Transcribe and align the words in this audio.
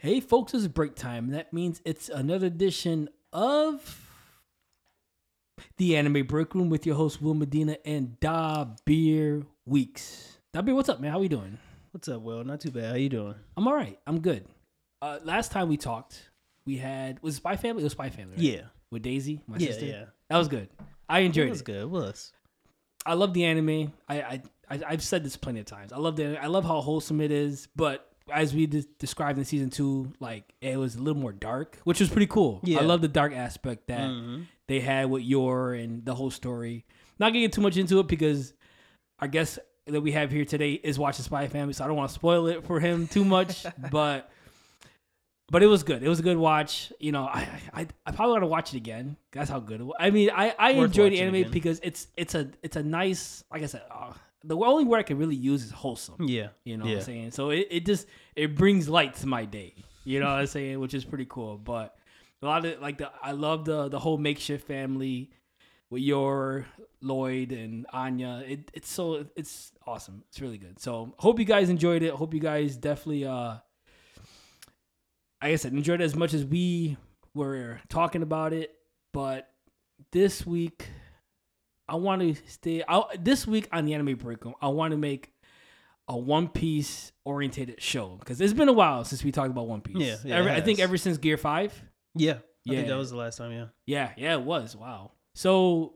Hey, 0.00 0.20
folks, 0.20 0.54
it's 0.54 0.66
break 0.66 0.94
time. 0.94 1.28
That 1.30 1.52
means 1.52 1.82
it's 1.84 2.08
another 2.08 2.46
edition 2.46 3.10
of 3.34 4.08
the 5.76 5.94
Anime 5.96 6.26
Break 6.26 6.54
Room 6.54 6.70
with 6.70 6.86
your 6.86 6.94
host 6.96 7.20
Will 7.20 7.34
Medina 7.34 7.76
and 7.84 8.18
Da 8.18 8.64
Beer 8.86 9.42
Weeks. 9.66 10.38
Dabir, 10.54 10.74
what's 10.74 10.88
up, 10.88 11.00
man? 11.00 11.12
How 11.12 11.18
we 11.18 11.28
doing? 11.28 11.58
What's 11.90 12.08
up, 12.08 12.22
Will? 12.22 12.42
Not 12.44 12.60
too 12.60 12.70
bad. 12.70 12.84
How 12.90 12.94
you 12.94 13.10
doing? 13.10 13.34
I'm 13.58 13.68
all 13.68 13.74
right. 13.74 13.98
I'm 14.06 14.20
good. 14.20 14.46
Uh, 15.02 15.18
last 15.22 15.52
time 15.52 15.68
we 15.68 15.76
talked, 15.76 16.30
we 16.64 16.78
had 16.78 17.22
was 17.22 17.34
it 17.34 17.38
Spy 17.38 17.56
Family. 17.56 17.82
It 17.82 17.84
was 17.84 17.92
Spy 17.92 18.08
Family. 18.08 18.32
Right? 18.36 18.40
Yeah. 18.40 18.62
with 18.90 19.02
Daisy, 19.02 19.42
my 19.46 19.58
Yeah, 19.58 19.68
sister. 19.68 19.84
yeah. 19.84 20.04
that 20.30 20.38
was 20.38 20.48
good. 20.48 20.68
I 21.10 21.20
enjoyed 21.20 21.48
It 21.48 21.50
was 21.50 21.60
it. 21.60 21.64
good. 21.64 21.82
It 21.82 21.90
was. 21.90 22.32
I 23.04 23.14
love 23.14 23.34
the 23.34 23.44
anime. 23.44 23.92
I, 24.08 24.22
I, 24.22 24.42
I 24.70 24.80
I've 24.88 25.02
said 25.02 25.24
this 25.24 25.36
plenty 25.36 25.60
of 25.60 25.66
times. 25.66 25.92
I 25.92 25.98
love 25.98 26.16
the 26.16 26.42
I 26.42 26.46
love 26.46 26.64
how 26.64 26.80
wholesome 26.80 27.20
it 27.20 27.30
is, 27.32 27.68
but 27.76 28.09
as 28.32 28.54
we 28.54 28.66
de- 28.66 28.84
described 28.98 29.38
in 29.38 29.44
season 29.44 29.70
two, 29.70 30.12
like 30.20 30.44
it 30.60 30.76
was 30.78 30.96
a 30.96 31.02
little 31.02 31.20
more 31.20 31.32
dark, 31.32 31.78
which 31.84 32.00
was 32.00 32.08
pretty 32.08 32.26
cool. 32.26 32.60
Yeah. 32.64 32.78
I 32.78 32.82
love 32.82 33.00
the 33.02 33.08
dark 33.08 33.32
aspect 33.32 33.86
that 33.88 34.08
Mhm. 34.08 34.46
they 34.68 34.80
had 34.80 35.10
with 35.10 35.22
Yor 35.22 35.74
and 35.74 36.04
the 36.04 36.14
whole 36.14 36.30
story. 36.30 36.84
Not 37.18 37.28
gonna 37.30 37.40
get 37.40 37.52
too 37.52 37.60
much 37.60 37.76
into 37.76 37.98
it 38.00 38.06
because 38.08 38.54
our 39.18 39.28
guest 39.28 39.58
that 39.86 40.00
we 40.00 40.12
have 40.12 40.30
here 40.30 40.44
today 40.44 40.72
is 40.74 40.98
watching 40.98 41.24
Spy 41.24 41.48
Family, 41.48 41.72
so 41.74 41.84
I 41.84 41.86
don't 41.88 41.96
want 41.96 42.08
to 42.10 42.14
spoil 42.14 42.46
it 42.46 42.64
for 42.64 42.80
him 42.80 43.06
too 43.08 43.24
much. 43.24 43.66
but 43.90 44.30
but 45.50 45.62
it 45.64 45.66
was 45.66 45.82
good. 45.82 46.02
It 46.02 46.08
was 46.08 46.20
a 46.20 46.22
good 46.22 46.36
watch. 46.36 46.92
You 47.00 47.10
know, 47.12 47.24
I 47.24 47.48
I, 47.74 47.86
I 48.06 48.12
probably 48.12 48.32
want 48.32 48.42
to 48.42 48.46
watch 48.46 48.72
it 48.72 48.76
again. 48.76 49.16
That's 49.32 49.50
how 49.50 49.58
good 49.58 49.80
it 49.80 49.84
was. 49.84 49.96
I 49.98 50.10
mean, 50.10 50.30
I 50.32 50.54
I 50.58 50.74
Worth 50.74 50.86
enjoy 50.90 51.10
the 51.10 51.20
anime 51.20 51.34
again. 51.36 51.50
because 51.50 51.80
it's 51.82 52.06
it's 52.16 52.34
a 52.34 52.50
it's 52.62 52.76
a 52.76 52.82
nice 52.82 53.42
like 53.52 53.62
I 53.62 53.66
said. 53.66 53.82
Uh, 53.90 54.12
the 54.44 54.56
only 54.56 54.84
word 54.84 54.98
I 54.98 55.02
can 55.02 55.18
really 55.18 55.36
use 55.36 55.64
is 55.64 55.70
wholesome. 55.70 56.26
Yeah. 56.26 56.48
You 56.64 56.76
know 56.76 56.84
what 56.84 56.94
I'm 56.94 57.00
saying? 57.02 57.30
So 57.32 57.50
it, 57.50 57.68
it 57.70 57.86
just 57.86 58.06
it 58.36 58.56
brings 58.56 58.88
light 58.88 59.14
to 59.16 59.26
my 59.26 59.44
day. 59.44 59.74
You 60.04 60.20
know 60.20 60.26
what 60.26 60.40
I'm 60.40 60.46
saying? 60.46 60.80
Which 60.80 60.94
is 60.94 61.04
pretty 61.04 61.26
cool. 61.28 61.58
But 61.58 61.94
a 62.42 62.46
lot 62.46 62.64
of 62.64 62.80
like 62.80 62.98
the 62.98 63.10
I 63.22 63.32
love 63.32 63.64
the 63.64 63.88
the 63.88 63.98
whole 63.98 64.18
makeshift 64.18 64.66
family 64.66 65.30
with 65.90 66.02
Yor 66.02 66.66
Loid 67.02 67.52
and 67.52 67.86
Anya. 67.92 68.42
It 68.46 68.70
it's 68.72 68.90
so 68.90 69.26
it's 69.36 69.72
awesome. 69.86 70.24
It's 70.28 70.40
really 70.40 70.58
good. 70.58 70.80
So 70.80 71.14
hope 71.18 71.38
you 71.38 71.44
guys 71.44 71.68
enjoyed 71.68 72.02
it. 72.02 72.12
Hope 72.12 72.32
you 72.32 72.40
guys 72.40 72.76
definitely 72.76 73.26
uh 73.26 73.56
like 75.42 75.52
I 75.52 75.56
said, 75.56 75.72
enjoyed 75.72 76.00
it 76.00 76.04
as 76.04 76.16
much 76.16 76.34
as 76.34 76.44
we 76.44 76.96
were 77.34 77.80
talking 77.88 78.22
about 78.22 78.52
it. 78.52 78.74
But 79.12 79.48
this 80.12 80.46
week 80.46 80.88
I 81.90 81.96
want 81.96 82.22
to 82.22 82.34
stay 82.48 82.82
I, 82.88 83.02
this 83.18 83.46
week 83.46 83.68
on 83.72 83.84
the 83.84 83.94
anime 83.94 84.14
break 84.16 84.38
I 84.62 84.68
want 84.68 84.92
to 84.92 84.96
make 84.96 85.32
a 86.08 86.16
One 86.16 86.48
Piece 86.48 87.12
orientated 87.24 87.82
show 87.82 88.16
because 88.18 88.40
it's 88.40 88.52
been 88.52 88.68
a 88.68 88.72
while 88.72 89.04
since 89.04 89.22
we 89.24 89.32
talked 89.32 89.50
about 89.50 89.66
One 89.68 89.80
Piece. 89.80 89.96
Yeah, 89.98 90.16
yeah, 90.24 90.36
Ever- 90.36 90.48
it 90.48 90.52
I 90.52 90.60
think 90.60 90.78
ever 90.78 90.96
since 90.96 91.18
Gear 91.18 91.36
Five. 91.36 91.72
Yeah. 92.14 92.32
I 92.32 92.36
Yeah. 92.64 92.76
think 92.76 92.88
that 92.88 92.96
was 92.96 93.10
the 93.10 93.16
last 93.16 93.38
time. 93.38 93.52
Yeah. 93.52 93.66
Yeah, 93.86 94.12
yeah, 94.16 94.34
it 94.34 94.42
was. 94.42 94.76
Wow. 94.76 95.12
So 95.34 95.94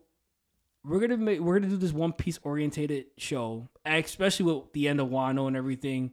we're 0.85 1.01
gonna 1.01 1.17
make 1.17 1.41
we're 1.41 1.59
gonna 1.59 1.71
do 1.71 1.77
this 1.77 1.93
One 1.93 2.13
Piece 2.13 2.39
orientated 2.43 3.07
show, 3.19 3.69
especially 3.87 4.47
with 4.53 4.73
the 4.73 4.89
end 4.89 5.01
of 5.01 5.09
Wano 5.09 5.47
and 5.47 5.57
everything. 5.57 6.13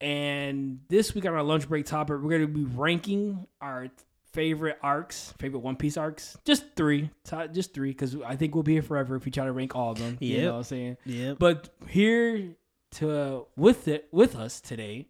And 0.00 0.80
this 0.88 1.14
week 1.14 1.26
on 1.26 1.34
our 1.34 1.42
lunch 1.42 1.68
break 1.68 1.84
topic, 1.86 2.16
we're 2.20 2.30
gonna 2.30 2.46
be 2.46 2.64
ranking 2.64 3.46
our 3.60 3.88
favorite 4.32 4.78
arcs, 4.82 5.34
favorite 5.38 5.60
One 5.60 5.76
Piece 5.76 5.96
arcs. 5.96 6.36
Just 6.44 6.64
three, 6.76 7.10
just 7.52 7.74
three, 7.74 7.90
because 7.90 8.16
I 8.24 8.36
think 8.36 8.54
we'll 8.54 8.64
be 8.64 8.74
here 8.74 8.82
forever 8.82 9.16
if 9.16 9.24
we 9.24 9.30
try 9.30 9.44
to 9.44 9.52
rank 9.52 9.74
all 9.74 9.92
of 9.92 9.98
them. 9.98 10.16
You 10.20 10.42
know 10.42 10.52
what 10.52 10.58
I'm 10.58 10.64
saying? 10.64 10.96
Yeah. 11.04 11.34
But 11.38 11.70
here 11.88 12.56
to 12.92 13.46
with 13.56 13.88
it 13.88 14.08
with 14.12 14.34
us 14.36 14.60
today 14.60 15.08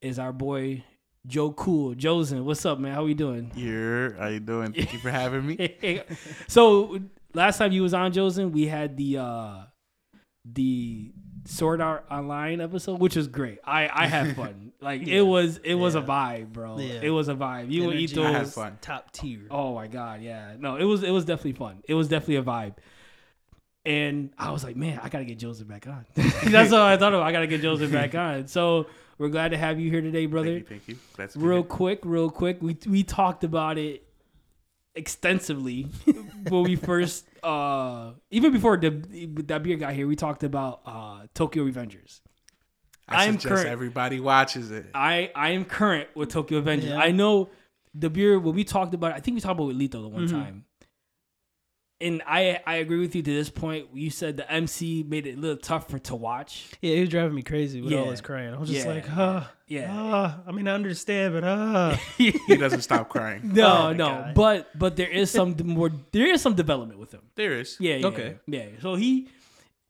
is 0.00 0.18
our 0.18 0.32
boy 0.32 0.84
Joe 1.26 1.52
Cool. 1.52 1.94
Joesen, 1.94 2.44
what's 2.44 2.64
up, 2.64 2.78
man? 2.78 2.94
How 2.94 3.04
we 3.04 3.14
doing? 3.14 3.50
Here, 3.54 4.16
how 4.18 4.28
you 4.28 4.40
doing? 4.40 4.72
Thank 4.72 4.92
you 4.92 4.98
for 4.98 5.10
having 5.10 5.46
me. 5.46 6.02
so 6.48 6.98
last 7.34 7.58
time 7.58 7.72
you 7.72 7.82
was 7.82 7.94
on 7.94 8.12
Joesen, 8.12 8.52
we 8.52 8.66
had 8.66 8.96
the 8.96 9.18
uh 9.18 9.56
the 10.44 11.12
Sword 11.46 11.80
Art 11.80 12.04
Online 12.10 12.60
episode, 12.60 13.00
which 13.00 13.16
was 13.16 13.26
great. 13.28 13.58
I 13.64 13.88
I 13.92 14.06
had 14.06 14.36
fun. 14.36 14.72
Like 14.80 15.06
Yeah. 15.06 15.18
it 15.18 15.20
was 15.22 15.58
it 15.58 15.74
was 15.74 15.94
a 15.94 16.02
vibe, 16.02 16.52
bro. 16.52 16.78
Yeah. 16.78 17.00
It 17.02 17.10
was 17.10 17.28
a 17.28 17.34
vibe. 17.34 17.70
You 17.70 17.84
and 17.90 17.92
Energy 17.98 18.18
was 18.18 18.54
fun. 18.54 18.78
Top 18.80 19.10
tier. 19.12 19.46
Oh 19.50 19.74
my 19.74 19.86
god, 19.86 20.22
yeah. 20.22 20.54
No, 20.58 20.76
it 20.76 20.84
was 20.84 21.02
it 21.02 21.10
was 21.10 21.24
definitely 21.24 21.52
fun. 21.52 21.82
It 21.88 21.94
was 21.94 22.08
definitely 22.08 22.36
a 22.36 22.42
vibe. 22.42 22.74
And 23.86 24.30
I 24.38 24.50
was 24.50 24.62
like, 24.62 24.76
man, 24.76 25.00
I 25.02 25.08
gotta 25.08 25.24
get 25.24 25.38
Joseph 25.38 25.66
back 25.66 25.86
on. 25.86 26.04
That's 26.14 26.70
what 26.70 26.80
I 26.82 26.96
thought 26.98 27.14
of. 27.14 27.22
I 27.22 27.32
gotta 27.32 27.46
get 27.46 27.62
Joseph 27.62 27.90
back 27.90 28.14
on. 28.26 28.46
So 28.46 28.86
we're 29.16 29.28
glad 29.30 29.50
to 29.52 29.56
have 29.56 29.80
you 29.80 29.90
here 29.90 30.02
today, 30.02 30.26
brother. 30.26 30.60
Thank 30.60 30.88
you, 30.88 30.96
thank 31.14 31.34
you. 31.34 31.40
Real 31.40 31.62
quick, 31.62 32.00
real 32.04 32.30
quick. 32.30 32.58
We 32.60 32.76
we 32.86 33.02
talked 33.02 33.42
about 33.44 33.78
it 33.78 34.04
extensively 34.94 35.82
when 36.48 36.62
we 36.64 36.76
first 36.76 37.26
uh 37.42 38.12
even 38.30 38.52
before 38.52 38.76
the 38.76 38.90
Dabir 38.90 39.78
got 39.78 39.92
here, 39.92 40.06
we 40.06 40.16
talked 40.16 40.42
about 40.44 40.80
uh 40.86 41.26
Tokyo 41.34 41.64
Revengers. 41.64 42.20
I 43.08 43.26
I'm 43.26 43.38
current- 43.38 43.68
everybody 43.68 44.20
watches 44.20 44.70
it. 44.70 44.86
I 44.94 45.30
I 45.34 45.50
am 45.50 45.64
current 45.64 46.08
with 46.14 46.28
Tokyo 46.30 46.60
Revengers. 46.62 46.88
Yeah. 46.88 46.98
I 46.98 47.10
know 47.12 47.50
Dabir 47.98 48.40
when 48.42 48.54
we 48.54 48.64
talked 48.64 48.94
about. 48.94 49.12
it, 49.12 49.14
I 49.16 49.20
think 49.20 49.34
we 49.36 49.40
talked 49.40 49.52
about 49.58 49.64
it 49.70 49.76
with 49.76 49.78
Lito 49.80 50.02
the 50.02 50.08
one 50.08 50.26
Mhm. 50.26 50.30
time, 50.30 50.64
and 52.00 52.22
I 52.26 52.60
I 52.66 52.76
agree 52.76 52.98
with 53.00 53.14
you 53.14 53.22
to 53.22 53.32
this 53.34 53.50
point. 53.50 53.88
You 53.94 54.10
said 54.10 54.36
the 54.36 54.50
MC 54.50 55.04
made 55.06 55.26
it 55.26 55.36
a 55.36 55.40
little 55.40 55.56
tougher 55.56 55.98
to 56.00 56.14
watch. 56.16 56.66
Yeah, 56.80 56.94
he 56.94 57.00
was 57.00 57.08
driving 57.10 57.34
me 57.34 57.42
crazy 57.42 57.80
with 57.80 57.92
all 57.92 58.04
Yeah. 58.04 58.10
his 58.10 58.20
crying. 58.20 58.54
I 58.54 58.58
was 58.58 58.68
just 58.70 58.86
Yeah. 58.86 58.92
like, 58.92 59.06
huh, 59.06 59.44
Yeah. 59.68 59.88
ah. 59.90 60.40
I 60.46 60.52
mean, 60.52 60.66
I 60.68 60.72
understand, 60.74 61.34
but 61.34 61.44
ah. 61.44 62.00
He 62.18 62.32
doesn't 62.56 62.82
stop 62.82 63.08
crying. 63.08 63.52
No, 63.54 63.88
Oh 63.88 63.92
no, 63.92 64.08
God. 64.08 64.34
but 64.34 64.78
but 64.78 64.96
there 64.96 65.08
is 65.10 65.30
some 65.30 65.56
more. 65.64 65.90
There 66.12 66.26
is 66.32 66.40
some 66.40 66.54
development 66.54 66.98
with 67.00 67.12
him. 67.12 67.22
There 67.36 67.58
is. 67.60 67.76
Yeah, 67.80 67.96
yeah, 67.96 68.06
Okay. 68.06 68.36
yeah. 68.46 68.66
So 68.80 68.94
he, 68.94 69.28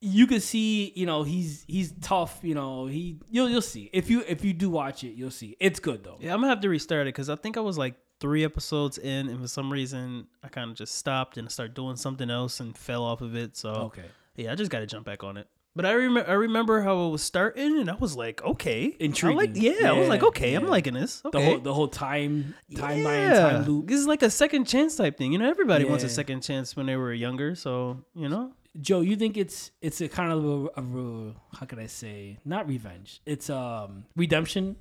you 0.00 0.26
can 0.26 0.40
see, 0.40 0.92
you 0.96 1.06
know, 1.06 1.22
he's 1.22 1.64
he's 1.68 1.92
tough. 2.00 2.40
You 2.42 2.54
know, 2.54 2.86
he 2.86 3.18
you'll 3.30 3.48
you'll 3.50 3.60
see 3.62 3.90
if 3.92 4.08
you 4.10 4.24
if 4.26 4.44
you 4.44 4.52
do 4.52 4.70
watch 4.70 5.04
it, 5.04 5.12
you'll 5.14 5.30
see 5.30 5.56
it's 5.60 5.78
good 5.80 6.02
though. 6.04 6.16
Yeah, 6.20 6.32
I'm 6.34 6.40
gonna 6.40 6.48
have 6.48 6.60
to 6.62 6.68
restart 6.68 7.06
it 7.06 7.14
because 7.14 7.28
I 7.28 7.36
think 7.36 7.56
I 7.56 7.60
was 7.60 7.76
like 7.78 7.94
three 8.20 8.44
episodes 8.44 8.98
in, 8.98 9.28
and 9.28 9.40
for 9.40 9.48
some 9.48 9.72
reason 9.72 10.26
I 10.44 10.48
kind 10.48 10.70
of 10.70 10.76
just 10.76 10.94
stopped 10.94 11.36
and 11.38 11.50
started 11.50 11.74
doing 11.74 11.96
something 11.96 12.30
else 12.30 12.60
and 12.60 12.76
fell 12.76 13.02
off 13.02 13.20
of 13.22 13.34
it. 13.34 13.56
So 13.56 13.70
Okay. 13.70 14.04
yeah, 14.36 14.52
I 14.52 14.54
just 14.54 14.70
got 14.70 14.80
to 14.80 14.86
jump 14.86 15.06
back 15.06 15.24
on 15.24 15.36
it. 15.36 15.48
But 15.76 15.86
I 15.86 15.92
remember, 15.92 16.28
I 16.28 16.34
remember 16.34 16.82
how 16.82 17.06
it 17.06 17.10
was 17.10 17.22
starting, 17.22 17.78
and 17.78 17.88
I 17.88 17.94
was 17.94 18.16
like, 18.16 18.42
okay, 18.42 18.86
I 19.00 19.04
Intriguing. 19.04 19.36
like, 19.38 19.50
yeah, 19.54 19.88
I 19.88 19.92
was 19.92 20.08
like, 20.08 20.20
Yeah, 20.22 20.28
okay, 20.28 20.54
I'm 20.54 20.66
liking 20.66 20.94
this. 20.94 21.20
The 21.20 21.28
Okay. 21.28 21.44
whole 21.44 21.58
the 21.60 21.72
whole 21.72 21.86
time 21.88 22.54
timeline 22.72 23.30
yeah. 23.30 23.38
time 23.40 23.64
loop. 23.66 23.86
This 23.86 24.00
is 24.00 24.06
like 24.08 24.22
a 24.22 24.30
second 24.30 24.64
chance 24.66 24.96
type 24.96 25.16
thing. 25.16 25.32
You 25.32 25.38
know, 25.38 25.48
everybody 25.48 25.84
wants 25.84 26.02
a 26.04 26.08
second 26.08 26.42
chance 26.42 26.74
when 26.76 26.86
they 26.86 26.96
were 26.96 27.14
younger. 27.14 27.54
So 27.54 28.04
you 28.16 28.28
know, 28.28 28.52
Joe, 28.80 29.00
you 29.00 29.14
think 29.14 29.36
it's 29.36 29.70
it's 29.80 30.00
a 30.00 30.08
kind 30.08 30.32
of 30.32 30.44
a, 30.44 30.80
a, 30.80 30.82
a 30.82 31.34
how 31.54 31.66
can 31.66 31.78
I 31.78 31.86
say 31.86 32.38
not 32.44 32.66
revenge? 32.66 33.20
It's 33.24 33.48
um 33.48 34.06
redemption. 34.16 34.74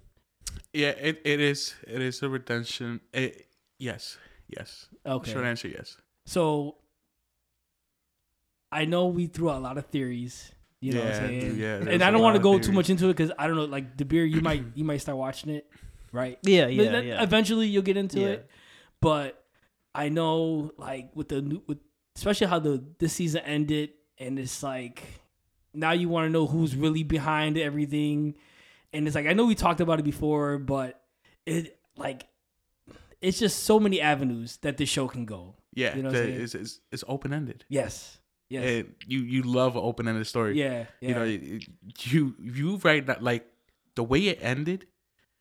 Yeah, 0.73 0.89
it, 0.89 1.21
it 1.25 1.39
is. 1.39 1.75
It 1.87 2.01
is 2.01 2.21
a 2.21 2.29
redemption. 2.29 3.01
It, 3.13 3.35
eh, 3.35 3.41
yes, 3.79 4.17
yes. 4.47 4.87
Okay. 5.05 5.31
Short 5.31 5.45
answer, 5.45 5.67
yes. 5.67 5.97
So 6.25 6.75
I 8.71 8.85
know 8.85 9.07
we 9.07 9.27
threw 9.27 9.49
out 9.49 9.57
a 9.57 9.59
lot 9.59 9.77
of 9.77 9.85
theories. 9.87 10.51
You 10.79 10.93
know 10.93 10.99
what 10.99 11.07
I'm 11.07 11.11
Yeah, 11.13 11.17
saying? 11.17 11.57
yeah, 11.57 11.75
and 11.75 11.87
there's 11.87 12.01
I 12.01 12.09
a 12.09 12.11
don't 12.11 12.21
want 12.21 12.35
to 12.37 12.41
go 12.41 12.55
of 12.55 12.61
too 12.61 12.71
much 12.71 12.89
into 12.89 13.05
it 13.09 13.17
because 13.17 13.31
I 13.37 13.47
don't 13.47 13.55
know. 13.57 13.65
Like 13.65 13.97
Dabir, 13.97 14.29
you 14.31 14.41
might 14.41 14.63
you 14.75 14.83
might 14.85 15.01
start 15.01 15.17
watching 15.17 15.49
it, 15.51 15.69
right? 16.13 16.39
yeah, 16.43 16.65
But 16.65 16.71
yeah, 16.71 16.99
yeah. 16.99 17.23
Eventually, 17.23 17.67
you'll 17.67 17.83
get 17.83 17.97
into 17.97 18.21
Yeah. 18.21 18.27
it. 18.27 18.49
But 19.01 19.43
I 19.93 20.07
know, 20.09 20.71
like 20.77 21.13
with 21.15 21.29
the 21.29 21.41
new, 21.41 21.61
with 21.67 21.79
especially 22.15 22.47
how 22.47 22.59
the 22.59 22.81
this 22.99 23.13
season 23.13 23.41
ended, 23.43 23.91
and 24.17 24.39
it's 24.39 24.63
like 24.63 25.03
now 25.73 25.91
you 25.91 26.07
want 26.07 26.27
to 26.27 26.29
know 26.29 26.47
who's 26.47 26.75
really 26.75 27.03
behind 27.03 27.57
everything, 27.57 28.35
and 28.93 29.05
it's 29.07 29.15
like 29.15 29.27
I 29.27 29.33
know 29.33 29.45
we 29.45 29.55
talked 29.55 29.81
about 29.81 29.99
it 29.99 30.03
before, 30.03 30.57
but 30.57 31.01
it 31.45 31.77
like 31.97 32.27
it's 33.21 33.39
just 33.39 33.63
so 33.63 33.79
many 33.79 33.99
avenues 34.01 34.57
that 34.61 34.77
this 34.77 34.89
show 34.89 35.07
can 35.07 35.25
go. 35.25 35.55
Yeah, 35.73 35.95
You 35.95 36.03
know 36.03 36.09
what 36.09 36.17
I'm 36.17 36.25
the- 36.25 36.31
saying? 36.31 36.41
it's, 36.43 36.55
it's, 36.55 36.79
it's 36.91 37.03
open 37.07 37.33
ended. 37.33 37.65
Yes, 37.69 38.17
yes, 38.49 38.63
And 38.65 38.95
you 39.05 39.19
you 39.19 39.43
love 39.43 39.75
an 39.75 39.81
open 39.83 40.07
ended 40.07 40.25
story. 40.27 40.57
yeah, 40.59 40.85
yeah. 41.01 41.09
You 41.09 41.15
know, 41.15 41.23
you 41.23 41.59
you, 41.99 42.35
you 42.41 42.77
right 42.83 43.05
now, 43.05 43.17
like 43.19 43.45
the 43.95 44.03
way 44.03 44.21
it 44.27 44.39
ended, 44.41 44.87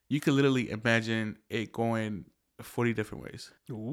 you 0.08 0.20
could 0.20 0.34
literally 0.34 0.70
imagine 0.70 1.38
it 1.48 1.72
going 1.72 2.24
forty 2.60 2.92
different 2.92 3.22
ways. 3.24 3.50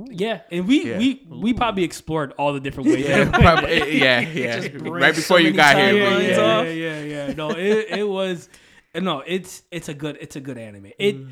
yeah, 0.09 0.41
and 0.51 0.67
we 0.67 0.89
Yeah. 0.89 0.97
we 0.97 1.27
we 1.29 1.53
probably 1.53 1.83
explored 1.83 2.33
all 2.37 2.51
the 2.53 2.59
different 2.59 2.89
ways. 2.89 3.05
Yeah, 3.07 3.29
probably, 3.31 3.99
yeah, 3.99 4.19
yeah. 4.21 4.59
just 4.59 4.73
breaks 4.73 4.89
Right 5.03 5.15
so 5.15 5.21
before 5.21 5.39
you 5.39 5.51
got 5.53 5.77
here, 5.77 5.93
yeah, 5.95 6.17
yeah, 6.17 6.27
yeah. 6.27 6.61
yeah, 6.63 6.71
yeah, 7.01 7.27
yeah. 7.27 7.33
No, 7.33 7.51
it 7.51 7.99
it 7.99 8.07
was 8.07 8.49
no, 8.99 9.21
it's 9.25 9.63
it's 9.71 9.89
a 9.89 9.93
good 9.93 10.17
it's 10.21 10.35
a 10.35 10.41
good 10.41 10.57
anime. 10.57 10.91
It 10.99 11.17
Mm. 11.17 11.29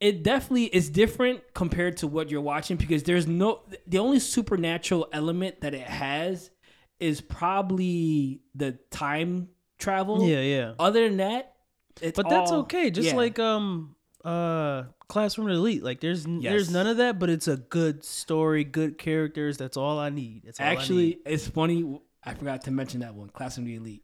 it 0.00 0.22
definitely 0.22 0.64
is 0.66 0.88
different 0.88 1.42
compared 1.54 1.98
to 1.98 2.06
what 2.06 2.30
you're 2.30 2.40
watching 2.40 2.76
because 2.76 3.02
there's 3.04 3.26
no 3.26 3.60
the 3.86 3.98
only 3.98 4.18
supernatural 4.18 5.08
element 5.12 5.60
that 5.60 5.74
it 5.74 5.86
has 5.86 6.50
is 6.98 7.20
probably 7.20 8.40
the 8.54 8.72
time 8.90 9.48
travel. 9.78 10.26
yeah, 10.28 10.40
yeah. 10.40 10.72
Other 10.78 11.08
than 11.08 11.18
that, 11.18 11.54
it's 12.00 12.16
But 12.16 12.28
that's 12.28 12.50
all- 12.50 12.60
okay. 12.60 12.90
Just 12.90 13.08
yeah. 13.10 13.16
like 13.16 13.38
um, 13.38 13.94
uh 14.24 14.84
Classroom 15.08 15.48
Elite. 15.48 15.82
Like 15.82 16.00
there's 16.00 16.26
Yes. 16.26 16.42
there's 16.52 16.70
none 16.70 16.86
of 16.86 16.98
that, 16.98 17.18
but 17.18 17.30
it's 17.30 17.48
a 17.48 17.56
good 17.56 18.04
story, 18.04 18.64
good 18.64 18.98
characters. 18.98 19.56
That's 19.56 19.76
all 19.76 19.98
I 19.98 20.10
need. 20.10 20.42
That's 20.44 20.60
all 20.60 20.66
I 20.66 20.70
Actually, 20.70 21.06
need. 21.06 21.18
it's 21.26 21.48
funny. 21.48 22.00
I 22.22 22.34
forgot 22.34 22.62
to 22.64 22.70
mention 22.70 23.00
that 23.00 23.14
one. 23.14 23.30
classroom 23.30 23.64
of 23.66 23.68
the 23.68 23.76
Elite. 23.76 24.02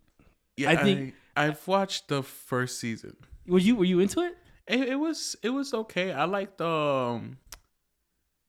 Yeah, 0.57 0.71
I 0.71 0.73
I 0.73 0.77
think- 0.77 0.99
think 0.99 1.15
I, 1.15 1.17
have 1.45 1.67
watched 1.69 2.09
the 2.09 2.23
first 2.23 2.81
season. 2.81 3.17
Was 3.47 3.67
you 3.67 3.77
were 3.77 3.85
you 3.85 4.01
into 4.01 4.21
it? 4.21 4.37
It, 4.67 4.89
it 4.89 4.97
was 4.97 5.37
it 5.43 5.51
was 5.51 5.73
okay. 5.75 6.13
I 6.13 6.25
liked 6.25 6.61
um 6.61 7.39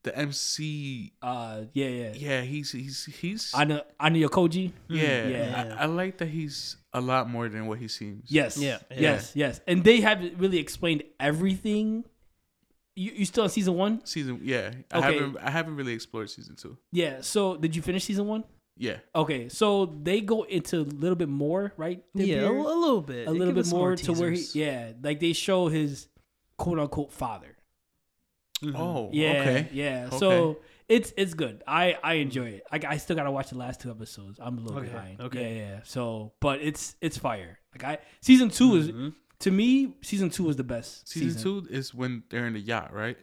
the 0.04 0.18
MC. 0.18 1.12
Uh, 1.22 1.63
yeah, 1.74 1.88
yeah. 1.88 2.13
Yeah, 2.16 2.42
he's 2.42 2.72
he's 2.72 3.06
he's 3.06 3.54
Ana 3.54 3.84
Ana 4.00 4.18
Yokoji. 4.19 4.72
yeah. 4.88 5.28
yeah. 5.28 5.75
I, 5.78 5.84
I 5.84 5.86
like 5.86 6.18
that 6.19 6.30
he's 6.30 6.78
a 6.94 7.01
lot 7.01 7.30
more 7.30 7.50
than 7.50 7.68
what 7.68 7.80
he 7.80 7.88
seems. 7.88 8.31
Yes. 8.31 8.57
Yeah, 8.57 8.80
Yes. 8.95 9.33
Yes. 9.36 9.60
And 9.68 9.83
they 9.83 10.00
haven't 10.01 10.38
really 10.38 10.60
explained 10.60 11.04
everything. 11.19 12.06
You 12.95 13.12
you 13.13 13.25
still 13.25 13.44
on 13.44 13.50
season 13.50 13.75
one? 13.75 14.04
Season 14.06 14.40
yeah. 14.44 14.72
I 14.92 14.98
Okay. 15.00 15.13
haven't 15.19 15.38
I 15.38 15.50
haven't 15.51 15.75
really 15.75 15.94
explored 15.94 16.30
season 16.30 16.56
two. 16.56 16.78
Yeah. 16.92 17.22
So 17.22 17.57
did 17.57 17.75
you 17.75 17.81
finish 17.81 18.06
season 18.06 18.28
one? 18.28 18.44
Yeah. 18.80 18.98
Okay. 19.16 19.50
So 19.50 19.86
they 20.04 20.22
go 20.22 20.44
into 20.44 20.78
a 20.80 20.82
little 20.82 21.16
bit 21.16 21.30
more, 21.30 21.74
right? 21.78 22.04
yeah, 22.14 22.42
a, 22.42 22.52
a 22.52 22.52
little 22.52 23.02
bit, 23.02 23.28
a 23.28 23.32
They 23.32 23.38
little 23.40 23.54
bit 23.54 23.62
us 23.62 23.70
some 23.70 23.80
more 23.80 23.96
to 23.96 24.14
where 24.14 24.32
he 24.32 24.46
yeah, 24.54 24.92
like 25.02 25.20
they 25.20 25.34
show 25.34 25.68
his 25.68 26.08
quote 26.58 26.80
unquote 26.80 27.12
father. 27.12 27.56
Mhm. 28.62 28.76
Oh, 28.76 29.10
Yeah. 29.14 29.30
okay. 29.42 29.68
Yeah. 29.72 30.06
Okay. 30.08 30.18
So 30.18 30.58
it's 30.88 31.14
it's 31.18 31.34
good. 31.34 31.64
I 31.68 31.98
I 32.04 32.14
enjoy 32.16 32.48
it. 32.48 32.64
I, 32.72 32.80
I 32.88 32.98
still 32.98 33.16
gotta 33.16 33.32
watch 33.32 33.50
the 33.50 33.58
last 33.58 33.82
two 33.82 33.92
episodes. 33.92 34.40
I'm 34.42 34.58
a 34.58 34.62
little 34.62 34.80
Okay, 34.80 34.88
behind. 34.88 35.22
okay. 35.22 35.56
Yeah, 35.58 35.62
yeah. 35.76 35.80
So, 35.84 36.34
but 36.40 36.62
it's 36.62 36.96
it's 37.02 37.18
fire. 37.18 37.60
Like 37.74 37.84
I 37.84 37.98
season 38.22 38.50
2 38.50 38.76
is 38.76 38.88
Mhm. 38.90 39.14
to 39.40 39.52
me 39.52 39.94
season 40.02 40.30
two 40.32 40.44
was 40.44 40.56
the 40.56 40.64
best. 40.64 41.08
Season, 41.08 41.30
Season, 41.34 41.42
two 41.44 41.68
is 41.72 41.94
when 41.94 42.24
they're 42.30 42.48
in 42.48 42.54
the 42.54 42.60
yacht, 42.60 42.92
right? 42.94 43.18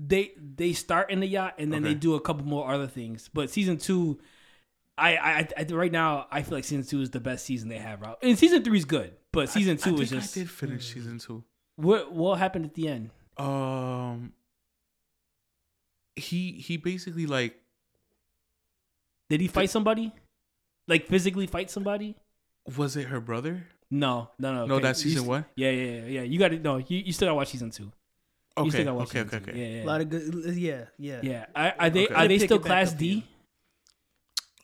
They 0.00 0.30
they 0.36 0.72
start 0.74 1.10
in 1.10 1.18
the 1.18 1.26
yacht 1.26 1.54
and 1.58 1.72
then 1.72 1.82
they 1.82 1.94
do 1.94 2.14
a 2.14 2.20
couple 2.20 2.44
more 2.46 2.70
other 2.72 2.86
things. 2.86 3.28
But 3.34 3.50
season 3.50 3.78
two, 3.78 4.20
I, 4.98 5.16
I 5.40 5.48
I 5.58 5.62
right 5.72 5.92
now 5.92 6.26
I 6.30 6.42
feel 6.42 6.58
like 6.58 6.64
season 6.64 6.84
two 6.84 7.00
is 7.00 7.10
the 7.10 7.20
best 7.20 7.44
season 7.44 7.68
they 7.68 7.78
have 7.78 8.02
out. 8.02 8.18
And 8.22 8.38
season 8.38 8.62
three 8.64 8.78
is 8.78 8.84
good, 8.84 9.14
but 9.32 9.48
season 9.48 9.74
I, 9.74 9.76
two 9.76 9.96
I 9.96 10.00
is 10.00 10.10
think 10.10 10.22
just 10.22 10.36
I 10.36 10.40
did 10.40 10.50
finish 10.50 10.92
season 10.92 11.18
two. 11.18 11.44
what 11.76 12.12
what 12.12 12.38
happened 12.38 12.64
at 12.66 12.74
the 12.74 12.88
end. 12.88 13.10
Um, 13.36 14.32
he 16.16 16.52
he 16.52 16.76
basically 16.76 17.26
like 17.26 17.54
Did 19.28 19.40
he 19.40 19.48
fight 19.48 19.70
somebody? 19.70 20.12
Like 20.86 21.06
physically 21.06 21.46
fight 21.46 21.70
somebody? 21.70 22.16
was 22.76 22.96
it 22.96 23.06
her 23.08 23.20
brother? 23.20 23.66
No, 23.90 24.30
no, 24.38 24.52
no. 24.54 24.66
No, 24.66 24.74
okay. 24.74 24.82
that's 24.82 25.00
season 25.02 25.20
st- 25.20 25.28
one. 25.28 25.44
Yeah, 25.56 25.70
yeah, 25.70 25.84
yeah, 25.92 26.06
yeah. 26.06 26.22
You 26.22 26.38
got 26.38 26.48
to 26.48 26.58
no. 26.58 26.76
You, 26.76 26.98
you 26.98 27.12
still 27.12 27.26
got 27.26 27.30
to 27.30 27.34
watch 27.36 27.48
season 27.48 27.70
two. 27.70 27.84
You 27.84 27.92
Okay, 28.58 28.70
still 28.70 28.84
got 28.84 28.90
to 28.90 28.94
watch 28.96 29.08
okay, 29.08 29.22
season 29.22 29.28
okay, 29.38 29.44
two. 29.44 29.50
okay. 29.52 29.60
Yeah, 29.60 29.76
yeah. 29.78 29.84
A 29.84 29.86
lot 29.86 30.00
of 30.02 30.08
good. 30.10 30.56
Yeah, 30.56 30.84
yeah. 30.98 31.20
yeah. 31.22 31.46
Are, 31.54 31.74
are 31.78 31.90
they 31.90 32.04
Okay. 32.06 32.14
are 32.14 32.28
they 32.28 32.38
still 32.38 32.56
it 32.58 32.62
back 32.64 32.66
class 32.66 32.92
up 32.92 32.98
D? 32.98 33.24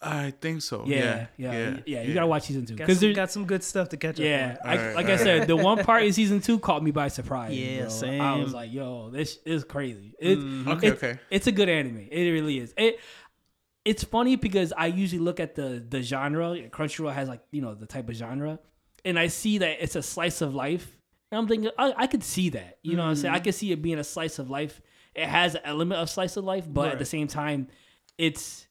Again. 0.07 0.25
I 0.27 0.31
think 0.33 0.63
so. 0.63 0.85
Yeah, 0.87 1.27
Yeah, 1.37 1.53
yeah, 1.53 1.77
yeah. 1.87 2.03
You 2.03 2.15
gotta 2.15 2.27
watch 2.27 2.45
season 2.45 2.67
two 2.67 2.75
because 2.77 2.99
some, 2.99 3.07
there's 3.07 3.17
got 3.17 3.31
some 3.31 3.45
good 3.47 3.63
stuff 3.65 3.89
to 3.91 3.97
catch 3.97 4.19
up 4.21 4.25
Yeah, 4.25 4.57
on. 4.65 4.71
I, 4.71 4.77
Alright, 4.79 4.97
like 4.97 5.07
I 5.07 5.17
said, 5.17 5.47
the 5.47 5.57
one 5.57 5.83
part 5.85 6.03
in 6.07 6.13
season 6.13 6.41
two 6.41 6.59
caught 6.59 6.83
me 6.83 6.91
by 6.91 7.09
surprise. 7.09 7.53
Yeah, 7.53 7.89
bro. 8.01 8.11
I 8.21 8.37
was 8.37 8.53
like, 8.55 8.73
"Yo, 8.73 9.11
this 9.11 9.39
is 9.45 9.65
crazy." 9.65 10.15
It, 10.19 10.39
Mhm. 10.39 10.67
Okay, 10.77 10.89
it's, 10.89 11.03
okay. 11.03 11.21
It's 11.31 11.47
a 11.47 11.53
good 11.53 11.69
anime. 11.69 12.07
It 12.11 12.31
really 12.31 12.59
is. 12.59 12.75
It. 12.77 12.99
It's 13.85 14.03
funny 14.03 14.37
because 14.37 14.73
I 14.77 14.87
usually 14.87 15.21
look 15.21 15.41
at 15.41 15.55
the 15.55 15.85
the 15.87 16.01
genre. 16.03 16.57
Crunchyroll 16.71 17.13
has 17.13 17.29
like 17.29 17.43
you 17.51 17.61
know 17.61 17.75
the 17.75 17.87
type 17.87 18.09
of 18.09 18.15
genre, 18.15 18.59
and 19.05 19.19
I 19.19 19.27
see 19.27 19.59
that 19.59 19.83
it's 19.83 19.95
a 19.97 20.03
slice 20.03 20.41
of 20.41 20.55
life. 20.55 20.97
And 21.31 21.39
I'm 21.39 21.49
thinking 21.49 21.71
I, 21.79 21.93
I 21.97 22.07
could 22.07 22.25
see 22.25 22.49
that. 22.51 22.79
You 22.83 22.97
know 22.97 23.03
what 23.03 23.11
I'm 23.11 23.17
saying? 23.17 23.35
I 23.35 23.39
Mm-hmm. 23.39 23.45
could 23.45 23.55
see 23.55 23.73
it 23.73 23.83
being 23.83 23.99
a 23.99 24.05
slice 24.05 24.39
of 24.39 24.49
life. 24.49 24.81
It 25.15 25.27
has 25.27 25.55
an 25.55 25.61
element 25.65 26.01
of 26.01 26.09
slice 26.09 26.37
of 26.37 26.45
life, 26.45 26.65
but 26.69 26.93
at 26.93 26.99
the 26.99 27.05
same 27.05 27.27
time, 27.29 27.69
it's 28.19 28.67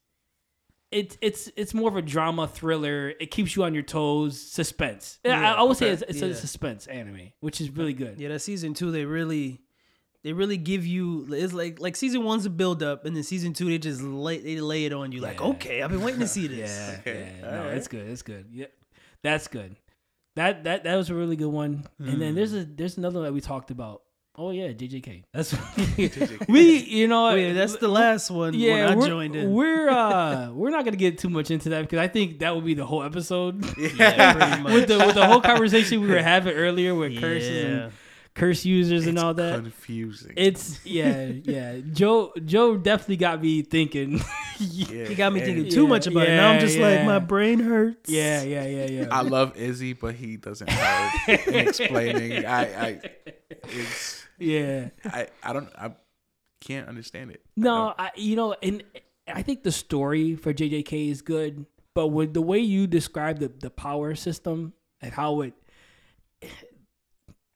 it's 0.94 1.18
it's 1.22 1.50
it's 1.56 1.74
more 1.74 1.90
of 1.90 1.98
a 1.98 2.02
drama 2.02 2.48
thriller. 2.48 3.10
It 3.20 3.32
keeps 3.32 3.56
you 3.56 3.64
on 3.64 3.74
your 3.74 3.84
toes, 3.84 4.40
suspense. 4.40 5.20
Yeah, 5.26 5.54
I, 5.56 5.60
I 5.60 5.64
would 5.64 5.78
say 5.78 5.90
it's, 5.90 6.04
it's 6.08 6.22
Yeah. 6.22 6.28
a 6.28 6.34
suspense 6.36 6.88
anime, 6.88 7.32
which 7.40 7.60
is 7.60 7.70
really 7.72 7.94
good. 7.94 8.20
Yeah, 8.20 8.30
that 8.30 8.40
season 8.40 8.74
two, 8.74 8.92
they 8.92 9.06
really, 9.06 9.62
they 10.24 10.34
really 10.34 10.58
give 10.58 10.86
you. 10.86 11.28
It's 11.32 11.54
like 11.54 11.80
like 11.82 11.96
season 11.96 12.24
one's 12.24 12.46
a 12.46 12.50
build 12.50 12.84
up, 12.84 13.06
and 13.06 13.16
then 13.16 13.24
season 13.24 13.54
two 13.54 13.66
they 13.70 13.78
just 13.80 14.02
lay 14.02 14.38
they 14.40 14.60
lay 14.62 14.86
it 14.86 14.94
on 14.94 15.12
you. 15.12 15.22
Like, 15.22 15.40
Yeah. 15.40 15.48
okay, 15.48 15.82
I've 15.82 15.90
been 15.92 16.02
waiting 16.04 16.22
to 16.22 16.28
see 16.28 16.48
this. 16.60 16.70
Yeah, 16.72 16.98
Okay. 17.00 17.34
yeah, 17.40 17.52
no, 17.52 17.58
Alright. 17.60 17.78
it's 17.78 17.88
good. 17.88 18.08
It's 18.08 18.22
good. 18.22 18.46
Yeah, 18.52 18.68
that's 19.24 19.48
good. 19.48 19.76
That 20.36 20.64
that 20.64 20.84
that 20.86 20.96
was 20.96 21.10
a 21.10 21.16
really 21.16 21.36
good 21.36 21.52
one. 21.52 21.86
And 22.00 22.22
then 22.22 22.30
hmm. 22.30 22.36
there's 22.36 22.54
a 22.54 22.64
there's 22.66 22.98
another 22.98 23.20
one 23.20 23.26
that 23.26 23.34
we 23.34 23.42
talked 23.42 23.72
about. 23.72 24.02
Oh 24.36 24.50
yeah, 24.50 24.70
JJK. 24.70 25.26
That's 25.32 25.54
we. 26.48 26.78
You 26.84 27.08
know, 27.08 27.34
Wait, 27.34 27.54
that's 27.54 27.76
the 27.78 27.88
last 27.88 28.32
one. 28.32 28.56
yeah. 28.56 28.86
when 28.86 28.94
I 28.94 28.96
we're, 28.96 29.08
joined 29.08 29.36
in. 29.36 29.54
we're 29.54 29.90
uh 29.90 30.50
we're 30.52 30.72
not 30.72 30.86
gonna 30.86 30.98
get 30.98 31.20
too 31.20 31.30
much 31.30 31.52
into 31.52 31.70
that 31.70 31.82
because 31.82 32.00
I 32.00 32.08
think 32.08 32.40
that 32.40 32.56
would 32.56 32.66
be 32.66 32.74
the 32.74 32.86
whole 32.86 33.04
episode 33.04 33.64
yeah, 33.78 34.34
pretty 34.34 34.64
much. 34.64 34.74
with 34.74 34.88
the 34.88 34.98
with 34.98 35.14
the 35.16 35.28
whole 35.28 35.40
conversation 35.42 36.02
we 36.02 36.08
were 36.08 36.22
having 36.24 36.54
earlier 36.54 36.96
with 36.96 37.20
curses 37.20 37.64
and 37.66 37.92
curse 38.34 38.66
users 38.66 39.06
and 39.06 39.20
all 39.20 39.36
that. 39.36 39.54
confusing. 39.62 40.34
It's 40.36 40.84
yeah, 40.84 41.28
yeah. 41.44 41.78
Joe 41.92 42.34
Joe 42.44 42.76
definitely 42.76 43.18
got 43.18 43.40
me 43.40 43.62
thinking. 43.62 44.20
Yeah, 44.60 45.06
He 45.06 45.16
got 45.16 45.34
me 45.34 45.42
thinking 45.42 45.70
too 45.70 45.84
Yeah, 45.84 45.90
much 45.90 46.08
about 46.08 46.28
it. 46.28 46.36
Now 46.38 46.52
I'm 46.52 46.60
just 46.60 46.78
yeah, 46.78 46.88
like 46.88 47.06
my 47.06 47.20
brain 47.20 47.60
hurts. 47.60 48.10
yeah, 48.10 48.42
yeah, 48.44 48.66
yeah, 48.66 48.86
yeah. 48.86 49.08
I 49.12 49.22
love 49.22 49.58
Izzy, 49.58 49.94
but 49.94 50.16
he 50.16 50.38
doesn't 50.38 50.70
help 50.70 51.30
in 51.30 51.68
explaining. 51.68 52.46
I, 52.46 52.62
I, 52.88 53.00
it's, 53.64 54.23
yeah. 54.44 54.90
I, 55.06 55.28
I 55.42 55.54
don't, 55.54 55.70
I 55.78 55.92
can't 56.62 56.88
understand 56.88 57.32
it. 57.32 57.42
No, 57.56 57.94
I 57.98 58.12
you 58.16 58.36
know, 58.36 58.56
and 58.62 58.84
I 59.28 59.42
think 59.42 59.64
the 59.64 59.72
story 59.72 60.36
for 60.36 60.54
JJK 60.54 61.10
is 61.10 61.22
good, 61.22 61.66
but 61.96 62.08
with 62.08 62.34
the 62.34 62.42
way 62.42 62.60
you 62.60 62.88
describe 62.88 63.40
the 63.40 63.48
the 63.50 63.70
power 63.70 64.16
system 64.16 64.74
and 65.02 65.12
how 65.14 65.42
it 65.42 65.54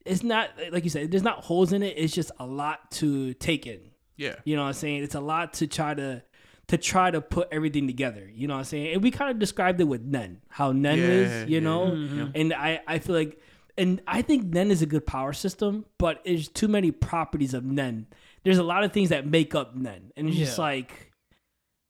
it's 0.05 0.23
not 0.23 0.49
like 0.71 0.83
you 0.83 0.89
said, 0.89 1.11
there's 1.11 1.23
not 1.23 1.43
holes 1.43 1.73
in 1.73 1.83
it. 1.83 1.95
It's 1.97 2.13
just 2.13 2.31
a 2.39 2.45
lot 2.45 2.91
to 2.91 3.33
take 3.35 3.67
in. 3.67 3.79
Yeah, 4.15 4.35
You 4.45 4.55
know 4.55 4.63
what 4.63 4.69
I'm 4.69 4.73
saying? 4.73 5.03
It's 5.03 5.13
a 5.13 5.19
lot 5.19 5.53
to 5.55 5.67
try 5.67 5.93
to 5.93 6.23
to 6.69 6.77
try 6.77 7.11
to 7.11 7.21
put 7.21 7.47
everything 7.51 7.87
together. 7.87 8.29
You 8.33 8.47
know 8.47 8.55
what 8.55 8.59
I'm 8.59 8.65
saying? 8.65 8.93
And 8.93 9.03
we 9.03 9.11
kind 9.11 9.29
of 9.31 9.37
described 9.39 9.79
it 9.79 9.83
with 9.85 10.01
Nen, 10.01 10.41
how 10.49 10.71
Nen 10.71 10.97
Yeah, 10.97 11.03
is, 11.05 11.49
you 11.49 11.55
yeah. 11.55 11.59
know? 11.61 11.85
Mhm. 11.91 12.31
And 12.35 12.53
I, 12.53 12.81
I 12.87 12.99
feel 12.99 13.15
like 13.15 13.39
and 13.77 14.01
I 14.07 14.21
think 14.21 14.45
Nen 14.45 14.71
is 14.71 14.81
a 14.81 14.85
good 14.85 15.05
power 15.05 15.33
system, 15.33 15.85
but 15.97 16.21
there's 16.25 16.47
too 16.47 16.67
many 16.67 16.91
properties 16.91 17.53
of 17.53 17.63
Nen. 17.63 18.07
There's 18.43 18.57
a 18.57 18.63
lot 18.63 18.83
of 18.83 18.91
things 18.91 19.09
that 19.09 19.27
make 19.27 19.53
up 19.55 19.75
Nen. 19.75 20.11
And 20.15 20.27
it's 20.27 20.37
just 20.37 20.57
like 20.57 21.11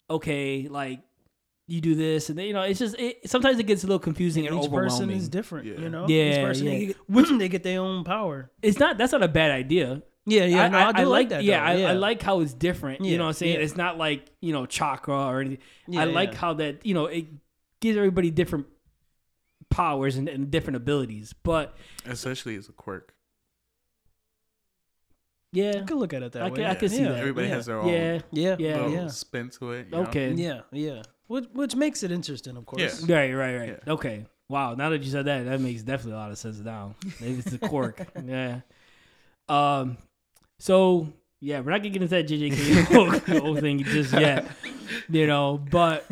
okay, 0.10 0.68
like 0.70 1.02
you 1.68 1.82
do 1.82 1.96
this 1.96 2.30
and 2.30 2.40
then, 2.40 2.46
you 2.46 2.54
know, 2.54 2.62
it's 2.62 2.80
just 2.80 2.96
it, 2.98 3.30
sometimes 3.30 3.60
it 3.60 3.64
gets 3.64 3.84
a 3.84 3.88
little 3.88 4.00
confusing 4.00 4.48
and 4.48 4.64
Each 4.64 4.72
person 4.72 5.10
is 5.10 5.28
different. 5.28 5.66
Yeah. 5.68 5.80
You 5.80 5.90
know. 5.90 6.08
Yeah, 6.08 6.32
Each 6.32 6.46
person 6.46 6.66
yeah. 6.66 6.72
They, 6.72 6.86
get, 6.86 7.28
they 7.40 7.50
get 7.50 7.64
their 7.64 7.82
own 7.82 8.04
power. 8.04 8.52
it's 8.62 8.80
not 8.80 8.98
that's 8.98 9.12
not 9.12 9.24
a 9.24 9.28
bad 9.28 9.52
idea. 9.52 10.02
Yeah, 10.26 10.44
yeah. 10.44 10.68
no, 10.68 10.78
I, 10.78 10.92
do 10.92 11.06
like, 11.06 11.30
that. 11.30 11.46
Yeah, 11.46 11.74
though. 11.74 11.86
I, 11.86 11.90
I 11.92 11.94
like 11.94 12.22
how 12.22 12.42
it's 12.42 12.54
different. 12.54 13.00
you 13.00 13.18
know 13.18 13.24
what 13.24 13.30
I'm 13.30 13.34
saying? 13.34 13.56
yeah. 13.56 13.62
It's 13.62 13.78
not 13.78 13.98
like, 13.98 14.30
you 14.42 14.52
know, 14.52 14.66
chakra 14.66 15.16
or 15.16 15.40
anything. 15.40 15.60
Yeah, 15.88 16.02
I 16.02 16.04
like 16.04 16.34
yeah. 16.34 16.38
how 16.38 16.54
that, 16.56 16.86
you 16.86 16.94
know, 16.94 17.06
it 17.06 17.28
gives 17.80 17.98
everybody 17.98 18.30
different 18.30 18.66
powers 19.70 20.16
and, 20.16 20.28
and 20.30 20.50
different 20.52 20.78
abilities. 20.78 21.34
But 21.44 21.76
essentially, 22.06 22.56
it's 22.56 22.70
a 22.70 22.74
quirk. 22.74 23.14
yeah. 25.52 25.74
I 25.78 25.82
could 25.86 25.98
look 25.98 26.14
at 26.14 26.24
it 26.24 26.32
that 26.34 26.42
I 26.44 26.46
way. 26.50 26.56
could- 26.56 26.66
I 26.66 26.76
could 26.76 26.92
see 26.92 27.02
yeah, 27.02 27.10
that. 27.10 27.20
Everybody 27.20 27.48
yeah. 27.48 27.56
has 27.56 27.66
their 27.66 27.80
own 27.80 27.88
Yeah. 27.88 28.20
Yeah, 28.32 28.56
Yeah. 28.60 28.88
yeah, 28.88 29.08
spin 29.08 29.50
to 29.60 29.72
it. 29.72 29.88
you 29.88 29.92
know? 29.92 30.04
Okay. 30.04 30.32
yeah, 30.34 30.62
yeah. 30.72 31.04
Which 31.28 31.46
which 31.54 31.76
makes 31.76 32.04
it 32.04 32.12
interesting, 32.12 32.56
of 32.56 32.66
course. 32.66 33.06
Yeah. 33.06 33.16
Right, 33.16 33.34
right, 33.34 33.58
right. 33.58 33.80
Yeah. 33.86 33.94
Okay. 33.94 34.26
Wow. 34.50 34.76
Now 34.76 34.90
that 34.92 35.04
you 35.04 35.12
said 35.12 35.26
that, 35.26 35.44
that 35.46 35.60
makes 35.60 35.82
definitely 35.84 36.14
a 36.14 36.18
lot 36.18 36.32
of 36.32 36.38
sense 36.38 36.60
now. 36.60 36.96
Maybe 37.20 37.40
it's 37.40 37.52
the 37.52 37.58
quirk. 37.60 38.08
yeah. 38.26 38.62
Um. 39.50 39.98
So 40.60 41.12
yeah, 41.42 41.60
we're 41.60 41.72
not 41.72 41.80
gonna 41.80 41.90
get 41.90 42.02
into 42.02 42.16
that 42.16 42.28
JJK 42.28 42.84
whole, 43.36 43.40
whole 43.42 43.56
thing 43.58 43.84
just 43.84 44.14
yet, 44.14 44.48
you 45.10 45.28
know. 45.28 45.58
But 45.58 46.06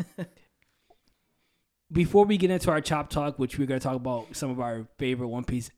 before 1.92 2.24
we 2.24 2.36
get 2.36 2.50
into 2.50 2.70
our 2.70 2.80
chop 2.80 3.10
talk, 3.10 3.38
which 3.38 3.58
we're 3.58 3.66
gonna 3.66 3.80
talk 3.80 3.96
about 3.96 4.34
some 4.36 4.50
of 4.50 4.60
our 4.60 4.86
favorite 4.98 5.28
One 5.28 5.44
Piece 5.44 5.70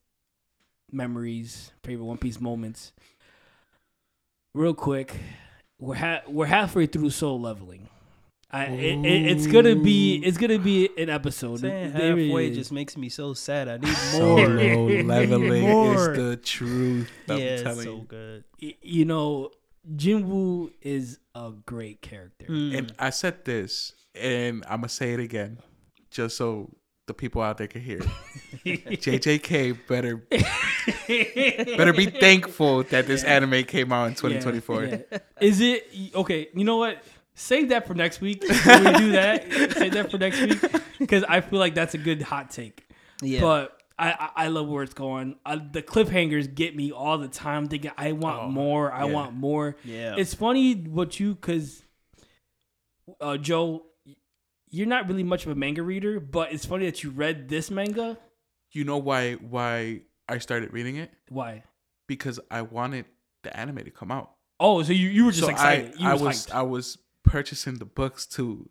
memories, 0.90 1.72
favorite 1.82 2.04
One 2.06 2.18
Piece 2.18 2.40
moments. 2.40 2.92
Real 4.54 4.74
quick, 4.74 5.14
we're 5.78 5.94
ha- 5.96 6.22
we're 6.26 6.46
halfway 6.46 6.86
through 6.86 7.10
Solo 7.10 7.36
Leveling. 7.36 7.88
I, 8.50 8.64
it, 8.64 9.04
it, 9.04 9.26
it's 9.26 9.46
gonna 9.46 9.76
be 9.76 10.16
it's 10.24 10.38
gonna 10.38 10.58
be 10.58 10.88
an 10.96 11.10
episode. 11.10 11.60
Saying 11.60 11.92
There 11.92 12.18
it 12.18 12.26
halfway 12.26 12.48
is. 12.48 12.56
just 12.56 12.72
makes 12.72 12.96
me 12.96 13.10
so 13.10 13.34
sad. 13.34 13.68
I 13.68 13.76
need 13.76 13.82
more. 14.14 14.46
Solo 14.48 14.86
leveling 15.02 15.62
More. 15.68 16.12
is 16.12 16.16
the 16.16 16.36
truth. 16.42 17.10
I'm 17.28 17.36
yeah, 17.38 17.44
it's 17.44 17.62
telling 17.62 17.84
so 17.84 17.96
you. 17.96 18.06
good. 18.08 18.44
Y- 18.62 18.74
you 18.80 19.04
know, 19.04 19.50
Jinwoo 19.94 20.72
is 20.80 21.18
a 21.34 21.52
great 21.66 22.00
character. 22.00 22.46
Mm. 22.46 22.78
And 22.78 22.92
I 22.98 23.10
said 23.10 23.44
this, 23.44 23.92
and 24.14 24.64
I'm 24.66 24.78
gonna 24.78 24.88
say 24.88 25.12
it 25.12 25.20
again, 25.20 25.58
just 26.10 26.36
so 26.36 26.70
the 27.06 27.14
people 27.14 27.40
out 27.42 27.56
there 27.58 27.66
can 27.68 27.80
hear. 27.80 27.98
JJK 28.66 29.86
better 29.88 30.16
better 31.76 31.92
be 31.92 32.06
thankful 32.06 32.82
that 32.84 33.06
this 33.06 33.24
anime 33.24 33.64
came 33.64 33.92
out 33.92 34.06
in 34.08 34.14
2024. 34.14 34.84
Yeah, 34.84 34.96
yeah. 35.10 35.18
Is 35.40 35.60
it 35.60 35.86
okay? 36.14 36.48
You 36.54 36.64
know 36.64 36.76
what? 36.76 37.02
Save 37.34 37.68
that 37.70 37.86
for 37.86 37.94
next 37.94 38.20
week. 38.20 38.42
When 38.66 38.84
we 38.84 38.92
do 38.98 39.12
that, 39.12 39.50
save 39.76 39.92
that 39.92 40.10
for 40.10 40.18
next 40.18 40.40
week 40.40 40.60
because 40.98 41.24
I 41.28 41.40
feel 41.40 41.58
like 41.60 41.74
that's 41.74 41.94
a 41.94 41.98
good 41.98 42.20
hot 42.22 42.50
take. 42.50 42.84
Yeah. 43.22 43.40
But 43.40 43.80
I, 43.98 44.10
I, 44.12 44.30
I 44.44 44.48
love 44.48 44.68
where 44.68 44.82
it's 44.82 44.94
going. 44.94 45.36
Uh, 45.46 45.58
the 45.72 45.82
cliffhangers 45.82 46.52
get 46.52 46.74
me 46.76 46.90
all 46.92 47.18
the 47.18 47.28
time. 47.28 47.68
Thinking 47.68 47.92
I 47.96 48.12
want 48.12 48.42
Oh, 48.42 48.48
more. 48.48 48.92
I 48.92 49.06
yeah. 49.06 49.12
want 49.12 49.34
more. 49.34 49.76
yeah. 49.84 50.14
It's 50.18 50.34
funny 50.34 50.74
what 50.74 51.18
you 51.20 51.34
because 51.34 51.82
uh, 53.20 53.36
Joe, 53.36 53.86
you're 54.70 54.87
not 54.87 55.08
really 55.08 55.22
much 55.22 55.44
of 55.46 55.52
a 55.52 55.54
manga 55.54 55.82
reader, 55.82 56.20
but 56.20 56.52
it's 56.52 56.64
funny 56.64 56.87
that 56.87 57.02
you 57.02 57.10
read 57.10 57.48
this 57.48 57.70
manga. 57.70 58.18
You 58.72 58.84
know 58.84 58.98
why 58.98 59.34
why 59.34 60.02
I 60.28 60.38
started 60.38 60.72
reading 60.72 60.96
it? 60.96 61.10
Why? 61.28 61.64
Because 62.06 62.38
I 62.50 62.62
wanted 62.62 63.06
the 63.42 63.56
anime 63.56 63.84
to 63.84 63.90
come 63.90 64.10
out. 64.10 64.32
Oh, 64.60 64.82
so 64.82 64.92
you, 64.92 65.08
you 65.08 65.25
were 65.25 65.30
just 65.30 65.44
so 65.44 65.50
excited. 65.50 65.94
I, 66.00 66.10
I 66.10 66.12
was, 66.14 66.22
was. 66.22 66.50
I 66.50 66.62
was 66.62 66.98
purchasing 67.25 67.76
the 67.78 67.84
books 67.84 68.26
to 68.26 68.68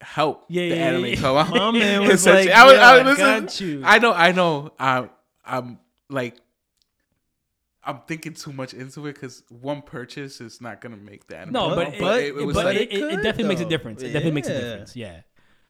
help 0.00 0.44
Yeah, 0.48 0.68
the 0.68 0.76
yeah, 0.76 0.86
anime 0.86 1.06
yeah. 1.06 1.16
come 1.16 1.36
out. 1.36 1.50
My 1.50 1.70
man 1.70 2.06
was 2.08 2.26
like, 2.26 2.48
I 2.48 2.64
was, 2.64 2.74
"Yeah, 2.74 2.88
I 2.88 2.98
I 2.98 3.02
was 3.02 3.16
got 3.18 3.60
you." 3.60 3.82
I 3.84 3.98
know, 3.98 4.12
I 4.12 4.32
know. 4.32 4.72
I, 4.78 5.08
I'm 5.44 5.78
like, 6.08 6.36
I'm 7.86 8.00
thinking 8.06 8.34
too 8.34 8.52
much 8.52 8.74
into 8.74 9.06
it 9.06 9.14
because 9.14 9.44
one 9.48 9.80
purchase 9.80 10.40
is 10.40 10.60
not 10.60 10.80
gonna 10.80 10.96
make 10.96 11.26
that. 11.28 11.42
anime. 11.42 11.52
no, 11.52 11.68
come 11.68 11.76
but, 11.76 11.86
out. 11.86 11.94
it, 11.94 12.00
but- 12.00 12.20
it, 12.22 12.46
was 12.46 12.56
but 12.56 12.64
like, 12.66 12.76
it, 12.76 12.92
it, 12.92 13.00
could, 13.10 13.22
definitely 13.22 13.44
makes 13.44 13.60
a 13.60 13.68
difference. 13.68 14.02
It 14.02 14.08
definitely 14.08 14.32
makes 14.32 14.48
a 14.48 14.60
difference. 14.60 14.96
Yeah. 14.96 15.20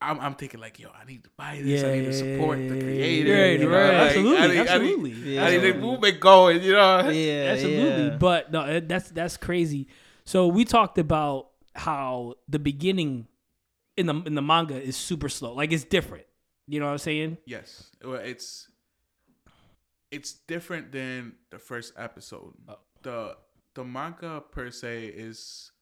I'm, 0.00 0.20
I'm 0.20 0.35
thinking 0.35 0.61
like, 0.61 0.78
yo, 0.78 0.88
I 0.90 1.04
need 1.06 1.25
to 1.25 1.30
buy 1.37 1.54
Yeah, 1.54 1.62
this. 1.62 1.85
I 1.85 1.92
need 1.92 2.04
to 2.04 2.12
support 2.12 2.58
the 2.58 2.64
yeah, 2.64 2.80
creator. 2.82 3.32
Right, 3.32 3.61
you 3.61 3.68
know, 3.68 3.76
right. 3.76 3.87
like, 3.87 3.94
absolutely, 3.94 4.38
I 4.38 4.46
need, 4.49 4.58
absolutely. 4.58 5.11
I 5.11 5.14
need, 5.14 5.25
Yeah. 5.25 5.44
I 5.44 5.50
need 5.50 5.58
the 5.58 5.75
movement 5.75 6.20
going. 6.20 6.62
You 6.62 6.73
know. 6.73 7.08
yeah, 7.08 7.44
absolutely. 7.52 8.04
yeah. 8.04 8.16
But 8.18 8.52
no, 8.52 8.80
that's 8.80 9.11
that's 9.11 9.37
crazy. 9.37 9.88
So 10.25 10.49
we 10.49 10.64
talked 10.64 10.99
about 10.99 11.49
how 11.75 12.35
the 12.49 12.58
beginning 12.58 13.26
in 13.96 14.06
the 14.06 14.14
in 14.26 14.35
the 14.35 14.42
manga 14.42 14.80
is 14.80 14.96
super 14.96 15.28
slow. 15.28 15.54
Like 15.54 15.73
it's 15.73 15.85
different. 15.85 16.26
You 16.68 16.80
know 16.80 16.87
what 16.87 16.92
I'm 16.92 16.99
saying? 16.99 17.38
Yes. 17.46 17.90
Well, 18.04 18.16
it's 18.16 18.68
it's 20.11 20.33
different 20.33 20.93
than 20.93 21.35
the 21.51 21.59
first 21.59 21.93
episode. 21.97 22.55
Oh. 22.69 22.79
The 23.03 23.37
the 23.75 23.85
manga 23.85 24.43
per 24.51 24.71
se 24.71 25.07
is 25.07 25.73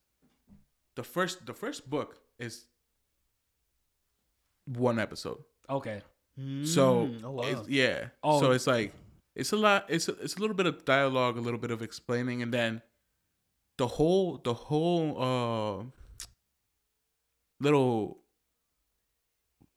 the 0.97 1.05
first 1.05 1.47
the 1.47 1.55
first 1.55 1.89
book 1.89 2.19
is 2.39 2.67
one 4.67 4.99
episode. 4.99 5.39
Okay. 5.69 6.03
So 6.65 7.07
Mm, 7.07 7.21
oh, 7.23 7.31
wow. 7.31 7.43
it's, 7.45 7.69
yeah. 7.69 8.09
Oh. 8.23 8.41
So 8.41 8.51
it's 8.51 8.67
like 8.67 8.93
it's 9.37 9.53
a 9.53 9.57
lot 9.57 9.87
it's 9.89 10.09
a, 10.09 10.13
it's 10.21 10.35
a 10.37 10.41
little 10.41 10.57
bit 10.57 10.67
of 10.67 10.85
dialogue, 10.85 11.37
a 11.37 11.41
little 11.41 11.61
bit 11.61 11.71
of 11.71 11.81
explaining 11.83 12.43
and 12.43 12.53
then 12.53 12.83
the 13.79 13.87
whole 13.87 14.39
the 14.43 14.55
whole 14.55 15.23
uh 15.23 15.85
little 17.61 18.19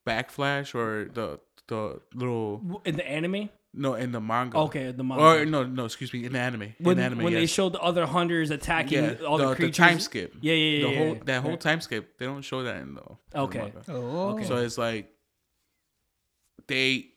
backflash 0.08 0.74
or 0.74 1.10
the 1.14 1.40
the 1.68 2.00
little 2.16 2.82
In 2.86 2.96
the 2.96 3.08
anime? 3.08 3.50
No, 3.78 3.94
in 3.94 4.12
the 4.12 4.20
manga. 4.20 4.58
Okay, 4.58 4.92
the 4.92 5.04
manga. 5.04 5.24
Or 5.24 5.46
no, 5.46 5.64
no, 5.64 5.86
excuse 5.86 6.12
me, 6.12 6.26
in 6.26 6.34
the 6.34 6.40
anime. 6.40 6.74
when 6.80 6.98
in 6.98 7.04
anime, 7.06 7.24
when 7.24 7.34
they 7.34 7.42
yes. 7.42 7.50
showed 7.50 7.74
the 7.74 7.80
other 7.80 8.06
hunters 8.06 8.50
attacking 8.50 9.04
yeah, 9.04 9.16
all 9.28 9.38
the, 9.38 9.50
the, 9.50 9.56
creatures. 9.56 9.78
time 9.78 10.00
skip. 10.00 10.36
Yeah, 10.42 10.54
yeah, 10.54 10.78
yeah. 10.78 10.84
the 10.88 10.92
yeah, 10.92 10.98
whole 10.98 11.14
yeah. 11.16 11.22
that 11.26 11.44
whole 11.44 11.58
time 11.58 11.82
skip, 11.82 12.18
they 12.18 12.26
don't 12.26 12.42
show 12.42 12.64
that 12.64 12.78
in 12.78 12.96
the, 12.96 13.02
in 13.02 13.18
the 13.32 13.40
Okay. 13.40 13.60
manga. 13.60 13.84
Oh, 13.90 14.30
Okay. 14.32 14.46
So 14.46 14.58
it's 14.58 14.78
like 14.78 15.12
they 16.68 17.10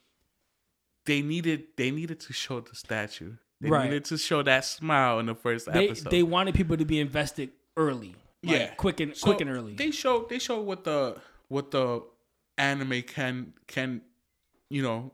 they 1.06 1.22
needed 1.22 1.64
they 1.76 1.90
needed 1.90 2.20
to 2.20 2.32
show 2.32 2.60
the 2.60 2.74
statue. 2.74 3.32
They 3.60 3.68
Right. 3.68 3.84
needed 3.84 4.04
to 4.06 4.18
show 4.18 4.42
that 4.42 4.64
smile 4.64 5.18
in 5.18 5.26
the 5.26 5.34
first 5.34 5.70
They 5.70 5.86
episode. 5.88 6.10
they 6.10 6.22
wanted 6.22 6.54
people 6.54 6.76
to 6.76 6.84
be 6.84 6.98
invested 7.00 7.50
early. 7.76 8.16
Like, 8.42 8.56
Yeah. 8.56 8.74
quick 8.74 9.00
and 9.00 9.16
So 9.16 9.26
quick 9.26 9.40
and 9.40 9.50
early. 9.50 9.74
They 9.74 9.90
show 9.90 10.26
they 10.28 10.38
show 10.38 10.60
what 10.60 10.84
the 10.84 11.20
what 11.48 11.70
the 11.70 12.02
anime 12.56 13.02
can 13.02 13.54
can 13.66 14.02
you 14.68 14.82
know 14.82 15.12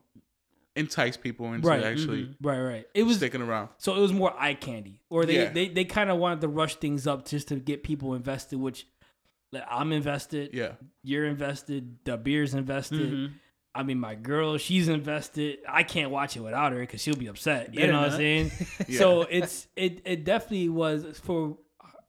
entice 0.77 1.17
people 1.17 1.53
into 1.53 1.67
Right, 1.67 1.83
actually 1.83 2.35
right, 2.43 2.61
right. 2.61 2.87
It 2.95 3.03
was 3.05 3.17
sticking 3.17 3.43
around. 3.43 3.71
So 3.79 3.97
it 3.97 4.01
was 4.01 4.13
more 4.13 4.35
eye 4.39 4.55
candy, 4.55 5.01
or 5.11 5.25
they 5.27 5.35
Yeah. 5.37 5.51
they, 5.51 5.69
they 5.69 5.85
kind 5.85 6.11
of 6.11 6.19
wanted 6.19 6.43
to 6.43 6.49
rush 6.49 6.77
things 6.77 7.07
up 7.07 7.27
just 7.27 7.49
to 7.49 7.57
get 7.57 7.83
people 7.83 8.15
invested. 8.15 8.59
Which 8.59 8.87
like, 9.53 9.65
I'm 9.71 9.93
invested, 9.93 10.51
Yeah. 10.53 10.73
you're 11.03 11.25
invested, 11.27 12.05
Dabir's 12.05 12.55
invested. 12.55 13.13
Mhm. 13.13 13.33
I 13.75 13.83
mean, 13.83 13.99
my 14.01 14.15
girl, 14.15 14.57
she's 14.57 14.89
invested. 14.89 15.59
I 15.69 15.83
can't 15.83 16.11
watch 16.11 16.35
it 16.37 16.41
without 16.41 16.73
her 16.73 16.81
because 16.81 17.03
she'll 17.03 17.15
be 17.17 17.27
upset. 17.27 17.75
You 17.75 17.81
Better 17.81 17.93
know 17.93 18.01
what 18.03 18.11
I'm 18.13 18.17
saying? 18.17 18.51
Yeah. 18.89 18.99
So 18.99 19.23
it's 19.23 19.67
it 19.77 20.03
it 20.05 20.25
definitely 20.25 20.69
was 20.69 21.19
for 21.23 21.59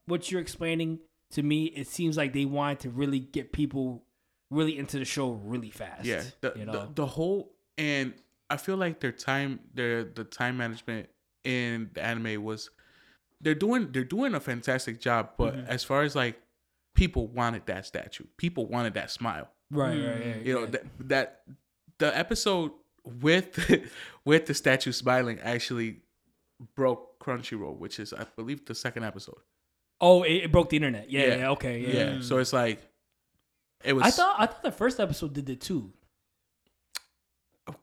what 0.06 0.32
you're 0.32 0.42
explaining 0.42 1.00
to 1.32 1.44
me. 1.44 1.66
It 1.66 1.88
seems 1.88 2.16
like 2.18 2.34
they 2.34 2.46
wanted 2.46 2.80
to 2.82 2.90
really 2.90 3.20
get 3.20 3.52
people 3.52 4.04
really 4.50 4.78
into 4.78 4.98
the 4.98 5.04
show 5.06 5.32
really 5.32 5.70
fast. 5.70 6.06
Yeah, 6.06 6.24
the, 6.40 6.54
you 6.56 6.66
the 6.66 6.72
know. 6.72 6.92
the 6.96 7.06
whole 7.06 7.52
and 7.78 8.14
I 8.50 8.58
feel 8.58 8.78
like 8.78 9.00
their 9.00 9.12
time 9.12 9.60
their 9.74 10.04
the 10.04 10.24
time 10.24 10.58
management 10.58 11.10
in 11.44 11.90
the 11.94 12.04
anime 12.04 12.44
was 12.44 12.70
they're 13.42 13.56
doing 13.56 13.92
they're 13.92 14.04
doing 14.04 14.34
a 14.36 14.40
fantastic 14.40 15.00
job, 15.00 15.32
but 15.38 15.56
Mm-hmm. 15.56 15.68
as 15.68 15.84
far 15.84 16.04
as 16.04 16.16
like 16.16 16.40
people 16.96 17.28
wanted 17.28 17.66
that 17.68 17.86
statue, 17.86 18.26
people 18.38 18.66
wanted 18.66 18.94
that 18.96 19.12
smile. 19.12 19.50
right, 19.72 19.98
right, 19.98 20.26
right. 20.26 20.46
You 20.46 20.54
know 20.54 20.60
yeah. 20.62 20.66
that 20.68 20.84
that 21.00 21.42
the 22.00 22.18
episode 22.18 22.72
with 23.04 23.90
with 24.26 24.46
the 24.46 24.54
statue 24.54 24.92
smiling 24.92 25.40
actually 25.42 26.02
broke 26.76 27.20
Crunchyroll, 27.20 27.78
which 27.78 28.00
is 28.00 28.14
I 28.14 28.26
believe 28.36 28.66
the 28.66 28.76
second 28.76 29.04
episode. 29.04 29.38
oh, 30.02 30.24
it, 30.24 30.44
it 30.46 30.52
broke 30.52 30.70
the 30.70 30.78
internet. 30.78 31.10
Yeah, 31.12 31.26
Yeah. 31.28 31.36
yeah, 31.38 31.50
okay, 31.52 31.80
yeah. 31.80 31.90
Yeah, 32.16 32.22
so 32.22 32.38
it's 32.38 32.54
like 32.54 32.80
it 33.84 33.94
was 33.94 34.04
I 34.06 34.12
thought 34.12 34.36
I 34.40 34.46
thought 34.48 34.64
the 34.64 34.72
first 34.72 35.00
episode 35.00 35.34
did 35.34 35.50
it 35.50 35.62
too. 35.62 35.92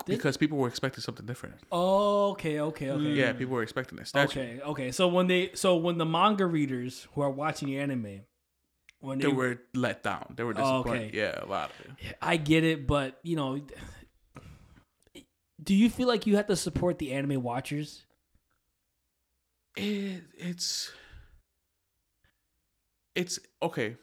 Because 0.06 0.36
people 0.36 0.58
were 0.58 0.68
expecting 0.68 1.02
something 1.02 1.26
different. 1.26 1.56
Oh, 1.72 2.30
okay, 2.30 2.60
okay, 2.60 2.90
okay. 2.90 3.14
Yeah, 3.14 3.32
people 3.32 3.54
were 3.54 3.62
expecting 3.62 3.98
a 3.98 4.04
statue. 4.04 4.40
Okay, 4.40 4.60
okay. 4.60 4.92
So 4.92 5.08
when 5.08 5.26
they 5.26 5.50
so 5.54 5.76
when 5.76 5.98
the 5.98 6.06
manga 6.06 6.46
readers 6.46 7.06
who 7.14 7.20
are 7.22 7.30
watching 7.30 7.68
the 7.68 7.78
anime, 7.78 8.22
when 9.00 9.18
they, 9.18 9.26
they 9.26 9.32
were 9.32 9.60
let 9.74 10.02
down. 10.02 10.34
They 10.36 10.44
were 10.44 10.54
Oh, 10.56 10.82
disappointed. 10.82 11.08
okay. 11.08 11.18
Yeah, 11.18 11.42
a 11.42 11.46
lot 11.46 11.70
of 11.70 11.86
it. 11.86 12.16
I 12.22 12.36
get 12.36 12.64
it, 12.64 12.86
but 12.86 13.18
you 13.22 13.36
know, 13.36 13.60
do 15.62 15.74
you 15.74 15.90
feel 15.90 16.08
like 16.08 16.26
you 16.26 16.36
have 16.36 16.46
to 16.48 16.56
support 16.56 16.98
the 16.98 17.12
anime 17.12 17.42
watchers? 17.42 18.04
it. 19.76 20.22
It's 20.38 20.92
it's 23.14 23.38
okay. 23.62 23.96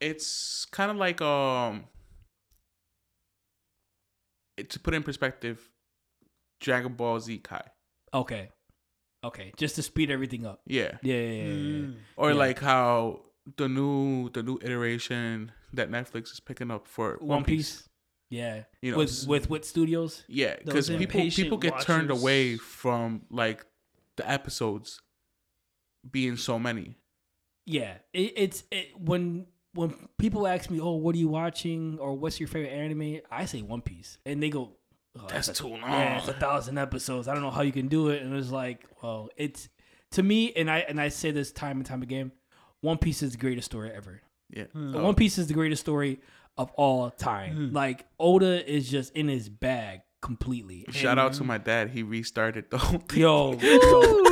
It's 0.00 0.64
kind 0.66 0.90
of 0.90 0.96
like 0.96 1.20
um 1.20 1.84
to 4.62 4.80
put 4.80 4.94
in 4.94 5.02
perspective, 5.02 5.70
Dragon 6.60 6.94
Ball 6.94 7.20
Z 7.20 7.38
Kai. 7.38 7.62
Okay, 8.12 8.50
okay, 9.24 9.52
just 9.56 9.76
to 9.76 9.82
speed 9.82 10.10
everything 10.10 10.46
up. 10.46 10.60
Yeah. 10.66 10.98
Yeah, 11.02 11.14
yeah, 11.14 11.20
yeah, 11.20 11.32
yeah, 11.32 11.52
yeah. 11.52 11.86
Mm. 11.86 11.96
Or 12.16 12.30
Yeah. 12.30 12.36
like 12.36 12.58
how 12.60 13.20
the 13.56 13.68
new 13.68 14.30
the 14.30 14.42
new 14.42 14.58
iteration 14.62 15.52
that 15.72 15.90
Netflix 15.90 16.32
is 16.32 16.40
picking 16.40 16.70
up 16.70 16.86
for 16.86 17.18
One 17.20 17.44
Piece. 17.44 17.88
Yeah, 18.30 18.64
You 18.82 18.92
know, 18.92 18.98
with 18.98 19.26
with 19.26 19.48
what 19.48 19.64
studios? 19.64 20.22
Yeah, 20.28 20.56
because 20.62 20.90
people 20.90 21.30
people 21.30 21.56
get 21.56 21.80
turned 21.80 22.10
away 22.10 22.56
from 22.58 23.22
like 23.30 23.64
the 24.16 24.30
episodes 24.30 25.00
being 26.10 26.36
so 26.36 26.58
many. 26.58 26.96
Yeah, 27.64 27.94
it, 28.12 28.32
it's 28.36 28.64
it, 28.70 28.88
when 29.00 29.46
when 29.78 29.94
people 30.18 30.46
ask 30.46 30.68
me, 30.70 30.80
"Oh, 30.80 30.96
what 30.96 31.14
are 31.14 31.18
you 31.18 31.28
watching?" 31.28 31.98
or 32.00 32.14
"What's 32.14 32.40
your 32.40 32.48
favorite 32.48 32.70
anime?" 32.72 33.20
I 33.30 33.44
say 33.46 33.62
One 33.62 33.80
Piece, 33.80 34.18
and 34.26 34.42
they 34.42 34.50
go, 34.50 34.72
oh, 35.16 35.26
That's 35.28 35.48
a- 35.48 35.52
too 35.54 35.68
long. 35.68 35.80
Yeah, 35.80 36.18
it's 36.18 36.28
a 36.28 36.32
thousand 36.32 36.78
episodes. 36.78 37.28
I 37.28 37.34
don't 37.34 37.42
know 37.42 37.50
how 37.50 37.62
you 37.62 37.72
can 37.72 37.88
do 37.88 38.08
it. 38.08 38.22
And 38.22 38.34
it's 38.36 38.50
like, 38.50 38.84
well, 39.02 39.30
it's 39.36 39.68
to 40.12 40.22
me, 40.22 40.52
and 40.54 40.70
I 40.70 40.78
and 40.80 41.00
I 41.00 41.08
say 41.08 41.30
this 41.30 41.52
time 41.52 41.76
and 41.78 41.86
time 41.86 42.02
again. 42.02 42.32
One 42.80 42.98
Piece 42.98 43.22
is 43.22 43.32
the 43.32 43.38
greatest 43.38 43.66
story 43.66 43.90
ever. 43.90 44.20
Yeah. 44.50 44.64
Oh, 44.74 45.02
One 45.02 45.14
Piece 45.14 45.38
is 45.38 45.46
the 45.46 45.54
greatest 45.54 45.80
story 45.80 46.20
of 46.56 46.70
all 46.72 47.10
time. 47.10 47.68
Hmm. 47.68 47.74
Like 47.74 48.06
Oda 48.18 48.68
is 48.70 48.90
just 48.90 49.12
in 49.14 49.28
his 49.28 49.48
bag 49.48 50.00
completely. 50.20 50.84
Shout 50.90 51.18
out 51.18 51.32
to 51.34 51.44
my 51.44 51.58
dad. 51.58 51.90
He 51.90 52.02
restarted 52.02 52.70
the 52.70 52.78
whole 52.78 52.98
thing. 53.00 53.20
Yo, 53.20 53.52
yo. 53.60 53.78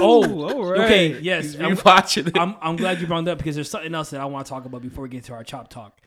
oh, 0.00 0.49
all 0.52 0.64
right. 0.73 0.81
okay, 0.83 1.19
yes. 1.21 1.45
He's 1.52 1.61
I'm- 1.61 1.76
rewatching 1.76 2.28
it. 2.28 2.38
I'm 2.38 2.57
I'm 2.61 2.76
glad 2.76 3.00
you 3.00 3.07
brought 3.07 3.25
that 3.26 3.33
up 3.33 3.38
because 3.38 3.55
there's 3.55 3.71
something 3.71 3.95
else 3.95 4.11
that 4.11 4.21
I 4.21 4.25
want 4.26 4.47
to 4.47 4.50
talk 4.50 4.64
about 4.64 4.83
before 4.83 5.02
we 5.05 5.09
get 5.11 5.25
to 5.25 5.33
our 5.35 5.45
chop 5.45 5.69
talk 5.69 6.00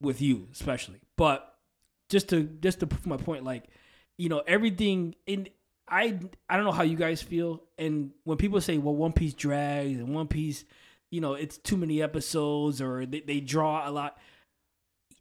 with 0.00 0.20
you, 0.20 0.48
especially. 0.52 1.00
But 1.16 1.54
just 2.10 2.28
to 2.30 2.42
just 2.42 2.80
to 2.80 2.86
prove 2.86 3.06
my 3.06 3.16
point, 3.16 3.44
like 3.44 3.64
you 4.18 4.28
know 4.28 4.42
everything 4.46 5.14
in 5.26 5.48
I 5.88 6.18
I 6.48 6.56
don't 6.56 6.64
know 6.64 6.72
how 6.72 6.82
you 6.82 6.96
guys 6.96 7.22
feel, 7.22 7.62
and 7.78 8.10
when 8.24 8.36
people 8.38 8.60
say 8.60 8.78
well 8.78 8.94
One 8.94 9.12
Piece 9.12 9.34
drags 9.34 9.98
and 9.98 10.14
One 10.14 10.28
Piece, 10.28 10.64
you 11.10 11.20
know 11.20 11.34
it's 11.34 11.58
too 11.58 11.76
many 11.76 12.02
episodes 12.02 12.80
or 12.80 13.06
they, 13.06 13.20
they 13.20 13.40
draw 13.40 13.88
a 13.88 13.90
lot. 13.90 14.16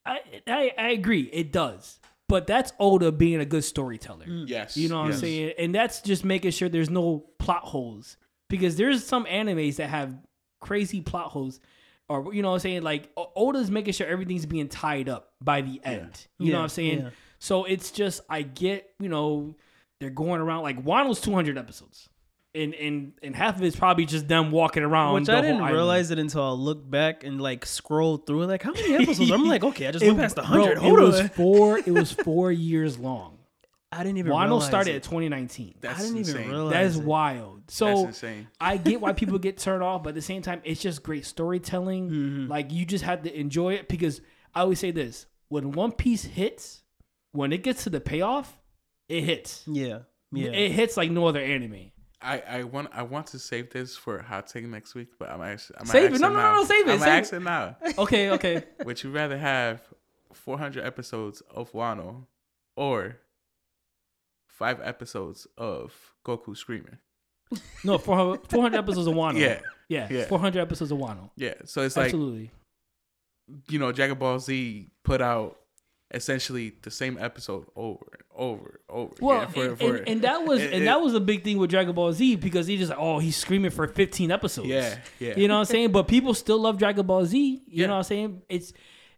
I, 0.06 0.20
I 0.48 0.72
I 0.78 0.90
agree 0.90 1.24
it 1.32 1.52
does, 1.54 2.00
but 2.34 2.48
that's 2.48 2.74
Oda 2.80 3.12
being 3.12 3.42
a 3.42 3.46
good 3.46 3.64
storyteller. 3.64 4.26
Mm. 4.26 4.50
Yes. 4.50 4.76
You 4.76 4.90
know 4.90 5.02
what 5.02 5.10
yes. 5.10 5.16
I'm 5.18 5.22
saying? 5.22 5.54
And 5.60 5.76
that's 5.76 6.02
just 6.02 6.26
making 6.26 6.50
sure 6.50 6.68
there's 6.68 6.90
no 6.90 7.26
plot 7.38 7.62
holes 7.62 8.18
because 8.50 8.76
there's 8.76 9.06
some 9.06 9.26
animes 9.26 9.76
that 9.76 9.92
have 9.92 10.18
crazy 10.60 11.00
plot 11.00 11.28
holes. 11.28 11.60
Or 12.10 12.34
you 12.34 12.42
know 12.42 12.48
what 12.48 12.56
I'm 12.56 12.60
saying? 12.62 12.82
Like 12.82 13.12
O- 13.16 13.32
Oda's 13.36 13.70
making 13.70 13.94
sure 13.94 14.08
everything's 14.08 14.48
being 14.48 14.68
tied 14.68 15.10
up 15.10 15.34
by 15.42 15.62
the 15.62 15.80
end. 15.84 16.26
You 16.40 16.54
know 16.54 16.58
what 16.58 16.64
I'm 16.64 16.70
saying? 16.70 17.02
yeah. 17.02 17.10
So 17.38 17.66
it's 17.66 17.92
just 17.92 18.22
I 18.28 18.42
get, 18.42 18.90
you 19.00 19.10
know, 19.10 19.56
they're 20.00 20.10
going 20.10 20.42
around 20.42 20.64
like 20.64 20.84
Wano's 20.84 21.22
200 21.22 21.56
episodes. 21.56 22.10
And 22.56 22.76
and 22.76 23.14
and 23.24 23.36
half 23.36 23.56
of 23.58 23.64
it's 23.64 23.76
probably 23.76 24.06
just 24.06 24.28
them 24.28 24.52
walking 24.52 24.84
around. 24.84 25.16
Which 25.16 25.26
the 25.26 25.34
I 25.36 25.42
didn't 25.42 25.58
island. 25.62 25.74
realize 25.76 26.12
it 26.12 26.20
until 26.20 26.44
I 26.44 26.52
looked 26.52 26.90
back 26.90 27.24
and 27.24 27.42
like 27.42 27.66
scrolled 27.66 28.28
through. 28.28 28.46
Like, 28.46 28.62
how 28.62 28.72
many 28.74 28.94
episodes? 28.94 29.32
I'm 29.32 29.46
like, 29.48 29.64
okay, 29.64 29.88
I 29.88 29.92
just 29.92 30.06
went 30.06 30.20
past 30.20 30.36
the 30.36 30.44
bro, 30.44 30.50
hundred. 30.66 30.72
It 30.74 30.78
Hold 30.78 31.00
was 31.00 31.22
four. 31.30 31.80
It 31.80 31.90
was 31.92 32.12
four 32.24 32.52
years 32.52 33.00
long. 33.00 33.40
I 33.92 34.04
didn't 34.04 34.18
even. 34.20 34.32
Wano 34.32 34.44
realize 34.46 34.66
started 34.68 34.94
it. 34.94 34.98
at 34.98 35.04
2019. 35.04 35.76
That's 35.82 36.00
I 36.00 36.02
didn't 36.04 36.18
insane. 36.18 36.36
even 36.42 36.50
realize 36.52 36.72
That 36.74 36.86
is 36.86 36.98
it. 37.00 37.04
wild. 37.06 37.62
That's 37.66 37.76
So 37.76 38.06
insane. 38.08 38.48
I 38.62 38.78
get 38.78 39.02
why 39.02 39.14
people 39.14 39.40
get 39.48 39.58
turned 39.58 39.82
off, 39.82 40.04
but 40.04 40.10
at 40.10 40.16
the 40.16 40.22
same 40.22 40.44
time, 40.44 40.62
it's 40.64 40.82
just 40.82 41.02
great 41.02 41.26
storytelling. 41.26 42.10
Mm-hmm. 42.10 42.48
Like 42.52 42.72
you 42.72 42.86
just 42.86 43.04
have 43.04 43.24
to 43.24 43.36
enjoy 43.36 43.74
it 43.74 43.88
because 43.90 44.22
I 44.54 44.62
always 44.62 44.78
say 44.80 44.92
this: 44.92 45.26
when 45.50 45.72
One 45.72 45.92
Piece 45.92 46.24
hits, 46.24 46.84
when 47.32 47.52
it 47.52 47.64
gets 47.64 47.84
to 47.86 47.90
the 47.90 48.00
payoff, 48.00 48.60
it 49.10 49.22
hits. 49.24 49.64
Yeah, 49.66 50.00
yeah. 50.32 50.50
It 50.52 50.72
hits 50.72 50.98
like 50.98 51.10
no 51.10 51.26
other 51.26 51.42
anime. 51.42 51.92
I, 52.24 52.44
I 52.60 52.64
want 52.64 52.90
I 52.94 53.04
want 53.04 53.28
to 53.28 53.40
save 53.40 53.72
this 53.72 53.96
for 53.96 54.22
hot 54.22 54.48
take 54.48 54.66
next 54.66 54.96
week, 54.96 55.10
but 55.20 55.30
I'm 55.30 55.42
actually 55.42 55.78
I'm 55.80 55.86
Save 55.86 56.14
it. 56.16 56.22
No, 56.22 56.30
no, 56.30 56.36
no, 56.36 56.54
no, 56.56 56.64
save 56.64 56.88
it, 56.88 56.92
I'm 56.94 57.00
save 57.00 57.08
it. 57.08 57.12
asking 57.12 57.44
now. 57.44 57.78
Okay, 57.98 58.30
okay. 58.32 58.64
Would 58.86 59.04
you 59.04 59.12
rather 59.12 59.38
have 59.38 59.82
400 60.34 60.84
episodes 60.84 61.42
of 61.54 61.72
Wano 61.74 62.26
or 62.76 63.18
five 64.48 64.80
episodes 64.82 65.48
of 65.58 65.94
Goku 66.26 66.56
screaming? 66.58 66.98
No, 67.84 67.98
400, 68.00 68.48
400 68.50 68.78
episodes 68.78 69.08
of 69.08 69.14
Wano. 69.14 69.38
Yeah, 69.38 69.60
yeah, 69.90 70.08
yeah. 70.10 70.26
400 70.26 70.60
episodes 70.62 70.92
of 70.92 70.98
Wano. 70.98 71.30
yeah. 71.36 71.54
So 71.66 71.82
it's 71.82 71.96
like 71.98 72.06
Absolutely. 72.06 72.50
you 73.70 73.78
know, 73.78 73.92
Dragon 73.92 74.18
Ball 74.18 74.40
Z 74.40 74.90
put 75.04 75.22
out 75.22 75.60
essentially 76.14 76.74
the 76.84 76.92
same 76.92 77.18
episode 77.20 77.66
over 77.76 78.06
and 78.14 78.22
over 78.36 78.80
and 78.90 78.98
over 78.98 79.14
Well, 79.20 79.42
again 79.42 79.52
for, 79.54 79.66
and, 79.66 79.80
for 79.80 79.96
and, 79.98 80.08
and 80.10 80.22
that 80.24 80.46
was 80.46 80.62
it- 80.62 80.74
and 80.74 80.88
that 80.88 81.02
was 81.02 81.14
a 81.14 81.20
big 81.20 81.44
thing 81.44 81.58
with 81.58 81.70
Dragon 81.70 81.94
Ball 81.96 82.14
Z 82.14 82.36
because 82.38 82.68
he 82.68 82.78
just 82.78 82.90
like, 82.90 83.00
oh 83.00 83.20
he's 83.20 83.36
screaming 83.38 83.72
for 83.72 83.88
15 83.88 84.32
episodes. 84.32 84.68
yeah, 84.68 84.98
yeah. 85.20 85.34
You 85.38 85.48
know 85.48 85.56
what 85.56 85.60
I'm 85.62 85.66
saying? 85.66 85.92
But 85.92 86.08
people 86.08 86.34
still 86.34 86.60
love 86.60 86.78
Dragon 86.78 87.06
Ball 87.06 87.26
Z. 87.26 87.38
You 87.40 87.62
Yeah. 87.68 87.88
know 87.88 87.94
what 87.94 87.98
I'm 88.00 88.04
saying? 88.04 88.42
It's 88.50 88.74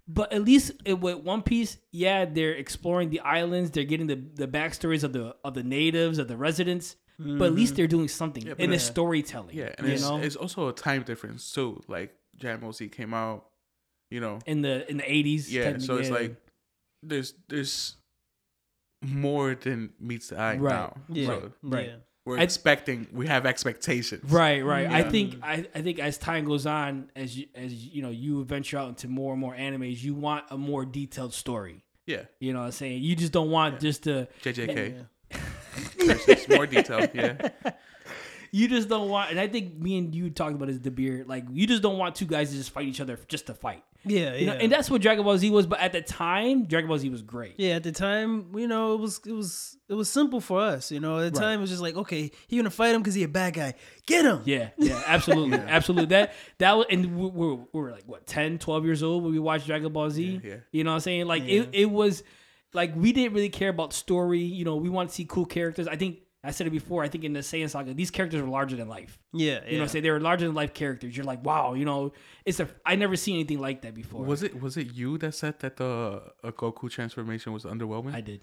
but 0.08 0.32
at 0.32 0.44
least 0.44 0.72
it, 0.86 1.00
with 1.00 1.18
One 1.18 1.42
Piece, 1.42 1.78
yeah, 1.92 2.26
they're 2.26 2.54
exploring 2.54 3.10
the 3.10 3.22
islands. 3.22 3.72
They're 3.72 3.86
getting 3.86 4.06
the, 4.06 4.22
the 4.36 4.48
backstories 4.48 5.04
of 5.04 5.14
the 5.14 5.36
of 5.44 5.54
the 5.56 5.64
natives 5.64 6.20
of 6.20 6.28
the 6.28 6.38
residents. 6.38 6.96
But 7.18 7.46
at 7.46 7.54
least 7.56 7.76
they're 7.78 7.88
doing 7.88 8.10
something 8.10 8.44
Mm-hmm. 8.44 8.62
Yeah, 8.62 8.68
the 8.68 8.78
storytelling. 8.80 9.56
Yeah, 9.56 9.74
and 9.78 9.88
you 9.88 9.94
it's, 9.94 10.02
know, 10.04 10.18
it's 10.18 10.36
also 10.36 10.68
a 10.68 10.74
time 10.74 11.04
difference 11.04 11.52
too. 11.52 11.82
Like 11.88 12.14
Dragon 12.38 12.60
Ball 12.62 12.74
Z 12.74 12.90
came 12.90 13.14
out, 13.14 13.46
you 14.12 14.20
know, 14.20 14.40
in 14.46 14.62
the 14.62 14.88
in 14.92 14.98
the 14.98 15.04
80s. 15.04 15.46
yeah. 15.50 15.78
So 15.78 15.96
it's 15.96 16.10
like 16.10 16.36
there's 17.08 17.34
there's 17.48 17.96
more 19.02 19.56
than 19.56 19.94
meets 20.00 20.30
the 20.30 20.40
eye 20.40 20.58
Right. 20.58 20.74
now. 20.74 20.98
yeah, 21.10 21.28
So 21.28 21.52
right. 21.62 21.88
yeah. 21.88 21.96
we're 22.26 22.40
I- 22.40 22.42
expecting, 22.44 23.08
we 23.12 23.28
have 23.28 23.46
expectations. 23.46 24.32
Right, 24.32 24.64
right. 24.66 24.88
I 24.88 25.04
think 25.04 25.36
I, 25.44 25.66
I 25.76 25.82
think 25.82 26.00
as 26.00 26.18
time 26.18 26.46
goes 26.46 26.66
on, 26.66 27.12
as 27.16 27.38
you 27.38 27.46
as 27.56 27.72
you 27.74 28.02
know, 28.02 28.10
you 28.10 28.44
venture 28.46 28.78
out 28.78 28.90
into 28.90 29.08
more 29.08 29.34
and 29.34 29.40
more 29.42 29.56
animes, 29.56 30.02
you 30.04 30.16
want 30.16 30.46
a 30.50 30.58
more 30.58 30.86
detailed 30.86 31.34
story. 31.34 31.84
Yeah, 32.08 32.26
You 32.40 32.54
know 32.54 32.60
what 32.60 32.66
I'm 32.66 32.72
saying? 32.72 33.02
You 33.02 33.16
just 33.16 33.32
don't 33.32 33.50
want 33.50 33.80
just 33.80 34.04
to 34.04 34.28
JJK. 34.44 35.06
There's, 35.98 36.26
there's 36.26 36.48
more 36.50 36.68
detail. 36.68 37.08
Yeah, 37.14 37.50
you 38.56 38.68
just 38.70 38.88
don't 38.88 39.10
want 39.10 39.32
and 39.32 39.40
I 39.40 39.48
think 39.48 39.78
me 39.78 39.98
and 39.98 40.16
you 40.16 40.30
talked 40.30 40.56
about 40.56 40.70
is 40.70 40.80
Dabir, 40.80 41.28
like 41.28 41.44
you 41.52 41.68
just 41.68 41.82
don't 41.82 41.98
want 41.98 42.16
two 42.16 42.26
guys 42.26 42.52
to 42.52 42.56
just 42.56 42.72
fight 42.72 42.88
each 42.88 43.02
other 43.02 43.20
just 43.28 43.48
to 43.48 43.54
fight. 43.54 43.84
Yeah, 44.08 44.36
You 44.36 44.46
yeah. 44.46 44.54
know, 44.54 44.60
and 44.60 44.72
that's 44.72 44.90
what 44.92 45.02
Dragon 45.02 45.24
Ball 45.26 45.36
Z 45.38 45.50
was, 45.50 45.66
but 45.66 45.80
at 45.80 45.92
the 45.92 46.02
time, 46.02 46.66
Dragon 46.66 46.88
Ball 46.88 47.00
Z 47.00 47.10
was 47.10 47.24
great. 47.24 47.56
yeah, 47.58 47.74
at 47.74 47.84
the 47.84 47.92
time, 47.92 48.52
you 48.56 48.68
know, 48.68 48.94
it 48.94 49.00
was 49.00 49.20
it 49.26 49.32
was 49.34 49.78
it 49.90 49.96
was 49.96 50.08
simple 50.10 50.40
for 50.40 50.62
us. 50.62 50.92
You 50.92 51.00
know, 51.00 51.18
at 51.20 51.34
the 51.34 51.40
Right. 51.40 51.46
time 51.48 51.58
it 51.60 51.62
was 51.62 51.70
just 51.72 51.82
like, 51.82 51.96
okay, 51.96 52.32
he 52.48 52.56
gonna 52.58 52.70
fight 52.70 52.94
him 52.96 53.02
because 53.02 53.16
he 53.16 53.24
a 53.24 53.28
bad 53.28 53.56
guy. 53.56 53.74
Get 54.06 54.24
him. 54.24 54.42
Yeah, 54.46 54.70
yeah, 54.78 55.02
absolutely, 55.08 55.58
absolutely. 55.58 56.06
That 56.08 56.34
that 56.60 56.74
was, 56.78 56.86
and 56.92 57.18
we 57.18 57.26
we 57.30 57.48
were, 57.48 57.56
we 57.56 57.82
were 57.82 57.92
like 57.92 58.04
what 58.06 58.26
10, 58.28 58.60
12 58.60 58.86
years 58.86 59.02
old 59.04 59.24
when 59.24 59.32
we 59.34 59.40
watched 59.40 59.66
Dragon 59.66 59.92
Ball 59.92 60.10
Z. 60.12 60.24
Yeah, 60.44 60.50
yeah. 60.50 60.56
You 60.72 60.84
know 60.84 60.92
what 60.92 60.96
I'm 60.96 61.02
saying? 61.02 61.26
Like 61.26 61.44
Yeah. 61.44 61.62
it, 61.62 61.70
it 61.74 61.86
was 61.92 62.24
like 62.74 62.96
we 62.96 63.12
didn't 63.12 63.34
really 63.34 63.50
care 63.50 63.70
about 63.70 63.92
story. 63.92 64.42
You 64.42 64.66
know, 64.66 64.76
we 64.76 64.90
want 64.90 65.10
to 65.10 65.16
see 65.16 65.26
cool 65.26 65.46
characters. 65.46 65.88
I 65.88 65.96
think 65.96 66.20
I 66.46 66.52
said 66.52 66.68
it 66.68 66.72
before. 66.72 67.04
I 67.04 67.08
think 67.10 67.24
in 67.24 67.34
the 67.34 67.40
Saiyan 67.42 67.70
saga, 67.70 67.94
these 67.94 68.12
characters 68.12 68.42
were 68.42 68.48
larger 68.48 68.76
than 68.76 68.88
life. 68.88 69.18
Yeah, 69.34 69.46
You 69.46 69.50
know, 69.50 69.60
yeah. 69.60 69.80
what 69.82 69.96
I'm 69.96 70.02
they 70.04 70.12
were 70.12 70.20
larger 70.20 70.46
than 70.46 70.56
life 70.56 70.74
characters. 70.74 71.16
You're 71.18 71.26
like, 71.26 71.44
wow, 71.46 71.74
you 71.74 71.86
know, 71.86 72.14
it's 72.46 72.60
a. 72.60 72.68
I 72.86 72.96
never 72.96 73.16
seen 73.16 73.36
anything 73.36 73.60
like 73.60 73.82
that 73.82 73.94
before. 73.96 74.24
was 74.24 74.44
it 74.44 74.62
was 74.62 74.78
it 74.78 74.94
you 74.94 75.18
that 75.20 75.34
said 75.36 75.60
that 75.60 75.78
the 75.78 76.22
uh, 76.44 76.52
Goku 76.52 76.90
transformation 76.90 77.52
was 77.54 77.64
underwhelming? 77.66 78.14
I 78.14 78.22
did. 78.22 78.42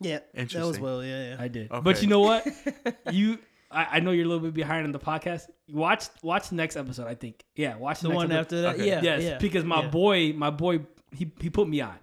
yeah, 0.00 0.20
that 0.34 0.54
was 0.54 0.78
well. 0.78 1.04
Yeah, 1.04 1.30
yeah. 1.30 1.36
I 1.38 1.48
did. 1.48 1.70
Okay. 1.70 1.80
But 1.82 2.02
you 2.02 2.08
know 2.08 2.20
what? 2.20 2.46
you. 3.12 3.38
I, 3.72 3.86
I 3.98 4.00
know 4.00 4.10
you're 4.10 4.24
a 4.24 4.28
little 4.28 4.42
bit 4.42 4.54
behind 4.54 4.84
on 4.84 4.90
the 4.92 4.98
podcast. 4.98 5.42
Watch 5.70 6.06
watch 6.22 6.48
the 6.48 6.56
next 6.56 6.76
episode. 6.76 7.06
I 7.06 7.14
think. 7.14 7.44
Yeah, 7.54 7.76
watch 7.76 8.00
the, 8.00 8.08
the 8.08 8.14
next 8.14 8.16
one 8.16 8.32
episode. 8.32 8.40
after 8.40 8.62
that. 8.62 8.74
Okay. 8.74 8.86
Yeah, 8.88 9.00
Yes, 9.02 9.22
yeah. 9.22 9.38
because 9.38 9.64
my 9.64 9.82
yeah. 9.82 9.88
boy, 9.90 10.32
my 10.32 10.50
boy, 10.50 10.80
he 11.14 11.30
he 11.40 11.50
put 11.50 11.68
me 11.68 11.80
on. 11.80 11.94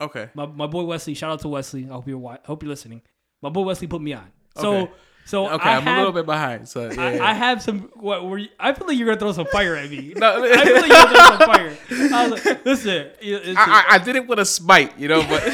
okay. 0.00 0.28
My 0.34 0.46
my 0.46 0.66
boy 0.68 0.84
Wesley. 0.84 1.14
Shout 1.14 1.32
out 1.32 1.40
to 1.40 1.48
Wesley. 1.48 1.84
I 1.90 1.94
hope 1.94 2.06
you're 2.06 2.18
wa- 2.18 2.38
hope 2.44 2.62
you're 2.62 2.70
listening. 2.70 3.02
My 3.42 3.48
boy 3.48 3.62
Wesley 3.62 3.88
put 3.88 4.00
me 4.02 4.12
on. 4.12 4.30
So 4.56 4.74
Okay. 4.76 4.92
so 5.26 5.48
Okay, 5.48 5.68
I 5.68 5.76
I'm 5.76 5.82
have, 5.82 5.96
a 5.96 5.98
little 5.98 6.12
bit 6.12 6.26
behind. 6.26 6.68
So 6.68 6.90
yeah, 6.90 7.00
I, 7.02 7.14
yeah. 7.14 7.24
I 7.24 7.32
have 7.34 7.62
some. 7.62 7.90
What 7.94 8.24
were 8.26 8.38
you, 8.38 8.48
I 8.58 8.72
feel 8.72 8.86
like 8.86 8.96
you're 8.98 9.06
gonna 9.06 9.20
throw 9.20 9.32
some 9.32 9.46
fire 9.46 9.76
at 9.76 9.90
me. 9.90 10.12
No. 10.16 10.44
I 10.44 10.64
feel 10.64 10.74
like 10.76 10.88
you're 10.88 10.88
gonna 10.88 11.10
throw 11.10 11.38
some 11.38 11.54
fire. 11.54 11.76
I 12.14 12.28
was 12.28 12.44
like, 12.44 12.64
listen, 12.64 13.10
I, 13.22 13.54
I, 13.56 13.84
I 13.94 13.98
did 13.98 14.16
it 14.16 14.26
with 14.26 14.38
a 14.38 14.44
smite, 14.44 14.98
you 14.98 15.08
know, 15.08 15.22
but 15.22 15.42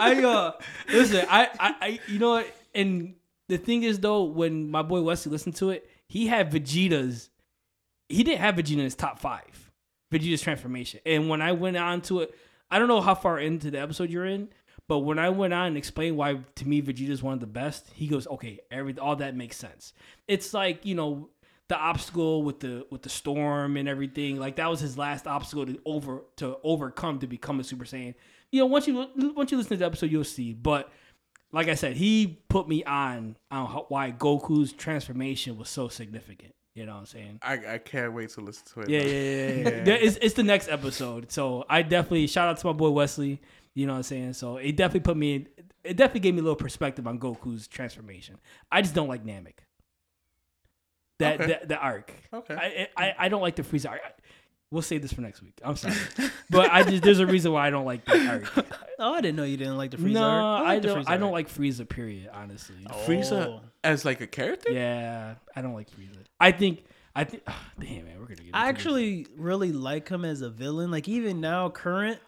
I 0.00 0.22
uh 0.24 0.52
listen, 0.92 1.24
I, 1.28 1.48
I 1.58 1.74
I 1.80 2.00
you 2.08 2.18
know 2.18 2.30
what? 2.30 2.46
And 2.74 3.14
the 3.48 3.58
thing 3.58 3.82
is 3.82 3.98
though, 4.00 4.24
when 4.24 4.70
my 4.70 4.82
boy 4.82 5.02
Wesley 5.02 5.30
listened 5.32 5.56
to 5.56 5.70
it, 5.70 5.88
he 6.08 6.26
had 6.26 6.50
Vegeta's. 6.50 7.28
He 8.08 8.24
didn't 8.24 8.40
have 8.40 8.56
Vegeta 8.56 8.72
in 8.72 8.78
his 8.80 8.96
top 8.96 9.20
five. 9.20 9.70
Vegeta's 10.12 10.42
transformation, 10.42 10.98
and 11.06 11.28
when 11.28 11.40
I 11.40 11.52
went 11.52 11.76
on 11.76 12.00
to 12.02 12.20
it, 12.20 12.34
I 12.70 12.78
don't 12.80 12.88
know 12.88 13.00
how 13.00 13.14
far 13.14 13.38
into 13.38 13.70
the 13.70 13.80
episode 13.80 14.10
you're 14.10 14.26
in, 14.26 14.48
but 14.90 14.98
when 15.00 15.20
I 15.20 15.28
went 15.28 15.54
on 15.54 15.68
and 15.68 15.76
explained 15.76 16.16
why 16.16 16.40
to 16.56 16.66
me 16.66 16.82
Vegeta 16.82 17.10
is 17.10 17.22
one 17.22 17.32
of 17.32 17.38
the 17.38 17.46
best, 17.46 17.86
he 17.94 18.08
goes, 18.08 18.26
"Okay, 18.26 18.58
every 18.72 18.98
all 18.98 19.14
that 19.14 19.36
makes 19.36 19.56
sense." 19.56 19.92
It's 20.26 20.52
like 20.52 20.84
you 20.84 20.96
know 20.96 21.28
the 21.68 21.78
obstacle 21.78 22.42
with 22.42 22.58
the 22.58 22.84
with 22.90 23.02
the 23.02 23.08
storm 23.08 23.76
and 23.76 23.88
everything. 23.88 24.36
Like 24.36 24.56
that 24.56 24.68
was 24.68 24.80
his 24.80 24.98
last 24.98 25.28
obstacle 25.28 25.64
to 25.66 25.78
over 25.86 26.24
to 26.38 26.58
overcome 26.64 27.20
to 27.20 27.28
become 27.28 27.60
a 27.60 27.62
Super 27.62 27.84
Saiyan. 27.84 28.16
You 28.50 28.62
know, 28.62 28.66
once 28.66 28.88
you 28.88 29.06
once 29.36 29.52
you 29.52 29.58
listen 29.58 29.68
to 29.68 29.76
the 29.76 29.86
episode, 29.86 30.10
you'll 30.10 30.24
see. 30.24 30.54
But 30.54 30.90
like 31.52 31.68
I 31.68 31.74
said, 31.74 31.96
he 31.96 32.40
put 32.48 32.68
me 32.68 32.82
on 32.82 33.36
on 33.52 33.66
how, 33.68 33.86
why 33.90 34.10
Goku's 34.10 34.72
transformation 34.72 35.56
was 35.56 35.68
so 35.68 35.86
significant. 35.86 36.52
You 36.74 36.86
know 36.86 36.94
what 36.94 37.00
I'm 37.00 37.06
saying? 37.06 37.38
I, 37.42 37.74
I 37.74 37.78
can't 37.78 38.12
wait 38.12 38.30
to 38.30 38.40
listen 38.40 38.64
to 38.74 38.80
it. 38.80 38.88
Yeah, 38.88 39.02
yeah, 39.02 39.06
yeah. 39.06 39.70
yeah. 39.70 39.84
Yeah. 39.84 39.94
It's, 40.02 40.16
it's 40.16 40.34
the 40.34 40.42
next 40.42 40.68
episode. 40.68 41.30
So 41.30 41.64
I 41.68 41.82
definitely 41.82 42.26
shout 42.26 42.48
out 42.48 42.58
to 42.58 42.66
my 42.66 42.72
boy 42.72 42.90
Wesley. 42.90 43.40
You 43.80 43.86
know 43.86 43.92
what 43.94 43.98
I'm 43.98 44.02
saying? 44.02 44.32
So 44.34 44.58
it 44.58 44.76
definitely 44.76 45.00
put 45.00 45.16
me. 45.16 45.34
in, 45.36 45.48
It 45.84 45.96
definitely 45.96 46.20
gave 46.20 46.34
me 46.34 46.40
a 46.40 46.42
little 46.42 46.56
perspective 46.56 47.06
on 47.06 47.18
Goku's 47.18 47.66
transformation. 47.66 48.36
I 48.70 48.82
just 48.82 48.94
don't 48.94 49.08
like 49.08 49.24
Namek. 49.24 49.54
That 51.18 51.40
Okay. 51.40 51.46
that 51.50 51.68
the 51.68 51.76
arc. 51.78 52.12
Okay. 52.32 52.54
I, 52.54 52.88
I 52.96 53.14
I 53.18 53.28
don't 53.28 53.42
like 53.42 53.56
the 53.56 53.62
Frieza 53.62 53.90
arc. 53.90 54.00
We'll 54.70 54.82
save 54.82 55.02
this 55.02 55.12
for 55.12 55.20
next 55.20 55.42
week. 55.42 55.58
I'm 55.64 55.76
sorry, 55.76 55.94
but 56.48 56.70
I 56.70 56.82
just 56.84 57.02
there's 57.02 57.18
a 57.18 57.26
reason 57.26 57.52
why 57.52 57.66
I 57.66 57.70
don't 57.70 57.84
like 57.84 58.04
that 58.06 58.42
arc. 58.56 58.66
Oh, 59.02 59.14
I 59.14 59.22
didn't 59.22 59.36
know 59.36 59.44
you 59.44 59.56
didn't 59.56 59.78
like 59.78 59.92
the 59.92 59.96
Frieza. 59.96 60.12
no, 60.12 60.22
arc. 60.28 60.66
I, 60.66 60.74
like 60.74 60.82
the 60.82 60.88
don't. 60.88 60.98
Frieza 60.98 61.08
I 61.08 61.16
don't 61.16 61.22
arc. 61.24 61.32
like 61.32 61.48
Frieza. 61.48 61.88
Period. 61.88 62.28
Honestly. 62.34 62.76
Frieza 63.06 63.46
Oh. 63.46 63.60
as 63.82 64.04
like 64.04 64.20
a 64.20 64.26
character? 64.26 64.70
Yeah, 64.72 65.36
I 65.56 65.62
don't 65.62 65.72
like 65.72 65.88
Frieza. 65.90 66.18
I 66.38 66.52
think. 66.52 66.84
I 67.16 67.24
think. 67.24 67.42
damn 67.80 68.04
man, 68.04 68.18
we're 68.18 68.26
gonna 68.26 68.34
get. 68.42 68.50
I 68.54 68.68
into 68.68 68.72
this. 68.78 68.86
actually 68.86 69.26
really 69.38 69.72
like 69.72 70.08
him 70.10 70.24
as 70.26 70.42
a 70.42 70.50
villain. 70.50 70.90
Like 70.90 71.08
even 71.08 71.40
now, 71.40 71.70
current 71.70 72.20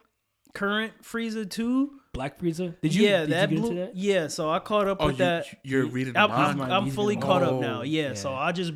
current 0.55 0.93
Frieza 1.03 1.49
two. 1.49 1.99
Black 2.13 2.39
Frieza. 2.39 2.75
Did 2.83 2.95
you? 2.95 3.09
yeah, 3.09 3.21
did 3.21 3.31
that 3.31 3.51
you 3.51 3.57
get 3.57 3.63
blue. 3.63 3.71
into 3.71 3.81
that? 3.87 3.97
Yeah, 3.97 4.27
so 4.29 4.51
I 4.51 4.59
caught 4.59 4.87
up 4.87 4.99
Oh, 5.01 5.07
with 5.07 5.15
you, 5.19 5.25
that. 5.25 5.47
you're 5.65 5.87
reading 5.87 6.13
the 6.13 6.21
I'm. 6.21 6.31
I'm. 6.31 6.61
I'm 6.61 6.91
fully 6.91 7.15
been- 7.17 7.23
caught 7.23 7.43
up 7.43 7.53
Oh, 7.53 7.61
now. 7.61 7.83
Yeah, 7.83 8.15
so. 8.15 8.33
I 8.35 8.53
just 8.53 8.73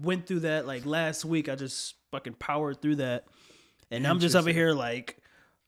went 0.00 0.26
through 0.26 0.40
that 0.40 0.66
like 0.66 0.86
last 0.86 1.24
week. 1.24 1.48
I 1.48 1.56
just 1.56 1.94
fucking 2.12 2.34
powered 2.34 2.80
through 2.80 2.96
that, 2.96 3.26
and 3.90 4.06
I'm 4.06 4.20
just 4.20 4.36
over 4.36 4.50
here 4.52 4.72
like, 4.72 5.16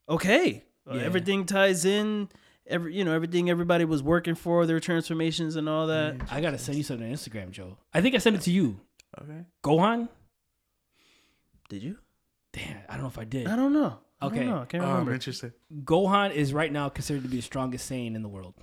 okay, 0.09 0.65
uh, 0.89 0.95
Yeah. 0.95 1.03
everything 1.03 1.45
ties 1.45 1.85
in. 1.85 2.29
Every 2.67 2.95
you 2.95 3.03
know 3.03 3.13
everything 3.15 3.49
everybody 3.51 3.85
was 3.87 4.03
working 4.03 4.35
for 4.35 4.67
their 4.67 4.79
transformations 4.79 5.57
and 5.57 5.69
all 5.69 5.87
that. 5.89 6.17
I 6.31 6.41
gotta 6.43 6.59
send 6.59 6.77
you 6.79 6.85
something 6.85 7.09
on 7.09 7.13
Instagram, 7.15 7.51
Joe. 7.51 7.79
I 7.95 8.01
think 8.03 8.15
I 8.15 8.19
sent 8.19 8.37
it 8.37 8.43
to 8.43 8.51
you. 8.53 8.79
Okay. 9.21 9.45
Gohan. 9.65 10.09
Did 11.69 11.83
you? 11.83 11.99
Damn, 12.53 12.77
I 12.89 12.93
don't 12.95 13.03
know 13.03 13.09
if 13.09 13.19
I 13.19 13.25
did. 13.25 13.47
I 13.47 13.57
don't 13.57 13.73
know. 13.73 13.99
I 14.21 14.27
Okay. 14.27 14.39
don't 14.41 14.49
know. 14.49 14.61
I 14.63 14.65
can't 14.65 14.83
Oh, 14.83 14.87
I'm 14.87 14.93
remember. 14.93 15.15
interested. 15.15 15.53
Gohan 15.85 16.33
is 16.33 16.53
right 16.53 16.73
now 16.73 16.89
considered 16.89 17.23
to 17.23 17.29
be 17.29 17.37
the 17.37 17.43
strongest 17.43 17.91
Saiyan 17.91 18.15
in 18.17 18.23
the 18.23 18.29
world. 18.29 18.55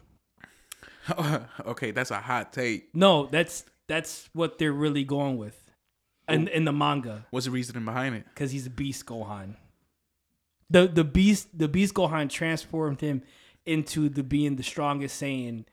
okay, 1.65 1.91
that's 1.91 2.11
a 2.11 2.17
hot 2.19 2.51
take. 2.53 2.93
No, 2.95 3.27
that's 3.27 3.65
that's 3.87 4.29
what 4.33 4.57
they're 4.57 4.73
really 4.73 5.03
going 5.03 5.37
with, 5.37 5.69
in 6.27 6.47
in 6.47 6.65
the 6.65 6.73
manga, 6.73 7.25
What's 7.29 7.45
the 7.45 7.51
reasoning 7.51 7.85
behind 7.85 8.15
it? 8.15 8.25
because 8.33 8.51
he's 8.51 8.65
a 8.65 8.69
beast 8.71 9.05
Gohan. 9.05 9.55
The 10.69 10.87
the 10.87 11.03
beast 11.03 11.57
the 11.57 11.67
beast 11.67 11.93
Gohan 11.93 12.29
transformed 12.29 13.01
him 13.01 13.21
into 13.65 14.09
the 14.09 14.23
being 14.23 14.55
the 14.55 14.63
strongest 14.63 15.21
Saiyan. 15.21 15.65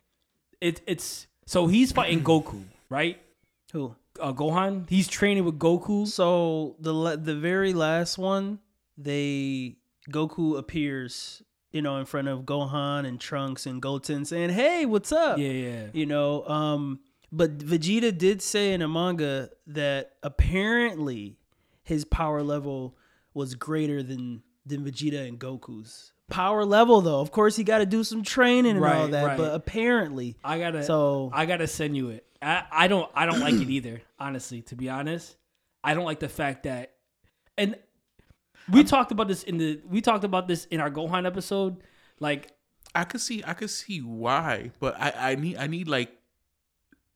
It 0.61 0.83
it's 0.87 1.27
so 1.47 1.67
he's 1.67 1.93
fighting 1.93 2.21
Goku, 2.25 2.65
right? 2.91 3.21
Who? 3.73 3.97
Uh, 4.21 4.35
Gohan, 4.35 4.89
he's 4.91 5.09
training 5.09 5.45
with 5.47 5.59
Goku. 5.59 6.07
So 6.07 6.77
the 6.79 6.93
la- 6.93 7.17
the 7.17 7.35
very 7.35 7.73
last 7.73 8.19
one, 8.19 8.59
they 8.97 9.77
Goku 10.11 10.59
appears, 10.59 11.43
you 11.71 11.83
know, 11.83 11.97
in 11.99 12.05
front 12.07 12.29
of 12.29 12.41
Gohan 12.41 13.07
and 13.07 13.21
Trunks 13.21 13.67
and 13.67 13.81
Goten, 13.81 14.25
saying, 14.25 14.51
"Hey, 14.51 14.85
what's 14.87 15.13
up?" 15.13 15.39
Yeah, 15.39 15.49
yeah. 15.51 15.87
You 15.93 16.07
know, 16.07 16.47
um, 16.49 17.01
but 17.31 17.59
Vegeta 17.59 18.17
did 18.17 18.43
say 18.43 18.73
in 18.73 18.83
a 18.83 18.89
manga 18.89 19.51
that 19.69 20.13
apparently 20.23 21.37
his 21.83 22.05
power 22.05 22.43
level 22.43 22.97
was 23.35 23.55
greater 23.55 24.03
than 24.03 24.43
than 24.67 24.85
Vegeta 24.85 25.27
and 25.27 25.39
Goku's 25.41 26.13
power 26.29 26.65
level. 26.65 27.01
Though, 27.01 27.21
of 27.21 27.31
course, 27.33 27.57
he 27.57 27.65
got 27.65 27.79
to 27.79 27.87
do 27.87 28.05
some 28.05 28.23
training 28.23 28.77
and 28.77 28.85
all 28.85 28.91
Right, 29.03 29.11
that. 29.11 29.25
right. 29.25 29.39
But 29.39 29.55
apparently, 29.55 30.37
I 30.45 30.59
gotta 30.59 30.83
so 30.85 31.31
I 31.33 31.47
gotta 31.47 31.67
send 31.67 31.97
you 31.97 32.11
it. 32.11 32.27
I, 32.41 32.65
I 32.71 32.89
don't 32.89 33.11
I 33.15 33.27
don't 33.27 33.41
like 33.41 33.55
it 33.55 33.71
either. 33.71 34.03
Honestly, 34.19 34.63
to 34.63 34.77
be 34.77 34.89
honest, 34.91 35.37
I 35.83 35.95
don't 35.95 36.05
like 36.05 36.21
the 36.21 36.29
fact 36.29 36.65
that, 36.65 36.93
and 37.57 37.77
we 38.71 38.85
talked 38.85 39.13
about 39.13 39.29
this 39.29 39.43
in 39.43 39.59
the 39.59 39.81
we 39.89 40.01
talked 40.01 40.25
about 40.25 40.49
this 40.49 40.67
in 40.67 40.81
our 40.81 40.91
Gohan 40.91 41.27
episode. 41.27 41.83
Like 42.21 42.53
I 42.95 43.05
could 43.05 43.21
see, 43.21 43.43
I 43.47 43.55
could 43.55 43.71
see 43.71 44.01
why, 44.01 44.71
but 44.79 45.01
I, 45.01 45.33
I 45.33 45.35
need, 45.35 45.57
I 45.57 45.67
need 45.67 45.89
like 45.89 46.13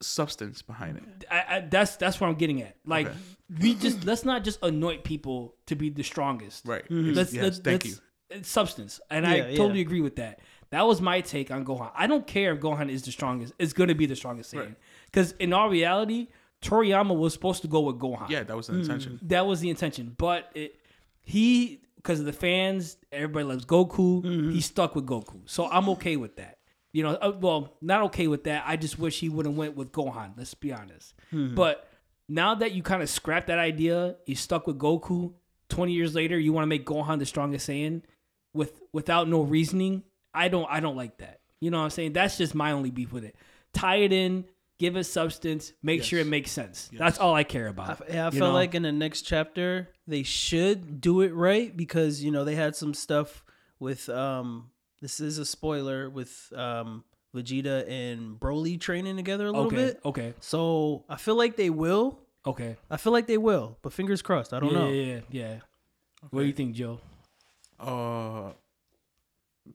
substance 0.01 0.63
behind 0.63 0.99
it. 0.99 1.25
I, 1.31 1.45
I, 1.49 1.61
that's 1.61 1.97
that's 1.97 2.21
what 2.21 2.29
I'm 2.29 2.37
getting 2.37 2.63
at. 2.63 2.77
Like 2.85 3.07
Okay. 3.07 3.17
we 3.61 3.75
just 3.75 4.05
let's 4.05 4.25
not 4.25 4.45
just 4.45 4.59
anoint 4.63 5.05
people 5.05 5.55
to 5.67 5.77
be 5.77 5.91
the 5.91 6.03
strongest. 6.03 6.67
Right. 6.67 6.85
Mm-hmm. 6.85 7.13
Let's, 7.13 7.33
Yes, 7.33 7.43
let's, 7.43 7.59
thank 7.59 7.85
let's- 7.85 7.97
you. 7.97 8.03
It's 8.29 8.49
substance, 8.49 9.01
and 9.09 9.25
Yeah, 9.25 9.31
I 9.31 9.35
yeah. 9.37 9.57
totally 9.57 9.81
agree 9.81 10.01
with 10.01 10.17
that. 10.17 10.41
That 10.71 10.85
was 10.85 11.01
my 11.01 11.21
take 11.21 11.53
on 11.53 11.65
Gohan. 11.65 11.93
I 11.95 12.09
don't 12.09 12.27
care 12.27 12.53
if 12.53 12.61
Gohan 12.61 12.91
is 12.91 13.03
the 13.03 13.13
strongest. 13.13 13.53
It's 13.57 13.73
going 13.73 13.87
to 13.87 13.95
be 13.95 14.07
the 14.07 14.17
strongest 14.17 14.53
Saiyan. 14.53 14.59
Right. 14.59 14.75
Because 15.05 15.31
in 15.39 15.53
all 15.53 15.71
reality, 15.71 16.27
Toriyama 16.61 17.17
was 17.17 17.33
supposed 17.33 17.63
to 17.63 17.69
go 17.69 17.81
with 17.81 18.01
Gohan. 18.01 18.29
Yeah, 18.29 18.43
that 18.43 18.57
was 18.57 18.67
the 18.67 18.73
hmm. 18.73 18.81
intention. 18.81 19.21
that 19.23 19.47
was 19.47 19.61
the 19.61 19.71
intention. 19.71 20.17
But 20.19 20.51
it, 20.57 20.81
he, 21.27 21.83
because 21.97 22.21
of 22.21 22.25
the 22.27 22.33
fans, 22.33 22.97
everybody 23.11 23.45
loves 23.45 23.67
Goku. 23.67 24.23
He 24.53 24.61
stuck 24.61 24.95
with 24.95 25.07
Goku, 25.07 25.41
so 25.45 25.67
I'm 25.69 25.89
okay 25.91 26.17
with 26.17 26.37
that. 26.37 26.59
You 26.93 27.03
know, 27.03 27.11
uh, 27.11 27.33
well, 27.39 27.77
not 27.83 28.03
okay 28.05 28.27
with 28.27 28.45
that. 28.45 28.63
I 28.65 28.77
just 28.77 28.99
wish 28.99 29.21
he 29.21 29.29
would 29.29 29.45
have 29.45 29.55
went 29.57 29.77
with 29.77 29.93
Gohan. 29.93 30.33
Let's 30.39 30.55
be 30.55 30.73
honest. 30.73 31.13
But 31.55 31.87
now 32.29 32.55
that 32.55 32.73
you 32.73 32.83
kind 32.83 33.03
of 33.03 33.11
scrapped 33.11 33.49
that 33.49 33.59
idea, 33.59 34.17
you 34.25 34.35
stuck 34.35 34.67
with 34.67 34.79
Goku. 34.79 35.35
Twenty 35.69 35.93
years 35.93 36.15
later, 36.15 36.39
you 36.39 36.53
want 36.53 36.63
to 36.63 36.69
make 36.69 36.87
Gohan 36.87 37.19
the 37.19 37.27
strongest 37.27 37.69
Saiyan 37.69 38.03
with 38.55 38.81
without 38.93 39.29
no 39.29 39.43
reasoning. 39.43 40.05
I 40.33 40.49
don't. 40.49 40.67
I 40.71 40.81
don't 40.81 40.97
like 40.97 41.19
that. 41.19 41.41
You 41.61 41.71
know 41.71 41.79
what 41.79 41.85
I'm 41.85 41.91
saying? 41.91 42.13
That's 42.13 42.39
just 42.39 42.55
my 42.55 42.71
only 42.73 42.91
beef 42.91 43.13
with 43.13 43.25
it. 43.25 43.35
Tie 43.75 43.97
it 43.97 44.13
in, 44.13 44.45
give 44.79 44.97
it 44.97 45.05
substance, 45.05 45.73
make 45.83 46.03
sure 46.03 46.19
it 46.21 46.27
makes 46.27 46.51
sense. 46.51 46.91
That's 46.93 47.19
all 47.19 47.35
I 47.35 47.45
care 47.45 47.69
about. 47.69 47.91
f- 47.91 48.03
yeah, 48.09 48.23
I 48.25 48.27
you 48.27 48.39
feel 48.39 48.49
know? 48.49 48.55
like 48.55 48.75
in 48.75 48.83
the 48.83 48.93
next 48.93 49.23
chapter 49.23 49.89
they 50.07 50.23
should 50.23 51.01
do 51.01 51.21
it 51.23 51.33
right 51.35 51.77
because 51.77 52.23
you 52.23 52.31
know 52.31 52.45
they 52.45 52.55
had 52.55 52.77
some 52.77 52.95
stuff 52.95 53.45
with 53.81 54.09
um 54.09 54.71
this 55.01 55.21
is 55.21 55.39
a 55.39 55.45
spoiler 55.45 56.09
with 56.11 56.53
um 56.55 57.05
Vegeta 57.35 57.87
and 57.91 58.41
Broly 58.41 58.81
training 58.81 59.17
together 59.17 59.47
a 59.47 59.51
little 59.51 59.67
okay, 59.67 59.77
bit. 59.77 60.01
okay, 60.07 60.35
So 60.41 61.05
I 61.09 61.17
feel 61.17 61.37
like 61.37 61.57
they 61.57 61.69
will. 61.69 62.19
okay. 62.47 62.77
I 62.91 62.97
feel 62.97 63.13
like 63.13 63.27
they 63.27 63.37
will, 63.37 63.77
but 63.83 63.93
fingers 63.93 64.23
crossed. 64.23 64.55
I 64.55 64.61
don't 64.61 64.73
yeah, 64.73 64.79
know. 64.79 64.89
Yeah, 64.89 65.03
yeah, 65.05 65.21
yeah. 65.31 65.57
What 66.31 66.41
do 66.41 66.47
you 66.47 66.53
think, 66.55 66.75
Joe? 66.75 66.99
Uh, 67.79 68.53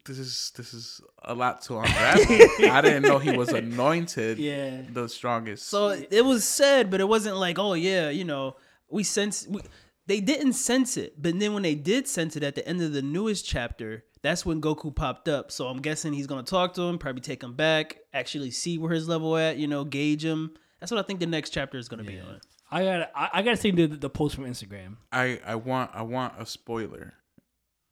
this 0.05 0.17
is 0.19 0.51
this 0.55 0.73
is 0.73 1.01
a 1.23 1.33
lot 1.35 1.61
to 1.63 1.77
unwrap. 1.77 2.17
I 2.71 2.81
didn't 2.81 3.03
know 3.03 3.19
he 3.19 3.31
was 3.35 3.49
anointed 3.53 4.37
Yeah. 4.39 4.81
the 4.91 5.07
strongest. 5.09 5.67
So 5.67 5.89
it 5.89 6.25
was 6.25 6.43
said, 6.43 6.89
but 6.89 6.99
it 7.01 7.07
wasn't 7.07 7.37
like, 7.37 7.59
oh 7.59 7.73
yeah, 7.73 8.09
you 8.09 8.23
know, 8.23 8.55
we 8.89 9.03
sense. 9.03 9.47
We, 9.47 9.61
they 10.07 10.19
didn't 10.19 10.53
sense 10.53 10.97
it, 10.97 11.21
but 11.21 11.39
then 11.39 11.53
when 11.53 11.63
they 11.63 11.75
did 11.75 12.07
sense 12.07 12.35
it 12.35 12.43
at 12.43 12.55
the 12.55 12.67
end 12.67 12.81
of 12.81 12.91
the 12.91 13.01
newest 13.03 13.45
chapter, 13.45 14.03
that's 14.23 14.45
when 14.45 14.59
Goku 14.61 14.93
popped 14.93 15.29
up. 15.29 15.51
So 15.51 15.67
I'm 15.67 15.79
guessing 15.81 16.11
he's 16.13 16.27
gonna 16.27 16.43
talk 16.43 16.73
to 16.73 16.81
him, 16.81 16.97
probably 16.97 17.21
take 17.21 17.41
him 17.43 17.53
back, 17.53 17.97
actually 18.13 18.51
see 18.51 18.77
where 18.77 18.91
his 18.91 19.07
level 19.07 19.37
at, 19.37 19.57
you 19.57 19.67
know, 19.67 19.83
gauge 19.85 20.25
him. 20.25 20.51
That's 20.79 20.91
what 20.91 20.99
I 20.99 21.03
think 21.03 21.19
the 21.19 21.27
next 21.27 21.51
chapter 21.51 21.77
is 21.77 21.87
gonna 21.87 22.03
be 22.03 22.19
on. 22.19 22.41
I 22.71 22.83
got 22.83 23.11
I, 23.15 23.29
I 23.33 23.41
gotta 23.43 23.57
see 23.57 23.71
the 23.71 23.85
the 23.87 24.09
post 24.09 24.35
from 24.35 24.45
Instagram. 24.45 24.97
I 25.11 25.39
I 25.45 25.55
want 25.55 25.91
I 25.93 26.01
want 26.01 26.33
a 26.39 26.45
spoiler, 26.45 27.13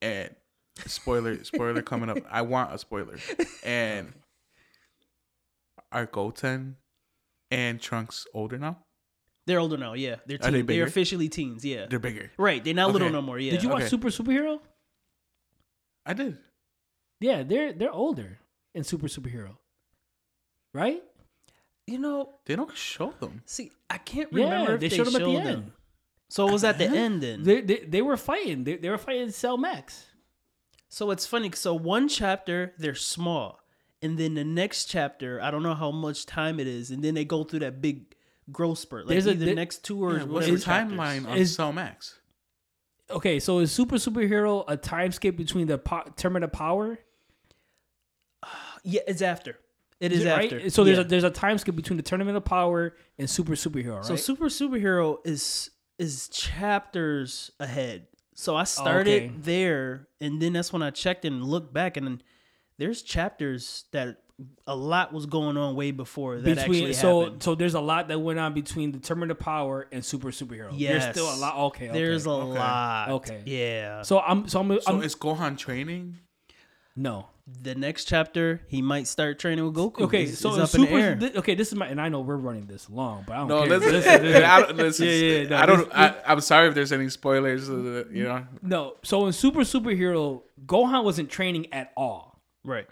and 0.02 0.30
spoiler 0.86 1.44
spoiler 1.44 1.82
coming 1.82 2.10
up. 2.10 2.18
I 2.30 2.42
want 2.42 2.74
a 2.74 2.78
spoiler, 2.78 3.18
and 3.64 4.14
are 5.92 6.06
Goten 6.06 6.78
and 7.52 7.82
Trunks 7.82 8.26
older 8.34 8.58
now? 8.58 8.78
They're 9.48 9.60
older 9.60 9.78
now, 9.78 9.94
yeah. 9.94 10.18
They're 10.28 10.38
Are 10.38 10.52
teen. 10.52 10.54
they 10.54 10.62
they 10.76 10.82
are 10.82 10.86
officially 10.86 11.28
teens, 11.30 11.66
yeah. 11.66 11.88
They're 11.90 11.98
bigger. 12.00 12.32
right, 12.38 12.64
they're 12.64 12.74
not 12.74 12.92
little 12.92 13.10
no 13.10 13.22
more. 13.22 13.40
Yeah. 13.40 13.52
Did 13.52 13.64
you 13.64 13.70
watch 13.70 13.82
okay. 13.82 13.90
Super 13.90 14.10
Superhero? 14.10 14.60
I 16.06 16.14
did. 16.14 16.38
Yeah, 17.20 17.44
they're 17.44 17.74
they're 17.74 17.92
older 17.92 18.40
in 18.76 18.84
Super 18.84 19.08
Superhero, 19.08 19.58
right? 20.74 21.02
You 21.88 21.98
know, 21.98 22.36
They 22.46 22.56
don't 22.56 22.76
show 22.78 23.14
them. 23.20 23.42
see, 23.46 23.72
I 23.90 23.98
can't 23.98 24.32
Yeah, 24.32 24.44
remember 24.44 24.74
if 24.76 24.80
they 24.82 24.90
they, 24.90 24.96
showed 24.98 25.08
'em 25.08 25.16
at 25.16 25.20
the 25.22 25.26
showed 25.26 25.38
end. 25.38 25.48
them. 25.48 25.74
So 26.30 26.48
it 26.48 26.52
was 26.52 26.64
at 26.64 26.78
the 26.78 26.86
uh-huh. 26.86 26.96
end 26.96 27.24
then. 27.24 27.42
They 27.44 27.62
they, 27.62 27.78
they 27.78 28.02
were 28.04 28.18
fighting. 28.18 28.64
They, 28.64 28.76
they 28.78 28.90
were 28.92 29.00
fighting 29.00 29.32
Cell 29.32 29.58
Max. 29.58 30.06
So 30.90 31.12
it's 31.12 31.26
funny. 31.26 31.52
So 31.54 31.74
one 31.74 32.08
chapter 32.08 32.74
they're 32.78 32.96
small, 32.96 33.60
and 34.02 34.18
then 34.18 34.34
the 34.34 34.44
next 34.44 34.86
chapter 34.86 35.40
I 35.42 35.52
don't 35.52 35.64
know 35.64 35.76
how 35.76 35.92
much 35.92 36.26
time 36.26 36.60
it 36.60 36.68
is, 36.68 36.90
and 36.92 37.04
then 37.04 37.14
they 37.14 37.26
go 37.26 37.44
through 37.44 37.60
that 37.60 37.80
big 37.82 38.16
growth 38.52 38.80
spurt. 38.80 39.06
Like 39.06 39.10
There's 39.14 39.28
a- 39.28 39.32
either 39.32 39.46
there- 39.46 39.56
next 39.56 39.84
two 39.86 40.04
or 40.04 40.14
Yeah, 40.14 40.18
what's 40.24 40.32
whatever 40.48 40.56
the 40.58 40.62
chapters. 40.64 40.98
timeline 41.00 41.28
on 41.28 41.38
Is- 41.38 41.54
Cell 41.56 41.72
Max? 41.72 42.20
Okay, 43.12 43.40
so 43.40 43.60
is 43.60 43.72
Super 43.72 43.96
Superhero 43.96 44.64
a 44.68 44.78
time 44.78 45.12
skip 45.12 45.36
between 45.36 45.66
the 45.68 45.78
po- 45.80 46.04
Tournament 46.16 46.44
of 46.46 46.52
Power? 46.52 47.00
Yeah, 48.84 49.02
it's 49.08 49.22
after. 49.22 49.58
It 50.00 50.14
is 50.14 50.24
right? 50.26 50.46
after. 50.54 50.70
So 50.70 50.84
there's 50.86 50.98
Yeah. 50.98 51.04
a 51.04 51.08
there's 51.08 51.24
a 51.26 51.30
time 51.30 51.58
skip 51.58 51.76
between 51.76 51.98
the 51.98 52.04
Tournament 52.04 52.38
of 52.38 52.46
Power 52.46 52.96
and 53.18 53.30
Super 53.30 53.54
Superhero, 53.54 53.98
right? 53.98 54.06
so 54.06 54.16
super 54.16 54.46
superhero 54.46 55.18
is 55.26 55.72
is 55.98 56.30
chapters 56.30 57.52
ahead. 57.60 58.08
So 58.40 58.56
I 58.56 58.62
oh, 58.62 58.64
started 58.64 59.24
Okay. 59.24 59.32
there, 59.42 60.08
and 60.22 60.42
then 60.42 60.54
that's 60.54 60.72
when 60.72 60.82
I 60.82 60.92
checked 60.92 61.26
and 61.26 61.44
looked 61.44 61.74
back, 61.74 61.98
and 61.98 62.08
then 62.08 62.22
there's 62.78 63.02
chapters 63.02 63.84
that 63.92 64.22
a 64.66 64.74
lot 64.74 65.12
was 65.12 65.26
going 65.26 65.58
on 65.58 65.76
way 65.76 65.92
before 65.92 66.38
that 66.38 66.44
between 66.46 66.60
actually 66.60 66.94
so 66.94 67.24
happened. 67.24 67.44
so 67.44 67.56
there's 67.56 67.74
a 67.74 67.82
lot 67.82 68.08
that 68.08 68.18
went 68.20 68.40
on 68.40 68.54
between 68.54 68.94
the 68.94 69.00
Tournament 69.00 69.32
of 69.32 69.40
Power 69.40 69.90
and 69.92 70.06
Super 70.06 70.30
Superhero. 70.30 70.70
Yes. 70.72 71.04
There's 71.04 71.16
still 71.16 71.36
a 71.36 71.36
lot. 71.36 71.58
Okay, 71.58 71.90
okay. 71.90 72.00
There's 72.00 72.26
a 72.26 72.30
okay. 72.30 72.60
lot. 72.60 73.10
Okay. 73.10 73.42
Yeah. 73.46 74.04
so 74.04 74.22
I'm 74.22 74.48
so 74.48 74.62
I'm, 74.62 74.80
So 74.80 74.94
I'm 74.94 75.04
is 75.04 75.16
Gohan 75.16 75.58
training? 75.58 76.16
no. 76.96 77.28
The 77.62 77.76
next 77.76 78.06
chapter 78.06 78.62
he 78.68 78.82
might 78.82 79.08
start 79.08 79.40
training 79.40 79.66
with 79.66 79.74
Goku. 79.76 80.02
Okay, 80.02 80.24
It's- 80.24 80.40
so 80.40 80.50
it's 80.50 80.58
in 80.58 80.62
up 80.64 80.74
in 80.76 80.82
the 80.82 80.88
Super, 80.88 81.00
air. 81.00 81.18
thi- 81.20 81.38
okay, 81.40 81.56
this 81.56 81.68
is 81.70 81.76
my 81.76 81.88
and 81.88 82.00
I 82.00 82.10
know 82.10 82.22
we're 82.22 82.38
running 82.38 82.66
this 82.68 82.90
long, 82.90 83.24
but 83.28 83.34
I 83.34 83.38
don't 83.40 83.48
No, 83.50 83.60
care. 83.62 83.70
listen, 83.80 83.92
Listen, 83.94 84.24
listen. 84.24 84.44
I 84.44 84.60
don't, 84.62 84.78
listen, 84.78 85.06
Yeah, 85.06 85.12
yeah, 85.14 85.50
no, 85.50 85.58
I 85.58 85.66
don't. 85.66 85.78
this- 85.80 85.88
I, 85.94 86.16
I'm 86.26 86.42
sorry 86.42 86.68
if 86.70 86.76
there's 86.76 86.92
any 86.92 87.10
spoilers. 87.10 87.70
uh, 87.70 88.06
You 88.12 88.24
know, 88.24 88.46
No, 88.62 88.94
so 89.04 89.26
in 89.28 89.34
Super 89.34 89.62
Superhero, 89.62 90.42
Gohan 90.66 91.04
wasn't 91.04 91.30
training 91.30 91.68
at 91.74 91.92
all. 91.98 92.40
right. 92.64 92.88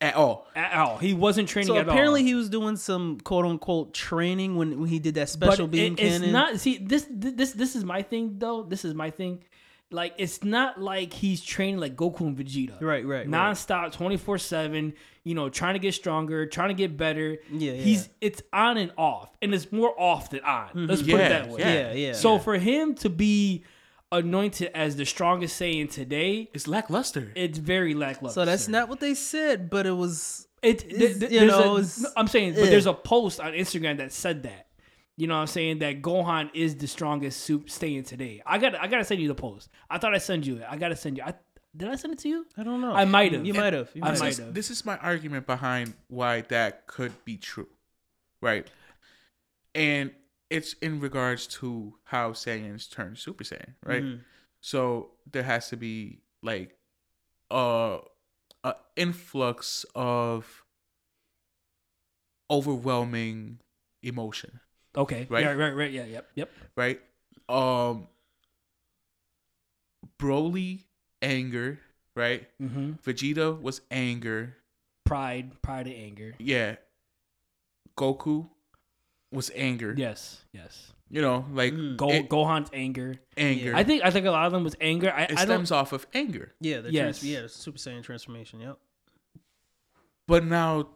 at 0.00 0.16
all. 0.16 0.48
At 0.56 0.72
all. 0.74 0.98
He 0.98 1.14
wasn't 1.14 1.48
training 1.48 1.68
So 1.68 1.76
at 1.76 1.86
all. 1.86 1.92
apparently 1.94 2.24
he 2.24 2.34
was 2.34 2.48
doing 2.48 2.74
some 2.76 3.20
quote 3.20 3.44
unquote 3.44 3.94
training 3.94 4.56
when, 4.56 4.80
when 4.80 4.88
he 4.88 4.98
did 4.98 5.14
that 5.14 5.32
but 5.38 5.46
special 5.52 5.68
beam 5.68 5.92
it- 5.96 6.00
it's 6.00 6.26
not 6.26 6.58
see 6.58 6.78
this 6.78 7.06
this 7.08 7.52
this 7.52 7.76
is 7.76 7.84
my 7.84 8.02
thing 8.02 8.34
though. 8.38 8.64
This 8.64 8.84
is 8.84 8.94
my 8.94 9.10
thing. 9.10 9.44
Like 9.92 10.14
it's 10.18 10.42
not 10.42 10.80
like 10.80 11.12
he's 11.12 11.42
training 11.42 11.78
like 11.78 11.96
Goku 11.96 12.20
and 12.22 12.36
Vegeta. 12.36 12.80
Right, 12.80 13.04
right, 13.04 13.26
right. 13.26 13.28
Nonstop, 13.28 13.92
twenty 13.92 14.16
four 14.16 14.38
seven. 14.38 14.94
You 15.24 15.34
know, 15.36 15.48
trying 15.48 15.74
to 15.74 15.78
get 15.78 15.94
stronger, 15.94 16.46
trying 16.46 16.68
to 16.70 16.74
get 16.74 16.96
better. 16.96 17.38
Yeah, 17.50 17.72
He's 17.74 18.02
yeah. 18.06 18.12
it's 18.28 18.42
on 18.52 18.76
and 18.76 18.90
off, 18.98 19.30
and 19.40 19.54
it's 19.54 19.70
more 19.70 19.94
off 20.00 20.30
than 20.30 20.40
on. 20.40 20.68
Mm-hmm. 20.68 20.86
Let's 20.86 21.02
put 21.02 21.10
it 21.14 21.28
that 21.28 21.48
way. 21.48 21.60
yeah. 21.60 21.72
yeah, 21.72 21.92
yeah. 21.92 22.12
So 22.14 22.38
for 22.40 22.58
him 22.58 22.94
to 22.96 23.08
be 23.08 23.62
anointed 24.10 24.70
as 24.74 24.96
the 24.96 25.06
strongest 25.06 25.60
Saiyan 25.60 25.90
today, 25.90 26.50
It's 26.52 26.66
lackluster. 26.66 27.32
it's 27.34 27.58
very 27.58 27.94
lackluster. 27.94 28.40
so 28.40 28.44
that's 28.44 28.68
not 28.68 28.88
what 28.88 29.00
they 29.00 29.14
said, 29.14 29.70
but 29.70 29.86
it 29.86 29.92
was 29.96 30.46
It, 30.62 30.80
th- 30.80 31.18
th- 31.20 31.30
you 31.32 31.46
know, 31.46 31.76
a- 31.76 31.78
it's- 31.80 32.04
I'm 32.16 32.26
saying, 32.28 32.54
but 32.54 32.64
there's 32.64 32.86
a 32.86 32.92
post 32.92 33.40
on 33.40 33.52
Instagram 33.52 33.98
that 33.98 34.12
said 34.12 34.42
that. 34.42 34.66
You 35.22 35.28
know 35.28 35.34
what 35.36 35.42
I'm 35.42 35.46
saying? 35.46 35.78
That 35.78 36.02
Gohan 36.02 36.50
is 36.52 36.74
the 36.74 36.88
strongest 36.88 37.42
Super 37.42 37.68
Saiyan 37.68 38.04
today. 38.04 38.42
I 38.44 38.58
got 38.58 38.74
I 38.74 38.88
gotta 38.88 39.04
send 39.04 39.20
you 39.20 39.28
the 39.28 39.36
post. 39.36 39.68
I 39.88 39.98
thought 39.98 40.12
I 40.16 40.18
send 40.18 40.44
you 40.44 40.56
it. 40.56 40.64
I 40.68 40.76
gotta 40.76 40.96
send 40.96 41.16
you. 41.16 41.22
I 41.22 41.34
did 41.76 41.88
I 41.88 41.94
send 41.94 42.14
it 42.14 42.18
to 42.22 42.28
you? 42.28 42.44
I 42.58 42.64
don't 42.64 42.80
know. 42.80 42.92
I 42.92 43.04
might 43.04 43.32
have. 43.32 43.46
You 43.46 43.54
might 43.54 43.72
have. 43.72 43.88
I 43.94 44.00
might 44.00 44.18
might 44.18 44.36
have. 44.36 44.46
have. 44.46 44.54
This 44.54 44.68
is 44.68 44.84
my 44.84 44.96
argument 44.96 45.46
behind 45.46 45.94
why 46.08 46.40
that 46.48 46.88
could 46.88 47.12
be 47.24 47.36
true, 47.36 47.68
right? 48.40 48.68
And 49.76 50.10
it's 50.50 50.72
in 50.82 50.98
regards 50.98 51.46
to 51.58 51.94
how 52.02 52.32
Saiyans 52.32 52.90
turn 52.90 53.14
Super 53.14 53.44
Saiyan, 53.44 53.74
right? 53.86 54.02
Mhm. 54.02 54.22
So 54.60 55.12
there 55.30 55.44
has 55.44 55.68
to 55.68 55.76
be 55.76 56.18
like 56.42 56.76
a, 57.48 57.98
a 58.64 58.74
influx 58.96 59.86
of 59.94 60.64
overwhelming 62.50 63.60
emotion, 64.02 64.58
Okay. 64.96 65.26
Right. 65.30 65.42
Yeah. 65.44 65.52
Right. 65.52 65.70
Right. 65.74 65.90
Yeah. 65.92 66.04
Yep. 66.04 66.26
Yep. 66.34 66.50
right? 66.76 67.00
Um, 67.48 68.08
Broly 70.18 70.84
anger, 71.20 71.78
right? 72.16 72.46
Mm-hmm. 72.60 72.92
Vegeta 73.04 73.60
was 73.60 73.80
anger, 73.90 74.56
Pride. 75.04 75.60
Pride 75.62 75.86
and 75.86 75.96
anger. 75.96 76.34
yeah. 76.38 76.76
Goku 77.96 78.48
was 79.30 79.50
anger. 79.54 79.94
Yes. 79.96 80.40
Yes. 80.52 80.92
You 81.10 81.20
know, 81.20 81.44
like 81.52 81.74
Mm. 81.74 81.96
Go, 81.98 82.08
it- 82.10 82.28
Gohan's 82.30 82.70
anger. 82.72 83.16
anger. 83.36 83.74
I 83.76 83.84
think. 83.84 84.02
I 84.02 84.10
think 84.10 84.24
a 84.26 84.30
lot 84.30 84.46
of 84.46 84.52
them 84.52 84.64
was 84.64 84.74
anger. 84.80 85.12
I, 85.12 85.24
it 85.24 85.32
I 85.32 85.34
don't. 85.44 85.46
stems 85.46 85.70
off 85.70 85.92
of 85.92 86.06
anger. 86.14 86.54
Yeah, 86.60 86.80
the 86.80 86.90
Yes. 86.92 87.18
trans- 87.20 87.24
yeah, 87.24 87.46
Super 87.48 87.76
Saiyan 87.78 88.02
transformation. 88.02 88.60
Yep. 88.60 88.78
But 90.26 90.44
now, 90.44 90.88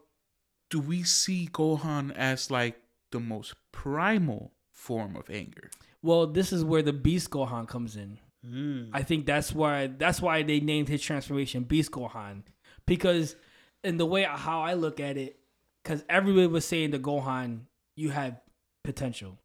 do 0.70 0.80
we 0.80 1.02
see 1.02 1.48
Gohan 1.52 2.14
as 2.16 2.50
like 2.50 2.80
the 3.10 3.20
most 3.20 3.54
primal 3.72 4.52
form 4.70 5.16
of 5.16 5.30
anger? 5.30 5.70
Well, 6.02 6.26
this 6.26 6.52
is 6.52 6.64
where 6.64 6.82
the 6.82 6.92
Beast 6.92 7.30
Gohan 7.30 7.66
comes 7.66 7.96
in. 7.96 8.18
Mm. 8.46 8.90
I 8.92 9.02
think 9.02 9.26
that's 9.26 9.52
why 9.52 9.88
that's 9.88 10.20
why 10.20 10.42
they 10.42 10.60
named 10.60 10.88
his 10.88 11.02
transformation 11.02 11.64
Beast 11.64 11.90
Gohan 11.90 12.42
because 12.86 13.36
in 13.84 13.96
the 13.96 14.06
way 14.06 14.22
how 14.28 14.62
I 14.62 14.74
look 14.74 15.00
at 15.00 15.16
it, 15.16 15.38
because 15.82 16.04
everybody 16.08 16.46
was 16.46 16.64
saying 16.64 16.92
to 16.92 16.98
Gohan, 16.98 17.60
you 17.94 18.10
have 18.10 18.40
potential, 18.84 19.38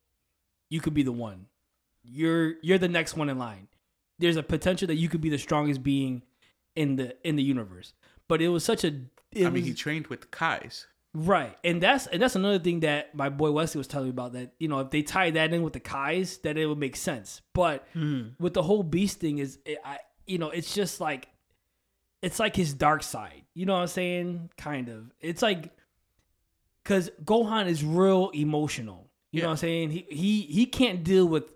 you 0.70 0.80
could 0.80 0.94
be 0.94 1.04
the 1.04 1.12
one, 1.12 1.48
you're 2.04 2.56
you're 2.62 2.78
the 2.78 2.88
next 2.88 3.16
one 3.18 3.30
in 3.30 3.38
line. 3.38 3.68
There's 4.20 4.38
a 4.38 4.44
potential 4.44 4.88
that 4.88 4.96
you 4.96 5.10
could 5.10 5.22
be 5.22 5.30
the 5.30 5.38
strongest 5.38 5.84
being 5.84 6.22
in 6.76 6.96
the 6.96 7.16
in 7.28 7.36
the 7.36 7.44
universe. 7.44 7.94
But 8.28 8.42
it 8.42 8.50
was 8.50 8.64
such 8.64 8.84
a. 8.84 8.88
I 9.36 9.40
mean, 9.40 9.54
was- 9.54 9.66
he 9.66 9.74
trained 9.74 10.08
with 10.08 10.32
Kais. 10.32 10.88
Right, 11.14 11.58
and 11.66 11.82
that's 11.82 12.08
and 12.08 12.22
that's 12.22 12.38
another 12.38 12.60
thing 12.60 12.82
that 12.82 13.14
my 13.14 13.28
boy 13.28 13.52
Wesley 13.52 13.80
was 13.80 13.88
telling 13.88 14.06
me 14.08 14.12
about. 14.12 14.32
That 14.32 14.54
you 14.60 14.70
know, 14.70 14.80
if 14.80 14.92
they 14.92 15.02
tie 15.02 15.30
that 15.32 15.54
in 15.54 15.62
with 15.62 15.74
the 15.74 15.82
Kais, 15.82 16.38
that 16.40 16.58
it 16.58 16.66
would 16.68 16.78
make 16.78 16.96
sense. 16.96 17.42
But 17.54 17.86
Mm. 17.94 18.34
with 18.40 18.54
the 18.54 18.64
whole 18.64 18.82
Beast 18.82 19.20
thing, 19.20 19.40
is 19.40 19.60
it, 19.66 19.80
I 19.84 20.00
you 20.26 20.38
know, 20.38 20.52
it's 20.52 20.74
just 20.74 21.02
like 21.02 21.28
it's 22.22 22.40
like 22.40 22.56
his 22.56 22.74
dark 22.74 23.04
side. 23.04 23.44
You 23.54 23.66
know 23.66 23.74
what 23.74 23.82
I'm 23.82 23.88
saying? 23.88 24.52
Kind 24.58 24.88
of. 24.88 25.12
It's 25.20 25.42
like 25.42 25.72
because 26.84 27.10
Gohan 27.26 27.68
is 27.68 27.84
real 27.84 28.30
emotional. 28.34 29.10
You 29.32 29.42
know 29.42 29.48
what 29.48 29.52
I'm 29.52 29.58
saying? 29.58 29.90
He 29.92 30.06
he 30.10 30.42
he 30.44 30.66
can't 30.66 31.04
deal 31.04 31.26
with 31.26 31.54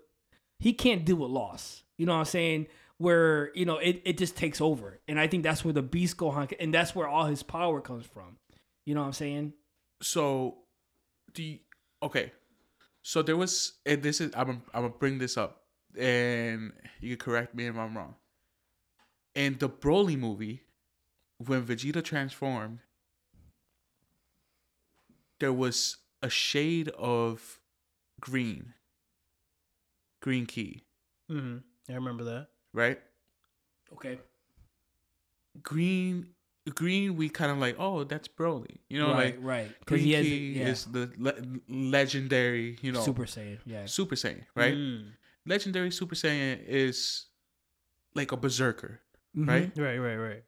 he 0.58 0.74
can't 0.74 1.04
deal 1.06 1.16
with 1.16 1.30
loss. 1.30 1.82
You 1.96 2.04
know 2.04 2.12
what 2.12 2.18
I'm 2.20 2.24
saying? 2.26 2.66
Where 2.98 3.52
you 3.54 3.64
know 3.64 3.78
it, 3.78 4.02
it 4.04 4.18
just 4.18 4.36
takes 4.36 4.60
over, 4.60 5.00
and 5.08 5.18
I 5.20 5.28
think 5.28 5.42
that's 5.44 5.64
where 5.64 5.72
the 5.74 5.82
Beast 5.82 6.16
Gohan, 6.18 6.52
and 6.60 6.74
that's 6.74 6.94
where 6.94 7.08
all 7.08 7.24
his 7.24 7.42
power 7.42 7.80
comes 7.80 8.04
from. 8.06 8.36
You 8.86 8.94
know 8.94 9.00
what 9.02 9.08
I'm 9.08 9.12
saying? 9.12 9.52
So, 10.00 10.58
do 11.34 11.42
you, 11.42 11.58
okay? 12.02 12.32
So 13.02 13.20
there 13.22 13.36
was, 13.36 13.74
and 13.84 14.02
this 14.02 14.20
is 14.20 14.32
I'm 14.34 14.48
I'm 14.72 14.82
gonna 14.82 14.88
bring 14.90 15.18
this 15.18 15.36
up, 15.36 15.62
and 15.98 16.72
you 17.00 17.16
can 17.16 17.24
correct 17.24 17.54
me 17.54 17.66
if 17.66 17.76
I'm 17.76 17.96
wrong. 17.96 18.14
In 19.34 19.58
the 19.58 19.68
Broly 19.68 20.18
movie, 20.18 20.62
when 21.38 21.62
Vegeta 21.66 22.02
transformed, 22.02 22.78
there 25.40 25.52
was 25.52 25.98
a 26.22 26.30
shade 26.30 26.88
of 26.90 27.60
green, 28.20 28.72
green 30.20 30.46
key, 30.46 30.84
Mm-hmm. 31.30 31.58
I 31.92 31.94
remember 31.96 32.22
that. 32.24 32.46
right? 32.72 33.00
Okay. 33.92 34.18
Green, 35.62 36.28
green. 36.74 37.16
We 37.16 37.28
kind 37.28 37.50
of 37.50 37.58
like, 37.58 37.76
oh, 37.78 38.04
that's 38.04 38.28
Broly, 38.28 38.78
you 38.88 38.98
know, 38.98 39.12
right, 39.12 39.36
like 39.36 39.38
right. 39.40 39.68
Because 39.80 40.00
Green 40.00 40.04
he 40.04 40.12
has 40.12 40.26
Key 40.26 40.52
yeah, 40.58 40.66
is 40.68 40.84
the 40.86 41.10
le- 41.18 41.34
legendary, 41.68 42.76
you 42.82 42.92
know, 42.92 43.00
Super 43.00 43.24
Saiyan. 43.24 43.58
Yeah. 43.64 43.86
Super 43.86 44.14
Saiyan, 44.16 44.42
right? 44.54 44.74
Mm. 44.74 45.10
Legendary 45.46 45.90
Super 45.90 46.14
Saiyan 46.14 46.58
is 46.66 47.26
like 48.14 48.32
a 48.32 48.36
berserker, 48.36 49.00
Mhm. 49.36 49.48
right? 49.48 49.70
Right, 49.76 49.98
right, 49.98 50.16
right. 50.16 50.42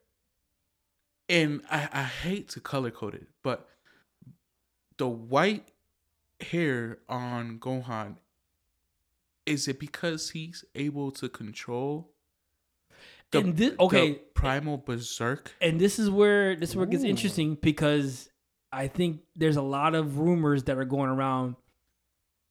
And 1.29 1.61
I, 1.69 1.87
I 1.93 2.03
hate 2.03 2.49
to 2.49 2.59
color 2.59 2.89
code 2.91 3.13
it, 3.15 3.27
but 3.43 3.69
the 4.97 5.07
white 5.07 5.67
hair 6.41 6.97
on 7.07 7.59
Gohan 7.59 8.15
is 9.45 9.67
it 9.67 9.79
because 9.79 10.31
he's 10.31 10.63
able 10.75 11.11
to 11.11 11.29
control 11.29 12.11
the, 13.31 13.39
And 13.39 13.57
thi- 13.57 13.69
the 13.69 13.81
okay. 13.81 14.13
primal 14.33 14.77
berserk? 14.77 15.53
And 15.61 15.79
this 15.79 15.99
is 15.99 16.09
where 16.09 16.55
this 16.55 16.69
is 16.71 16.75
where 16.75 16.85
it 16.85 16.91
gets 16.91 17.03
Ooh. 17.03 17.07
interesting 17.07 17.55
because 17.55 18.29
I 18.71 18.87
think 18.87 19.21
there's 19.35 19.57
a 19.57 19.61
lot 19.61 19.95
of 19.95 20.17
rumors 20.19 20.63
that 20.63 20.77
are 20.77 20.85
going 20.85 21.09
around. 21.09 21.55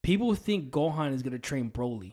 People 0.03 0.35
think 0.35 0.71
Gohan 0.71 1.15
is 1.15 1.23
gonna 1.23 1.39
train 1.39 1.71
Broly. 1.71 2.13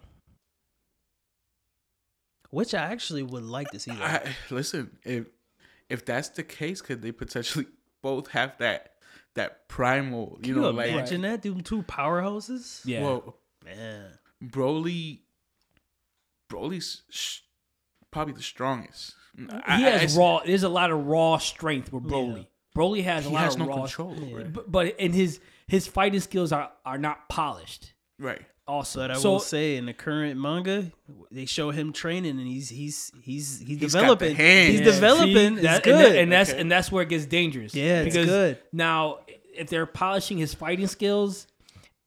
Which 2.49 2.73
I 2.73 2.83
actually 2.91 3.23
would 3.23 3.43
like 3.43 3.69
to 3.71 3.79
see. 3.79 3.91
That. 3.91 4.25
I, 4.27 4.53
listen, 4.53 4.97
if 5.03 5.27
if 5.89 6.05
that's 6.05 6.29
the 6.29 6.43
case, 6.43 6.81
could 6.81 7.01
they 7.01 7.11
potentially 7.11 7.65
both 8.01 8.27
have 8.29 8.57
that 8.59 8.93
that 9.35 9.67
primal, 9.67 10.37
you 10.41 10.53
Can 10.53 10.61
know, 10.61 10.69
you 10.69 10.75
like 10.77 10.91
imagine 10.91 11.21
that? 11.21 11.41
Doing 11.41 11.61
two 11.61 11.83
powerhouses? 11.83 12.81
Yeah. 12.85 13.01
well, 13.03 13.35
Man. 13.65 14.11
Broly, 14.43 15.19
Broly's 16.49 17.01
sh- 17.09 17.39
probably 18.15 18.33
the 18.33 18.41
strongest. 18.41 19.15
Mm, 19.37 19.51
he 19.51 19.85
I- 19.85 19.89
has 19.99 20.17
I- 20.17 20.19
raw. 20.19 20.41
There's 20.45 20.63
a 20.63 20.69
lot 20.69 20.89
of 20.91 21.05
raw 21.05 21.37
strength 21.37 21.91
with 21.93 22.03
Broly. 22.03 22.37
Yeah. 22.37 22.43
Broly 22.75 23.03
has 23.03 23.25
a 23.25 23.29
He 23.29 23.35
lot 23.35 23.43
has 23.43 23.53
of 23.55 23.59
no 23.61 23.67
raw. 23.67 23.75
control 23.77 24.11
over 24.23 24.39
it. 24.41 24.53
But, 24.53 24.71
but 24.71 24.95
and 24.99 25.13
his 25.13 25.39
his 25.67 25.87
fighting 25.87 26.19
skills 26.19 26.51
are 26.51 26.71
are 26.85 26.97
not 26.97 27.29
polished. 27.29 27.93
Right. 28.19 28.41
Also, 28.67 28.99
But 29.01 29.11
I 29.11 29.13
so 29.17 29.33
will 29.33 29.39
say 29.39 29.75
in 29.77 29.85
the 29.85 29.93
current 29.93 30.39
manga, 30.41 30.91
they 31.29 31.45
show 31.45 31.69
him 31.69 31.93
training 31.93 32.39
and 32.39 32.47
he's 32.47 32.69
he's 32.69 33.11
he's 33.21 33.59
he's, 33.59 33.67
He's 33.79 33.93
got 33.93 33.99
the 34.01 34.15
developing. 34.15 34.35
hands. 34.35 34.69
He's 34.71 34.79
Yeah, 34.79 34.85
developing. 34.85 35.35
See, 35.35 35.53
it's 35.53 35.61
that- 35.61 35.73
and 35.75 35.83
good. 35.83 36.05
that- 36.13 36.17
and, 36.19 36.31
that's 36.31 36.49
Okay. 36.49 36.61
and 36.61 36.71
that's 36.71 36.91
where 36.91 37.03
it 37.03 37.09
gets 37.09 37.25
dangerous. 37.25 37.75
Yeah, 37.75 38.01
it's 38.01 38.15
good. 38.15 38.57
Now, 38.73 39.19
if 39.53 39.69
they're 39.69 39.85
polishing 39.85 40.37
his 40.39 40.53
fighting 40.55 40.87
skills 40.87 41.45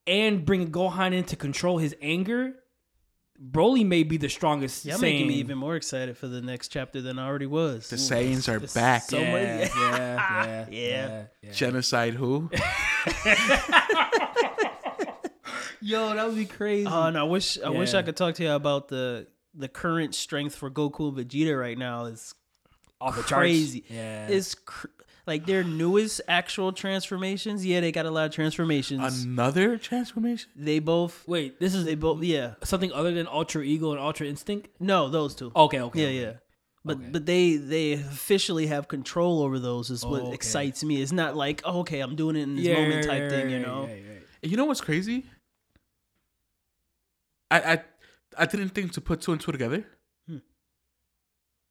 and 0.06 0.44
bringing 0.44 0.70
Gohan 0.72 1.14
in 1.14 1.24
to 1.24 1.36
control 1.36 1.78
his 1.78 1.94
anger, 2.02 2.54
Broly 3.40 3.86
may 3.86 4.02
be 4.02 4.16
the 4.16 4.28
strongest. 4.28 4.84
Y'all 4.84 4.98
Saiyan. 4.98 5.02
making 5.02 5.26
me 5.28 5.34
even 5.34 5.58
more 5.58 5.76
excited 5.76 6.18
for 6.18 6.26
the 6.26 6.40
next 6.40 6.68
chapter 6.68 7.00
than 7.00 7.18
I 7.20 7.26
already 7.26 7.46
was. 7.46 7.88
The 7.88 7.96
Saiyans 7.96 8.52
are 8.52 8.56
It's 8.62 8.74
back. 8.74 9.02
so 9.02 9.18
yeah, 9.18 9.28
yeah, 9.30 9.68
yeah, 9.76 10.44
Yeah. 10.44 10.66
yeah, 10.70 11.24
yeah. 11.42 11.52
Genocide 11.52 12.14
who? 12.14 12.50
Yo, 15.80 16.12
that 16.14 16.26
would 16.26 16.36
be 16.36 16.44
crazy. 16.44 16.88
Oh, 16.90 17.04
and 17.04 17.16
I 17.16 17.22
wish 17.22 17.58
I 17.60 17.68
wish 17.70 17.94
I 17.94 18.02
could 18.02 18.16
talk 18.16 18.34
to 18.36 18.42
you 18.42 18.50
about 18.50 18.88
the 18.88 19.28
the 19.54 19.68
current 19.68 20.14
strength 20.14 20.54
for 20.56 20.70
Goku 20.70 21.08
and 21.08 21.16
Vegeta 21.16 21.58
right 21.58 21.78
now 21.78 22.06
is 22.06 22.34
Off 23.00 23.14
the 23.16 23.22
charts. 23.22 23.32
crazy. 23.40 23.84
Yeah, 23.88 24.26
It's 24.28 24.54
cr- 24.56 24.88
like 25.28 25.46
their 25.46 25.62
newest 25.62 26.20
actual 26.26 26.72
transformations. 26.72 27.64
Yeah, 27.64 27.80
they 27.80 27.92
got 27.92 28.06
a 28.06 28.10
lot 28.10 28.26
of 28.26 28.32
transformations. 28.32 29.24
Another 29.24 29.78
transformation? 29.78 30.50
they 30.56 30.80
both 30.80 31.22
wait. 31.28 31.60
This 31.60 31.74
is 31.74 31.84
they 31.84 31.94
both 31.94 32.22
yeah. 32.24 32.54
something 32.64 32.90
other 32.92 33.12
than 33.12 33.28
Ultra 33.28 33.62
Ego 33.62 33.92
and 33.92 34.00
Ultra 34.00 34.26
Instinct. 34.26 34.68
No, 34.80 35.08
those 35.08 35.36
two. 35.36 35.52
Okay, 35.54 35.80
okay, 35.80 36.00
yeah, 36.00 36.06
okay. 36.08 36.20
yeah. 36.22 36.32
But 36.84 36.96
Okay. 36.96 37.08
but 37.10 37.26
they 37.26 37.56
they 37.56 37.92
officially 37.92 38.66
have 38.66 38.88
control 38.88 39.42
over 39.42 39.58
those 39.58 39.90
is 39.90 40.04
what 40.04 40.22
Oh, 40.22 40.26
okay. 40.26 40.34
excites 40.34 40.82
me. 40.82 41.00
It's 41.02 41.12
not 41.12 41.36
like 41.36 41.60
oh, 41.64 41.80
okay, 41.80 42.00
I'm 42.00 42.16
doing 42.16 42.34
it 42.36 42.42
in 42.42 42.56
this 42.56 42.64
Yeah, 42.66 42.74
moment 42.80 43.06
type 43.06 43.22
yeah, 43.22 43.28
thing, 43.28 43.50
you 43.50 43.58
yeah, 43.58 43.66
know. 43.66 43.86
yeah, 43.86 43.94
yeah. 43.94 44.48
You 44.50 44.56
know 44.56 44.64
what's 44.64 44.80
crazy? 44.80 45.26
I 47.50 47.58
I 47.74 47.82
I 48.38 48.46
didn't 48.46 48.70
think 48.70 48.92
to 48.92 49.00
put 49.00 49.20
two 49.20 49.32
and 49.32 49.40
two 49.40 49.52
together. 49.52 49.84
Hmm. 50.26 50.38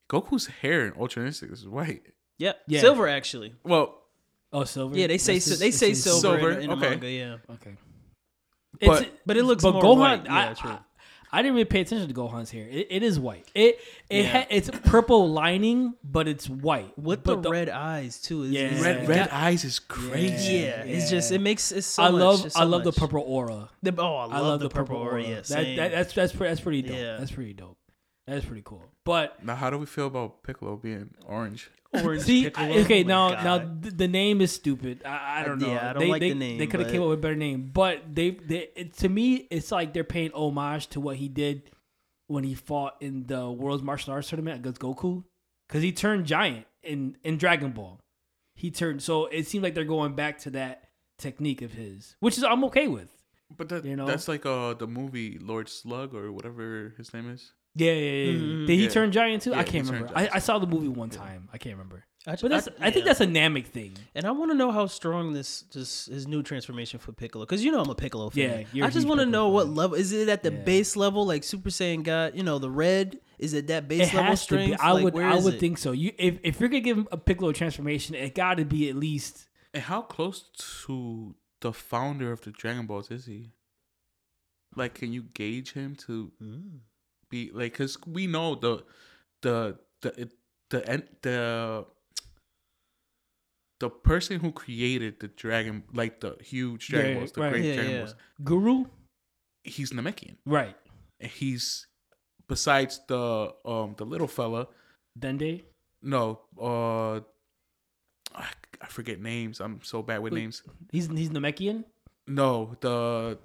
Goku's 0.09 0.47
hair 0.47 0.85
in 0.85 0.93
Ultra 0.99 1.25
Instinct 1.25 1.53
is 1.53 1.67
white. 1.67 2.03
Yep. 2.39 2.61
Yeah. 2.67 2.81
Silver 2.81 3.07
actually. 3.07 3.53
Well, 3.63 3.95
Oh, 4.53 4.63
silver. 4.63 4.97
Yeah, 4.97 5.07
they 5.07 5.17
say 5.17 5.33
This 5.35 5.47
is- 5.47 5.59
they 5.59 5.67
this 5.71 5.77
say 5.79 5.91
is- 5.91 6.01
silver, 6.03 6.21
silver, 6.21 6.51
in, 6.51 6.61
in 6.61 6.69
the 6.69 6.75
okay. 6.77 6.89
manga, 6.91 7.09
yeah. 7.11 7.35
Okay. 7.55 7.75
But- 8.79 9.01
It's- 9.01 9.05
But 9.25 9.37
it 9.37 9.43
looks 9.43 9.61
but 9.63 9.73
more 9.73 9.81
Gohan, 9.83 9.97
white. 9.99 10.29
I, 10.31 10.53
true. 10.53 10.69
I, 10.71 10.79
I 11.33 11.41
didn't 11.41 11.55
really 11.55 11.65
pay 11.65 11.81
attention 11.81 12.07
to 12.07 12.13
Gohan's 12.13 12.49
hair. 12.51 12.65
It, 12.69 12.87
it 12.89 13.03
is 13.03 13.19
white. 13.19 13.45
It 13.53 13.81
it 14.09 14.23
Yeah. 14.23 14.31
ha, 14.43 14.45
it's 14.49 14.69
purple 14.85 15.29
lining, 15.29 15.95
but 16.01 16.29
it's 16.29 16.47
white. 16.49 16.97
With 16.97 17.23
but 17.23 17.43
the, 17.43 17.49
red 17.49 17.67
eyes 17.67 18.21
too. 18.21 18.43
It's- 18.45 18.53
Yeah. 18.53 18.67
it's- 18.67 18.81
red 18.81 19.03
it 19.03 19.09
red 19.09 19.29
got- 19.29 19.33
eyes 19.33 19.65
is 19.65 19.79
crazy. 19.79 20.53
Yeah, 20.59 20.83
it's 20.83 21.09
just 21.09 21.33
it 21.33 21.41
makes 21.41 21.73
it 21.73 21.81
so 21.81 22.03
I 22.03 22.09
much, 22.11 22.19
love 22.21 22.45
it's 22.45 22.55
I 22.55 22.61
so 22.61 22.65
love 22.67 22.83
the 22.85 22.93
purple 22.93 23.23
aura. 23.27 23.69
The, 23.83 23.93
oh, 23.97 24.15
I 24.15 24.39
love, 24.39 24.61
the, 24.61 24.69
purple, 24.69 24.95
aura. 24.95 25.21
Yeah, 25.21 25.35
That, 25.35 25.45
same. 25.47 25.75
that, 25.75 25.91
that's 25.91 26.13
that's 26.13 26.31
pretty, 26.31 26.49
that's 26.51 26.61
pretty 26.61 26.81
dope. 26.83 26.95
Yeah. 26.97 27.17
That's 27.17 27.31
pretty 27.31 27.53
dope. 27.53 27.77
That's 28.27 28.45
pretty 28.45 28.61
cool. 28.65 28.83
But 29.05 29.43
Now, 29.43 29.55
how 29.55 29.69
do 29.69 29.77
we 29.77 29.85
feel 29.85 30.07
about 30.07 30.43
Piccolo 30.43 30.75
being 30.75 31.11
orange? 31.25 31.69
Orange 31.93 32.23
see, 32.23 32.43
Piccolo. 32.43 32.77
Okay, 32.79 33.03
Oh 33.03 33.07
now 33.07 33.29
God. 33.31 33.43
now 33.43 33.57
th- 33.81 33.93
the 33.95 34.07
name 34.09 34.41
is 34.41 34.51
stupid. 34.51 35.01
I, 35.05 35.39
I 35.39 35.43
don't 35.45 35.63
Uh, 35.63 35.65
know. 35.67 35.73
yeah, 35.73 35.89
I 35.89 35.93
don't 35.93 35.99
they, 36.01 36.09
like 36.09 36.19
they, 36.19 36.29
the 36.29 36.35
name, 36.35 36.57
They 36.57 36.67
could 36.67 36.81
have 36.81 36.87
but- 36.89 36.91
came 36.91 37.01
up 37.01 37.07
with 37.09 37.19
a 37.19 37.21
better 37.21 37.35
name, 37.37 37.71
but 37.73 38.03
they, 38.13 38.31
they 38.31 38.69
it, 38.75 38.93
to 38.97 39.07
me, 39.09 39.47
it's 39.49 39.71
like 39.71 39.93
they're 39.93 40.03
paying 40.03 40.31
homage 40.33 40.87
to 40.87 40.99
what 40.99 41.15
he 41.15 41.29
did 41.29 41.63
when 42.27 42.43
he 42.43 42.53
fought 42.53 42.95
in 43.01 43.25
the 43.27 43.49
World's 43.49 43.83
Martial 43.83 44.11
Arts 44.11 44.27
Tournament 44.27 44.59
against 44.59 44.81
Goku, 44.81 45.23
because 45.69 45.81
he 45.81 45.93
turned 45.93 46.25
giant 46.25 46.65
in 46.83 47.15
in 47.23 47.37
Dragon 47.37 47.71
Ball. 47.71 47.99
He 48.55 48.69
turned 48.71 49.01
so 49.01 49.27
it 49.27 49.47
seems 49.47 49.63
like 49.63 49.73
they're 49.73 49.85
going 49.85 50.13
back 50.15 50.39
to 50.39 50.49
that 50.51 50.89
technique 51.17 51.61
of 51.61 51.71
his, 51.71 52.17
which 52.19 52.37
is 52.37 52.43
I'm 52.43 52.65
okay 52.65 52.89
with. 52.89 53.09
But 53.55 53.69
that, 53.69 53.85
You 53.85 53.95
know? 53.95 54.05
that's 54.05 54.27
like 54.27 54.45
uh 54.45 54.73
the 54.73 54.87
movie 54.87 55.39
Lord 55.41 55.69
Slug 55.69 56.13
or 56.13 56.33
whatever 56.33 56.93
his 56.97 57.13
name 57.13 57.29
is. 57.29 57.53
Yeah, 57.77 57.91
yeah, 57.93 57.93
yeah. 57.93 58.31
yeah. 58.31 58.39
Mhm. 58.39 58.67
Did 58.67 58.75
he 58.77 58.83
Yeah. 58.83 58.89
turn 58.89 59.11
giant 59.11 59.43
too? 59.43 59.51
Yeah, 59.51 59.59
I 59.59 59.63
can't 59.63 59.85
remember. 59.85 60.11
I. 60.15 60.29
I 60.33 60.39
saw 60.39 60.57
the 60.59 60.67
movie 60.67 60.87
one 60.87 61.09
time. 61.09 61.49
I 61.53 61.57
can't 61.57 61.75
remember. 61.75 62.03
I, 62.25 62.35
But 62.35 62.49
that's 62.51 62.67
I 62.81 62.91
think 62.91 63.05
that's 63.05 63.21
a 63.21 63.25
Namek 63.25 63.67
thing. 63.67 63.93
And 64.13 64.25
I 64.25 64.31
want 64.31 64.51
to 64.51 64.55
know 64.57 64.69
how 64.71 64.87
strong 64.87 65.31
this 65.31 65.61
this 65.73 66.07
his 66.07 66.27
new 66.27 66.43
transformation 66.43 66.99
for 66.99 67.13
Piccolo, 67.13 67.45
because 67.45 67.63
you 67.63 67.71
know 67.71 67.79
I'm 67.81 67.89
a 67.89 67.95
Piccolo 67.95 68.29
fan. 68.29 68.49
Yeah, 68.61 68.65
you're 68.73 68.85
I 68.85 68.89
a 68.89 68.91
just 68.91 69.07
want 69.07 69.21
to 69.21 69.25
know 69.25 69.47
what 69.47 69.69
level 69.69 69.95
is 69.95 70.11
it 70.11 70.27
at 70.27 70.43
the 70.43 70.51
Yeah. 70.51 70.63
base 70.63 70.97
level, 70.97 71.25
like 71.25 71.45
Super 71.45 71.69
Saiyan 71.69 72.03
God? 72.03 72.35
You 72.35 72.43
know, 72.43 72.59
the 72.59 72.69
red 72.69 73.19
is 73.39 73.53
it 73.53 73.67
that 73.67 73.87
base 73.87 74.09
It 74.09 74.15
level 74.15 74.23
has 74.31 74.39
to 74.41 74.43
strength? 74.43 74.71
be. 74.71 74.75
I 74.77 74.91
Like, 74.91 75.03
would. 75.05 75.13
where 75.13 75.25
I 75.25 75.35
would 75.35 75.53
it? 75.53 75.59
think 75.61 75.77
so. 75.77 75.93
You, 75.93 76.11
if 76.17 76.39
if 76.43 76.59
you're 76.59 76.67
gonna 76.67 76.81
give 76.81 76.97
him 76.97 77.07
a 77.13 77.17
Piccolo 77.17 77.53
transformation, 77.53 78.13
it 78.15 78.35
got 78.35 78.55
to 78.55 78.65
be 78.65 78.89
at 78.89 78.95
least. 78.97 79.47
And 79.73 79.83
how 79.83 80.01
close 80.01 80.49
to 80.85 81.35
the 81.61 81.71
founder 81.71 82.33
of 82.33 82.41
the 82.41 82.51
Dragon 82.51 82.87
Balls 82.87 83.09
is 83.09 83.25
he? 83.25 83.51
Like, 84.75 84.95
can 84.95 85.13
you 85.13 85.23
gauge 85.23 85.71
him 85.73 85.95
to 86.07 86.31
Mm. 86.43 86.79
Be 87.29 87.51
like? 87.53 87.73
Because 87.73 87.97
we 88.05 88.27
know 88.27 88.55
the 88.55 88.83
the 89.41 89.77
the 90.01 90.21
it, 90.21 90.31
the 90.69 91.03
the 91.21 91.85
the 93.79 93.89
person 93.89 94.39
who 94.39 94.51
created 94.51 95.19
the 95.19 95.27
dragon, 95.27 95.83
like 95.93 96.19
the 96.19 96.35
huge 96.41 96.87
Dragon 96.87 97.11
Yeah, 97.13 97.17
Balls, 97.19 97.31
the 97.31 97.41
right. 97.41 97.51
great 97.51 97.65
Yeah, 97.65 97.75
Dragon 97.75 97.91
yeah. 97.93 97.99
Balls, 97.99 98.15
Guru, 98.43 98.85
he's 99.63 99.91
Namekian. 99.91 100.37
right? 100.45 100.75
And 101.19 101.31
he's 101.31 101.87
besides 102.47 102.99
the 103.07 103.53
um 103.65 103.95
the 103.97 104.05
little 104.05 104.27
fella. 104.27 104.67
Dende. 105.17 105.63
No, 106.01 106.41
uh, 106.61 107.15
I, 108.35 108.45
I 108.81 108.87
forget 108.87 109.19
names. 109.19 109.59
I'm 109.59 109.81
so 109.83 110.01
bad 110.03 110.19
with 110.21 110.33
Wait. 110.33 110.41
names. 110.41 110.61
He's 110.91 111.07
he's 111.07 111.29
Namekian. 111.29 111.85
No, 112.27 112.75
the 112.81 113.37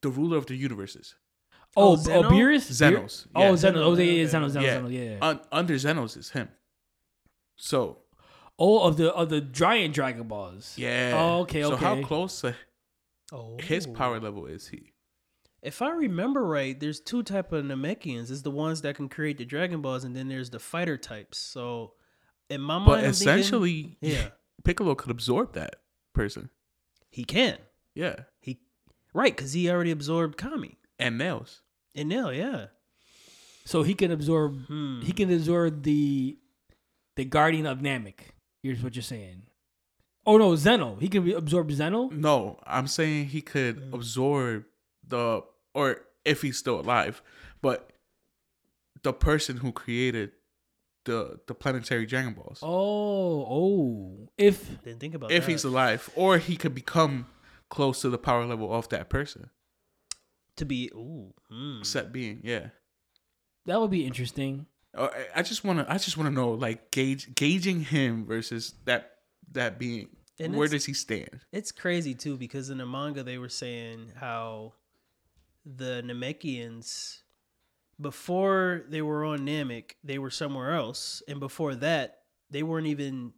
the 0.00 0.10
ruler 0.10 0.36
of 0.36 0.46
the 0.46 0.56
universes. 0.56 1.14
Oh, 1.76 1.82
Oh, 1.82 1.92
oh, 1.92 1.96
Zeno? 1.96 2.30
Beerus. 2.30 2.70
Xenos. 2.70 3.26
Oh, 3.34 3.40
Yeah. 3.42 3.50
Xenos. 3.52 3.76
Oh, 3.76 3.94
yeah, 3.94 4.04
yeah, 4.04 4.24
Zenos, 4.26 4.50
Xenos. 4.50 4.52
Xenos. 4.52 4.62
Yeah. 4.62 4.78
Xenos, 4.80 4.92
yeah. 4.92 5.10
yeah. 5.12 5.18
Un- 5.22 5.40
under 5.50 5.74
Zenos 5.74 6.16
is 6.16 6.30
him. 6.30 6.48
So 7.56 7.98
oh, 8.58 8.80
of 8.86 8.96
the 8.96 9.12
of 9.14 9.28
the 9.30 9.40
giant 9.40 9.94
Dragon 9.94 10.26
Balls. 10.28 10.74
yeah. 10.76 11.12
Oh, 11.16 11.40
okay, 11.42 11.62
So 11.62 11.76
how 11.76 11.92
okay. 11.94 12.02
close 12.02 12.40
to 12.42 12.54
Oh, 13.32 13.56
his 13.60 13.86
power 13.86 14.20
level 14.20 14.46
is 14.46 14.68
he? 14.68 14.92
If 15.62 15.80
I 15.80 15.90
remember 15.90 16.44
right, 16.44 16.78
there's 16.78 17.00
two 17.00 17.22
type 17.22 17.52
of 17.52 17.64
Namekians. 17.64 18.30
It's 18.30 18.42
the 18.42 18.50
ones 18.50 18.82
that 18.82 18.96
can 18.96 19.08
create 19.08 19.38
the 19.38 19.44
Dragon 19.44 19.80
Balls, 19.80 20.04
and 20.04 20.14
then 20.14 20.28
there's 20.28 20.50
the 20.50 20.58
fighter 20.58 20.98
types. 20.98 21.38
So, 21.38 21.92
in 22.50 22.60
my 22.60 22.74
mind, 22.78 22.86
But 22.86 22.92
I'm 23.04 23.12
thinking- 23.12 23.14
essentially, 23.38 23.96
yeah, 24.00 24.28
Piccolo 24.64 24.94
could 24.96 25.10
absorb 25.10 25.52
that 25.54 25.76
person. 26.12 26.50
he 27.10 27.24
can. 27.24 27.58
Yeah, 27.94 28.16
He 28.40 28.60
right 29.14 29.34
because 29.34 29.52
he 29.52 29.70
already 29.70 29.92
absorbed 29.92 30.36
Kami 30.36 30.78
and 30.98 31.16
nails. 31.16 31.61
And 31.94 32.08
Nail. 32.08 32.32
Yeah. 32.32 32.66
So 33.64 33.82
he 33.82 33.94
can 33.94 34.10
absorb. 34.10 34.66
Hmm. 34.66 35.00
He 35.02 35.12
can 35.12 35.32
absorb 35.32 35.82
the 35.84 36.36
the 37.16 37.24
Guardian 37.24 37.66
of 37.66 37.78
Namek. 37.78 38.32
Here's 38.62 38.82
what 38.82 38.94
you're 38.96 39.02
saying. 39.02 39.42
Oh 40.26 40.36
no, 40.38 40.54
Zeno. 40.56 40.96
He 40.96 41.08
can 41.08 41.30
absorb 41.32 41.70
Zeno. 41.72 42.08
No, 42.08 42.58
I'm 42.66 42.86
saying 42.86 43.26
he 43.26 43.40
could 43.42 43.76
Mm. 43.90 43.94
absorb 43.94 44.64
the 45.06 45.42
or 45.74 46.00
if 46.24 46.42
he's 46.42 46.58
still 46.58 46.78
alive, 46.80 47.22
but 47.60 47.90
the 49.02 49.12
person 49.12 49.56
who 49.58 49.72
created 49.72 50.30
the 51.04 51.40
the 51.48 51.54
planetary 51.54 52.06
Dragon 52.06 52.34
Balls. 52.34 52.60
Oh, 52.62 53.46
oh. 53.48 54.28
If 54.38 54.82
Didn't 54.84 55.00
think 55.00 55.14
about 55.14 55.32
if 55.32 55.46
that. 55.46 55.50
he's 55.52 55.64
alive, 55.64 56.08
or 56.14 56.38
he 56.38 56.56
could 56.56 56.74
become 56.74 57.26
close 57.68 58.00
to 58.02 58.10
the 58.10 58.18
power 58.18 58.44
level 58.46 58.72
of 58.72 58.88
that 58.90 59.08
person. 59.08 59.50
To 60.56 60.64
be 60.64 60.90
ooh. 60.94 61.32
hmm. 61.50 61.82
Set 61.82 62.12
being, 62.12 62.40
yeah. 62.42 62.68
that 63.66 63.80
would 63.80 63.90
be 63.90 64.06
interesting. 64.06 64.66
I- 64.96 65.26
I 65.36 65.42
just 65.42 65.64
want 65.64 65.78
to. 65.78 65.90
I 65.90 65.96
just 65.98 66.16
want 66.18 66.28
to 66.28 66.34
know, 66.34 66.50
like, 66.52 66.90
gauge 66.90 67.34
gauging 67.34 67.80
him 67.82 68.26
versus 68.26 68.74
that 68.84 69.12
that 69.52 69.78
being. 69.78 70.08
And 70.38 70.56
Where 70.56 70.68
does 70.68 70.84
he 70.84 70.92
stand? 70.94 71.40
It's 71.52 71.72
crazy 71.72 72.14
too 72.14 72.36
because 72.36 72.68
in 72.70 72.78
the 72.78 72.86
manga 72.86 73.22
they 73.22 73.38
were 73.38 73.48
saying 73.48 74.12
how 74.16 74.72
the 75.64 76.02
Namekians 76.04 77.18
before 78.00 78.82
they 78.88 79.02
were 79.02 79.24
on 79.24 79.40
Namek, 79.40 79.92
they 80.02 80.18
were 80.18 80.30
somewhere 80.30 80.74
else, 80.74 81.22
and 81.28 81.38
before 81.38 81.74
that, 81.76 82.22
they 82.50 82.62
weren't 82.62 82.88
even 82.88 83.32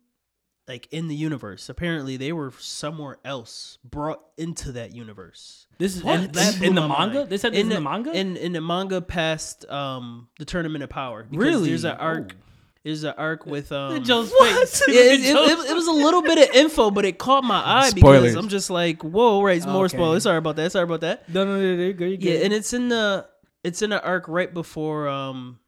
like 0.67 0.89
in 0.91 1.09
the 1.09 1.15
universe. 1.15 1.69
Apparently, 1.69 2.17
they 2.17 2.33
were 2.33 2.53
somewhere 2.59 3.19
else, 3.25 3.79
brought 3.85 4.21
into 4.39 4.73
that 4.73 4.95
universe. 4.95 5.67
This 5.79 5.97
is 5.97 6.05
What? 6.05 6.21
in, 6.21 6.33
That 6.33 6.63
in, 6.63 6.75
the 6.75 6.89
manga. 6.89 7.15
mind. 7.19 7.31
They 7.31 7.37
said 7.37 7.53
this 7.53 7.61
in, 7.61 7.69
the, 7.69 7.81
manga. 7.81 8.13
In 8.13 8.37
in 8.37 8.53
the 8.53 8.61
manga 8.61 9.01
past 9.01 9.69
um 9.71 10.29
the 10.39 10.45
tournament 10.45 10.83
of 10.85 10.91
power. 10.91 11.25
Because 11.25 11.45
really? 11.45 11.69
There's 11.69 11.85
an 11.85 11.97
arc. 11.99 12.33
Oh. 12.35 12.41
There's 12.85 13.03
an 13.05 13.15
arc 13.17 13.47
with 13.47 13.73
um. 13.81 14.03
Joe's 14.05 14.33
Yeah, 14.41 14.55
face. 14.57 14.83
it, 14.89 14.95
it, 14.95 15.21
it- 15.25 15.71
it 15.71 15.75
was 15.75 15.87
a 15.87 15.93
little 15.93 16.23
bit 16.23 16.39
of 16.49 16.55
info, 16.55 16.91
but 16.91 17.05
it 17.05 17.19
caught 17.19 17.43
my 17.45 17.63
eye 17.65 17.91
Spoilers. 17.91 18.21
because 18.33 18.37
I'm 18.37 18.49
just 18.49 18.69
like, 18.71 19.03
whoa, 19.03 19.43
right? 19.43 19.57
It's 19.57 19.67
more 19.67 19.87
Okay. 19.87 19.97
spoilers. 19.97 20.23
Sorry 20.25 20.37
about 20.39 20.57
that. 20.57 20.73
Sorry 20.73 20.85
about 20.85 21.01
that. 21.03 21.29
No, 21.29 21.45
no, 21.45 21.57
no, 21.61 21.77
no, 21.77 21.83
you're 21.83 21.93
good. 21.95 22.23
You're 22.23 22.33
Yeah, 22.33 22.39
good. 22.39 22.43
and 22.45 22.53
it's 22.55 22.73
in 22.73 22.89
the 22.89 23.27
it's 23.63 23.81
in 23.83 23.91
the 23.91 24.03
arc 24.05 24.29
right 24.29 24.53
before 24.53 25.09
um, 25.09 25.59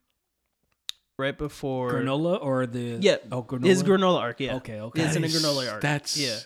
right 1.19 1.37
before 1.37 1.93
Granolah 1.93 2.43
or 2.43 2.67
the 2.67 2.99
Yeah, 3.01 3.17
Oh, 3.33 3.43
Granolah. 3.43 3.67
It's 3.71 3.83
Granolah 3.83 4.21
arc. 4.21 4.41
Yeah. 4.41 4.57
Okay, 4.57 4.81
okay. 4.81 5.03
It's 5.03 5.17
in 5.17 5.23
the 5.23 5.29
That 5.29 5.35
is- 5.35 5.43
Granolah 5.45 5.73
arc. 5.73 5.81
That's 5.83 6.17
yeah. 6.17 6.37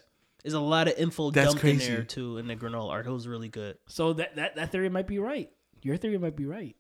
There's 0.42 0.54
a 0.54 0.61
lot 0.61 0.88
of 0.88 0.94
info 0.96 1.30
That's 1.30 1.48
dumped 1.52 1.64
in 1.64 1.78
there 1.78 2.02
too 2.02 2.38
in 2.38 2.46
the 2.46 2.56
Granolah 2.56 2.90
arc. 2.90 3.06
It 3.06 3.11
was 3.11 3.28
really 3.28 3.48
good. 3.48 3.76
So 3.88 4.14
that, 4.14 4.37
that 4.37 4.56
that 4.56 4.72
theory 4.72 4.88
might 4.88 5.06
be 5.06 5.18
right. 5.18 5.50
Your 5.83 5.96
theory 5.96 6.18
might 6.18 6.37
be 6.37 6.46
right. 6.46 6.76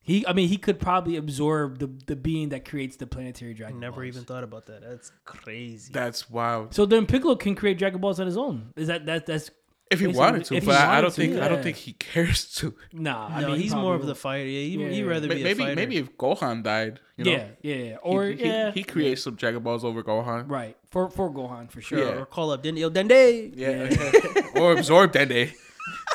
He, 0.00 0.24
I 0.24 0.34
mean, 0.34 0.48
he 0.48 0.56
could 0.56 0.78
probably 0.78 1.16
absorb 1.16 1.78
the 1.78 1.88
the 2.06 2.16
being 2.16 2.50
that 2.50 2.64
creates 2.64 2.96
the 2.96 3.06
planetary 3.08 3.54
dragon. 3.54 3.76
I 3.76 3.78
Dragon. 3.78 3.80
never 3.80 3.96
Balls. 4.02 4.06
even 4.16 4.24
thought 4.24 4.44
about 4.44 4.66
that. 4.66 4.82
That's 4.82 5.10
crazy. 5.24 5.92
That's 5.92 6.30
wild. 6.30 6.74
So 6.74 6.86
then 6.86 7.06
Piccolo 7.06 7.34
can 7.36 7.54
create 7.56 7.76
Dragon 7.78 8.00
Balls 8.00 8.18
on 8.20 8.26
his 8.26 8.36
own. 8.36 8.72
Is 8.76 8.86
that 8.88 9.06
that 9.06 9.26
that's 9.26 9.50
If 9.88 10.00
he 10.00 10.08
wanted 10.08 10.44
to, 10.46 10.60
but 10.62 10.74
I, 10.74 10.98
I 10.98 11.00
don't 11.00 11.10
to, 11.10 11.16
think 11.16 11.36
I 11.40 11.46
don't 11.48 11.62
think 11.62 11.76
he 11.76 11.92
cares 11.92 12.52
to. 12.56 12.74
nah? 12.92 13.28
I 13.28 13.40
no, 13.42 13.48
mean, 13.52 13.60
he's 13.60 13.72
more 13.74 13.94
of 13.94 14.04
the 14.04 14.16
fighter. 14.16 14.44
Yeah, 14.48 14.60
he, 14.60 14.82
Yeah, 14.82 14.88
he'd 14.88 14.98
yeah. 15.04 15.04
rather 15.10 15.28
be 15.28 15.40
a 15.40 15.44
Maybe 15.44 15.60
fighter. 15.62 15.74
maybe 15.76 15.96
if 15.98 16.16
Gohan 16.16 16.64
died, 16.64 16.98
you 17.16 17.24
know, 17.24 17.30
yeah, 17.30 17.46
yeah, 17.62 17.74
yeah. 17.76 17.96
Or 18.02 18.24
he, 18.24 18.34
he- 18.36 18.44
yeah, 18.46 18.70
he, 18.72 18.82
creates 18.82 19.22
some 19.22 19.36
Dragon 19.36 19.62
Balls 19.62 19.84
over 19.84 20.02
Gohan. 20.02 20.50
right 20.50 20.76
for 20.90 21.08
for 21.08 21.30
Gohan 21.32 21.70
for 21.70 21.80
sure. 21.80 21.98
Sure, 21.98 22.08
Yeah, 22.08 22.20
or 22.22 22.26
call 22.26 22.50
up 22.50 22.64
Dende. 22.64 22.78
Yo, 22.78 22.90
Dende. 22.90 23.52
Yeah, 23.54 24.60
or 24.60 24.72
absorb 24.72 25.12
Dende. 25.12 25.52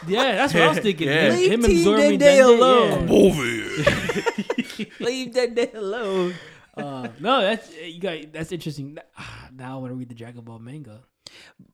Yeah, 0.05 0.36
that's 0.36 0.53
what 0.53 0.63
I 0.63 0.67
was 0.69 0.79
thinking. 0.79 1.07
Yeah. 1.07 1.29
Leave 1.29 1.51
him 1.53 1.62
Team 1.63 1.77
absorbing 1.77 2.19
Dende 2.19 2.19
Dende, 2.19 2.43
alone. 2.43 2.91
yeah. 2.91 3.05
Movie. 3.07 4.91
Leave 4.99 5.31
Dende 5.34 5.73
alone. 5.75 6.36
Uh, 6.75 7.07
no, 7.19 7.41
that's 7.41 7.73
you 7.77 7.99
got. 8.01 8.34
That's 8.34 8.51
interesting. 8.51 8.97
Now 9.53 9.77
I 9.77 9.79
want 9.81 9.91
to 9.91 9.95
read 9.95 10.10
the 10.10 10.15
Dragon 10.15 10.41
Ball 10.43 10.60
manga. 10.60 11.03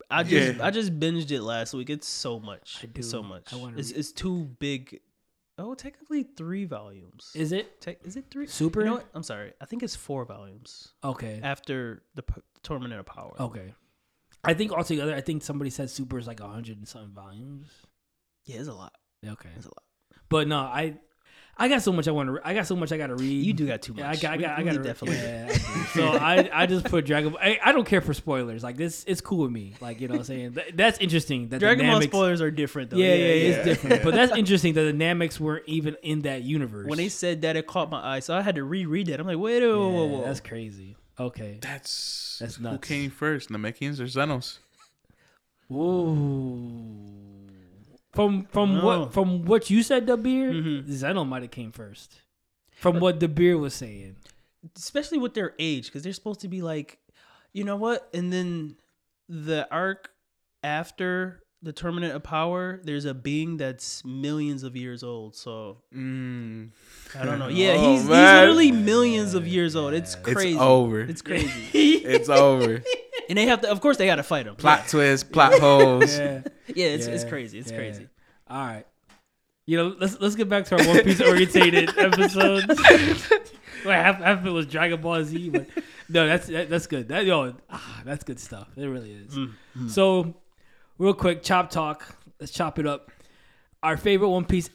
I 0.10 0.24
just 0.24 0.58
Yeah. 0.58 0.66
I 0.66 0.72
just 0.72 1.00
binged 1.00 1.32
it 1.32 1.42
last 1.42 1.74
week. 1.74 1.90
It's 1.90 2.08
so 2.08 2.40
much. 2.40 2.80
I 2.84 2.90
It's 2.96 3.10
so 3.10 3.24
much. 3.24 3.54
I 3.54 3.58
It's 3.78 3.90
read- 3.92 4.00
it's 4.00 4.12
too 4.12 4.46
big. 4.60 5.02
Oh, 5.60 5.74
technically 5.74 6.24
three 6.24 6.66
volumes. 6.66 7.32
Is 7.34 7.52
it 7.52 7.82
Te- 7.82 7.98
is 8.04 8.16
it 8.16 8.26
three? 8.30 8.46
Super? 8.48 8.82
You 8.82 8.86
know 8.86 8.94
what? 8.96 9.08
I'm 9.16 9.24
sorry. 9.24 9.54
I 9.60 9.66
think 9.66 9.82
it's 9.84 9.96
four 9.96 10.24
volumes 10.26 10.94
okay? 11.04 11.40
after 11.42 12.04
the 12.14 12.22
P- 12.22 12.42
Tournament 12.62 12.94
of 13.00 13.06
Power. 13.08 13.34
Okay. 13.40 13.74
I 14.44 14.54
think 14.54 14.72
altogether, 14.72 15.16
I 15.16 15.22
think 15.22 15.42
somebody 15.44 15.72
said 15.72 15.90
Super 15.90 16.20
is 16.20 16.28
like 16.28 16.40
a 16.42 16.48
hundred 16.48 16.78
and 16.78 16.88
something 16.88 17.12
volumes. 17.14 17.70
yeah, 18.46 18.60
it's 18.60 18.68
a 18.70 18.74
lot. 18.74 18.94
Okay, 19.26 19.50
It's 19.56 19.66
a 19.66 19.70
lot. 19.70 19.84
but 20.30 20.48
no, 20.48 20.60
I, 20.60 21.00
I 21.60 21.68
got 21.70 21.82
so 21.82 21.92
much 21.92 22.08
I 22.08 22.12
want 22.12 22.30
to. 22.30 22.40
I 22.48 22.54
got 22.54 22.68
so 22.68 22.76
much 22.76 22.92
I 22.92 22.98
got 22.98 23.08
to 23.08 23.16
read. 23.16 23.46
You 23.46 23.52
do 23.54 23.66
got 23.66 23.82
too 23.82 23.94
much. 23.94 24.02
Yeah, 24.02 24.10
I 24.12 24.16
got. 24.16 24.32
I 24.32 24.38
We- 24.38 24.44
got. 24.44 24.60
I 24.60 24.64
we 24.64 24.72
got 24.78 24.84
definitely. 24.84 25.18
Yeah, 25.18 25.48
I 25.52 25.86
so 25.94 26.08
I, 26.12 26.50
I 26.54 26.66
just 26.68 26.86
put 26.86 27.06
Dragon. 27.06 27.32
Ball. 27.32 27.40
I, 27.42 27.60
I 27.64 27.72
don't 27.72 27.86
care 27.86 28.00
for 28.02 28.14
spoilers. 28.14 28.64
Like 28.64 28.78
this, 28.78 29.04
it's 29.08 29.22
cool 29.22 29.40
with 29.40 29.52
me. 29.52 29.74
Like 29.82 30.00
you 30.00 30.08
know, 30.08 30.14
what 30.14 30.20
I'm 30.20 30.26
saying 30.26 30.52
That- 30.52 30.78
that's 30.78 31.00
interesting. 31.00 31.50
That 31.50 31.60
Dragon 31.60 31.88
the 31.88 31.92
Ball 31.94 32.02
spoilers 32.02 32.42
are 32.42 32.52
different 32.52 32.92
though. 32.92 32.98
Yeah, 32.98 33.16
yeah, 33.16 33.50
it's 33.56 33.66
different. 33.66 34.04
But 34.04 34.14
that's 34.14 34.36
interesting 34.38 34.74
that 34.76 34.84
the 34.84 34.94
Namex 34.94 35.40
weren't 35.40 35.64
even 35.68 35.96
in 36.04 36.22
that 36.22 36.44
universe. 36.44 36.88
When 36.88 36.98
they 36.98 37.10
said 37.10 37.42
that, 37.42 37.56
it 37.56 37.66
caught 37.66 37.90
my 37.90 38.18
eye, 38.18 38.20
so 38.20 38.36
I 38.36 38.42
had 38.42 38.56
to 38.56 38.64
reread 38.64 39.08
that. 39.08 39.20
I'm 39.20 39.26
like, 39.26 39.40
wait, 39.40 39.62
whoa, 39.64 39.78
whoa, 39.78 39.90
whoa, 39.90 40.06
whoa. 40.20 40.26
that's 40.26 40.40
crazy. 40.40 40.96
Okay. 41.20 41.58
That's 41.62 42.38
That's 42.40 42.58
Who 42.58 42.64
nuts. 42.66 42.88
came 42.88 43.10
first, 43.10 43.50
Namekians 43.50 44.00
or 44.00 44.04
Xenos? 44.06 44.60
Ooh. 45.72 47.37
From 48.18 48.46
from 48.52 48.82
what 48.82 49.14
from 49.14 49.46
what 49.46 49.70
you 49.70 49.84
said, 49.84 50.08
Dabir, 50.08 50.52
Mhm. 50.52 50.90
Zeno 50.90 51.24
might 51.24 51.44
have 51.44 51.52
came 51.52 51.72
first. 51.72 52.22
from 52.82 53.00
what 53.00 53.20
the 53.20 53.28
beer 53.28 53.58
was 53.58 53.74
saying. 53.74 54.16
especially 54.76 55.18
with 55.20 55.34
their 55.36 55.54
age, 55.60 55.86
because 55.86 56.02
they're 56.04 56.12
supposed 56.22 56.42
to 56.42 56.48
be 56.48 56.62
like, 56.62 56.98
you 57.54 57.64
know 57.64 57.76
what? 57.78 58.10
And 58.14 58.34
then 58.34 58.76
the 59.30 59.68
arc 59.72 60.10
after 60.64 61.44
the 61.62 61.72
Tournament 61.72 62.14
of 62.14 62.22
Power, 62.24 62.80
there's 62.84 63.06
a 63.06 63.14
being 63.14 63.58
that's 63.58 64.04
millions 64.06 64.64
of 64.64 64.76
years 64.76 65.04
old. 65.04 65.36
So 65.36 65.78
Mm. 65.96 66.70
I 67.18 67.24
don't 67.26 67.40
know. 67.40 67.48
Yeah, 67.64 67.76
Oh, 67.78 67.92
he's, 67.92 68.02
he's 68.02 68.10
literally 68.10 68.72
millions 68.72 69.34
of 69.36 69.48
years 69.48 69.76
old. 69.76 69.94
It's 69.94 70.16
crazy. 70.16 70.30
It's 70.32 70.42
crazy. 70.42 70.58
over. 70.60 71.00
It's 71.02 71.22
crazy. 71.22 71.64
It's 72.06 72.30
over. 72.30 72.84
and 73.30 73.38
they 73.38 73.46
have 73.48 73.62
to, 73.62 73.70
of 73.72 73.82
course, 73.82 73.98
they 73.98 74.06
got 74.06 74.16
to 74.16 74.24
fight 74.24 74.48
him. 74.48 74.56
plot 74.56 74.88
twist, 74.88 75.32
plot 75.32 75.54
holes. 75.60 76.18
Yeah, 76.18 76.42
Yeah, 76.74 76.86
it's, 76.88 77.08
it's 77.08 77.24
crazy. 77.24 77.60
It's 77.60 77.72
yeah. 77.72 77.78
crazy. 77.78 78.08
All 78.50 78.66
right. 78.66 78.86
You 79.66 79.78
know, 79.78 79.96
let's 80.00 80.20
let's 80.22 80.36
get 80.36 80.48
back 80.48 80.64
to 80.66 80.80
our 80.80 80.88
One 80.88 81.04
Piece 81.04 81.20
orientated 81.20 81.90
episodes. 81.98 82.68
well, 83.86 84.02
half, 84.02 84.22
half 84.22 84.40
of 84.40 84.48
it 84.48 84.52
was 84.52 84.66
Dragon 84.66 85.02
Ball 85.02 85.24
Z, 85.26 85.50
but 85.50 85.68
no, 86.08 86.26
that's 86.26 86.48
that, 86.48 86.70
that's 86.70 86.88
good. 86.88 87.10
That 87.10 87.26
yo, 87.26 87.54
ah, 87.70 88.02
that's 88.06 88.24
good 88.24 88.40
stuff. 88.40 88.70
It 88.78 88.86
really 88.86 89.12
is. 89.12 89.36
Mm, 89.36 89.90
So, 89.90 90.36
real 90.98 91.14
quick, 91.14 91.44
chop 91.44 91.70
talk. 91.70 92.16
Let's 92.40 92.54
chop 92.54 92.80
it 92.80 92.88
up. 92.88 93.12
Our 93.84 93.98
favorite 93.98 94.30
One 94.30 94.46
Piece 94.46 94.70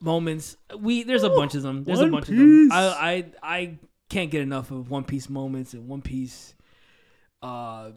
moments. 0.00 0.56
We 0.76 1.04
there's 1.04 1.22
a 1.22 1.30
bunch 1.30 1.54
of 1.54 1.62
them. 1.62 1.84
There's 1.84 2.00
a 2.00 2.02
One 2.02 2.10
bunch 2.10 2.28
of 2.28 2.36
them. 2.36 2.68
I 2.72 2.82
I 2.82 3.24
I 3.42 3.78
can't 4.10 4.30
get 4.32 4.40
enough 4.42 4.72
of 4.72 4.90
One 4.90 5.04
Piece 5.04 5.30
moments 5.30 5.72
and 5.72 5.86
One 5.86 6.02
Piece. 6.02 6.54
Uh, 7.42 7.90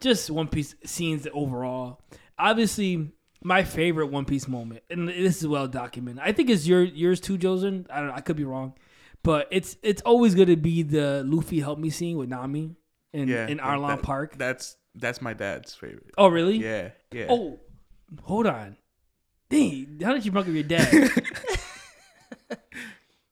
just 0.00 0.30
One 0.30 0.48
Piece 0.48 0.74
scenes 0.84 1.26
overall. 1.34 2.00
Obviously, 2.38 3.10
my 3.42 3.64
favorite 3.64 4.06
One 4.06 4.24
Piece 4.24 4.46
moment, 4.46 4.82
and 4.90 5.08
this 5.08 5.40
is 5.42 5.48
well 5.48 5.66
documented. 5.68 6.22
I 6.24 6.32
think 6.32 6.50
it's 6.50 6.66
your 6.66 6.82
yours 6.82 7.20
too, 7.20 7.36
Josen. 7.38 7.86
I 7.90 7.98
don't 7.98 8.08
know. 8.08 8.14
I 8.14 8.20
could 8.20 8.36
be 8.36 8.44
wrong, 8.44 8.74
but 9.22 9.48
it's 9.50 9.76
it's 9.82 10.02
always 10.02 10.34
going 10.34 10.48
to 10.48 10.56
be 10.56 10.82
the 10.82 11.22
Luffy 11.26 11.60
help 11.60 11.78
me 11.78 11.90
scene 11.90 12.16
with 12.16 12.28
Nami 12.28 12.76
in 13.12 13.28
Yeah, 13.28 13.48
in 13.48 13.58
Arlong 13.58 13.88
that- 13.96 14.02
Park. 14.02 14.38
That's 14.38 14.76
that's 14.94 15.20
my 15.22 15.32
dad's 15.32 15.74
favorite. 15.74 16.12
oh, 16.18 16.28
really? 16.28 16.58
Yeah, 16.58 16.90
yeah. 17.12 17.26
Oh, 17.30 17.58
hold 18.22 18.46
on. 18.46 18.76
Dang, 19.48 19.98
how 20.02 20.12
did 20.14 20.24
you 20.24 20.30
bring 20.32 20.44
up 20.44 20.50
your 20.52 20.62
dad? 20.62 21.10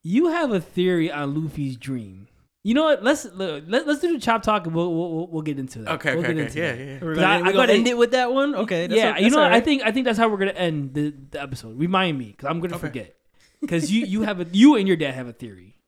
you 0.03 0.29
have 0.29 0.51
a 0.53 0.61
theory 0.61 1.11
on 1.13 1.35
Luffy's 1.35 1.77
dream. 1.77 2.29
You 2.63 2.75
know 2.75 2.85
what? 2.85 3.03
Let's 3.03 3.25
let, 3.35 3.69
let's 3.69 4.01
do 4.01 4.13
the 4.13 4.21
chop 4.21 4.43
talk 4.43 4.67
and 4.67 4.75
we'll 4.75 4.95
we'll, 4.95 5.27
we'll 5.29 5.43
get 5.43 5.59
into 5.59 5.79
that. 5.81 5.93
Okay, 5.95 6.15
we'll 6.15 6.25
okay, 6.25 6.35
get 6.35 6.41
okay. 6.41 6.47
into 6.47 6.59
Yeah, 6.61 6.73
that. 6.73 6.79
yeah. 6.85 6.99
We're 7.03 7.13
I- 7.13 7.15
gonna, 7.15 7.27
I 7.27 7.37
we're 7.39 7.43
gonna 7.45 7.55
gotta- 7.55 7.73
end 7.73 7.89
it 7.89 7.97
with 7.99 8.11
that 8.11 8.33
one. 8.33 8.55
Okay. 8.55 8.87
That's 8.87 8.99
yeah, 8.99 9.15
o- 9.17 9.21
you 9.21 9.31
know, 9.31 9.39
all 9.39 9.45
what? 9.45 9.53
I 9.53 9.61
think 9.61 9.83
I 9.83 9.93
think 9.93 10.05
that's 10.05 10.19
how 10.19 10.29
we're 10.29 10.37
gonna 10.39 10.51
end 10.53 10.93
the, 10.95 11.15
the 11.31 11.41
episode. 11.41 11.79
Remind 11.79 12.19
me, 12.19 12.27
because 12.33 12.49
I'm 12.51 12.61
gonna 12.61 12.75
Okay. 12.77 12.81
forget. 12.87 13.17
Because 13.63 13.91
you 13.91 14.05
you 14.07 14.23
have 14.23 14.41
a 14.41 14.47
you 14.53 14.77
and 14.77 14.87
your 14.87 14.97
dad 14.99 15.15
have 15.15 15.27
a 15.27 15.33
theory. 15.33 15.79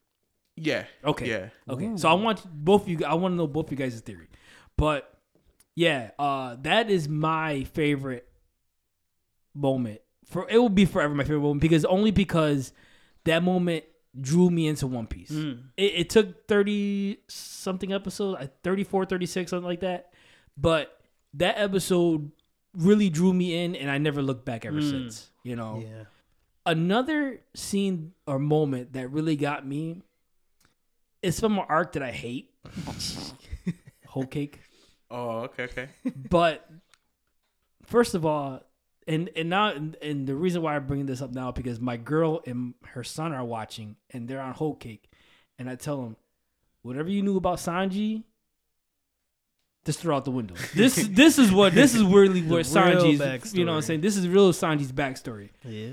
Yeah. 0.57 0.85
Okay. 1.05 1.29
Yeah. 1.29 1.49
Okay. 1.69 1.93
So 1.97 2.09
I 2.09 2.15
want 2.15 2.43
both 2.51 2.83
of 2.83 2.89
you. 2.89 3.05
I 3.07 3.15
want 3.15 3.33
to 3.33 3.37
know 3.37 3.47
both 3.47 3.67
of 3.67 3.73
you 3.73 3.77
guys' 3.79 3.99
theory. 4.01 4.29
But 4.79 5.13
yeah, 5.75 6.11
uh, 6.19 6.57
that 6.63 6.91
is 6.91 7.09
my 7.09 7.65
favorite 7.65 8.27
moment. 9.55 10.01
For 10.27 10.47
it 10.49 10.57
will 10.59 10.69
be 10.71 10.85
forever 10.87 11.15
my 11.15 11.25
favorite 11.25 11.41
moment 11.41 11.61
because 11.61 11.85
only 11.85 12.11
because 12.11 12.73
that 13.25 13.43
moment 13.43 13.85
drew 14.21 14.51
me 14.51 14.67
into 14.69 14.87
One 14.87 15.07
Piece. 15.07 15.31
Mm. 15.31 15.65
It, 15.77 15.93
it 15.95 16.11
took 16.11 16.47
30 16.49 17.19
something 17.29 17.93
episodes, 17.93 18.43
uh, 18.43 18.47
34, 18.63 19.07
36, 19.07 19.51
something 19.51 19.67
like 19.67 19.81
that. 19.81 20.13
But 20.57 20.99
that 21.35 21.55
episode 21.59 22.31
really 22.75 23.09
drew 23.11 23.33
me 23.33 23.65
in 23.65 23.75
and 23.77 23.91
I 23.91 23.99
never 23.99 24.23
looked 24.23 24.45
back 24.45 24.65
ever 24.67 24.81
Mm. 24.81 24.91
since. 24.91 25.31
You 25.45 25.57
know, 25.57 25.83
Yeah. 25.83 26.05
another 26.67 27.41
scene 27.55 28.13
or 28.27 28.39
moment 28.39 28.93
that 28.93 29.09
really 29.11 29.37
got 29.37 29.67
me 29.67 30.03
is 31.23 31.39
from 31.41 31.59
an 31.59 31.65
arc 31.69 31.93
that 31.93 32.03
I 32.03 32.11
hate. 32.13 32.51
Whole 34.07 34.27
cake. 34.27 34.61
Oh, 35.11 35.41
okay, 35.41 35.65
okay. 35.65 35.89
But 36.31 36.69
first 37.85 38.15
of 38.15 38.25
all, 38.27 38.63
and 39.07 39.31
and 39.37 39.51
now 39.51 39.69
and, 39.69 39.97
and 40.03 40.27
the 40.27 40.35
reason 40.35 40.63
why 40.63 40.77
I'm 40.77 40.87
bringing 40.87 41.07
this 41.07 41.23
up 41.23 41.33
now 41.33 41.51
because 41.51 41.81
my 41.81 41.97
girl 41.97 42.43
and 42.47 42.75
her 42.87 43.05
son 43.05 43.33
are 43.33 43.45
watching 43.45 43.97
and 44.11 44.29
they're 44.29 44.41
on 44.41 44.53
whole 44.55 44.75
cake, 44.75 45.11
and 45.59 45.69
I 45.69 45.75
tell 45.77 46.03
them, 46.03 46.17
whatever 46.83 47.11
you 47.11 47.23
knew 47.23 47.37
about 47.37 47.59
Sanji, 47.59 48.25
just 49.85 50.01
throw 50.01 50.17
out 50.17 50.25
the 50.25 50.31
window. 50.31 50.55
This 50.75 50.97
this 51.09 51.39
is 51.39 51.51
what 51.53 51.75
this 51.75 51.95
is 51.95 52.03
really 52.03 52.43
what 52.43 52.57
real 52.57 52.65
Sanji's. 52.65 53.55
You 53.55 53.65
know 53.65 53.73
what 53.73 53.77
I'm 53.77 53.83
saying? 53.83 54.01
This 54.01 54.17
is 54.17 54.29
real 54.29 54.53
Sanji's 54.53 54.93
backstory. 54.93 55.51
Yeah. 55.65 55.93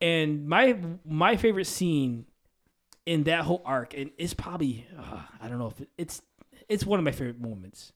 And 0.00 0.46
my 0.46 0.76
my 1.04 1.36
favorite 1.36 1.66
scene 1.66 2.26
in 3.06 3.24
that 3.24 3.42
whole 3.42 3.62
arc, 3.64 3.94
and 3.94 4.10
it's 4.18 4.34
probably 4.34 4.86
uh, 4.98 5.22
I 5.40 5.48
don't 5.48 5.58
know 5.58 5.68
if 5.68 5.80
it, 5.80 5.88
it's 5.96 6.22
it's 6.68 6.84
one 6.84 6.98
of 6.98 7.04
my 7.04 7.12
favorite 7.12 7.40
moments. 7.40 7.92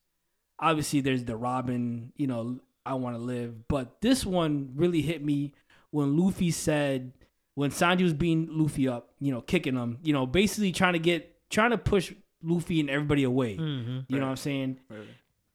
Obviously, 0.61 1.01
there's 1.01 1.25
the 1.25 1.37
Robin, 1.37 2.13
you 2.17 2.27
know, 2.27 2.59
I 2.89 2.95
want 2.95 3.17
to 3.17 3.23
live, 3.23 3.69
but 3.69 4.01
this 4.01 4.25
one 4.27 4.71
really 4.75 5.03
hit 5.03 5.25
me 5.25 5.53
when 5.91 6.17
Luffy 6.17 6.51
said 6.51 7.13
when 7.55 7.71
Sanji 7.71 8.03
was 8.03 8.13
beating 8.15 8.49
Luffy 8.51 8.89
up, 8.89 9.11
you 9.21 9.33
know, 9.33 9.41
kicking 9.41 9.75
him, 9.75 9.99
you 10.03 10.13
know, 10.13 10.27
basically 10.27 10.71
trying 10.73 10.93
to 10.93 10.99
get 10.99 11.35
trying 11.51 11.71
to 11.71 11.79
push 11.79 12.13
Luffy 12.43 12.79
and 12.81 12.89
everybody 12.89 13.25
away. 13.25 13.57
Mm-hmm. 13.57 13.99
You 14.09 14.19
know 14.21 14.27
what 14.27 14.31
I'm 14.31 14.37
saying? 14.37 14.79
Right. 14.89 15.01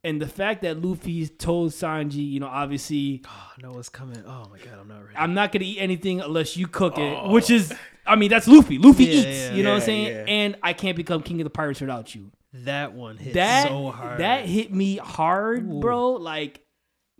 And 0.05 0.21
the 0.21 0.27
fact 0.27 0.63
that 0.63 0.81
Luffy 0.83 1.25
told 1.29 1.71
Sanji, 1.71 2.29
you 2.29 2.41
know, 2.41 2.47
obviously 2.47 3.21
Oh, 3.25 3.51
no, 3.61 3.71
what's 3.71 3.87
coming? 3.87 4.21
Oh 4.27 4.43
my 4.51 4.57
god, 4.57 4.77
I'm 4.81 4.87
not 4.89 5.01
ready. 5.03 5.15
I'm 5.15 5.33
not 5.33 5.53
gonna 5.53 5.63
eat 5.63 5.77
anything 5.79 6.19
unless 6.19 6.57
you 6.57 6.67
cook 6.67 6.97
it, 6.97 7.17
Oh. 7.17 7.31
which 7.31 7.49
is, 7.49 7.73
I 8.05 8.17
mean, 8.17 8.29
that's 8.29 8.47
Luffy. 8.49 8.77
Luffy 8.79 9.05
Yeah, 9.05 9.11
eats. 9.13 9.25
yeah, 9.25 9.53
you 9.53 9.63
know 9.63 9.69
what 9.69 9.75
I'm 9.77 9.81
saying? 9.83 10.07
yeah. 10.07 10.25
And 10.27 10.57
I 10.61 10.73
can't 10.73 10.97
become 10.97 11.21
king 11.21 11.39
of 11.39 11.45
the 11.45 11.49
pirates 11.51 11.79
without 11.79 12.13
you. 12.13 12.31
that 12.53 12.93
one 12.93 13.15
hit 13.17 13.35
that 13.35 13.69
so 13.69 13.91
hard. 13.91 14.19
that 14.19 14.45
hit 14.45 14.73
me 14.73 14.97
hard, 14.97 15.65
Ooh. 15.65 15.79
bro. 15.79 16.11
Like, 16.11 16.62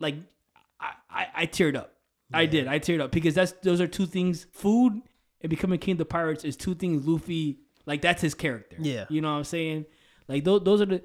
like 0.03 0.15
I, 0.79 0.91
I, 1.09 1.27
I 1.35 1.45
teared 1.47 1.75
up. 1.75 1.95
I 2.31 2.45
did. 2.45 2.67
I 2.67 2.79
teared 2.79 2.99
up 3.01 3.11
because 3.11 3.33
that's 3.35 3.51
those 3.63 3.79
are 3.81 3.87
two 3.87 4.05
things. 4.05 4.45
Food 4.51 5.01
and 5.41 5.49
becoming 5.49 5.79
king 5.79 5.93
of 5.93 5.97
the 5.99 6.05
pirates 6.05 6.43
is 6.43 6.55
two 6.55 6.73
things. 6.75 7.07
Luffy, 7.07 7.59
like 7.85 8.01
that's 8.01 8.21
his 8.21 8.33
character. 8.33 8.75
Yeah. 8.79 9.05
you 9.09 9.21
know 9.21 9.31
what 9.31 9.37
I'm 9.39 9.43
saying? 9.43 9.85
Like 10.27 10.43
those, 10.43 10.61
those 10.63 10.81
are 10.81 10.85
the. 10.85 11.01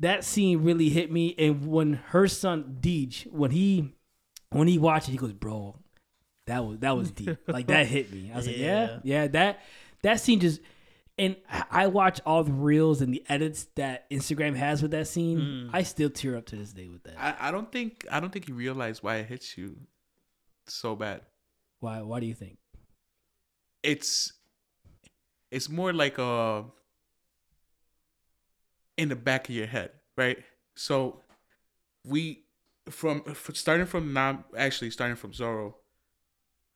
That 0.00 0.24
scene 0.24 0.62
really 0.62 0.88
hit 0.88 1.12
me, 1.12 1.34
and 1.38 1.66
when 1.66 1.92
her 2.08 2.26
son 2.26 2.78
Deej, 2.80 3.30
when 3.30 3.50
he, 3.50 3.92
when 4.48 4.66
he 4.66 4.78
watched 4.78 5.08
it, 5.08 5.12
he 5.12 5.18
goes, 5.18 5.34
"Bro, 5.34 5.76
that 6.46 6.64
was 6.64 6.78
that 6.78 6.96
was 6.96 7.10
deep. 7.10 7.36
like 7.46 7.66
that 7.66 7.86
hit 7.86 8.10
me." 8.10 8.30
I 8.32 8.36
was 8.38 8.46
like, 8.46 8.56
"Yeah, 8.56 8.84
Yeah. 8.86 8.98
yeah." 9.04 9.26
That 9.26 9.60
that 10.02 10.20
scene 10.20 10.40
just, 10.40 10.62
and 11.20 11.36
I- 11.48 11.64
I 11.82 11.86
watch 11.86 12.20
all 12.26 12.42
the 12.42 12.52
reels 12.52 13.00
and 13.02 13.12
the 13.14 13.22
edits 13.28 13.66
that 13.76 14.08
Instagram 14.10 14.56
has 14.56 14.82
with 14.82 14.90
that 14.92 15.06
scene. 15.06 15.38
Mm. 15.38 15.70
I 15.72 15.82
still 15.84 16.10
tear 16.10 16.36
up 16.36 16.46
to 16.46 16.56
this 16.56 16.72
day 16.72 16.88
with 16.88 17.02
that. 17.04 17.14
I, 17.16 17.48
I 17.48 17.50
don't 17.52 17.70
think 17.70 18.06
I 18.10 18.18
don't 18.20 18.32
think 18.32 18.48
you 18.48 18.54
realize 18.54 19.02
why 19.02 19.16
it 19.16 19.26
hits 19.26 19.56
you 19.58 19.76
so 20.66 20.96
bad. 20.96 21.20
Why? 21.80 22.00
Why 22.02 22.18
do 22.20 22.26
you 22.26 22.34
think? 22.34 22.58
It's 23.82 24.32
it's 25.50 25.68
more 25.68 25.92
like 25.92 26.18
a 26.18 26.64
in 28.96 29.08
the 29.08 29.16
back 29.16 29.48
of 29.48 29.54
your 29.54 29.66
head, 29.66 29.90
right? 30.16 30.38
So 30.74 31.22
we 32.04 32.44
from 32.88 33.22
f- 33.26 33.50
starting 33.54 33.86
from 33.86 34.12
Nam 34.12 34.44
actually 34.56 34.90
starting 34.90 35.16
from 35.16 35.32
Zoro 35.32 35.76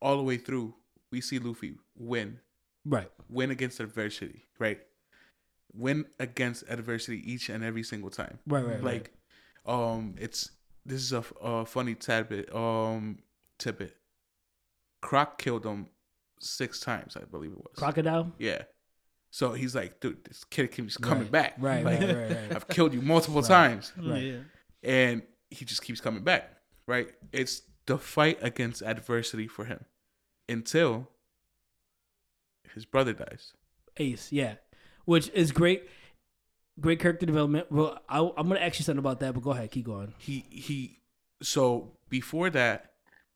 all 0.00 0.16
the 0.16 0.22
way 0.22 0.36
through, 0.36 0.74
we 1.10 1.20
see 1.20 1.38
Luffy 1.38 1.76
win 1.96 2.38
Right. 2.86 3.10
win 3.28 3.50
against 3.50 3.80
adversity, 3.80 4.44
right? 4.58 4.80
Win 5.72 6.04
against 6.20 6.64
adversity 6.68 7.22
each 7.32 7.48
and 7.48 7.64
every 7.64 7.82
single 7.82 8.10
time. 8.10 8.38
Right. 8.46 8.64
Right. 8.64 8.82
like, 8.82 9.10
um, 9.66 10.14
it's 10.18 10.50
this 10.86 11.00
is 11.02 11.12
a, 11.12 11.24
a 11.40 11.64
funny 11.64 11.94
tidbit, 11.94 12.54
um, 12.54 13.18
tidbit. 13.58 13.96
Croc 15.00 15.38
killed 15.38 15.64
him 15.64 15.86
six 16.40 16.80
times, 16.80 17.16
I 17.16 17.24
believe 17.24 17.52
it 17.52 17.58
was. 17.58 17.74
crocodile. 17.76 18.32
yeah. 18.38 18.62
So 19.30 19.52
he's 19.52 19.74
like, 19.74 19.98
dude, 19.98 20.22
this 20.24 20.44
kid 20.44 20.70
keeps 20.70 20.96
coming 20.96 21.22
Right. 21.24 21.32
back. 21.32 21.54
Right. 21.58 21.84
Like, 21.84 22.00
Right. 22.00 22.14
Right. 22.14 22.30
Right. 22.30 22.52
I've 22.54 22.68
killed 22.68 22.94
you 22.94 23.02
multiple 23.02 23.40
Right. 23.40 23.48
times, 23.48 23.92
Right. 23.96 24.22
Yeah. 24.22 24.38
and 24.84 25.22
he 25.50 25.64
just 25.64 25.82
keeps 25.82 26.00
coming 26.00 26.22
back. 26.22 26.50
Right? 26.86 27.08
It's 27.32 27.62
the 27.86 27.98
fight 27.98 28.38
against 28.42 28.82
adversity 28.82 29.48
for 29.48 29.64
him 29.64 29.84
until 30.48 31.08
his 32.74 32.84
brother 32.84 33.12
dies. 33.12 33.52
Ace. 33.96 34.30
Yeah. 34.32 34.54
Which 35.04 35.28
is 35.30 35.52
great. 35.52 35.88
Great 36.80 36.98
character 37.00 37.26
development. 37.26 37.70
Well, 37.70 37.98
I, 38.08 38.18
I'm 38.18 38.48
gonna 38.48 38.60
ask 38.60 38.78
you 38.78 38.84
something 38.84 38.98
about 38.98 39.20
that, 39.20 39.34
but 39.34 39.42
go 39.42 39.50
ahead. 39.52 39.70
Keep 39.70 39.86
going. 39.86 40.14
he 40.18 40.44
he 40.50 40.98
so 41.42 41.92
before 42.08 42.50
that 42.50 42.92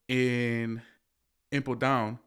in 0.07 0.81
Impel 1.51 1.75
Down 1.75 2.19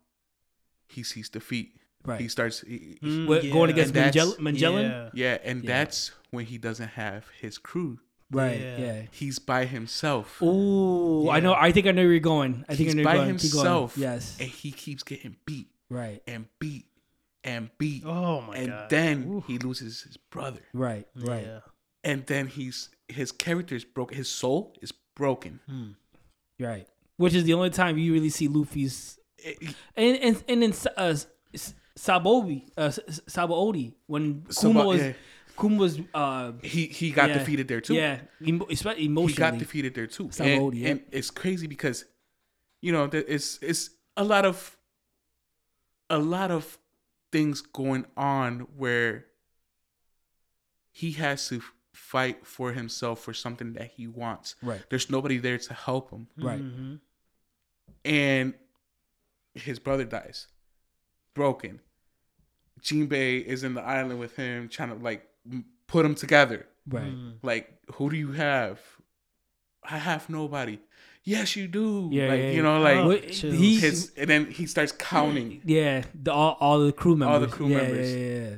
he 0.88 1.02
sees 1.02 1.28
defeat 1.28 1.76
Right. 2.04 2.20
he 2.20 2.28
starts 2.28 2.60
he, 2.62 2.98
he- 3.00 3.06
Mm, 3.06 3.26
What- 3.28 3.42
going 3.50 3.70
against 3.70 3.94
And 3.96 4.38
Magellan. 4.40 4.84
Yeah. 4.90 5.10
yeah 5.14 5.38
and 5.44 5.62
Yeah. 5.64 5.68
that's 5.68 6.12
when 6.30 6.46
he 6.46 6.58
doesn't 6.58 6.88
have 6.90 7.26
his 7.40 7.58
crew 7.58 7.98
Right. 8.30 8.60
Yeah. 8.60 8.78
Yeah. 8.78 9.02
he's 9.10 9.38
by 9.38 9.66
himself 9.66 10.40
Ooh, 10.42 11.28
I 11.30 11.40
know. 11.40 11.54
I 11.54 11.72
think 11.72 11.86
I 11.86 11.90
know 11.92 12.02
where 12.02 12.10
you're 12.12 12.20
going. 12.20 12.64
I 12.68 12.74
think 12.74 12.88
he's 12.88 12.94
I 12.94 12.98
know 12.98 13.04
by 13.04 13.14
where 13.16 13.16
you're 13.18 13.26
going. 13.26 13.38
Keep 13.38 13.52
going. 13.52 13.64
himself 13.66 13.96
Yes. 13.98 14.36
and 14.40 14.48
he 14.48 14.70
keeps 14.72 15.02
getting 15.02 15.36
beat 15.46 15.68
Right. 15.90 16.22
and 16.26 16.46
beat 16.58 16.86
and 17.44 17.70
beat. 17.78 18.04
Oh 18.06 18.40
my 18.42 18.56
and 18.56 18.68
god. 18.68 18.90
then 18.90 19.28
Oof. 19.30 19.44
he 19.46 19.58
loses 19.58 20.02
his 20.02 20.16
brother. 20.16 20.60
Right, 20.72 21.06
right. 21.16 21.44
Yeah. 21.46 21.60
And 22.04 22.26
then 22.26 22.46
he's 22.46 22.88
his 23.08 23.32
character 23.32 23.74
is 23.74 23.84
broken. 23.84 24.16
His 24.16 24.28
soul 24.28 24.74
is 24.82 24.92
broken. 25.14 25.60
Right. 26.58 26.86
Which 27.16 27.34
is 27.34 27.44
the 27.44 27.54
only 27.54 27.70
time 27.70 27.98
you 27.98 28.12
really 28.12 28.30
see 28.30 28.48
Luffy's 28.48 29.18
It- 29.38 29.74
and 29.96 30.16
and 30.18 30.44
and 30.48 30.62
then 30.62 30.74
uh, 30.96 31.14
S- 31.54 31.74
Sabobi, 31.98 32.68
uh, 32.76 32.82
S- 32.82 32.98
S- 33.06 33.20
Sabaody 33.28 33.94
when 34.06 34.44
Kuma 34.58 34.84
was 34.84 35.00
yeah. 35.02 35.12
Kuma 35.60 35.76
was 35.76 36.00
uh 36.14 36.52
he 36.62 36.86
he 36.86 37.10
got 37.10 37.28
yeah, 37.28 37.38
defeated 37.38 37.68
there 37.68 37.80
too. 37.80 37.94
Yeah, 37.94 38.20
emo- 38.44 38.66
especially 38.70 39.02
he 39.08 39.34
got 39.34 39.58
defeated 39.58 39.94
there 39.94 40.06
too. 40.06 40.28
Sabaody, 40.28 40.66
and, 40.68 40.74
yeah. 40.76 40.88
and 40.90 41.02
it's 41.12 41.30
crazy 41.30 41.66
because, 41.66 42.04
you 42.80 42.92
know, 42.92 43.08
it's 43.12 43.58
it's 43.62 43.90
a 44.16 44.24
lot 44.24 44.44
of 44.46 44.76
a 46.08 46.18
lot 46.18 46.50
of 46.50 46.78
things 47.32 47.60
going 47.62 48.04
on 48.16 48.60
where 48.76 49.24
he 50.90 51.12
has 51.12 51.48
to 51.48 51.62
fight 51.92 52.46
for 52.46 52.72
himself 52.72 53.20
for 53.20 53.32
something 53.34 53.72
that 53.72 53.92
he 53.96 54.06
wants. 54.06 54.54
Right. 54.62 54.82
There's 54.90 55.10
nobody 55.10 55.38
there 55.38 55.58
to 55.58 55.74
help 55.74 56.10
him, 56.10 56.28
Right. 56.36 56.60
Mm-hmm. 56.62 56.94
and 58.04 58.54
his 59.54 59.78
brother 59.78 60.04
dies, 60.04 60.48
broken. 61.34 61.80
Jinbei 62.82 63.44
is 63.44 63.62
in 63.64 63.74
the 63.74 63.82
island 63.82 64.18
with 64.18 64.36
him, 64.36 64.68
trying 64.68 64.88
to 64.90 65.02
like 65.02 65.26
put 65.86 66.02
them 66.02 66.14
together. 66.14 66.66
Right. 66.88 67.12
Like, 67.42 67.70
who 67.94 68.10
do 68.10 68.16
you 68.16 68.32
have? 68.32 68.80
I 69.84 69.98
have 69.98 70.28
nobody. 70.28 70.78
Yes, 71.24 71.54
you 71.54 71.68
do. 71.68 72.08
Yeah, 72.10 72.28
like 72.28 72.40
yeah, 72.40 72.50
you 72.50 72.62
know, 72.62 72.80
like 72.80 72.96
Oh. 72.96 73.10
He, 73.10 73.78
his, 73.78 74.10
and 74.16 74.28
then 74.28 74.46
he 74.50 74.66
starts 74.66 74.90
counting, 74.92 75.60
yeah, 75.64 76.02
the, 76.20 76.32
all, 76.32 76.56
all 76.60 76.80
the 76.80 76.92
crew 76.92 77.16
members. 77.16 77.34
All 77.34 77.40
the 77.40 77.46
crew 77.46 77.68
Yeah, 77.68 77.76
members. 77.76 78.12
Yeah, 78.12 78.18
yeah, 78.18 78.48
yeah. 78.48 78.54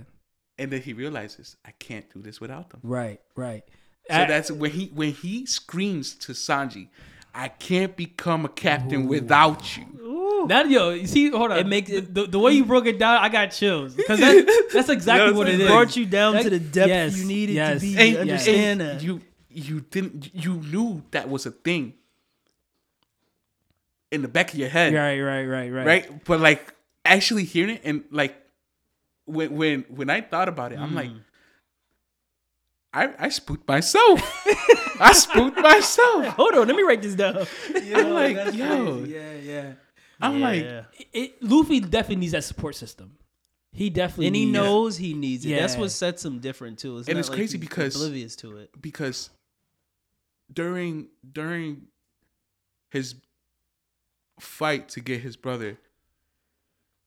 and 0.58 0.70
then 0.70 0.80
he 0.80 0.92
realizes 0.94 1.56
I 1.64 1.72
can't 1.72 2.06
do 2.12 2.22
this 2.22 2.40
without 2.40 2.70
them. 2.70 2.80
Right, 2.82 3.20
right. 3.36 3.64
So 4.10 4.16
I- 4.16 4.24
that's 4.26 4.50
when 4.50 4.70
he 4.70 4.86
when 4.94 5.12
he 5.12 5.44
screams 5.46 6.14
to 6.16 6.32
Sanji, 6.32 6.88
"I 7.34 7.48
can't 7.48 7.94
become 7.96 8.44
a 8.46 8.48
captain 8.48 9.08
without 9.08 9.76
you." 9.76 10.46
That 10.48 10.68
yo, 10.70 10.90
you 10.90 11.06
see, 11.06 11.30
hold 11.30 11.52
on. 11.52 11.58
It 11.58 11.66
makes 11.66 11.90
the, 11.90 11.96
it- 11.98 12.14
the, 12.14 12.26
the 12.26 12.38
way 12.38 12.52
you 12.52 12.64
broke 12.66 12.86
it 12.86 12.98
down. 12.98 13.16
I 13.22 13.28
got 13.30 13.46
chills 13.50 13.94
because 13.94 14.20
that, 14.20 14.68
that's 14.74 14.88
exactly 14.90 15.26
That's 15.28 15.36
what 15.38 15.48
it 15.48 15.52
what 15.52 15.60
is. 15.60 15.66
it 15.66 15.68
brought 15.68 15.96
you 15.96 16.06
down 16.06 16.34
That- 16.34 16.42
to 16.44 16.50
the 16.50 16.58
depth 16.60 16.88
yes, 16.88 17.18
you 17.18 17.24
needed 17.26 17.54
yes, 17.54 17.80
to 17.80 17.86
be. 17.86 17.98
And, 17.98 18.16
understand 18.18 18.80
and 18.82 18.90
that? 19.00 19.02
you 19.02 19.20
you 19.50 19.80
didn't 19.80 20.30
you 20.34 20.54
knew 20.56 21.02
that 21.12 21.28
was 21.30 21.46
a 21.46 21.50
thing 21.50 21.94
in 24.14 24.22
the 24.22 24.28
back 24.28 24.52
of 24.52 24.58
your 24.58 24.68
head. 24.68 24.94
Right, 24.94 25.20
right, 25.20 25.44
right, 25.44 25.68
right. 25.70 25.86
right? 25.86 26.24
But 26.24 26.40
like 26.40 26.72
actually 27.04 27.44
hearing 27.44 27.76
it 27.76 27.82
and 27.84 28.04
like 28.10 28.34
when 29.26 29.54
when 29.56 29.80
when 29.88 30.08
I 30.10 30.20
thought 30.22 30.48
about 30.48 30.72
it, 30.72 30.78
I'm 30.78 30.94
like, 30.94 31.10
Mm. 31.10 31.20
I 32.92 33.12
I 33.18 33.28
spooked 33.28 33.66
myself. 33.66 34.20
I 35.00 35.12
spooked 35.12 35.58
myself. 35.58 36.26
Hold 36.38 36.54
on, 36.54 36.66
let 36.68 36.76
me 36.76 36.82
write 36.84 37.02
this 37.02 37.14
down. 37.16 37.44
I'm 37.94 38.10
like, 38.10 38.54
yo, 38.54 39.02
Yeah, 39.04 39.32
yeah. 39.42 39.72
I'm 40.20 40.40
like, 40.40 40.62
It, 40.62 40.86
it- 41.12 41.42
Luffy 41.42 41.80
definitely 41.80 42.16
needs 42.16 42.32
that 42.32 42.44
support 42.44 42.76
system. 42.76 43.16
He 43.72 43.90
definitely 43.90 44.28
and 44.28 44.36
he 44.36 44.44
needs- 44.44 44.54
knows 44.54 44.96
he 44.96 45.12
needs 45.14 45.44
it. 45.44 45.56
That's 45.56 45.76
what 45.76 45.90
sets 45.90 46.24
him 46.24 46.38
different 46.38 46.78
too. 46.78 46.98
It's 46.98 47.08
And 47.08 47.18
it's 47.18 47.28
like 47.28 47.36
crazy 47.38 47.58
because- 47.58 47.96
oblivious 47.96 48.36
to 48.36 48.58
it. 48.58 48.70
because 48.80 49.30
during 50.52 51.08
during 51.32 51.88
his 52.90 53.16
fight 54.40 54.88
to 54.90 55.00
get 55.00 55.20
his 55.20 55.36
brother, 55.36 55.78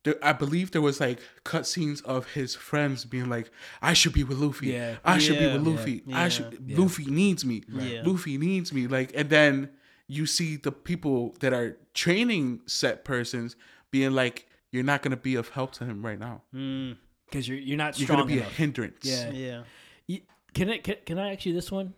there, 0.03 0.15
I 0.23 0.33
believe 0.33 0.71
there 0.71 0.81
was 0.81 0.99
like 0.99 1.19
cutscenes 1.43 2.03
of 2.05 2.33
his 2.33 2.55
friends 2.55 3.03
being 3.05 3.29
like, 3.29 3.51
"I 3.81 3.93
should 3.93 4.13
be 4.13 4.23
with 4.23 4.37
Luffy. 4.37 4.67
Yeah. 4.67 4.97
I 5.03 5.17
should 5.17 5.39
be 5.39 5.45
with 5.47 5.61
Luffy. 5.67 6.03
Yeah. 6.05 6.23
I 6.23 6.29
should. 6.29 6.57
Yeah. 6.65 6.77
Luffy 6.79 7.05
needs 7.05 7.43
me. 7.43 7.63
Yeah. 7.71 8.03
Luffy 8.05 8.37
needs 8.37 8.71
me." 8.71 8.87
Like, 8.87 9.11
and 9.15 9.29
then 9.29 9.69
you 10.07 10.25
see 10.25 10.55
the 10.55 10.71
people 10.71 11.35
that 11.41 11.51
are 11.53 11.77
training 11.93 12.61
set 12.67 13.03
persons 13.03 13.55
being 13.91 14.11
like, 14.13 14.47
"You're 14.71 14.83
not 14.83 15.01
gonna 15.01 15.17
be 15.17 15.35
of 15.35 15.49
help 15.49 15.73
to 15.73 15.85
him 15.85 16.05
right 16.05 16.19
now. 16.19 16.43
Mm, 16.55 16.97
because 17.25 17.47
you're 17.47 17.57
you're 17.57 17.77
not 17.77 17.99
You're 17.99 18.07
gonna 18.07 18.25
be 18.25 18.37
enough. 18.37 18.51
a 18.51 18.55
hindrance." 18.55 19.03
Yeah. 19.03 19.31
yeah. 19.31 19.63
You- 20.07 20.21
Can 20.53 20.69
I 20.69 20.77
can, 20.77 20.95
can 21.05 21.19
I 21.19 21.33
ask 21.33 21.45
you 21.45 21.53
this 21.53 21.71
one? 21.71 21.93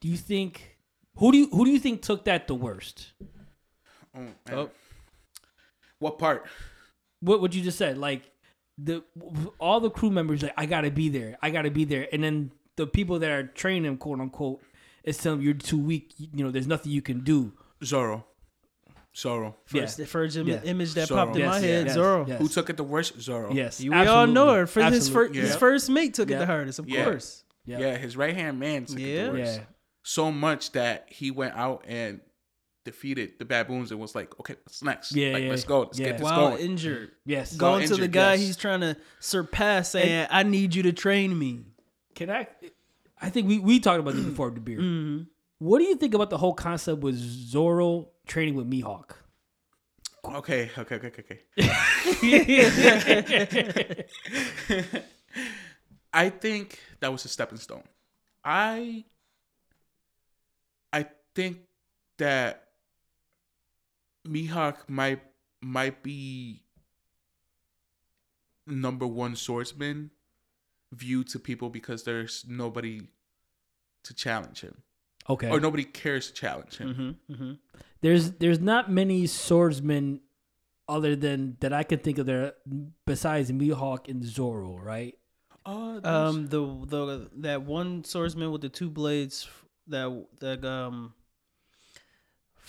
Do 0.00 0.08
you 0.08 0.16
think 0.16 0.78
who 1.16 1.30
do 1.32 1.36
you 1.38 1.48
who 1.50 1.66
do 1.66 1.70
you 1.70 1.78
think 1.78 2.00
took 2.00 2.24
that 2.24 2.46
the 2.48 2.54
worst? 2.54 3.12
Mm, 4.16 4.32
oh. 4.50 4.54
Oh. 4.56 4.70
What 5.98 6.18
part? 6.18 6.46
What 7.20 7.40
what 7.40 7.54
you 7.54 7.62
just 7.62 7.78
said? 7.78 7.98
Like 7.98 8.22
the 8.78 9.04
all 9.58 9.80
the 9.80 9.90
crew 9.90 10.10
members 10.10 10.42
like 10.42 10.54
I 10.56 10.66
gotta 10.66 10.90
be 10.90 11.08
there, 11.08 11.36
I 11.42 11.50
gotta 11.50 11.70
be 11.70 11.84
there, 11.84 12.08
and 12.12 12.22
then 12.24 12.50
the 12.76 12.86
people 12.86 13.18
that 13.18 13.30
are 13.30 13.42
training 13.46 13.84
him, 13.84 13.96
quote 13.98 14.20
unquote, 14.20 14.62
is 15.04 15.18
telling 15.18 15.40
him 15.40 15.44
you're 15.44 15.54
too 15.54 15.78
weak. 15.78 16.14
You 16.18 16.44
know, 16.44 16.50
there's 16.50 16.66
nothing 16.66 16.92
you 16.92 17.02
can 17.02 17.20
do. 17.20 17.52
Zoro. 17.84 18.24
Zoro. 19.16 19.56
First, 19.66 19.98
Yeah. 19.98 20.04
the 20.04 20.08
first 20.08 20.36
im- 20.36 20.46
Yeah. 20.48 20.62
image 20.62 20.94
that 20.94 21.08
Zoro. 21.08 21.24
popped 21.26 21.36
in 21.36 21.42
Yes, 21.42 21.48
my 21.50 21.58
head, 21.58 21.86
yes, 21.86 21.94
Zoro. 21.94 22.26
yes. 22.26 22.40
Who 22.40 22.48
took 22.48 22.70
it 22.70 22.76
the 22.76 22.84
worst? 22.84 23.20
Zoro. 23.20 23.52
Yes, 23.52 23.80
You, 23.80 23.90
we 23.90 23.96
all 24.06 24.26
know 24.28 24.54
her. 24.54 24.66
For 24.68 24.82
his 24.84 24.98
Absolutely. 25.08 25.38
first, 25.40 25.48
his 25.50 25.56
first 25.56 25.90
mate 25.90 26.14
took 26.14 26.30
it 26.30 26.38
the 26.38 26.46
hardest, 26.46 26.78
of 26.78 26.88
Yeah. 26.88 27.04
course. 27.04 27.44
Yeah. 27.66 27.80
Yeah, 27.80 27.96
his 27.98 28.16
right 28.16 28.34
hand 28.34 28.58
man 28.60 28.84
took 28.86 28.98
it 29.00 29.24
the 29.26 29.32
worst. 29.38 29.58
Yeah. 29.58 29.64
So 30.04 30.30
much 30.32 30.72
that 30.72 31.06
he 31.12 31.30
went 31.30 31.54
out 31.56 31.84
and 31.88 32.20
defeated 32.84 33.32
the 33.38 33.44
baboons 33.44 33.90
and 33.90 34.00
was 34.00 34.14
like, 34.14 34.38
okay, 34.40 34.54
what's 34.64 34.82
next? 34.82 35.14
Yeah, 35.14 35.34
like, 35.34 35.44
yeah, 35.44 35.50
let's 35.50 35.64
go. 35.64 35.80
Let's 35.80 35.98
yeah. 35.98 36.06
get 36.06 36.18
this 36.18 36.24
While 36.24 36.50
going. 36.50 36.62
injured, 36.62 37.10
Yes. 37.24 37.54
Go- 37.56 37.76
going 37.76 37.88
to 37.88 37.96
the 37.96 38.08
guy 38.08 38.34
yes. 38.34 38.46
he's 38.46 38.56
trying 38.56 38.80
to 38.80 38.96
surpass, 39.18 39.90
saying, 39.90 40.26
"I 40.30 40.42
need 40.42 40.74
you 40.74 40.82
to 40.84 40.92
train 40.92 41.38
me." 41.38 41.60
Can 42.14 42.30
I? 42.30 42.46
I 43.20 43.30
think 43.30 43.48
we 43.48 43.58
we 43.58 43.80
talked 43.80 44.00
about 44.00 44.14
this 44.14 44.24
before 44.24 44.50
the 44.54 44.60
beer. 44.60 44.78
Mm-hmm. 44.78 45.24
What 45.58 45.78
do 45.78 45.84
you 45.84 45.96
think 45.96 46.14
about 46.14 46.30
the 46.30 46.38
whole 46.38 46.54
concept 46.54 47.02
with 47.02 47.16
Zoro 47.16 48.08
training 48.26 48.54
with 48.54 48.70
Mihawk? 48.70 49.12
Okay, 50.24 50.70
okay, 50.76 50.94
okay, 50.96 51.08
okay, 51.08 51.40
okay. 51.56 54.04
I 56.12 56.28
think 56.28 56.78
that 57.00 57.10
was 57.12 57.24
a 57.24 57.28
stepping 57.28 57.58
stone. 57.58 57.84
I 58.44 59.04
I 60.92 61.06
think 61.34 61.58
that 62.18 62.64
Mihawk 64.26 64.88
might 64.88 65.22
might 65.60 66.02
be 66.02 66.62
number 68.66 69.06
one 69.06 69.36
swordsman 69.36 70.10
viewed 70.92 71.28
to 71.28 71.38
people 71.38 71.70
because 71.70 72.04
there's 72.04 72.44
nobody 72.48 73.02
to 74.04 74.14
challenge 74.14 74.60
him. 74.60 74.82
Okay. 75.28 75.48
Or 75.48 75.60
nobody 75.60 75.84
cares 75.84 76.28
to 76.28 76.32
challenge 76.34 76.78
him. 76.78 77.16
Mm-hmm. 77.28 77.32
Mm-hmm. 77.32 77.52
There's 78.00 78.32
there's 78.32 78.60
not 78.60 78.90
many 78.90 79.26
swordsmen 79.26 80.20
other 80.88 81.14
than 81.14 81.56
that 81.60 81.72
I 81.72 81.82
can 81.84 82.00
think 82.00 82.18
of 82.18 82.26
there 82.26 82.54
besides 83.06 83.52
Mihawk 83.52 84.08
and 84.08 84.24
Zoro, 84.24 84.76
right? 84.78 85.16
Oh, 85.66 86.00
Um, 86.02 86.48
the 86.48 86.60
the 86.86 87.30
that 87.38 87.62
one 87.62 88.02
swordsman 88.04 88.50
with 88.50 88.62
the 88.62 88.68
two 88.70 88.90
blades 88.90 89.48
that 89.86 90.26
that 90.40 90.64
um 90.64 91.14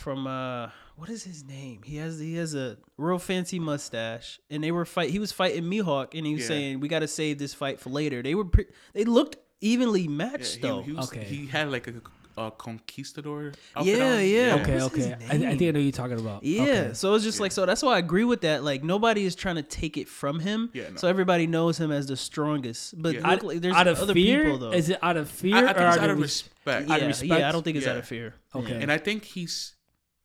from 0.01 0.27
uh 0.27 0.69
what 0.97 1.09
is 1.09 1.23
his 1.23 1.43
name? 1.43 1.81
He 1.83 1.95
has 1.97 2.19
he 2.19 2.35
has 2.35 2.53
a 2.53 2.77
real 2.97 3.17
fancy 3.19 3.59
mustache, 3.59 4.39
and 4.49 4.63
they 4.63 4.71
were 4.71 4.85
fight. 4.85 5.09
He 5.09 5.19
was 5.19 5.31
fighting 5.31 5.63
Mihawk, 5.63 6.13
and 6.17 6.25
he 6.27 6.33
was 6.33 6.43
Yeah. 6.43 6.47
saying, 6.49 6.79
"We 6.79 6.87
got 6.89 6.99
to 6.99 7.07
save 7.07 7.39
this 7.39 7.53
fight 7.53 7.79
for 7.79 7.89
later." 7.89 8.21
They 8.21 8.35
were 8.35 8.45
pre- 8.45 8.67
they 8.93 9.05
looked 9.05 9.37
evenly 9.61 10.01
Yeah, 10.03 10.09
matched 10.09 10.55
he, 10.55 10.61
though. 10.61 10.81
he, 10.81 10.91
was, 10.91 11.07
Okay. 11.07 11.23
he 11.23 11.47
had 11.47 11.71
like 11.71 11.87
a, 11.87 11.93
a 12.39 12.51
conquistador. 12.51 13.53
outfit 13.75 13.97
Yeah, 13.97 14.19
yeah. 14.19 14.55
Okay, 14.61 14.81
okay. 14.81 15.13
I, 15.29 15.33
I 15.33 15.37
think 15.37 15.61
I 15.61 15.71
know 15.71 15.79
who 15.79 15.79
you're 15.79 15.91
talking 15.91 16.19
about. 16.19 16.43
Yeah, 16.43 16.61
Okay. 16.63 16.89
so 16.93 17.13
it's 17.15 17.23
just 17.23 17.39
like 17.39 17.51
so. 17.51 17.65
That's 17.65 17.81
why 17.83 17.95
I 17.95 17.99
agree 17.99 18.23
with 18.25 18.41
that. 18.41 18.63
Like 18.63 18.83
nobody 18.83 19.25
is 19.25 19.35
trying 19.35 19.55
to 19.55 19.63
take 19.63 19.97
it 19.97 20.07
from 20.07 20.39
him. 20.39 20.69
Yeah, 20.73 20.89
no. 20.89 20.95
So 20.97 21.07
everybody 21.07 21.47
knows 21.47 21.79
him 21.79 21.91
as 21.91 22.07
the 22.07 22.17
strongest. 22.17 23.01
But 23.01 23.15
Yeah. 23.15 23.19
look 23.21 23.27
Out, 23.39 23.43
like 23.43 23.61
there's 23.61 23.75
out 23.75 23.87
of 23.87 23.99
other 23.99 24.13
fear? 24.13 24.43
people 24.43 24.57
though. 24.59 24.71
Is 24.71 24.89
it 24.89 24.99
out 25.01 25.17
of 25.17 25.29
fear 25.29 25.55
I, 25.55 25.59
I 25.59 25.61
or 25.61 25.65
think 25.65 25.77
it's 25.77 25.79
out, 25.81 25.97
out 26.03 26.09
of 26.09 26.11
of 26.11 26.17
res- 26.17 26.21
respect. 26.23 26.87
yeah, 26.87 26.93
out 26.93 27.01
of 27.01 27.07
respect? 27.07 27.39
yeah. 27.39 27.49
I 27.49 27.51
don't 27.51 27.63
think 27.63 27.77
it's 27.77 27.87
out 27.87 27.97
of 27.97 28.07
fear. 28.07 28.35
Okay. 28.55 28.81
And 28.81 28.91
I 28.91 28.97
think 28.97 29.23
he's, 29.25 29.73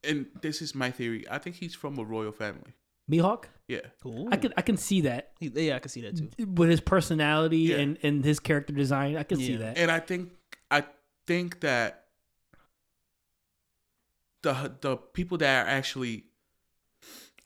and 0.05 0.27
this 0.43 0.61
is 0.63 0.75
my 0.75 0.91
theory. 0.91 1.25
I 1.31 1.39
think 1.39 1.57
he's 1.57 1.75
from 1.75 1.99
a 1.99 2.05
royal 2.05 2.33
family. 2.33 2.75
Mihawk? 3.11 3.45
Yeah, 3.69 3.81
Cool. 4.03 4.29
I 4.33 4.37
can 4.37 4.53
I 4.57 4.63
can 4.63 4.77
see 4.77 5.03
that 5.03 5.33
yeah, 5.41 5.77
I 5.77 5.79
can 5.81 5.89
see 5.89 6.01
that 6.03 6.17
too. 6.17 6.47
with 6.47 6.69
his 6.71 6.81
personality 6.81 7.59
Yeah. 7.59 7.77
and, 7.79 7.99
and 8.03 8.25
his 8.25 8.39
character 8.41 8.73
design. 8.73 9.17
I 9.17 9.23
can 9.25 9.39
see 9.39 9.57
that. 9.57 9.77
and 9.79 9.91
I 9.91 9.99
think 10.01 10.33
I 10.71 10.85
think 11.27 11.61
that 11.61 12.05
the 14.43 14.73
the 14.81 14.97
people 14.97 15.39
that 15.39 15.67
are 15.67 15.69
actually 15.69 16.25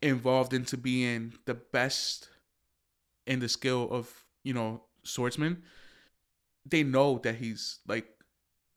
involved 0.03 0.53
into 0.53 0.77
being 0.77 1.35
the 1.47 1.55
best 1.55 2.29
in 3.27 3.41
the 3.41 3.49
skill 3.49 3.89
of 3.91 4.25
you 4.45 4.53
know 4.55 4.83
swordsman, 5.05 5.63
they 6.67 6.83
know 6.83 7.19
that 7.19 7.37
he's 7.37 7.79
like 7.87 8.07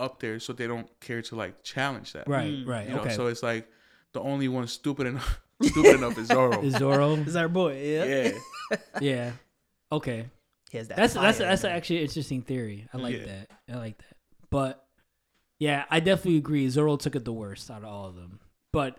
up 0.04 0.20
there, 0.20 0.39
so 0.39 0.54
they 0.54 0.68
don't 0.68 0.88
care 0.99 1.22
to 1.24 1.36
like 1.36 1.64
challenge 1.64 2.14
that. 2.14 2.28
Right, 2.28 2.51
Mm. 2.51 2.68
right. 2.68 2.88
You 2.88 2.95
know, 2.95 3.01
okay. 3.01 3.16
so 3.16 3.28
it's 3.28 3.41
like 3.43 3.68
the 4.14 4.22
only 4.22 4.47
one 4.47 4.68
stupid 4.68 5.08
enough 5.08 5.39
stupid 5.62 5.95
enough 5.95 6.18
is 6.18 6.28
Zoro. 6.28 6.62
is 6.62 6.74
Zoro? 6.76 7.14
Is 7.30 7.36
our 7.36 7.47
boy? 7.49 7.82
Yeah. 7.82 8.06
yeah. 8.72 8.78
yeah. 9.01 9.32
Okay. 9.91 10.26
He 10.72 10.78
has 10.78 10.88
that. 10.89 10.97
That's 10.97 11.14
that's 11.14 11.38
fire 11.38 11.47
that's 11.47 11.64
in 11.64 11.70
actually 11.72 11.97
an 11.97 12.04
interesting 12.04 12.41
theory. 12.41 12.88
I 12.93 12.97
like 12.97 13.18
Yeah. 13.20 13.26
that. 13.26 13.49
I 13.72 13.78
like 13.78 13.97
that. 13.99 14.18
But 14.49 14.86
yeah, 15.60 15.86
I 15.89 15.99
definitely 15.99 16.38
agree. 16.38 16.68
Zoro 16.70 16.97
took 16.97 17.16
it 17.16 17.26
the 17.26 17.34
worst 17.34 17.70
out 17.72 17.84
of 17.84 17.86
all 17.89 18.08
of 18.08 18.16
them. 18.16 18.39
But 18.72 18.97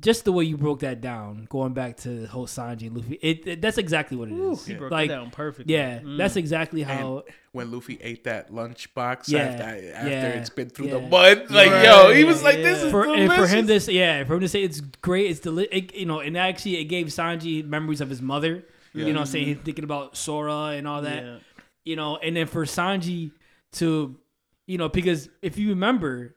just 0.00 0.24
the 0.24 0.32
way 0.32 0.44
you 0.44 0.56
broke 0.56 0.80
that 0.80 1.00
down, 1.02 1.46
going 1.50 1.74
back 1.74 1.98
to 1.98 2.20
the 2.20 2.26
whole 2.26 2.46
Sanji 2.46 2.86
and 2.86 2.96
Luffy, 2.96 3.18
it, 3.20 3.46
it- 3.46 3.60
that's 3.62 3.76
exactly 3.78 4.16
what 4.16 4.28
it 4.28 4.32
Ooh, 4.32 4.52
is. 4.52 4.64
he 4.66 4.74
broke 4.74 4.90
Like, 4.90 5.10
it 5.10 5.14
down 5.14 5.30
perfectly. 5.30 5.74
Yeah, 5.74 6.00
Mm. 6.00 6.16
that's 6.16 6.36
exactly 6.36 6.82
how. 6.82 7.24
when 7.52 7.70
Luffy 7.70 7.98
ate 8.00 8.24
that 8.24 8.50
lunchbox 8.50 9.28
Yeah, 9.28 9.40
after, 9.40 9.62
after 9.94 10.08
yeah, 10.10 10.26
it's 10.28 10.48
been 10.50 10.70
through 10.70 10.86
yeah. 10.86 10.94
the 10.94 11.00
mud, 11.00 11.50
like 11.50 11.70
Right, 11.70 11.84
yo, 11.84 12.12
he 12.14 12.24
was 12.24 12.42
like, 12.42 12.56
yeah. 12.56 12.62
"This 12.62 12.82
is 12.84 12.90
for 12.90 13.04
and 13.04 13.16
delicious." 13.28 13.50
for 13.50 13.56
him 13.56 13.66
to 13.66 13.80
say, 13.80 13.92
yeah, 13.92 14.24
for 14.24 14.34
him 14.34 14.40
to 14.40 14.48
say 14.48 14.62
it's 14.62 14.80
great, 14.80 15.30
it's 15.30 15.40
delicious. 15.40 15.68
it, 15.72 15.94
you 15.94 16.06
know, 16.06 16.20
and 16.20 16.38
actually 16.38 16.78
it 16.78 16.84
gave 16.84 17.08
Sanji 17.08 17.62
memories 17.64 18.00
of 18.00 18.08
his 18.08 18.22
mother. 18.22 18.64
Yeah. 18.94 19.06
You 19.06 19.12
know, 19.12 19.20
what 19.20 19.26
I'm 19.28 19.32
saying 19.32 19.56
thinking 19.64 19.84
about 19.84 20.16
Sora 20.16 20.68
and 20.76 20.88
all 20.88 21.02
that. 21.02 21.22
Yeah. 21.24 21.36
you 21.84 21.96
know, 21.96 22.16
and 22.16 22.34
then 22.36 22.46
for 22.46 22.64
Sanji 22.64 23.32
to, 23.72 24.16
you 24.66 24.78
know, 24.78 24.88
because 24.88 25.28
if 25.42 25.58
you 25.58 25.70
remember, 25.70 26.34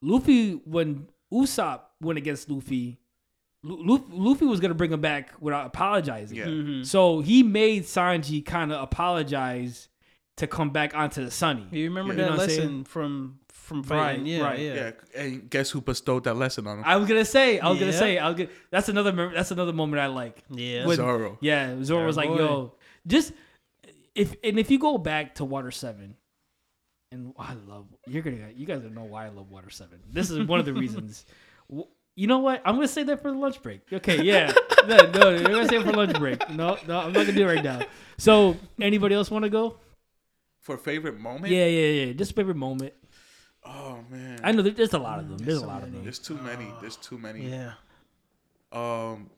Luffy 0.00 0.52
when 0.64 1.08
Usopp 1.32 1.80
went 2.00 2.18
against 2.18 2.48
Luffy, 2.50 2.98
Lu- 3.62 3.82
Lu- 3.82 4.04
Luffy 4.10 4.44
was 4.44 4.60
gonna 4.60 4.74
bring 4.74 4.92
him 4.92 5.00
back 5.00 5.30
without 5.40 5.66
apologizing. 5.66 6.36
Yeah. 6.36 6.46
Mhm. 6.46 6.84
So 6.86 7.20
he 7.20 7.42
made 7.42 7.84
Sanji 7.84 8.44
kind 8.44 8.72
of 8.72 8.82
apologize 8.82 9.88
to 10.36 10.46
come 10.46 10.70
back 10.70 10.94
onto 10.94 11.24
the 11.24 11.30
Sunny. 11.30 11.66
You 11.70 11.84
remember 11.88 12.12
Yeah. 12.12 12.16
that 12.16 12.22
You 12.22 12.26
know 12.26 12.32
I'm 12.34 12.38
lesson 12.48 12.62
saying? 12.68 12.84
from 12.84 13.38
from 13.52 13.80
Right, 13.84 14.16
fighting? 14.16 14.26
yeah, 14.26 14.42
right. 14.42 14.58
yeah. 14.58 14.74
yeah, 14.74 14.90
and 15.22 15.48
guess 15.48 15.70
who 15.70 15.80
bestowed 15.80 16.24
that 16.24 16.34
lesson 16.34 16.66
on 16.66 16.80
him? 16.80 16.84
I 16.86 16.96
was 16.96 17.08
gonna 17.08 17.24
say, 17.24 17.58
I 17.58 17.70
was 17.70 17.78
gonna 17.80 17.94
say, 17.94 18.18
I 18.18 18.28
was 18.28 18.36
gonna, 18.36 18.50
that's 18.70 18.90
another 18.90 19.30
that's 19.32 19.50
another 19.52 19.72
moment 19.72 20.00
I 20.02 20.08
like. 20.08 20.44
Yeah. 20.50 20.84
With- 20.86 20.96
Zoro. 20.96 21.38
Yeah, 21.40 21.82
Zoro 21.82 22.00
Yeah, 22.00 22.06
was 22.06 22.16
like, 22.18 22.28
boy. 22.28 22.36
"Yo, 22.38 22.74
just 23.06 23.32
if 24.14 24.36
and 24.44 24.58
if 24.58 24.70
you 24.70 24.78
go 24.78 24.98
back 24.98 25.36
to 25.36 25.44
Water 25.46 25.70
Seven, 25.70 26.16
and 27.10 27.32
I 27.38 27.54
love 27.54 27.86
you're 28.06 28.22
gonna 28.22 28.50
you 28.54 28.66
guys 28.66 28.82
gonna 28.82 28.94
know 28.94 29.04
why 29.04 29.24
I 29.24 29.28
love 29.30 29.50
Water 29.50 29.70
Seven. 29.70 30.00
This 30.12 30.28
is 30.30 30.46
one 30.46 30.60
of 30.60 30.66
the 30.66 30.74
reasons. 30.84 31.24
W- 31.68 31.88
You 32.16 32.26
know 32.26 32.38
what? 32.38 32.62
I'm 32.64 32.74
gonna 32.76 32.88
say 32.88 33.02
that 33.04 33.20
for 33.22 33.30
the 33.32 33.36
lunch 33.38 33.60
break. 33.62 33.80
Okay, 33.92 34.22
yeah, 34.22 34.52
no, 34.86 34.96
no, 35.10 35.30
you're 35.30 35.42
gonna 35.48 35.68
say 35.68 35.76
it 35.76 35.82
for 35.84 35.92
lunch 35.92 36.18
break. 36.18 36.48
No, 36.50 36.78
no, 36.86 36.98
I'm 37.00 37.12
not 37.12 37.26
gonna 37.26 37.32
do 37.32 37.42
it 37.48 37.54
right 37.54 37.64
now. 37.64 37.80
So, 38.18 38.56
anybody 38.80 39.14
else 39.14 39.30
want 39.30 39.44
to 39.44 39.50
go? 39.50 39.78
For 40.60 40.76
favorite 40.78 41.18
moment? 41.18 41.52
Yeah, 41.52 41.66
yeah, 41.66 42.04
yeah. 42.06 42.12
Just 42.12 42.34
favorite 42.36 42.56
moment. 42.56 42.92
Oh 43.64 44.00
man. 44.10 44.40
I 44.44 44.52
know 44.52 44.62
there's 44.62 44.92
a 44.92 44.98
lot 44.98 45.18
of 45.18 45.28
them. 45.28 45.38
There's 45.38 45.58
a 45.58 45.60
so 45.60 45.66
lot 45.66 45.82
of 45.82 45.90
them. 45.92 46.02
There's 46.04 46.18
too 46.18 46.36
many. 46.36 46.66
There's 46.80 46.96
too 46.96 47.18
many. 47.18 47.48
Yeah. 47.50 47.72
Um 48.72 49.30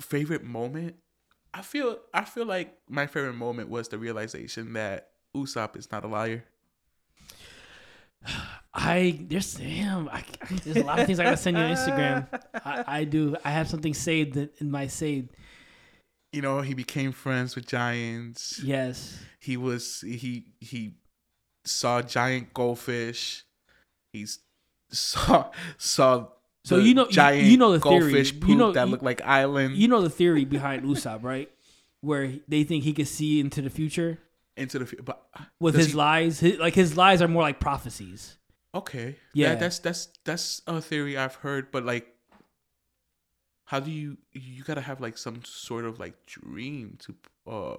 favorite 0.00 0.44
moment? 0.44 0.96
I 1.52 1.62
feel 1.62 1.98
I 2.12 2.24
feel 2.24 2.46
like 2.46 2.76
my 2.88 3.06
favorite 3.06 3.34
moment 3.34 3.68
was 3.68 3.88
the 3.88 3.98
realization 3.98 4.72
that 4.72 5.10
Usopp 5.36 5.76
is 5.76 5.90
not 5.92 6.04
a 6.04 6.08
liar. 6.08 6.44
I 8.72 9.20
there's 9.28 9.54
damn. 9.54 10.08
I, 10.08 10.24
there's 10.64 10.78
a 10.78 10.84
lot 10.84 10.98
of 10.98 11.06
things 11.06 11.20
I 11.20 11.24
gotta 11.24 11.36
send 11.36 11.56
you 11.56 11.62
on 11.62 11.70
Instagram. 11.70 12.26
I, 12.64 12.84
I 12.86 13.04
do. 13.04 13.36
I 13.44 13.50
have 13.50 13.68
something 13.68 13.94
saved 13.94 14.36
in 14.36 14.50
in 14.60 14.70
my 14.70 14.86
saved. 14.88 15.30
You 16.32 16.42
know, 16.42 16.60
he 16.62 16.74
became 16.74 17.12
friends 17.12 17.54
with 17.54 17.66
giants. 17.66 18.60
Yes. 18.64 19.18
He 19.40 19.56
was 19.56 20.00
he 20.06 20.46
he 20.60 20.94
saw 21.64 22.02
giant 22.02 22.52
goldfish. 22.52 23.44
He's 24.12 24.40
saw 24.90 25.50
saw 25.78 26.26
So 26.64 26.78
you 26.78 26.94
know- 26.94 27.06
you- 27.06 27.12
giant 27.12 27.44
you 27.46 27.56
know 27.56 27.72
the 27.72 27.80
theory. 27.80 28.00
goldfish 28.12 28.32
You 28.32 28.56
know- 28.56 28.72
that 28.72 28.86
you- 28.86 28.90
looked 28.90 29.04
like 29.04 29.22
island 29.22 29.76
You 29.76 29.86
know 29.88 30.00
the 30.02 30.10
theory 30.10 30.44
behind 30.44 30.82
Usopp, 30.84 31.22
right? 31.22 31.48
Where 32.00 32.34
they 32.48 32.64
think 32.64 32.82
he 32.84 32.92
could 32.92 33.08
see 33.08 33.38
into 33.40 33.62
the 33.62 33.70
future 33.70 34.18
into 34.56 34.78
the 34.78 34.86
fu- 34.86 35.02
but 35.02 35.26
with 35.60 35.74
his 35.74 35.88
he- 35.88 35.92
lies. 35.94 36.40
His, 36.40 36.58
like 36.58 36.74
his 36.74 36.96
lies 36.96 37.22
are 37.22 37.28
more 37.28 37.42
like 37.42 37.60
prophecies. 37.60 38.38
Okay. 38.74 39.16
Yeah. 39.32 39.50
Yeah. 39.50 39.54
that's 39.56 39.78
that's 39.78 40.08
that's 40.24 40.62
a 40.66 40.80
theory 40.80 41.16
I've 41.16 41.36
heard, 41.36 41.70
but 41.70 41.84
like 41.84 42.08
how 43.66 43.80
do 43.80 43.90
you 43.90 44.18
you 44.32 44.62
gotta 44.64 44.80
have 44.80 45.00
like 45.00 45.16
some 45.16 45.42
sort 45.44 45.84
of 45.84 45.98
like 45.98 46.14
dream 46.26 46.98
to 47.00 47.14
uh 47.50 47.76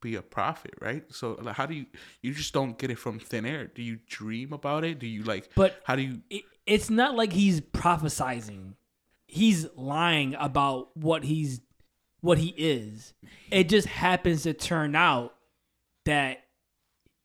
be 0.00 0.14
a 0.16 0.22
prophet, 0.22 0.74
right? 0.80 1.04
So 1.12 1.38
like 1.40 1.56
how 1.56 1.66
do 1.66 1.74
you 1.74 1.86
you 2.22 2.32
just 2.32 2.52
don't 2.52 2.78
get 2.78 2.90
it 2.90 2.98
from 2.98 3.18
thin 3.18 3.44
air? 3.46 3.66
Do 3.66 3.82
you 3.82 3.98
dream 4.06 4.52
about 4.52 4.84
it? 4.84 4.98
Do 4.98 5.06
you 5.06 5.22
like 5.24 5.50
But 5.54 5.80
how 5.84 5.96
do 5.96 6.02
you 6.02 6.20
it, 6.30 6.44
it's 6.66 6.90
not 6.90 7.14
like 7.14 7.32
he's 7.32 7.60
prophesizing. 7.60 8.74
He's 9.26 9.66
lying 9.74 10.34
about 10.38 10.96
what 10.96 11.24
he's 11.24 11.60
what 12.20 12.38
he 12.38 12.48
is. 12.56 13.14
It 13.50 13.68
just 13.68 13.86
happens 13.86 14.44
to 14.44 14.54
turn 14.54 14.94
out 14.94 15.34
that 16.04 16.44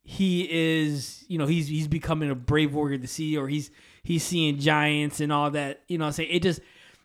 he 0.03 0.47
is, 0.49 1.23
you 1.27 1.38
know, 1.38 1.45
he's 1.45 1.67
he's 1.67 1.88
becoming 1.88 2.30
a 2.30 2.36
brave 2.36 2.73
warrior 2.73 2.97
to 2.97 3.07
see, 3.07 3.38
or 3.38 3.47
he's 3.47 3.71
he's 4.03 4.23
seeing 4.23 4.59
giants 4.59 5.19
and 5.19 5.32
all 5.32 5.51
that. 5.51 5.82
You 5.88 5.97
know, 5.97 6.05
what 6.05 6.07
I'm 6.07 6.13
saying 6.13 6.30
it 6.32 6.43
just. 6.43 6.61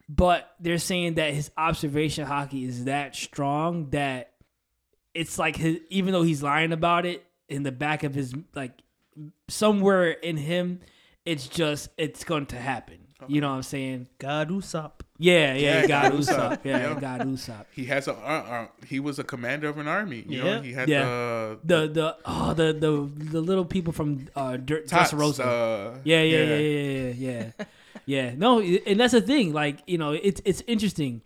But 0.07 0.55
they're 0.61 0.77
saying 0.77 1.15
that 1.15 1.33
his 1.33 1.51
observation 1.57 2.27
haki 2.27 2.69
is 2.69 2.85
that 2.85 3.17
strong 3.17 3.89
that 3.91 4.33
it's 5.15 5.39
like 5.39 5.57
his, 5.57 5.79
even 5.89 6.13
though 6.13 6.23
he's 6.23 6.43
lying 6.43 6.73
about 6.73 7.07
it 7.07 7.25
in 7.49 7.63
the 7.63 7.73
back 7.73 8.03
of 8.03 8.15
his 8.15 8.35
like 8.55 8.73
somewhere 9.49 10.11
in 10.11 10.37
him, 10.37 10.81
it's 11.25 11.49
just 11.49 11.89
it's 11.97 12.25
going 12.25 12.47
to 12.47 12.57
happen. 12.57 12.99
You 13.27 13.41
know 13.41 13.49
what 13.49 13.57
I'm 13.57 13.63
saying? 13.63 14.09
God 14.19 14.51
Usopp. 14.51 15.01
Yeah, 15.17 15.55
yeah, 15.55 15.81
Yeah, 15.83 15.87
God 15.87 16.13
God 16.13 16.21
Usopp. 16.21 16.59
Yeah, 16.65 16.79
Yeah. 16.79 17.01
God 17.01 17.21
Usopp. 17.23 17.67
he 17.71 17.85
has 17.87 18.09
a 18.09 18.15
uh, 18.15 18.17
uh, 18.17 18.67
he 18.87 18.99
was 18.99 19.19
a 19.21 19.25
commander 19.25 19.69
of 19.69 19.79
an 19.79 19.87
army, 19.87 20.25
you 20.29 20.39
Yeah. 20.43 20.45
know? 20.57 20.61
He 20.63 20.73
had 20.73 20.89
Yeah. 20.89 21.05
the 21.05 21.59
The 21.65 21.89
the 21.93 22.17
oh 22.25 22.55
the 22.55 22.73
the 22.73 22.91
the 23.31 23.41
little 23.41 23.65
people 23.65 23.93
from 23.93 24.27
uh 24.35 24.57
Dirt 24.57 24.89
tots, 24.89 25.13
uh, 25.15 25.99
yeah, 26.05 26.23
yeah, 26.23 26.23
yeah, 26.23 26.57
yeah, 26.57 26.59
yeah, 26.59 27.13
yeah. 27.15 27.65
yeah. 28.07 28.35
No, 28.37 28.61
and 28.61 28.99
that's 28.99 29.13
the 29.13 29.21
thing. 29.23 29.53
Like 29.53 29.79
you 29.87 29.99
know, 29.99 30.13
it's 30.13 30.41
it's 30.45 30.63
interesting. 30.67 31.23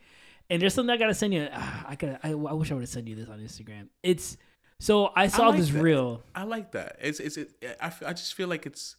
And 0.51 0.61
there's 0.62 0.72
something 0.74 0.91
I 0.93 0.97
gotta 0.97 1.14
send 1.14 1.32
you. 1.34 1.49
ah, 1.53 1.84
I 1.89 1.95
gotta. 1.95 2.18
I, 2.22 2.30
I 2.30 2.53
wish 2.57 2.70
I 2.70 2.74
would 2.74 2.80
have 2.82 2.89
sent 2.89 3.07
you 3.09 3.16
this 3.16 3.28
on 3.28 3.39
Instagram. 3.41 3.89
It's 4.03 4.36
so 4.80 5.12
I 5.16 5.28
saw 5.28 5.49
like 5.49 5.59
this 5.61 5.68
that. 5.70 5.82
reel. 5.82 6.22
I 6.34 6.45
like 6.45 6.72
that. 6.72 6.97
It's 7.01 7.20
it's 7.20 7.36
it, 7.36 7.53
I, 7.80 7.93
I 8.07 8.12
just 8.12 8.32
feel 8.34 8.49
like 8.49 8.64
it's 8.64 8.97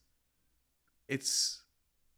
it's 1.08 1.62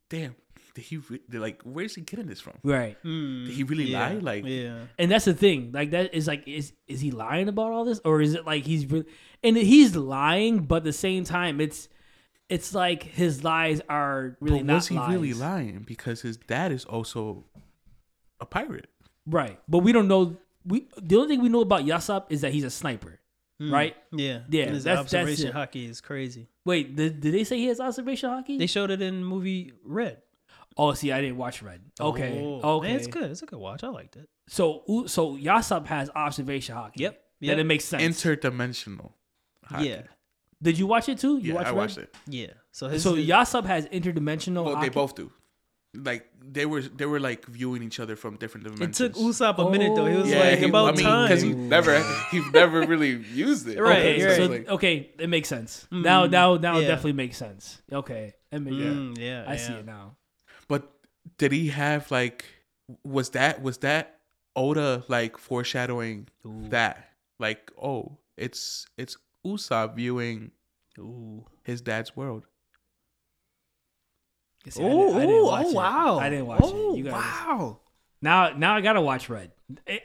damn. 0.10 0.36
Did 0.74 0.84
he 0.86 0.98
re- 0.98 1.22
like 1.34 1.62
where's 1.64 1.96
he 1.96 2.02
getting 2.02 2.28
this 2.28 2.40
from? 2.40 2.54
Right. 2.64 2.98
Hmm. 3.04 3.46
Did 3.46 3.54
he 3.54 3.64
really 3.64 3.86
yeah. 3.86 4.08
lie? 4.10 4.14
Like 4.16 4.46
yeah. 4.46 4.80
And 4.98 5.12
that's 5.12 5.26
the 5.26 5.34
thing. 5.34 5.72
Like 5.74 5.92
that 5.92 6.14
is 6.14 6.28
like 6.28 6.48
is 6.48 6.74
is 6.88 7.02
he 7.02 7.12
lying 7.12 7.50
about 7.50 7.72
all 7.72 7.86
this 7.86 8.00
or 8.06 8.22
is 8.22 8.34
it 8.34 8.46
like 8.46 8.64
he's 8.64 8.86
really 8.86 9.06
and 9.44 9.58
he's 9.58 9.96
lying 9.96 10.60
but 10.60 10.78
at 10.78 10.84
the 10.86 10.94
same 10.94 11.24
time 11.24 11.60
it's 11.60 11.90
it's 12.50 12.74
like 12.74 13.04
his 13.04 13.44
lies 13.44 13.82
are 13.90 14.38
really 14.40 14.60
but 14.60 14.66
not 14.66 14.74
was 14.76 14.88
he 14.88 14.98
really 14.98 15.34
lying? 15.34 15.84
Because 15.86 16.22
his 16.22 16.38
dad 16.38 16.72
is 16.72 16.86
also 16.86 17.46
a 18.40 18.46
pirate. 18.46 18.88
Right. 19.26 19.60
But 19.68 19.80
we 19.80 19.92
don't 19.92 20.08
know 20.08 20.38
we 20.66 20.88
the 21.02 21.18
only 21.18 21.28
thing 21.36 21.42
we 21.42 21.50
know 21.50 21.62
about 21.62 21.82
Yasopp 21.82 22.26
is 22.30 22.42
that 22.42 22.54
he's 22.54 22.64
a 22.64 22.70
sniper. 22.70 23.20
Hmm. 23.60 23.74
Right? 23.74 23.96
Yeah. 24.12 24.40
Yeah, 24.50 24.64
And 24.64 24.76
his 24.76 24.84
that's- 24.86 25.12
that's 25.12 25.14
observation 25.14 25.50
it. 25.50 25.54
haki 25.54 25.90
is 25.90 26.02
crazy. 26.02 26.48
Wait, 26.66 26.96
did, 26.96 27.20
did 27.22 27.34
they 27.34 27.44
say 27.44 27.58
he 27.58 27.68
has 27.68 27.80
observation 27.80 28.30
haki? 28.30 28.58
They 28.58 28.68
showed 28.68 28.90
it 28.90 29.02
in 29.02 29.24
movie 29.24 29.74
Red. 29.84 30.18
Oh, 30.78 30.94
see, 30.94 31.12
I 31.12 31.22
didn't 31.22 31.38
watch 31.38 31.62
Red. 31.62 31.82
Okay. 32.00 32.40
Oh, 32.42 32.78
okay. 32.78 32.88
man, 32.88 32.96
it's 32.98 33.08
good. 33.08 33.30
It's 33.32 33.42
a 33.44 33.46
good 33.46 33.60
watch. 33.60 33.84
I 33.84 33.90
liked 33.90 34.16
it. 34.16 34.28
So 34.48 34.84
U- 34.88 35.08
so 35.08 35.36
Yasopp 35.38 35.86
has 35.88 36.10
observation 36.16 36.76
haki. 36.76 36.92
Yep. 36.96 37.22
Then 37.42 37.60
it 37.60 37.66
makes 37.66 37.86
sense. 37.86 38.04
Interdimensional. 38.24 39.12
haki. 39.70 39.86
Yeah. 39.86 40.02
Did 40.64 40.78
you 40.78 40.88
watch 40.88 41.10
it 41.10 41.18
too? 41.20 41.38
You 41.40 41.50
Yeah, 41.50 41.54
watched 41.56 41.68
I 41.68 41.70
Red? 41.72 41.78
watched 41.78 41.98
it. 41.98 42.16
Yeah. 42.28 42.48
So 42.72 42.88
his 42.88 43.04
So 43.04 43.16
his- 43.16 43.28
Yasopp 43.28 43.66
has 43.66 43.86
interdimensional 43.88 44.64
Well, 44.66 44.76
haki. 44.76 44.82
they 44.84 44.90
both 44.90 45.16
do. 45.16 45.32
Like 45.94 46.26
they 46.42 46.66
were 46.66 46.82
they 46.82 47.06
were 47.06 47.20
like 47.20 47.46
viewing 47.48 47.84
each 47.84 48.00
other 48.00 48.16
from 48.16 48.38
different 48.38 48.64
dimensions. 48.66 49.02
it 49.02 49.14
took 49.14 49.22
Usopp 49.22 49.58
a 49.58 49.70
minute 49.70 49.94
though. 49.94 50.06
He 50.06 50.16
was 50.16 50.32
Oh. 50.34 50.38
like 50.40 50.60
he, 50.60 50.66
about 50.70 50.94
I 50.94 50.96
mean, 50.96 51.06
time. 51.06 51.28
because 51.28 51.42
he 51.42 51.52
never 51.54 52.00
he 52.32 52.40
never 52.52 52.86
really 52.88 53.10
used 53.34 53.68
it. 53.68 53.78
Right, 53.82 53.98
Okay, 54.00 54.26
right. 54.26 54.36
so 54.38 54.46
like- 54.46 54.70
okay, 54.70 55.10
it 55.20 55.28
makes 55.28 55.50
sense. 55.50 55.86
Now, 55.92 56.28
Mm, 56.28 56.32
now, 56.32 56.56
now, 56.56 56.78
it 56.78 56.84
yeah. 56.84 56.88
definitely 56.88 57.14
makes 57.14 57.36
sense. 57.36 57.82
Okay, 57.92 58.34
it 58.54 58.60
makes, 58.60 58.78
Mm, 58.78 59.18
yeah. 59.18 59.44
I 59.46 59.58
see 59.58 59.74
it 59.74 59.86
now. 59.86 60.16
But 60.72 60.90
did 61.38 61.52
he 61.52 61.68
have 61.68 62.10
like 62.12 62.46
was 63.04 63.32
that 63.32 63.62
was 63.62 63.80
that 63.80 64.20
Oda 64.56 65.04
like 65.10 65.38
foreshadowing 65.38 66.30
Ooh. 66.46 66.70
that? 66.70 67.10
Like, 67.40 67.70
oh, 67.82 68.18
it's 68.38 68.88
it's 68.98 69.18
Usopp 69.46 69.98
viewing 69.98 70.52
Ooh. 70.98 71.44
his 71.64 71.82
dad's 71.82 72.16
world. 72.16 72.46
See, 74.70 74.82
I 74.82 74.88
didn't- 74.88 75.16
I 75.16 75.20
didn't 75.26 75.44
watch 75.44 75.66
oh 75.66 75.70
it. 75.72 75.76
wow! 75.76 76.20
I 76.20 76.30
didn't 76.30 76.46
watch 76.46 76.62
oh, 76.64 76.94
it. 76.94 76.98
You 77.00 77.04
guys, 77.04 77.14
wow! 77.14 77.80
now, 78.22 78.50
now 78.56 78.76
I 78.76 78.82
gotta 78.82 79.02
watch 79.02 79.28
Red, 79.28 79.52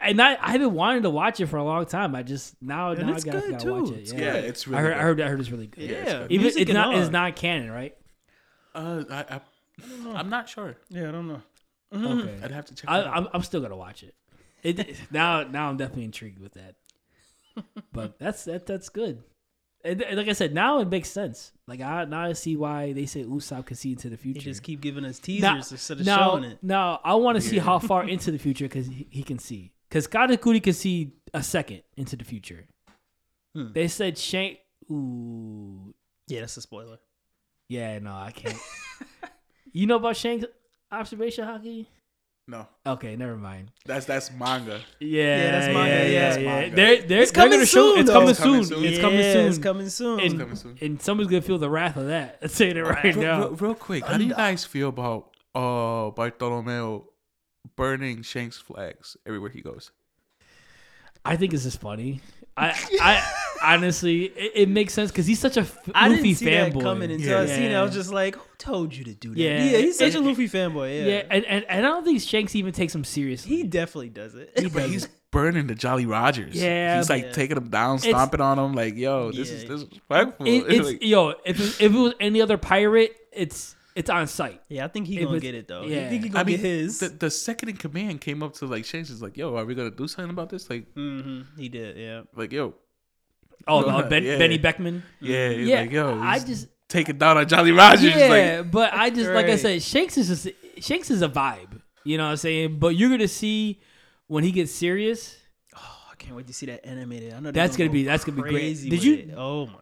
and 0.00 0.20
I, 0.20 0.36
I've 0.40 0.60
been 0.60 0.74
wanting 0.74 1.02
to 1.02 1.10
watch 1.10 1.38
it 1.38 1.46
for 1.46 1.58
a 1.58 1.64
long 1.64 1.86
time. 1.86 2.16
I 2.16 2.24
just 2.24 2.60
now, 2.60 2.90
And 2.90 3.06
now 3.06 3.14
I 3.14 3.20
gotta, 3.20 3.40
good, 3.40 3.50
gotta 3.52 3.64
too. 3.64 3.74
watch 3.74 3.90
it. 3.92 3.98
It's 4.00 4.12
Yeah, 4.12 4.18
Yeah, 4.18 4.34
it's 4.34 4.66
really 4.66 4.78
I 4.78 4.82
heard, 4.82 4.88
good. 4.88 4.98
I 4.98 5.02
heard, 5.02 5.20
I 5.20 5.28
heard 5.28 5.40
it's 5.40 5.50
really 5.50 5.66
good. 5.68 5.90
Yeah, 5.90 5.96
it's 5.96 6.12
good. 6.12 6.32
Even 6.32 6.42
music 6.42 6.62
it's 6.62 6.72
not, 6.72 6.94
all. 6.94 7.00
it's 7.00 7.10
not 7.10 7.36
canon, 7.36 7.70
right? 7.70 7.96
Uh, 8.74 9.04
I, 9.10 9.36
I, 9.36 9.40
I'm 10.14 10.30
not 10.30 10.48
sure. 10.48 10.76
Yeah, 10.88 11.08
I 11.08 11.12
don't 11.12 11.28
know. 11.28 11.42
Okay, 11.94 12.38
I'd 12.42 12.50
have 12.50 12.64
to 12.66 12.74
check. 12.74 12.88
I, 12.90 13.00
it 13.00 13.06
out. 13.06 13.16
I'm, 13.16 13.28
I'm 13.34 13.42
still 13.42 13.60
gonna 13.60 13.76
watch 13.76 14.02
it. 14.02 14.14
it 14.62 14.96
now 15.10 15.42
now 15.44 15.68
I'm 15.68 15.76
definitely 15.76 16.04
intrigued 16.04 16.38
with 16.38 16.54
that. 16.54 16.74
But 17.92 18.18
that's 18.18 18.44
that 18.44 18.66
that's 18.66 18.88
good. 18.90 19.22
And, 19.84 20.02
and 20.02 20.16
like 20.18 20.28
I 20.28 20.32
said, 20.32 20.52
now 20.52 20.80
it 20.80 20.88
makes 20.88 21.08
sense. 21.08 21.52
Like 21.68 21.80
I 21.80 22.04
now 22.04 22.22
I 22.22 22.32
see 22.34 22.56
why 22.56 22.92
they 22.92 23.06
say 23.06 23.22
Usopp 23.24 23.66
can 23.66 23.76
see 23.76 23.92
into 23.92 24.08
the 24.10 24.16
They 24.16 24.22
future. 24.22 24.40
just 24.40 24.62
keep 24.62 24.80
giving 24.80 25.04
us 25.04 25.18
teasers 25.18 25.42
now, 25.42 25.56
instead 25.56 26.00
of 26.00 26.06
now, 26.06 26.30
showing 26.30 26.44
it. 26.44 26.58
now 26.62 27.00
I 27.04 27.14
want 27.14 27.36
to 27.36 27.40
see 27.40 27.58
how 27.58 27.78
far 27.78 28.06
into 28.08 28.30
the 28.30 28.38
future 28.38 28.64
because 28.64 28.86
he, 28.88 29.06
he 29.10 29.22
can 29.22 29.38
see. 29.38 29.72
Because 29.88 30.06
Katakuri 30.08 30.62
can 30.62 30.72
see 30.72 31.12
a 31.32 31.42
second 31.42 31.82
into 31.96 32.16
the 32.16 32.24
future. 32.24 32.66
Hmm. 33.54 33.72
They 33.72 33.88
said 33.88 34.18
Shank. 34.18 34.58
Ooh, 34.90 35.94
Yeah, 36.28 36.40
that's 36.40 36.56
a 36.56 36.60
spoiler. 36.60 36.98
yeah, 37.68 37.98
no, 38.00 38.12
I 38.12 38.32
can't. 38.32 38.58
You 39.76 39.86
know 39.86 39.96
about 39.96 40.16
Shank's 40.16 40.46
observation 40.90 41.44
haki? 41.46 41.84
No, 42.48 42.66
Okay, 42.86 43.14
never 43.16 43.36
mind. 43.36 43.72
that's 43.84 44.06
that's 44.06 44.30
manga. 44.32 44.80
Yeah, 45.00 45.22
yeah 45.22 45.50
that's 45.50 45.66
manga, 45.74 45.90
Yeah, 45.90 46.02
yeah. 46.02 46.08
yeah, 46.08 46.20
That's 46.30 46.38
yeah. 46.38 46.44
manga. 46.60 46.76
They're, 46.76 47.02
they're, 47.02 47.22
It's 47.22 47.30
they're 47.32 47.42
coming 47.44 47.58
gonna 47.58 47.66
show. 47.66 47.90
soon, 47.90 47.98
It's 47.98 48.06
though. 48.08 48.12
coming 48.14 48.30
It's 48.30 48.38
coming 48.40 48.64
soon. 48.64 48.78
soon. 48.78 48.84
It's 48.84 48.96
yeah, 48.96 49.02
coming 49.02 49.22
soon. 49.22 49.46
It's 49.48 49.58
coming 49.58 49.88
soon. 49.90 50.20
And, 50.20 50.38
coming 50.40 50.56
soon. 50.56 50.78
and 50.80 51.02
someone's 51.02 51.28
gonna 51.30 51.42
feel 51.42 51.58
the 51.58 51.68
wrath 51.68 51.96
of 51.98 52.06
that. 52.06 52.38
I'm 52.42 52.48
saying 52.48 52.76
it 52.78 52.80
right 52.86 53.04
Real, 53.04 53.20
now. 53.20 53.38
real, 53.40 53.50
real 53.56 53.74
quick, 53.74 54.06
how 54.06 54.16
do 54.16 54.24
you 54.24 54.32
guys 54.32 54.64
feel 54.64 54.88
about 54.88 55.36
uh 55.54 56.10
Bartolomeo 56.12 57.08
burning 57.76 58.22
Shanks 58.22 58.56
flags 58.56 59.16
everywhere 59.26 59.50
he 59.50 59.60
goes? 59.60 59.90
I 61.22 61.36
think 61.36 61.52
it's 61.52 61.64
just 61.64 61.80
funny. 61.82 62.20
I, 62.56 62.68
I 63.02 63.32
honestly, 63.62 64.24
it, 64.26 64.52
it 64.54 64.68
makes 64.68 64.92
sense 64.94 65.10
because 65.10 65.26
he's 65.26 65.38
such 65.38 65.56
a 65.56 65.60
f- 65.60 65.78
I 65.94 66.08
Luffy 66.08 66.22
didn't 66.22 66.36
see 66.38 66.46
fanboy. 66.46 66.72
that 66.74 66.82
coming 66.82 67.10
until 67.10 67.28
Yeah. 67.28 67.40
I 67.40 67.46
seen 67.46 67.62
it. 67.64 67.74
I 67.74 67.82
was 67.82 67.94
just 67.94 68.12
like, 68.12 68.34
"Who 68.36 68.42
told 68.58 68.94
you 68.94 69.04
to 69.04 69.14
do 69.14 69.30
that?" 69.30 69.38
Yeah. 69.40 69.62
Yeah, 69.64 69.78
he's 69.78 69.98
such 69.98 70.14
a 70.14 70.18
And- 70.18 70.26
Luffy 70.26 70.48
fanboy. 70.48 70.98
Yeah, 71.04 71.06
yeah, 71.12 71.22
and, 71.30 71.44
and, 71.46 71.64
and 71.68 71.86
I 71.86 71.88
don't 71.88 72.04
think 72.04 72.20
Shanks 72.20 72.54
even 72.54 72.72
takes 72.72 72.94
him 72.94 73.04
seriously. 73.04 73.56
he 73.56 73.62
definitely 73.64 74.10
does 74.10 74.34
it. 74.34 74.52
He 74.58 74.68
But 74.68 74.82
does 74.82 74.90
he's 74.90 75.04
it. 75.04 75.10
burning 75.30 75.66
the 75.66 75.74
Jolly 75.74 76.06
Rogers. 76.06 76.54
Yeah, 76.54 76.96
he's 76.98 77.10
like 77.10 77.24
yeah. 77.24 77.32
taking 77.32 77.54
them 77.56 77.68
down, 77.68 77.96
It's- 77.96 78.10
stomping 78.10 78.40
on 78.40 78.56
them. 78.56 78.72
Like, 78.74 78.96
yo, 78.96 79.32
this 79.32 79.50
is 79.50 79.62
Yeah. 79.64 79.68
this 79.68 79.82
is 79.82 79.88
respectful. 79.90 80.46
It- 80.46 80.64
it's 80.68 80.86
Like, 80.86 81.02
yo, 81.04 81.30
if 81.44 81.58
it, 81.60 81.80
if 81.80 81.92
it 81.94 81.98
was 81.98 82.14
any 82.20 82.40
other 82.40 82.58
pirate, 82.58 83.16
it's 83.32 83.74
it's 83.94 84.10
on 84.10 84.26
site. 84.26 84.60
yeah, 84.68 84.84
I 84.84 84.88
think 84.88 85.06
he 85.06 85.16
gonna 85.16 85.30
was- 85.30 85.40
get 85.42 85.54
it 85.54 85.68
though. 85.68 85.84
yeah. 85.84 86.04
You 86.04 86.08
think 86.10 86.24
he 86.24 86.28
gonna 86.28 86.40
I 86.42 86.44
mean, 86.44 86.56
get 86.58 86.66
his? 86.66 86.98
the, 87.00 87.08
the 87.08 87.30
second 87.30 87.70
in 87.70 87.76
command 87.78 88.20
came 88.20 88.42
up 88.42 88.52
to 88.56 88.66
like 88.66 88.84
Shanks 88.84 89.08
is 89.08 89.22
like, 89.22 89.38
yo, 89.38 89.56
are 89.56 89.64
we 89.64 89.74
gonna 89.74 89.90
do 89.90 90.06
something 90.06 90.30
about 90.30 90.50
this? 90.50 90.68
Like, 90.68 90.92
hmm 90.92 91.42
He 91.56 91.70
did. 91.70 91.96
Yeah. 91.96 92.22
like 92.34 92.52
yo, 92.52 92.74
Oh, 93.66 93.82
Go 93.82 93.90
no, 94.00 94.08
ben, 94.08 94.22
yeah. 94.24 94.38
Benny 94.38 94.58
Beckman. 94.58 95.02
yeah, 95.20 95.50
he's 95.50 95.68
Yeah, 95.68 95.80
like 95.80 95.90
yo, 95.90 96.20
I 96.20 96.34
he's 96.34 96.44
just 96.44 96.68
taking 96.88 97.18
down 97.18 97.36
on 97.36 97.48
Jolly 97.48 97.72
Rogers. 97.72 98.14
yeah, 98.14 98.58
Like, 98.60 98.70
but 98.70 98.92
I 98.92 99.10
just 99.10 99.30
like 99.30 99.46
I 99.46 99.56
said, 99.56 99.82
Shanks 99.82 100.16
is 100.18 100.28
just 100.28 100.48
Shanks 100.80 101.10
is 101.10 101.22
a 101.22 101.28
vibe. 101.28 101.80
You 102.04 102.18
know 102.18 102.24
what 102.24 102.30
I'm 102.32 102.36
saying? 102.36 102.78
But 102.78 102.88
you're 102.96 103.10
gonna 103.10 103.26
see 103.28 103.80
when 104.28 104.44
he 104.44 104.52
gets 104.52 104.70
serious. 104.72 105.36
Oh, 105.76 105.98
I 106.12 106.14
can't 106.16 106.36
wait 106.36 106.46
to 106.46 106.52
see 106.52 106.66
that 106.66 106.86
animated. 106.86 107.32
I 107.32 107.36
know 107.36 107.50
they're 107.50 107.52
That's 107.52 107.76
gonna 107.76 107.90
be 107.90 108.04
that's 108.04 108.24
gonna 108.24 108.36
be 108.36 108.42
great. 108.42 108.52
crazy 108.52 108.88
Did 108.90 109.02
you 109.02 109.14
it. 109.14 109.30
Oh 109.36 109.66
my. 109.66 109.72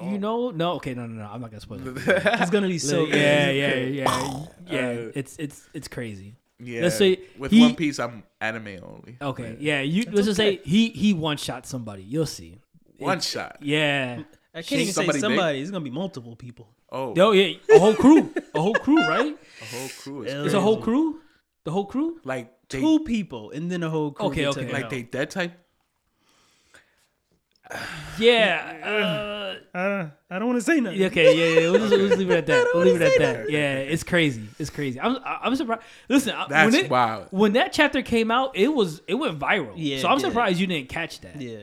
God. 0.00 0.10
you 0.12 0.18
know? 0.18 0.50
No, 0.50 0.72
okay, 0.74 0.92
no, 0.94 1.06
no, 1.06 1.22
no. 1.22 1.28
I'm 1.30 1.40
not 1.40 1.50
gonna 1.50 1.60
spoil 1.60 1.80
it. 1.86 1.96
It's 2.40 2.50
gonna 2.50 2.68
be 2.68 2.78
so. 2.78 3.04
yeah, 3.06 3.46
good. 3.52 3.94
yeah, 3.94 4.04
yeah, 4.06 4.46
yeah. 4.70 4.78
Uh, 5.06 5.12
It's 5.14 5.36
it's 5.38 5.68
it's 5.74 5.88
crazy. 5.88 6.34
yeah. 6.60 6.82
Let's 6.82 6.96
say 6.98 7.18
with 7.38 7.50
he- 7.50 7.60
One 7.60 7.74
Piece, 7.74 7.98
I'm 7.98 8.22
anime 8.40 8.78
only. 8.84 9.16
Okay, 9.20 9.56
Yeah. 9.60 9.80
yeah. 9.80 9.82
You 9.82 10.04
let's 10.12 10.26
just 10.26 10.36
say 10.36 10.60
he 10.64 10.90
he 10.90 11.12
one 11.14 11.36
shot 11.36 11.66
somebody. 11.66 12.02
You'll 12.02 12.26
see. 12.26 12.58
One 13.04 13.20
shot. 13.20 13.58
Yeah. 13.60 14.22
I 14.54 14.62
can't 14.62 14.82
even 14.82 14.94
Somebody 14.94 15.18
say 15.20 15.28
big? 15.28 15.36
somebody. 15.36 15.60
It's 15.60 15.70
gonna 15.70 15.84
be 15.84 15.90
multiple 15.90 16.36
people. 16.36 16.68
Oh, 16.90 17.12
Yo, 17.16 17.32
yeah, 17.32 17.56
a 17.74 17.78
whole 17.80 17.94
crew, 17.94 18.32
a 18.54 18.60
whole 18.60 18.74
crew, 18.74 19.00
right? 19.08 19.36
a 19.62 19.64
whole 19.76 19.88
crew 20.00 20.22
is 20.22 20.32
Yeah. 20.32 20.44
It's 20.44 20.54
a 20.54 20.60
whole 20.60 20.80
crew. 20.80 21.20
The 21.64 21.70
whole 21.72 21.86
crew. 21.86 22.20
like 22.24 22.52
they, 22.68 22.80
Two 22.80 23.00
people, 23.00 23.50
and 23.50 23.70
then 23.70 23.82
a 23.82 23.90
whole 23.90 24.12
crew. 24.12 24.26
Okay, 24.26 24.46
okay. 24.46 24.70
like 24.72 24.84
out. 24.84 24.90
they 24.90 25.02
dead 25.02 25.30
type. 25.30 25.52
Yeah. 28.18 29.56
I 29.74 29.88
don't. 29.88 30.12
I 30.30 30.38
don't 30.38 30.48
want 30.48 30.58
to 30.58 30.64
say 30.64 30.78
Uh, 30.78 30.82
nothing. 30.82 31.02
okay. 31.04 31.36
Yeah, 31.54 31.60
yeah. 31.62 31.70
We'll 31.70 31.80
just, 31.80 31.90
we'll 31.90 32.06
just 32.08 32.18
leave 32.18 32.30
it 32.30 32.36
at 32.38 32.46
that. 32.52 32.70
We'll 32.74 32.84
leave 32.84 33.00
it 33.00 33.02
at 33.02 33.18
that. 33.18 33.50
Yeah, 33.50 33.74
it's 33.78 34.02
crazy. 34.04 34.44
It's 34.58 34.70
crazy. 34.70 35.00
I'm 35.00 35.16
I'm 35.24 35.56
surprised. 35.56 35.82
Listen, 36.08 36.34
That's 36.48 36.72
when 36.74 36.84
it, 36.84 36.90
wild. 36.90 37.28
When 37.30 37.54
that 37.54 37.72
chapter 37.72 38.02
came 38.02 38.30
out, 38.30 38.56
it 38.56 38.68
was 38.68 39.00
it 39.08 39.14
went 39.14 39.38
viral. 39.38 39.72
Yeah, 39.76 39.98
So 40.00 40.08
I'm 40.08 40.18
it 40.18 40.20
did. 40.22 40.26
surprised 40.28 40.60
you 40.60 40.66
didn't 40.66 40.88
catch 40.90 41.20
that. 41.22 41.40
Yeah. 41.40 41.60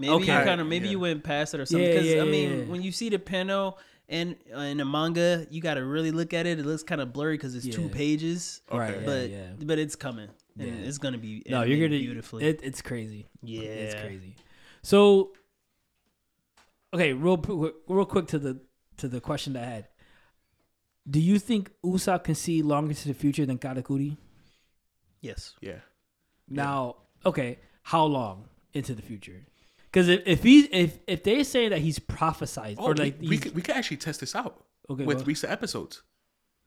Maybe 0.00 0.12
Okay. 0.14 0.38
you 0.38 0.44
kind 0.44 0.60
of 0.60 0.66
maybe 0.66 0.86
Yeah. 0.86 0.92
you 0.92 1.00
went 1.00 1.22
past 1.22 1.52
it 1.54 1.60
or 1.60 1.66
something. 1.66 1.86
Because 1.88 2.06
yeah, 2.06 2.22
I 2.22 2.24
mean, 2.24 2.50
yeah. 2.60 2.64
when 2.64 2.80
you 2.82 2.90
see 2.90 3.08
the 3.10 3.18
panel 3.18 3.78
and 4.08 4.34
uh, 4.56 4.60
in 4.60 4.78
the 4.78 4.84
manga, 4.84 5.46
you 5.50 5.60
got 5.60 5.74
to 5.74 5.84
really 5.84 6.10
look 6.10 6.32
at 6.34 6.46
it. 6.46 6.58
It 6.58 6.64
looks 6.66 6.82
kind 6.82 7.00
of 7.00 7.12
blurry 7.12 7.34
because 7.36 7.54
it's 7.54 7.66
two 7.68 7.88
pages. 7.90 8.62
Right. 8.72 8.94
Okay. 8.94 9.04
But 9.04 9.30
yeah. 9.30 9.46
but 9.68 9.78
it's 9.78 9.96
coming. 9.96 10.30
And 10.58 10.68
Yeah. 10.68 10.88
it's 10.88 10.98
gonna 10.98 11.18
be 11.18 11.42
No, 11.48 11.62
you're 11.62 11.76
gonna 11.86 11.98
beautifully. 12.00 12.44
It, 12.44 12.60
it's 12.62 12.82
crazy. 12.82 13.26
yeah, 13.42 13.62
It's 13.62 13.94
crazy. 14.00 14.36
So, 14.82 15.32
okay, 16.94 17.12
real 17.12 17.36
quick- 17.36 17.74
real 17.88 18.04
quick 18.06 18.26
to 18.28 18.38
the 18.38 18.60
to 18.96 19.08
the 19.08 19.20
question 19.20 19.52
that 19.54 19.64
I 19.64 19.70
had. 19.70 19.88
Do 21.08 21.20
you 21.20 21.38
think 21.38 21.70
Usopp 21.84 22.24
can 22.24 22.34
see 22.34 22.62
longer 22.62 22.90
into 22.90 23.08
the 23.08 23.14
future 23.14 23.46
than 23.46 23.58
Katakuri? 23.58 24.16
Yes. 25.20 25.54
Yeah. 25.60 25.80
Now, 26.48 26.96
okay, 27.24 27.58
how 27.82 28.04
long 28.04 28.48
into 28.74 28.94
the 28.94 29.02
future? 29.02 29.46
Because 29.92 30.08
if 30.08 30.22
if 30.26 30.42
he 30.42 30.60
if 30.66 30.98
if 31.06 31.22
they 31.24 31.42
say 31.44 31.68
that 31.68 31.78
he's 31.80 31.98
prophesized 31.98 32.76
Oh, 32.78 32.86
or 32.86 32.94
like 32.94 33.20
we, 33.20 33.28
we 33.30 33.38
could 33.38 33.54
we 33.56 33.62
could 33.62 33.74
actually 33.74 33.96
test 33.96 34.20
this 34.20 34.34
out 34.36 34.64
okay, 34.88 35.04
with 35.04 35.18
well- 35.18 35.26
recent 35.26 35.52
episodes. 35.52 36.02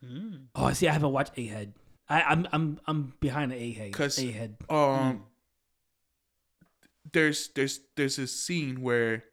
Mm. 0.03 0.47
oh, 0.55 0.73
see, 0.73 0.89
I 0.89 0.91
haven't 0.91 1.13
watched 1.13 1.35
Egghead. 1.35 1.71
I, 2.09 2.21
I'm 2.23 2.45
I'm 2.51 2.79
I'm 2.85 3.13
behind 3.21 3.51
the 3.51 3.55
Egghead. 3.55 3.93
'Cause- 3.93 4.17
Egghead. 4.19 4.55
Um, 4.69 5.23
there's 7.13 7.49
there's 7.55 7.79
there's 7.95 8.17
this 8.17 8.37
scene 8.37 8.81
where 8.81 9.23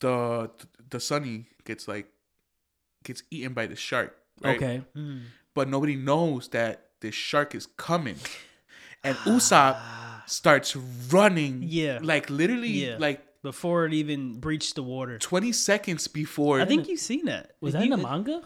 the 0.00 0.50
the 0.90 1.00
Sunny 1.00 1.46
gets 1.64 1.86
like 1.86 2.08
gets 3.04 3.22
eaten 3.30 3.52
by 3.52 3.66
the 3.66 3.76
shark. 3.76 4.16
Right? 4.42 4.56
Okay. 4.56 4.82
Mm. 4.96 5.22
but 5.54 5.68
nobody 5.68 5.96
knows 5.96 6.48
that 6.48 6.88
this 7.00 7.14
shark 7.14 7.54
is 7.54 7.66
coming, 7.78 8.16
and 9.04 9.16
Usopp 9.18 9.78
starts 10.26 10.76
running. 11.10 11.62
Yeah. 11.66 11.98
like 12.02 12.28
literally, 12.30 12.68
Yeah. 12.68 12.96
like 12.98 13.22
Before 13.42 13.86
it 13.86 13.94
even 13.94 14.40
breached 14.40 14.74
the 14.74 14.82
water. 14.82 15.18
twenty 15.18 15.52
seconds 15.52 16.06
before. 16.08 16.60
I 16.60 16.64
think 16.64 16.88
you've 16.88 17.00
seen 17.00 17.26
that. 17.26 17.52
Was 17.60 17.74
If 17.74 17.80
that 17.80 17.84
in 17.84 17.90
the 17.90 17.96
manga? 17.96 18.42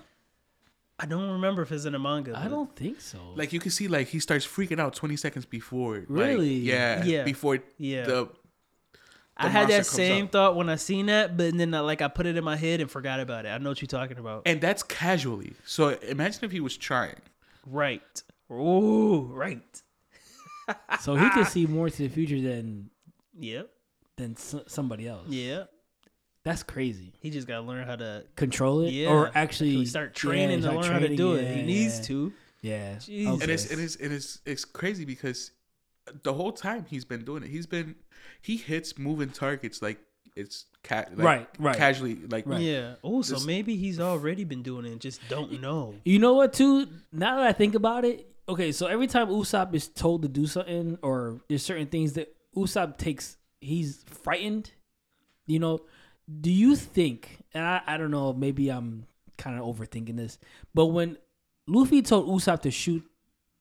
I 0.99 1.07
don't 1.07 1.31
remember 1.31 1.62
if 1.62 1.72
it's 1.72 1.87
in 1.87 1.93
the 1.95 1.99
manga. 1.99 2.39
I 2.39 2.49
don't 2.49 2.74
think 2.76 3.01
so. 3.01 3.18
like 3.35 3.55
you 3.55 3.61
can 3.61 3.70
see, 3.70 3.89
like 3.89 4.09
he 4.09 4.20
starts 4.20 4.47
freaking 4.47 4.78
out 4.78 4.95
twenty 4.95 5.16
seconds 5.16 5.47
before. 5.47 6.05
like, 6.09 6.28
Really? 6.28 6.55
yeah. 6.57 7.03
Yeah. 7.05 7.24
Before 7.24 7.59
Yeah. 7.78 8.05
the 8.05 8.28
I 9.37 9.49
had 9.49 9.68
that 9.70 9.87
same 9.87 10.26
up. 10.26 10.33
thought 10.33 10.57
when 10.57 10.68
I 10.68 10.76
seen 10.76 11.07
that, 11.07 11.35
but 11.39 11.57
then 11.57 11.72
I, 11.72 11.81
like 11.81 12.03
I 12.03 12.09
put 12.09 12.26
it 12.26 12.37
in 12.37 12.45
my 12.45 12.57
head 12.57 12.83
and 12.83 12.91
forgot 12.91 13.20
about 13.20 13.47
it. 13.47 13.49
I 13.49 13.57
know 13.57 13.70
what 13.70 13.81
you're 13.81 13.87
talking 13.87 14.18
about. 14.18 14.43
and 14.45 14.61
that's 14.61 14.83
casually. 14.83 15.55
So 15.64 15.89
imagine 16.07 16.45
if 16.45 16.53
he 16.53 16.61
was 16.61 16.76
trying. 16.76 17.16
Right. 17.66 18.22
Ooh, 18.53 19.22
right. 19.33 19.83
So 21.01 21.14
he 21.16 21.29
can 21.31 21.45
see 21.45 21.66
more 21.66 21.89
to 21.91 21.97
the 22.03 22.09
future 22.09 22.41
than 22.41 22.91
Yep. 23.39 23.71
than 24.16 24.33
s- 24.33 24.55
somebody 24.66 25.09
else. 25.09 25.27
Yeah. 25.29 25.64
That's 26.43 26.62
crazy. 26.62 27.12
He 27.21 27.31
just 27.31 27.47
gotta 27.47 27.66
learn 27.66 27.87
how 27.87 27.97
to 27.97 28.25
Control 28.37 28.81
it, 28.83 28.93
yeah 28.93 29.09
or 29.09 29.31
actually 29.35 29.85
start 29.87 30.14
training 30.14 30.51
yeah, 30.51 30.57
to 30.57 30.62
start 30.62 30.77
learn 30.77 30.85
how 30.93 30.99
to 30.99 30.99
training, 31.01 31.16
do 31.16 31.35
it. 31.35 31.43
yeah, 31.45 31.55
He 31.55 31.62
needs 31.62 31.99
yeah. 31.99 32.05
to. 32.05 32.33
Yeah. 32.62 32.99
Okay. 33.09 33.27
and 33.43 33.51
it's 33.51 33.71
and 33.71 33.81
it's 33.81 33.97
and 33.97 34.12
it's 34.12 34.41
it's 34.47 34.64
crazy 34.64 35.05
because 35.05 35.51
the 36.23 36.33
whole 36.33 36.53
time 36.53 36.87
he's 36.89 37.05
been 37.05 37.25
doing 37.25 37.43
it, 37.43 37.51
he's 37.51 37.66
been 37.66 37.95
he 38.41 38.57
hits 38.57 38.99
moving 38.99 39.29
targets 39.31 39.81
like 39.83 39.99
it's 40.37 40.64
cat 40.83 41.11
like 41.16 41.25
Right, 41.27 41.49
right. 41.59 41.77
casually 41.77 42.16
like 42.31 42.47
Right. 42.47 42.61
Yeah. 42.62 42.95
Oh, 43.05 43.21
so 43.23 43.39
maybe 43.47 43.77
he's 43.77 44.01
already 44.01 44.45
been 44.45 44.62
doing 44.62 44.87
it 44.87 44.93
and 44.93 45.01
just 45.01 45.21
don't 45.29 45.61
know. 45.61 45.95
You 46.05 46.18
know 46.18 46.35
what? 46.35 46.53
Too 46.55 46.87
now 47.12 47.37
that 47.37 47.47
I 47.47 47.53
think 47.53 47.75
about 47.75 48.05
it, 48.07 48.27
okay. 48.51 48.72
So 48.72 48.86
every 48.86 49.07
time 49.07 49.28
Usopp 49.28 49.74
is 49.74 49.88
told 49.88 50.22
to 50.22 50.28
do 50.28 50.46
something, 50.46 50.98
or 51.03 51.40
there's 51.48 51.62
certain 51.62 51.86
things 51.86 52.14
that 52.14 52.34
Usopp 52.57 52.96
takes, 52.98 53.36
he's 53.61 54.05
frightened. 54.07 54.70
You 55.46 55.59
know, 55.59 55.80
do 56.40 56.51
you 56.51 56.76
think? 56.76 57.38
And 57.55 57.64
I, 57.64 57.80
I 57.86 57.96
don't 57.96 58.11
know. 58.11 58.32
Maybe 58.32 58.68
I'm 58.68 59.07
kind 59.36 59.59
of 59.59 59.64
overthinking 59.64 60.16
this, 60.16 60.38
but 60.74 60.86
when 60.86 61.16
Luffy 61.66 62.03
told 62.03 62.28
Usopp 62.28 62.61
to 62.62 62.70
shoot 62.70 63.03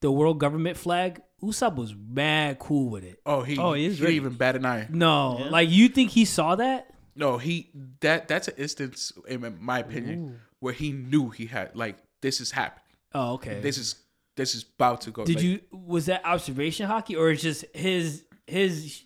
the 0.02 0.12
world 0.12 0.40
government 0.40 0.78
flag, 0.78 1.22
Usopp 1.42 1.76
was 1.76 1.96
mad 1.96 2.60
cool 2.60 2.90
with 2.90 3.04
it. 3.06 3.20
oh 3.26 3.44
he 3.44 3.58
Oh, 3.58 3.74
he 3.74 3.82
he 3.84 3.88
is 3.88 4.00
didn't 4.00 4.16
even 4.16 4.34
bat 4.34 4.56
an 4.58 4.66
eye. 4.66 4.88
No, 4.90 5.38
Yeah. 5.40 5.50
like 5.50 5.70
you 5.70 5.88
think 5.90 6.12
he 6.12 6.26
saw 6.26 6.56
that? 6.56 6.92
No, 7.16 7.38
he 7.38 7.70
that 8.02 8.28
that's 8.28 8.48
an 8.50 8.56
instance 8.58 9.12
in 9.28 9.58
my 9.62 9.80
opinion 9.80 10.40
where 10.60 10.74
he 10.74 10.92
knew 10.92 11.30
he 11.30 11.46
had 11.46 11.76
like 11.76 11.98
this 12.22 12.40
is 12.42 12.52
happening. 12.52 12.84
Oh, 13.14 13.34
okay. 13.36 13.60
This 13.62 13.78
is 13.78 13.96
this 14.40 14.56
is 14.56 14.64
about 14.76 15.02
to 15.02 15.12
go. 15.12 15.26
Did 15.26 15.36
like, 15.36 15.44
you 15.46 15.60
was 15.72 16.08
that 16.08 16.22
observation 16.26 16.88
haki 16.90 17.18
or 17.18 17.30
it's 17.30 17.42
just 17.44 17.66
his 17.74 18.24
his 18.48 19.04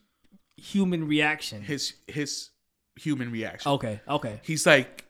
human 0.57 1.07
reaction? 1.07 1.61
his 1.61 1.93
his 2.07 2.49
human 2.95 3.31
reaction? 3.31 3.71
Okay, 3.71 3.99
okay. 4.07 4.39
He's 4.43 4.65
like 4.65 5.05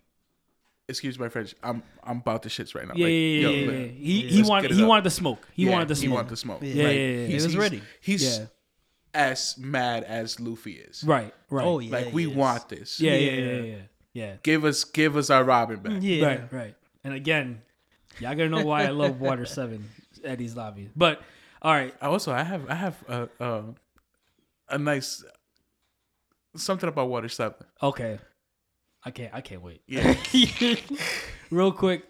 excuse 0.89 1.17
my 1.17 1.29
French. 1.29 1.55
I'm 1.63 1.81
I'm 2.03 2.17
about 2.17 2.41
the 2.43 2.49
shits 2.49 2.75
right 2.75 2.87
now. 2.87 2.93
Yeah, 2.95 3.05
Like, 3.05 3.11
yeah, 3.11 3.17
yeah, 3.17 3.39
yo, 3.41 3.49
yeah, 3.51 3.67
like, 3.67 3.75
yeah. 3.79 3.87
He 3.87 4.21
he 4.27 4.37
Let's 4.37 4.49
wanted 4.49 4.71
he 4.71 4.81
up. 4.83 4.89
wanted 4.89 5.03
the 5.05 5.09
smoke. 5.11 5.47
He 5.53 5.65
yeah, 5.65 5.71
wanted 5.71 5.87
the 5.87 5.95
smoke. 5.95 6.01
He 6.01 6.07
smoke. 6.07 6.15
wanted 6.15 6.29
the 6.29 6.37
smoke. 6.37 6.59
Yeah. 6.61 6.73
Yeah, 6.73 6.83
Like, 6.83 6.95
yeah, 6.95 7.01
yeah, 7.01 7.07
yeah. 7.07 7.27
He's, 7.27 7.27
He 7.27 7.33
was 7.35 7.43
he's- 7.45 7.55
ready. 7.55 7.81
He's 8.01 8.23
Yeah. 8.39 8.45
as 9.13 9.55
mad 9.57 10.03
as 10.03 10.39
Luffy 10.39 10.73
is. 10.73 11.03
Right, 11.03 11.33
right. 11.49 11.65
Oh 11.65 11.79
yeah, 11.79 11.91
Like 11.91 12.13
we 12.13 12.27
is. 12.27 12.35
want 12.35 12.69
this. 12.69 12.99
Yeah, 12.99 13.13
yeah, 13.15 13.31
Yeah. 13.31 13.31
yeah, 13.45 13.61
yeah, 13.61 13.75
yeah. 14.13 14.35
Give 14.43 14.65
us 14.65 14.83
give 14.83 15.15
us 15.17 15.29
our 15.29 15.43
Robin 15.43 15.79
back. 15.79 16.01
Yeah. 16.01 16.25
Right, 16.25 16.53
right. 16.53 16.75
And 17.03 17.13
again, 17.13 17.61
y'all 18.19 18.35
gonna 18.35 18.49
know 18.49 18.65
why 18.65 18.83
I 18.85 18.89
love 18.89 19.19
Water 19.21 19.45
Seven, 19.45 19.89
Enies 20.23 20.55
Lobby. 20.55 20.89
But 20.95 21.21
all 21.61 21.71
right, 21.73 21.93
Also, 22.01 22.31
I 22.33 22.43
have 22.43 22.69
I 22.69 22.75
have 22.75 23.03
a 23.07 23.29
a, 23.39 23.63
a 24.69 24.77
nice 24.77 25.23
something 26.55 26.89
about 26.89 27.09
Water 27.09 27.29
Seven. 27.29 27.57
okay. 27.81 28.19
I 29.05 29.11
can't. 29.11 29.33
I 29.33 29.41
can't 29.41 29.61
wait. 29.61 29.81
Yeah. 29.85 30.15
Real 31.51 31.73
quick, 31.73 32.05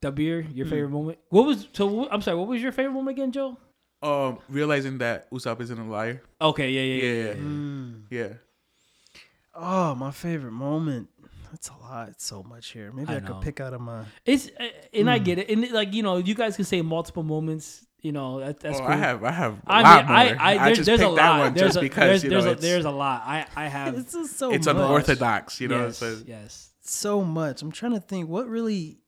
Dabir, 0.00 0.46
your 0.54 0.66
Hmm. 0.66 0.70
favorite 0.70 0.88
moment. 0.90 1.18
What 1.30 1.46
was 1.46 1.66
so? 1.72 2.08
I'm 2.10 2.22
sorry. 2.22 2.36
What 2.38 2.46
was 2.48 2.62
your 2.62 2.70
favorite 2.72 2.92
moment 2.94 3.18
again, 3.18 3.32
Joe? 3.32 3.56
um, 4.02 4.38
realizing 4.48 4.98
that 4.98 5.28
Usopp 5.30 5.60
isn't 5.60 5.78
a 5.78 5.84
liar. 5.90 6.22
Okay, 6.40 6.70
yeah, 6.70 6.80
yeah, 6.80 6.94
yeah. 6.94 7.02
Yeah. 7.02 7.22
yeah, 7.22 7.34
yeah. 7.34 7.42
Mm. 7.42 8.02
Yeah. 8.10 8.32
Oh, 9.54 9.94
my 9.96 10.10
favorite 10.12 10.52
moment. 10.52 11.08
That's 11.50 11.68
a 11.68 11.76
lot. 11.82 12.08
It's 12.10 12.24
so 12.24 12.42
much 12.42 12.70
here. 12.70 12.92
Maybe 12.92 13.08
I 13.12 13.16
I, 13.16 13.20
know. 13.20 13.34
could 13.34 13.42
pick 13.42 13.60
out 13.60 13.74
of 13.74 13.80
my. 13.80 14.04
It's 14.24 14.48
uh, 14.58 14.68
and 14.94 15.10
I 15.10 15.18
Hmm. 15.18 15.24
get 15.24 15.38
it, 15.38 15.48
and 15.50 15.70
like 15.72 15.92
you 15.94 16.02
know, 16.02 16.18
you 16.18 16.34
guys 16.34 16.56
can 16.56 16.64
say 16.64 16.80
multiple 16.82 17.22
moments. 17.22 17.84
You 18.02 18.12
know, 18.12 18.40
that, 18.40 18.60
that's 18.60 18.78
oh, 18.78 18.80
cool. 18.82 18.88
I 18.88 18.96
have 18.96 19.24
I 19.24 19.30
have 19.30 19.52
a 19.58 19.60
I 19.66 19.82
lot 19.82 20.06
mean, 20.06 20.16
I, 20.16 20.24
more. 20.24 20.36
I, 20.40 20.64
there's, 20.64 20.76
just 20.78 20.86
there's 20.86 21.00
a 21.00 21.04
picked 21.04 21.16
that 21.16 21.28
lot. 21.28 21.38
one 21.40 21.54
There's 21.54 21.68
just 21.68 21.76
a, 21.76 21.80
because 21.82 22.08
there's, 22.08 22.24
you 22.24 22.30
know 22.30 22.34
there's, 22.36 22.46
a, 22.46 22.50
it's, 22.52 22.62
there's 22.62 22.84
a 22.86 22.90
lot. 22.90 23.22
I, 23.26 23.46
I 23.56 23.66
have. 23.68 23.94
It's 23.98 24.12
just 24.14 24.38
so 24.38 24.52
it's 24.52 24.66
much. 24.66 24.74
unorthodox. 24.76 25.60
You 25.60 25.68
know. 25.68 25.84
yes, 25.86 25.98
so- 25.98 26.22
yes. 26.26 26.70
so 26.80 27.22
much. 27.22 27.60
I'm 27.62 27.72
trying 27.72 27.92
to 27.92 28.00
think 28.00 28.28
what 28.28 28.48
really, 28.48 29.00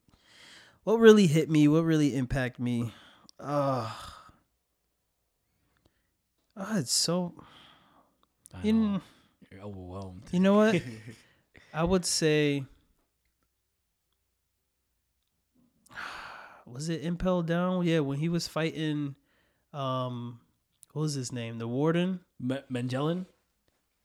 what 0.84 0.99
really 0.99 1.26
hit 1.26 1.49
me. 1.49 1.68
What 1.68 1.84
really 1.84 2.14
impacted 2.14 2.62
me. 2.62 2.93
Uh, 3.40 3.90
oh, 6.57 6.78
it's 6.78 6.93
so. 6.93 7.34
I 8.53 8.59
know. 8.59 8.62
kn- 8.62 9.01
You're 9.51 9.62
overwhelmed. 9.62 10.22
you 10.32 10.40
know 10.40 10.55
what? 10.55 10.74
I 11.73 11.85
would 11.85 12.05
say. 12.05 12.64
Was 16.66 16.89
it 16.89 17.03
Impel 17.03 17.43
Down? 17.43 17.85
Yeah, 17.87 18.01
when 18.01 18.18
he 18.18 18.29
was 18.29 18.47
fighting, 18.49 19.14
um, 19.75 20.41
what 20.93 21.03
was 21.03 21.14
his 21.14 21.33
name? 21.33 21.59
The 21.59 21.66
Warden. 21.68 22.20
Me- 22.41 22.61
Mengellan. 22.68 23.27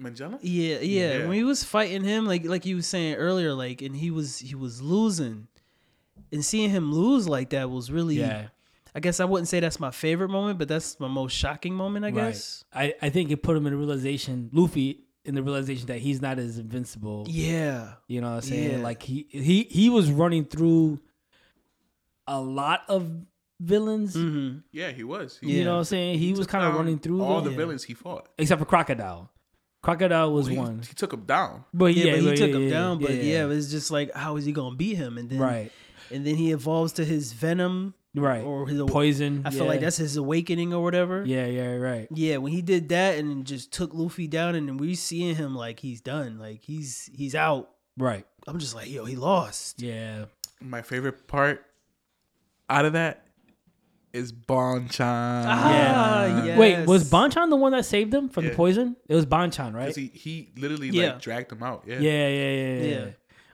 Magella? 0.01 0.37
Yeah, 0.41 0.79
yeah, 0.79 1.17
Yeah. 1.19 1.27
When 1.27 1.33
he 1.37 1.43
was 1.43 1.63
fighting 1.63 2.03
him, 2.03 2.25
like 2.25 2.45
like 2.45 2.65
you 2.65 2.75
was 2.77 2.85
saying 2.87 3.15
earlier, 3.15 3.53
like 3.53 3.81
and 3.81 3.95
he 3.95 4.11
was 4.11 4.37
he 4.39 4.53
was 4.53 4.79
losing, 4.81 5.47
and 6.31 6.45
seeing 6.45 6.69
him 6.69 6.91
lose 6.93 7.27
like 7.27 7.49
that 7.51 7.69
was 7.71 7.91
really. 7.91 8.15
Yeah. 8.15 8.47
I 8.93 8.99
guess 8.99 9.19
I 9.19 9.25
wouldn't 9.25 9.47
say 9.47 9.59
that's 9.59 9.79
my 9.79 9.91
favorite 9.91 10.29
moment, 10.29 10.57
but 10.59 10.67
that's 10.67 10.99
my 10.99 11.07
most 11.07 11.35
shocking 11.35 11.73
moment. 11.73 12.05
I 12.05 12.09
Right. 12.09 12.15
guess. 12.15 12.63
I, 12.73 12.93
I 13.01 13.09
think 13.09 13.29
it 13.31 13.43
put 13.43 13.55
him 13.57 13.65
in 13.67 13.73
the 13.73 13.77
realization, 13.77 14.49
Luffy, 14.53 15.03
in 15.27 15.35
the 15.35 15.43
realization 15.43 15.87
that 15.87 15.99
he's 15.99 16.21
not 16.21 16.39
as 16.39 16.57
invincible. 16.57 17.25
Yeah. 17.27 17.93
You 18.07 18.21
know 18.21 18.29
what 18.29 18.35
I'm 18.35 18.41
saying? 18.41 18.71
Yeah. 18.71 18.77
Like 18.77 19.03
he 19.03 19.27
he 19.29 19.63
he 19.63 19.89
was 19.89 20.09
running 20.09 20.45
through 20.45 20.99
a 22.27 22.39
lot 22.39 22.83
of 22.87 23.09
villains. 23.59 24.15
Mm-hmm. 24.15 24.59
Yeah, 24.71 24.91
he 24.91 25.03
was. 25.03 25.39
You 25.41 25.49
He, 25.49 25.63
know 25.63 25.73
what 25.73 25.79
I'm 25.79 25.83
saying? 25.85 26.19
He, 26.19 26.33
was 26.33 26.47
kind 26.47 26.65
of 26.65 26.75
running 26.75 26.99
through 26.99 27.21
all 27.21 27.35
them, 27.37 27.45
the 27.45 27.51
yeah. 27.51 27.57
villains 27.57 27.83
he 27.83 27.93
fought. 27.93 28.27
except 28.37 28.59
for 28.59 28.65
Crocodile. 28.65 29.29
Crocodile 29.81 30.33
was 30.33 30.45
Well, 30.47 30.53
he, 30.53 30.59
one. 30.59 30.79
he 30.79 30.93
took 30.93 31.13
him 31.13 31.21
down. 31.21 31.63
But 31.73 31.93
Yeah, 31.93 32.05
yeah, 32.05 32.21
but 32.21 32.31
he 32.31 32.35
took 32.35 32.51
him 32.51 32.63
yeah, 32.63 32.69
down. 32.69 32.99
But 32.99 33.11
yeah, 33.15 33.21
yeah, 33.21 33.43
it 33.43 33.47
was 33.47 33.71
just 33.71 33.91
like, 33.91 34.13
how 34.13 34.35
is 34.37 34.45
he 34.45 34.51
gonna 34.51 34.75
beat 34.75 34.95
him? 34.97 35.17
And 35.17 35.29
then, 35.29 35.39
right, 35.39 35.71
and 36.11 36.25
then 36.25 36.35
he 36.35 36.51
evolves 36.51 36.93
to 36.93 37.05
his 37.05 37.31
venom 37.33 37.93
right. 38.19 38.43
or 38.43 38.67
his. 38.67 38.81
Poison. 38.83 39.43
I 39.45 39.49
feel 39.49 39.63
yeah. 39.63 39.67
like 39.69 39.79
that's 39.81 39.97
his 39.97 40.17
awakening 40.17 40.73
or 40.73 40.83
whatever. 40.83 41.23
Yeah, 41.25 41.45
yeah, 41.45 41.75
right. 41.75 42.07
Yeah, 42.11 42.37
when 42.37 42.51
he 42.51 42.61
did 42.61 42.89
that 42.89 43.17
and 43.17 43.45
just 43.45 43.71
took 43.71 43.93
Luffy 43.93 44.27
down, 44.27 44.55
and 44.55 44.67
then 44.67 44.77
we 44.77 44.95
seeing 44.95 45.35
him 45.35 45.55
like 45.55 45.79
he's 45.79 46.01
done, 46.01 46.37
like 46.39 46.63
he's 46.63 47.09
he's 47.13 47.35
out. 47.35 47.69
Right. 47.97 48.25
I'm 48.47 48.59
just 48.59 48.75
like, 48.75 48.89
yo, 48.89 49.05
he 49.05 49.15
lost. 49.15 49.81
Yeah. 49.81 50.25
My 50.61 50.81
favorite 50.81 51.27
part 51.27 51.65
out 52.69 52.85
of 52.85 52.93
that 52.93 53.25
is 54.13 54.31
Bonchan. 54.31 54.99
Ah, 55.01 56.25
Yeah. 56.25 56.45
yes. 56.45 56.59
Wait, 56.59 56.85
was 56.85 57.09
Bonchan 57.09 57.49
the 57.49 57.55
one 57.55 57.71
that 57.73 57.85
saved 57.85 58.13
him 58.13 58.29
from 58.29 58.45
the 58.45 58.51
poison? 58.51 58.95
It 59.07 59.15
was 59.15 59.25
Bonchan, 59.25 59.73
right? 59.73 59.95
He, 59.95 60.11
he 60.13 60.51
literally 60.57 60.89
Yeah. 60.89 61.13
like 61.13 61.21
dragged 61.21 61.51
him 61.51 61.63
out. 61.63 61.83
Yeah. 61.85 61.99
yeah, 61.99 62.27
yeah, 62.27 62.51
yeah, 62.51 62.73
yeah, 62.73 62.89
Yeah. 62.89 63.05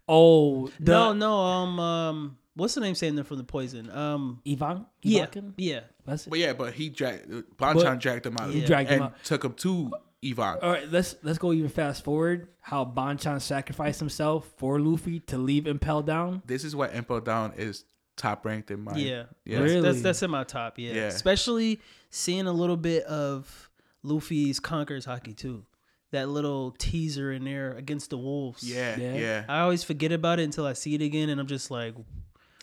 Oh, 0.08 0.68
the 0.80 0.92
no, 0.92 1.14
no, 1.14 1.38
um, 1.38 1.80
um, 1.80 2.38
what's 2.56 2.76
the 2.76 2.82
name 2.82 2.96
saying 2.96 3.16
there 3.16 3.24
from 3.24 3.38
the 3.38 3.44
poison? 3.44 3.90
Um, 3.90 4.42
Ivan. 4.48 4.86
yeah, 5.02 5.26
Ivakin? 5.26 5.54
yeah, 5.58 5.82
That's 6.06 6.28
it. 6.28 6.30
But 6.30 6.40
yeah, 6.40 6.54
but 6.54 6.74
he 6.74 6.90
dragged 6.90 7.30
Bonchan 7.58 8.00
dragged 8.00 8.26
him 8.26 8.38
out. 8.38 8.50
He 8.52 8.62
dragged 8.66 8.90
him 8.90 9.02
and 9.04 9.12
out. 9.14 9.24
took 9.24 9.44
him 9.44 9.54
to 9.56 9.92
Ivan. 10.26 10.58
All 10.62 10.72
right, 10.72 10.90
let's 10.92 11.16
let's 11.24 11.38
go 11.38 11.52
even 11.54 11.70
fast 11.70 12.04
forward. 12.04 12.48
How 12.62 12.86
Bonchan 12.86 13.42
sacrificed 13.42 14.00
himself 14.00 14.50
for 14.58 14.80
Luffy 14.80 15.20
to 15.22 15.38
leave 15.38 15.68
Impel 15.68 16.02
down. 16.02 16.42
This 16.46 16.64
is 16.64 16.76
why 16.76 16.88
Impel 16.90 17.20
Down 17.22 17.54
is 17.58 17.84
top 18.16 18.46
ranked 18.46 18.70
in 18.72 18.82
my 18.84 18.96
yeah. 18.96 19.24
Yeah. 19.44 19.60
That's, 19.60 19.72
Really? 19.72 19.82
that's 19.82 20.02
that's 20.02 20.24
in 20.24 20.32
my 20.32 20.44
top. 20.44 20.78
Yeah. 20.80 20.94
Yeah. 20.94 21.02
especially 21.08 21.82
seeing 22.10 22.46
a 22.48 22.52
little 22.54 22.78
bit 22.78 23.04
of 23.06 23.70
Luffy's 24.04 24.60
Conquerors 24.60 25.06
haki 25.06 25.36
too. 25.36 25.66
That 26.12 26.30
little 26.30 26.72
teaser 26.78 27.32
in 27.32 27.44
there 27.44 27.72
against 27.72 28.12
the 28.12 28.18
wolves. 28.20 28.62
Yeah, 28.64 28.96
Yeah. 29.00 29.14
yeah. 29.16 29.46
I 29.50 29.62
always 29.62 29.84
forget 29.84 30.12
about 30.12 30.40
it 30.40 30.44
until 30.44 30.68
I 30.68 30.74
see 30.74 30.94
it 30.94 31.02
again, 31.02 31.30
and 31.30 31.42
I'm 31.42 31.48
just 31.48 31.72
like, 31.72 31.96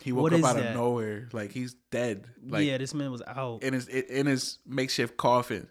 He 0.01 0.11
woke 0.11 0.23
What 0.23 0.33
up 0.33 0.43
out 0.43 0.55
that? 0.55 0.67
of 0.67 0.75
nowhere, 0.75 1.29
like 1.31 1.51
he's 1.51 1.75
dead, 1.91 2.25
like 2.47 2.65
yeah, 2.65 2.77
this 2.77 2.93
man 2.93 3.11
was 3.11 3.21
out 3.27 3.63
in 3.63 3.73
his 3.73 3.87
in 3.87 4.25
his 4.25 4.59
makeshift 4.65 5.15
coffin, 5.17 5.67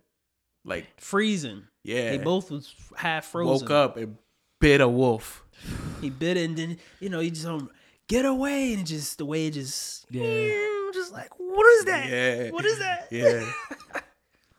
like 0.65 0.87
freezing. 1.01 1.65
yeah. 1.85 2.11
They 2.11 2.19
both 2.19 2.51
was 2.51 2.75
half 2.97 3.27
frozen. 3.27 3.67
woke 3.67 3.71
up 3.71 3.97
and 3.97 4.17
bit 4.61 4.81
a 4.81 4.89
wolf. 4.89 5.45
He 6.01 6.11
bit 6.11 6.37
it, 6.37 6.45
and 6.49 6.57
then 6.57 6.79
you 7.01 7.09
know 7.09 7.21
he 7.21 7.31
just 7.31 7.47
um, 7.47 7.71
get 8.09 8.25
away, 8.25 8.73
and 8.75 8.87
just 8.87 9.19
the 9.19 9.25
way 9.27 9.47
it 9.49 9.55
just 9.55 10.07
Yeah. 10.11 10.67
Just 10.93 11.13
like, 11.13 11.31
what 11.39 11.67
is 11.79 11.85
that? 11.85 12.09
Yeah, 12.11 12.51
What 12.51 12.65
is 12.65 12.79
that? 12.81 13.09
Yeah, 13.13 13.49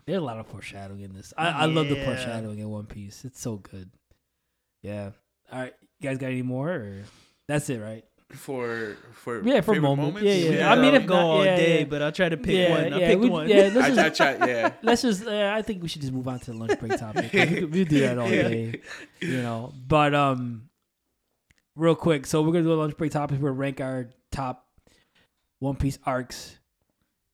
There's 0.06 0.18
a 0.18 0.22
lot 0.22 0.40
of 0.40 0.48
foreshadowing 0.48 1.02
in 1.02 1.14
this. 1.14 1.34
I, 1.38 1.50
I 1.50 1.66
love 1.66 1.90
the 1.90 1.96
foreshadowing 2.04 2.60
in 2.60 2.70
One 2.70 2.86
Piece. 2.86 3.24
It's 3.26 3.40
so 3.42 3.58
good. 3.58 3.90
Yeah. 4.82 5.12
All 5.52 5.60
right, 5.60 5.74
you 6.00 6.10
guys 6.10 6.18
got 6.18 6.28
any 6.28 6.42
more? 6.42 6.70
Or 6.72 7.04
that's 7.48 7.70
it, 7.70 7.80
right? 7.80 8.06
For 8.34 8.96
for 9.14 9.42
Yeah, 9.44 9.62
for 9.62 9.74
favorite 9.74 9.82
moment. 9.82 10.14
moments? 10.16 10.24
Yeah, 10.26 10.34
yeah. 10.34 10.50
We 10.52 10.62
I 10.64 10.76
mean, 10.82 10.94
have- 10.94 11.02
if 11.04 11.08
go 11.08 11.16
not- 11.16 11.24
all 11.26 11.46
yeah, 11.46 11.56
day, 11.58 11.80
yeah. 11.80 11.86
but 11.86 12.02
I'll 12.02 12.12
try 12.12 12.30
to 12.30 12.38
pick 12.38 12.56
yeah, 12.56 12.70
one. 12.72 12.94
I 12.94 13.00
yeah, 13.00 13.08
picked 13.08 13.22
we, 13.22 13.30
one. 13.30 13.50
Yeah, 13.50 13.70
let's 13.74 13.78
I, 13.98 14.04
I 14.06 14.08
just, 14.10 14.18
tried, 14.18 14.48
yeah. 14.50 14.74
let's 14.84 15.02
just. 15.02 15.26
Uh, 15.28 15.54
I 15.56 15.62
think 15.62 15.82
we 15.82 15.88
should 15.88 16.02
just 16.02 16.14
move 16.14 16.28
on 16.28 16.40
to 16.40 16.52
the 16.52 16.58
lunch 16.58 16.80
break 16.80 16.98
topic. 16.98 17.32
We 17.34 17.66
we'll 17.66 17.86
do 17.86 18.00
that 18.02 18.18
all 18.18 18.30
day, 18.30 18.82
you 19.22 19.42
know. 19.42 19.74
But 19.88 20.14
um, 20.16 20.70
real 21.76 21.96
quick, 21.96 22.26
so 22.26 22.42
we're 22.42 22.52
gonna 22.54 22.64
do 22.64 22.74
a 22.74 22.76
lunch 22.82 22.98
break 22.98 23.12
topic. 23.12 23.40
We're 23.40 23.50
gonna 23.50 23.60
rank 23.60 23.82
our 23.82 24.10
top 24.32 24.66
One 25.60 25.76
Piece 25.76 26.00
arcs, 26.06 26.58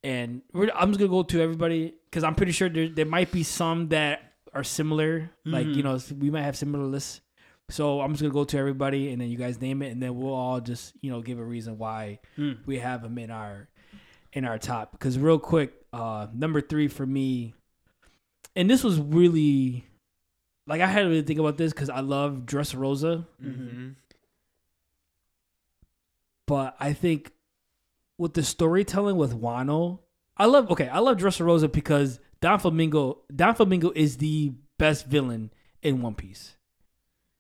and 0.04 0.42
we're, 0.54 0.70
I'm 0.76 0.90
just 0.90 1.00
gonna 1.00 1.10
go 1.10 1.24
to 1.24 1.42
everybody 1.42 1.94
because 2.10 2.24
I'm 2.24 2.36
pretty 2.36 2.52
sure 2.52 2.70
there 2.70 2.90
there 2.90 3.06
might 3.06 3.32
be 3.32 3.44
some 3.44 3.90
that 3.90 4.22
are 4.54 4.64
similar. 4.64 5.30
Like 5.46 5.68
you 5.68 5.84
Mhm. 5.84 6.10
know, 6.12 6.16
we 6.20 6.30
might 6.32 6.44
have 6.44 6.58
similar 6.58 6.86
lists. 6.86 7.22
So 7.70 8.00
I'm 8.02 8.12
just 8.12 8.22
gonna 8.22 8.34
go 8.34 8.46
to 8.46 8.58
everybody, 8.58 9.12
and 9.12 9.22
then 9.22 9.30
you 9.30 9.38
guys 9.38 9.60
name 9.60 9.82
it, 9.82 9.92
and 9.92 10.02
then 10.02 10.16
we'll 10.18 10.34
all 10.34 10.62
just 10.62 10.94
you 11.02 11.12
know 11.12 11.22
give 11.22 11.38
a 11.40 11.44
reason 11.44 11.78
why 11.78 12.20
Hmm. 12.36 12.54
we 12.66 12.80
have 12.80 13.02
them 13.02 13.18
in 13.18 13.30
our 13.32 13.68
in 14.34 14.46
our 14.46 14.58
top. 14.58 14.92
Because 14.92 15.18
real 15.20 15.40
quick, 15.40 15.74
uh, 15.94 16.28
number 16.34 16.62
three 16.62 16.88
for 16.88 17.06
me, 17.06 17.54
and 18.56 18.70
this 18.70 18.84
was 18.84 19.00
really 19.00 19.86
like 20.66 20.82
I 20.82 20.88
had 20.88 21.04
to 21.04 21.08
really 21.10 21.22
think 21.24 21.40
about 21.40 21.58
this 21.58 21.74
because 21.74 21.90
I 21.90 22.00
love 22.02 22.44
Dressrosa, 22.46 23.26
Mhm. 23.44 23.96
but 26.46 26.76
I 26.80 26.94
think 26.94 27.32
with 28.18 28.34
the 28.34 28.44
storytelling 28.44 29.16
with 29.18 29.34
Wano, 29.40 30.00
I 30.38 30.46
love 30.46 30.70
okay, 30.72 30.88
I 30.88 31.00
love 31.00 31.18
Dressrosa 31.18 31.72
because 31.72 32.20
Don 32.42 32.60
Flamingo 32.60 33.24
Don 33.36 33.56
Flamingo 33.56 33.92
is 33.92 34.18
the 34.18 34.54
best 34.78 35.06
villain 35.08 35.52
in 35.82 36.02
One 36.02 36.16
Piece, 36.16 36.57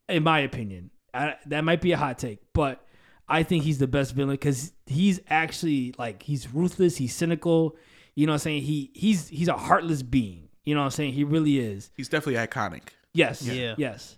in 0.09 0.23
my 0.23 0.39
opinion. 0.39 0.91
I, 1.13 1.35
that 1.47 1.63
might 1.63 1.81
be 1.81 1.91
a 1.93 1.97
hot 1.97 2.19
take, 2.19 2.39
but 2.53 2.85
I 3.27 3.43
think 3.43 3.63
he's 3.63 3.79
the 3.79 3.87
best 3.87 4.13
villain 4.13 4.35
because 4.35 4.71
he's 4.85 5.19
actually 5.29 5.93
like 5.97 6.23
he's 6.23 6.53
ruthless, 6.53 6.97
he's 6.97 7.13
cynical. 7.13 7.75
You 8.15 8.25
know 8.25 8.31
what 8.31 8.35
I'm 8.35 8.39
saying? 8.39 8.63
He 8.63 8.91
he's 8.93 9.27
he's 9.27 9.47
a 9.47 9.57
heartless 9.57 10.01
being. 10.03 10.49
You 10.63 10.75
know 10.75 10.81
what 10.81 10.85
I'm 10.85 10.91
saying? 10.91 11.13
He 11.13 11.23
really 11.23 11.59
is. 11.59 11.91
He's 11.95 12.09
definitely 12.09 12.45
iconic. 12.45 12.89
Yes. 13.13 13.41
Yeah. 13.41 13.75
Yes. 13.77 14.17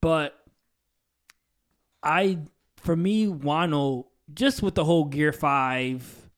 But 0.00 0.38
I 2.02 2.38
for 2.76 2.96
me, 2.96 3.26
Wano, 3.26 4.06
just 4.32 4.62
with 4.62 4.74
the 4.74 4.84
whole 4.84 5.04
Gear 5.04 5.32
Five, 5.32 6.30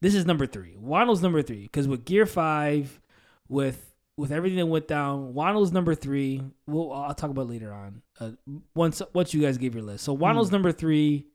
this 0.00 0.14
is 0.14 0.26
number 0.26 0.46
three. 0.46 0.76
Wano's 0.82 1.22
number 1.22 1.42
three. 1.42 1.62
Because 1.62 1.86
with 1.86 2.04
Gear 2.04 2.26
Five, 2.26 3.00
with 3.48 3.93
with 4.16 4.30
everything 4.32 4.58
that 4.58 4.66
went 4.66 4.86
down, 4.88 5.32
Wano's 5.34 5.72
number 5.72 5.94
three. 5.94 6.42
Well, 6.66 6.92
I'll 6.92 7.14
talk 7.14 7.30
about 7.30 7.48
later 7.48 7.72
on. 7.72 8.02
Uh, 8.20 8.30
once 8.74 9.02
once 9.12 9.34
you 9.34 9.40
guys 9.42 9.58
gave 9.58 9.74
your 9.74 9.82
list. 9.84 10.04
So 10.04 10.16
Wano's 10.16 10.52
number 10.52 10.72
three. 10.72 11.26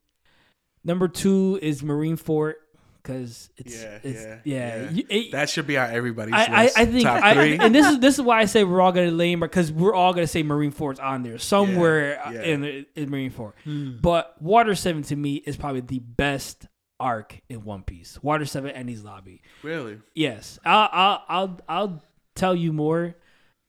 Number 0.84 1.08
two 1.08 1.58
is 1.60 1.82
Marineford 1.82 2.54
because 3.02 3.50
it's 3.58 3.82
Yeah, 3.82 3.98
it's, 4.02 4.22
yeah, 4.22 4.38
yeah. 4.44 4.82
yeah. 4.84 4.90
You- 4.90 5.06
it- 5.10 5.32
That 5.32 5.50
should 5.50 5.66
be 5.66 5.76
on 5.76 5.90
everybody's 5.90 6.34
I, 6.34 6.44
I, 6.46 6.62
list. 6.64 6.78
I 6.78 6.84
think, 6.86 7.02
top 7.04 7.22
I, 7.22 7.34
three. 7.34 7.58
and 7.58 7.74
this 7.74 7.86
is 7.86 7.98
this 7.98 8.14
is 8.14 8.22
why 8.22 8.40
I 8.40 8.44
say 8.46 8.64
we're 8.64 8.80
all 8.80 8.92
gonna 8.92 9.10
lame 9.10 9.40
because 9.40 9.70
we're 9.70 9.94
all 9.94 10.14
gonna 10.14 10.26
say 10.26 10.42
Marineford's 10.42 11.00
on 11.00 11.22
there 11.22 11.36
somewhere 11.38 12.12
Yeah, 12.14 12.30
yeah. 12.32 12.42
in 12.42 12.86
in 12.96 13.10
Marineford. 13.10 13.52
Hmm. 13.64 13.98
But 14.00 14.40
Water 14.40 14.74
Seven 14.74 15.02
to 15.04 15.16
me 15.16 15.34
is 15.36 15.56
probably 15.58 15.82
the 15.82 15.98
best 15.98 16.66
arc 16.98 17.38
in 17.50 17.62
One 17.64 17.82
Piece. 17.82 18.18
Water 18.22 18.44
Seven 18.46 18.70
and 18.70 18.88
his 18.88 19.04
lobby. 19.04 19.42
really. 19.62 19.98
Yes, 20.14 20.58
I'll 20.64 20.88
I'll 20.92 21.24
I'll, 21.28 21.60
I'll 21.68 22.02
tell 22.40 22.56
you 22.56 22.72
more 22.72 23.14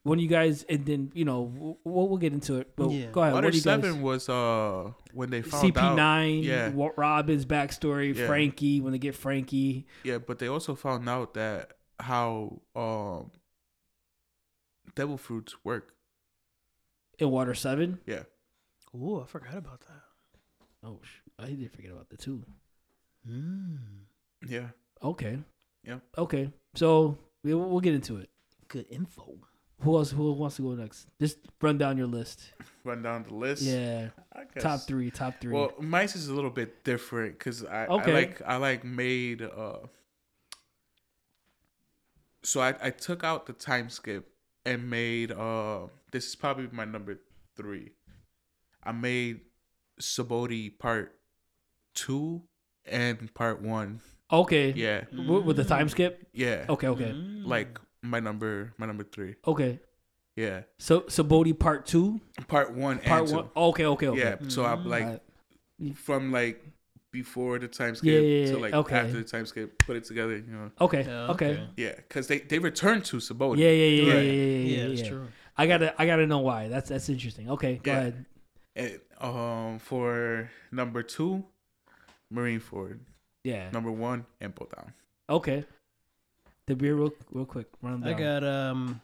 when 0.03 0.17
you 0.17 0.27
guys 0.27 0.63
and 0.69 0.85
then 0.85 1.11
you 1.13 1.25
know 1.25 1.41
we'll, 1.83 2.07
we'll 2.07 2.17
get 2.17 2.33
into 2.33 2.55
it. 2.55 2.75
But 2.75 2.89
Yeah. 2.91 3.07
go 3.11 3.21
ahead. 3.21 3.33
Water 3.33 3.47
what 3.47 3.51
do 3.51 3.57
you 3.57 3.63
guys? 3.63 3.83
Seven 3.83 4.01
was 4.01 4.29
uh 4.29 4.91
when 5.13 5.29
they 5.29 5.41
found 5.43 5.73
CP 5.73 5.77
out. 5.77 5.95
nine, 5.95 6.39
Yeah. 6.43 6.71
Robin's 6.97 7.45
backstory, 7.45 8.15
Yeah. 8.15 8.27
Franky 8.27 8.81
when 8.81 8.93
they 8.93 8.99
get 8.99 9.13
Franky. 9.15 9.85
Yeah, 10.03 10.17
but 10.17 10.39
they 10.39 10.47
also 10.47 10.73
found 10.75 11.07
out 11.07 11.33
that 11.35 11.73
how 11.99 12.61
um 12.75 13.31
devil 14.95 15.17
fruits 15.17 15.55
work. 15.63 15.93
in 17.19 17.29
Water 17.29 17.53
Seven. 17.53 17.99
Yeah. 18.07 18.23
Ooh, 18.95 19.21
I 19.21 19.25
forgot 19.25 19.55
about 19.55 19.81
that. 19.81 20.01
Oh, 20.83 20.99
sh- 21.03 21.21
I 21.37 21.51
did 21.51 21.71
forget 21.71 21.91
about 21.91 22.09
the 22.09 22.17
two. 22.17 22.43
Mm. 23.29 23.77
Yeah. 24.47 24.69
Okay. 25.03 25.37
Yeah. 25.83 25.99
Okay. 26.17 26.51
So 26.73 27.17
we- 27.43 27.53
we'll, 27.53 27.69
we'll 27.69 27.79
get 27.79 27.93
into 27.93 28.17
it. 28.17 28.29
Good 28.71 28.85
info. 28.89 29.35
Who 29.81 29.97
else? 29.97 30.11
Who 30.11 30.31
wants 30.33 30.55
to 30.57 30.61
go 30.61 30.75
next? 30.75 31.07
Just 31.19 31.39
run 31.61 31.77
down 31.77 31.97
your 31.97 32.07
list. 32.07 32.53
Run 32.83 33.01
down 33.03 33.25
the 33.27 33.33
list. 33.35 33.61
Yeah. 33.63 34.09
Top 34.59 34.81
three. 34.81 35.11
Top 35.11 35.33
three. 35.41 35.53
Well, 35.53 35.71
mice 35.79 36.15
is 36.15 36.29
a 36.29 36.33
little 36.33 36.49
bit 36.49 36.83
different 36.83 37.37
because 37.37 37.63
I, 37.65 37.85
Okay. 37.87 38.11
I 38.11 38.13
like 38.13 38.41
I 38.45 38.55
like 38.57 38.83
made 38.83 39.41
uh 39.41 39.77
so 42.43 42.61
I, 42.61 42.73
I 42.81 42.89
took 42.89 43.23
out 43.23 43.45
the 43.45 43.53
time 43.53 43.89
skip 43.89 44.27
and 44.65 44.89
made 44.89 45.31
uh 45.31 45.87
this 46.11 46.27
is 46.27 46.35
probably 46.35 46.67
my 46.71 46.85
number 46.85 47.19
three. 47.55 47.91
I 48.83 48.91
made 48.91 49.41
Sabaody 49.99 50.77
part 50.79 51.15
two 51.93 52.41
and 52.85 53.31
part 53.33 53.61
one. 53.61 54.01
okay. 54.31 54.71
Yeah. 54.75 55.01
W- 55.11 55.41
with 55.41 55.57
the 55.57 55.63
time 55.65 55.87
skip. 55.89 56.27
Yeah. 56.33 56.65
Okay. 56.69 56.87
Okay. 56.87 57.11
Like 57.13 57.79
my 58.03 58.19
number 58.19 58.73
my 58.77 58.85
number 58.85 59.03
three. 59.03 59.35
Okay. 59.45 59.79
Yeah. 60.35 60.61
So 60.79 61.05
so 61.07 61.23
Bodhi 61.23 61.53
part 61.53 61.85
two. 61.85 62.19
Part 62.47 62.73
one 62.73 62.99
Part 62.99 63.21
and 63.21 63.29
two. 63.29 63.35
one. 63.35 63.49
Okay. 63.55 63.85
Okay. 63.85 64.07
Okay. 64.07 64.19
Yeah. 64.19 64.35
So 64.47 64.65
I'm 64.65 64.85
like 64.85 65.03
Alright. 65.03 65.97
from 65.97 66.31
like 66.31 66.63
before 67.11 67.59
the 67.59 67.67
time 67.67 67.93
skip 67.95 68.07
Yeah, 68.13 68.19
yeah, 68.19 68.51
to 68.51 68.57
like 68.57 68.73
Okay. 68.73 68.95
after 68.95 69.13
the 69.17 69.23
time 69.23 69.45
skip, 69.45 69.77
put 69.79 69.97
it 69.97 70.05
together, 70.05 70.37
you 70.37 70.43
know. 70.47 70.71
Okay. 70.79 71.03
Yeah, 71.05 71.31
okay. 71.31 71.67
Yeah, 71.75 71.95
because 71.95 72.27
they 72.27 72.39
they 72.39 72.57
returned 72.59 73.03
to 73.05 73.17
Sabaody. 73.17 73.57
Yeah. 73.57 73.69
Yeah. 73.69 73.85
Yeah. 73.85 74.03
Yeah. 74.03 74.13
Right. 74.13 74.23
Yeah. 74.25 74.31
Yeah. 74.31 74.43
Yeah, 74.45 74.77
yeah, 74.83 74.87
that's 74.87 75.01
yeah. 75.01 75.09
true. 75.09 75.27
I 75.57 75.67
gotta 75.67 76.01
I 76.01 76.05
gotta 76.05 76.25
know 76.25 76.39
why. 76.39 76.69
That's 76.69 76.89
that's 76.89 77.09
interesting. 77.09 77.49
Okay. 77.51 77.79
Go 77.83 77.91
Yeah. 77.91 77.97
ahead. 77.99 78.25
And, 78.73 78.99
um, 79.19 79.79
for 79.79 80.49
number 80.71 81.03
two, 81.03 81.43
Marineford. 82.33 82.99
Yeah. 83.43 83.69
Number 83.71 83.91
one, 83.91 84.25
Impel 84.39 84.67
Down. 84.75 84.93
Okay. 85.29 85.65
The 86.71 86.75
beer 86.77 86.95
real 86.95 87.11
real 87.33 87.45
quick. 87.45 87.67
Run 87.81 87.99
them 87.99 88.09
I 88.09 88.13
got 88.17 88.45
um, 88.45 89.01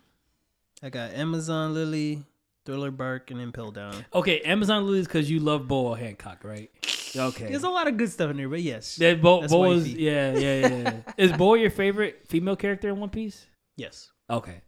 I 0.81 0.89
got 0.89 1.11
Amazon 1.11 1.73
Lily, 1.73 2.23
Thriller 2.65 2.91
Bark, 2.91 3.29
and 3.29 3.41
Impel 3.41 3.71
Down. 3.71 4.05
Okay, 4.13 4.39
Amazon 4.39 4.85
Lilies 4.85 5.05
because 5.05 5.29
you 5.29 5.41
love 5.41 5.67
Boa 5.67 5.97
Hancock, 5.97 6.45
right? 6.45 6.71
Okay. 7.13 7.47
There's 7.49 7.63
a 7.63 7.69
lot 7.69 7.89
of 7.89 7.97
good 7.97 8.09
stuff 8.09 8.31
in 8.31 8.37
there, 8.37 8.47
but 8.47 8.61
yes, 8.61 8.97
Yeah, 8.97 9.15
Bo, 9.15 9.41
That's 9.41 9.51
Boa's, 9.51 9.83
wifey. 9.83 10.01
yeah, 10.01 10.31
yeah, 10.37 10.59
yeah. 10.59 10.67
yeah. 10.77 10.93
is 11.17 11.33
Boa 11.33 11.59
your 11.59 11.69
favorite 11.69 12.21
female 12.29 12.55
character 12.55 12.87
in 12.87 13.01
One 13.01 13.09
Piece? 13.09 13.45
yes, 13.75 14.11
Okay, 14.29 14.61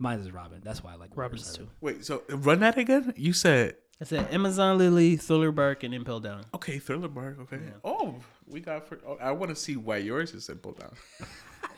mine 0.00 0.18
is 0.18 0.32
Robin. 0.32 0.60
That's 0.64 0.82
why 0.82 0.94
I 0.94 0.96
like 0.96 1.10
Robin's 1.14 1.42
Robin's 1.42 1.56
too. 1.56 1.68
Wait, 1.80 2.04
so 2.04 2.24
run 2.30 2.58
that 2.60 2.78
again? 2.78 3.12
You 3.16 3.32
said 3.32 3.76
I 4.00 4.06
said 4.06 4.26
Amazon 4.34 4.76
Lily, 4.76 5.16
Thriller 5.16 5.52
Bark, 5.52 5.84
and 5.84 5.94
Impel 5.94 6.18
Down. 6.18 6.46
okay, 6.54 6.80
Thriller 6.80 7.06
Bark. 7.06 7.38
Okay. 7.42 7.60
Yeah. 7.62 7.70
Oh, 7.84 8.16
we 8.44 8.58
got. 8.58 8.88
For, 8.88 8.98
oh, 9.06 9.18
I 9.20 9.30
want 9.30 9.50
to 9.50 9.56
see 9.56 9.76
why 9.76 9.98
yours 9.98 10.34
is 10.34 10.48
Impel 10.48 10.72
Down. 10.72 10.90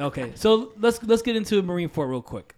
Okay, 0.01 0.33
so 0.35 0.73
let's 0.79 1.03
let's 1.03 1.23
get 1.23 1.37
into 1.37 1.63
Marineford 1.63 2.09
real 2.11 2.23
quick. 2.23 2.55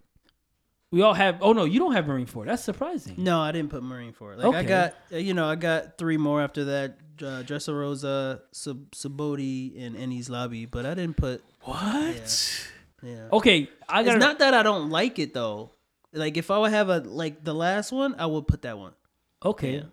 We 0.91 1.01
all 1.01 1.13
have. 1.13 1.39
Oh 1.41 1.53
no, 1.53 1.65
you 1.65 1.79
don't 1.79 1.93
have 1.93 2.05
Marineford. 2.05 2.45
That's 2.45 2.63
surprising. 2.63 3.15
No, 3.17 3.39
I 3.41 3.51
didn't 3.51 3.69
put 3.69 3.83
Marine 3.83 4.13
for 4.13 4.33
it. 4.33 4.39
Like 4.39 4.55
I 4.55 4.63
got, 4.63 4.95
uh, 5.11 5.17
you 5.17 5.33
know, 5.33 5.45
I 5.47 5.55
got 5.55 5.97
three 5.97 6.17
more 6.17 6.41
after 6.41 6.63
that: 6.65 6.97
uh, 7.21 7.43
Dressrosa, 7.43 8.41
Sub- 8.51 8.91
Sabaody, 8.91 9.83
and 9.85 9.95
Enies 9.95 10.29
Lobby. 10.29 10.65
But 10.65 10.85
I 10.85 10.93
didn't 10.93 11.17
put. 11.17 11.43
What? 11.61 12.69
Yeah, 13.03 13.27
Okay, 13.31 13.69
I 13.89 14.03
got 14.03 14.15
it's 14.15 14.23
not 14.23 14.39
that 14.39 14.53
I 14.53 14.63
don't 14.63 14.89
like 14.89 15.19
it 15.19 15.33
though. 15.33 15.71
Like 16.13 16.37
if 16.37 16.49
I 16.49 16.57
would 16.57 16.71
have 16.71 16.89
a 16.89 16.99
like 16.99 17.43
the 17.43 17.53
last 17.53 17.91
one, 17.91 18.15
I 18.17 18.25
would 18.25 18.47
put 18.47 18.61
that 18.61 18.77
one. 18.79 18.93
Okay, 19.43 19.75
Yeah. 19.75 19.83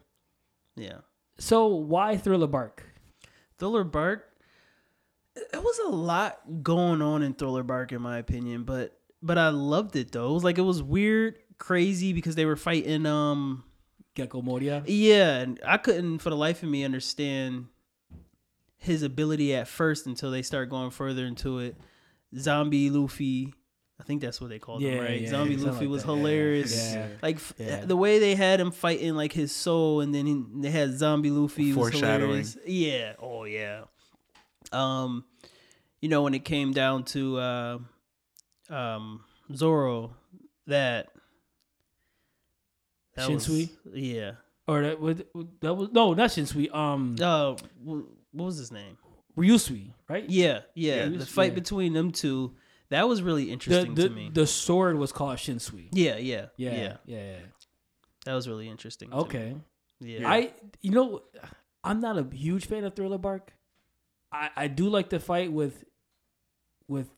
Yeah. 0.77 0.99
so 1.39 1.67
why 1.67 2.17
Thriller 2.17 2.47
Bark? 2.47 2.85
Thriller 3.59 3.85
Bark. 3.85 4.29
It 5.37 5.63
was 5.63 5.79
a 5.87 5.89
lot 5.89 6.63
going 6.63 7.01
on 7.03 7.23
in 7.23 7.35
Thriller 7.35 7.63
Bark, 7.63 7.93
in 7.93 8.03
my 8.03 8.19
opinion, 8.19 8.65
but 8.65 8.99
but 9.23 9.39
I 9.39 9.49
loved 9.49 9.97
it 9.97 10.13
though. 10.13 10.31
It 10.31 10.35
was 10.35 10.45
like 10.45 10.59
it 10.59 10.63
was 10.63 10.83
weird, 10.83 11.37
crazy 11.59 12.13
because 12.13 12.35
they 12.35 12.45
were 12.45 12.57
fighting. 12.57 13.07
Um, 13.07 13.65
Gecko 14.15 14.43
Moria. 14.43 14.83
yeah, 14.87 15.39
and 15.39 15.59
I 15.67 15.79
couldn't 15.79 16.19
for 16.19 16.29
the 16.31 16.37
life 16.37 16.63
of 16.63 16.69
me 16.69 16.85
understand 16.85 17.67
his 18.77 19.03
ability 19.03 19.55
at 19.55 19.69
first 19.69 20.07
until 20.07 20.31
they 20.31 20.43
start 20.43 20.69
going 20.69 20.91
further 20.91 21.25
into 21.25 21.61
it. 21.61 21.77
Zombie 22.37 22.91
Luffy, 22.91 23.55
I 24.01 24.05
think 24.05 24.21
that's 24.21 24.41
what 24.41 24.51
they 24.51 24.59
called 24.59 24.83
him, 24.83 24.99
right? 25.03 25.21
yeah, 25.21 25.29
Zombie 25.31 25.55
something 25.57 25.73
Luffy 25.73 25.85
like 25.87 25.93
was 25.93 26.03
that, 26.03 26.09
hilarious. 26.09 26.93
Yeah. 26.95 27.07
Like 27.23 27.37
f- 27.37 27.55
Yeah. 27.59 27.85
the 27.85 27.97
way 27.97 28.19
they 28.19 28.35
had 28.35 28.61
him 28.61 28.71
fighting 28.71 29.15
like 29.15 29.33
his 29.33 29.55
soul, 29.55 30.01
and 30.03 30.15
then 30.15 30.27
he, 30.27 30.43
they 30.61 30.71
had 30.71 30.93
Zombie 30.99 31.31
Luffy 31.31 31.69
was 31.73 31.91
Foreshadowing. 31.91 32.21
hilarious. 32.21 32.57
Yeah. 32.67 33.13
Oh 33.19 33.45
yeah. 33.45 33.85
Um, 34.75 35.25
you 36.01 36.09
know 36.09 36.23
when 36.23 36.35
it 36.35 36.45
came 36.45 36.73
down 36.73 37.05
to 37.05 37.39
uh, 37.39 37.79
um 38.71 39.25
Zoro, 39.55 40.15
that. 40.67 41.09
that 43.17 43.29
was- 43.31 43.69
yeah. 43.93 44.33
Or 44.69 44.83
that 44.83 45.01
was 45.01 45.17
that 45.61 45.75
was 45.75 45.89
no, 45.93 46.15
not 46.15 46.31
Shinsui. 46.31 46.73
Um, 46.73 47.17
Uh, 47.21 47.57
what 47.83 48.05
was 48.33 48.57
his 48.59 48.71
name? 48.71 48.97
Ryusui, 49.37 49.93
right? 50.09 50.29
Yeah, 50.29 50.61
yeah. 50.75 51.07
Yeah, 51.07 51.19
the 51.19 51.27
fight 51.27 51.51
yeah. 51.53 51.55
between 51.57 51.95
them 51.95 52.13
two, 52.13 52.55
that 52.91 53.09
was 53.09 53.23
really 53.23 53.51
interesting 53.51 53.95
the, 53.95 54.09
to 54.09 54.15
me. 54.15 54.31
the 54.33 54.47
sword 54.47 54.99
was 54.99 55.11
called 55.11 55.37
Shinsui. 55.39 55.89
yeah, 55.93 56.17
yeah, 56.17 56.47
Yeah, 56.57 56.71
yeah, 56.75 56.97
yeah, 57.07 57.31
yeah. 57.33 57.37
That 58.25 58.35
was 58.35 58.47
really 58.49 58.69
interesting. 58.69 59.11
to 59.11 59.17
me. 59.17 59.23
Okay. 59.23 59.57
Yeah. 60.01 60.31
I 60.31 60.53
you 60.81 60.93
know 60.93 61.23
I'm 61.83 62.01
not 62.01 62.17
a 62.19 62.27
huge 62.35 62.67
fan 62.67 62.85
of 62.85 62.95
Thriller 62.95 63.19
Bark. 63.19 63.53
I 64.33 64.51
I 64.57 64.67
do 64.69 64.89
like 64.89 65.11
the 65.11 65.21
fight 65.21 65.53
with 65.53 65.85
with 66.89 67.09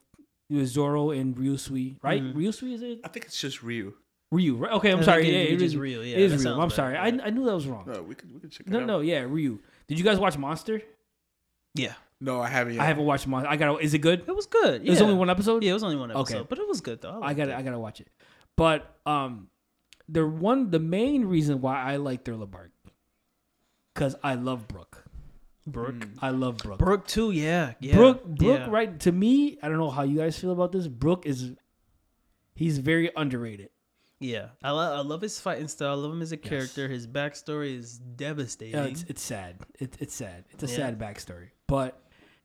with 0.51 0.67
Zoro 0.69 1.11
and 1.11 1.35
Ryusui, 1.37 1.97
right? 2.03 2.23
Mhm. 2.23 2.35
Ryusui 2.35 2.75
is 2.75 2.83
it 2.83 3.01
I 3.05 3.09
think 3.09 3.25
it's 3.27 3.41
just 3.41 3.63
Ryu. 3.63 3.95
Ryu? 4.31 4.57
Right? 4.57 4.73
Okay, 4.73 4.91
I'm 4.91 4.99
I 4.99 5.03
sorry. 5.03 5.23
think 5.23 5.35
Yeah, 5.35 5.41
it- 5.41 5.45
it 5.45 5.53
it 5.53 5.63
is 5.63 5.73
is 5.73 5.77
Ryu, 5.77 6.01
yeah, 6.01 6.17
it 6.17 6.19
is 6.33 6.43
that 6.43 6.49
Ryu. 6.51 6.55
I'm 6.61 6.69
better, 6.69 6.75
sorry. 6.77 6.95
yeah. 6.95 7.03
I 7.03 7.27
I 7.27 7.31
knew 7.31 7.45
that 7.45 7.55
was 7.55 7.67
wrong. 7.67 7.85
No, 7.87 8.03
we 8.03 8.15
could 8.15 8.33
we 8.35 8.41
could 8.41 8.51
check 8.51 8.67
it 8.67 8.71
No, 8.73 8.81
out. 8.81 8.87
no, 8.87 9.01
yeah, 9.01 9.21
Ryu. 9.21 9.59
Did 9.87 9.99
you 9.99 10.05
guys 10.05 10.19
watch 10.19 10.37
Monster? 10.37 10.83
yeah, 11.75 11.95
No, 12.21 12.41
I 12.41 12.49
haven't. 12.49 12.75
Yet. 12.75 12.83
I 12.83 12.87
haven't 12.87 13.05
watched 13.05 13.27
Monster. 13.27 13.49
I 13.51 13.57
got. 13.57 13.77
to 13.79 13.85
Is 13.85 13.95
it 13.95 13.99
good? 13.99 14.25
it 14.27 14.35
was 14.35 14.47
good. 14.47 14.83
Yeah. 14.83 14.87
There's 14.93 15.03
only 15.03 15.15
one 15.15 15.29
episode. 15.31 15.63
Yeah, 15.63 15.71
it 15.71 15.75
was 15.75 15.83
only 15.85 15.97
one 15.97 16.11
episode, 16.11 16.37
Okay. 16.39 16.47
but 16.49 16.59
it 16.59 16.67
was 16.69 16.81
good 16.81 17.01
though. 17.03 17.11
I 17.23 17.29
liked 17.29 17.39
gotta 17.39 17.57
I 17.57 17.63
got 17.63 17.71
to 17.73 17.79
watch 17.79 18.01
it. 18.01 18.09
But 18.57 18.97
um, 19.07 19.49
the 20.09 20.27
one, 20.27 20.71
the 20.71 20.79
main 20.79 21.25
reason 21.27 21.61
why 21.61 21.81
I 21.83 21.97
like 21.97 22.25
Thriller 22.25 22.47
Bark, 22.47 22.71
because 23.95 24.15
I 24.23 24.35
love 24.35 24.67
Brook. 24.69 25.04
Brook. 25.67 25.95
Mm. 25.95 26.19
I 26.21 26.31
love 26.31 26.59
Brook. 26.59 26.79
Brook 26.79 27.07
too. 27.07 27.31
Yeah, 27.31 27.73
yeah. 27.81 27.95
Brook, 27.97 28.25
Brook, 28.25 28.61
yeah. 28.61 28.71
right? 28.71 29.01
To 29.01 29.13
me, 29.13 29.59
I 29.63 29.69
don't 29.69 29.79
know 29.79 29.91
how 29.91 30.03
you 30.03 30.19
guys 30.19 30.39
feel 30.39 30.53
about 30.53 30.73
this. 30.73 30.87
Brook 30.89 31.25
is, 31.27 31.53
he's 32.55 32.79
very 32.79 33.11
underrated. 33.17 33.71
Yeah, 34.21 34.49
I, 34.63 34.71
lo- 34.71 34.95
I 34.97 35.01
love 35.01 35.21
his 35.23 35.39
fighting 35.41 35.69
style. 35.69 35.91
I 35.91 35.95
love 35.95 36.13
him 36.13 36.23
as 36.23 36.33
a 36.33 36.37
character. 36.37 36.89
His 36.89 37.07
backstory 37.07 37.77
is 37.77 37.99
devastating. 37.99 38.75
Yeah, 38.75 38.85
it's 38.85 39.05
it's 39.09 39.21
sad. 39.23 39.57
It, 39.79 39.97
it's 39.99 40.15
sad. 40.15 40.45
It's 40.51 40.63
a 40.63 40.67
Yeah. 40.67 40.77
sad 40.77 40.99
backstory. 40.99 41.49
But 41.67 42.01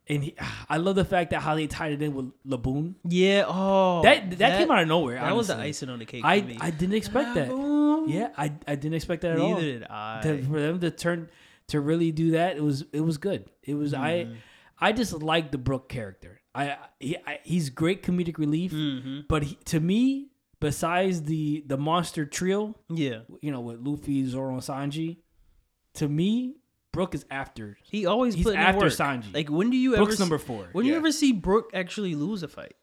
and 0.08 0.24
he, 0.24 0.34
I 0.68 0.78
love 0.78 0.96
the 0.96 1.04
fact 1.04 1.30
that 1.30 1.40
how 1.40 1.54
they 1.54 1.68
tied 1.68 1.92
it 1.92 2.02
in 2.02 2.12
with 2.14 2.32
Laboon. 2.46 2.96
yeah. 3.04 3.44
Oh, 3.46 4.02
that, 4.02 4.38
that 4.38 4.58
came 4.58 4.70
out 4.70 4.82
of 4.82 4.88
nowhere. 4.88 5.20
That 5.20 5.34
was 5.36 5.46
the 5.46 5.56
icing 5.56 5.88
on 5.88 6.00
the 6.00 6.04
cake. 6.06 6.22
for 6.22 6.26
I 6.26 6.40
me. 6.42 6.58
I 6.60 6.70
didn't 6.70 6.96
expect 6.96 7.34
that. 7.36 7.48
Yeah, 8.08 8.28
I 8.36 8.52
I 8.66 8.74
didn't 8.74 8.94
expect 8.94 9.22
that 9.22 9.32
at 9.32 9.38
Neither 9.38 9.46
all. 9.54 9.60
Neither 9.60 9.72
did 9.78 9.86
I. 9.88 10.20
To, 10.22 10.42
for 10.42 10.60
them 10.60 10.80
to 10.80 10.90
turn 10.90 11.30
to 11.70 11.80
really 11.80 12.12
do 12.12 12.32
that, 12.32 12.56
it 12.56 12.62
was 12.62 12.84
it 12.92 13.00
was 13.00 13.18
good. 13.18 13.50
It 13.62 13.74
was 13.74 13.92
I 13.94 14.10
Mm-hmm. 14.26 14.34
I 14.82 14.92
just 14.92 15.12
like 15.22 15.50
the 15.52 15.58
Brook 15.58 15.88
character. 15.90 16.40
I, 16.54 16.76
he, 16.98 17.16
I 17.26 17.38
he's 17.44 17.68
great 17.70 18.02
comedic 18.02 18.38
relief, 18.38 18.72
hmm 18.72 19.20
but 19.28 19.42
he, 19.44 19.54
to 19.66 19.78
me, 19.80 20.28
besides 20.58 21.22
the 21.24 21.62
the 21.66 21.76
monster 21.76 22.24
trio, 22.26 22.74
Yeah. 22.88 23.20
you 23.42 23.52
know, 23.52 23.60
with 23.60 23.80
Luffy, 23.86 24.24
Zoro, 24.26 24.54
and 24.54 24.62
Sanji, 24.62 25.18
to 25.94 26.08
me, 26.08 26.56
Brook 26.92 27.14
is 27.14 27.24
after. 27.30 27.76
He 27.82 28.06
always 28.06 28.34
He's 28.34 28.44
put 28.44 28.54
in 28.54 28.60
after 28.60 28.86
work. 28.86 28.92
Sanji. 28.92 29.32
Like 29.34 29.48
when 29.50 29.70
do 29.70 29.76
you 29.76 29.94
ever 29.94 30.04
Brook's 30.04 30.16
see, 30.16 30.22
number 30.22 30.38
four. 30.38 30.68
when 30.72 30.86
you 30.86 30.96
ever 30.96 31.12
see 31.12 31.32
Brook 31.32 31.70
actually 31.74 32.14
lose 32.14 32.42
a 32.42 32.48
fight? 32.48 32.74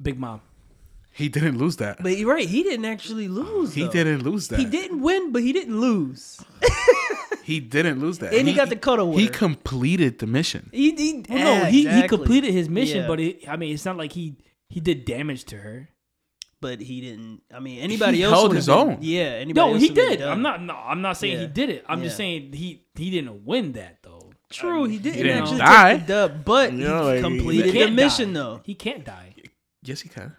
Big 0.00 0.18
Mom. 0.18 0.40
He 1.12 1.28
didn't 1.28 1.58
lose 1.58 1.76
that. 1.76 2.02
But 2.02 2.16
you're 2.16 2.32
right, 2.32 2.48
he 2.48 2.62
didn't 2.62 2.84
actually 2.86 3.28
lose. 3.28 3.74
he 3.74 3.82
though. 3.84 3.92
didn't 3.92 4.22
lose 4.22 4.48
that. 4.48 4.58
He 4.58 4.64
didn't 4.64 5.00
win, 5.02 5.30
but 5.32 5.42
he 5.42 5.52
didn't 5.52 5.78
lose. 5.80 6.40
He 7.48 7.60
didn't 7.60 7.98
lose 8.00 8.18
that. 8.18 8.34
And 8.34 8.46
he 8.46 8.54
got 8.54 8.68
the 8.68 8.76
cuddle 8.76 9.08
with 9.10 9.18
He 9.20 9.28
completed 9.28 10.18
the 10.18 10.26
mission. 10.26 10.68
He, 10.72 10.92
he 10.94 11.24
Well, 11.28 11.38
no, 11.38 11.52
yeah, 11.62 11.66
he, 11.66 11.88
he 11.88 12.06
completed 12.08 12.52
his 12.52 12.68
mission, 12.68 13.00
Yeah. 13.02 13.06
but 13.08 13.18
it, 13.20 13.48
I 13.48 13.56
mean, 13.56 13.72
it's 13.74 13.84
not 13.84 13.96
like 13.96 14.12
he 14.12 14.36
he 14.68 14.80
did 14.80 15.04
damage 15.06 15.44
to 15.52 15.56
her. 15.56 15.88
but 16.60 16.80
he 16.80 17.00
didn't. 17.00 17.40
I 17.54 17.60
mean, 17.60 17.78
anybody 17.80 18.18
He 18.18 18.24
else 18.24 18.34
held 18.34 18.54
his 18.54 18.66
been- 18.66 18.74
own. 18.76 18.98
Yeah, 19.00 19.22
anybody. 19.44 19.54
No, 19.66 19.72
else 19.74 19.82
he 19.82 19.88
did. 19.90 20.20
I'm 20.22 20.42
not. 20.42 20.60
No, 20.62 20.74
I'm 20.74 21.00
not 21.02 21.16
saying 21.16 21.38
he 21.40 21.46
did 21.46 21.70
it. 21.70 21.84
I'm 21.88 22.02
just 22.02 22.16
saying 22.16 22.52
he 22.52 22.84
he 22.94 23.10
didn't 23.10 23.44
win 23.46 23.72
that 23.72 23.98
though. 24.02 24.32
True, 24.50 24.84
he 24.84 24.98
didn't 24.98 25.22
didn't 25.22 25.38
actually 25.42 25.58
die. 25.58 25.92
take 25.98 26.06
the 26.06 26.12
dub, 26.28 26.44
but 26.44 26.72
You 26.72 26.86
he 26.86 26.92
like, 26.92 27.20
completed 27.20 27.72
He 27.74 27.84
the 27.84 27.90
mission 27.90 28.32
die. 28.32 28.40
though. 28.40 28.60
He 28.64 28.74
can't 28.74 29.04
die. 29.04 29.34
Yes, 29.82 30.00
he 30.00 30.08
can. 30.08 30.34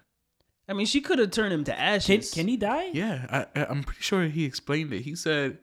I 0.67 0.73
mean, 0.73 0.85
she 0.85 1.01
could 1.01 1.17
have 1.19 1.31
turned 1.31 1.53
him 1.53 1.63
to 1.63 1.71
Can 1.71 1.79
ashes. 1.95 2.33
can 2.33 2.47
he 2.47 2.57
die? 2.57 2.89
Yeah, 2.93 3.25
I, 3.31 3.59
I, 3.59 3.65
I'm 3.65 3.83
pretty 3.83 4.01
sure 4.01 4.25
he 4.25 4.45
explained 4.45 4.93
it. 4.93 5.01
He 5.03 5.15
said 5.15 5.57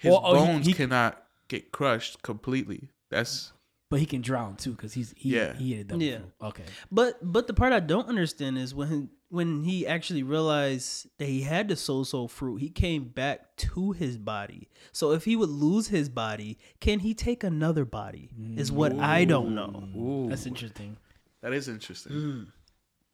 his 0.00 0.10
Well, 0.10 0.20
oh, 0.24 0.34
bones 0.34 0.66
he- 0.66 0.72
cannot 0.72 1.22
get 1.48 1.70
crushed 1.72 2.22
completely. 2.22 2.90
That's 3.10 3.52
But 3.90 3.98
he 4.00 4.06
can 4.06 4.20
drown 4.20 4.56
too 4.56 4.70
because 4.72 4.92
he's 4.94 5.12
he 5.16 5.34
Yeah. 5.36 5.54
he 5.54 5.74
ate 5.74 5.80
a 5.80 5.84
double 5.84 6.02
Yeah. 6.02 6.18
fruit. 6.18 6.32
Okay. 6.42 6.64
But 6.92 7.18
but 7.22 7.46
the 7.46 7.54
part 7.54 7.72
I 7.72 7.80
don't 7.80 8.08
understand 8.08 8.56
is 8.58 8.74
when 8.74 9.10
when 9.30 9.62
he 9.62 9.86
actually 9.86 10.22
realized 10.24 11.06
that 11.18 11.26
he 11.26 11.42
had 11.42 11.68
the 11.68 11.76
soul 11.76 12.04
soul 12.04 12.26
fruit, 12.28 12.56
he 12.60 12.68
came 12.68 13.04
back 13.08 13.56
to 13.56 13.92
his 13.92 14.16
body. 14.18 14.68
So 14.92 15.12
if 15.12 15.24
he 15.24 15.36
would 15.36 15.48
lose 15.50 15.88
his 15.88 16.08
body, 16.08 16.58
can 16.80 16.98
he 17.00 17.14
take 17.14 17.44
another 17.44 17.84
body? 17.84 18.30
Is 18.56 18.70
what 18.72 18.92
I 18.98 19.24
don't 19.24 19.54
know. 19.54 19.88
ooh, 19.96 20.28
That's 20.28 20.46
interesting. 20.46 20.96
that 21.42 21.52
is 21.52 21.68
interesting. 21.68 22.12
Mm. 22.12 22.46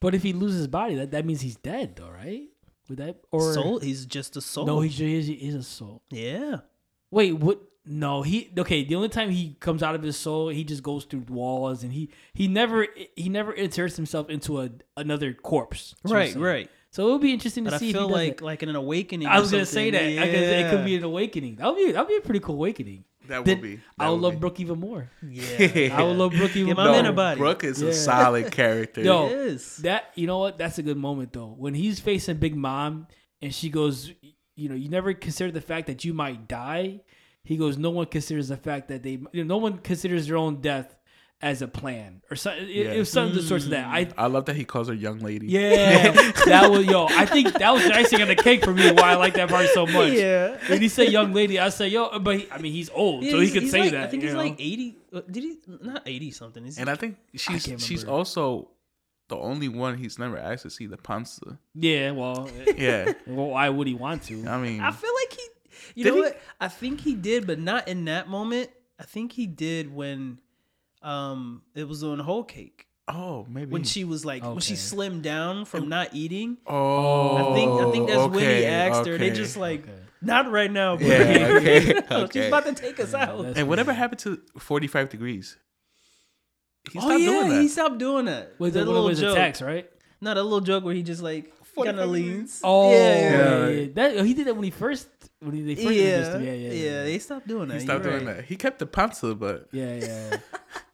But 0.01 0.14
if 0.14 0.22
he 0.22 0.32
loses 0.34 0.59
his 0.59 0.68
body, 0.68 0.95
that, 0.97 1.11
that 1.12 1.24
means 1.26 1.41
he's 1.41 1.57
dead 1.57 1.97
though, 1.97 2.11
right? 2.11 2.49
Would 2.89 2.99
that 2.99 3.20
or 3.32 3.53
soul, 3.55 3.78
he's 3.80 4.05
just 4.07 4.37
a 4.37 4.41
soul. 4.41 4.66
no? 4.66 4.80
He's 4.80 4.97
he's, 4.99 5.26
he's 5.26 5.55
a 5.55 5.62
soul. 5.62 6.03
yeah. 6.11 6.59
Wait, 7.16 7.32
what? 7.32 7.60
No, 7.88 8.22
he 8.22 8.50
okay. 8.58 8.84
The 8.84 8.94
only 8.96 9.08
time 9.08 9.30
he 9.30 9.56
comes 9.60 9.82
out 9.82 9.94
of 9.94 10.02
his 10.02 10.16
soul, 10.16 10.48
he 10.48 10.64
just 10.64 10.82
goes 10.82 11.04
through 11.04 11.24
walls, 11.28 11.82
and 11.84 11.92
he 11.92 12.10
he 12.34 12.48
never 12.48 12.86
he 13.14 13.28
never 13.28 13.52
inserts 13.52 13.94
himself 13.96 14.28
into 14.28 14.60
a 14.60 14.70
another 14.96 15.32
corpse. 15.32 15.94
Right, 16.04 16.34
right. 16.34 16.68
So 16.90 17.08
it 17.08 17.12
would 17.12 17.20
be 17.20 17.32
interesting 17.32 17.64
to 17.64 17.70
But 17.70 17.76
I 17.76 17.78
see. 17.78 17.92
feel 17.92 18.02
if 18.04 18.08
he 18.08 18.12
like 18.14 18.36
does 18.38 18.42
like 18.44 18.62
in 18.64 18.68
an 18.70 18.76
awakening. 18.76 19.28
I 19.28 19.38
was 19.38 19.50
gonna 19.52 19.64
say 19.66 19.90
that. 19.90 19.98
something, 20.00 20.18
I 20.18 20.24
it 20.26 20.70
could 20.70 20.84
be 20.84 20.96
an 20.96 21.04
awakening. 21.04 21.56
That 21.56 21.66
would 21.68 21.76
be 21.76 21.92
that 21.92 22.00
would 22.00 22.08
be 22.08 22.16
a 22.16 22.20
pretty 22.20 22.40
cool 22.40 22.56
awakening. 22.56 23.04
That 23.28 23.38
would 23.38 23.46
Then 23.46 23.60
be. 23.60 23.80
I 23.98 24.06
that 24.06 24.10
would 24.10 24.20
love 24.20 24.32
be. 24.34 24.38
Brook 24.40 24.60
even 24.60 24.80
more. 24.80 25.10
Yeah. 25.28 25.96
I 25.96 26.02
would 26.02 26.16
love 26.16 26.32
Brook 26.32 26.56
even 26.56 26.74
Get 26.74 26.76
more. 26.76 26.90
man 26.92 27.06
a. 27.06 27.36
Brook 27.36 27.64
is 27.64 27.82
Yeah. 27.82 27.88
a 27.90 27.92
solid 27.92 28.50
character. 28.60 29.00
Yo, 29.02 29.26
It 29.26 29.32
is. 29.32 29.76
That 29.78 30.10
you 30.16 30.26
know 30.26 30.38
what? 30.38 30.58
That's 30.58 30.78
a 30.78 30.82
good 30.82 30.96
moment 30.96 31.32
though. 31.32 31.54
When 31.56 31.74
he's 31.74 32.00
facing 32.00 32.36
Big 32.38 32.56
Mom 32.56 33.06
and 33.42 33.54
she 33.54 33.68
goes, 33.68 34.10
you 34.56 34.68
know, 34.68 34.74
you 34.74 34.88
never 34.88 35.12
consider 35.14 35.52
the 35.52 35.60
fact 35.60 35.86
that 35.88 36.04
you 36.04 36.14
might 36.14 36.48
die. 36.48 37.00
He 37.47 37.57
goes, 37.57 37.78
no 37.78 37.90
one 37.90 38.07
considers 38.07 38.49
the 38.49 38.57
fact 38.59 38.88
that 38.88 39.03
they, 39.03 39.12
you 39.32 39.44
know, 39.44 39.55
no 39.55 39.57
one 39.57 39.78
considers 39.78 40.26
their 40.26 40.36
own 40.36 40.61
death 40.61 40.94
as 41.42 41.61
a 41.62 41.68
plan 41.68 42.22
or 42.30 42.36
something. 42.36 42.64
It, 42.64 42.70
Yeah. 42.70 42.92
it 42.92 42.99
was 42.99 43.11
something 43.11 43.36
of 43.36 43.42
the 43.42 43.47
sorts 43.49 43.64
of 43.64 43.70
that. 43.70 43.86
I 43.86 44.09
I 44.16 44.26
love 44.26 44.47
that 44.47 44.57
he 44.57 44.64
calls 44.64 44.88
her 44.88 44.94
young 44.94 45.18
lady. 45.20 45.47
yeah, 45.49 46.12
that 46.47 46.70
was 46.70 46.86
yo. 46.86 47.07
I 47.11 47.26
think 47.26 47.53
that 47.53 47.72
was 47.74 47.84
the 47.84 47.94
icing 47.94 48.22
on 48.22 48.28
the 48.28 48.36
cake 48.36 48.64
for 48.64 48.72
me. 48.72 48.90
Why 48.92 49.12
I 49.12 49.14
like 49.16 49.34
that 49.34 49.49
part 49.51 49.68
so 49.68 49.86
much. 49.86 50.12
Yeah. 50.14 50.57
When 50.68 50.80
he 50.80 50.88
said 50.88 51.12
young 51.12 51.32
lady, 51.34 51.61
I 51.61 51.68
say 51.68 51.88
yo, 51.88 52.18
but 52.20 52.38
he, 52.38 52.51
I 52.51 52.59
mean 52.59 52.72
he's 52.72 52.88
old, 52.90 53.22
Yeah, 53.22 53.32
so 53.32 53.40
he 53.40 53.51
could 53.51 53.68
say 53.70 53.80
like- 53.80 53.90
that. 53.92 54.05
I 54.05 54.07
think 54.09 54.22
he's 54.22 54.32
know? 54.32 54.38
like 54.38 54.57
eighty. 54.59 54.97
uh, 55.12 55.20
Did 55.30 55.42
he 55.42 55.59
not 55.82 56.03
eighty 56.07 56.30
something? 56.30 56.64
Is 56.66 56.76
he- 56.76 56.80
And 56.80 56.88
I 56.90 56.94
think 56.97 57.16
she's 57.34 57.66
can't 57.66 57.80
she's 57.80 58.05
also 58.05 58.70
the 59.28 59.36
only 59.36 59.68
one 59.68 59.99
he's 59.99 60.18
never 60.18 60.38
asked 60.38 60.62
to 60.62 60.70
see 60.70 60.86
the 60.86 60.97
panza. 60.97 61.59
yeah. 61.74 62.12
Well, 62.12 62.49
Yeah. 62.76 63.12
well, 63.26 63.49
why 63.49 63.68
would 63.68 63.86
he 63.86 63.94
want 63.94 64.22
to? 64.24 64.47
I 64.49 64.57
mean, 64.59 64.80
I 64.80 64.90
feel 64.90 65.11
like 65.22 65.32
he. 65.38 65.47
You 65.95 66.05
Did 66.05 66.11
know 66.11 66.16
he? 66.16 66.22
what? 66.22 66.41
I 66.61 66.68
think 66.68 67.01
he 67.01 67.14
did, 67.14 67.47
but 67.47 67.59
not 67.59 67.89
in 67.89 68.05
that 68.07 68.28
moment. 68.28 68.70
I 68.99 69.05
think 69.05 69.32
he 69.32 69.47
did 69.47 69.95
when, 69.95 70.39
um, 71.03 71.62
it 71.74 71.87
was 71.87 72.03
on 72.03 72.18
whole 72.18 72.45
cake 72.45 72.87
oh, 73.09 73.47
maybe 73.49 73.70
when 73.70 73.84
she 73.84 74.05
was 74.05 74.24
like 74.24 74.43
when 74.43 74.59
she 74.61 74.74
slimmed 74.74 75.22
down 75.22 75.64
from 75.64 75.89
not 75.89 76.09
eating. 76.12 76.59
Oh, 76.66 77.37
I 77.37 77.55
think 77.55 77.70
I 77.72 77.91
think 77.91 78.09
that's 78.09 78.30
when 78.30 78.41
he 78.41 78.47
okay, 78.47 78.66
asked 78.66 79.07
her. 79.07 79.18
They 79.18 79.30
just 79.30 79.57
like 79.57 79.82
Okay. 79.82 79.93
not 80.22 80.51
right 80.51 80.70
now. 80.70 80.97
Bro. 80.97 81.07
Yeah, 81.07 81.49
okay, 81.61 81.80
She's 82.32 82.47
about 82.49 82.66
to 82.66 82.74
take 82.74 82.99
us 83.01 83.14
out. 83.14 83.39
that's- 83.39 83.57
And 83.57 83.68
whatever 83.68 83.93
happened 83.93 84.20
to 84.20 84.41
45 84.59 85.09
degrees? 85.11 85.57
He 86.91 86.99
oh 87.03 87.16
yeah, 87.16 87.26
doing 87.26 87.49
that. 87.51 87.61
he 87.62 87.68
stopped 87.68 87.99
doing 87.99 88.26
that. 88.26 88.53
With 88.59 88.74
that 88.74 88.80
the, 88.80 88.87
little 88.87 89.05
was 89.07 89.18
the 89.18 89.26
joke. 89.26 89.37
text, 89.37 89.61
right? 89.61 89.91
No, 90.20 90.34
that 90.34 90.43
little 90.43 90.61
joke 90.61 90.84
where 90.84 90.95
he 90.95 91.03
just 91.03 91.22
like 91.22 91.53
kind 91.85 92.01
of 92.01 92.11
leans. 92.11 92.61
Oh, 92.64 92.91
yeah, 92.91 92.97
yeah, 92.99 93.31
yeah, 93.31 93.68
yeah. 93.68 93.87
That, 93.95 94.24
he 94.27 94.35
did 94.35 94.47
that 94.47 94.55
when 94.55 94.64
he 94.64 94.70
first 94.70 95.09
when 95.41 95.55
he, 95.55 95.62
they 95.62 95.74
first 95.74 95.97
yeah, 95.97 96.03
introduced 96.18 96.33
him. 96.37 96.43
Yeah, 96.45 96.53
yeah, 96.53 96.72
yeah. 96.72 97.03
They 97.05 97.18
stopped 97.18 97.47
doing 97.47 97.68
that. 97.68 97.74
He 97.74 97.81
stopped 97.81 98.05
You're 98.05 98.12
doing 98.14 98.27
right. 98.27 98.37
that. 98.37 98.45
He 98.47 98.57
kept 98.57 98.79
the 98.79 98.87
panza, 98.87 99.35
but 99.35 99.68
Yeah, 99.72 99.95
yeah, 99.97 100.37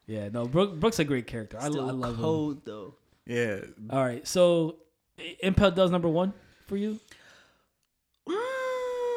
yeah. 0.07 0.29
No, 0.33 0.47
Brook, 0.47 0.79
Brook's 0.81 0.99
a 0.99 1.05
great 1.05 1.27
character. 1.27 1.59
I, 1.61 1.69
Still 1.71 1.85
lo- 1.85 1.89
I 1.89 1.93
love 1.93 2.15
him. 2.17 2.21
cold 2.21 2.65
though. 2.65 2.95
yeah, 3.27 3.61
All 3.91 4.05
right, 4.05 4.27
so 4.27 4.77
Impel 5.41 5.71
does 5.71 5.91
number 5.91 6.09
one 6.09 6.33
for 6.67 6.77
you. 6.77 6.99
Mm, 8.29 8.35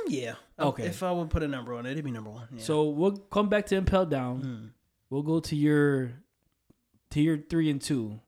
yeah. 0.07 0.35
Um, 0.57 0.67
Okay. 0.69 0.85
If 0.85 1.03
I 1.03 1.11
would 1.11 1.29
put 1.29 1.43
a 1.43 1.47
number 1.47 1.73
on 1.73 1.85
it, 1.85 1.91
it'd 1.91 2.05
be 2.05 2.11
number 2.11 2.29
one. 2.29 2.47
Yeah. 2.53 2.61
So 2.63 2.85
we'll 2.85 3.17
come 3.17 3.49
back 3.49 3.65
to 3.67 3.75
Impel 3.75 4.05
down. 4.05 4.41
Mm. 4.41 4.69
We'll 5.09 5.23
go 5.23 5.39
to 5.41 5.55
your 5.55 6.11
to 7.11 7.21
your 7.21 7.37
three 7.37 7.69
and 7.69 7.81
two. 7.81 8.19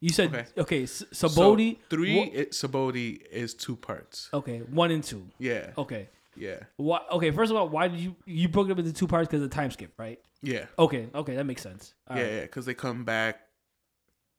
You 0.00 0.10
said 0.10 0.28
okay, 0.34 0.46
Okay. 0.56 0.82
S- 0.84 1.04
Sabaody 1.12 1.74
So 1.76 1.80
three, 1.90 2.20
it, 2.20 2.52
Sabaody 2.52 3.20
is 3.30 3.54
two 3.54 3.74
parts. 3.76 4.28
okay, 4.32 4.58
one 4.60 4.90
and 4.92 5.02
two. 5.02 5.26
Yeah, 5.38 5.72
Okay. 5.76 6.08
yeah, 6.36 6.60
Why, 6.76 7.00
okay, 7.12 7.30
first 7.32 7.50
of 7.50 7.56
all, 7.56 7.68
why 7.68 7.88
did 7.88 7.98
you 7.98 8.14
you 8.24 8.48
broke 8.48 8.68
it 8.68 8.72
up 8.72 8.78
into 8.78 8.92
two 8.92 9.08
parts 9.08 9.26
because 9.28 9.42
of 9.42 9.50
the 9.50 9.54
time 9.54 9.70
skip, 9.72 9.92
right? 9.98 10.20
yeah, 10.40 10.66
Okay, 10.78 11.08
okay, 11.14 11.34
that 11.34 11.44
makes 11.44 11.62
sense. 11.62 11.94
All 12.06 12.16
yeah, 12.16 12.22
right. 12.22 12.32
yeah. 12.34 12.40
Because 12.42 12.64
they 12.64 12.74
come 12.74 13.04
back, 13.04 13.40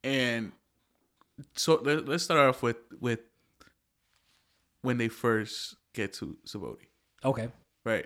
and 0.03 0.53
so 1.55 1.76
let, 1.84 2.07
let's 2.07 2.24
start 2.24 2.39
off 2.39 2.64
with 2.64 2.78
with 3.01 3.20
when 4.82 4.97
they 4.97 5.10
first 5.10 5.76
get 5.93 6.14
to 6.14 6.38
Sabaody, 6.45 6.88
Okay. 7.26 7.49
right? 7.84 8.05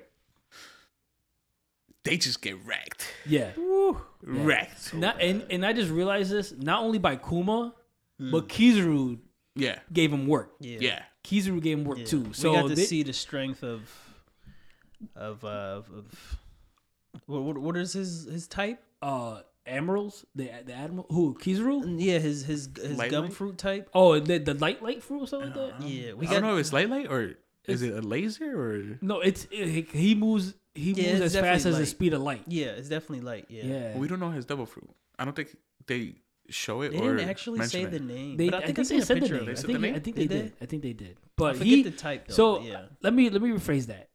They 2.04 2.18
just 2.18 2.42
get 2.42 2.58
wrecked, 2.66 3.08
Yeah. 3.26 3.52
wrecked. 4.22 4.94
Not, 4.94 5.22
and 5.22 5.46
and 5.50 5.66
I 5.66 5.72
just 5.74 5.90
realized 5.92 6.32
this 6.32 6.52
not 6.52 6.84
only 6.84 7.00
by 7.00 7.16
Kuma, 7.16 7.74
Hmm. 8.20 8.32
but 8.32 8.48
Kizaru 8.50 9.20
Yeah, 9.56 9.80
gave 9.92 10.12
him 10.14 10.28
work. 10.28 10.54
yeah. 10.60 10.78
yeah. 10.82 11.04
Kizaru 11.24 11.62
gave 11.62 11.78
him 11.80 11.86
work 11.86 12.00
Yeah. 12.00 12.06
too. 12.06 12.34
So 12.34 12.52
we 12.52 12.58
got 12.58 12.68
to 12.70 12.76
they- 12.76 12.84
see 12.86 13.04
the 13.04 13.14
strength 13.14 13.64
of 13.64 13.82
of 15.16 15.44
uh, 15.44 15.48
of, 15.48 15.90
of 15.92 16.40
what, 17.26 17.42
what 17.44 17.58
what 17.58 17.78
is 17.78 17.94
his 17.94 18.26
his 18.26 18.48
type? 18.48 18.84
uh 19.02 19.42
Emeralds, 19.66 20.26
the 20.36 20.50
the 20.66 20.74
admiral 20.74 21.06
who 21.10 21.36
Kizaru? 21.36 21.96
Yeah, 21.98 22.20
his 22.20 22.44
his 22.44 22.70
his 22.76 22.98
Light 22.98 23.12
gum 23.12 23.26
light? 23.26 23.34
fruit 23.34 23.58
type. 23.58 23.90
Oh, 23.94 24.20
the 24.20 24.38
the 24.40 24.54
light 24.56 24.84
light 24.84 25.02
fruit 25.02 25.22
or 25.22 25.28
something 25.28 25.54
like 25.54 25.80
that. 25.80 25.88
Yeah, 25.88 26.14
we 26.14 26.28
I 26.28 26.32
got 26.32 26.34
don't 26.42 26.44
know 26.50 26.54
if 26.56 26.60
it's 26.60 26.74
light 26.74 26.90
light 26.90 27.08
or 27.10 27.36
is 27.66 27.82
it 27.82 27.94
a 27.94 28.02
laser 28.02 28.60
or 28.60 28.98
No, 29.02 29.22
it's 29.22 29.48
it, 29.52 29.88
he 29.92 30.16
moves 30.16 30.54
he 30.76 30.92
Yeah, 30.92 31.12
moves 31.14 31.22
as 31.22 31.34
fast 31.34 31.44
definitely 31.64 31.72
as 31.72 31.78
the 31.78 31.86
speed 31.86 32.14
of 32.14 32.22
light. 32.22 32.44
Yeah, 32.48 32.68
it's 32.68 32.90
definitely 32.90 33.22
light. 33.22 33.46
Yeah, 33.50 33.64
Yeah, 33.66 33.98
we 33.98 34.08
don't 34.08 34.20
know 34.20 34.32
his 34.32 34.46
devil 34.46 34.66
fruit. 34.66 34.90
I 35.20 35.26
don't 35.26 35.36
think 35.36 35.56
they 35.88 36.16
show 36.50 36.82
it 36.82 36.92
they 36.92 36.98
or 37.00 37.16
didn't 37.16 37.30
actually 37.30 37.62
say 37.64 37.84
mention 37.86 38.08
the 38.08 38.14
name, 38.14 38.38
They, 38.38 38.50
but 38.50 38.64
I 38.64 38.66
think 38.68 38.80
I, 38.80 38.82
they 38.82 38.88
seen 38.88 39.00
a 39.00 39.06
said 39.06 39.22
the 39.22 39.30
name. 39.30 39.42
of 39.44 39.50
I 39.50 39.54
said 39.54 39.66
think, 39.66 39.80
the 39.80 39.88
name? 39.88 39.96
I 39.96 40.00
think 40.00 40.16
they 40.18 40.28
they? 40.28 40.36
did. 40.42 40.54
I 40.62 40.66
think 40.66 40.84
they 40.84 40.94
did. 40.94 41.18
I 41.18 41.28
But 41.38 41.56
forget 41.58 41.68
he 41.74 41.84
the 41.84 41.92
type 41.92 42.28
though. 42.28 42.34
so 42.34 42.60
yeah, 42.62 42.82
let 43.02 43.14
me 43.14 43.30
let 43.30 43.42
me 43.42 43.50
rephrase 43.52 43.86
that. 43.88 44.10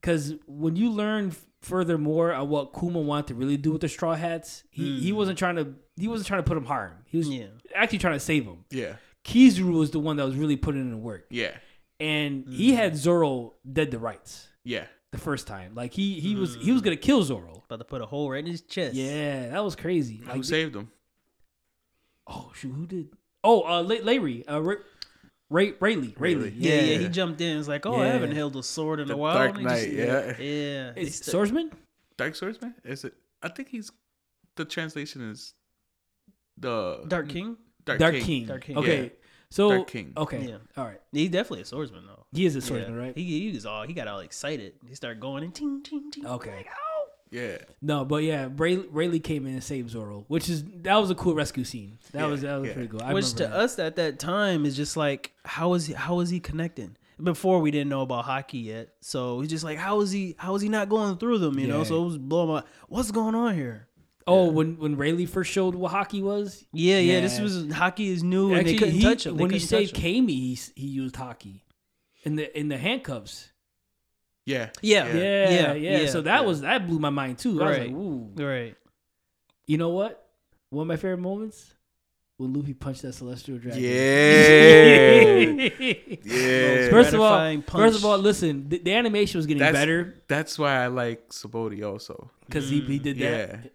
Because 0.00 0.34
when 0.46 0.76
you 0.76 0.90
learn 0.90 1.32
furthermore 1.60 2.32
on 2.32 2.48
what 2.48 2.72
Kuma 2.78 3.00
wanted 3.00 3.28
to 3.28 3.34
really 3.34 3.58
do 3.58 3.72
with 3.72 3.82
the 3.82 3.88
Straw 3.88 4.14
Hats, 4.14 4.64
he, 4.70 4.98
he 4.98 5.12
wasn't 5.12 5.38
trying 5.38 5.56
to 5.56 5.74
he 5.96 6.08
wasn't 6.08 6.26
trying 6.26 6.42
to 6.42 6.46
put 6.48 6.56
him 6.56 6.64
harm. 6.64 6.92
He 7.04 7.18
was 7.18 7.28
yeah, 7.28 7.46
actually 7.74 7.98
trying 7.98 8.14
to 8.14 8.20
save 8.20 8.44
him. 8.46 8.64
Yeah, 8.70 8.94
Kizaru 9.24 9.72
was 9.78 9.90
the 9.90 9.98
one 10.00 10.16
that 10.16 10.24
was 10.24 10.36
really 10.36 10.56
putting 10.56 10.80
in 10.80 10.90
the 10.90 10.96
work, 10.96 11.26
yeah, 11.30 11.52
and 12.00 12.44
Hmm. 12.44 12.52
he 12.52 12.72
had 12.72 12.96
Zoro 12.96 13.54
dead 13.70 13.90
to 13.90 13.98
rights 13.98 14.48
yeah. 14.64 14.86
The 15.12 15.18
first 15.18 15.46
time. 15.46 15.74
Like 15.74 15.92
he 15.92 16.20
he 16.20 16.34
was 16.36 16.54
he 16.56 16.66
Hmm. 16.66 16.72
was 16.74 16.82
gonna 16.82 16.96
kill 16.96 17.22
Zoro. 17.22 17.62
about 17.66 17.78
to 17.78 17.84
put 17.84 18.00
a 18.02 18.06
hole 18.06 18.30
right 18.30 18.44
in 18.44 18.50
his 18.50 18.62
chest. 18.62 18.94
Yeah, 18.94 19.48
that 19.50 19.62
was 19.64 19.76
crazy. 19.76 20.16
Who 20.16 20.28
Like, 20.28 20.44
saved 20.44 20.74
him? 20.76 20.90
oh 22.26 22.50
shoot, 22.54 22.72
who 22.72 22.86
did? 22.86 23.08
Oh, 23.42 23.62
uh, 23.62 23.82
La- 23.82 24.02
Larry, 24.02 24.46
uh, 24.46 24.58
Ray, 24.60 24.76
Ray, 25.48 25.72
Rayleigh, 25.80 25.80
Rayleigh. 25.80 26.12
Rayleigh. 26.18 26.52
Yeah, 26.54 26.74
yeah, 26.74 26.80
yeah. 26.92 26.98
he 26.98 27.08
jumped 27.08 27.40
in. 27.40 27.58
It's 27.58 27.68
like, 27.68 27.86
oh, 27.86 27.94
I 27.94 28.06
Yeah. 28.06 28.12
haven't 28.12 28.32
held 28.32 28.54
a 28.56 28.62
sword 28.62 29.00
in 29.00 29.08
The 29.08 29.14
a 29.14 29.16
while. 29.16 29.34
Dark 29.34 29.50
And 29.56 29.58
he 29.58 29.64
just- 29.64 29.86
Knight, 29.88 29.96
yeah. 29.96 30.36
yeah. 30.38 30.90
It's 30.96 31.00
He's 31.00 31.20
the- 31.20 31.30
swordsman. 31.30 31.72
Dark 32.16 32.34
Swordsman? 32.34 32.74
Is 32.84 33.04
it? 33.04 33.14
I 33.42 33.48
think 33.48 33.68
he's. 33.70 33.90
The 34.56 34.66
translation 34.66 35.22
is 35.30 35.54
the 36.58 37.02
Dark 37.08 37.30
King. 37.30 37.56
Dark, 37.86 37.98
Dark 37.98 38.14
King. 38.16 38.24
King. 38.24 38.46
Dark 38.46 38.62
King. 38.64 38.76
Okay, 38.76 39.02
Yeah. 39.04 39.08
So 39.50 39.70
Dark 39.70 39.88
King. 39.88 40.12
okay, 40.16 40.46
Yeah. 40.48 40.58
all 40.76 40.84
right. 40.84 41.00
He's 41.12 41.30
definitely 41.30 41.62
a 41.62 41.64
swordsman 41.64 42.04
though. 42.06 42.24
He 42.32 42.46
is 42.46 42.54
a 42.56 42.60
swordsman, 42.60 42.94
Yeah. 42.96 43.02
right? 43.06 43.16
He 43.16 43.48
he 43.48 43.52
was 43.52 43.66
all 43.66 43.82
he 43.86 43.92
got 43.92 44.06
all 44.08 44.20
excited. 44.20 44.74
He 44.88 44.94
started 44.94 45.20
going 45.20 45.42
and 45.44 45.54
ting 45.54 45.82
ting 45.82 46.10
ting. 46.10 46.26
Okay. 46.26 46.66
Oh. 46.68 47.06
Yeah. 47.32 47.58
No, 47.80 48.04
but 48.04 48.24
yeah, 48.24 48.48
Ray, 48.56 48.76
Rayleigh 48.76 49.20
came 49.20 49.46
in 49.46 49.52
and 49.54 49.62
saved 49.62 49.90
Zoro, 49.90 50.24
which 50.28 50.48
is 50.48 50.64
that 50.82 50.96
was 50.96 51.10
a 51.10 51.14
cool 51.14 51.34
rescue 51.34 51.62
scene. 51.64 51.98
That 52.12 52.20
Yeah, 52.22 52.26
was 52.26 52.40
that 52.42 52.56
was 52.56 52.68
yeah. 52.68 52.74
pretty 52.74 52.88
cool. 52.88 53.02
I 53.02 53.12
Which 53.12 53.30
to 53.34 53.44
that. 53.44 53.52
us 53.52 53.78
at 53.78 53.96
that 53.96 54.18
time 54.18 54.64
is 54.66 54.74
just 54.76 54.96
like, 54.96 55.32
how 55.44 55.74
is 55.74 55.86
he? 55.86 55.94
How 55.94 56.20
is 56.20 56.30
he 56.30 56.40
connecting? 56.40 56.96
Before 57.22 57.60
we 57.60 57.70
didn't 57.70 57.90
know 57.90 58.00
about 58.00 58.24
haki 58.24 58.64
yet, 58.64 58.94
so 59.00 59.40
he's 59.40 59.50
just 59.50 59.62
like, 59.62 59.76
how 59.78 60.00
is 60.00 60.10
he? 60.10 60.34
How 60.38 60.54
is 60.54 60.62
he 60.62 60.68
not 60.70 60.88
going 60.88 61.18
through 61.18 61.38
them? 61.38 61.58
You 61.58 61.66
know, 61.66 61.84
so 61.84 62.00
it 62.02 62.04
was 62.06 62.16
blowing 62.18 62.48
my. 62.48 62.62
What's 62.88 63.10
going 63.10 63.34
on 63.34 63.54
here? 63.54 63.86
Oh, 64.30 64.50
when 64.50 64.78
when 64.78 64.96
Rayleigh 64.96 65.26
first 65.26 65.50
showed 65.50 65.74
what 65.74 65.92
haki 65.92 66.22
was, 66.22 66.64
Yeah, 66.72 66.98
yeah. 66.98 67.20
This 67.20 67.38
was 67.40 67.64
haki 67.66 68.08
is 68.08 68.22
new, 68.22 68.54
and 68.54 68.66
they 68.66 68.76
couldn't 68.76 68.94
he, 68.94 69.02
touch 69.02 69.26
him. 69.26 69.36
They 69.36 69.42
when 69.42 69.50
he 69.50 69.58
couldn't 69.58 69.68
saved. 69.68 69.94
Camie, 69.96 70.30
he 70.30 70.58
he 70.76 70.86
used 70.86 71.14
haki 71.16 71.60
in 72.24 72.36
the 72.36 72.58
in 72.58 72.68
the 72.68 72.78
handcuffs. 72.78 73.50
Yeah. 74.46 74.70
Yeah, 74.82 75.06
Yeah, 75.14 75.50
yeah. 75.50 75.72
Yeah, 75.74 76.06
So 76.08 76.22
that 76.22 76.40
yeah. 76.40 76.46
was 76.46 76.60
that 76.62 76.86
blew 76.86 76.98
my 76.98 77.10
mind 77.10 77.38
too. 77.38 77.62
I 77.62 77.68
was 77.68 77.78
like, 77.78 77.90
ooh. 77.90 78.30
right. 78.36 78.74
You 79.66 79.76
know 79.78 79.90
what? 79.90 80.26
One 80.70 80.82
of 80.82 80.88
my 80.88 80.96
favorite 80.96 81.18
moments 81.18 81.74
when 82.36 82.52
Luffy 82.54 82.72
punched 82.74 83.02
that 83.02 83.12
celestial 83.12 83.58
dragon. 83.58 83.82
Yeah. 83.82 83.90
yeah. 86.24 86.90
First 86.90 87.12
of 87.12 87.20
all, 87.20 87.36
Gratifying 87.38 87.62
first 87.62 87.98
of 87.98 88.04
all, 88.04 88.18
listen, 88.18 88.68
the, 88.68 88.78
the 88.78 88.94
animation 88.94 89.38
was 89.38 89.46
getting 89.46 89.60
That's- 89.60 89.80
better 89.80 90.22
That's 90.26 90.58
why 90.58 90.82
I 90.82 90.86
like 90.88 91.28
Sabaody 91.30 91.84
also. 91.84 92.30
because 92.46 92.68
he, 92.70 92.80
he 92.80 92.98
did 92.98 93.18
that. 93.18 93.60
Yeah. 93.64 93.70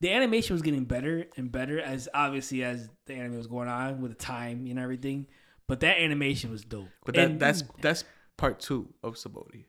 The 0.00 0.10
animation 0.12 0.54
was 0.54 0.62
getting 0.62 0.84
better 0.84 1.24
and 1.36 1.50
better 1.50 1.80
as 1.80 2.08
obviously 2.12 2.62
as 2.62 2.88
the 3.06 3.14
anime 3.14 3.36
was 3.38 3.46
going 3.46 3.68
on 3.68 4.00
with 4.02 4.10
the 4.12 4.16
time 4.18 4.66
and 4.68 4.78
everything. 4.78 5.26
But 5.68 5.80
that 5.80 5.98
animation 5.98 6.50
was 6.50 6.64
dope. 6.64 6.88
But 7.04 7.14
that, 7.14 7.30
And- 7.30 7.40
that's 7.40 7.64
that's 7.80 8.04
part 8.36 8.60
two 8.60 8.92
of 9.02 9.14
Sabaody. 9.14 9.64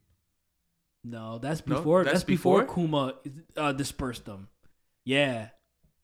no, 1.04 1.40
that's 1.40 1.66
No? 1.66 1.78
before. 1.78 2.04
That's 2.04 2.16
that's, 2.16 2.24
before, 2.26 2.62
before? 2.64 2.76
Kuma 2.76 3.14
uh, 3.56 3.72
dispersed 3.72 4.26
them. 4.26 4.50
Yeah, 5.06 5.50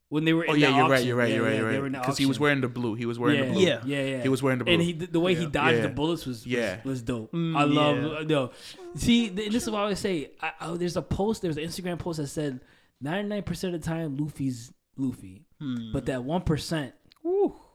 when 0.07 0.23
they 0.23 0.31
were. 0.33 0.45
Oh 0.47 0.53
in 0.53 0.61
yeah, 0.61 0.77
you're 0.77 0.89
right, 0.89 1.03
you're 1.05 1.15
right, 1.17 1.29
Yeah, 1.29 1.35
you're 1.35 1.43
right, 1.43 1.53
yeah, 1.55 1.71
you're 1.71 1.81
right. 1.83 1.91
Because 1.91 2.17
he 2.17 2.25
was 2.25 2.39
wearing 2.39 2.61
the 2.61 2.69
blue. 2.69 2.95
He 2.95 3.05
was 3.05 3.19
wearing 3.19 3.39
yeah, 3.39 3.45
the 3.45 3.51
blue. 3.51 3.61
Yeah. 3.61 3.81
yeah, 3.85 4.01
yeah. 4.03 4.21
He 4.21 4.29
was 4.29 4.41
wearing 4.41 4.59
the 4.59 4.65
blue. 4.65 4.73
and 4.75 4.81
he 4.81 4.93
the 4.93 5.19
way 5.19 5.35
he 5.35 5.45
dodged 5.45 5.83
the 5.83 5.89
bullets 5.89 6.25
was 6.25 6.37
was, 6.45 6.47
Yeah. 6.47 6.77
was 6.85 7.01
dope. 7.01 7.33
Mm, 7.33 7.57
I 7.57 7.63
love 7.63 7.97
yeah. 7.97 8.27
no. 8.27 8.51
See, 8.95 9.27
this 9.27 9.53
is 9.53 9.69
what 9.69 9.79
I 9.79 9.81
always 9.83 9.99
say. 9.99 10.31
I, 10.41 10.51
I, 10.61 10.77
there's 10.77 10.95
a 10.95 11.01
post, 11.01 11.41
there's 11.41 11.57
an 11.57 11.63
Instagram 11.63 11.99
post 11.99 12.17
that 12.19 12.27
said 12.27 12.61
99 13.03 13.43
percent 13.43 13.75
of 13.75 13.81
the 13.81 13.87
time 13.87 14.17
Luffy's 14.17 14.71
Luffy, 14.97 15.45
Hmm. 15.59 15.91
but 15.91 16.05
that 16.07 16.23
one 16.23 16.41
percent, 16.41 16.93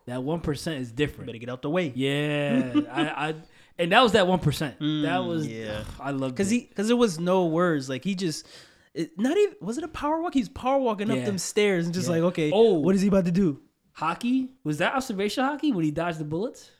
that 0.06 0.22
one 0.22 0.40
percent 0.40 0.80
is 0.80 0.90
different. 0.92 1.26
better 1.26 1.38
get 1.38 1.48
out 1.50 1.62
the 1.62 1.70
way. 1.70 1.92
Yeah, 1.94 2.72
I, 2.90 3.28
I 3.28 3.34
and 3.78 3.92
that 3.92 4.02
was 4.02 4.12
that 4.12 4.26
one 4.26 4.38
percent. 4.38 4.78
that 4.78 4.84
Mm, 4.84 5.28
was 5.28 5.46
yeah. 5.46 5.84
I 6.00 6.10
love 6.12 6.34
Cause 6.34 6.50
he, 6.50 6.62
cause 6.62 6.88
there 6.88 6.96
was 6.96 7.18
no 7.20 7.46
words. 7.46 7.88
Like 7.88 8.02
he 8.04 8.14
just, 8.14 8.46
it, 8.94 9.18
not 9.18 9.36
even 9.36 9.54
was 9.60 9.78
it 9.78 9.84
a 9.84 9.88
power 9.88 10.20
walk? 10.20 10.34
He's 10.34 10.48
power 10.48 10.78
walking 10.78 11.10
up 11.10 11.24
them 11.24 11.38
stairs 11.38 11.84
and 11.84 11.94
just 11.94 12.08
Yeah. 12.08 12.14
like, 12.16 12.22
okay, 12.32 12.50
Oh. 12.52 12.78
what 12.80 12.94
is 12.94 13.02
he 13.02 13.08
about 13.08 13.26
to 13.26 13.30
do? 13.32 13.60
haki 13.98 14.48
was 14.62 14.78
that 14.78 14.94
observation 14.94 15.44
haki 15.44 15.74
when 15.74 15.84
he 15.84 15.90
dodged 15.90 16.18
the 16.18 16.24
bullets. 16.24 16.70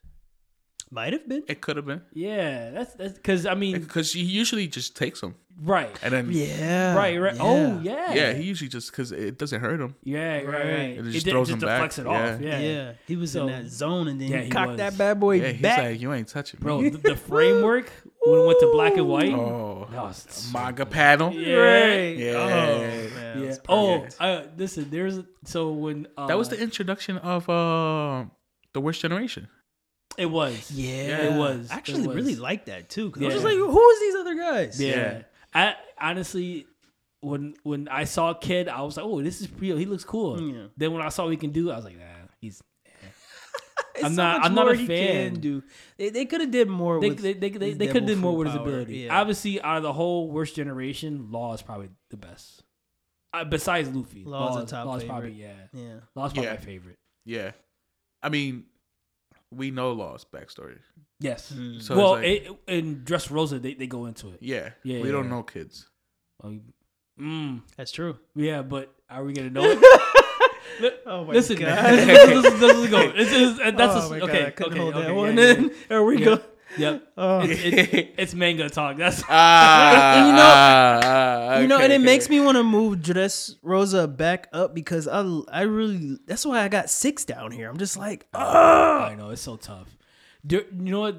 Might 0.90 1.12
have 1.12 1.28
been. 1.28 1.42
It 1.48 1.60
could 1.60 1.76
have 1.76 1.84
been 1.86 2.00
Yeah, 2.14 2.70
that's 2.70 2.94
that's 2.94 3.12
because 3.14 3.44
I 3.46 3.54
mean, 3.54 3.80
because 3.80 4.12
he 4.14 4.22
usually 4.22 4.66
just 4.68 4.96
takes 4.96 5.20
them 5.20 5.34
right, 5.60 5.90
and 6.02 6.12
then 6.14 6.28
Yeah. 6.30 6.94
right, 6.96 7.18
right. 7.20 7.36
Oh 7.38 7.78
yeah, 7.82 8.14
yeah, 8.14 8.32
he 8.32 8.44
usually 8.44 8.68
just 8.68 8.90
because 8.90 9.12
it 9.12 9.36
doesn't 9.38 9.60
hurt 9.60 9.80
him. 9.80 9.96
yeah, 10.02 10.36
right, 10.36 10.46
right. 10.46 10.54
Right. 10.64 10.98
It 10.98 11.04
just 11.12 11.24
did- 11.26 11.32
throws 11.32 11.50
him 11.50 11.58
back. 11.58 11.98
it 11.98 12.06
off. 12.06 12.40
Yeah. 12.40 12.58
Yeah, 12.58 12.58
Yeah. 12.60 12.92
He 13.06 13.16
was 13.16 13.32
So- 13.32 13.46
in 13.48 13.52
that 13.52 13.68
zone 13.70 14.08
and 14.08 14.18
then 14.20 14.28
Yeah, 14.28 14.38
he 14.38 14.44
he 14.44 14.50
cocked 14.50 14.68
was. 14.68 14.76
that 14.78 14.96
bad 14.96 15.20
boy 15.20 15.34
Yeah, 15.42 15.48
he's 15.52 15.60
back. 15.60 15.78
like, 15.78 16.00
you 16.00 16.12
ain't 16.14 16.28
touching 16.28 16.58
me, 16.60 16.64
bro. 16.64 16.82
The, 16.82 16.90
the 16.96 17.16
framework 17.30 17.90
when 18.24 18.40
it 18.40 18.46
went 18.46 18.60
to 18.60 18.70
black 18.72 18.96
and 18.96 19.08
white. 19.08 19.32
Oh, 19.34 19.88
That 19.92 20.02
was 20.04 20.24
so 20.28 20.52
manga 20.58 20.86
panel. 20.86 21.32
Yeah. 21.34 21.54
Right. 21.56 22.16
Yeah. 22.16 22.32
Oh, 22.32 22.78
man, 23.14 23.42
Yeah. 23.42 23.54
Oh, 23.68 24.06
uh, 24.20 24.42
listen. 24.56 24.88
There's 24.90 25.18
so 25.44 25.70
when 25.72 26.06
uh, 26.16 26.28
That 26.28 26.38
was 26.38 26.48
the 26.48 26.58
introduction 26.60 27.18
of 27.18 27.46
uh, 27.50 28.24
the 28.72 28.80
worst 28.80 29.02
generation. 29.02 29.48
It 30.18 30.26
was. 30.26 30.70
Yeah, 30.70 31.18
it 31.34 31.38
was. 31.38 31.70
I 31.70 31.76
actually 31.76 32.02
It 32.04 32.08
was. 32.08 32.16
really 32.16 32.36
liked 32.36 32.66
that 32.66 32.88
too. 32.90 33.10
Cause 33.10 33.22
I 33.22 33.26
was 33.26 33.34
Yeah. 33.34 33.40
just 33.40 33.44
like, 33.44 33.56
who 33.56 33.90
is 33.90 34.00
these 34.00 34.14
other 34.16 34.34
guys? 34.34 34.80
Yeah. 34.80 34.94
Yeah. 34.96 35.22
I 35.54 35.74
honestly, 36.00 36.66
when 37.20 37.54
when 37.62 37.88
I 37.88 38.04
saw 38.04 38.34
Kid, 38.34 38.68
I 38.68 38.82
was 38.82 38.96
like, 38.96 39.06
oh, 39.06 39.22
this 39.22 39.40
is 39.40 39.48
real. 39.58 39.76
He 39.76 39.86
looks 39.86 40.04
cool. 40.04 40.40
Yeah. 40.40 40.66
Then 40.76 40.92
when 40.92 41.02
I 41.02 41.08
saw 41.08 41.24
what 41.24 41.30
he 41.30 41.36
can 41.36 41.50
do, 41.50 41.70
I 41.70 41.76
was 41.76 41.84
like, 41.84 41.96
nah, 41.98 42.04
he's. 42.40 42.62
It's 43.94 44.04
I'm 44.04 44.14
not- 44.14 44.38
much 44.38 44.46
I'm 44.46 44.54
not 44.54 44.64
more 44.66 44.74
a 44.74 44.76
he 44.76 44.86
fan. 44.86 45.32
can 45.32 45.40
do. 45.40 45.62
They, 45.96 46.10
they 46.10 46.24
could 46.24 46.40
have 46.40 46.52
did 46.52 46.68
more. 46.68 47.00
They 47.00 47.08
with 47.08 47.18
they 47.18 47.32
they, 47.32 47.50
they, 47.50 47.68
his 47.70 47.78
they 47.78 47.86
could 47.88 48.02
have 48.02 48.06
devil 48.06 48.14
did 48.14 48.18
more 48.18 48.32
fruit 48.32 48.38
with 48.38 48.46
his 48.48 48.56
power. 48.56 48.68
ability. 48.68 48.96
Yeah. 48.98 49.20
Obviously, 49.20 49.60
out 49.60 49.76
of 49.78 49.82
the 49.82 49.92
whole 49.92 50.30
worst 50.30 50.54
generation, 50.54 51.32
Law 51.32 51.52
is 51.54 51.62
probably 51.62 51.88
the 52.10 52.16
best. 52.16 52.62
Uh, 53.32 53.44
besides 53.44 53.88
Luffy, 53.90 54.24
Law's 54.24 54.62
a 54.62 54.66
top 54.66 54.86
Law's 54.86 55.02
probably 55.04 55.32
yeah. 55.32 55.52
yeah. 55.72 55.94
Law's 56.14 56.32
probably 56.32 56.44
Yeah. 56.44 56.50
my 56.52 56.56
favorite. 56.58 56.98
Yeah, 57.24 57.50
I 58.22 58.28
mean, 58.28 58.64
we 59.50 59.70
know 59.70 59.92
Law's 59.92 60.24
backstory. 60.24 60.78
Yes. 61.20 61.52
Mm. 61.56 61.82
So 61.82 61.96
well, 61.96 62.12
like, 62.12 62.24
it, 62.24 62.48
in 62.66 63.02
Dressrosa, 63.04 63.60
they, 63.60 63.74
they 63.74 63.86
go 63.86 64.06
into 64.06 64.28
it. 64.28 64.38
yeah, 64.40 64.70
Yeah, 64.84 65.00
we 65.00 65.06
yeah, 65.06 65.12
don't 65.12 65.24
yeah. 65.24 65.30
know 65.30 65.42
Kid's. 65.42 65.88
Um, 66.44 66.60
mm, 67.20 67.62
That's 67.76 67.90
true. 67.90 68.18
yeah, 68.36 68.62
but 68.62 68.94
are 69.10 69.24
we 69.24 69.32
gonna 69.32 69.50
know 69.50 69.64
it? 69.64 69.78
Oh 71.06 71.24
my 71.24 71.32
Listen, 71.32 71.56
God. 71.56 71.76
this, 71.92 72.06
this, 72.06 72.42
this, 72.42 72.60
this 72.60 72.76
is 72.76 72.90
go. 72.90 73.10
This 73.12 73.32
is 73.32 73.58
uh, 73.58 73.70
that's 73.72 73.94
oh 73.96 74.06
a, 74.06 74.10
my 74.10 74.20
okay. 74.20 74.46
I 74.46 74.50
couldn't 74.50 74.74
okay, 74.74 74.80
hold 74.80 74.94
okay, 74.94 75.02
that 75.06 75.08
yeah, 75.08 75.16
one 75.16 75.36
yeah, 75.36 75.44
in. 75.54 75.74
There 75.88 76.04
we 76.04 76.18
Yeah. 76.18 76.24
go. 76.24 76.40
Yep. 76.78 77.12
Oh. 77.16 77.40
It's, 77.40 77.60
it's, 77.62 78.08
it's 78.18 78.34
manga 78.34 78.68
talk. 78.70 78.96
That's 78.96 79.22
Ah, 79.28 80.26
you 80.26 80.32
know- 80.32 80.38
ah, 80.42 81.00
ah, 81.56 81.58
you 81.58 81.66
know, 81.66 81.76
okay, 81.76 81.84
and 81.84 81.92
it 81.92 81.96
okay. 81.96 82.04
makes 82.04 82.28
me 82.30 82.40
want 82.40 82.56
to 82.56 82.62
move 82.62 82.98
Dressrosa 82.98 84.14
back 84.16 84.48
up 84.52 84.74
because 84.74 85.08
I, 85.08 85.20
I 85.50 85.62
really. 85.62 86.18
That's 86.26 86.44
why 86.46 86.60
I 86.62 86.68
got 86.68 86.90
six 86.90 87.24
down 87.24 87.50
here. 87.50 87.68
I'm 87.68 87.78
just 87.78 87.96
like, 87.96 88.26
I 88.34 89.14
know 89.16 89.30
it's 89.30 89.42
so 89.42 89.56
tough. 89.56 89.96
Do, 90.46 90.64
you 90.72 90.92
know 90.92 91.00
what? 91.00 91.16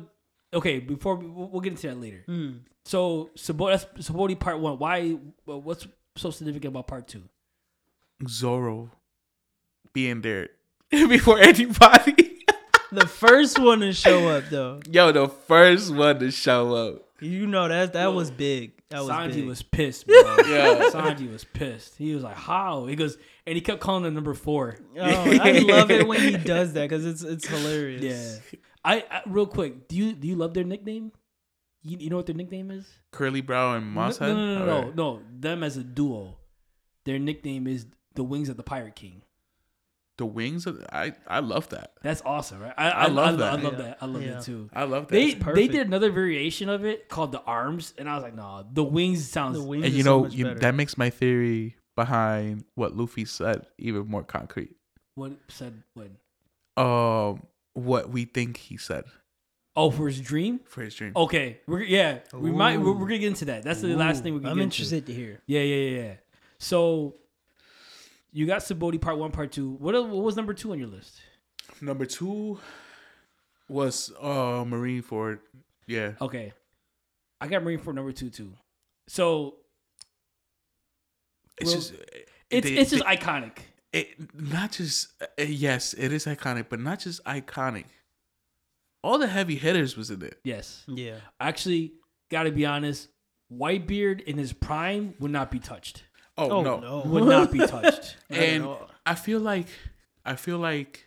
Okay, 0.54 0.80
before 0.80 1.16
we, 1.16 1.28
we'll 1.28 1.48
we'll 1.50 1.62
get 1.62 1.72
into 1.74 1.88
that 1.88 2.00
later. 2.00 2.24
Hmm. 2.26 2.52
So 2.86 3.30
Sabaody, 3.38 3.82
that's 3.94 4.10
Sabaody 4.10 4.40
part 4.40 4.60
one. 4.60 4.80
Why? 4.80 5.12
What's 5.46 5.88
so 6.16 6.32
significant 6.32 6.74
about 6.74 6.88
part 6.88 7.08
two? 7.08 7.24
Zoro 8.28 8.92
being 9.94 10.22
there 10.22 10.50
before 10.92 11.40
anybody. 11.40 12.29
The 12.92 13.08
first 13.08 13.60
one 13.60 13.80
to 13.82 13.94
show 13.94 14.28
up 14.30 14.46
though. 14.50 14.80
Yo, 14.92 15.12
the 15.12 15.28
first 15.28 15.94
one 15.94 16.20
to 16.20 16.32
show 16.32 16.74
up. 16.74 17.06
You 17.22 17.48
know 17.48 17.68
that 17.68 17.94
that 17.94 18.14
was 18.14 18.32
big. 18.32 18.74
That 18.90 19.02
was 19.02 19.10
Sanji 19.10 19.34
big. 19.36 19.46
was 19.46 19.62
pissed, 19.62 20.08
bro. 20.08 20.16
Yeah. 20.48 20.90
Sanji 20.92 21.32
was 21.32 21.44
pissed. 21.44 21.96
He 21.98 22.14
was 22.16 22.24
like, 22.24 22.36
"How?" 22.38 22.86
He 22.88 22.96
goes, 22.96 23.18
and 23.46 23.56
he 23.56 23.62
kept 23.62 23.82
calling 23.82 24.06
him 24.06 24.14
number 24.16 24.34
four. 24.34 24.78
Oh, 24.98 25.02
I 25.02 25.60
love 25.60 25.92
it 25.92 26.08
when 26.08 26.20
he 26.22 26.38
does 26.38 26.74
that 26.74 26.90
because 26.90 27.06
it's 27.06 27.22
it's 27.22 27.48
hilarious. 27.48 28.42
Yeah. 28.52 28.60
I, 28.84 29.04
I 29.12 29.22
real 29.28 29.46
quick. 29.46 29.88
Do 29.90 29.96
you 29.98 30.14
do 30.14 30.28
you 30.28 30.36
love 30.36 30.54
their 30.54 30.64
nickname? 30.64 31.12
You, 31.84 31.98
you 32.00 32.10
know 32.10 32.16
what 32.18 32.26
their 32.26 32.36
nickname 32.36 32.72
is? 32.72 32.88
Curly 33.12 33.42
Brow 33.42 33.76
and 33.76 33.94
No, 33.94 34.02
Mosshead. 34.02 34.22
no, 34.22 34.36
no, 34.36 34.58
no, 34.60 34.66
no, 34.66 34.88
Or- 34.90 34.94
no. 34.96 35.22
Them 35.38 35.64
as 35.64 35.78
a 35.78 35.84
duo. 35.84 36.38
Their 37.06 37.20
nickname 37.20 37.68
is 37.68 37.86
the 38.16 38.24
Wings 38.24 38.50
of 38.50 38.58
the 38.58 38.64
Pirate 38.64 38.96
King. 38.96 39.22
The 40.20 40.26
wings. 40.26 40.68
Of, 40.68 40.86
I 40.92 41.14
I 41.28 41.40
love 41.40 41.70
that. 41.70 41.94
That's 42.04 42.22
awesome, 42.26 42.60
right? 42.60 42.74
I, 42.78 42.90
I 42.90 43.08
love 43.08 43.38
that. 43.38 43.54
I 43.54 43.56
love 43.56 43.74
Yeah. 43.74 43.80
that. 43.86 43.98
I 44.02 44.06
love 44.06 44.22
Yeah. 44.22 44.34
that 44.34 44.44
too. 44.44 44.70
I 44.74 44.84
love 44.84 45.08
that. 45.08 45.14
They 45.16 45.34
That's 45.34 45.56
they 45.56 45.68
did 45.70 45.88
another 45.88 46.12
variation 46.12 46.68
of 46.68 46.84
it 46.84 47.08
called 47.08 47.32
the 47.32 47.42
arms, 47.44 47.94
and 47.98 48.10
I 48.10 48.16
was 48.16 48.24
like, 48.24 48.36
no, 48.36 48.66
the 48.72 48.84
wings 48.84 49.30
sounds. 49.30 49.58
The 49.58 49.64
wings 49.64 49.86
and 49.86 49.94
you 49.94 50.04
know 50.04 50.24
much 50.24 50.34
you, 50.34 50.54
that 50.54 50.76
makes 50.76 50.98
my 50.98 51.10
theory 51.10 51.78
behind 51.96 52.66
what 52.76 52.98
Luffy 52.98 53.24
said 53.24 53.66
even 53.78 54.08
more 54.10 54.24
concrete. 54.26 54.76
What 55.16 55.38
said 55.48 55.84
when? 55.94 56.18
Um, 56.76 57.44
what 57.74 58.10
we 58.10 58.26
think 58.26 58.58
he 58.58 58.76
said 58.76 59.06
Oh, 59.76 59.90
for 59.90 60.08
his 60.08 60.20
dream. 60.20 60.60
for 60.66 60.82
his 60.84 60.96
dream. 60.96 61.14
Okay, 61.16 61.62
we're 61.66 61.82
yeah, 61.84 62.20
we 62.34 62.52
might 62.52 62.78
we're, 62.82 62.92
we're 62.92 63.08
gonna 63.08 63.20
get 63.20 63.28
into 63.28 63.46
that. 63.46 63.64
That's 63.64 63.80
the 63.80 63.96
last 63.96 64.22
thing 64.24 64.34
we're 64.34 64.40
gonna 64.42 64.52
I'm 64.52 64.58
get 64.58 64.64
interested 64.64 65.06
to 65.06 65.14
hear. 65.14 65.40
Yeah, 65.48 65.62
yeah, 65.62 65.76
yeah, 65.76 66.02
yeah. 66.08 66.14
So 66.58 67.16
you 68.32 68.46
got 68.46 68.62
Sabaody 68.62 69.00
part 69.02 69.18
one, 69.18 69.32
part 69.32 69.52
two. 69.52 69.72
What 69.72 69.94
what 69.96 70.24
was 70.24 70.36
number 70.36 70.54
two 70.54 70.72
on 70.72 70.80
your 70.80 70.88
list? 70.88 71.22
Number 71.82 72.06
two 72.06 72.60
was 73.68 74.12
uh 74.20 74.64
Marineford. 74.66 75.40
Yeah. 75.88 76.14
Okay, 76.22 76.54
I 77.42 77.48
got 77.48 77.64
Marine 77.64 77.80
for 77.80 77.94
number 77.94 78.12
two 78.12 78.30
too. 78.30 78.54
So 79.08 79.56
It's 81.58 81.70
Well, 81.72 81.76
just 81.76 81.94
it's 82.50 82.68
they- 82.68 82.76
it's 82.78 82.92
just 82.92 83.04
they- 83.06 83.16
iconic. 83.18 83.58
it 83.94 84.34
not 84.34 84.72
just 84.72 85.10
uh, 85.22 85.44
yes, 85.44 85.94
it 85.94 86.12
is 86.14 86.26
iconic, 86.26 86.68
but 86.70 86.80
not 86.80 87.00
just 87.00 87.24
iconic. 87.26 87.86
All 89.04 89.18
the 89.18 89.28
heavy 89.28 89.56
hitters 89.56 89.96
was 89.98 90.10
in 90.12 90.22
it. 90.22 90.40
Yes, 90.44 90.84
Yeah. 90.88 91.20
actually, 91.40 91.94
got 92.30 92.44
to 92.44 92.52
be 92.52 92.66
honest. 92.66 93.08
Whitebeard 93.52 94.22
in 94.22 94.38
his 94.38 94.54
prime 94.54 95.16
would 95.20 95.32
not 95.32 95.50
be 95.50 95.58
touched. 95.60 96.04
Oh, 96.40 96.50
Oh 96.52 96.62
no. 96.62 96.80
no. 96.80 97.04
Would 97.06 97.26
not 97.26 97.52
be 97.52 97.60
touched. 97.60 98.18
And. 98.30 98.68
I 99.06 99.16
feel 99.16 99.40
like 99.40 99.68
I 100.24 100.36
feel 100.36 100.60
like 100.60 101.06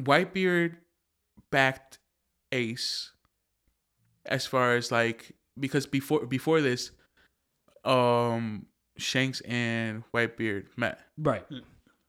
Whitebeard 0.00 0.76
backed 1.50 1.98
Ace 2.52 3.12
as 4.24 4.46
far 4.46 4.76
as 4.76 4.90
like 4.90 5.32
because 5.58 5.86
before 5.86 6.26
before 6.26 6.60
this 6.60 6.90
um 7.84 8.66
Shanks 8.98 9.40
and 9.42 10.02
Whitebeard 10.14 10.66
met. 10.76 11.00
Right. 11.18 11.44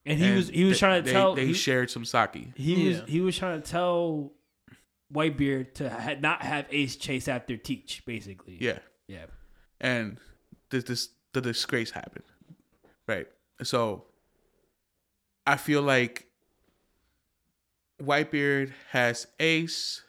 And 0.06 0.18
he 0.20 0.26
And 0.28 0.36
was 0.38 0.50
he 0.50 0.64
was 0.64 0.74
they- 0.76 0.80
trying 0.80 1.04
to 1.04 1.06
they, 1.08 1.14
tell 1.14 1.36
they 1.36 1.48
he, 1.48 1.54
shared 1.54 1.90
some 1.90 2.06
sake. 2.06 2.52
he 2.56 2.88
was 2.90 3.02
he 3.08 3.20
was 3.22 3.38
trying 3.38 3.62
to 3.62 3.70
tell 3.70 4.32
Whitebeard 5.14 5.74
to 5.76 5.90
ha- 5.90 6.16
not 6.20 6.42
have 6.42 6.66
Ace 6.72 6.96
chase 6.96 7.28
after 7.28 7.58
Teach, 7.58 8.04
basically. 8.06 8.58
Yeah. 8.60 8.80
Yeah. 9.08 9.26
and 9.82 10.18
this, 10.70 10.84
this 10.86 11.10
the 11.34 11.42
disgrace 11.42 11.92
happened 11.92 12.24
right 13.08 13.28
so 13.64 14.06
i 15.46 15.56
feel 15.58 15.82
like 15.82 16.28
whitebeard 18.02 18.72
has 18.92 19.28
ace 19.40 20.04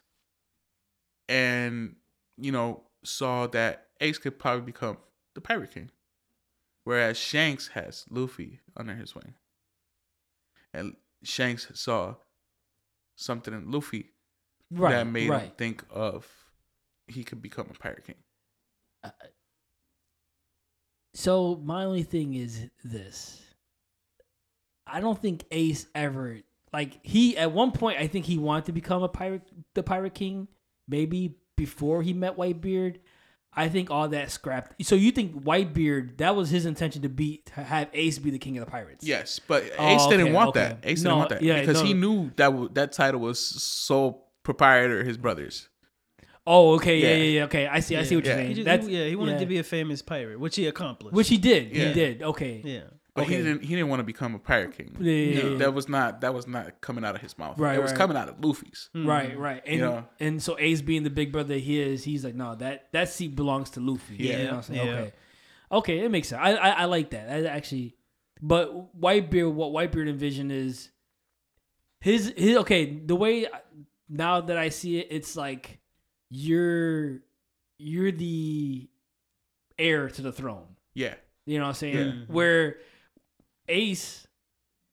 and 1.29 1.97
you 2.37 2.53
know 2.53 2.83
saw 3.05 3.47
that 3.47 3.87
ace 4.01 4.19
could 4.19 4.39
probably 4.39 4.63
become 4.63 4.97
the 5.35 5.41
pirate 5.41 5.71
king 5.73 5.91
whereas 6.85 7.17
shanks 7.17 7.69
has 7.69 8.05
luffy 8.11 8.61
under 8.77 8.95
his 8.95 9.15
wing 9.15 9.35
and 10.75 10.97
shanks 11.23 11.69
saw 11.75 12.15
something 13.17 13.55
in 13.55 13.71
luffy 13.71 14.11
Right. 14.71 14.91
that 14.97 15.07
made 15.07 15.31
right. 15.31 15.45
him 15.45 15.53
think 15.57 15.83
of 15.89 16.27
he 17.07 17.25
could 17.25 17.41
become 17.41 17.69
a 17.71 17.79
pirate 17.79 18.05
king 18.05 18.17
uh, 19.03 19.11
So 21.19 21.61
my 21.65 21.83
only 21.83 22.05
thing 22.05 22.35
is 22.35 22.69
this. 22.85 23.43
I 24.87 25.01
don't 25.01 25.21
think 25.21 25.45
Ace 25.51 25.89
ever 25.93 26.39
like 26.73 27.01
he 27.03 27.37
at 27.37 27.51
one 27.51 27.73
point 27.73 27.99
I 27.99 28.07
think 28.07 28.25
he 28.25 28.39
wanted 28.39 28.67
to 28.67 28.73
become 28.73 29.03
a 29.03 29.09
pirate 29.09 29.43
the 29.75 29.83
pirate 29.83 30.15
king 30.15 30.47
maybe 30.87 31.35
before 31.57 32.03
he 32.03 32.13
met 32.13 32.37
Whitebeard. 32.37 32.99
I 33.53 33.69
think 33.69 33.91
all 33.91 34.07
that 34.11 34.31
scrapped. 34.31 34.81
So 34.87 34.95
you 34.95 35.11
think 35.11 35.43
Whitebeard 35.43 36.19
that 36.19 36.37
was 36.37 36.51
his 36.51 36.67
intention 36.67 37.03
to 37.03 37.09
be 37.09 37.43
to 37.47 37.65
have 37.65 37.89
Ace 37.95 38.21
be 38.21 38.31
the 38.31 38.39
king 38.39 38.57
of 38.57 38.65
the 38.65 38.71
pirates? 38.71 39.05
Yes, 39.05 39.41
but 39.41 39.65
oh, 39.77 39.89
Ace 39.89 40.03
Oh, 40.05 40.11
didn't 40.11 40.27
okay, 40.27 40.33
want 40.33 40.49
okay. 40.51 40.61
that. 40.61 40.79
Ace 40.85 41.03
No, 41.03 41.11
didn't 41.11 41.19
want 41.19 41.31
that 41.31 41.43
yeah, 41.43 41.59
because 41.59 41.81
he 41.83 41.95
knew 41.95 42.31
that 42.37 42.51
w- 42.51 42.71
that 42.75 42.93
title 42.93 43.21
was 43.21 43.41
so 43.41 44.23
proprietor 44.45 45.03
his 45.03 45.17
brothers. 45.17 45.69
Oh, 46.51 46.75
okay, 46.77 46.99
yeah, 46.99 47.09
Yeah. 47.09 47.15
yeah, 47.17 47.23
yeah. 47.39 47.45
Okay, 47.45 47.67
I 47.67 47.81
see. 47.81 47.97
I 47.97 48.05
see 48.05 48.17
what 48.17 48.25
Yeah. 48.25 48.31
you're 48.33 48.41
He 48.41 48.45
saying. 48.47 48.57
just- 48.57 48.65
That's 48.65 48.87
he- 48.87 48.97
yeah, 48.99 49.07
he 49.09 49.17
wanted 49.17 49.33
yeah. 49.33 49.39
to 49.41 49.47
be 49.47 49.59
a 49.59 49.63
famous 49.63 50.01
pirate, 50.03 50.41
which 50.41 50.57
he 50.57 50.67
accomplished. 50.67 51.15
which 51.15 51.29
he 51.29 51.37
did. 51.39 51.77
Yeah. 51.77 51.89
He 51.89 51.93
did. 51.95 52.23
Okay. 52.23 52.63
yeah. 52.65 52.81
But 53.15 53.27
he 53.27 53.35
Okay. 53.35 53.43
didn't. 53.43 53.63
He 53.65 53.75
didn't 53.75 53.89
want 53.89 53.99
to 54.01 54.05
become 54.05 54.35
a 54.37 54.39
pirate 54.39 54.77
king. 54.79 54.97
Yeah, 55.01 55.13
yeah, 55.13 55.43
No, 55.43 55.51
yeah. 55.51 55.59
That 55.59 55.75
was 55.75 55.89
not. 55.89 56.21
That 56.21 56.33
was 56.35 56.47
not 56.47 56.81
coming 56.81 57.05
out 57.05 57.17
of 57.17 57.21
his 57.21 57.37
mouth. 57.37 57.59
Right, 57.59 57.77
It 57.77 57.83
was 57.83 57.91
right. 57.91 57.99
coming 57.99 58.17
out 58.17 58.29
of 58.29 58.45
Luffy's. 58.45 58.91
Mm-hmm. 58.95 59.09
Right, 59.09 59.37
right, 59.39 59.63
and 59.67 59.81
know? 59.81 60.05
and 60.21 60.41
so 60.41 60.57
Ace 60.59 60.83
being 60.83 61.03
the 61.03 61.11
big 61.11 61.33
brother 61.33 61.57
he 61.57 61.81
is, 61.81 62.05
he's 62.05 62.25
like, 62.25 62.37
no, 62.37 62.55
that 62.55 62.93
that 62.93 63.09
seat 63.09 63.35
belongs 63.35 63.71
to 63.71 63.81
Luffy. 63.81 64.17
Yeah. 64.19 64.25
you 64.39 64.45
know 64.45 64.51
what 64.51 64.57
I'm 64.57 64.63
saying? 64.63 64.87
Yeah. 64.87 64.93
okay, 64.95 65.13
okay, 65.73 65.99
it 66.05 66.11
makes 66.13 66.29
sense. 66.29 66.41
I, 66.43 66.53
I 66.53 66.69
I 66.71 66.85
like 66.85 67.11
that. 67.11 67.29
I 67.29 67.45
actually, 67.47 67.97
but 68.41 68.97
Whitebeard, 69.01 69.53
what 69.53 69.73
Whitebeard 69.73 70.09
envisioned 70.09 70.53
is 70.53 70.91
his 72.01 72.33
his 72.37 72.57
okay. 72.59 73.01
The 73.05 73.17
way 73.17 73.49
now 74.09 74.41
that 74.43 74.57
I 74.57 74.69
see 74.69 74.99
it, 75.01 75.09
it's 75.11 75.35
like 75.35 75.78
you're 76.31 77.21
you're 77.79 78.13
the 78.13 78.89
heir 79.79 80.09
to 80.09 80.23
the 80.23 80.33
throne. 80.33 80.77
Yeah. 80.95 81.15
You 81.47 81.59
know 81.59 81.65
what 81.65 81.69
I'm 81.69 81.75
saying? 81.75 81.97
Yeah. 81.97 82.05
Mm-hmm. 82.05 82.33
Where 82.33 82.77
Ace 83.69 84.27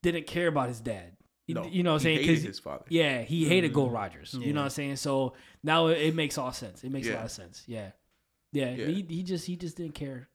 didn't 0.04 0.28
care 0.28 0.48
about 0.48 0.70
his 0.70 0.80
dad. 0.80 1.16
You- 1.48 1.56
No. 1.56 1.66
you 1.66 1.84
know 1.84 1.92
what 1.92 2.02
I'm 2.02 2.04
saying? 2.04 2.20
hated 2.20 2.44
his 2.44 2.60
father. 2.60 2.86
Yeah, 2.90 3.22
he 3.22 3.46
hated 3.46 3.72
mm-hmm. 3.72 3.76
Gold 3.76 3.94
Rogers. 3.94 4.34
You 4.40 4.54
know 4.54 4.62
what 4.62 4.66
I'm 4.66 4.72
saying? 4.72 4.96
So 4.98 5.34
now 5.64 5.88
it, 5.88 6.00
it 6.00 6.16
makes 6.16 6.38
all 6.38 6.52
sense. 6.52 6.84
It 6.84 6.92
makes 6.92 7.08
a 7.08 7.14
lot 7.14 7.26
of 7.26 7.32
sense. 7.32 7.64
Yeah. 7.68 7.92
yeah. 8.52 8.72
Yeah. 8.72 8.86
He 8.88 9.06
he 9.08 9.24
just 9.24 9.46
he 9.46 9.56
just 9.56 9.78
didn't 9.78 9.96
care. 9.96 10.30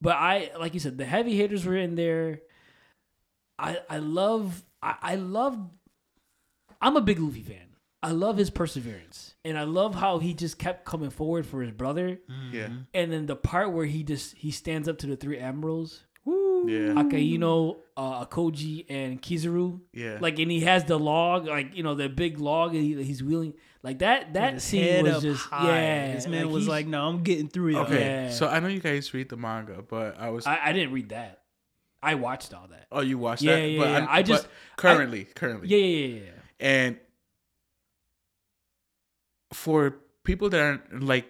But 0.00 0.16
I 0.16 0.50
like 0.58 0.74
you 0.74 0.80
said, 0.80 0.98
the 0.98 1.04
heavy 1.04 1.36
hitters 1.36 1.64
were 1.64 1.76
in 1.76 1.94
there. 1.94 2.40
I 3.58 3.78
I 3.88 3.98
love 3.98 4.64
I, 4.82 4.96
I 5.02 5.14
love 5.14 5.58
I'm 6.80 6.96
a 6.96 7.00
big 7.00 7.20
Luffy 7.20 7.42
fan. 7.42 7.71
I 8.02 8.10
love 8.10 8.36
his 8.36 8.50
perseverance. 8.50 9.34
And 9.44 9.56
I 9.58 9.64
love 9.64 9.94
how 9.94 10.18
he 10.18 10.34
just 10.34 10.58
kept 10.58 10.84
coming 10.84 11.10
forward 11.10 11.46
for 11.46 11.62
his 11.62 11.72
brother. 11.72 12.18
Yeah. 12.52 12.68
And 12.94 13.12
then 13.12 13.26
the 13.26 13.36
part 13.36 13.72
where 13.72 13.86
he 13.86 14.02
just 14.02 14.36
he 14.36 14.50
stands 14.50 14.88
up 14.88 14.98
to 14.98 15.06
the 15.06 15.16
three 15.16 15.38
admirals, 15.38 16.04
Yeah. 16.26 16.94
Akainu, 16.94 17.76
uh, 17.96 18.24
Aokiji, 18.24 18.86
and 18.88 19.20
Kizaru 19.20 19.80
Yeah. 19.92 20.18
like 20.20 20.38
and 20.38 20.50
he 20.50 20.60
has 20.60 20.84
the 20.84 20.98
log 20.98 21.46
like 21.46 21.74
you 21.76 21.82
know 21.82 21.94
the 21.94 22.08
big 22.08 22.38
log 22.38 22.74
and 22.74 22.82
he, 22.84 23.02
he's 23.02 23.22
wheeling 23.22 23.54
like 23.82 23.98
that 23.98 24.34
that 24.34 24.54
His 24.54 24.62
scene 24.64 24.82
head 24.84 25.02
was 25.04 25.14
up 25.16 25.22
just 25.22 25.44
high. 25.46 25.66
yeah 25.66 26.14
This 26.14 26.26
man 26.28 26.44
like, 26.46 26.54
was 26.54 26.68
like, 26.68 26.86
"No, 26.86 27.08
I'm 27.08 27.22
getting 27.24 27.48
through 27.48 27.72
y'all." 27.72 27.82
Okay. 27.86 28.00
Yeah. 28.00 28.30
So 28.30 28.46
I 28.48 28.60
know 28.60 28.68
you 28.68 28.78
guys 28.80 29.12
read 29.12 29.28
the 29.28 29.36
manga, 29.36 29.82
but 29.82 30.18
I 30.20 30.30
was. 30.30 30.46
I, 30.46 30.58
I 30.66 30.72
didn't 30.72 30.92
read 30.92 31.08
that 31.10 31.38
i 32.04 32.16
watched 32.16 32.52
all 32.52 32.66
that 32.68 32.86
oh, 32.90 33.00
you 33.00 33.16
watched 33.16 33.42
Yeah, 33.42 33.54
that? 33.54 33.68
yeah, 33.68 33.78
but 33.78 33.88
yeah. 33.88 33.94
I'm- 33.94 34.08
I 34.10 34.22
just- 34.24 34.42
but 34.42 34.50
currently, 34.76 35.24
currently, 35.36 35.68
yeah 35.68 35.76
yeah 35.78 36.06
yeah, 36.06 36.20
yeah. 36.24 36.30
and 36.58 36.96
for 39.52 39.96
people 40.24 40.48
that 40.50 40.60
aren't 40.60 41.02
like, 41.02 41.26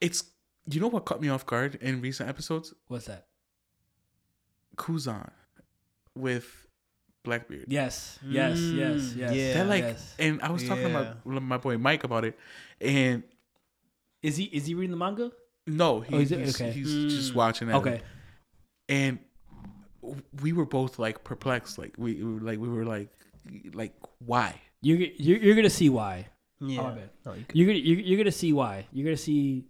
it's 0.00 0.24
you 0.70 0.80
know 0.80 0.88
what 0.88 1.04
caught 1.04 1.20
me 1.20 1.28
off 1.28 1.44
guard 1.46 1.76
in 1.80 2.00
recent 2.00 2.28
episodes? 2.28 2.72
what's 2.88 3.06
that 3.06 3.26
Kuzan 4.76 5.30
with 6.16 6.66
Blackbeard. 7.24 7.66
yes 7.68 8.18
yes 8.26 8.58
yes 8.58 9.00
Mm, 9.00 9.16
yes 9.16 9.34
yeah. 9.34 9.52
That 9.54 9.68
like, 9.68 9.82
yes. 9.84 10.14
and 10.18 10.40
I 10.42 10.50
was 10.50 10.66
talking 10.66 10.84
to 10.84 10.90
Yeah. 10.90 11.14
my 11.24 11.38
my 11.40 11.56
boy 11.58 11.78
Mike 11.78 12.04
about 12.04 12.24
it, 12.24 12.38
and 12.80 13.22
is 14.22 14.36
he 14.36 14.44
is 14.44 14.66
he 14.66 14.74
reading 14.74 14.90
the 14.90 14.96
manga 14.96 15.30
no, 15.66 16.00
he, 16.00 16.14
Oh, 16.16 16.18
is 16.18 16.30
he's, 16.30 16.60
Okay. 16.60 16.72
he's 16.72 16.88
Mm. 16.88 17.08
just 17.10 17.34
watching 17.34 17.68
it. 17.68 17.74
okay 17.74 18.00
and 18.88 19.18
we 20.42 20.52
were 20.52 20.66
both 20.66 20.98
like 20.98 21.22
perplexed, 21.22 21.78
like 21.78 21.94
we, 21.96 22.14
we 22.22 22.34
were 22.34 22.40
like 22.40 22.58
we 22.58 22.68
were 22.68 22.84
like 22.84 23.08
like 23.72 23.94
why? 24.18 24.60
You're, 24.82 24.98
you're 24.98 25.38
you're 25.38 25.54
gonna 25.56 25.70
see 25.70 25.88
why 25.88 26.26
Yeah. 26.60 26.80
Oh, 26.80 26.84
my. 26.84 26.98
No, 27.24 27.34
you 27.34 27.44
you're 27.54 27.66
gonna 27.66 27.78
you're, 27.78 28.00
you're 28.00 28.18
gonna 28.18 28.32
see 28.32 28.52
why 28.52 28.86
you're 28.92 29.04
gonna 29.04 29.16
see 29.16 29.64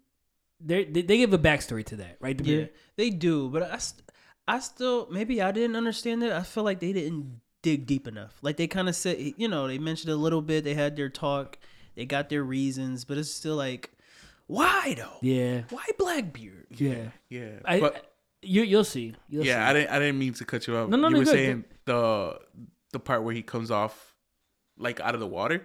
they 0.61 0.85
they 0.85 1.03
they 1.03 1.19
give 1.19 1.33
a 1.33 1.39
backstory 1.39 1.85
to 1.87 1.97
that 1.97 2.17
right 2.21 2.39
yeah, 2.41 2.67
they 2.97 3.11
do, 3.11 3.49
but 3.49 3.63
I, 3.63 3.79
st- 3.79 4.03
I 4.49 4.59
still 4.61 5.07
maybe 5.11 5.41
I 5.43 5.53
didn't 5.53 5.77
understand 5.77 6.23
it. 6.23 6.33
I 6.33 6.43
feel 6.43 6.65
like 6.65 6.81
they 6.81 6.93
didn't 6.93 7.41
dig 7.63 7.87
deep 7.87 8.09
enough. 8.09 8.35
Like 8.43 8.57
they 8.57 8.67
kind 8.67 8.89
of 8.89 8.97
said, 8.97 9.35
you 9.37 9.49
know, 9.49 9.69
they 9.69 9.79
mentioned 9.79 10.13
a 10.13 10.17
little 10.17 10.43
bit. 10.43 10.65
They 10.65 10.75
had 10.75 10.97
their 10.97 11.09
talk. 11.09 11.59
They 11.95 12.07
got 12.07 12.29
their 12.29 12.43
reasons, 12.43 13.05
but 13.05 13.19
it's 13.19 13.31
still 13.31 13.57
like, 13.57 13.91
why 14.47 14.95
though? 14.97 15.19
yeah 15.21 15.63
Why 15.71 15.85
Blackbeard? 15.99 16.67
yeah 16.71 17.11
Yeah, 17.29 17.51
I, 17.65 17.81
but 17.81 18.15
you 18.43 18.63
you'll 18.63 18.85
see 18.85 19.15
you'll 19.29 19.45
yeah, 19.45 19.65
see. 19.67 19.71
I 19.71 19.73
didn't 19.73 19.91
I 19.91 19.99
didn't 19.99 20.19
mean 20.19 20.35
to 20.35 20.45
cut 20.45 20.67
you 20.67 20.77
off. 20.77 20.89
No, 20.89 20.97
no, 20.97 21.09
you 21.09 21.15
no, 21.15 21.19
were 21.21 21.25
good, 21.25 21.33
saying 21.33 21.65
the 21.85 22.39
the 22.93 22.99
part 23.01 23.23
where 23.25 23.35
he 23.35 23.43
comes 23.43 23.71
off 23.71 24.12
like 24.83 24.99
out 25.01 25.15
of 25.15 25.21
the 25.21 25.27
water 25.39 25.59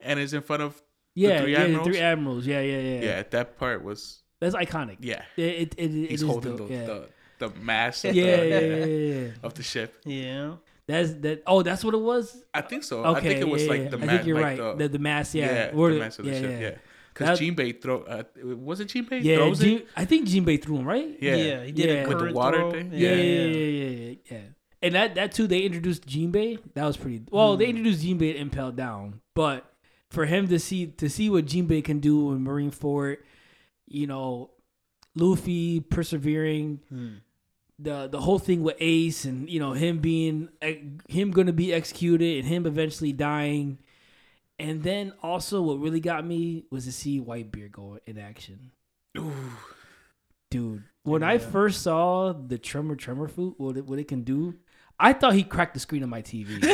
and 0.00 0.18
is 0.18 0.32
in 0.34 0.42
front 0.42 0.62
of 0.62 0.80
yeah 1.14 1.40
three 1.42 1.52
yeah 1.52 1.58
the 1.58 1.64
admirals? 1.64 1.86
three 1.88 2.00
admirals 2.00 2.46
yeah 2.46 2.60
yeah 2.60 2.80
yeah 2.80 3.00
yeah. 3.08 3.22
That 3.30 3.56
part 3.58 3.82
was 3.84 4.00
That's 4.40 4.54
iconic. 4.54 4.98
yeah. 5.00 5.22
It 5.36 5.42
it, 5.42 5.74
it, 5.78 5.90
it 6.04 6.10
He's 6.10 6.22
is 6.22 6.28
holding 6.28 6.56
dope, 6.56 6.68
the, 6.68 6.74
yeah. 6.74 6.86
the 6.86 7.08
the 7.42 7.48
mast 7.60 8.04
of, 8.04 8.14
yeah, 8.20 8.36
the, 8.36 8.48
yeah, 8.48 8.58
yeah, 8.60 8.84
yeah, 8.84 9.20
yeah. 9.26 9.28
of 9.46 9.54
the 9.54 9.62
ship. 9.62 9.90
Yeah. 10.04 10.56
That's 10.88 11.10
that. 11.24 11.42
Oh, 11.46 11.62
that's 11.62 11.82
what 11.84 11.94
it 11.94 12.04
was. 12.12 12.42
I 12.52 12.60
think 12.62 12.82
so. 12.82 13.04
Okay, 13.04 13.18
I 13.18 13.22
think 13.22 13.40
it 13.46 13.48
was 13.48 13.62
yeah, 13.64 13.70
like 13.74 13.82
yeah. 13.84 13.88
the 13.94 13.96
I 13.96 14.00
mast. 14.00 14.10
think 14.12 14.26
you're 14.26 14.40
like 14.40 14.58
right. 14.60 14.78
The, 14.78 14.82
The 14.84 14.88
the, 14.96 14.98
mass, 14.98 15.34
yeah, 15.34 15.46
yeah, 15.70 15.78
Or 15.78 15.92
the 15.92 15.98
mast 16.00 16.18
of 16.18 16.24
the 16.26 16.32
yeah, 16.32 16.40
ship. 16.42 16.50
yeah. 16.50 16.60
Yeah, 16.68 16.76
because 17.14 17.38
That- 17.38 17.44
Jinbei 17.44 17.80
throw. 17.82 17.96
Uh, 18.02 18.22
was 18.70 18.80
it 18.80 18.88
Jinbei 18.88 19.22
Yeah, 19.22 19.36
throws 19.36 19.60
Jin, 19.60 19.76
it? 19.78 19.88
I 19.96 20.04
think 20.10 20.26
Jinbei 20.28 20.56
threw 20.62 20.76
him 20.78 20.86
right. 20.94 21.10
Yeah. 21.20 21.36
Yeah. 21.36 21.64
He 21.64 21.72
did 21.72 21.86
Yeah. 21.88 22.02
a 22.04 22.08
With 22.08 22.18
the 22.18 22.32
water 22.32 22.58
throw. 22.58 22.70
thing? 22.72 22.90
yeah, 22.92 22.98
yeah, 22.98 23.14
Yeah. 23.14 23.44
yeah, 23.46 23.56
yeah, 23.80 23.90
yeah, 24.08 24.14
yeah. 24.32 24.38
And 24.82 24.94
that 24.94 25.14
that 25.14 25.32
too, 25.32 25.46
they 25.46 25.60
introduced 25.60 26.06
Jinbei. 26.06 26.58
That 26.74 26.84
was 26.86 26.96
pretty. 26.96 27.22
Well, 27.30 27.52
Hmm. 27.54 27.58
they 27.60 27.66
introduced 27.68 28.02
Jinbei 28.04 28.32
to 28.32 28.36
Impel 28.36 28.72
Down, 28.72 29.20
but 29.34 29.72
for 30.10 30.26
him 30.26 30.48
to 30.48 30.58
see 30.58 30.86
to 30.88 31.08
see 31.08 31.30
what 31.30 31.46
Jinbei 31.46 31.84
can 31.84 32.00
do 32.00 32.32
in 32.32 32.44
Marineford, 32.44 33.18
you 33.86 34.06
know, 34.06 34.50
Luffy 35.14 35.80
persevering, 35.80 36.80
Hmm. 36.88 37.14
the 37.78 38.08
the 38.08 38.20
whole 38.22 38.38
thing 38.40 38.62
with 38.62 38.76
Ace 38.80 39.24
and 39.24 39.48
you 39.48 39.60
know 39.60 39.72
him 39.72 40.00
being 40.00 40.48
him 41.08 41.30
going 41.30 41.46
to 41.46 41.52
be 41.52 41.72
executed 41.72 42.38
and 42.38 42.48
him 42.48 42.66
eventually 42.66 43.12
dying, 43.12 43.78
and 44.58 44.82
then 44.82 45.12
also 45.22 45.62
what 45.62 45.78
really 45.78 46.00
got 46.00 46.26
me 46.26 46.64
was 46.70 46.86
to 46.86 46.92
see 46.92 47.20
Whitebeard 47.20 47.70
go 47.72 47.98
in 48.06 48.18
action, 48.18 48.72
Ooh. 49.16 49.32
dude. 50.50 50.82
When 51.04 51.22
I 51.22 51.38
first 51.38 51.82
saw 51.82 52.32
the 52.32 52.58
tremor 52.58 52.94
tremor 52.96 53.28
food, 53.28 53.54
what 53.58 53.76
it, 53.76 53.86
what 53.86 53.98
it 53.98 54.06
can 54.08 54.22
do, 54.22 54.54
I 55.02 55.12
thought 55.12 55.34
he 55.34 55.42
cracked 55.42 55.74
the 55.74 55.80
screen 55.80 56.02
of 56.04 56.08
my 56.08 56.22
TV. 56.22 56.58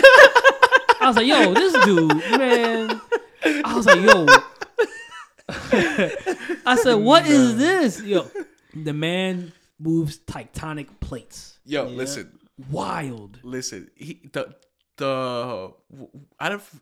I 1.01 1.05
was 1.07 1.17
like, 1.17 1.27
yo, 1.27 1.55
this 1.55 1.73
dude, 1.85 2.17
man. 2.39 3.01
I 3.65 3.75
was 3.75 3.87
like, 3.87 4.01
yo. 4.03 4.27
I 6.67 6.77
said, 6.83 6.95
what 6.95 7.27
is 7.27 7.57
this? 7.57 8.03
Yo, 8.03 8.31
the 8.75 8.93
man 8.93 9.53
moves 9.79 10.19
tectonic 10.19 10.89
plates. 11.01 11.59
Yo, 11.65 11.85
Yeah. 11.89 11.97
listen, 11.97 12.39
Wild. 12.71 13.39
listen. 13.43 13.91
He 13.95 14.21
the 14.33 14.55
the 14.97 15.73
out 16.41 16.53
of 16.53 16.81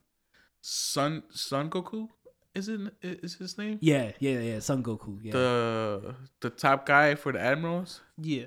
Sun 0.62 1.22
Sun 1.30 1.70
Goku 1.70 2.08
is 2.54 2.68
it 2.68 2.80
is 3.02 3.34
his 3.34 3.58
name? 3.58 3.78
Yeah, 3.80 4.12
yeah, 4.18 4.38
yeah. 4.40 4.56
Sengoku. 4.56 5.18
Yeah. 5.22 5.32
The 5.32 6.14
the 6.40 6.50
top 6.50 6.86
guy 6.86 7.14
for 7.14 7.32
the 7.32 7.40
admirals. 7.40 8.00
Yeah. 8.16 8.46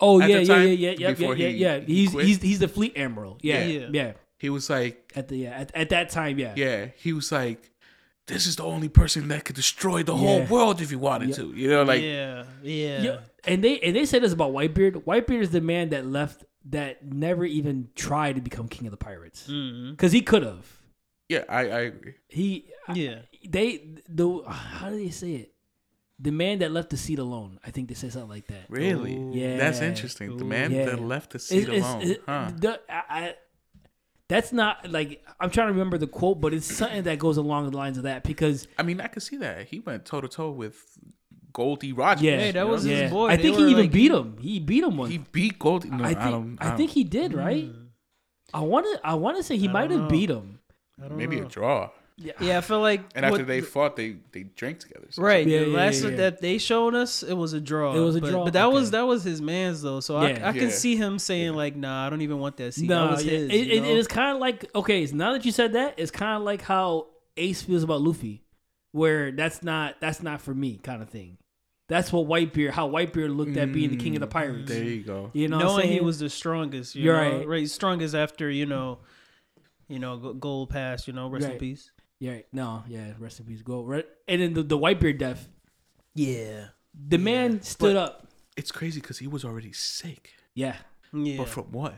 Oh 0.00 0.20
at 0.20 0.28
yeah, 0.30 0.36
the 0.38 0.42
yeah, 0.44 0.54
time, 0.54 0.66
yeah, 0.68 0.72
yeah, 0.72 0.90
yeah, 0.90 1.08
yeah, 1.08 1.28
yeah, 1.28 1.34
he- 1.48 1.56
yeah. 1.56 1.80
He's 1.80 2.10
quit? 2.10 2.26
he's 2.26 2.42
he's 2.42 2.58
the 2.58 2.68
fleet 2.68 2.96
admiral. 2.96 3.38
Yeah, 3.42 3.64
Yeah. 3.64 3.78
yeah. 3.80 3.88
Yeah. 3.92 4.12
He 4.38 4.50
was 4.50 4.70
like, 4.70 5.12
At 5.16 5.28
the 5.28 5.36
yeah 5.38 5.50
at, 5.50 5.74
at 5.74 5.88
that 5.90 6.10
time, 6.10 6.38
yeah. 6.38 6.54
yeah, 6.56 6.86
he 6.96 7.12
was 7.12 7.32
like, 7.32 7.70
this 8.28 8.46
is 8.46 8.56
the 8.56 8.62
only 8.64 8.88
person 8.88 9.26
that 9.28 9.44
could 9.44 9.56
destroy 9.56 10.02
the 10.04 10.14
whole 10.16 10.40
Yeah. 10.40 10.48
world 10.48 10.80
if 10.80 10.90
he 10.90 10.96
wanted 10.96 11.30
Yeah. 11.30 11.34
to. 11.36 11.52
You 11.56 11.68
know, 11.70 11.82
like 11.82 12.02
yeah. 12.02 12.44
Yeah. 12.62 13.02
Yeah, 13.02 13.18
and 13.44 13.64
they 13.64 13.80
and 13.80 13.96
they 13.96 14.06
said 14.06 14.22
this 14.22 14.32
about 14.32 14.52
Whitebeard. 14.52 15.02
Whitebeard 15.04 15.40
is 15.42 15.50
the 15.50 15.60
man 15.60 15.88
that 15.90 16.06
left 16.06 16.44
that 16.70 17.04
never 17.04 17.44
even 17.44 17.88
tried 17.96 18.34
to 18.36 18.40
become 18.42 18.68
king 18.68 18.86
of 18.86 18.90
the 18.92 18.96
pirates 18.98 19.48
Mhm. 19.48 19.92
because 19.92 20.12
he 20.12 20.20
could 20.22 20.42
have. 20.44 20.66
yeah, 21.28 21.44
I 21.48 21.60
I 21.60 21.80
agree. 21.92 22.14
He 22.28 22.66
Yeah. 22.94 23.20
they 23.48 23.96
the 24.08 24.42
how 24.46 24.90
do 24.90 24.96
they 24.96 25.10
say 25.10 25.32
it? 25.34 25.54
The 26.20 26.32
man 26.32 26.58
that 26.60 26.72
left 26.72 26.90
the 26.90 26.96
seat 26.96 27.18
alone. 27.20 27.60
I 27.64 27.70
think 27.70 27.88
they 27.88 27.94
say 27.94 28.08
something 28.10 28.28
like 28.30 28.48
that. 28.48 28.64
Really, 28.68 29.14
Ooh. 29.16 29.30
Yeah. 29.32 29.56
that's 29.56 29.80
interesting. 29.80 30.36
The 30.36 30.44
man 30.44 30.72
Yeah. 30.72 30.86
that 30.86 31.00
left 31.00 31.30
the 31.30 31.38
seat 31.38 31.68
It's- 31.68 31.76
it's- 31.76 31.84
alone, 31.92 32.02
it- 32.10 32.22
huh? 32.26 32.50
the- 32.56 32.80
I, 32.88 33.02
I- 33.26 33.34
that's 34.28 34.52
not 34.52 34.90
like 34.90 35.24
I'm 35.40 35.50
trying 35.50 35.68
to 35.68 35.72
remember 35.72 35.96
the 35.96 36.06
quote, 36.08 36.40
but 36.40 36.52
it's 36.52 36.66
something 36.66 37.04
that 37.04 37.18
goes 37.18 37.36
along 37.36 37.70
the 37.70 37.76
lines 37.76 37.96
of 37.98 38.02
that 38.02 38.24
because 38.24 38.66
I 38.78 38.82
mean, 38.82 39.00
I 39.00 39.06
could 39.06 39.22
see 39.22 39.36
that 39.38 39.68
he 39.68 39.78
went 39.80 40.04
toe 40.04 40.20
to 40.20 40.28
toe 40.28 40.50
with 40.50 40.76
Goldie 41.52 41.92
Rogers. 41.92 42.22
yeah, 42.24 42.36
Hey, 42.38 42.50
that 42.52 42.68
was 42.68 42.84
know? 42.84 42.94
his 42.94 43.10
boy. 43.10 43.28
I 43.28 43.36
They 43.36 43.42
think 43.44 43.56
were 43.56 43.64
he 43.66 43.70
even 43.70 43.84
like- 43.84 43.92
beat 43.92 44.10
him. 44.12 44.36
He 44.38 44.58
beat 44.60 44.84
him 44.84 44.96
once. 44.96 45.12
he 45.12 45.18
beat 45.18 45.58
Goldie. 45.58 45.88
No, 45.90 46.04
I 46.04 46.08
I, 46.08 46.14
think 46.14 46.30
don't. 46.30 46.58
I, 46.60 46.76
think 46.76 46.90
he 46.90 47.04
did 47.04 47.32
right. 47.32 47.64
Mm. 47.72 47.86
I 48.52 48.60
want 48.60 48.86
to 48.86 49.06
I 49.06 49.14
want 49.14 49.36
to 49.38 49.42
say 49.42 49.56
he 49.56 49.68
might 49.68 49.90
have 49.90 50.08
beat 50.08 50.30
him. 50.30 50.58
Maybe 51.10 51.36
know. 51.40 51.46
a 51.46 51.48
draw. 51.48 51.90
Yeah. 52.20 52.32
Yeah, 52.40 52.58
I 52.58 52.60
feel 52.62 52.80
like 52.80 53.02
And 53.14 53.24
after 53.24 53.44
they 53.44 53.60
fought, 53.60 53.94
they 53.94 54.16
they 54.32 54.42
drank 54.42 54.80
together. 54.80 55.06
so- 55.10 55.22
Right. 55.22 55.46
Yeah, 55.46 55.60
the 55.60 55.68
yeah, 55.70 55.76
last 55.76 56.02
yeah, 56.02 56.10
yeah. 56.10 56.16
that 56.16 56.40
they 56.40 56.58
showed 56.58 56.96
us, 56.96 57.22
it 57.22 57.34
was 57.34 57.52
a 57.52 57.60
draw. 57.60 57.94
It 57.94 58.00
was 58.00 58.16
a 58.16 58.20
but, 58.20 58.30
draw? 58.30 58.44
But 58.44 58.54
that 58.54 58.72
was 58.72 58.90
that 58.90 59.06
was 59.06 59.22
his 59.22 59.40
man's 59.40 59.82
though. 59.82 60.00
So 60.00 60.20
Yeah. 60.20 60.40
I 60.44 60.48
I 60.48 60.52
could 60.52 60.62
Yeah. 60.62 60.68
see 60.70 60.96
him 60.96 61.20
saying 61.20 61.54
like, 61.54 61.76
"Nah, 61.76 62.06
I 62.06 62.10
don't 62.10 62.22
even 62.22 62.40
want 62.40 62.56
that 62.56 62.74
seat." 62.74 62.88
No, 62.88 63.04
that 63.06 63.10
was 63.12 63.24
yeah. 63.24 63.32
his. 63.32 63.50
it, 63.50 63.54
it- 63.68 63.84
it's 63.84 64.08
kind 64.08 64.34
of 64.34 64.40
like 64.40 64.68
okay. 64.74 65.06
So 65.06 65.14
now 65.14 65.32
that 65.32 65.44
you 65.44 65.52
said 65.52 65.74
that, 65.74 65.94
it's 65.96 66.10
kind 66.10 66.36
of 66.36 66.42
like 66.42 66.62
how 66.62 67.06
Ace 67.36 67.62
feels 67.62 67.84
about 67.84 68.00
Luffy, 68.00 68.42
where 68.90 69.30
that's 69.30 69.62
not 69.62 70.00
that's 70.00 70.20
not 70.20 70.40
for 70.40 70.52
me 70.54 70.80
kind 70.82 71.02
of 71.02 71.08
thing. 71.08 71.38
That's 71.88 72.12
what 72.12 72.26
Whitebeard, 72.26 72.70
how 72.72 72.88
Whitebeard 72.90 73.34
looked 73.34 73.56
at 73.56 73.72
being 73.72 73.90
the 73.90 73.96
king 73.96 74.14
of 74.16 74.20
the 74.20 74.26
Mm, 74.26 74.30
pirates. 74.30 74.68
There 74.70 74.82
you 74.84 75.02
go. 75.04 75.30
You 75.32 75.46
know, 75.48 75.56
what 75.58 75.66
I'm 75.66 75.72
knowing 75.76 75.88
he 75.92 76.00
was 76.00 76.18
the 76.18 76.28
strongest. 76.28 76.94
You 76.96 77.04
You're 77.04 77.14
know, 77.24 77.38
right. 77.38 77.48
right. 77.48 77.70
Strongest 77.70 78.14
after 78.14 78.50
you 78.50 78.66
know, 78.66 78.98
you 79.88 79.98
know, 80.00 80.16
gold 80.34 80.68
pass. 80.70 81.06
You 81.06 81.14
know, 81.14 81.28
rest 81.30 81.48
in 81.48 81.56
peace. 81.58 81.90
Yeah, 82.20 82.38
no, 82.52 82.84
yeah. 82.88 83.12
Rest 83.18 83.40
in 83.40 83.46
peace, 83.46 83.62
go. 83.62 83.82
Right. 83.82 84.06
And 84.26 84.40
then 84.40 84.54
the, 84.54 84.62
the 84.62 84.78
Whitebeard 84.78 85.18
death, 85.18 85.48
Yeah. 86.14 86.68
the 86.94 87.18
man 87.18 87.62
stood 87.62 87.96
up. 87.96 88.26
It's 88.56 88.72
crazy 88.72 89.00
because 89.00 89.18
he 89.18 89.26
was 89.28 89.44
already 89.44 89.72
sick. 89.72 90.32
Yeah, 90.54 90.76
Yeah. 91.12 91.36
But 91.38 91.48
from 91.48 91.64
what? 91.72 91.94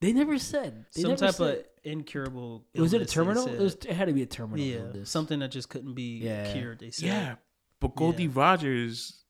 they 0.00 0.12
never 0.12 0.38
said 0.38 0.84
they 0.94 1.02
Some 1.02 1.10
never 1.12 1.26
type 1.26 1.34
said. 1.34 1.58
of 1.58 1.64
incurable. 1.84 2.64
was 2.74 2.92
it 2.92 3.00
a 3.00 3.06
terminal? 3.06 3.46
It, 3.46 3.58
was, 3.58 3.74
it 3.76 3.90
had 3.92 4.08
to 4.08 4.12
be 4.12 4.22
a 4.22 4.26
terminal. 4.26 4.64
yeah, 4.64 4.76
illness. 4.78 5.10
something 5.10 5.38
that 5.38 5.50
just 5.50 5.68
couldn't 5.68 5.94
be 5.94 6.18
Yeah. 6.18 6.52
cured. 6.52 6.80
They 6.80 6.90
said. 6.90 7.06
Yeah, 7.06 7.34
but 7.80 7.94
Goldie 7.94 8.24
Yeah. 8.24 8.30
Rogers 8.34 9.22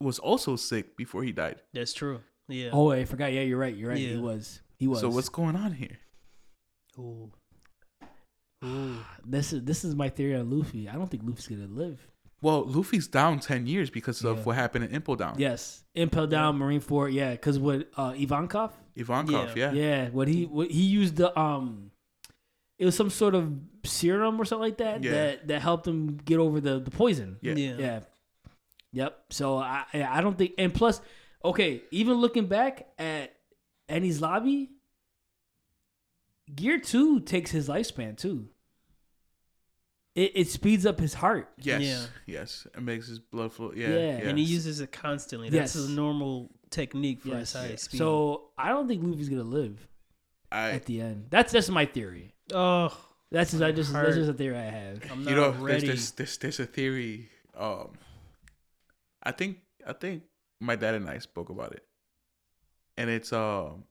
was 0.00 0.18
also 0.18 0.56
sick 0.56 0.96
before 0.96 1.22
he 1.22 1.30
died. 1.32 1.60
that's 1.72 1.92
true. 1.94 2.20
Yeah. 2.48 2.70
Oh, 2.72 2.90
I 2.90 3.04
forgot. 3.06 3.32
Yeah, 3.32 3.40
you're 3.42 3.56
right. 3.58 3.74
You're 3.74 3.88
right. 3.90 3.98
He 3.98 4.16
was. 4.16 4.60
He 4.76 4.86
was. 4.88 5.00
So 5.00 5.08
what's 5.08 5.28
going 5.30 5.56
on 5.56 5.72
here? 5.72 5.98
Ooh. 6.98 7.32
Ooh. 8.64 8.96
this 9.24 9.52
is 9.52 9.62
this 9.64 9.84
is 9.84 9.94
my 9.94 10.08
theory 10.08 10.34
on 10.36 10.50
Luffy. 10.50 10.88
I 10.88 10.94
don't 10.94 11.10
think 11.10 11.22
Luffy's 11.24 11.46
gonna 11.46 11.66
live. 11.66 12.00
Well, 12.42 12.64
Luffy's 12.64 13.06
down 13.06 13.40
ten 13.40 13.66
years 13.66 13.90
because 13.90 14.22
of 14.24 14.38
Yeah. 14.38 14.42
what 14.44 14.56
happened 14.56 14.84
in 14.84 14.94
Impel 14.94 15.16
Down. 15.16 15.36
Yes, 15.38 15.82
Impel 15.94 16.26
down 16.26 16.58
Marineford. 16.58 17.12
Yeah, 17.12 17.30
because 17.32 17.58
what 17.58 17.88
uh, 17.96 18.12
Ivankov. 18.12 18.72
Ivankov, 18.96 19.56
yeah. 19.56 19.72
Yeah, 19.72 20.08
what 20.10 20.28
he 20.28 20.44
what 20.46 20.70
he 20.70 20.82
used 20.82 21.16
the 21.16 21.36
um, 21.38 21.90
it 22.78 22.84
was 22.84 22.94
some 22.96 23.08
sort 23.10 23.34
of 23.34 23.52
serum 23.84 24.40
or 24.40 24.44
something 24.44 24.62
like 24.68 24.78
that 24.78 25.02
Yeah. 25.02 25.10
that 25.12 25.48
that 25.48 25.62
helped 25.62 25.86
him 25.86 26.16
get 26.18 26.38
over 26.38 26.60
the 26.60 26.80
the 26.80 26.90
poison. 26.90 27.38
Yeah. 27.40 27.54
Yeah. 27.54 27.76
Yeah. 27.78 28.00
Yep. 28.92 29.18
So 29.30 29.56
I 29.58 29.84
I 29.94 30.20
don't 30.20 30.36
think 30.36 30.52
and 30.58 30.72
plus 30.74 31.00
okay 31.44 31.82
even 31.90 32.14
looking 32.18 32.46
back 32.46 32.86
at 32.98 33.34
Enies 33.88 34.20
Lobby, 34.20 34.70
Gear 36.54 36.78
Two 36.78 37.20
takes 37.20 37.50
his 37.50 37.68
lifespan 37.68 38.16
too. 38.18 38.48
It 40.14 40.32
it 40.34 40.48
speeds 40.48 40.86
up 40.86 41.00
his 41.00 41.14
heart. 41.14 41.48
Yes, 41.58 41.82
Yeah. 41.82 42.06
yes. 42.26 42.66
It 42.74 42.82
makes 42.82 43.08
his 43.08 43.18
blood 43.18 43.52
flow. 43.52 43.72
Yeah, 43.74 43.88
Yeah. 43.88 43.96
yes. 44.18 44.22
And 44.26 44.38
he 44.38 44.44
uses 44.44 44.80
it 44.80 44.92
constantly. 44.92 45.48
That's 45.50 45.74
Yes. 45.74 45.86
a 45.86 45.90
normal 45.90 46.50
technique 46.70 47.22
for 47.22 47.36
his 47.36 47.52
Yes. 47.52 47.70
high 47.70 47.74
speed. 47.76 47.98
So 47.98 48.50
I 48.56 48.68
don't 48.68 48.86
think 48.86 49.02
Luffy's 49.02 49.28
gonna 49.28 49.42
live 49.42 49.88
I, 50.52 50.70
at 50.70 50.84
the 50.86 51.00
end. 51.00 51.26
That's 51.30 51.52
just 51.52 51.70
my 51.70 51.84
theory. 51.86 52.32
oh, 52.52 52.96
That's 53.32 53.50
just 53.50 53.62
I 53.62 53.72
just 53.72 53.90
Heart. 53.90 54.06
that's 54.06 54.16
just 54.18 54.30
a 54.30 54.34
theory 54.34 54.56
I 54.56 54.62
have. 54.70 55.10
I'm 55.10 55.24
not 55.24 55.30
you 55.30 55.36
know, 55.36 55.50
there's, 55.50 55.62
ready. 55.62 55.86
there's 55.88 56.10
there's 56.12 56.38
there's 56.38 56.60
a 56.60 56.66
theory. 56.66 57.30
Um, 57.56 57.92
I 59.22 59.32
think 59.32 59.58
I 59.84 59.92
think 59.94 60.22
my 60.60 60.76
dad 60.76 60.94
and 60.94 61.08
I 61.10 61.18
spoke 61.18 61.48
about 61.48 61.72
it, 61.72 61.84
and 62.96 63.10
it's 63.10 63.32
um, 63.32 63.84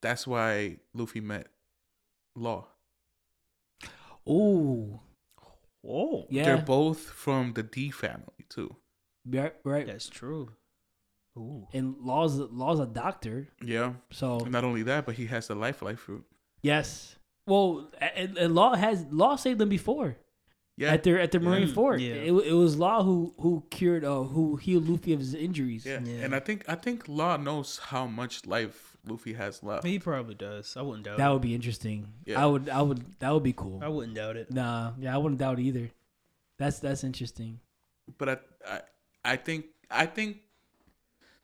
that's 0.00 0.24
why 0.26 0.76
Luffy 0.94 1.20
met 1.20 1.48
Law. 2.36 2.68
Oh, 4.26 5.00
Whoa. 5.86 6.26
yeah, 6.30 6.44
They're 6.44 6.56
both 6.78 6.98
from 6.98 7.52
the 7.54 7.62
D 7.62 7.90
family 7.90 8.44
too. 8.48 8.74
right, 9.28 9.54
right. 9.64 9.86
That's 9.86 10.08
true. 10.08 10.50
Ooh. 11.38 11.66
And 11.72 11.96
Law's 12.00 12.36
Law's 12.36 12.80
a 12.80 12.86
doctor, 12.86 13.48
Yeah. 13.62 13.92
so 14.10 14.38
Not 14.38 14.64
only 14.64 14.82
that, 14.84 15.04
but 15.06 15.14
he 15.16 15.26
has 15.26 15.48
the 15.48 15.54
life 15.54 15.82
life 15.82 16.00
fruit. 16.00 16.24
yes. 16.62 17.16
Well, 17.46 17.92
and, 18.00 18.36
and 18.38 18.54
Law 18.56 18.74
has 18.74 19.06
Law 19.10 19.36
saved 19.36 19.60
them 19.60 19.68
before 19.68 20.16
Yeah. 20.76 20.92
at 20.94 21.04
their 21.04 21.20
at 21.20 21.30
the 21.30 21.38
Marine 21.40 21.68
Mm, 21.68 21.74
Fort. 21.74 22.00
yeah. 22.00 22.14
It, 22.14 22.32
it 22.32 22.52
was 22.54 22.76
Law 22.78 23.04
who 23.04 23.34
who 23.38 23.62
cured 23.70 24.04
uh 24.04 24.22
who 24.24 24.56
healed 24.56 24.88
Luffy 24.88 25.12
of 25.12 25.20
his 25.20 25.34
injuries. 25.34 25.84
yeah. 25.86 26.00
Yeah. 26.02 26.24
And 26.24 26.34
I 26.34 26.40
think 26.40 26.64
I 26.68 26.74
think 26.74 27.06
Law 27.06 27.36
knows 27.36 27.78
how 27.78 28.06
much 28.06 28.46
life 28.46 28.95
Luffy 29.06 29.34
has 29.34 29.62
left. 29.62 29.84
He 29.86 29.98
probably 29.98 30.34
does. 30.34 30.76
I 30.76 30.82
wouldn't 30.82 31.04
doubt 31.04 31.14
it. 31.14 31.18
That 31.18 31.30
it. 31.30 31.32
would 31.32 31.42
be 31.42 31.54
interesting. 31.54 32.08
Yeah. 32.24 32.42
I 32.42 32.46
would 32.46 32.68
I 32.68 32.82
would 32.82 33.04
that 33.20 33.32
would 33.32 33.42
be 33.42 33.52
cool. 33.52 33.80
I 33.82 33.88
wouldn't 33.88 34.14
doubt 34.16 34.36
it. 34.36 34.52
Nah, 34.52 34.92
yeah, 34.98 35.14
I 35.14 35.18
wouldn't 35.18 35.38
doubt 35.40 35.58
either. 35.60 35.90
That's 36.58 36.78
that's 36.78 37.04
interesting. 37.04 37.60
But 38.18 38.28
I, 38.28 38.38
I 38.68 38.80
I 39.24 39.36
think 39.36 39.66
I 39.90 40.06
think 40.06 40.38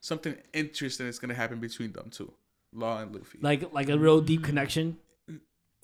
something 0.00 0.36
interesting 0.52 1.06
is 1.06 1.18
gonna 1.18 1.34
happen 1.34 1.60
between 1.60 1.92
them 1.92 2.10
two, 2.10 2.32
Law 2.72 3.00
and 3.00 3.14
Luffy. 3.14 3.38
Like 3.40 3.72
like 3.72 3.88
a 3.88 3.98
real 3.98 4.20
deep 4.20 4.42
connection. 4.44 4.98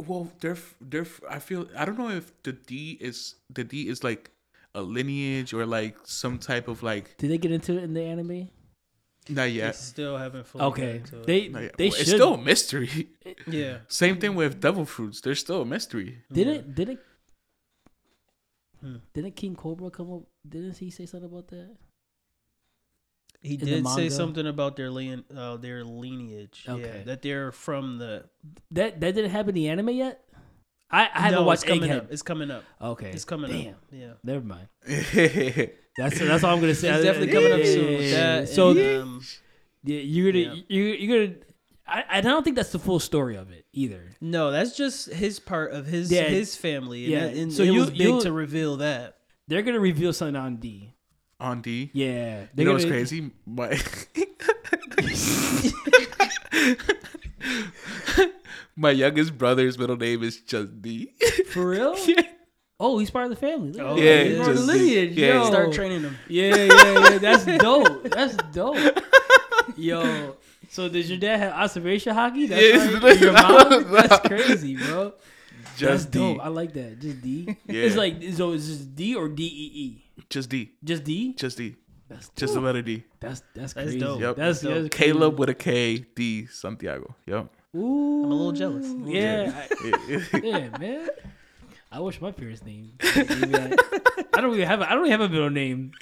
well, 0.06 0.30
they're 0.40 0.52
f- 0.52 0.74
they're. 0.80 1.02
f- 1.02 1.20
I 1.28 1.38
feel 1.38 1.68
I 1.76 1.84
don't 1.84 1.98
know 1.98 2.10
if 2.10 2.32
the 2.42 2.52
D 2.52 2.98
is 3.00 3.36
the 3.50 3.64
D 3.64 3.88
is 3.88 4.02
like 4.02 4.30
a 4.74 4.82
lineage 4.82 5.52
or 5.52 5.66
like 5.66 5.96
some 6.04 6.38
type 6.38 6.68
of 6.68 6.82
like 6.82 7.16
Did 7.16 7.30
they 7.30 7.38
get 7.38 7.50
into 7.52 7.76
it 7.76 7.84
in 7.84 7.94
the 7.94 8.02
anime? 8.02 8.48
Not 9.28 9.42
They 9.44 9.48
yet. 9.50 9.76
still 9.76 10.16
haven't 10.16 10.46
fully 10.46 10.64
Okay, 10.64 10.86
got 10.86 10.94
into 11.12 11.16
they 11.26 11.48
Not 11.48 11.76
they 11.76 11.88
Well, 11.88 11.92
should. 11.92 12.00
it's 12.00 12.10
still 12.10 12.34
a 12.34 12.38
mystery. 12.38 13.08
yeah. 13.46 13.78
Same 13.88 14.18
thing 14.18 14.34
with 14.34 14.60
devil 14.60 14.84
fruits. 14.84 15.20
There's 15.20 15.40
still 15.40 15.62
a 15.62 15.66
mystery. 15.66 16.22
Didn't 16.32 16.74
didn't 16.74 17.00
Hmm. 18.80 18.96
didn't 19.12 19.34
King 19.34 19.56
Cobra 19.56 19.90
come 19.90 20.12
up? 20.12 20.22
Didn't 20.48 20.76
he 20.76 20.90
say 20.90 21.04
something 21.06 21.28
about 21.28 21.48
that? 21.48 21.76
He 23.40 23.56
the 23.56 23.66
did 23.66 23.88
say 23.88 24.08
something 24.08 24.46
about 24.46 24.76
their 24.76 24.90
lien, 24.90 25.24
uh, 25.36 25.56
their 25.56 25.84
lineage. 25.84 26.64
Okay. 26.68 26.98
Yeah, 26.98 27.02
that 27.04 27.22
they're 27.22 27.50
from 27.52 27.98
the. 27.98 28.24
That 28.70 29.00
that 29.00 29.14
didn't 29.14 29.30
happen 29.30 29.50
in 29.50 29.54
the 29.56 29.68
anime 29.68 29.90
yet. 29.90 30.24
I, 30.90 31.08
I 31.14 31.20
haven't 31.20 31.40
No, 31.40 31.44
watched 31.44 31.64
it's 31.64 31.72
coming 31.72 31.90
Egghead. 31.90 31.96
up. 31.98 32.12
It's 32.12 32.22
coming 32.22 32.50
up. 32.50 32.64
Okay, 32.80 33.10
It's 33.10 33.24
coming 33.24 33.50
Damn, 33.50 33.74
up. 33.74 33.80
Yeah. 33.92 34.12
never 34.24 34.44
mind. 34.44 34.68
That's 35.98 36.16
that's 36.18 36.44
all 36.44 36.54
I'm 36.54 36.60
gonna 36.60 36.74
say. 36.76 36.90
It's 36.90 37.02
definitely 37.04 37.32
coming 37.32 37.52
up 37.52 37.64
soon. 37.64 38.02
Yeah, 38.02 38.40
that, 38.40 38.48
So 38.48 38.70
and, 38.70 39.02
um, 39.02 39.20
yeah, 39.82 39.98
you're 39.98 40.30
gonna 40.32 40.44
Yeah. 40.44 40.54
you 40.68 40.82
you're 40.84 41.26
gonna. 41.26 41.38
I, 41.88 42.04
I 42.18 42.20
don't 42.20 42.44
think 42.44 42.54
that's 42.56 42.70
the 42.70 42.78
full 42.78 43.00
story 43.00 43.34
of 43.36 43.50
it 43.50 43.64
either. 43.72 44.12
no, 44.20 44.52
that's 44.52 44.76
just 44.76 45.10
his 45.12 45.40
part 45.40 45.72
of 45.72 45.86
his 45.86 46.12
Yeah. 46.12 46.22
his 46.28 46.54
family. 46.54 47.02
And 47.04 47.12
Yeah, 47.12 47.26
that- 47.26 47.34
and 47.36 47.52
so 47.52 47.64
it 47.64 47.72
you- 47.72 47.80
was 47.80 47.90
big 47.90 48.20
to 48.20 48.30
reveal 48.32 48.76
that. 48.76 49.16
They're 49.48 49.62
gonna 49.62 49.80
reveal 49.80 50.12
something 50.12 50.36
on 50.36 50.56
D. 50.56 50.94
on 51.40 51.62
D. 51.62 51.90
Yeah, 51.92 52.42
You 52.42 52.48
they're 52.54 52.64
know 52.66 52.72
what's 52.74 52.84
gonna- 52.84 52.94
crazy? 52.96 53.30
My 53.44 53.70
my 58.78 58.90
youngest 58.92 59.36
brother's 59.36 59.78
middle 59.78 59.96
name 59.96 60.22
is 60.22 60.40
just 60.40 60.80
D. 60.82 61.12
For 61.52 61.66
real? 61.68 61.94
Yeah. 62.06 62.22
Oh, 62.80 62.98
he's 63.00 63.10
part 63.10 63.24
of 63.24 63.30
the 63.30 63.36
family. 63.36 63.72
Look 63.72 63.82
Oh, 63.84 63.96
yeah, 63.96 64.22
he's 64.22 64.38
part 64.38 64.50
of 64.52 64.56
the 64.58 64.62
lineage. 64.72 65.12
yeah. 65.18 65.34
Yo. 65.34 65.46
Start 65.46 65.72
training 65.72 66.02
him. 66.02 66.16
Yeah, 66.28 66.54
yeah, 66.54 66.64
yeah. 67.10 67.18
That's 67.18 67.44
dope. 67.44 68.04
That's 68.04 68.36
dope. 68.52 69.00
Yo, 69.76 70.36
So 70.70 70.88
does 70.88 71.10
your 71.10 71.18
dad 71.18 71.38
have 71.38 71.52
observation 71.54 72.14
hockey? 72.14 72.46
That's 72.46 72.62
Yeah, 72.62 73.00
why- 73.00 73.12
your 73.12 73.32
mom? 73.32 73.50
no, 73.50 73.68
no. 73.68 73.80
That's 73.80 74.28
crazy, 74.28 74.76
bro. 74.76 75.12
That's 75.64 75.78
Just 75.78 76.10
D. 76.12 76.18
dope. 76.20 76.38
I 76.40 76.48
like 76.48 76.72
that. 76.74 77.00
Just 77.00 77.20
D. 77.20 77.56
Yeah. 77.66 77.82
It's 77.82 77.96
like 77.96 78.22
so. 78.34 78.52
Is 78.52 78.68
this 78.68 78.86
D 78.86 79.14
or 79.16 79.28
D 79.28 79.42
E 79.44 79.78
E? 79.82 80.04
Just 80.30 80.48
D. 80.48 80.70
Just 80.84 81.02
D. 81.04 81.34
Just 81.34 81.58
D. 81.58 81.74
That's 82.08 82.28
Just 82.36 82.54
the 82.54 82.60
dope. 82.60 82.64
letter 82.66 82.82
D. 82.82 83.02
That's 83.20 83.40
that's 83.54 83.72
That's 83.72 83.72
crazy. 83.74 83.98
dope. 83.98 84.20
Yep. 84.20 84.36
That's, 84.36 84.60
That's 84.60 84.74
that's 84.82 84.96
Caleb 84.96 85.38
with 85.38 85.48
a 85.50 85.54
K, 85.54 85.98
D 86.14 86.46
Santiago. 86.46 87.14
Yep. 87.26 87.48
Ooh, 87.76 88.24
I'm 88.24 88.30
a 88.30 88.34
little 88.34 88.52
jealous. 88.52 88.86
A 88.86 88.90
little 88.92 89.08
yeah, 89.14 89.66
I- 89.82 90.38
yeah, 90.42 90.78
man. 90.80 91.08
I 91.90 92.00
wish 92.00 92.20
my 92.20 92.32
parents' 92.32 92.62
name. 92.64 92.92
I, 93.02 93.74
I 94.34 94.40
don't 94.42 94.54
even 94.54 94.66
have. 94.68 94.80
A, 94.82 94.90
I 94.90 94.94
don't 94.94 95.06
even 95.06 95.20
have 95.20 95.30
a 95.30 95.32
middle 95.32 95.48
name. 95.50 95.92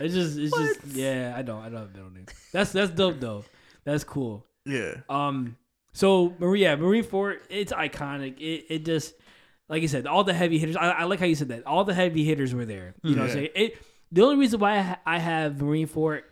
It's 0.00 0.12
just. 0.14 0.36
It's 0.38 0.56
just. 0.56 0.84
Yeah, 0.96 1.34
I 1.36 1.42
don't. 1.42 1.60
I 1.62 1.68
don't 1.68 1.78
have 1.80 1.90
a 1.90 1.96
middle 1.96 2.10
name. 2.10 2.26
That's 2.52 2.72
that's 2.72 2.90
dope 2.90 3.20
though. 3.20 3.44
That's 3.84 4.02
cool. 4.04 4.44
yeah. 4.64 4.94
Um. 5.08 5.56
So 5.92 6.34
Maria, 6.38 6.76
Marineford, 6.76 7.38
it's 7.48 7.72
iconic. 7.72 8.38
It 8.40 8.66
it 8.68 8.84
just 8.84 9.14
like 9.68 9.82
you 9.82 9.88
said, 9.88 10.06
all 10.06 10.24
the 10.24 10.34
heavy 10.34 10.58
hitters. 10.58 10.76
I, 10.76 10.90
I 10.90 11.04
like 11.04 11.20
how 11.20 11.26
you 11.26 11.34
said 11.36 11.48
that. 11.48 11.64
All 11.66 11.84
the 11.84 11.94
heavy 11.94 12.24
hitters 12.24 12.52
were 12.52 12.64
there. 12.66 12.94
You 13.02 13.14
know, 13.14 13.22
what 13.22 13.30
I'm 13.30 13.36
saying 13.36 13.48
it. 13.54 13.78
The 14.12 14.22
only 14.22 14.36
reason 14.36 14.60
why 14.60 14.78
I, 14.78 14.80
ha- 14.82 15.00
I 15.06 15.18
have 15.18 15.54
Marineford 15.54 16.22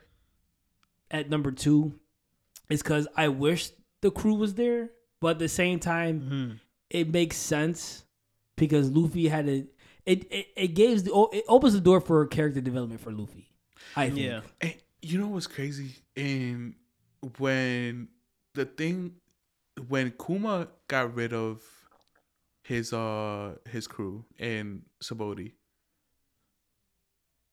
at 1.11 1.31
number 1.31 1.51
two 1.53 1.95
is 2.71 2.83
because 2.83 3.07
I 3.17 3.29
wish 3.29 3.71
the 4.05 4.11
crew 4.11 4.35
was 4.35 4.53
there, 4.55 4.91
but 5.21 5.29
at 5.29 5.39
the 5.39 5.49
same 5.49 5.81
time, 5.81 6.21
Mhm. 6.21 6.61
it 6.91 7.09
makes 7.11 7.37
sense 7.39 8.05
because 8.55 8.91
Luffy 8.91 9.29
had 9.29 9.49
a. 9.49 9.67
It 10.05 10.31
it, 10.31 10.47
it 10.55 10.69
gives 10.75 11.03
the 11.05 11.13
it 11.33 11.45
opens 11.49 11.73
the 11.73 11.81
door 11.81 12.01
for 12.03 12.27
character 12.27 12.61
development 12.61 13.01
for 13.01 13.11
Luffy. 13.11 13.49
I 13.97 14.11
think. 14.11 14.21
Yeah. 14.21 14.41
And 14.61 14.75
you 15.01 15.19
know 15.19 15.29
what's 15.29 15.47
crazy? 15.47 15.91
And 16.17 16.75
when 17.39 18.09
the 18.53 18.67
thing, 18.67 19.15
when 19.89 20.13
Kuma 20.25 20.69
got 20.89 21.15
rid 21.15 21.33
of 21.33 21.63
his 22.63 22.93
uh 22.93 23.57
his 23.71 23.87
crew 23.87 24.27
and 24.39 24.83
Sabaody, 25.03 25.53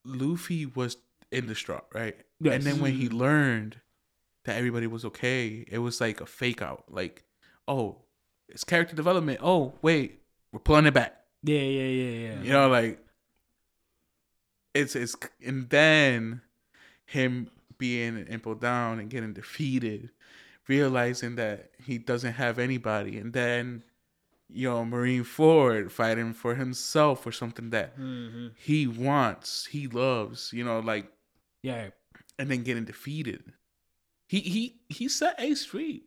Luffy 0.06 0.66
was 0.66 0.98
in 1.32 1.48
the 1.48 1.56
straw, 1.56 1.82
right? 1.94 2.18
Yes. 2.42 2.56
And 2.56 2.64
then 2.64 2.80
when 2.82 2.94
he 2.94 3.08
learned 3.08 3.80
that 4.46 4.58
everybody 4.58 4.88
was 4.88 5.06
okay, 5.06 5.66
it 5.68 5.78
was 5.80 6.02
like 6.02 6.22
a 6.22 6.26
fake 6.26 6.62
out. 6.62 6.86
Like, 6.90 7.24
oh, 7.68 7.98
it's 8.50 8.64
character 8.64 8.96
development. 8.96 9.40
Oh, 9.42 9.74
wait, 9.82 10.22
we're 10.52 10.60
pulling 10.60 10.86
it 10.86 10.94
back. 10.94 11.18
Yeah, 11.44 11.60
yeah, 11.60 11.84
yeah, 11.88 12.28
yeah. 12.36 12.42
You 12.44 12.52
know, 12.52 12.70
like 12.70 13.00
it's 14.74 14.96
it's 14.96 15.16
and 15.46 15.70
then 15.70 16.42
him 17.06 17.50
being 17.78 18.26
impuled 18.30 18.62
down 18.62 19.00
and 19.00 19.10
getting 19.10 19.34
defeated, 19.34 20.12
realizing 20.68 21.36
that 21.36 21.72
he 21.84 21.98
doesn't 21.98 22.34
have 22.34 22.60
anybody, 22.60 23.18
and 23.18 23.34
then 23.34 23.84
you 24.50 24.70
know 24.70 24.84
Marineford 24.84 25.92
fighting 25.92 26.34
for 26.34 26.56
himself 26.56 27.26
or 27.26 27.32
something 27.32 27.70
that 27.72 27.98
Mhm. 27.98 28.52
he 28.56 28.86
wants, 28.88 29.66
he 29.68 29.88
loves, 29.88 30.52
you 30.54 30.64
know, 30.64 30.80
like 30.80 31.12
Yeah. 31.64 31.90
and 32.38 32.50
then 32.52 32.64
getting 32.64 32.86
defeated. 32.86 33.54
He 34.32 34.40
he 34.40 34.80
he 34.88 35.10
set 35.10 35.36
Ace 35.40 35.66
free, 35.66 36.06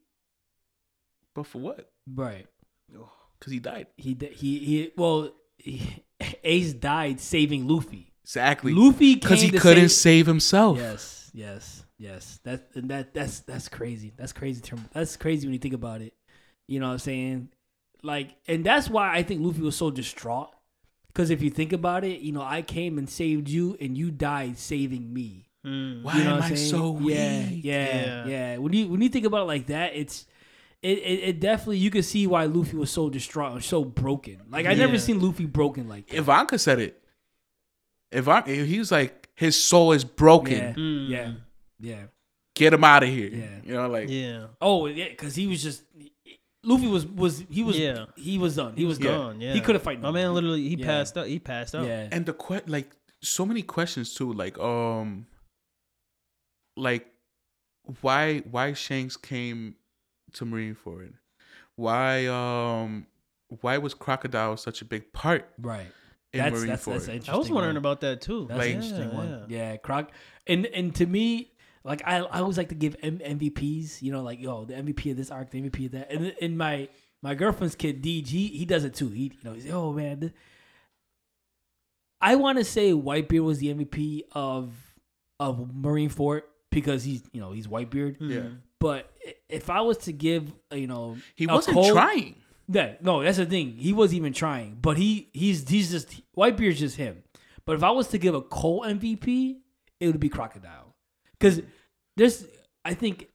but 1.35 1.47
for 1.47 1.59
what? 1.59 1.91
Right. 2.13 2.47
Because 3.39 3.53
he 3.53 3.59
died. 3.59 3.89
He 3.99 4.15
di- 4.15 4.33
he 4.33 4.59
he. 4.61 4.91
Well, 4.97 5.33
he, 5.59 6.03
Ace 6.45 6.73
died 6.73 7.21
saving 7.21 7.69
Luffy. 7.69 8.15
Exactly. 8.23 8.73
Luffy 8.73 9.17
Because 9.17 9.43
he 9.43 9.51
to 9.51 9.59
couldn't 9.59 9.91
save. 9.91 9.99
save 10.23 10.27
himself. 10.27 10.79
Yes, 10.79 11.31
yes, 11.35 11.85
yes. 11.99 12.41
That 12.45 12.69
and 12.75 12.89
that 12.89 13.13
that's 13.13 13.41
that's 13.41 13.69
crazy. 13.69 14.15
That's 14.17 14.33
crazy 14.33 14.63
term. 14.63 14.89
That's 14.95 15.19
crazy 15.19 15.47
when 15.47 15.53
you 15.53 15.59
think 15.59 15.75
about 15.75 16.01
it. 16.01 16.15
You 16.67 16.81
know 16.81 16.87
what 16.87 16.93
I'm 16.95 16.99
saying? 17.01 17.49
Like, 18.03 18.37
and 18.49 18.65
that's 18.65 18.89
why 18.89 19.15
I 19.15 19.23
think 19.23 19.43
Luffy 19.45 19.61
was 19.61 19.77
so 19.77 19.91
distraught. 19.91 20.49
Because 21.09 21.29
if 21.29 21.43
you 21.43 21.51
think 21.51 21.75
about 21.75 22.05
it, 22.05 22.21
you 22.21 22.33
know, 22.33 22.43
I 22.43 22.63
came 22.63 22.97
and 22.97 23.09
saved 23.09 23.51
you, 23.51 23.77
and 23.83 23.99
you 23.99 24.11
died 24.11 24.57
saving 24.59 25.13
me. 25.13 25.44
Mm. 25.65 26.03
Why 26.03 26.19
You 26.19 26.25
know 26.25 26.31
am 26.31 26.37
what 26.37 26.43
I 26.45 26.49
I'm 26.49 26.57
saying? 26.57 26.71
so 26.71 26.91
weak? 26.91 27.17
Yeah, 27.17 27.49
yeah, 27.51 27.55
Yeah. 27.63 28.27
yeah, 28.27 28.57
When 28.59 28.73
you 28.73 28.89
when 28.89 29.01
you 29.01 29.09
think 29.09 29.25
about 29.27 29.43
it 29.43 29.47
like 29.47 29.67
that, 29.69 29.95
it's 29.97 30.27
it, 30.83 30.99
it, 30.99 31.19
it 31.31 31.41
definitely 31.41 31.79
you 31.79 31.91
can 31.91 32.03
see 32.03 32.27
why 32.27 32.45
Luffy 32.45 32.77
was 32.77 32.91
so 32.91 33.09
distraught 33.09 33.53
and 33.53 33.65
so 33.65 33.85
broken. 33.85 34.41
Like 34.51 34.67
I 34.67 34.75
never 34.75 34.93
Yeah. 34.95 34.99
seen 34.99 35.21
Luffy 35.21 35.47
broken 35.47 35.89
like 35.89 36.09
that. 36.09 36.17
Ivanka 36.19 36.59
said 36.59 36.79
it. 36.81 37.01
Ivanka, 38.13 38.51
he 38.53 38.79
was 38.79 38.93
like, 38.93 39.29
his 39.35 39.63
soul 39.63 39.93
is 39.93 40.05
broken. 40.05 40.53
yeah, 40.59 40.73
Mm. 40.75 41.09
yeah, 41.09 41.33
yeah. 41.81 42.03
Get 42.55 42.73
him 42.73 42.85
out 42.85 43.03
of 43.03 43.09
here. 43.09 43.31
Yeah. 43.33 43.61
You 43.65 43.73
know, 43.75 43.89
like 43.89 44.09
Yeah. 44.09 44.47
Oh 44.61 44.87
yeah, 44.87 45.09
because 45.09 45.35
he 45.35 45.47
was 45.47 45.63
just 45.63 45.83
Luffy 46.63 46.87
was 46.87 47.05
was 47.07 47.43
he 47.51 47.63
was 47.65 47.79
Yeah. 47.79 48.07
he 48.17 48.39
was 48.39 48.55
done. 48.57 48.77
He 48.77 48.85
was 48.85 48.99
Yeah. 48.99 49.11
done. 49.11 49.21
Gone, 49.21 49.41
yeah. 49.41 49.53
He 49.55 49.61
could 49.61 49.75
have 49.75 49.83
fight. 49.83 50.01
My 50.01 50.11
man 50.13 50.33
literally 50.35 50.69
he 50.69 50.77
Yeah. 50.77 50.87
passed 50.87 51.17
out. 51.19 51.27
He 51.27 51.39
passed 51.39 51.75
out. 51.75 51.87
Yeah, 51.87 52.09
and 52.13 52.25
the 52.27 52.33
que- 52.35 52.63
like 52.67 52.91
so 53.23 53.45
many 53.45 53.63
questions 53.63 54.15
too. 54.15 54.33
Like 54.33 54.57
um, 54.59 55.27
like 56.77 57.07
why 58.01 58.39
why 58.51 58.73
Shanks 58.73 59.17
came 59.17 59.75
to 60.35 60.45
Marine 60.45 60.75
Marineford? 60.85 61.15
Why 61.77 62.27
um 62.27 63.07
why 63.61 63.79
was 63.79 63.95
Crocodile 63.95 64.57
such 64.57 64.81
a 64.83 64.85
big 64.85 65.13
part 65.13 65.49
right. 65.59 65.87
in 66.33 66.39
That's 66.41 66.57
Marineford? 66.57 66.67
that's 66.69 66.85
that's 66.85 67.09
interesting. 67.09 67.35
I 67.35 67.37
was 67.37 67.51
wondering 67.51 67.75
one. 67.75 67.77
about 67.79 68.01
that 68.01 68.21
too. 68.21 68.47
That's 68.49 68.59
Like- 68.59 68.71
an 68.71 68.83
interesting 68.83 69.09
Yeah, 69.11 69.15
one. 69.17 69.29
yeah. 69.49 69.71
Yeah, 69.71 69.77
Croc. 69.77 70.11
And 70.47 70.67
and 70.67 70.95
to 70.97 71.07
me, 71.07 71.53
like 71.85 72.03
I, 72.07 72.17
I 72.19 72.41
always 72.41 72.57
like 72.59 72.71
to 72.71 72.75
give 72.75 72.97
M- 73.03 73.19
MVPs. 73.19 74.01
You 74.03 74.13
know, 74.13 74.23
like 74.23 74.41
yo, 74.41 74.65
the 74.65 74.75
MVP 74.75 75.11
of 75.11 75.17
this 75.17 75.31
arc, 75.31 75.51
the 75.51 75.61
MVP 75.61 75.87
of 75.87 75.93
that. 75.93 76.11
And 76.11 76.27
in 76.41 76.57
my 76.57 76.89
my 77.23 77.35
girlfriend's 77.35 77.75
kid, 77.77 78.03
DG, 78.03 78.27
he 78.27 78.49
he 78.49 78.65
does 78.65 78.85
it 78.85 78.95
too. 78.95 79.11
He 79.11 79.25
you 79.25 79.31
know 79.45 79.53
he's 79.53 79.71
oh 79.71 79.93
man. 79.93 80.21
th- 80.21 80.33
I 82.21 82.37
want 82.37 82.59
to 82.59 82.65
say 82.65 82.93
Whitebeard 82.93 83.45
was 83.45 83.59
the 83.59 83.75
MVP 83.75 84.23
of 84.33 84.73
of 85.39 85.59
Marineford 85.75 86.43
because 86.75 87.05
he's 87.05 87.23
you 87.33 87.41
know 87.41 87.53
he's 87.53 87.67
Whitebeard. 87.67 88.17
Yeah. 88.21 88.43
But 88.81 89.11
if 89.49 89.71
I 89.71 89.81
was 89.81 89.97
to 89.99 90.13
give 90.13 90.53
uh, 90.73 90.77
you 90.77 90.87
know 90.87 91.17
He 91.35 91.47
wasn't 91.47 91.75
cold- 91.77 91.93
trying. 91.93 92.37
yeah, 92.69 92.95
no, 93.01 93.23
that's 93.23 93.39
the 93.39 93.47
thing. 93.47 93.77
He 93.77 93.93
wasn't 93.93 94.19
even 94.19 94.33
trying, 94.33 94.79
but 94.83 94.97
he 94.99 95.31
he's 95.33 95.67
he's 95.69 95.91
just 95.91 96.21
Whitebeard's 96.37 96.81
just 96.81 96.97
him. 96.97 97.23
But 97.65 97.77
if 97.77 97.83
I 97.83 97.91
was 97.93 98.09
to 98.09 98.19
give 98.19 98.35
a 98.35 98.43
Cole 98.43 98.83
MVP, 98.83 99.57
it 100.01 100.07
would 100.09 100.21
be 100.21 100.29
Crocodile, 100.29 100.95
because 101.39 101.63
there's 102.17 102.45
I 102.85 102.93
think 102.95 103.29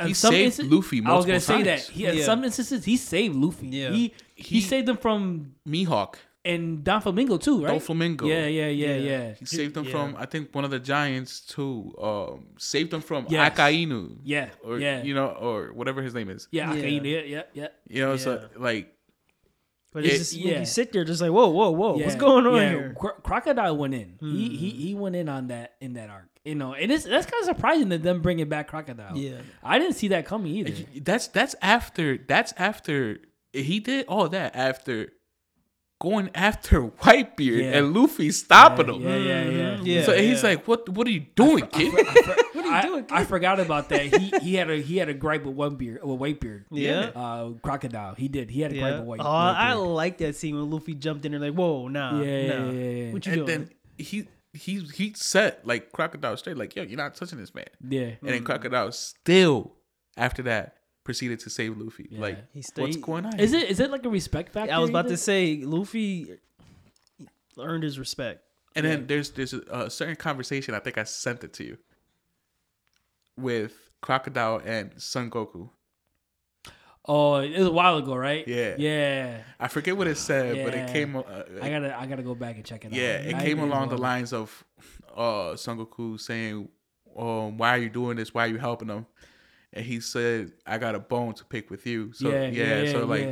in 0.00 0.08
He 0.08 0.14
some 0.14 0.32
saved 0.32 0.58
insta- 0.60 0.70
Luffy 0.70 1.02
I 1.04 1.14
was 1.14 1.24
gonna 1.26 1.34
multiple 1.34 1.40
say 1.40 1.62
that 1.64 1.78
times. 1.80 1.88
he 1.88 2.06
in 2.06 2.16
Yeah. 2.18 2.24
some 2.24 2.44
instances 2.44 2.84
he 2.84 2.96
saved 2.96 3.34
Luffy. 3.34 3.68
Yeah. 3.68 3.90
He, 3.90 4.14
he 4.34 4.54
He- 4.56 4.60
saved 4.62 4.86
them 4.86 4.96
from 4.96 5.54
Mihawk, 5.68 6.14
and 6.46 6.84
Don 6.84 7.00
Flamingo 7.02 7.36
too, 7.38 7.64
right? 7.64 7.74
Doflamingo. 7.80 8.26
Yeah, 8.28 8.46
yeah, 8.46 8.68
yeah, 8.68 8.86
Yeah. 8.86 8.96
yeah. 9.10 9.34
He 9.34 9.44
saved 9.46 9.74
them 9.74 9.84
Yeah. 9.84 9.90
from 9.92 10.16
I 10.16 10.26
think 10.26 10.54
one 10.54 10.64
of 10.64 10.70
the 10.70 10.78
giants 10.80 11.40
too. 11.40 11.92
Um, 12.00 12.46
saved 12.58 12.90
them 12.92 13.00
from 13.02 13.26
Yes. 13.28 13.52
Akainu. 13.52 14.18
Yeah, 14.24 14.48
Or 14.64 14.78
yeah, 14.78 15.02
you 15.02 15.14
know, 15.14 15.28
or 15.28 15.72
whatever 15.74 16.00
his 16.02 16.14
name 16.14 16.30
is. 16.30 16.48
yeah, 16.52 16.72
Yeah. 16.72 16.78
okay, 16.78 16.90
yeah, 17.00 17.20
yeah, 17.34 17.42
yeah. 17.52 17.68
You 17.88 18.02
know, 18.04 18.16
so 18.16 18.48
like 18.56 18.92
But 19.92 20.04
it's 20.04 20.14
It- 20.14 20.18
just 20.18 20.32
yeah. 20.34 20.58
you 20.60 20.66
sit 20.66 20.92
there 20.92 21.04
just 21.04 21.22
like 21.22 21.30
whoa 21.32 21.48
whoa 21.48 21.70
whoa 21.70 21.96
what's 21.96 22.16
going 22.16 22.44
on 22.46 22.56
yeah. 22.56 22.68
here? 22.68 22.94
Cro- 22.98 23.18
Crocodile 23.22 23.76
went 23.78 23.94
in. 23.94 24.18
He 24.20 24.50
he 24.56 24.70
he 24.70 24.94
went 24.94 25.16
in 25.16 25.28
on 25.28 25.46
that 25.48 25.74
in 25.80 25.94
that 25.94 26.10
arc. 26.10 26.28
You 26.44 26.54
know, 26.54 26.74
and 26.74 26.92
it's 26.92 27.04
that's 27.04 27.24
kind 27.26 27.40
of 27.40 27.46
surprising 27.56 27.88
that 27.88 28.02
them 28.02 28.20
bringing 28.20 28.48
back 28.48 28.68
Crocodile. 28.68 29.16
Yeah. 29.16 29.38
I 29.64 29.78
didn't 29.78 29.94
see 29.96 30.08
that 30.08 30.26
coming 30.26 30.52
either. 30.54 30.74
that's 31.00 31.28
that's 31.28 31.54
after 31.62 32.18
that's 32.18 32.52
after 32.58 33.18
he 33.54 33.80
did 33.80 34.04
all 34.06 34.28
that 34.28 34.54
after 34.54 35.12
going 35.98 36.30
after 36.34 36.82
Whitebeard 37.02 37.62
Yeah. 37.62 37.78
and 37.78 37.94
Luffy 37.94 38.30
stopping 38.30 38.88
him. 38.88 39.02
Yeah, 39.02 39.16
yeah, 39.16 39.42
yeah. 39.44 39.76
Mhm. 39.76 39.86
Yeah, 39.86 40.02
so 40.04 40.14
he's 40.16 40.42
like, 40.42 40.66
"What? 40.68 40.88
What 40.88 41.06
are 41.06 41.10
you 41.10 41.26
doing, 41.34 41.66
kid?" 41.68 41.92
what 42.52 42.66
are 42.66 42.76
you 42.76 42.82
doing, 42.82 43.06
I, 43.10 43.24
forgot 43.24 43.60
about 43.60 43.88
that. 43.90 44.02
He 44.16 44.32
he 44.42 44.54
had 44.54 44.70
a 44.70 44.76
he 44.76 44.96
had 44.98 45.08
a 45.08 45.14
gripe 45.14 45.44
with 45.44 45.54
one 45.54 45.76
beard 45.76 46.00
with 46.04 46.18
Whitebeard. 46.18 46.64
Yeah. 46.70 47.10
Uh, 47.14 47.50
Crocodile. 47.62 48.14
He 48.14 48.28
did. 48.28 48.50
He 48.50 48.60
had 48.60 48.72
a 48.72 48.78
gripe 48.78 48.98
with 48.98 49.06
White. 49.06 49.20
Oh, 49.20 49.26
I 49.26 49.72
like 49.74 50.18
that 50.18 50.36
scene 50.36 50.54
when 50.56 50.70
Luffy 50.70 50.94
jumped 50.94 51.24
in 51.24 51.32
there 51.32 51.40
like, 51.40 51.54
whoa, 51.54 51.88
nah, 51.88 52.20
Yeah, 52.20 52.24
yeah, 52.38 52.58
nah. 52.58 52.70
yeah, 52.70 52.90
yeah. 52.90 53.12
What 53.12 53.26
you 53.26 53.32
and 53.32 53.46
doing? 53.46 53.58
then 53.60 53.70
he 53.98 54.28
he 54.52 54.80
he 54.94 55.12
set 55.14 55.66
like 55.66 55.92
Crocodile 55.92 56.36
straight, 56.36 56.56
like, 56.56 56.74
"Yo, 56.76 56.82
you're 56.82 56.96
not 56.96 57.14
touching 57.14 57.38
this 57.38 57.54
man." 57.54 57.64
yeah. 57.88 58.00
And 58.02 58.20
Mm. 58.22 58.28
then 58.28 58.44
Crocodile 58.44 58.92
still 58.92 59.72
after 60.16 60.42
that 60.44 60.75
proceeded 61.06 61.38
to 61.44 61.48
save 61.50 61.78
Luffy. 61.78 62.08
Yeah. 62.10 62.20
Like, 62.26 62.38
He 62.52 62.62
stayed- 62.62 62.82
what's 62.82 62.96
going 62.98 63.24
on? 63.26 63.38
Is 63.40 63.52
here? 63.52 63.60
it 63.62 63.70
is 63.70 63.80
it 63.80 63.90
like 63.90 64.04
a 64.04 64.10
respect 64.20 64.52
factor? 64.52 64.74
I 64.74 64.78
was 64.78 64.90
about 64.90 65.06
you 65.06 65.12
to 65.12 65.16
say 65.16 65.40
Luffy 65.64 66.10
earned 67.58 67.84
his 67.84 67.98
respect. 67.98 68.42
And 68.76 68.84
then 68.84 69.06
there's 69.06 69.30
there's 69.30 69.54
a, 69.54 69.62
a 69.86 69.90
certain 69.90 70.16
conversation. 70.16 70.74
I 70.74 70.80
think 70.80 70.98
I 70.98 71.04
sent 71.04 71.42
it 71.44 71.52
to 71.54 71.64
you 71.64 71.76
with 73.36 73.72
Crocodile 74.02 74.60
and 74.64 74.94
Sengoku. 74.96 75.70
Oh, 77.08 77.36
it 77.36 77.56
was 77.56 77.68
a 77.68 77.70
while 77.70 77.96
ago, 77.98 78.14
right? 78.16 78.46
Yeah. 78.48 78.74
Yeah. 78.76 79.38
I 79.60 79.68
forget 79.68 79.96
what 79.96 80.08
it 80.08 80.18
said, 80.18 80.64
but 80.64 80.74
it 80.74 80.92
came. 80.92 81.16
Uh, 81.16 81.22
I 81.62 81.70
gotta 81.70 81.98
I 81.98 82.04
gotta 82.06 82.22
go 82.22 82.34
back 82.34 82.56
and 82.56 82.64
check 82.64 82.84
it 82.84 82.88
out. 82.88 82.94
yeah, 82.94 83.18
it 83.30 83.34
I 83.36 83.42
came 83.44 83.60
along 83.60 83.88
the 83.90 83.98
lines 83.98 84.32
of 84.32 84.64
uh, 85.16 85.54
Sengoku 85.54 86.18
saying, 86.20 86.68
um, 87.16 87.56
"Why 87.58 87.70
are 87.76 87.78
you 87.78 87.88
doing 87.90 88.16
this? 88.16 88.34
Why 88.34 88.44
are 88.46 88.48
you 88.48 88.58
helping 88.58 88.88
them?" 88.88 89.06
And 89.72 89.84
he 89.84 90.00
said, 90.00 90.52
"I 90.66 90.78
got 90.78 90.94
a 90.94 90.98
bone 91.00 91.34
to 91.34 91.44
pick 91.44 91.70
with 91.70 91.86
you." 91.86 92.12
So 92.12 92.30
yeah, 92.30 92.46
yeah, 92.48 92.82
yeah, 92.82 92.92
so 92.92 93.06
like 93.06 93.22
yeah. 93.22 93.28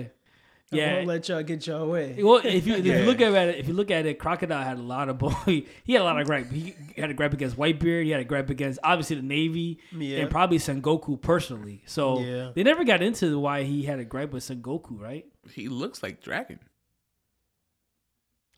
I 0.73 0.77
Yeah. 0.77 0.94
won't 0.97 1.06
let 1.06 1.28
y'all 1.28 1.43
get 1.43 1.65
your 1.66 1.86
way. 1.86 2.19
Well, 2.20 2.40
if 2.44 2.66
you 2.66 2.74
if 2.74 2.85
Yeah. 2.86 2.98
you 3.01 3.05
look 3.06 3.20
at 3.20 3.48
it, 3.48 3.59
if 3.59 3.69
you 3.69 3.74
look 3.74 3.90
at 3.93 4.06
it, 4.06 4.19
Crocodile 4.19 4.65
had 4.65 4.78
a 4.78 4.82
lot 4.82 5.09
of 5.09 5.19
boy. 5.19 5.32
He 5.85 5.93
had 5.93 6.02
a 6.02 6.05
lot 6.05 6.20
of 6.20 6.27
gripe. 6.27 6.51
He 6.51 6.74
had 6.97 7.11
a 7.11 7.15
gripe 7.15 7.32
against 7.32 7.56
Whitebeard. 7.56 8.05
He 8.05 8.11
had 8.11 8.20
a 8.20 8.24
gripe 8.24 8.51
against 8.51 8.81
obviously 8.82 9.16
the 9.16 9.23
Navy 9.23 9.78
Yeah. 9.97 10.20
and 10.20 10.31
probably 10.31 10.59
Sengoku 10.59 11.20
personally. 11.20 11.82
So 11.86 12.19
Yeah. 12.20 12.51
they 12.55 12.62
never 12.65 12.82
got 12.85 13.02
into 13.02 13.39
why 13.39 13.62
he 13.62 13.82
had 13.85 13.98
a 14.01 14.05
gripe 14.05 14.32
with 14.32 14.43
Sengoku, 14.43 15.01
right? 15.01 15.27
he 15.52 15.69
looks 15.69 16.02
like 16.02 16.23
Dragon 16.23 16.59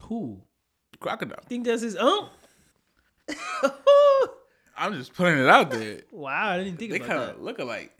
Who? 0.02 0.42
Crocodile. 1.00 1.40
think 1.48 1.66
that's 1.66 1.82
his 1.82 1.96
own. 1.96 2.28
I'm 4.76 4.94
just 4.94 5.14
putting 5.14 5.38
it 5.38 5.48
out 5.48 5.70
there. 5.70 6.00
wow, 6.10 6.50
I 6.50 6.58
didn't 6.62 6.78
think 6.78 6.90
They 6.92 6.98
about 6.98 7.08
kind 7.08 7.30
of 7.30 7.40
look 7.40 7.58
alike. 7.58 7.92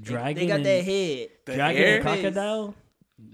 Dragon. 0.00 0.34
They 0.34 0.46
got 0.46 0.56
and, 0.56 0.66
that 0.66 0.84
head. 0.84 1.28
The 1.46 1.54
Dragon 1.54 1.82
hair, 1.82 1.94
and 1.96 2.02
Crocodile. 2.04 2.74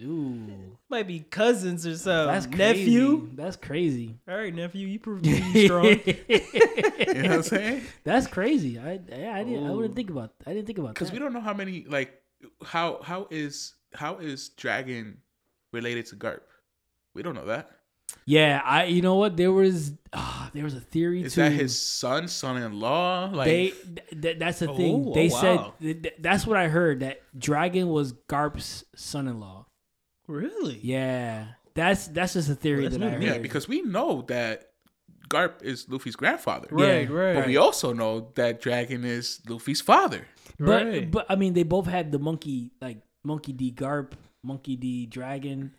Ooh, 0.03 0.49
Might 0.89 1.07
be 1.07 1.21
cousins 1.21 1.87
or 1.87 1.97
something. 1.97 2.35
that's 2.35 2.47
crazy. 2.47 2.59
nephew. 2.59 3.31
That's 3.35 3.57
crazy. 3.57 4.17
All 4.29 4.37
right, 4.37 4.53
nephew, 4.53 4.89
you 4.89 4.99
prove 4.99 5.25
you 5.27 5.67
strong. 5.67 5.85
you 5.87 5.95
know 5.95 7.23
what 7.23 7.31
I'm 7.31 7.43
saying? 7.45 7.83
That's 8.03 8.27
crazy. 8.27 8.81
I 8.81 9.01
I, 9.13 9.41
I 9.41 9.45
didn't. 9.45 9.67
I 9.67 9.71
wouldn't 9.71 9.95
think 9.95 10.11
about. 10.11 10.33
I 10.45 10.53
didn't 10.55 10.67
think 10.67 10.79
about 10.79 10.89
that. 10.89 10.95
Because 10.95 11.13
we 11.13 11.21
don't 11.21 11.33
know 11.33 11.41
how 11.41 11.55
many 11.55 11.85
like 11.89 12.21
how 12.65 13.01
how 13.03 13.29
is 13.31 13.75
how 13.95 14.17
is 14.17 14.49
Dragon 14.51 15.19
related 15.73 16.07
to 16.07 16.17
Garp? 16.17 16.41
We 17.15 17.23
don't 17.23 17.35
know 17.35 17.47
that. 17.47 17.71
Yeah, 18.25 18.61
I. 18.65 18.85
You 18.85 19.03
know 19.03 19.15
what? 19.17 19.37
There 19.37 19.53
was. 19.53 19.93
ah, 20.13 20.51
there 20.53 20.65
was 20.65 20.75
a 20.75 20.81
theory 20.81 21.23
Is 21.23 21.35
too. 21.35 21.43
that 21.43 21.53
his 21.53 21.81
son, 21.81 22.27
son-in-law? 22.29 23.31
Like 23.33 23.47
they 23.47 23.69
th- 23.71 24.23
th- 24.23 24.39
that's 24.39 24.59
the 24.61 24.69
thing. 24.69 25.07
Oh, 25.09 25.15
they 25.15 25.27
oh, 25.31 25.41
said 25.41 25.57
wow. 25.57 25.75
th- 25.81 26.03
th- 26.03 26.15
that's 26.21 26.47
what 26.47 26.57
I 26.57 26.69
heard 26.69 27.01
that 27.01 27.21
Dragon 27.39 27.89
was 27.89 28.13
Garp's 28.13 28.85
son-in-law. 28.97 29.67
really? 30.27 30.81
Yeah, 30.83 31.47
that's 31.75 32.09
that's 32.09 32.33
just 32.35 32.49
a 32.51 32.55
theory 32.55 32.83
Well, 32.83 32.91
that 32.99 33.03
I 33.03 33.11
heard. 33.11 33.23
yeah, 33.23 33.39
because 33.39 33.69
we 33.69 33.83
know 33.83 34.23
that 34.29 34.71
Garp 35.29 35.63
is 35.63 35.89
Luffy's 35.89 36.17
grandfather. 36.17 36.69
Right, 36.71 37.09
Yeah. 37.09 37.15
right. 37.15 37.35
But 37.37 37.47
we 37.47 37.57
also 37.57 37.93
know 37.93 38.33
that 38.35 38.61
Dragon 38.61 39.05
is 39.05 39.41
Luffy's 39.49 39.81
father. 39.81 40.27
but 40.59 40.87
right. 40.87 41.11
but 41.11 41.27
I 41.29 41.37
mean 41.37 41.53
they 41.55 41.65
both 41.65 41.87
had 41.87 42.11
the 42.13 42.19
monkey 42.19 42.73
like 42.81 42.99
Monkey 43.25 43.53
D 43.53 43.73
Garp, 43.73 44.13
Monkey 44.43 44.77
D 44.77 45.07
Dragon. 45.07 45.73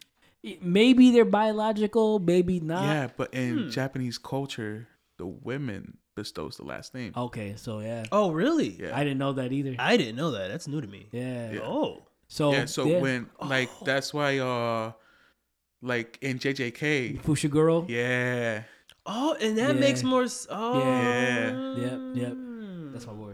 It- 0.47 0.63
Maybe 0.63 1.11
they're 1.11 1.25
biological, 1.25 2.19
maybe 2.19 2.59
not. 2.59 2.83
yeah, 2.83 3.07
but 3.17 3.33
in 3.33 3.57
Hmm. 3.65 3.69
Japanese 3.69 4.17
culture, 4.17 4.87
the 5.17 5.25
women 5.27 5.97
bestows 6.15 6.57
the 6.57 6.63
last 6.63 6.93
name. 6.95 7.11
Okay, 7.15 7.53
so 7.57 7.79
yeah, 7.79 8.05
oh, 8.11 8.31
really? 8.31 8.69
Yeah. 8.79 8.97
I 8.97 9.03
didn't 9.03 9.19
know 9.19 9.33
that 9.33 9.51
either. 9.51 9.75
I 9.77 9.97
didn't 9.97 10.15
know 10.15 10.31
that. 10.31 10.47
That's 10.49 10.67
new 10.67 10.81
to 10.81 10.87
me. 10.87 11.07
yeah. 11.11 11.51
Yeah. 11.51 11.59
Oh, 11.63 12.03
So 12.27 12.51
yeah, 12.53 12.65
so 12.65 12.85
yeah. 12.85 12.99
when 12.99 13.29
like 13.41 13.69
Oh. 13.81 13.85
that's 13.85 14.13
why 14.13 14.39
uh 14.39 14.91
like 15.81 16.17
in 16.21 16.39
JJK, 16.39 17.21
Fushiguro. 17.21 17.85
yeah. 17.87 18.63
oh, 19.05 19.35
and 19.39 19.57
that 19.57 19.75
Yeah. 19.75 19.79
makes 19.79 20.03
more. 20.03 20.23
s- 20.23 20.47
Oh, 20.49 20.79
Yeah. 20.79 21.75
Yep, 21.85 21.99
yep. 22.15 22.35
That's 22.93 23.05
my 23.07 23.13
boy. 23.13 23.26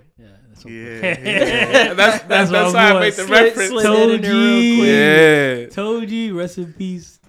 Yeah, 0.66 1.00
that's 1.02 1.24
my 1.24 1.30
Yeah, 1.30 1.40
yeah. 1.42 1.94
that's 1.94 2.24
that's, 2.24 2.52
my 2.52 2.60
that's 2.60 2.74
how 2.74 2.80
I 2.88 2.92
boy. 2.94 3.00
made 3.00 3.14
the 3.14 3.24
Slid- 3.26 3.30
reference. 3.44 3.70
slid 3.70 3.86
that 3.86 4.10
in 4.10 4.22
there 4.22 4.32
real 4.32 4.40
Toji. 4.84 5.68
Yeah, 5.68 5.68
Toji, 5.68 6.36
rest 6.36 6.58
in 6.58 6.74
peace. 6.74 7.20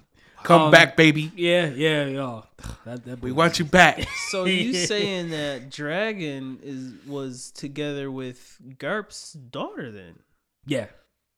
come 0.43 0.61
Um, 0.63 0.71
back, 0.71 0.95
baby. 0.95 1.31
Yeah, 1.35 1.67
yeah, 1.67 2.05
yo. 2.05 2.43
That, 2.85 3.03
that 3.05 3.21
We 3.21 3.31
want 3.31 3.57
you 3.59 3.65
back. 3.65 4.05
So 4.29 4.45
you 4.45 4.73
saying 4.73 5.29
that 5.31 5.69
Dragon 5.71 6.59
is 6.63 6.93
was 7.07 7.51
together 7.51 8.09
with 8.11 8.57
Garp's 8.79 9.33
daughter 9.33 9.91
then? 9.91 10.19
Yeah, 10.67 10.87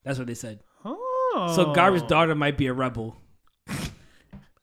that's 0.04 0.18
what 0.18 0.28
they 0.28 0.34
said. 0.36 0.60
Oh, 0.86 1.52
So 1.56 1.74
Garp's 1.74 2.02
daughter 2.04 2.34
might 2.36 2.58
be 2.58 2.68
a 2.68 2.74
rebel. 2.74 3.16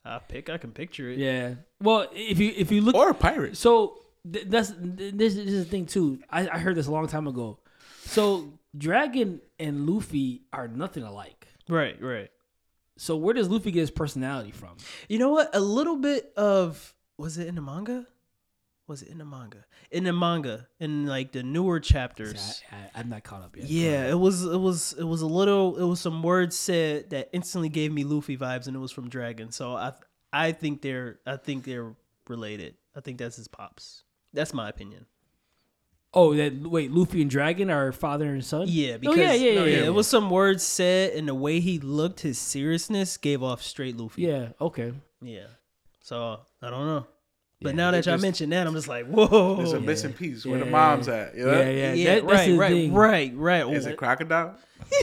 I 0.06 0.18
pick. 0.18 0.50
I 0.50 0.58
can 0.58 0.72
picture 0.72 1.08
it. 1.10 1.18
Yeah. 1.18 1.54
Well, 1.80 2.08
if 2.12 2.38
you 2.38 2.52
if 2.56 2.70
you 2.70 2.82
look, 2.82 2.94
or 2.94 3.10
a 3.10 3.14
pirate. 3.14 3.56
so 3.56 3.98
th- 4.30 4.46
that's 4.48 4.70
th- 4.70 5.14
this, 5.14 5.34
this 5.34 5.46
is 5.46 5.64
the 5.64 5.70
thing 5.70 5.86
too. 5.86 6.18
I, 6.30 6.48
I 6.48 6.58
heard 6.58 6.76
this 6.76 6.86
a 6.86 6.90
long 6.92 7.06
time 7.06 7.26
ago. 7.26 7.58
So 8.04 8.52
Dragon 8.76 9.40
and 9.58 9.88
Luffy 9.88 10.42
are 10.52 10.68
nothing 10.68 11.02
alike. 11.02 11.48
Right, 11.68 12.00
right. 12.02 12.30
So 12.96 13.16
where 13.16 13.34
does 13.34 13.48
Luffy 13.48 13.70
get 13.70 13.80
his 13.80 13.90
personality 13.90 14.50
from? 14.52 14.76
You 15.08 15.18
know 15.18 15.30
what? 15.30 15.54
A 15.54 15.60
little 15.60 15.96
bit 15.96 16.32
of 16.36 16.94
was 17.18 17.38
it 17.38 17.48
in 17.48 17.54
the 17.54 17.62
manga? 17.62 18.06
Was 18.86 19.02
it 19.02 19.08
in 19.08 19.18
the 19.18 19.24
manga? 19.24 19.64
In 19.90 20.04
the 20.04 20.12
manga, 20.12 20.68
in 20.78 21.06
like 21.06 21.32
the 21.32 21.42
newer 21.42 21.80
chapters. 21.80 22.40
See, 22.40 22.64
I, 22.70 22.76
I, 22.76 23.00
I'm 23.00 23.08
not 23.08 23.24
caught 23.24 23.42
up 23.42 23.56
yet. 23.56 23.66
Yeah, 23.66 24.10
it 24.10 24.18
was 24.18 24.44
it 24.44 24.58
was 24.58 24.94
it 24.98 25.04
was 25.04 25.22
a 25.22 25.26
little 25.26 25.76
it 25.76 25.84
was 25.84 26.00
some 26.00 26.22
words 26.22 26.56
said 26.56 27.10
that 27.10 27.30
instantly 27.32 27.70
gave 27.70 27.92
me 27.92 28.04
Luffy 28.04 28.36
vibes 28.36 28.66
and 28.66 28.76
it 28.76 28.80
was 28.80 28.92
from 28.92 29.08
Dragon. 29.08 29.50
So 29.52 29.74
I 29.74 29.92
I 30.32 30.52
think 30.52 30.82
they're 30.82 31.18
I 31.26 31.36
think 31.36 31.64
they're 31.64 31.94
related. 32.28 32.74
I 32.94 33.00
think 33.00 33.18
that's 33.18 33.36
his 33.36 33.48
pops. 33.48 34.03
That's 34.34 34.52
my 34.52 34.68
opinion. 34.68 35.06
Oh, 36.16 36.34
that 36.34 36.54
wait, 36.62 36.92
Luffy 36.92 37.22
and 37.22 37.30
Dragon 37.30 37.70
are 37.70 37.90
father 37.90 38.26
and 38.26 38.44
son. 38.44 38.66
Yeah, 38.68 38.94
Oh, 38.94 38.98
because 38.98 39.16
yeah, 39.18 39.32
yeah, 39.32 39.50
yeah, 39.52 39.64
yeah. 39.64 39.84
It 39.86 39.94
was 39.94 40.06
some 40.06 40.30
words 40.30 40.62
said 40.62 41.14
and 41.14 41.26
the 41.26 41.34
way 41.34 41.58
he 41.60 41.78
looked, 41.80 42.20
his 42.20 42.38
seriousness 42.38 43.16
gave 43.16 43.42
off 43.42 43.62
straight 43.62 43.96
Luffy. 43.96 44.22
Yeah. 44.22 44.50
Okay. 44.60 44.92
Yeah. 45.22 45.46
So 46.02 46.40
I 46.62 46.70
don't 46.70 46.86
know. 46.86 47.06
But 47.62 47.70
Yeah, 47.70 47.76
now 47.76 47.90
that 47.92 48.04
y'all 48.06 48.18
mentioned 48.18 48.52
that, 48.52 48.66
I'm 48.66 48.74
just 48.74 48.86
like, 48.88 49.06
whoa. 49.06 49.56
There's 49.56 49.72
a 49.72 49.78
yeah. 49.80 49.86
missing 49.86 50.12
piece. 50.12 50.44
Where 50.44 50.58
Yeah. 50.58 50.64
the 50.66 50.70
mom's 50.70 51.08
at? 51.08 51.34
You 51.34 51.46
know? 51.46 51.52
Yeah, 51.60 51.70
yeah. 51.70 51.92
yeah, 51.94 52.14
that- 52.16 52.26
that's 52.28 52.48
right, 52.50 52.58
right, 52.58 52.70
thing. 52.72 52.92
right, 52.92 53.32
right. 53.34 53.66
Is 53.72 53.86
it 53.86 53.96
crocodile? 53.96 54.54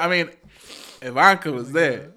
I 0.00 0.08
mean, 0.08 0.30
Ivankov 1.00 1.54
was 1.54 1.72
there, 1.72 2.10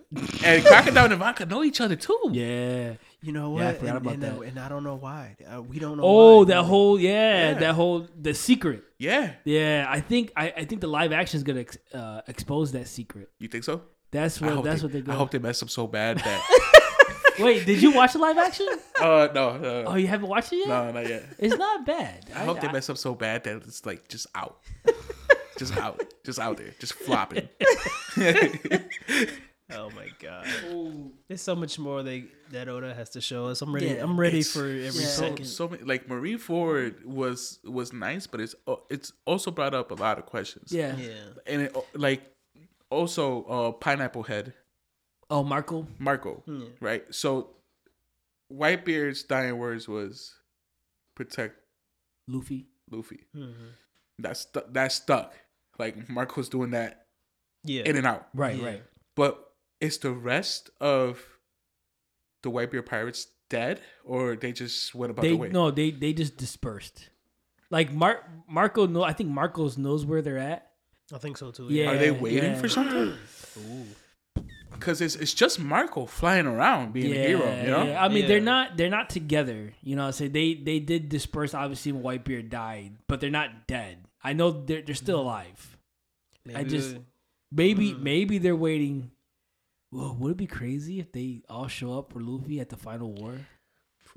and 0.43 0.65
crocodile 0.65 1.11
and 1.11 1.21
Ivankov 1.21 1.49
know 1.49 1.63
each 1.63 1.79
other 1.81 1.95
too. 1.95 2.29
Yeah. 2.31 2.93
You 3.21 3.31
know 3.33 3.57
Yeah, 3.57 3.63
I 3.63 3.65
what? 3.71 3.79
forgot 3.79 3.95
and, 3.95 4.05
about 4.05 4.13
and, 4.13 4.23
uh, 4.23 4.27
that. 4.39 4.41
and 4.49 4.59
I 4.59 4.69
don't 4.69 4.83
know 4.83 4.95
why. 4.95 5.35
Uh, 5.51 5.61
we 5.61 5.79
don't 5.79 5.97
know. 5.97 6.03
Oh, 6.05 6.37
why. 6.39 6.45
that 6.45 6.63
whole 6.63 6.99
yeah, 6.99 7.49
Yeah. 7.49 7.53
that 7.59 7.73
whole 7.75 8.07
the 8.19 8.33
secret. 8.33 8.83
Yeah, 8.99 9.33
Yeah, 9.43 9.85
I 9.89 9.99
think 10.01 10.31
I, 10.35 10.51
I 10.55 10.65
think 10.65 10.81
the 10.81 10.87
live 10.87 11.11
action 11.11 11.37
is 11.37 11.43
gonna 11.43 11.61
ex, 11.61 11.77
uh, 11.93 12.21
expose 12.27 12.71
that 12.73 12.87
secret. 12.87 13.29
you 13.39 13.47
think 13.47 13.63
so? 13.63 13.81
That's 14.11 14.39
what 14.39 14.63
that's 14.63 14.81
they, 14.81 14.85
what 14.87 15.05
they're 15.05 15.13
I 15.13 15.17
hope 15.17 15.31
they 15.31 15.39
mess 15.39 15.61
up 15.63 15.69
so 15.69 15.87
bad 15.87 16.17
that. 16.19 16.43
Wait, 17.39 17.65
did 17.67 17.81
you 17.81 17.91
watch 17.91 18.13
the 18.13 18.19
live 18.19 18.37
action? 18.37 18.67
uh, 18.99 19.27
no, 19.33 19.57
no, 19.57 19.83
Oh, 19.87 19.95
you 19.95 20.07
haven't 20.07 20.27
watched 20.29 20.53
it 20.53 20.57
yet? 20.59 20.67
no, 20.69 20.91
not 20.91 21.07
yet. 21.07 21.23
It's 21.37 21.55
not 21.55 21.85
bad. 21.85 22.25
I 22.35 22.45
hope 22.45 22.61
they 22.61 22.71
mess 22.71 22.89
up 22.89 22.97
so 22.97 23.13
bad 23.13 23.43
that 23.43 23.57
it's 23.57 23.85
like 23.85 24.07
just 24.07 24.25
out, 24.33 24.59
just 25.59 25.75
out, 25.77 26.01
just 26.23 26.39
out 26.39 26.57
there, 26.57 26.73
just 26.79 26.93
flopping. 26.93 27.47
Oh 29.73 29.89
my 29.91 30.07
god. 30.19 30.47
There's 31.27 31.41
so 31.41 31.55
much 31.55 31.77
more 31.77 32.01
they 32.01 32.25
that 32.51 32.69
Oda 32.69 32.93
has 32.93 33.09
to 33.11 33.21
show 33.21 33.47
us. 33.47 33.61
I'm 33.61 33.73
ready. 33.73 33.87
Yeah, 33.87 34.03
I'm 34.03 34.17
ready 34.19 34.39
It's 34.39 34.51
for 34.53 34.63
every 34.65 34.79
Yeah. 34.81 34.89
second. 34.91 35.45
so 35.45 35.67
many 35.67 35.83
like 35.83 36.07
Marineford 36.07 37.03
was 37.03 37.59
was 37.65 37.91
nice, 37.91 38.27
but 38.27 38.39
it's 38.39 38.55
uh, 38.65 38.75
it's 38.89 39.11
also 39.25 39.51
brought 39.51 39.73
up 39.73 39.91
a 39.91 39.95
lot 39.95 40.17
of 40.19 40.25
questions. 40.25 40.71
Yeah. 40.71 40.95
Yeah. 40.97 41.13
and 41.45 41.61
it, 41.63 41.75
like 41.95 42.33
also 42.89 43.43
uh 43.43 43.71
Pineapple 43.73 44.23
Head 44.23 44.53
Oh, 45.29 45.43
Marco. 45.43 45.85
Marco, 45.99 46.41
Yeah. 46.47 46.67
right? 46.79 47.03
So 47.13 47.49
Whitebeard's 48.53 49.23
dying 49.23 49.57
words 49.57 49.87
was 49.87 50.33
protect 51.15 51.55
Luffy. 52.27 52.67
Luffy. 52.89 53.25
Mhm. 53.35 53.71
That's 54.19 54.41
stu- 54.41 54.63
that 54.71 54.91
stuck. 54.93 55.33
Like 55.77 56.07
Marco's 56.09 56.47
doing 56.47 56.71
that 56.71 57.07
Yeah. 57.65 57.83
in 57.83 57.97
and 57.97 58.07
out, 58.07 58.29
Right, 58.33 58.55
Yeah. 58.57 58.65
right. 58.65 58.83
but 59.15 59.46
is 59.81 59.97
the 59.99 60.11
rest 60.11 60.69
of 60.79 61.23
the 62.43 62.49
Whitebeard 62.51 62.85
pirates 62.85 63.27
dead, 63.49 63.81
or 64.03 64.35
they 64.35 64.51
just 64.51 64.93
went 64.95 65.11
about 65.11 65.21
They 65.23 65.29
their 65.29 65.37
way? 65.37 65.49
no, 65.49 65.71
they 65.71 65.91
they 65.91 66.13
just 66.13 66.37
dispersed. 66.37 67.09
Like 67.69 67.91
Mar- 67.93 68.23
Marco, 68.47 68.87
no, 68.87 69.03
I 69.03 69.13
think 69.13 69.29
Marcos 69.29 69.77
knows 69.77 70.05
where 70.05 70.21
they're 70.21 70.37
at. 70.37 70.71
I 71.13 71.17
think 71.17 71.37
so 71.37 71.51
too. 71.51 71.67
Yeah. 71.69 71.91
Are 71.91 71.97
they 71.97 72.11
waiting 72.11 72.51
yeah. 72.53 72.59
for 72.61 72.69
something? 72.69 73.13
Because 74.71 75.01
it's 75.01 75.15
it's 75.15 75.33
just 75.33 75.59
Marco 75.59 76.05
flying 76.05 76.45
around 76.45 76.93
being 76.93 77.11
a 77.11 77.15
hero, 77.15 77.61
you 77.63 77.67
know? 77.71 77.83
yeah. 77.85 78.03
I 78.03 78.09
mean, 78.09 78.27
they're 78.27 78.39
not 78.39 78.77
they're 78.77 78.91
not 78.91 79.09
together. 79.09 79.73
You 79.81 79.95
know, 79.95 80.11
so 80.11 80.27
they 80.27 80.53
they 80.53 80.79
did 80.79 81.09
disperse. 81.09 81.55
Obviously, 81.55 81.93
when 81.93 82.03
Whitebeard 82.03 82.49
died, 82.51 82.91
but 83.07 83.19
they're 83.19 83.31
not 83.31 83.65
dead. 83.65 84.05
I 84.23 84.33
know 84.33 84.51
they're 84.51 84.83
they're 84.83 84.93
still 84.93 85.19
alive. 85.21 85.77
Maybe 86.45 86.59
I 86.59 86.63
just- 86.63 86.97
Maybe 87.51 87.93
Mm. 87.93 88.01
maybe 88.01 88.37
they're 88.37 88.55
waiting. 88.57 89.09
Whoa, 89.97 90.15
would 90.19 90.33
it 90.33 90.37
be 90.37 90.45
crazy 90.45 90.99
if 90.99 91.11
they 91.11 91.41
all 91.49 91.67
show 91.67 91.97
up 91.97 92.13
for 92.13 92.19
Luffy 92.19 92.59
at 92.59 92.69
the 92.69 92.77
final 92.77 93.11
war? 93.11 93.33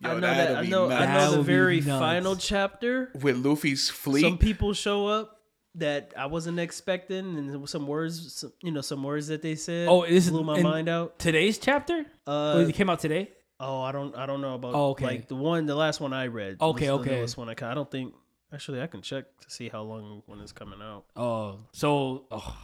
I 0.04 0.12
know 0.12 0.20
that'd. 0.20 0.56
I 0.58 0.66
know. 0.66 0.90
I 0.90 1.06
know 1.06 1.36
the 1.36 1.42
very 1.42 1.80
final 1.80 2.36
chapter. 2.36 3.10
With 3.18 3.38
Luffy's 3.38 3.88
fleet, 3.88 4.20
Some 4.20 4.36
people 4.36 4.74
show 4.74 5.06
up 5.06 5.38
that 5.76 6.12
I 6.18 6.26
wasn't 6.26 6.58
expecting, 6.58 7.38
and 7.38 7.66
some 7.66 7.86
words, 7.86 8.34
some, 8.34 8.52
you 8.62 8.72
know, 8.72 8.82
some 8.82 9.02
words 9.02 9.28
that 9.28 9.40
they 9.40 9.54
said. 9.54 9.88
Oh, 9.88 10.04
this 10.06 10.28
blew 10.28 10.44
my 10.44 10.60
mind 10.60 10.90
out. 10.90 11.18
Today's 11.18 11.56
chapter? 11.56 12.04
Uh, 12.26 12.52
oh, 12.56 12.60
it 12.68 12.74
came 12.74 12.90
out 12.90 13.00
today. 13.00 13.30
Oh, 13.58 13.80
I 13.80 13.90
don't 13.92 14.14
I 14.14 14.26
don't 14.26 14.42
know 14.42 14.56
about. 14.56 14.74
Oh, 14.74 14.90
okay. 14.90 15.06
Like 15.06 15.28
the 15.28 15.34
one, 15.34 15.64
the 15.64 15.74
last 15.74 15.98
one 15.98 16.12
I 16.12 16.26
read. 16.26 16.58
Okay, 16.60 16.90
was 16.90 17.00
okay. 17.00 17.20
This 17.22 17.38
one 17.38 17.48
I, 17.48 17.54
ca- 17.54 17.70
I 17.70 17.74
don't 17.74 17.90
think. 17.90 18.12
Actually, 18.52 18.82
I 18.82 18.86
can 18.86 19.00
check 19.00 19.24
to 19.42 19.50
see 19.50 19.70
how 19.70 19.82
long 19.82 20.24
when 20.26 20.40
it's 20.40 20.52
coming 20.52 20.80
out. 20.82 21.04
Oh, 21.16 21.60
so 21.72 22.26
oh, 22.30 22.56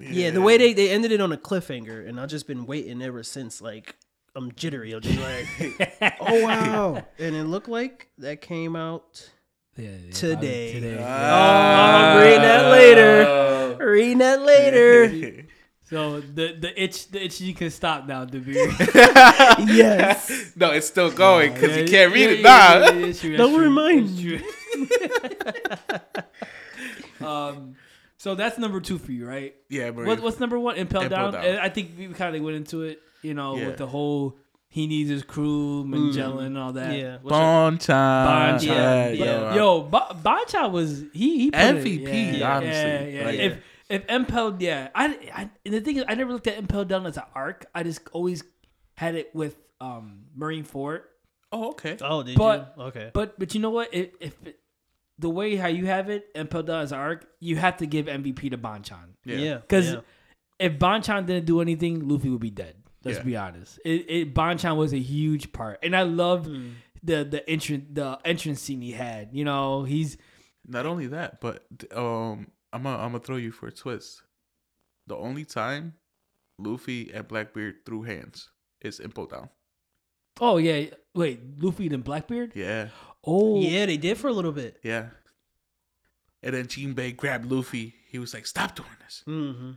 Yeah, 0.00 0.30
the 0.30 0.40
way 0.42 0.56
they, 0.58 0.72
they 0.72 0.90
ended 0.90 1.12
it 1.12 1.20
on 1.20 1.30
a 1.32 1.36
cliffhanger, 1.36 2.08
and 2.08 2.20
I've 2.20 2.28
just 2.28 2.46
been 2.46 2.66
waiting 2.66 3.00
ever 3.02 3.22
since. 3.22 3.60
Like 3.62 3.96
I'm 4.34 4.52
jittery. 4.52 4.92
I'm 4.92 5.00
just 5.00 5.18
like, 5.20 6.16
oh 6.20 6.44
wow, 6.44 7.04
and 7.18 7.36
it 7.36 7.44
looked 7.44 7.68
like 7.68 8.08
that 8.18 8.40
came 8.40 8.74
out 8.74 9.30
yeah, 9.78 9.90
yeah, 9.90 10.10
Today. 10.12 10.72
Today. 10.72 10.96
Oh, 10.98 11.04
I'm 11.04 12.22
reading 12.22 12.42
that 12.42 12.70
later. 12.72 13.76
Reading 13.86 14.18
that 14.18 14.42
later. 14.42 15.44
So 15.88 16.20
the 16.20 16.52
the 16.52 16.82
itch 16.82 17.08
the 17.10 17.24
itch 17.24 17.40
you 17.40 17.54
can 17.54 17.70
stop 17.70 18.06
now, 18.06 18.26
Dabir. 18.26 18.54
yes. 19.74 20.52
no, 20.54 20.70
it's 20.72 20.86
still 20.86 21.10
going 21.10 21.54
because 21.54 21.70
Yeah, 21.76 21.82
you 21.82 21.88
can't 21.88 22.12
read 22.12 22.24
yeah, 22.24 22.28
it 22.28 22.38
yeah, 22.40 22.42
now. 22.42 22.78
yeah, 22.78 22.92
yeah, 22.92 23.06
it's 23.06 23.20
true, 23.22 23.36
Don't 23.38 23.54
true, 23.54 23.62
remind 23.62 24.10
it's 24.10 24.20
true. 27.20 27.26
um, 27.26 27.76
so 28.18 28.34
that's 28.34 28.58
number 28.58 28.80
two 28.80 28.98
for 28.98 29.10
you, 29.12 29.26
right? 29.26 29.54
Yeah, 29.70 29.90
Marie. 29.90 30.06
What, 30.06 30.20
what's 30.20 30.38
number 30.38 30.58
one? 30.58 30.76
Impel, 30.76 31.02
Impel 31.02 31.32
down. 31.32 31.42
Down. 31.42 31.58
I 31.58 31.68
think 31.70 31.92
we 31.98 32.08
kind 32.08 32.36
of 32.36 32.42
went 32.42 32.56
into 32.56 32.82
it, 32.82 33.00
you 33.22 33.32
know, 33.34 33.56
Yeah. 33.56 33.66
with 33.68 33.76
the 33.78 33.86
whole 33.86 34.36
he 34.70 34.86
needs 34.86 35.08
his 35.08 35.22
crew, 35.22 35.82
Magellan, 35.86 36.44
and 36.48 36.58
all 36.58 36.72
that. 36.74 36.94
Yeah. 36.98 37.16
What's 37.22 37.34
your- 37.34 37.78
time. 37.96 38.58
Boncha. 38.58 38.66
Yeah, 38.66 39.08
Yeah, 39.08 39.24
yeah. 39.24 39.54
Yo, 39.54 39.80
ba- 39.82 40.14
Boncha 40.22 40.70
was 40.70 41.04
he 41.14 41.38
he 41.38 41.50
put 41.50 41.58
it- 41.60 41.76
MVP, 41.84 42.38
yeah, 42.38 42.56
honestly. 42.56 42.72
Yeah, 42.74 43.04
yeah. 43.20 43.24
Like- 43.24 43.38
if 43.38 43.58
if 43.88 44.04
Impel, 44.10 44.56
yeah, 44.60 44.88
I, 44.94 45.06
I 45.34 45.50
and 45.64 45.72
the 45.74 45.80
thing 45.80 45.96
is, 45.96 46.04
I 46.06 46.14
never 46.14 46.30
looked 46.32 46.46
at 46.46 46.58
Impel 46.58 46.84
down 46.84 47.06
as 47.06 47.16
an 47.16 47.22
arc. 47.34 47.64
I 47.74 47.82
just 47.82 48.00
always 48.12 48.42
had 48.96 49.14
it 49.14 49.34
with 49.34 49.56
um 49.80 50.24
Marineford. 50.38 51.00
Oh, 51.50 51.70
okay. 51.70 51.96
Oh, 52.02 52.22
did 52.22 52.36
But- 52.36 52.74
you? 52.76 52.82
Okay. 52.84 53.10
But 53.14 53.38
but 53.38 53.54
you 53.54 53.60
know 53.62 53.70
what? 53.70 53.88
If, 53.94 54.10
if 54.20 54.34
it, 54.44 54.58
the 55.18 55.28
way 55.30 55.56
how 55.56 55.68
you 55.68 55.86
have 55.86 56.08
it, 56.10 56.28
Impel 56.34 56.62
down 56.62 56.82
as 56.82 56.92
arc, 56.92 57.26
you 57.40 57.56
have 57.56 57.76
to 57.78 57.86
give 57.86 58.06
MVP 58.06 58.50
to 58.50 58.58
Bonchan. 58.58 59.14
Yeah. 59.24 59.36
Yeah. 59.36 59.54
Because 59.58 59.92
yeah. 59.92 60.00
if 60.58 60.78
Bonchan 60.78 61.26
didn't 61.26 61.46
do 61.46 61.60
anything, 61.60 62.06
Luffy 62.08 62.28
would 62.30 62.40
be 62.40 62.50
dead. 62.50 62.76
Let's 63.04 63.18
Yeah. 63.18 63.24
be 63.24 63.36
honest. 63.36 63.78
It, 63.84 64.06
it 64.10 64.34
Bonchan 64.34 64.76
was 64.76 64.92
a 64.92 64.98
huge 64.98 65.52
part, 65.52 65.78
and 65.82 65.94
I 65.96 66.02
love 66.02 66.46
Mm. 66.46 66.72
the 67.02 67.24
the 67.24 67.48
entrance 67.48 67.84
the 67.92 68.18
entrance 68.24 68.60
scene 68.60 68.80
he 68.80 68.92
had. 68.92 69.30
You 69.32 69.44
know, 69.44 69.84
he's 69.84 70.16
Not 70.66 70.84
only 70.86 71.06
that, 71.08 71.40
but 71.40 71.64
um, 71.94 72.48
I'm 72.72 72.82
gonna 72.82 72.96
I'm 72.98 73.12
gonna 73.12 73.20
throw 73.20 73.36
you 73.36 73.52
for 73.52 73.68
a 73.68 73.72
twist. 73.72 74.22
The 75.06 75.16
only 75.16 75.44
time 75.44 75.94
Luffy 76.58 77.10
and 77.14 77.26
Blackbeard 77.26 77.86
threw 77.86 78.02
hands 78.02 78.50
is 78.82 79.00
Impel 79.00 79.26
down. 79.26 79.48
oh 80.40 80.58
yeah. 80.58 80.90
Wait, 81.14 81.40
Luffy 81.62 81.86
and 81.88 82.04
Blackbeard. 82.04 82.52
Yeah, 82.54 82.88
Oh 83.24 83.60
Yeah, 83.60 83.86
they 83.86 83.96
did 83.96 84.18
for 84.18 84.28
a 84.28 84.32
little 84.32 84.52
bit. 84.52 84.78
yeah. 84.82 85.06
And 86.42 86.54
then 86.54 86.66
Jinbei 86.66 87.16
grabbed 87.16 87.50
Luffy. 87.50 87.94
He 88.08 88.18
was 88.18 88.32
like, 88.32 88.46
"Stop 88.46 88.76
doing 88.76 88.88
this." 89.04 89.24
Mm-hmm. 89.26 89.72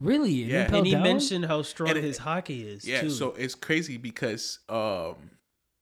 really? 0.00 0.42
And, 0.42 0.50
Yeah. 0.52 0.64
Impel 0.64 0.78
And 0.78 0.86
he 0.86 0.92
down? 0.92 1.02
mentioned 1.02 1.44
how 1.46 1.62
strong 1.62 1.90
it- 1.90 1.96
his 1.96 2.18
haki 2.20 2.64
is. 2.64 2.86
Yeah, 2.86 3.00
too. 3.02 3.10
so 3.10 3.30
it's 3.32 3.54
crazy 3.56 3.96
because 3.96 4.60
um, 4.68 5.16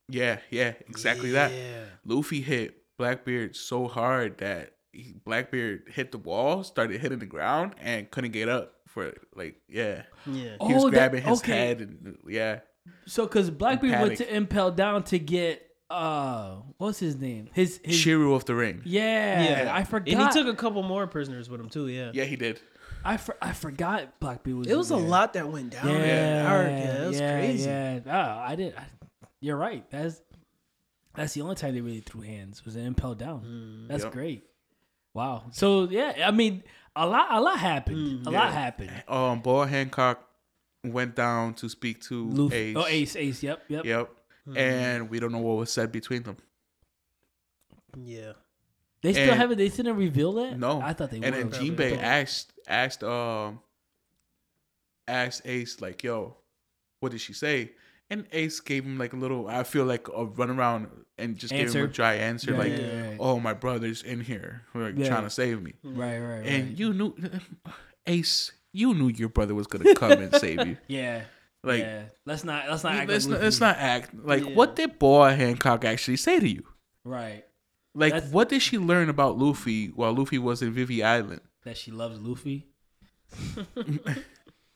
yeah, 0.09 0.39
yeah, 0.49 0.73
exactly 0.89 1.31
that. 1.31 1.51
Yeah. 1.51 1.83
Luffy 2.05 2.41
hit 2.41 2.75
Blackbeard 2.97 3.55
so 3.55 3.87
hard 3.87 4.39
that 4.39 4.71
he, 4.91 5.13
Blackbeard 5.25 5.89
hit 5.93 6.11
the 6.11 6.17
wall, 6.17 6.63
started 6.63 6.99
hitting 7.01 7.19
the 7.19 7.25
ground, 7.25 7.75
and 7.79 8.09
couldn't 8.09 8.31
get 8.31 8.49
up 8.49 8.73
for 8.87 9.13
like 9.35 9.61
yeah. 9.69 10.03
Yeah. 10.25 10.55
Oh, 10.59 10.67
He 10.67 10.73
was 10.73 10.83
that- 10.85 10.91
grabbing 10.91 11.21
his 11.23 11.39
okay. 11.41 11.51
head 11.67 11.81
and 11.81 12.17
yeah. 12.27 12.61
So 13.05 13.25
because 13.27 13.51
Blackbeard 13.51 14.01
went 14.01 14.17
to 14.17 14.35
Impel 14.35 14.71
down 14.71 15.03
to 15.05 15.19
get 15.19 15.64
uh 15.89 16.55
what's 16.77 16.99
his 16.99 17.15
name? 17.15 17.49
His 17.53 17.79
his 17.83 17.95
Shiryu 17.97 18.35
of 18.35 18.45
the 18.45 18.55
rain. 18.55 18.81
yeah, 18.85 19.63
Yeah. 19.65 19.75
I 19.75 19.83
forgot. 19.83 20.13
And 20.13 20.21
he 20.23 20.29
took 20.31 20.47
a 20.51 20.55
couple 20.57 20.81
more 20.83 21.05
prisoners 21.07 21.49
with 21.49 21.59
him 21.61 21.69
too. 21.69 21.87
Yeah. 21.87 22.11
Yeah, 22.13 22.23
he 22.23 22.35
did. 22.35 22.59
I 23.03 23.17
for, 23.17 23.35
I 23.39 23.51
forgot 23.53 24.19
Blackbeard 24.19 24.57
was. 24.57 24.67
It 24.67 24.75
was 24.75 24.89
a 24.89 24.95
there. 24.95 25.03
lot 25.03 25.33
that 25.33 25.47
went 25.47 25.71
down 25.73 25.87
Yeah, 25.87 25.93
in 25.93 26.01
that. 26.01 26.71
Yeah, 26.71 27.03
it 27.03 27.07
was 27.07 27.19
yeah, 27.19 27.39
crazy. 27.39 27.69
Yeah, 27.69 27.99
oh, 28.07 28.39
I 28.51 28.55
did. 28.55 28.75
I, 28.75 28.83
you're 29.41 29.57
right. 29.57 29.87
That's 29.91 30.21
that's 31.13 31.33
the 31.35 31.41
only 31.41 31.55
time 31.55 31.75
they 31.75 31.81
really 31.81 31.99
threw 32.01 32.21
hands 32.21 32.65
was 32.65 32.75
in 32.75 32.85
Impel 32.87 33.13
down. 33.13 33.41
Mm. 33.45 33.87
That's 33.87 34.03
Yep. 34.05 34.13
great. 34.13 34.43
Wow. 35.13 35.43
So 35.51 35.87
yeah, 35.87 36.23
I 36.25 36.31
mean, 36.31 36.63
a 36.95 37.05
lot 37.05 37.27
a 37.29 37.39
lot 37.39 37.59
happened. 37.59 38.25
a 38.25 38.31
lot 38.31 38.51
happened. 38.51 38.91
Um, 39.07 39.39
Boa 39.41 39.67
Hancock 39.67 40.27
went 40.83 41.15
down 41.15 41.53
to 41.55 41.69
speak 41.69 42.01
to 42.05 42.27
Luffy. 42.27 42.55
Ace. 42.55 42.75
Oh, 42.75 42.85
Ace, 42.87 43.15
Ace. 43.15 43.43
Yep, 43.43 43.63
yep. 43.67 43.85
Yep. 43.85 44.09
Mm. 44.47 44.57
And 44.57 45.09
we 45.09 45.19
don't 45.19 45.31
know 45.31 45.39
what 45.39 45.57
was 45.57 45.71
said 45.71 45.91
between 45.91 46.23
them. 46.23 46.37
Yeah. 47.97 48.33
They 49.01 49.13
still 49.13 49.29
And- 49.29 49.37
haven't. 49.39 49.57
They 49.57 49.69
still 49.69 49.85
didn't 49.85 49.99
reveal 49.99 50.33
that. 50.33 50.57
No. 50.59 50.81
I 50.81 50.93
thought 50.93 51.11
they 51.11 51.17
and 51.17 51.25
were. 51.25 51.31
then 51.31 51.49
probably. 51.49 51.69
Jinbei 51.71 51.97
asked 51.97 52.53
asked 52.67 53.03
um 53.03 53.59
asked 55.07 55.41
Ace 55.45 55.81
like, 55.81 56.03
"Yo, 56.03 56.37
what 56.99 57.11
did 57.11 57.21
she 57.21 57.33
say?" 57.33 57.71
And 58.09 58.25
Ace 58.31 58.59
gave 58.59 58.83
him 58.83 58.97
like 58.97 59.13
a 59.13 59.15
little. 59.15 59.47
I 59.47 59.63
feel 59.63 59.85
like 59.85 60.07
a 60.09 60.25
run 60.25 60.49
around 60.49 60.87
and 61.17 61.37
just 61.37 61.51
gave 61.53 61.73
him 61.73 61.85
a 61.85 61.87
dry 61.87 62.15
answer, 62.15 62.51
Yeah, 62.51 62.57
like, 62.57 62.71
yeah, 62.71 62.77
yeah, 62.79 63.09
yeah. 63.11 63.17
"Oh, 63.19 63.39
my 63.39 63.53
brother's 63.53 64.03
in 64.03 64.21
here, 64.21 64.63
like 64.73 64.95
Yeah. 64.97 65.07
trying 65.07 65.23
to 65.23 65.29
save 65.29 65.61
me." 65.61 65.73
Right, 65.83 66.19
right, 66.19 66.37
right. 66.39 66.45
And 66.45 66.77
you 66.79 66.93
knew, 66.93 67.15
Ace, 68.07 68.51
you 68.71 68.93
knew 68.93 69.09
your 69.09 69.29
brother 69.29 69.55
was 69.55 69.67
gonna 69.67 69.93
come 69.95 70.11
and 70.13 70.35
save 70.35 70.67
you. 70.67 70.77
yeah, 70.87 71.23
Like, 71.65 71.79
yeah. 71.81 72.03
Let's 72.25 72.43
not. 72.43 72.69
Let's 72.69 72.83
not. 72.83 72.93
Act 72.95 73.09
let's, 73.09 73.25
like 73.25 73.31
not, 73.33 73.41
let's 73.43 73.59
not 73.59 73.77
act 73.77 74.13
like 74.23 74.43
Yeah. 74.45 74.51
what 74.55 74.75
did 74.75 74.99
Boa 74.99 75.33
Hancock 75.33 75.83
actually 75.85 76.17
say 76.17 76.39
to 76.39 76.47
you? 76.47 76.63
Right. 77.03 77.43
Like, 77.93 78.13
That's- 78.13 78.31
what 78.31 78.49
did 78.49 78.61
she 78.61 78.77
learn 78.77 79.09
about 79.09 79.37
Luffy 79.37 79.87
while 79.87 80.13
Luffy 80.13 80.37
was 80.37 80.61
in 80.61 80.71
Vivi 80.71 81.03
Island? 81.03 81.41
That 81.63 81.77
she 81.77 81.91
loves 81.91 82.19
Luffy. 82.19 82.67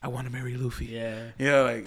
I 0.02 0.08
want 0.08 0.26
to 0.26 0.32
marry 0.32 0.56
Luffy. 0.56 0.86
Yeah. 0.86 1.28
Yeah, 1.38 1.60
like, 1.60 1.86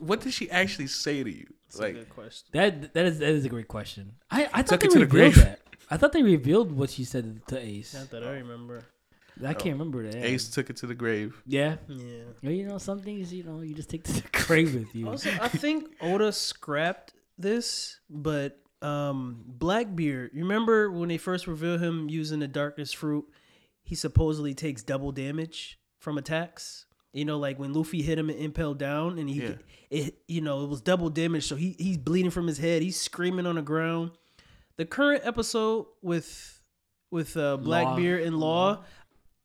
what 0.00 0.20
did 0.20 0.32
she 0.32 0.50
actually 0.50 0.86
say 0.86 1.22
to 1.24 1.30
you? 1.30 1.46
That's 1.66 1.78
a 1.78 1.82
like, 1.82 1.94
good 1.94 2.10
question. 2.10 2.48
That 2.52 2.94
that 2.94 3.06
is 3.06 3.18
that 3.18 3.28
is 3.30 3.44
a 3.44 3.48
great 3.48 3.68
question. 3.68 4.12
I 4.30 4.48
I 4.52 4.62
thought 4.62 4.80
Took 4.80 4.80
they 4.80 4.86
it 4.86 4.90
to 4.92 4.98
the 5.00 5.06
revealed 5.06 5.34
grave. 5.34 5.44
that. 5.44 5.60
I 5.90 5.96
thought 5.96 6.12
they 6.12 6.22
revealed 6.22 6.72
what 6.72 6.90
she 6.90 7.04
said 7.04 7.42
to 7.48 7.58
Ace. 7.58 7.94
Not 7.94 8.10
that 8.10 8.22
I 8.22 8.30
remember. 8.32 8.84
I 9.44 9.54
can't 9.54 9.74
remember 9.78 10.02
that. 10.10 10.16
Ace 10.24 10.48
took 10.48 10.70
it 10.70 10.76
to 10.78 10.86
the 10.86 10.94
grave. 10.94 11.40
Yeah. 11.46 11.76
Yeah. 11.88 12.22
Well, 12.42 12.52
you 12.52 12.66
know, 12.66 12.78
some 12.78 13.00
things 13.00 13.32
you 13.32 13.44
know 13.44 13.60
you 13.60 13.74
just 13.74 13.90
take 13.90 14.04
to 14.04 14.12
the 14.12 14.22
grave 14.32 14.74
with 14.74 14.94
you. 14.94 15.08
Also, 15.08 15.30
I 15.40 15.48
think 15.48 15.94
Oda 16.00 16.32
scrapped 16.32 17.14
this, 17.38 18.00
but 18.10 18.58
um, 18.82 19.42
Blackbeard. 19.46 20.30
You 20.34 20.42
remember 20.42 20.90
when 20.90 21.08
they 21.08 21.18
first 21.18 21.46
reveal 21.46 21.78
him 21.78 22.08
using 22.08 22.40
the 22.40 22.48
darkness 22.48 22.92
fruit? 22.92 23.24
He 23.84 23.94
supposedly 23.94 24.54
takes 24.54 24.82
double 24.82 25.12
damage 25.12 25.78
from 25.98 26.18
attacks. 26.18 26.86
You 27.12 27.24
know, 27.24 27.38
like 27.38 27.58
when 27.58 27.72
Luffy 27.72 28.02
hit 28.02 28.18
him 28.18 28.28
and 28.30 28.38
impel 28.38 28.74
down, 28.74 29.18
and 29.18 29.28
he, 29.30 29.42
Yeah. 29.42 29.54
it, 29.90 30.18
you 30.28 30.40
know, 30.42 30.62
it 30.64 30.68
was 30.68 30.80
double 30.82 31.08
damage. 31.10 31.46
So 31.46 31.56
he 31.56 31.74
he's 31.78 31.96
bleeding 31.96 32.30
from 32.30 32.46
his 32.46 32.58
head. 32.58 32.82
He's 32.82 33.00
screaming 33.00 33.46
on 33.46 33.54
the 33.56 33.62
ground. 33.62 34.10
The 34.76 34.84
current 34.84 35.22
episode 35.24 35.86
with 36.02 36.60
with 37.10 37.36
uh, 37.38 37.56
Blackbeard 37.56 38.22
and 38.22 38.38
Law, 38.38 38.84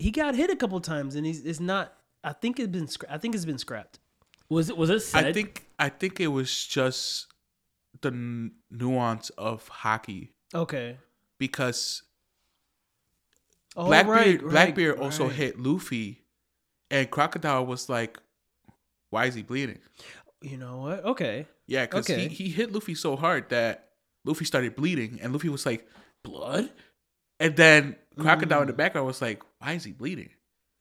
he 0.04 0.12
got 0.12 0.36
hit 0.36 0.50
a 0.50 0.56
couple 0.56 0.80
times, 0.82 1.16
and 1.16 1.26
he's 1.26 1.46
it's 1.46 1.60
not. 1.62 1.94
I 2.24 2.34
think 2.34 2.60
it's 2.60 2.68
been 2.78 2.88
scra- 2.88 3.10
I 3.10 3.18
think 3.18 3.36
it's 3.36 3.46
been 3.46 3.58
scrapped. 3.58 4.00
Was 4.50 4.70
it 4.70 4.78
was 4.78 4.90
it 4.90 5.00
said? 5.02 5.26
I 5.28 5.34
think 5.34 5.66
I 5.80 5.90
think 5.90 6.20
it 6.20 6.28
was 6.28 6.66
just 6.66 7.28
the 8.02 8.10
n- 8.10 8.52
nuance 8.70 9.30
of 9.32 9.70
haki 9.70 10.30
Okay. 10.54 10.98
because 11.40 12.04
Oh, 13.76 13.86
Blackbeard 13.88 14.16
right, 14.18 14.42
right, 14.44 14.52
Blackbeard 14.52 15.00
also 15.00 15.26
right. 15.28 15.36
hit 15.36 15.60
Luffy, 15.60 16.26
and 16.92 17.10
Crocodile 17.10 17.66
was 17.66 17.90
like, 17.90 18.20
"Why 19.10 19.26
is 19.26 19.34
he 19.36 19.42
bleeding?" 19.42 19.80
You 20.42 20.58
know 20.58 20.78
what? 20.78 21.04
Okay. 21.06 21.48
Yeah, 21.66 21.86
because 21.86 22.08
Okay. 22.10 22.28
he, 22.28 22.28
he 22.28 22.50
hit 22.50 22.72
Luffy 22.74 22.94
so 22.94 23.16
hard 23.16 23.50
that 23.50 23.90
Luffy 24.26 24.46
started 24.46 24.76
bleeding, 24.76 25.20
and 25.22 25.34
Luffy 25.34 25.50
was 25.50 25.66
like, 25.66 25.88
"Blood," 26.24 26.70
and 27.40 27.56
then 27.56 27.96
Crocodile 28.18 28.62
in 28.62 28.68
the 28.68 28.74
mm. 28.74 28.78
background 28.78 29.08
was 29.08 29.22
like, 29.22 29.42
"Why 29.60 29.74
is 29.74 29.84
he 29.84 29.92
bleeding?" 29.92 30.30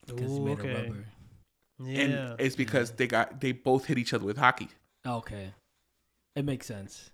because 0.06 0.32
he 0.32 0.40
made 0.40 0.58
okay. 0.58 0.70
a 0.70 0.82
rubber. 0.82 1.04
Yeah. 1.84 2.00
And 2.00 2.40
it's 2.40 2.56
because 2.56 2.92
they 2.92 3.06
got 3.06 3.40
they 3.40 3.52
both 3.52 3.86
hit 3.86 3.98
each 3.98 4.14
other 4.14 4.24
with 4.24 4.36
haki. 4.36 4.68
Okay, 5.06 5.52
it 6.36 6.44
makes 6.44 6.66
sense. 6.66 7.10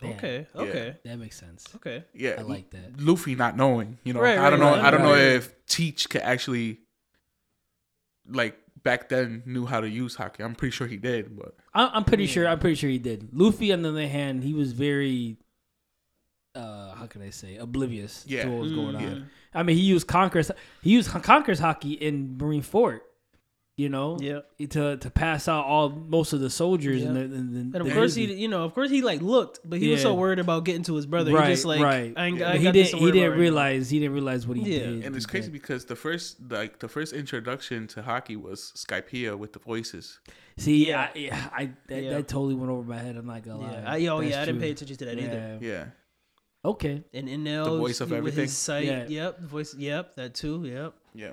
Damn, 0.00 0.12
okay. 0.12 0.46
Yeah. 0.54 0.60
Okay. 0.62 0.96
that 1.04 1.18
makes 1.18 1.38
sense. 1.38 1.66
Okay. 1.76 2.04
Yeah, 2.14 2.36
I 2.38 2.42
like 2.42 2.70
that. 2.70 2.98
Luffy 2.98 3.34
not 3.34 3.56
knowing, 3.56 3.98
you 4.02 4.14
know. 4.14 4.20
Right, 4.20 4.38
I 4.38 4.48
don't 4.48 4.60
right, 4.60 4.70
know. 4.70 4.76
right, 4.76 4.84
I 4.84 4.90
don't 4.90 5.02
know 5.02 5.14
if 5.14 5.54
Teach 5.66 6.08
could 6.08 6.22
actually, 6.22 6.78
like 8.26 8.58
back 8.82 9.10
then, 9.10 9.42
knew 9.44 9.66
how 9.66 9.80
to 9.80 9.88
use 9.88 10.16
haki. 10.16 10.42
I'm 10.42 10.54
pretty 10.54 10.72
sure 10.72 10.86
he 10.86 10.96
did, 10.96 11.36
but 11.36 11.54
I, 11.74 11.90
I'm 11.92 12.04
pretty 12.04 12.26
sure. 12.26 12.48
I'm 12.48 12.58
pretty 12.58 12.76
sure 12.76 12.88
he 12.88 12.98
did. 12.98 13.28
Luffy, 13.32 13.72
on 13.72 13.82
the 13.82 13.90
other 13.90 14.08
hand, 14.08 14.42
he 14.42 14.54
was 14.54 14.72
very, 14.72 15.36
uh, 16.54 16.94
how 16.94 17.06
can 17.06 17.22
I 17.22 17.30
say, 17.30 17.56
oblivious 17.56 18.24
Yeah. 18.26 18.44
to 18.44 18.50
what 18.50 18.60
was 18.60 18.72
going 18.72 18.94
Mm, 18.96 18.96
on. 18.96 19.16
yeah. 19.16 19.22
I 19.54 19.62
mean, 19.62 19.76
he 19.76 19.82
used 19.82 20.06
Conqueror's 20.06 20.50
he 20.82 20.90
used 20.90 21.10
Conqueror's 21.10 21.60
haki 21.60 21.98
in 21.98 22.36
Marineford. 22.38 23.00
You 23.76 23.88
know, 23.88 24.18
Yeah. 24.20 24.40
to 24.68 24.98
to 24.98 25.10
pass 25.10 25.48
out 25.48 25.64
all 25.64 25.88
most 25.88 26.34
of 26.34 26.40
the 26.40 26.50
soldiers 26.50 27.02
and, 27.02 27.16
the, 27.16 27.20
and, 27.20 27.54
the, 27.54 27.60
And 27.60 27.76
of 27.76 27.86
the 27.86 27.94
course 27.94 28.14
he, 28.14 28.30
you 28.34 28.46
know, 28.48 28.62
of 28.64 28.74
course 28.74 28.90
he 28.90 29.00
like 29.00 29.22
looked, 29.22 29.60
but 29.64 29.78
he 29.78 29.90
was 29.90 30.02
so 30.02 30.12
worried 30.12 30.38
about 30.38 30.66
getting 30.66 30.82
to 30.82 30.96
his 30.96 31.06
brother. 31.06 31.32
right, 31.32 31.46
he 31.48 31.54
just 31.54 31.64
like, 31.64 31.80
right. 31.80 32.12
I 32.14 32.26
ain't, 32.26 32.38
Yeah. 32.38 32.50
I 32.50 32.58
he 32.58 32.64
got 32.64 32.74
didn't 32.74 32.98
he 32.98 33.06
didn't 33.06 33.22
about 33.22 33.30
right 33.30 33.38
realize 33.40 33.88
he 33.88 33.98
didn't 33.98 34.12
realize 34.12 34.46
what 34.46 34.58
he 34.58 34.70
Yeah. 34.70 34.78
did. 34.80 35.04
And 35.06 35.16
it's 35.16 35.24
crazy 35.24 35.46
did. 35.46 35.52
because 35.52 35.86
the 35.86 35.96
first 35.96 36.36
like 36.50 36.80
the 36.80 36.88
first 36.88 37.14
introduction 37.14 37.86
to 37.86 38.02
haki 38.02 38.36
was 38.36 38.74
Skypiea 38.76 39.38
with 39.38 39.54
the 39.54 39.60
voices. 39.60 40.18
See, 40.58 40.88
Yeah. 40.88 41.08
I, 41.14 41.18
yeah, 41.18 41.48
I 41.50 41.70
that, 41.86 42.02
Yeah. 42.02 42.10
that 42.10 42.28
totally 42.28 42.56
went 42.56 42.70
over 42.70 42.82
my 42.86 42.98
head. 42.98 43.16
I'm 43.16 43.24
not 43.26 43.42
gonna 43.44 43.60
lie. 43.60 43.72
Yeah, 43.72 43.90
I, 43.92 44.06
oh 44.14 44.20
That's 44.20 44.30
yeah, 44.32 44.42
I 44.42 44.44
didn't 44.44 44.60
pay 44.60 44.72
attention 44.72 44.96
to 44.98 45.04
that 45.06 45.18
either. 45.18 45.58
Yeah. 45.62 45.84
Yeah. 46.64 46.70
Okay. 46.70 47.02
And 47.14 47.28
Enel, 47.28 47.64
The 47.64 47.78
voice 47.78 48.00
of 48.00 48.10
with 48.10 48.18
everything. 48.18 48.42
His 48.44 48.56
sight, 48.56 48.84
Yeah. 48.84 49.06
Yep. 49.08 49.40
The 49.40 49.46
voice. 49.46 49.74
Yep. 49.74 50.14
That 50.16 50.34
too. 50.34 50.64
Yep. 50.64 50.94
Yeah. 51.14 51.32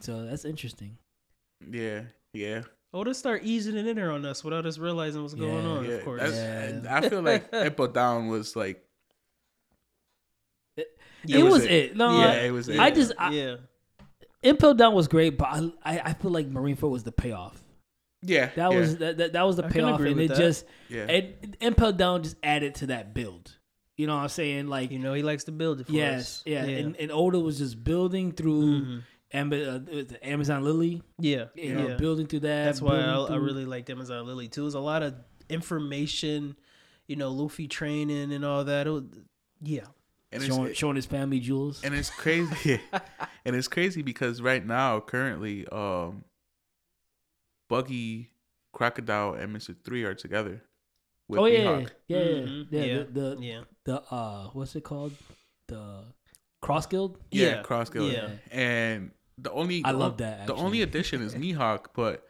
So 0.00 0.24
that's 0.24 0.44
interesting. 0.44 0.96
Yeah. 1.70 2.02
Yeah. 2.32 2.62
Oh, 2.92 3.04
they 3.04 3.12
start 3.12 3.42
easing 3.44 3.76
it 3.76 3.86
in 3.86 3.96
there 3.96 4.10
on 4.10 4.24
us 4.24 4.42
without 4.42 4.66
us 4.66 4.78
realizing 4.78 5.22
what's 5.22 5.34
going 5.34 5.52
Yeah. 5.64 5.70
on. 5.70 5.84
yeah. 5.84 5.90
Of 5.92 6.04
course. 6.04 6.20
That's, 6.22 6.84
Yeah. 6.84 6.96
I 6.96 7.08
feel 7.08 7.22
like 7.22 7.48
Impel 7.52 7.88
Down 7.88 8.28
was 8.28 8.56
like 8.56 8.84
It, 10.76 10.88
It 11.28 11.42
was, 11.42 11.52
was 11.54 11.64
it. 11.64 11.70
it. 11.72 11.96
No, 11.96 12.18
Yeah, 12.20 12.26
I- 12.30 12.34
it 12.46 12.50
was 12.50 12.68
it. 12.68 12.78
I 12.80 12.90
just 12.90 13.12
I, 13.18 13.30
yeah. 13.32 13.56
Impel 14.42 14.74
Down 14.74 14.94
was 14.94 15.06
great, 15.08 15.36
but 15.36 15.48
I, 15.50 15.70
I 15.84 15.98
I 16.00 16.12
feel 16.14 16.30
like 16.30 16.48
Marineford 16.50 16.90
was 16.90 17.04
the 17.04 17.12
payoff. 17.12 17.62
yeah. 18.22 18.46
That 18.56 18.72
yeah, 18.72 18.78
was 18.78 18.96
that, 18.96 19.18
that, 19.18 19.32
that 19.34 19.42
was 19.42 19.56
the 19.56 19.66
I 19.66 19.68
payoff, 19.68 20.00
and 20.00 20.18
it 20.20 20.28
that. 20.28 20.36
just 20.38 20.64
yeah. 20.88 21.04
it, 21.04 21.56
Impel 21.60 21.92
Down 21.92 22.22
just 22.22 22.36
added 22.42 22.74
to 22.76 22.86
that 22.86 23.12
build. 23.12 23.56
You 24.00 24.06
know 24.06 24.16
what 24.16 24.22
I'm 24.22 24.28
saying? 24.30 24.66
Like 24.68 24.90
You 24.90 24.98
know 24.98 25.12
he 25.14 25.22
likes 25.22 25.44
to 25.44 25.52
build 25.52 25.80
it 25.80 25.86
for 25.86 25.92
yes, 25.92 26.20
us. 26.20 26.42
yeah, 26.46 26.64
And, 26.64 26.96
and 26.96 27.12
Oda 27.12 27.38
was 27.38 27.58
just 27.58 27.84
building 27.84 28.32
through 28.32 28.62
Mhm. 28.80 29.02
Am- 29.32 29.52
uh, 29.52 29.78
the 29.78 30.18
Amazon 30.22 30.64
Lily. 30.64 31.02
yeah. 31.18 31.44
You 31.54 31.74
know, 31.74 31.88
yeah. 31.88 31.96
building 31.96 32.26
through 32.26 32.40
that. 32.40 32.64
That's 32.64 32.80
why 32.82 32.96
I, 32.98 33.22
I 33.22 33.26
through- 33.28 33.44
really 33.44 33.64
liked 33.66 33.90
Amazon 33.90 34.26
Lily 34.26 34.48
too. 34.48 34.62
It 34.62 34.64
was 34.64 34.74
a 34.74 34.80
lot 34.80 35.02
of 35.02 35.14
information, 35.50 36.56
you 37.06 37.16
know, 37.16 37.30
Luffy 37.30 37.68
training 37.68 38.32
and 38.32 38.44
all 38.44 38.64
that. 38.64 38.86
It 38.86 38.90
was, 38.90 39.04
yeah. 39.62 39.86
and 40.32 40.42
it's, 40.42 40.46
showing, 40.54 40.72
showing 40.74 40.96
his 40.96 41.06
family 41.06 41.40
jewels. 41.40 41.82
and 41.84 41.94
it's 41.94 42.08
crazy. 42.10 42.80
and 43.44 43.54
it's 43.54 43.68
crazy 43.68 44.00
because 44.02 44.40
right 44.40 44.64
now, 44.66 44.98
currently, 45.00 45.66
um, 45.68 46.24
Buggy, 47.68 48.30
Crocodile, 48.72 49.34
and 49.34 49.52
Mister 49.52 49.74
Three 49.84 50.04
are 50.04 50.14
together. 50.14 50.62
With 51.30 51.40
oh 51.40 51.46
yeah, 51.46 51.58
Mihawk. 51.60 51.90
yeah, 52.08 52.18
yeah, 52.18 52.24
Mhm. 52.42 52.66
yeah. 52.70 52.84
Yeah. 52.84 52.96
The, 52.98 53.04
the 53.20 53.36
Yeah. 53.40 53.60
the 53.84 53.96
uh, 54.10 54.48
what's 54.52 54.74
it 54.76 54.82
called? 54.84 55.12
The 55.68 56.04
Cross 56.60 56.86
Guild. 56.86 57.18
Yeah, 57.30 57.46
Yeah. 57.48 57.62
Cross 57.62 57.90
Guild. 57.90 58.12
Yeah. 58.12 58.30
And 58.50 59.12
the 59.38 59.52
only 59.52 59.82
I 59.84 59.92
love 59.92 60.12
on- 60.12 60.16
that, 60.18 60.46
The 60.46 60.54
only 60.54 60.82
actually. 60.82 60.82
addition 60.82 61.22
is 61.22 61.34
Mihawk, 61.42 61.86
but 61.94 62.26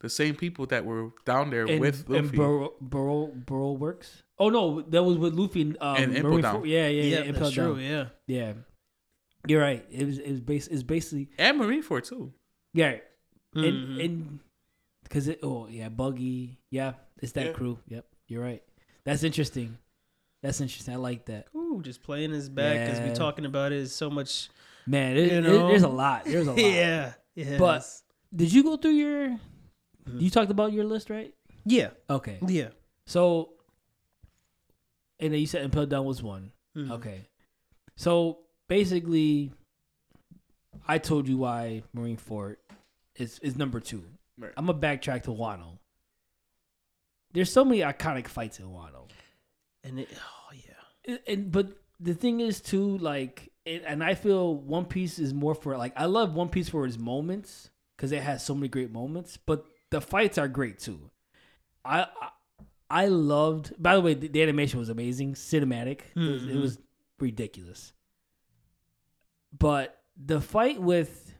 the 0.00 0.10
same 0.10 0.34
people 0.36 0.66
that 0.66 0.84
were 0.84 1.10
down 1.24 1.48
there 1.50 1.64
And, 1.66 1.80
with 1.80 2.04
and 2.10 2.26
Luffy. 2.26 2.36
Baroque, 2.36 2.78
Baroque, 2.80 3.34
Baroque 3.46 3.78
Works. 3.80 4.22
Oh 4.38 4.50
no, 4.50 4.82
that 4.82 5.02
was 5.02 5.16
with 5.16 5.32
Luffy 5.34 5.62
and, 5.62 5.76
um, 5.80 5.96
And 5.96 6.16
Impel 6.16 6.32
Marineford. 6.32 6.42
Down. 6.42 6.64
Yeah, 6.66 6.88
yeah, 6.88 7.02
yeah. 7.02 7.24
Yeah, 7.24 7.32
that's 7.32 7.50
true. 7.52 7.74
Down. 7.76 7.82
Yeah. 7.82 8.08
Yeah, 8.26 8.52
you're 9.48 9.62
right. 9.62 9.84
It 9.90 10.04
was 10.04 10.18
it 10.18 10.30
was 10.30 10.40
base. 10.42 10.66
It's 10.68 10.82
basically 10.82 11.30
and 11.38 11.58
Marineford 11.60 12.04
too. 12.06 12.34
yeah, 12.74 12.98
and 13.54 13.64
Mhm. 13.64 14.04
and 14.04 14.38
because 15.04 15.28
it. 15.28 15.40
Oh 15.42 15.66
yeah, 15.68 15.88
Buggy. 15.88 16.58
Yeah, 16.70 16.94
it's 17.22 17.32
that 17.32 17.46
Yeah. 17.46 17.52
crew. 17.52 17.78
Yep, 17.88 18.04
you're 18.28 18.42
right. 18.42 18.62
That's 19.04 19.22
interesting. 19.22 19.78
That's 20.42 20.60
interesting. 20.60 20.94
I 20.94 20.96
like 20.98 21.26
that. 21.26 21.46
Ooh, 21.54 21.80
just 21.82 22.02
playing 22.02 22.32
his 22.32 22.48
back 22.48 22.76
as 22.76 23.00
we 23.00 23.06
Yeah. 23.08 23.14
talking 23.14 23.44
about 23.46 23.72
it 23.72 23.78
is 23.78 23.94
so 23.94 24.10
much. 24.10 24.48
Man, 24.86 25.16
it, 25.16 25.32
You 25.32 25.38
it- 25.38 25.40
know? 25.42 25.68
there's 25.68 25.82
a 25.82 25.88
lot. 25.88 26.24
There's 26.24 26.46
a 26.46 26.50
lot. 26.52 26.58
Yeah. 26.60 27.12
Yeah. 27.34 27.58
But- 27.58 27.84
Did 28.34 28.52
you 28.52 28.62
go 28.62 28.76
through 28.76 28.92
your? 28.92 29.28
Mhm. 30.08 30.20
You 30.20 30.28
talked 30.30 30.50
about 30.50 30.72
your 30.72 30.84
list, 30.84 31.08
right? 31.10 31.34
yeah. 31.64 31.90
Okay. 32.10 32.38
Yeah. 32.46 32.68
So, 33.06 33.52
and 35.20 35.32
then 35.32 35.40
you 35.40 35.46
said 35.46 35.64
Impel 35.64 35.86
Down 35.86 36.04
was 36.04 36.22
one. 36.22 36.52
Mhm. 36.76 36.90
Okay. 36.92 37.28
So 37.96 38.40
basically, 38.68 39.52
I 40.88 40.98
told 40.98 41.28
you 41.28 41.38
why 41.38 41.82
Marineford 41.96 42.56
is 43.16 43.38
is 43.38 43.56
number 43.56 43.80
two. 43.80 44.04
Right. 44.36 44.52
I'm 44.56 44.66
gonna 44.66 44.78
backtrack 44.78 45.22
to 45.24 45.30
Wano. 45.30 45.78
There's 47.34 47.52
so 47.52 47.64
many 47.64 47.80
iconic 47.82 48.26
fights 48.28 48.58
in 48.60 48.66
Wano, 48.66 49.10
And 49.82 50.00
it, 50.00 50.08
oh 50.16 50.52
yeah. 50.54 51.12
and, 51.12 51.20
and- 51.26 51.52
but 51.52 51.68
the 52.00 52.14
thing 52.14 52.40
is 52.40 52.60
too 52.62 52.96
like, 52.98 53.52
and, 53.66 53.82
and 53.82 54.02
I 54.04 54.14
feel 54.14 54.54
One 54.54 54.86
Piece 54.86 55.18
is 55.18 55.34
more 55.34 55.54
for 55.54 55.76
like 55.76 55.92
I 55.96 56.06
love 56.06 56.34
One 56.34 56.48
Piece 56.48 56.68
for 56.70 56.86
its 56.86 56.96
moments 56.98 57.70
because 57.96 58.10
it 58.12 58.22
has 58.22 58.42
so 58.44 58.54
many 58.54 58.68
great 58.68 58.90
moments, 58.92 59.36
but 59.36 59.64
the 59.90 60.00
fights 60.00 60.38
are 60.38 60.48
great 60.48 60.78
too. 60.78 61.10
I. 61.84 62.00
I 62.02 62.28
I 62.90 63.06
loved. 63.08 63.72
By 63.82 63.94
the 63.94 64.00
way, 64.02 64.14
the, 64.14 64.28
the 64.28 64.42
animation 64.42 64.78
was 64.78 64.88
amazing, 64.90 65.34
cinematic. 65.34 66.00
It, 66.14 66.20
was, 66.20 66.42
it 66.44 66.48
Mhm. 66.54 66.60
was 66.60 66.78
ridiculous. 67.18 67.92
But 69.58 69.98
the 70.16 70.40
fight 70.40 70.80
with 70.80 71.33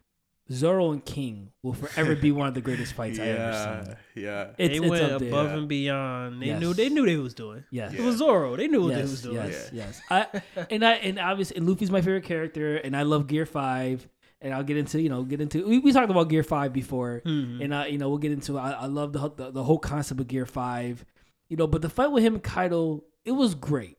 Zoro 0.52 0.92
and 0.92 1.02
King 1.04 1.52
will 1.62 1.72
forever 1.72 2.14
be 2.14 2.30
one 2.30 2.48
of 2.48 2.54
the 2.54 2.60
greatest 2.60 2.92
fights 2.98 3.18
I 3.18 3.26
ever 3.28 3.84
seen. 3.86 3.96
Yeah, 4.16 4.22
yeah. 4.22 4.42
It's, 4.58 4.78
they 4.78 4.84
it's 4.84 4.86
went 4.90 5.02
up 5.12 5.20
there. 5.20 5.28
above 5.28 5.50
and 5.52 5.68
beyond. 5.68 6.42
They 6.42 6.46
Yes. 6.48 6.60
knew 6.60 6.74
they 6.74 6.88
knew 6.90 7.06
they 7.06 7.16
was 7.16 7.32
doing. 7.34 7.64
Yes. 7.70 7.94
It 7.94 8.00
was 8.02 8.16
Zoro. 8.18 8.54
They 8.56 8.68
knew 8.68 8.82
what 8.82 8.94
they 8.94 9.02
was 9.02 9.22
doing. 9.22 9.36
yes, 9.36 9.70
yes. 9.72 10.00
I 10.10 10.26
and 10.70 10.84
I 10.84 10.92
and 10.94 11.18
obviously 11.18 11.56
and 11.56 11.66
Luffy's 11.68 11.90
my 11.90 12.00
favorite 12.02 12.24
character, 12.24 12.76
and 12.76 12.94
I 12.96 13.02
love 13.04 13.26
Gear 13.26 13.46
Five. 13.46 14.08
And 14.42 14.52
I'll 14.52 14.62
get 14.64 14.76
into 14.76 15.00
you 15.00 15.08
know 15.08 15.22
get 15.22 15.40
into 15.40 15.66
we, 15.66 15.78
we 15.78 15.90
talked 15.92 16.10
about 16.10 16.28
Gear 16.28 16.42
Five 16.42 16.74
before, 16.74 17.22
Mhm. 17.24 17.64
and 17.64 17.74
I 17.74 17.86
you 17.86 17.96
know 17.96 18.10
we'll 18.10 18.18
get 18.18 18.32
into 18.32 18.58
I, 18.58 18.72
I 18.72 18.86
love 18.86 19.14
the, 19.14 19.30
the 19.30 19.50
the 19.50 19.62
whole 19.64 19.78
concept 19.78 20.20
of 20.20 20.28
Gear 20.28 20.44
Five, 20.44 21.06
you 21.48 21.56
know. 21.56 21.66
But 21.66 21.80
the 21.80 21.88
fight 21.88 22.08
with 22.12 22.22
him 22.22 22.34
and 22.34 22.42
Kaido, 22.42 23.04
it 23.24 23.32
was 23.32 23.54
great. 23.54 23.96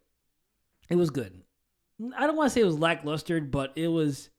It 0.88 0.98
was 0.98 1.10
good. 1.10 1.42
I 2.16 2.28
don't 2.28 2.36
want 2.36 2.48
to 2.48 2.54
say 2.54 2.62
it 2.62 2.66
was 2.66 2.78
lackluster, 2.78 3.42
but 3.42 3.72
it 3.76 3.88
was. 3.88 4.30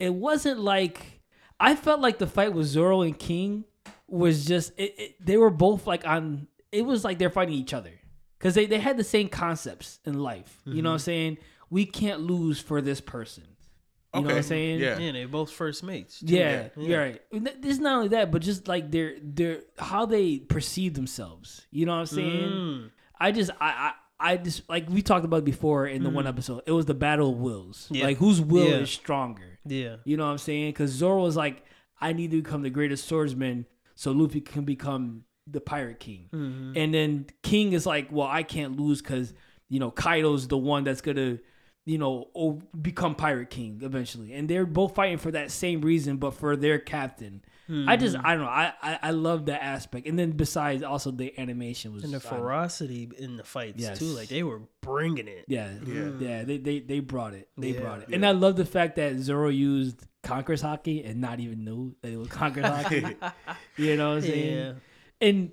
It 0.00 0.12
wasn't 0.12 0.58
like 0.58 1.20
I 1.62 1.76
felt 1.76 2.00
like 2.00 2.18
the 2.18 2.26
fight 2.26 2.52
with 2.52 2.66
Zoro 2.66 3.02
and 3.02 3.16
King 3.18 3.64
was 4.08 4.44
just 4.44 4.72
it, 4.78 4.94
it, 4.98 5.24
they 5.24 5.36
were 5.36 5.50
both 5.50 5.86
like 5.86 6.06
on. 6.06 6.48
It 6.72 6.84
was 6.84 7.04
like 7.04 7.18
they're 7.18 7.30
fighting 7.30 7.54
each 7.54 7.72
other 7.72 7.92
because 8.38 8.54
they 8.54 8.66
they 8.66 8.78
had 8.80 8.96
the 8.96 9.04
same 9.04 9.28
concepts 9.28 10.00
in 10.04 10.18
life. 10.18 10.60
You 10.66 10.82
know 10.82 10.90
what 10.90 10.94
I'm 10.94 10.98
saying? 11.00 11.38
We 11.70 11.86
can't 11.86 12.20
lose 12.20 12.60
for 12.60 12.80
this 12.82 13.00
person. 13.00 13.44
You 14.14 14.20
know 14.20 14.26
what 14.28 14.36
I'm 14.36 14.42
saying? 14.42 14.80
yeah. 14.80 14.98
Yeah, 14.98 15.12
they 15.12 15.24
both 15.24 15.50
first 15.50 15.82
mates. 15.82 16.20
too. 16.20 16.26
Yeah, 16.26 16.68
Yeah. 16.76 16.86
you're 16.88 17.00
right. 17.00 17.22
And 17.32 17.46
th- 17.46 17.56
This 17.62 17.72
is 17.72 17.78
not 17.80 17.96
only 17.96 18.08
that, 18.08 18.30
but 18.30 18.42
just 18.42 18.68
like 18.68 18.90
their 18.90 19.14
their 19.22 19.60
how 19.78 20.04
they 20.04 20.38
perceive 20.40 20.92
themselves. 20.94 21.66
You 21.70 21.86
know 21.86 21.92
what 21.92 22.00
I'm 22.00 22.06
saying? 22.06 22.50
Mm. 22.50 22.90
I 23.18 23.32
just 23.32 23.50
I, 23.58 23.92
I 24.22 24.36
just 24.36 24.68
like 24.68 24.88
we 24.88 25.02
talked 25.02 25.24
about 25.24 25.44
before 25.44 25.86
in 25.86 26.02
the 26.04 26.10
one 26.10 26.26
episode. 26.26 26.62
It 26.66 26.72
was 26.72 26.86
the 26.86 26.94
battle 26.94 27.30
of 27.32 27.38
wills. 27.38 27.88
Yeah. 27.90 28.04
Like 28.04 28.18
whose 28.18 28.40
will 28.40 28.68
Yeah. 28.68 28.76
is 28.76 28.90
stronger. 28.90 29.58
Yeah. 29.66 29.96
You 30.04 30.16
know 30.16 30.24
what 30.26 30.32
I'm 30.32 30.38
saying? 30.38 30.70
Because 30.70 30.90
Zoro 30.92 31.22
was 31.22 31.36
like, 31.36 31.64
I 32.00 32.12
need 32.12 32.30
to 32.30 32.42
become 32.42 32.62
the 32.62 32.70
greatest 32.70 33.06
swordsman 33.08 33.66
so 33.94 34.12
Luffy 34.12 34.40
can 34.40 34.64
become 34.64 35.24
the 35.46 35.60
pirate 35.60 35.98
king. 36.00 36.28
Mhm. 36.32 36.76
And 36.76 36.94
then 36.94 37.26
King 37.42 37.72
is 37.72 37.84
like, 37.84 38.10
well, 38.12 38.28
I 38.30 38.42
can't 38.44 38.78
lose 38.78 39.02
because 39.02 39.34
you 39.68 39.80
know 39.80 39.90
Kaido's 39.90 40.46
the 40.48 40.56
one 40.58 40.84
that's 40.84 41.00
gonna, 41.00 41.38
you 41.84 41.98
know, 41.98 42.28
o- 42.34 42.60
become 42.80 43.14
pirate 43.14 43.50
king 43.50 43.80
eventually. 43.82 44.32
And 44.34 44.48
they're 44.48 44.66
both 44.66 44.94
fighting 44.94 45.18
for 45.18 45.30
that 45.32 45.50
same 45.50 45.80
reason, 45.80 46.16
but 46.18 46.32
for 46.34 46.56
their 46.56 46.78
captain. 46.78 47.42
I 47.88 47.96
just, 47.96 48.16
Mm-hmm. 48.16 48.26
I 48.26 48.34
don't 48.34 48.42
know, 48.44 48.50
I, 48.50 48.72
I, 48.82 48.98
I 49.04 49.10
love 49.12 49.46
that 49.46 49.64
aspect. 49.64 50.06
And 50.06 50.18
then 50.18 50.32
besides, 50.32 50.82
also 50.82 51.10
the 51.10 51.32
animation 51.40 51.94
was 51.94 52.04
And 52.04 52.12
the 52.12 52.20
ferocity 52.20 53.10
in 53.16 53.36
the 53.38 53.44
fights 53.44 53.80
Yes. 53.80 53.98
too. 53.98 54.04
Like 54.06 54.28
they 54.28 54.42
were 54.42 54.60
bringing 54.82 55.26
it. 55.26 55.46
Yeah, 55.48 55.70
Yeah. 55.86 56.10
yeah, 56.18 56.42
They, 56.44 56.58
they 56.58 56.80
they 56.80 57.00
brought 57.00 57.32
it. 57.34 57.48
They 57.56 57.68
Yeah. 57.70 57.80
brought 57.80 58.00
it. 58.02 58.08
And 58.12 58.26
I 58.26 58.32
love 58.32 58.56
the 58.56 58.66
fact 58.66 58.96
that 58.96 59.16
Zoro 59.18 59.48
used 59.48 60.04
Conqueror's 60.22 60.62
haki 60.62 61.08
and 61.08 61.20
not 61.20 61.40
even 61.40 61.64
knew 61.64 61.94
that 62.02 62.12
it 62.12 62.16
was 62.18 62.28
Conqueror's 62.28 62.66
haki. 62.84 63.32
You 63.78 63.96
know 63.96 64.10
what 64.10 64.16
I'm 64.16 64.22
saying? 64.22 64.54
Yeah. 64.56 64.72
and 65.26 65.52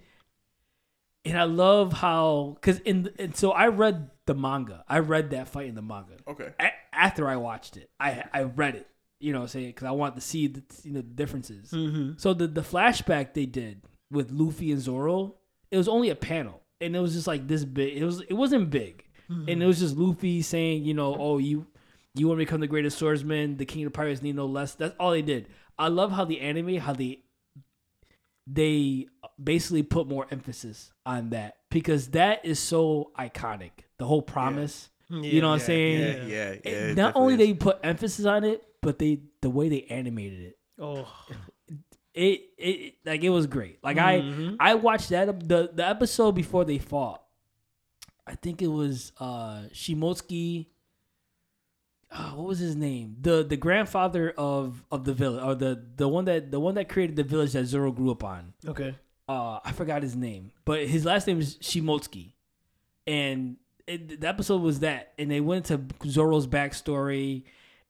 and 1.26 1.38
I 1.38 1.44
love 1.44 1.94
how 1.94 2.58
because 2.60 2.80
in 2.80 3.12
and 3.20 3.36
so 3.36 3.52
I 3.52 3.68
read 3.68 4.10
the 4.30 4.36
manga. 4.36 4.84
I 4.88 5.00
read 5.00 5.32
that 5.32 5.48
fight 5.48 5.68
in 5.68 5.76
the 5.76 5.82
manga 5.82 6.14
Okay. 6.28 6.50
A- 6.60 6.72
after 6.94 7.28
I 7.28 7.36
watched 7.38 7.78
it. 7.78 7.90
I 8.00 8.24
I 8.34 8.44
read 8.44 8.76
it. 8.76 8.88
You 9.20 9.34
know, 9.34 9.40
what 9.40 9.44
I'm 9.44 9.50
saying 9.50 9.68
because 9.70 9.88
I 9.88 9.92
want 9.92 10.16
to 10.16 10.22
see 10.22 10.48
the 10.48 10.64
you 10.84 10.92
know 10.94 11.02
the 11.02 11.16
differences. 11.22 11.72
Mm-hmm. 11.72 12.14
So 12.18 12.34
the 12.34 12.48
the 12.48 12.62
flashback 12.62 13.34
they 13.34 13.46
did 13.46 13.82
with 14.12 14.32
Luffy 14.32 14.72
and 14.72 14.80
Zoro, 14.82 15.36
it 15.72 15.78
was 15.78 15.88
only 15.88 16.10
a 16.10 16.16
panel, 16.16 16.62
and 16.80 16.96
it 16.96 17.00
was 17.00 17.14
just 17.14 17.28
like 17.28 17.48
this 17.48 17.66
big. 17.66 17.98
It 17.98 18.06
was 18.06 18.22
it 18.22 18.34
wasn't 18.34 18.70
big, 18.70 19.04
and 19.28 19.62
it 19.62 19.66
was 19.66 19.80
just 19.80 19.98
Luffy 19.98 20.42
saying, 20.42 20.84
you 20.84 20.94
know, 20.94 21.16
oh 21.20 21.38
you 21.38 21.68
you 22.16 22.28
want 22.28 22.40
to 22.40 22.46
become 22.46 22.62
the 22.62 22.68
greatest 22.68 22.98
swordsman. 22.98 23.58
The 23.58 23.66
king 23.66 23.86
of 23.86 23.94
pirates 23.94 24.22
need 24.22 24.36
no 24.36 24.46
less. 24.46 24.76
That's 24.76 24.96
all 25.00 25.12
they 25.12 25.22
did. 25.22 25.48
I 25.78 25.88
love 25.90 26.12
how 26.12 26.26
the 26.26 26.40
anime 26.42 26.76
how 26.78 26.94
they 26.94 27.24
they 28.52 29.08
basically 29.42 29.84
put 29.84 30.08
more 30.08 30.26
emphasis 30.32 30.92
on 31.06 31.30
that 31.32 31.56
because 31.70 32.10
that 32.10 32.44
is 32.46 32.60
so 32.60 33.12
iconic. 33.18 33.72
The 33.98 34.06
whole 34.06 34.22
promise. 34.22 34.90
you 35.10 35.42
know 35.42 35.50
what 35.50 35.54
I'm 35.56 35.60
saying? 35.60 36.00
Yeah, 36.30 36.36
yeah. 36.36 36.50
It- 36.52 36.62
yeah, 36.66 36.94
not 36.94 37.16
only 37.16 37.34
definitely 37.34 37.54
they 37.54 37.54
put 37.60 37.80
emphasis 37.84 38.26
on 38.26 38.44
it, 38.44 38.64
but 38.82 38.98
they 39.00 39.20
the 39.42 39.50
way 39.50 39.68
they 39.70 39.84
animated 39.90 40.40
it 40.42 40.58
Oh, 40.80 41.08
it 42.14 42.42
it 42.58 42.94
like 43.06 43.24
it 43.24 43.30
was 43.30 43.48
great. 43.48 43.80
Like 43.84 43.98
Mhm. 43.98 44.56
I 44.60 44.72
I 44.72 44.76
watched 44.76 45.10
that 45.10 45.48
the 45.48 45.70
the 45.74 45.86
episode 45.88 46.34
before 46.34 46.64
they 46.66 46.78
fought. 46.80 47.22
I 48.26 48.36
think 48.36 48.62
it 48.62 48.68
was 48.68 49.12
uh 49.20 49.64
Shimotsuki. 49.74 50.68
Uh, 52.12 52.32
what 52.32 52.48
was 52.48 52.60
his 52.60 52.76
name? 52.76 53.18
The 53.22 53.44
the 53.44 53.58
grandfather 53.58 54.34
of 54.38 54.84
of 54.92 55.06
the 55.06 55.14
village, 55.14 55.44
or 55.44 55.54
the 55.56 55.84
the 55.96 56.08
one 56.08 56.26
that 56.26 56.50
the 56.52 56.60
one 56.60 56.76
that 56.76 56.90
created 56.90 57.16
the 57.16 57.24
village 57.24 57.54
that 57.54 57.66
Zoro 57.66 57.92
grew 57.92 58.10
up 58.12 58.24
on. 58.24 58.54
Okay. 58.68 58.96
Uh, 59.28 59.60
I 59.64 59.72
forgot 59.74 60.02
his 60.02 60.16
name, 60.16 60.52
but 60.66 60.88
his 60.88 61.06
last 61.06 61.28
name 61.28 61.40
is 61.40 61.58
Shimotsuki, 61.58 62.34
and 63.06 63.58
it, 63.86 64.22
the 64.22 64.28
episode 64.28 64.62
was 64.62 64.80
that, 64.80 65.14
and 65.20 65.30
they 65.30 65.40
went 65.40 65.66
to 65.66 65.82
Zoro's 66.06 66.48
backstory, 66.48 67.44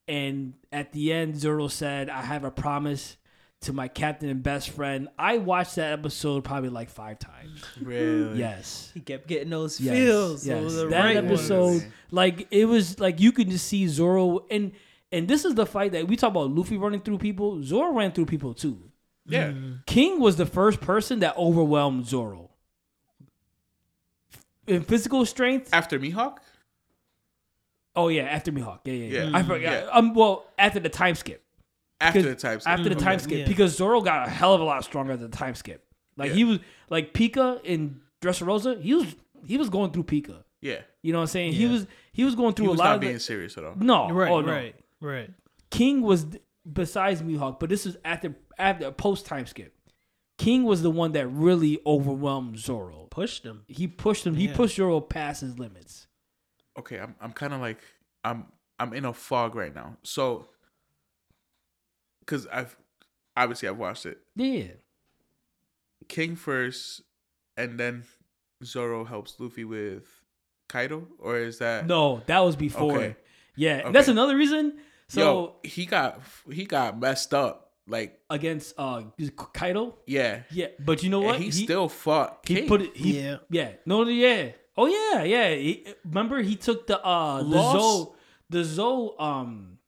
and 0.06 0.54
at 0.74 0.91
the 0.91 1.14
end, 1.14 1.38
Zoro 1.38 1.70
said, 1.70 2.10
"I 2.10 2.22
have 2.24 2.44
a 2.44 2.52
promise." 2.52 3.16
To 3.64 3.73
my 3.73 3.90
captain 3.90 4.30
and 4.30 4.41
best 4.41 4.69
friend, 4.69 5.10
I 5.19 5.38
watched 5.38 5.76
that 5.76 5.91
episode 5.91 6.45
probably 6.45 6.69
like 6.69 6.90
five 6.90 7.19
times. 7.19 7.61
Really? 7.81 8.40
Yes, 8.40 8.90
He 8.94 9.02
kept 9.02 9.27
getting 9.27 9.49
those 9.49 9.81
Yes, 9.81 9.95
feels. 9.98 10.48
yes. 10.48 10.61
Those 10.61 10.77
are 10.77 10.84
the 10.86 10.90
That 10.91 11.03
right 11.03 11.18
episode- 11.18 11.65
ones. 11.65 11.84
like 12.10 12.48
it 12.52 12.65
was 12.65 12.99
like 13.02 13.19
you 13.19 13.34
could 13.34 13.49
just 13.49 13.68
see 13.68 13.86
Zoro 13.88 14.45
and 14.49 14.72
and 15.11 15.27
this 15.27 15.44
is 15.44 15.56
the 15.56 15.65
fight 15.65 15.91
that 15.91 16.07
we 16.07 16.15
talk 16.15 16.30
about 16.31 16.52
Luffy 16.52 16.77
running 16.77 17.02
through 17.02 17.18
people. 17.18 17.61
Zoro 17.61 17.91
ran 17.91 18.14
through 18.14 18.27
people 18.27 18.53
too. 18.53 18.80
Yeah. 19.26 19.52
King 19.86 20.22
was 20.22 20.38
the 20.38 20.45
first 20.45 20.80
person 20.80 21.19
that 21.19 21.36
overwhelmed 21.36 22.06
Zoro. 22.07 22.52
In 24.68 24.84
physical 24.84 25.26
strength, 25.26 25.69
After 25.73 25.99
Mihawk? 25.99 26.38
oh 27.95 28.07
yeah, 28.07 28.23
after 28.23 28.52
Mihawk, 28.53 28.80
yeah, 28.86 28.94
yeah, 28.94 29.06
yeah. 29.07 29.23
Yeah. 29.31 29.38
I 29.38 29.44
forgot. 29.44 29.61
Yeah. 29.61 29.90
Um, 29.91 30.14
well, 30.14 30.45
after 30.57 30.80
the 30.80 30.90
time 30.90 31.15
skip, 31.15 31.44
After 32.02 32.22
the 32.22 32.36
time 32.36 32.60
skip. 32.60 32.72
after 32.72 32.90
the 32.90 32.96
mm-hmm. 32.96 33.04
time 33.04 33.20
skip, 33.20 33.40
Yeah. 33.40 33.48
because 33.48 33.76
Zoro 33.76 34.02
got 34.02 34.28
a 34.28 34.30
hell 34.30 34.54
of 34.54 34.62
a 34.62 34.64
lot 34.64 34.84
stronger 34.84 35.18
than 35.18 35.32
the 35.32 35.38
time 35.38 35.56
skip. 35.56 35.86
Like 36.16 36.30
Yeah. 36.30 36.36
he 36.36 36.44
was 36.46 36.60
like 36.90 37.14
Pika 37.14 37.64
in 37.64 38.02
Dressrosa, 38.22 38.82
he 38.82 38.94
was 38.94 39.16
he 39.46 39.58
was 39.58 39.70
going 39.70 39.92
through 39.92 40.04
Pika. 40.04 40.44
Yeah. 40.62 40.82
You 41.02 41.14
know 41.14 41.20
what 41.20 41.24
I'm 41.24 41.28
saying? 41.28 41.54
He 41.54 41.66
was 41.68 41.88
he 42.12 42.24
was 42.24 42.36
going 42.36 42.54
through 42.54 42.68
He 42.68 42.74
a 42.74 42.76
lot 42.76 42.86
not 42.86 42.96
of 42.96 43.02
being 43.02 43.14
the, 43.14 43.20
serious 43.20 43.58
at 43.58 43.64
all. 43.64 43.76
no, 43.76 44.10
Right, 44.12 44.32
oh, 44.32 44.42
no. 44.42 44.52
right, 44.52 44.76
right. 45.02 45.30
King 45.72 46.02
was 46.02 46.26
besides 46.72 47.22
Mihawk, 47.22 47.60
but 47.60 47.70
this 47.70 47.86
was 47.86 47.98
after 48.04 48.36
after 48.58 48.92
post 48.92 49.26
time 49.26 49.46
skip. 49.46 49.74
King 50.38 50.64
was 50.64 50.82
the 50.82 50.90
one 50.90 51.12
that 51.14 51.28
really 51.28 51.80
overwhelmed 51.86 52.58
Zoro. 52.58 53.08
Pushed 53.12 53.44
him. 53.44 53.64
He 53.68 53.88
pushed 53.88 54.26
him. 54.26 54.36
He 54.36 54.48
pushed 54.48 54.78
Zoro 54.78 55.02
past 55.02 55.42
his 55.42 55.60
limits. 55.60 56.08
Okay, 56.78 56.98
I'm 57.00 57.16
I'm 57.20 57.34
kind 57.34 57.54
of 57.54 57.60
like 57.60 57.80
I'm 58.24 58.46
I'm 58.80 58.94
in 58.94 59.06
a 59.06 59.14
fog 59.14 59.56
right 59.56 59.74
now. 59.76 59.98
So 60.04 60.48
cuz 62.30 62.45
I've 62.47 62.77
obviously 63.35 63.68
I've 63.69 63.77
watched 63.77 64.06
it. 64.06 64.19
Yeah. 64.35 64.72
King 66.07 66.35
first 66.35 67.01
and 67.57 67.80
then 67.80 68.03
Zoro 68.64 69.03
helps 69.06 69.39
Luffy 69.39 69.64
with 69.65 70.06
Kaido 70.68 71.07
or 71.19 71.38
is 71.38 71.60
that 71.60 71.85
No, 71.88 72.22
that 72.27 72.39
was 72.39 72.56
before. 72.56 72.97
Okay. 72.97 73.15
Yeah, 73.56 73.85
and 73.88 73.95
that's 73.95 74.07
another 74.07 74.35
reason. 74.38 74.77
So 75.10 75.22
Yo, 75.22 75.56
he 75.64 75.85
got 75.85 76.22
he 76.51 76.65
got 76.65 76.99
messed 76.99 77.34
up. 77.34 77.65
Like 77.88 78.19
against 78.30 78.76
uh 78.77 79.01
Kaido, 79.51 79.95
yeah. 80.06 80.43
yeah, 80.51 80.68
but 80.80 81.01
you 81.01 81.10
know 81.10 81.22
what? 81.22 81.35
And 81.38 81.43
he, 81.45 81.49
still 81.49 81.89
fought 81.89 82.45
he 82.47 82.56
King. 82.57 82.68
put 82.68 82.84
it. 82.84 82.95
He, 82.95 83.19
Yeah. 83.19 83.38
yeah, 83.49 83.72
no, 83.84 84.03
yeah. 84.07 84.51
Oh 84.77 84.85
yeah, 84.85 85.23
yeah. 85.23 85.49
He, 85.56 85.88
remember 86.06 86.39
he 86.43 86.56
took 86.56 86.85
the 86.85 87.01
uh 87.03 87.39
the 87.41 87.45
Lost? 87.45 87.73
Zo 87.81 88.15
the 88.51 88.64
Zo 88.64 89.18
um 89.18 89.78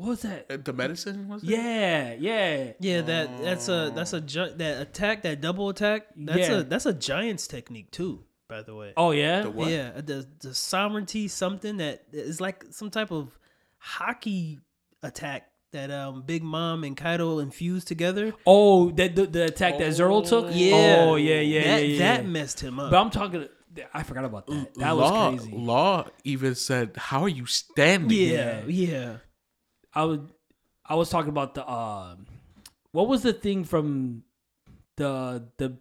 what 0.00 0.08
was 0.08 0.22
that? 0.22 0.46
Uh, 0.50 0.56
the 0.64 0.72
medicine 0.72 1.28
was 1.28 1.42
it? 1.42 1.50
Yeah, 1.50 2.14
yeah. 2.18 2.72
Yeah, 2.80 3.00
that 3.02 3.42
that's 3.42 3.68
a 3.68 3.92
that's 3.94 4.14
a 4.14 4.20
gi- 4.22 4.54
that 4.56 4.80
attack 4.80 5.22
that 5.22 5.40
double 5.42 5.68
attack. 5.68 6.06
That's 6.16 6.48
Yeah. 6.48 6.58
a 6.58 6.62
that's 6.62 6.86
a 6.86 6.94
giant's 6.94 7.46
technique 7.46 7.90
too. 7.90 8.24
By 8.48 8.62
the 8.62 8.74
way. 8.74 8.94
Oh 8.96 9.10
yeah. 9.10 9.42
The 9.42 9.50
what? 9.50 9.70
Yeah, 9.70 9.90
the 10.00 10.26
the 10.40 10.54
sovereignty 10.54 11.28
something 11.28 11.76
that 11.76 12.04
is 12.12 12.40
like 12.40 12.64
some 12.70 12.90
type 12.90 13.10
of 13.12 13.38
haki 13.98 14.58
attack 15.02 15.50
that 15.72 15.90
um 15.90 16.22
Big 16.22 16.42
Mom 16.42 16.82
and 16.82 16.96
Kaido 16.96 17.38
infused 17.38 17.86
together. 17.86 18.32
Oh, 18.46 18.90
that 18.92 19.14
the, 19.14 19.26
the 19.26 19.44
attack 19.44 19.78
that 19.78 19.92
Zoro 19.92 20.22
took. 20.22 20.46
Yeah. 20.50 20.96
Oh 21.08 21.16
yeah, 21.16 21.40
yeah, 21.40 21.62
that, 21.62 21.82
yeah, 21.86 21.86
yeah. 21.86 21.98
That 21.98 22.26
messed 22.26 22.60
him 22.60 22.80
up. 22.80 22.90
But 22.90 23.00
I'm 23.00 23.10
talking. 23.10 23.48
I 23.94 24.02
forgot 24.02 24.24
about 24.24 24.46
that. 24.48 24.74
That 24.76 24.96
Law, 24.96 25.30
was 25.30 25.40
crazy. 25.42 25.56
Law 25.56 26.06
even 26.24 26.54
said, 26.56 26.96
"How 26.96 27.22
are 27.22 27.28
you 27.28 27.46
standing?" 27.46 28.10
yeah, 28.18 28.62
yeah. 28.66 29.16
I 29.94 30.04
was 30.04 30.20
I 30.86 30.94
was 30.94 31.08
talking 31.10 31.30
about 31.30 31.54
the 31.54 31.68
um 31.70 32.26
what 32.92 33.08
was 33.08 33.22
the 33.22 33.32
thing 33.32 33.64
from 33.64 34.22
the 34.96 35.44
the 35.56 35.74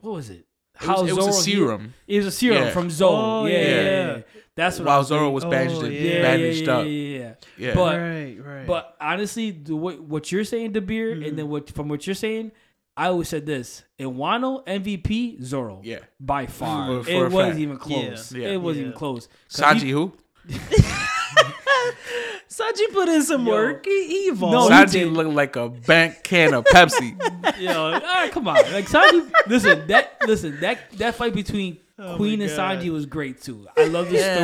what 0.00 0.14
was 0.14 0.30
it? 0.30 0.46
It 0.80 0.86
was, 0.88 1.08
it 1.08 1.16
was 1.16 1.26
a 1.28 1.32
Zoro- 1.32 1.42
serum. 1.42 1.94
It 2.06 2.16
was 2.18 2.26
a 2.26 2.30
serum 2.30 2.64
Yeah. 2.64 2.70
from 2.70 2.90
Zoro. 2.90 3.16
Oh, 3.16 3.46
yeah, 3.46 3.52
yeah, 3.58 3.66
yeah. 3.68 4.16
yeah. 4.16 4.22
That's 4.56 4.78
what 4.78 4.88
I 4.88 4.90
While 4.90 4.98
was 4.98 5.06
Zoro 5.08 5.30
was 5.30 5.44
Oh, 5.44 5.50
bandaged, 5.50 5.82
yeah. 5.82 5.88
yeah, 6.12 6.22
bandaged 6.22 6.66
yeah, 6.66 6.66
yeah, 6.66 6.78
up. 6.78 6.86
yeah, 6.86 6.92
yeah. 6.92 7.34
Yeah. 7.68 7.74
But- 7.74 7.96
right, 7.98 8.36
right. 8.44 8.66
But 8.66 8.94
honestly, 9.00 9.50
the 9.52 9.74
way, 9.74 9.94
what 9.96 10.30
you're 10.30 10.44
saying, 10.44 10.72
Dabir, 10.74 11.14
Mm-hmm. 11.14 11.22
and 11.24 11.38
then 11.38 11.48
what 11.48 11.70
from 11.70 11.88
what 11.88 12.06
you're 12.06 12.14
saying, 12.14 12.52
I 12.94 13.06
always 13.08 13.28
said 13.28 13.46
this: 13.46 13.84
in 13.98 14.14
Wano 14.16 14.66
MVP, 14.66 15.42
Zoro. 15.42 15.80
Yeah. 15.82 16.00
by 16.20 16.44
far. 16.46 16.88
For- 16.98 17.04
for 17.04 17.10
it 17.10 17.32
wasn't 17.32 17.52
fact. 17.52 17.58
even 17.60 17.76
close. 17.78 18.32
Yeah. 18.32 18.48
It 18.48 18.56
wasn't 18.60 18.82
Yeah. 18.84 18.88
even 18.88 18.98
close. 18.98 19.28
Sanji 19.48 19.80
he- 19.80 19.90
who? 19.92 20.12
Sanji 22.48 22.92
put 22.92 23.08
in 23.08 23.22
some 23.22 23.46
Yo. 23.46 23.52
work. 23.52 23.84
He, 23.84 24.06
he 24.06 24.14
evolved. 24.28 24.52
No, 24.70 24.76
he 24.76 24.84
Sanji 24.84 24.92
did. 24.92 25.12
looked 25.12 25.30
like 25.30 25.56
a 25.56 25.68
bank 25.68 26.22
can 26.22 26.54
of 26.54 26.64
Pepsi. 26.64 27.16
Yo, 27.60 27.72
know, 27.72 27.84
all 27.94 28.00
right, 28.00 28.30
come 28.32 28.46
on. 28.48 28.54
Like 28.72 28.86
Sanji, 28.86 29.30
listen, 29.46 29.86
that 29.88 30.16
listen, 30.26 30.60
that 30.60 30.90
that 30.92 31.14
fight 31.16 31.34
between 31.34 31.78
Oh 31.98 32.16
Queen 32.16 32.40
and 32.42 32.50
God. 32.54 32.78
Sanji 32.78 32.90
was 32.90 33.06
great 33.06 33.40
too. 33.40 33.66
I 33.76 33.84
love 33.84 34.10
the 34.10 34.16
Yeah. 34.16 34.34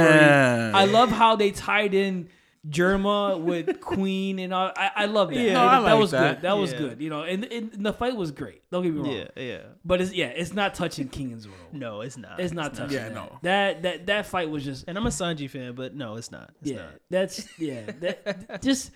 story. 0.71 0.83
I 0.83 0.85
love 0.87 1.11
how 1.11 1.37
they 1.37 1.51
tied 1.51 1.93
in 1.95 2.29
Germa 2.69 3.41
with 3.41 3.81
Queen 3.81 4.39
and 4.39 4.55
all. 4.55 4.71
I, 4.77 4.91
I 4.95 5.05
love 5.07 5.31
that. 5.31 5.37
Yeah. 5.37 5.55
that, 5.55 5.81
No, 5.81 5.87
I 5.87 5.91
that 5.91 5.99
was 5.99 6.11
that. 6.13 6.37
good. 6.37 6.43
That 6.43 6.53
was 6.59 6.73
good. 6.73 7.01
You 7.01 7.11
know, 7.11 7.23
and, 7.23 7.45
and 7.45 7.85
the 7.85 7.93
fight 7.93 8.15
was 8.15 8.31
great. 8.31 8.63
Don't 8.71 8.85
get 8.85 8.95
me 8.95 9.01
wrong. 9.01 9.11
Yeah, 9.11 9.29
yeah. 9.37 9.59
But 9.85 10.01
it's 10.01 10.13
yeah, 10.13 10.27
it's 10.27 10.53
not 10.53 10.75
touching 10.75 11.09
King 11.09 11.33
and 11.33 11.41
Zoro. 11.41 11.55
No, 11.73 12.03
it's 12.03 12.17
not. 12.17 12.39
It's 12.39 12.53
not 12.53 12.75
touching. 12.75 12.95
Yeah, 12.95 13.09
that. 13.09 13.15
no. 13.15 13.39
That 13.43 13.83
that 13.83 14.07
that 14.07 14.27
fight 14.27 14.49
was 14.49 14.65
just 14.65 14.85
And 14.87 14.97
I'm 14.97 15.07
a 15.07 15.11
Sanji 15.11 15.51
fan, 15.51 15.75
but 15.75 15.95
no, 15.95 16.17
it's 16.17 16.31
not. 16.31 16.51
It's 16.61 16.71
yeah. 16.71 16.77
not. 16.79 16.95
That's 17.11 17.59
yeah. 17.59 17.83
That 18.01 18.63
just 18.63 18.93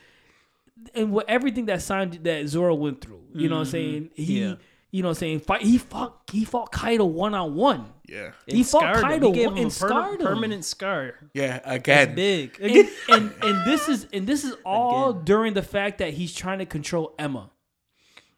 and 0.94 1.10
what 1.10 1.28
everything 1.28 1.66
that 1.66 1.80
Sanji 1.80 2.22
that 2.22 2.46
Zoro 2.46 2.74
went 2.74 3.00
through. 3.00 3.22
You 3.34 3.48
know 3.48 3.56
what 3.56 3.60
I'm 3.62 3.66
mm-hmm. 3.66 3.72
saying? 3.72 4.10
He 4.14 4.40
Yeah. 4.40 4.54
you 4.92 5.02
know 5.02 5.08
what 5.08 5.16
I'm 5.16 5.20
saying? 5.20 5.40
Fight 5.40 5.62
he 5.62 5.78
fought 5.78 6.22
he 6.30 6.44
fought 6.44 6.70
Kaido 6.70 7.04
one 7.04 7.34
on 7.34 7.56
one. 7.56 7.92
Yeah. 8.08 8.30
He 8.46 8.60
It 8.60 8.66
fought 8.66 8.80
scarred 8.96 8.96
him. 8.98 9.02
Kaido 9.20 9.32
He 9.32 9.42
and 9.44 9.58
him 9.58 9.66
a 9.66 9.70
per- 9.70 9.70
scarred 9.88 10.20
him. 10.20 10.26
permanent 10.26 10.64
scar. 10.64 11.14
Yeah. 11.34 11.56
It's 11.56 11.66
Again. 11.66 12.14
big. 12.14 12.56
And, 12.60 12.88
and 13.08 13.34
and 13.42 13.66
this 13.66 13.88
is 13.88 14.06
and 14.12 14.26
this 14.26 14.44
is 14.44 14.54
all 14.64 15.10
Again. 15.10 15.24
during 15.24 15.54
the 15.54 15.62
fact 15.62 15.98
that 15.98 16.14
he's 16.14 16.34
trying 16.34 16.60
to 16.60 16.66
control 16.66 17.14
Enma. 17.18 17.50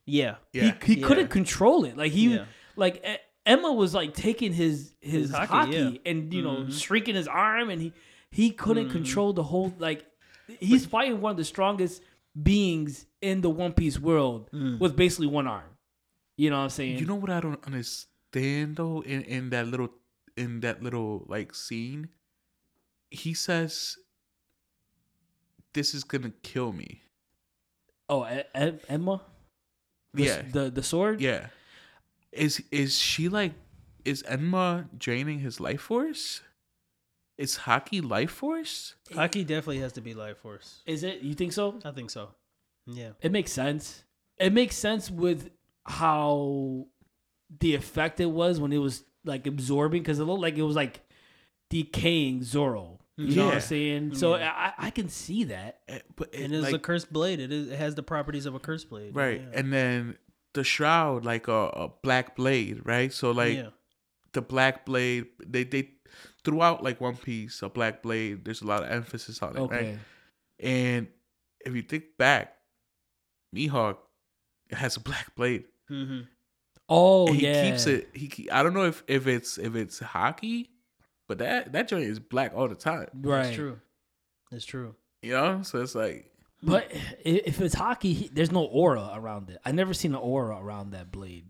yeah. 0.07 0.37
Yeah. 0.53 0.75
He 0.85 0.95
he 0.95 1.01
Yeah. 1.01 1.07
couldn't 1.07 1.29
control 1.29 1.85
it. 1.85 1.97
Like 1.97 2.13
he 2.13 2.35
Yeah. 2.35 2.45
like 2.77 3.05
Enma 3.47 3.75
was 3.75 3.95
like 3.95 4.15
taking 4.15 4.53
his 4.53 4.95
his, 5.01 5.29
His 5.29 5.31
haki, 5.33 5.47
haki, 5.49 5.93
yeah. 5.95 6.11
and 6.11 6.33
you 6.33 6.43
know 6.43 6.57
Mhm. 6.65 6.81
shrinking 6.81 7.15
his 7.15 7.29
arm 7.29 7.71
and 7.71 7.81
he 7.83 7.93
he 8.31 8.51
couldn't 8.51 8.89
Mhm. 8.89 8.93
control 8.93 9.33
the 9.33 9.43
whole 9.43 9.75
like 9.79 10.07
he's 10.61 10.87
fighting 10.87 11.21
one 11.21 11.33
of 11.33 11.37
the 11.37 11.45
strongest 11.45 12.03
beings 12.41 13.07
in 13.21 13.41
the 13.43 13.51
One 13.51 13.73
Piece 13.73 13.99
world 13.99 14.51
Mm. 14.53 14.79
with 14.79 14.97
basically 14.97 15.27
one 15.27 15.47
arm. 15.47 15.77
You 16.37 16.51
know 16.51 16.57
what 16.59 16.65
I'm 16.65 16.71
saying? 16.71 16.99
You 16.99 17.07
know 17.07 17.17
what 17.17 17.31
I 17.31 17.41
don't 17.41 17.63
understand 17.67 18.08
though 18.33 19.03
in 19.03 19.23
in 19.23 19.51
that 19.51 19.67
little 19.67 19.91
in 20.37 20.61
that 20.61 20.83
little 20.83 21.25
like 21.29 21.55
scene, 21.55 22.09
he 23.11 23.35
says, 23.35 23.97
"This 25.73 25.95
is 25.95 26.05
gonna 26.05 26.33
kill 26.43 26.73
me." 26.73 27.03
oh, 28.09 28.23
Enma. 28.55 29.21
The, 30.15 30.23
Yeah. 30.25 30.43
the 30.43 30.71
the 30.71 30.83
sword. 30.83 31.21
Yeah. 31.21 31.49
Is 32.33 32.63
is 32.71 32.97
she 32.97 33.29
like 33.29 33.53
is 34.05 34.23
Enma 34.23 34.89
draining 34.97 35.41
his 35.41 35.61
life 35.61 35.83
force? 35.83 36.43
Is 37.37 37.59
haki 37.59 38.03
life 38.03 38.31
force? 38.31 38.95
Haki 39.11 39.47
definitely 39.47 39.79
has 39.81 39.93
to 39.93 40.01
be 40.01 40.15
life 40.15 40.39
force. 40.39 40.83
Is 40.87 41.03
it? 41.05 41.21
You 41.23 41.35
think 41.35 41.53
so? 41.53 41.79
I 41.85 41.93
think 41.93 42.11
so. 42.11 42.31
Yeah. 42.87 43.13
It 43.21 43.31
makes 43.33 43.53
sense. 43.53 44.05
It 44.39 44.53
makes 44.53 44.77
sense 44.77 45.11
with 45.11 45.51
how 45.85 46.87
the 47.61 47.75
effect 47.75 48.21
it 48.21 48.27
was 48.31 48.61
when 48.61 48.73
it 48.73 48.79
was 48.79 49.05
like 49.25 49.47
absorbing 49.47 50.03
because 50.03 50.19
it 50.19 50.25
looked 50.25 50.43
like 50.43 50.57
it 50.57 50.63
was 50.63 50.77
like 50.77 51.01
decaying 51.71 52.43
Zoro. 52.43 53.01
You 53.17 53.35
know 53.35 53.47
what 53.47 53.55
I'm 53.55 53.61
saying? 53.61 54.15
So 54.15 54.37
Yeah. 54.37 54.53
I, 54.55 54.87
I 54.87 54.91
can 54.91 55.09
see 55.09 55.45
that. 55.45 55.81
Eh, 55.89 55.99
But 56.15 56.33
it, 56.33 56.45
And 56.45 56.55
it's 56.55 56.73
a 56.73 56.79
cursed 56.79 57.13
blade. 57.13 57.41
It 57.41 57.51
is. 57.53 57.69
It 57.69 57.77
has 57.77 57.97
the 57.97 58.03
properties 58.05 58.47
of 58.47 58.55
a 58.55 58.61
cursed 58.61 58.89
blade. 58.89 59.17
right, 59.17 59.41
Yeah. 59.41 59.59
and 59.59 59.73
then 59.73 60.17
the 60.55 60.63
shroud 60.63 61.25
like 61.25 61.49
a, 61.49 61.53
a 61.53 61.89
black 62.03 62.37
blade, 62.37 62.83
right? 62.85 63.13
So 63.13 63.33
like 63.33 63.57
yeah. 63.57 63.71
the 64.35 64.41
black 64.41 64.87
blade, 64.87 65.27
they 65.45 65.65
they 65.65 65.91
throughout 66.45 66.85
like 66.85 67.01
One 67.01 67.17
Piece, 67.17 67.61
a 67.63 67.69
black 67.69 68.03
blade. 68.03 68.45
There's 68.45 68.63
a 68.63 68.67
lot 68.67 68.85
of 68.85 68.91
emphasis 68.91 69.43
on 69.43 69.57
it, 69.57 69.63
right? 69.63 69.99
And 70.61 71.09
if 71.67 71.75
you 71.75 71.83
think 71.83 72.17
back, 72.19 72.55
Mihawk 73.55 73.97
has 74.71 74.97
a 74.97 75.01
black 75.01 75.35
blade. 75.35 75.65
Mm-hmm. 75.91 76.21
Oh 76.89 77.27
And 77.27 77.37
he 77.37 77.47
yeah, 77.47 77.71
keeps 77.71 77.87
it. 77.87 78.09
He 78.15 78.51
I 78.51 78.63
don't 78.63 78.75
know 78.75 78.85
if 78.85 79.03
if 79.07 79.27
it's 79.27 79.59
if 79.59 79.75
it's 79.75 80.01
haki, 80.01 80.69
but 81.27 81.39
that 81.39 81.73
that 81.73 81.89
joint 81.89 82.05
is 82.05 82.19
black 82.19 82.53
all 82.55 82.69
the 82.69 82.75
time. 82.75 83.09
right. 83.23 83.45
That's 83.45 83.55
true. 83.57 83.81
That's 84.51 84.65
true. 84.65 84.95
You 85.23 85.33
know, 85.33 85.63
so 85.63 85.83
it's 85.83 85.95
like 85.95 86.31
But 86.63 86.91
if 87.25 87.61
it's 87.61 87.75
haki, 87.75 88.15
he, 88.15 88.31
there's 88.33 88.53
no 88.53 88.65
aura 88.65 89.11
around 89.15 89.51
it. 89.51 89.59
I 89.65 89.73
never 89.73 89.93
seen 89.93 90.13
an 90.13 90.21
aura 90.21 90.57
around 90.59 90.91
that 90.93 91.11
blade. 91.13 91.47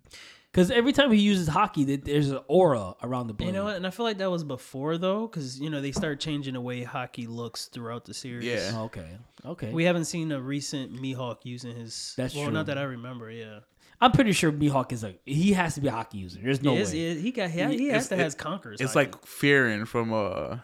Because 0.50 0.70
every 0.70 0.92
time 0.92 1.12
he 1.12 1.20
uses 1.20 1.48
haki, 1.48 1.86
th- 1.86 2.00
there's 2.04 2.30
an 2.30 2.40
aura 2.48 2.94
around 3.02 3.26
the 3.28 3.34
blade. 3.34 3.48
You 3.48 3.52
know 3.52 3.64
what? 3.64 3.76
And 3.76 3.86
I 3.86 3.90
feel 3.90 4.06
like 4.06 4.18
that 4.18 4.30
was 4.30 4.42
before 4.42 4.96
though, 4.98 5.26
because 5.28 5.60
you 5.60 5.70
know 5.70 5.80
they 5.80 5.92
start 5.92 6.18
changing 6.18 6.54
the 6.54 6.60
way 6.60 6.84
haki 6.84 7.28
looks 7.28 7.66
throughout 7.66 8.06
the 8.06 8.14
series. 8.14 8.46
Yeah. 8.46 8.80
Okay. 8.82 9.18
Okay. 9.44 9.70
We 9.72 9.84
haven't 9.84 10.06
seen 10.06 10.32
a 10.32 10.40
recent 10.40 10.94
Mihawk 11.00 11.44
using 11.44 11.76
his. 11.76 12.14
That's 12.16 12.34
well, 12.34 12.44
true. 12.46 12.54
not 12.54 12.66
that 12.66 12.78
I 12.78 12.82
remember. 12.84 13.30
Yeah, 13.30 13.60
I'm 14.00 14.12
pretty 14.12 14.32
sure 14.32 14.52
Mihawk 14.52 14.92
is 14.92 15.02
a 15.04 15.14
he 15.24 15.52
has 15.54 15.74
to 15.74 15.80
be 15.80 15.88
a 15.88 15.92
haki 15.92 16.14
user. 16.14 16.38
There's 16.42 16.62
no 16.62 16.74
He 16.74 16.80
is- 16.80 16.92
way. 16.92 16.98
he, 16.98 17.04
is- 17.06 17.22
he 17.22 17.30
got 17.32 17.50
he, 17.50 17.76
he 17.76 17.88
has 17.88 18.08
to 18.08 18.14
it- 18.14 18.18
has 18.20 18.34
conquerors. 18.34 18.80
it's 18.80 18.92
haki. 18.92 18.96
like 18.96 19.26
Fearing 19.26 19.84
from 19.86 20.12
uh 20.12 20.58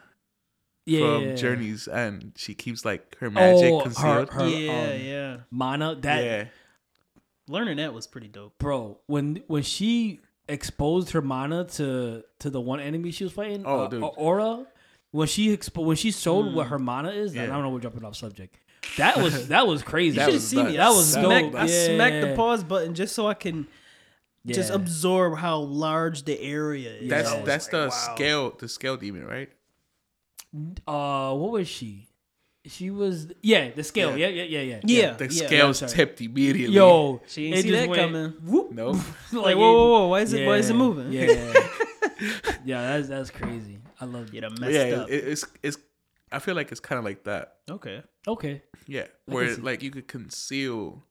yeah. 0.86 1.00
from 1.00 1.36
Journey's 1.36 1.88
and 1.88 2.32
she 2.36 2.54
keeps 2.54 2.84
like 2.84 3.16
her 3.18 3.30
magic 3.30 3.72
Oh, 3.72 3.80
concealed. 3.80 4.30
her 4.30 4.46
yeah, 4.48 4.72
um, 4.94 5.00
yeah. 5.00 5.36
mana 5.50 5.94
that 6.02 6.24
yeah, 6.24 6.44
Learning 7.48 7.76
that 7.78 7.92
was 7.92 8.06
pretty 8.06 8.28
dope. 8.28 8.56
bro 8.58 8.98
when 9.06 9.42
when 9.48 9.62
she 9.62 10.20
exposed 10.48 11.10
her 11.12 11.22
mana 11.22 11.64
to 11.64 12.22
to 12.38 12.50
the 12.50 12.60
one 12.60 12.80
enemy 12.80 13.10
she 13.10 13.24
was 13.24 13.32
fighting 13.32 13.62
Oh, 13.66 13.84
uh, 13.84 13.88
dude. 13.88 14.02
aura 14.02 14.66
when 15.10 15.26
she 15.26 15.56
expo- 15.56 15.84
when 15.84 15.96
she 15.96 16.10
showed 16.12 16.52
what 16.54 16.66
her 16.68 16.78
mana 16.78 17.10
is 17.10 17.34
Yeah. 17.34 17.44
i 17.44 17.46
don't 17.46 17.62
know 17.62 17.70
we're 17.70 17.80
jumping 17.80 18.04
off 18.04 18.14
subject 18.16 18.56
that 18.96 19.16
was 19.18 19.48
that 19.54 19.66
was 19.66 19.82
crazy 19.82 20.14
You 20.14 20.20
That 20.20 20.24
should 20.26 20.34
was 20.34 20.48
see 20.48 20.62
me. 20.62 20.72
that 20.76 20.80
I 20.86 20.90
was 20.90 21.12
smacked, 21.12 21.52
dope. 21.52 21.54
I 21.62 21.66
smacked 21.66 22.20
the 22.26 22.34
pause 22.36 22.62
button 22.64 22.94
just 22.94 23.14
so 23.14 23.26
I 23.26 23.34
can 23.34 23.66
just 24.46 24.70
absorb 24.70 25.38
how 25.38 25.58
large 25.58 26.24
the 26.24 26.38
area 26.40 26.90
is. 26.92 27.08
that's 27.08 27.30
I 27.30 27.40
that's 27.42 27.64
like, 27.66 27.70
the 27.72 27.86
wow. 27.88 28.14
scale 28.14 28.50
the 28.58 28.68
scale 28.68 28.96
demon, 28.96 29.24
right? 29.26 29.50
uh 30.86 31.34
what 31.34 31.50
was 31.52 31.66
she 31.68 32.06
she 32.66 32.90
was 32.90 33.28
yeah 33.42 33.70
the 33.70 33.82
scale 33.82 34.16
yeah 34.16 34.28
Yeah. 34.28 34.44
yeah 34.44 34.60
yeah 34.60 34.60
yeah 34.60 34.80
Yeah, 34.84 35.12
The 35.14 35.24
yeah. 35.32 35.46
scales 35.46 35.78
sorry. 35.78 35.92
tipped 35.92 36.20
immediately. 36.20 36.74
yo 36.76 37.20
She 37.26 37.46
ain't 37.46 37.56
it 37.58 37.62
see 37.62 37.68
just 37.70 37.80
that 37.82 37.88
went 37.90 38.00
coming. 38.02 38.30
whoop. 38.44 38.70
Nope. 38.72 38.96
Like, 39.32 39.56
whoa, 39.56 39.72
whoa, 39.72 39.88
whoa! 39.90 40.06
Why 40.08 40.20
is 40.20 40.32
it? 40.32 40.46
Why 40.46 40.56
is 40.58 40.70
it 40.70 40.74
Yeah, 40.74 40.78
moving? 40.78 41.12
yeah 41.12 41.68
yeah 42.64 42.80
that's 42.96 43.08
that's 43.08 43.30
crazy 43.30 43.78
i 44.00 44.04
love 44.04 44.30
Get 44.30 44.44
it 44.44 44.52
a 44.52 44.60
messed 44.60 44.72
yeah, 44.72 44.96
up. 45.02 45.10
it, 45.10 45.24
it's 45.24 45.44
it's. 45.62 45.76
I 46.34 46.38
feel 46.38 46.54
like 46.54 46.70
it's 46.72 46.80
kind 46.80 46.98
of 46.98 47.04
like 47.04 47.24
that. 47.24 47.56
okay. 47.70 48.02
okay 48.26 48.62
Yeah, 48.86 49.06
where 49.26 49.56
like 49.56 49.82
you 49.82 49.90
could 49.90 50.08
conceal, 50.08 51.04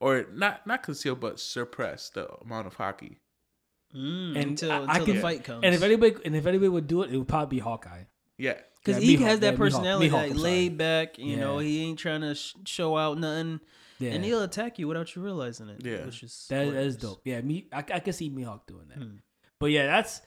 or 0.00 0.26
not 0.32 0.66
not 0.66 0.82
conceal, 0.82 1.14
but 1.16 1.40
suppress 1.40 2.10
the 2.10 2.28
amount 2.44 2.66
of 2.66 2.76
haki. 2.76 3.16
Mm, 3.94 4.36
And 4.36 4.36
until 4.36 4.70
I- 4.72 4.76
I 4.76 4.80
until 4.98 5.06
the 5.06 5.12
can- 5.12 5.20
fight 5.22 5.44
comes. 5.44 5.64
and 5.64 5.74
if 5.74 5.82
anybody 5.82 6.16
and 6.24 6.34
if 6.34 6.46
anybody 6.46 6.68
would 6.68 6.86
do 6.86 7.02
it 7.02 7.12
it 7.12 7.18
would 7.18 7.28
probably 7.28 7.56
be 7.56 7.60
hawkeye 7.60 8.04
Yeah, 8.38 8.58
because 8.82 9.02
Yeah, 9.02 9.06
he 9.10 9.16
Mihawk, 9.16 9.20
has 9.26 9.40
that 9.40 9.52
yeah, 9.52 9.58
personality, 9.58 10.08
Mihawk, 10.08 10.28
like 10.30 10.34
laid 10.36 10.78
back. 10.78 11.18
You 11.18 11.36
know, 11.36 11.58
he 11.58 11.84
ain't 11.84 11.98
trying 11.98 12.22
to 12.22 12.34
sh- 12.34 12.54
show 12.64 12.96
out 12.96 13.18
nothing, 13.18 13.60
yeah 13.98 14.12
and 14.12 14.24
he'll 14.24 14.42
attack 14.42 14.78
you 14.78 14.88
without 14.88 15.14
you 15.14 15.20
realizing 15.22 15.68
it. 15.68 15.84
Yeah. 15.84 16.06
which 16.06 16.22
is 16.22 16.46
That, 16.48 16.72
that 16.72 16.82
is 16.82 16.96
dope. 16.96 17.20
Yeah, 17.24 17.40
me. 17.42 17.68
I, 17.72 17.78
I 17.78 18.00
can 18.00 18.12
see 18.14 18.30
Mihawk 18.30 18.66
doing 18.66 18.88
that. 18.88 18.98
Hmm. 18.98 19.16
But 19.60 19.66
yeah, 19.70 19.86
that's 19.86 20.22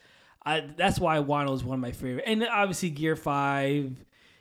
I. 0.45 0.59
That's 0.61 0.99
why 0.99 1.17
Wano 1.17 1.53
is 1.55 1.63
one 1.63 1.79
of 1.79 1.81
my 1.81 1.91
favorite. 1.91 2.23
And 2.27 2.43
obviously 2.45 2.91
Gear 2.91 3.15
Five. 3.15 3.97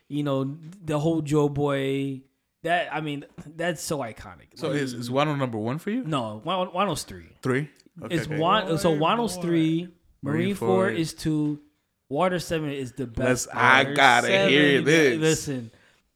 You 0.08 0.22
know 0.22 0.56
the 0.82 0.98
whole 0.98 1.22
Joy 1.22 1.48
Boy. 1.48 2.22
That 2.62 2.88
I 2.94 3.00
mean, 3.00 3.24
that's 3.56 3.82
so 3.82 3.98
iconic. 3.98 4.56
So 4.56 4.68
Like, 4.68 4.76
is 4.78 4.94
is 4.94 5.10
Wano 5.10 5.36
number 5.38 5.58
one 5.58 5.78
for 5.78 5.90
you? 5.90 6.02
no 6.04 6.42
Wano, 6.44 6.72
Wano's 6.72 7.02
three. 7.04 7.28
Three. 7.42 7.68
Okay, 8.02 8.14
It's 8.16 8.26
okay. 8.26 8.38
one. 8.38 8.78
So 8.78 8.92
Boy, 8.96 8.98
Wano's 9.06 9.36
boy. 9.36 9.42
three. 9.42 9.80
Marine, 10.22 10.38
Marine 10.44 10.54
Four 10.54 10.68
Four. 10.68 10.90
is 10.90 11.12
two. 11.14 11.60
Water 12.08 12.38
Seven 12.38 12.70
is 12.70 12.92
the 12.92 13.04
Let's. 13.04 13.46
best. 13.46 13.48
I 13.54 13.84
gotta 13.84 14.26
seven, 14.28 14.48
hear 14.50 14.80
this. 14.82 15.18
Listen, 15.18 15.70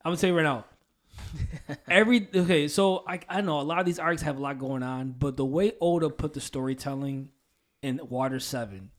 I'm 0.05 0.10
gonna 0.10 0.16
tell 0.16 0.31
you 0.31 0.36
right 0.36 0.43
now. 0.43 0.65
Every 1.89 2.27
okay, 2.35 2.69
so 2.69 3.05
I 3.06 3.20
I 3.28 3.40
know 3.43 3.60
a 3.60 3.62
lot 3.62 3.78
of 3.81 3.86
these 3.86 3.98
arcs 3.98 4.23
have 4.23 4.39
a 4.39 4.40
lot 4.40 4.59
going 4.59 4.82
on, 4.82 5.15
but 5.19 5.36
the 5.36 5.44
way 5.44 5.73
Oda 5.81 6.09
put 6.10 6.32
the 6.32 6.40
storytelling 6.40 7.28
in 7.82 8.01
Water 8.09 8.40
Seven, 8.40 8.90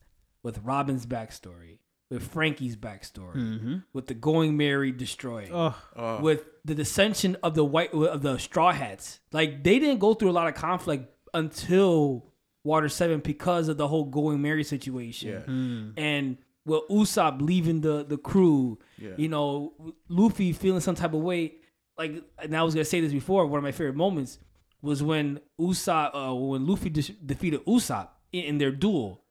with 0.42 0.58
Robin's 0.64 1.06
backstory, 1.06 1.78
with 2.10 2.22
Franky's 2.32 2.76
backstory, 2.76 3.36
Mm-hmm. 3.36 3.76
with 3.92 4.06
the 4.08 4.14
Going 4.14 4.56
Merry 4.56 4.90
destroyed, 4.92 5.50
Oh, 5.52 5.74
Uh, 5.96 6.18
with 6.20 6.44
the 6.64 6.74
dissension 6.74 7.36
of 7.42 7.54
the 7.54 7.64
white 7.64 7.92
of 7.94 8.22
the 8.22 8.36
Straw 8.38 8.72
Hats, 8.72 9.20
like 9.32 9.62
they 9.64 9.78
didn't 9.78 9.98
go 10.00 10.14
through 10.14 10.30
a 10.30 10.32
lot 10.40 10.48
of 10.48 10.54
conflict 10.54 11.08
until 11.32 12.26
Water 12.64 12.88
Seven 12.88 13.20
because 13.20 13.68
of 13.68 13.76
the 13.76 13.88
whole 13.88 14.04
Going 14.04 14.42
Merry 14.42 14.64
situation 14.64 15.28
yeah. 15.30 15.40
mm. 15.46 15.92
and 15.96 16.36
with 16.66 16.82
Usopp 16.90 17.40
leaving 17.40 17.80
the 17.80 18.04
the 18.04 18.18
crew, 18.18 18.78
Yeah. 18.98 19.12
you 19.16 19.28
know, 19.28 19.72
Luffy 20.08 20.52
feeling 20.52 20.80
some 20.80 20.94
type 20.94 21.14
of 21.14 21.20
way. 21.22 21.54
Like, 21.96 22.22
and 22.38 22.56
I 22.56 22.62
was 22.62 22.74
gonna 22.74 22.84
say 22.84 23.00
this 23.00 23.12
before. 23.12 23.46
One 23.46 23.58
of 23.58 23.64
my 23.64 23.72
favorite 23.72 23.96
moments 23.96 24.38
was 24.82 25.02
when 25.02 25.40
Usopp, 25.60 26.10
uh, 26.14 26.34
when 26.34 26.66
Luffy 26.66 26.90
de- 26.90 27.12
defeated 27.24 27.64
Usopp 27.66 28.08
in, 28.32 28.44
in 28.44 28.58
their 28.58 28.70
duel, 28.72 29.24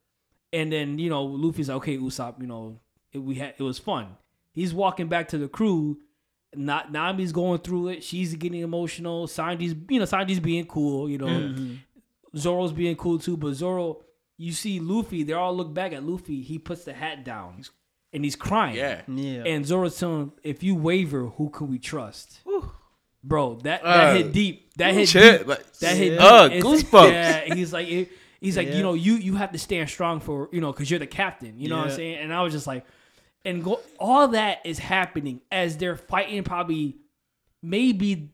and 0.54 0.72
then 0.72 1.00
you 1.00 1.10
know 1.10 1.24
Luffy's 1.24 1.70
like, 1.70 1.78
okay, 1.78 1.98
Usopp, 1.98 2.40
you 2.42 2.48
know, 2.48 2.80
it, 3.12 3.20
we 3.20 3.36
had 3.36 3.56
it 3.58 3.64
was 3.64 3.80
fun. 3.80 4.08
He's 4.54 4.74
walking 4.74 5.08
back 5.08 5.28
to 5.30 5.38
the 5.38 5.48
crew. 5.48 6.00
Not 6.56 6.92
Nami's 6.92 7.32
going 7.32 7.60
through 7.60 7.90
it. 7.90 8.04
She's 8.04 8.34
getting 8.36 8.62
emotional. 8.62 9.28
Sanji's, 9.28 9.76
you 9.90 10.00
know, 10.00 10.06
Sanji's 10.06 10.40
being 10.40 10.66
cool. 10.66 11.08
You 11.10 11.20
know, 11.20 11.28
Mm-hmm. 11.28 11.76
Zoro's 12.36 12.72
being 12.72 12.96
cool 12.96 13.20
too, 13.20 13.38
but 13.38 13.54
Zoro, 13.54 14.02
you 14.38 14.52
see 14.52 14.80
Luffy, 14.80 15.24
they 15.24 15.34
all 15.34 15.56
look 15.56 15.74
back 15.74 15.94
at 15.94 16.04
Luffy. 16.04 16.42
He 16.42 16.58
puts 16.60 16.84
the 16.86 16.94
hat 16.94 17.24
down 17.24 17.64
and 18.14 18.24
he's 18.24 18.36
crying. 18.36 18.76
Yeah. 18.76 19.02
yeah. 19.08 19.44
And 19.46 19.66
Zoro's 19.66 19.98
telling 19.98 20.22
him, 20.22 20.32
if 20.44 20.64
you 20.64 20.76
waver, 20.76 21.26
who 21.28 21.50
can 21.50 21.68
we 21.70 21.80
trust? 21.80 22.40
Whew. 22.46 22.72
Bro, 23.24 23.60
that, 23.64 23.84
that 23.84 24.08
Uh, 24.10 24.14
hit 24.16 24.32
deep. 24.32 24.74
That 24.78 24.94
hit 24.94 25.10
Shit, 25.10 25.40
deep. 25.40 25.48
like, 25.48 25.74
That 25.80 25.98
hit 25.98 26.10
deep. 26.12 26.22
uh, 26.22 26.50
It's- 26.52 26.64
goosebumps. 26.64 27.12
Yeah, 27.12 27.54
he's 27.56 27.74
like, 27.74 27.88
it- 27.88 28.10
he's 28.42 28.58
like, 28.58 28.68
Yeah. 28.70 28.76
you 28.76 28.84
know, 28.84 28.94
you 28.94 29.16
you 29.16 29.36
have 29.36 29.52
to 29.52 29.58
stand 29.60 29.90
strong 29.90 30.20
for, 30.20 30.50
you 30.52 30.62
know, 30.62 30.72
because 30.72 30.90
you're 30.90 31.00
the 31.00 31.08
captain. 31.08 31.60
You 31.60 31.70
know 31.70 31.78
what 31.78 31.88
I'm 31.88 31.92
saying? 31.96 32.18
And 32.18 32.34
I 32.34 32.42
was 32.42 32.54
just 32.54 32.68
like, 32.68 32.86
and 33.46 33.64
go, 33.64 33.80
all 34.00 34.30
that 34.30 34.60
is 34.66 34.80
happening 34.80 35.42
as 35.52 35.78
they're 35.78 35.96
fighting. 35.98 36.44
Probably, 36.44 36.98
maybe 37.62 38.32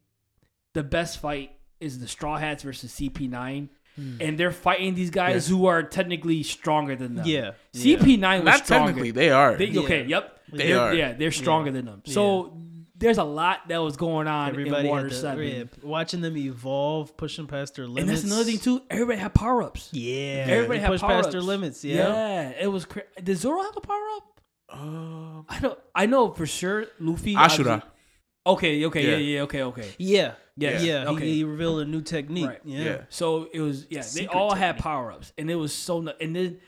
the 0.73 0.84
best 0.84 1.19
fight 1.19 1.52
is 1.80 1.99
the 1.99 2.07
Straw 2.07 2.38
Hats 2.38 2.64
versus 2.64 2.91
CP9. 2.94 3.69
Hmm. 3.95 4.18
And 4.19 4.38
they're 4.38 4.52
fighting 4.52 4.94
these 4.94 5.10
guys 5.10 5.48
who 5.48 5.68
are 5.68 5.82
technically 5.82 6.44
stronger 6.44 6.95
than 6.98 7.15
them. 7.15 7.26
Yeah. 7.26 7.52
CP9 7.73 8.19
was 8.40 8.44
not 8.44 8.65
stronger. 8.65 8.88
technically, 8.88 9.11
they 9.11 9.30
are. 9.30 9.56
They, 9.56 9.77
okay, 9.77 10.06
yep. 10.06 10.41
They 10.52 10.68
They're- 10.69 10.80
are. 10.80 10.94
Yeah, 10.94 11.14
they're 11.14 11.32
stronger 11.32 11.72
than 11.72 11.86
them. 11.86 12.02
So 12.06 12.57
there's 12.97 13.17
a 13.17 13.23
lot 13.23 13.67
that 13.67 13.77
was 13.80 13.97
going 13.97 14.27
on 14.27 14.49
Everybody 14.49 14.88
in 14.88 14.91
Water 14.91 15.09
to, 15.09 15.15
7. 15.15 15.47
yeah, 15.47 15.63
watching 15.84 16.22
them 16.22 16.38
evolve, 16.38 17.15
pushing 17.17 17.47
past 17.47 17.76
their 17.76 17.88
limits. 17.88 18.01
And 18.01 18.09
that's 18.09 18.23
another 18.23 18.43
thing 18.45 18.59
too. 18.59 18.81
Everybody 18.89 19.19
had 19.19 19.34
power 19.34 19.63
ups. 19.63 19.89
Yeah, 19.91 20.45
Everybody 20.47 20.80
they 20.80 20.84
had 20.84 20.91
push 20.91 21.01
power 21.01 21.09
past 21.11 21.26
ups. 21.27 21.34
their 21.34 21.41
limits. 21.41 21.84
Yeah, 21.84 21.95
Yeah, 21.95 22.49
it 22.61 22.67
was. 22.67 22.85
Cra- 22.85 23.03
Did 23.22 23.38
Zoro 23.38 23.61
have 23.63 23.76
a 23.77 23.81
power 23.81 24.07
up? 24.17 24.41
Um, 24.69 25.45
I 25.49 25.59
don't. 25.59 25.80
I 25.93 26.05
know 26.05 26.31
for 26.31 26.45
sure. 26.45 26.85
Luffy. 26.99 27.35
Ashura. 27.35 27.84
Okay. 28.47 28.85
Okay. 28.85 29.03
Yeah. 29.03 29.11
Yeah. 29.11 29.17
Yeah. 29.17 29.41
Okay. 29.41 29.63
Okay. 29.63 29.95
yeah, 29.97 30.34
Yeah, 30.55 30.80
yeah. 30.81 31.05
okay. 31.09 31.26
He, 31.26 31.34
he 31.38 31.43
revealed 31.43 31.81
a 31.81 31.85
new 31.85 32.01
technique. 32.01 32.47
Right. 32.47 32.61
Yeah, 32.63 32.84
Yeah. 32.84 33.01
So 33.09 33.47
it 33.53 33.59
was. 33.59 33.88
Yeah. 33.89 33.99
They 34.01 34.05
Secret 34.07 34.35
all 34.35 34.53
had 34.55 34.77
power 34.77 35.11
ups, 35.11 35.34
and 35.38 35.49
it 35.49 35.55
was 35.55 35.73
so. 35.73 36.07
And 36.22 36.35
then, 36.35 36.59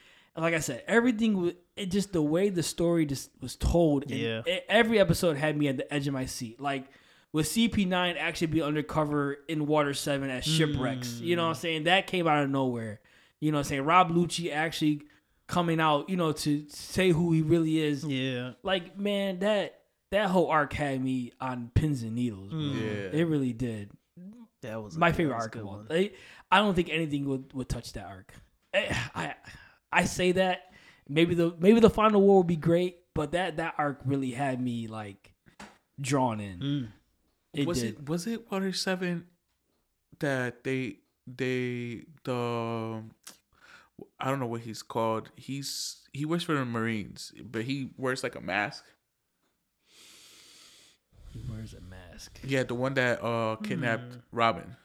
like 0.42 0.54
I 0.54 0.60
said, 0.60 0.84
everything 0.86 1.40
was. 1.40 1.52
It 1.76 1.90
just 1.90 2.12
the 2.12 2.22
way 2.22 2.48
the 2.48 2.62
story 2.62 3.06
just 3.06 3.30
was 3.40 3.54
told. 3.56 4.02
and 4.10 4.12
Yeah. 4.20 4.42
e- 4.46 4.60
every 4.68 4.98
episode 4.98 5.36
had 5.36 5.56
me 5.56 5.68
at 5.68 5.76
the 5.76 5.92
edge 5.94 6.06
of 6.08 6.14
my 6.14 6.26
seat. 6.26 6.60
Like 6.60 6.86
with 7.32 7.46
CP9 7.46 8.16
actually 8.18 8.48
be 8.48 8.62
undercover 8.62 9.38
in 9.48 9.66
Water 9.66 9.94
7 9.94 10.28
as 10.30 10.44
shipwrights. 10.44 11.20
You 11.20 11.36
know 11.36 11.42
what 11.44 11.50
I'm 11.50 11.54
saying? 11.54 11.84
That 11.84 12.06
came 12.06 12.26
out 12.26 12.42
of 12.42 12.50
nowhere. 12.50 13.00
You 13.40 13.52
know 13.52 13.58
what 13.58 13.66
I'm 13.66 13.68
saying? 13.68 13.82
Rob 13.84 14.10
Lucci 14.10 14.52
actually 14.52 15.02
coming 15.46 15.78
out, 15.80 16.10
you 16.10 16.16
know, 16.16 16.32
to 16.32 16.64
say 16.68 17.10
who 17.10 17.30
he 17.32 17.42
really 17.42 17.78
is. 17.80 18.02
yeah. 18.04 18.52
Like, 18.64 18.98
man, 18.98 19.38
that 19.40 19.80
that 20.10 20.30
whole 20.30 20.48
arc 20.48 20.72
had 20.72 21.02
me 21.04 21.32
on 21.40 21.70
pins 21.74 22.02
and 22.02 22.14
needles. 22.14 22.50
bro. 22.50 22.58
Yeah. 22.60 23.10
It 23.20 23.28
really 23.28 23.52
did. 23.52 23.90
That 24.62 24.82
was 24.82 24.96
My 24.96 25.10
that 25.10 25.16
favorite 25.16 25.34
was 25.36 25.44
arc 25.44 25.54
of 25.56 25.66
all. 25.66 25.76
one. 25.76 25.86
Like, 25.88 26.14
I 26.50 26.58
don't 26.58 26.74
think 26.74 26.88
anything 26.90 27.28
would, 27.28 27.52
would 27.52 27.68
touch 27.68 27.92
that 27.92 28.06
arc. 28.06 28.32
Eh, 28.74 28.92
I 29.14 29.34
I 29.92 30.04
say 30.04 30.32
that 30.32 30.72
maybe 31.08 31.34
the 31.34 31.54
maybe 31.58 31.80
the 31.80 31.90
final 31.90 32.20
war 32.20 32.38
would 32.38 32.46
be 32.46 32.56
great, 32.56 32.98
but 33.14 33.32
that 33.32 33.56
that 33.56 33.74
arc 33.78 34.00
really 34.04 34.32
had 34.32 34.60
me 34.60 34.86
like 34.86 35.32
drawn 36.00 36.40
in. 36.40 36.58
Mm. 36.58 36.88
It 37.54 37.66
was 37.66 37.82
did. 37.82 37.94
it 37.94 38.08
was 38.08 38.26
it 38.26 38.50
Water 38.50 38.72
Seven 38.72 39.26
that 40.20 40.64
they 40.64 40.98
they 41.26 42.04
the 42.24 43.02
I 44.20 44.28
don't 44.28 44.40
know 44.40 44.46
what 44.46 44.62
he's 44.62 44.82
called. 44.82 45.30
He's 45.36 46.08
he 46.12 46.24
works 46.24 46.44
for 46.44 46.54
the 46.54 46.64
Marines, 46.64 47.32
but 47.42 47.62
he 47.62 47.90
wears 47.96 48.22
like 48.22 48.34
a 48.34 48.40
mask. 48.40 48.84
He 51.30 51.42
wears 51.50 51.74
a 51.74 51.80
mask. 51.80 52.40
Yeah, 52.44 52.62
the 52.62 52.74
one 52.74 52.94
that 52.94 53.22
uh 53.22 53.56
kidnapped 53.56 54.18
Robin. 54.32 54.76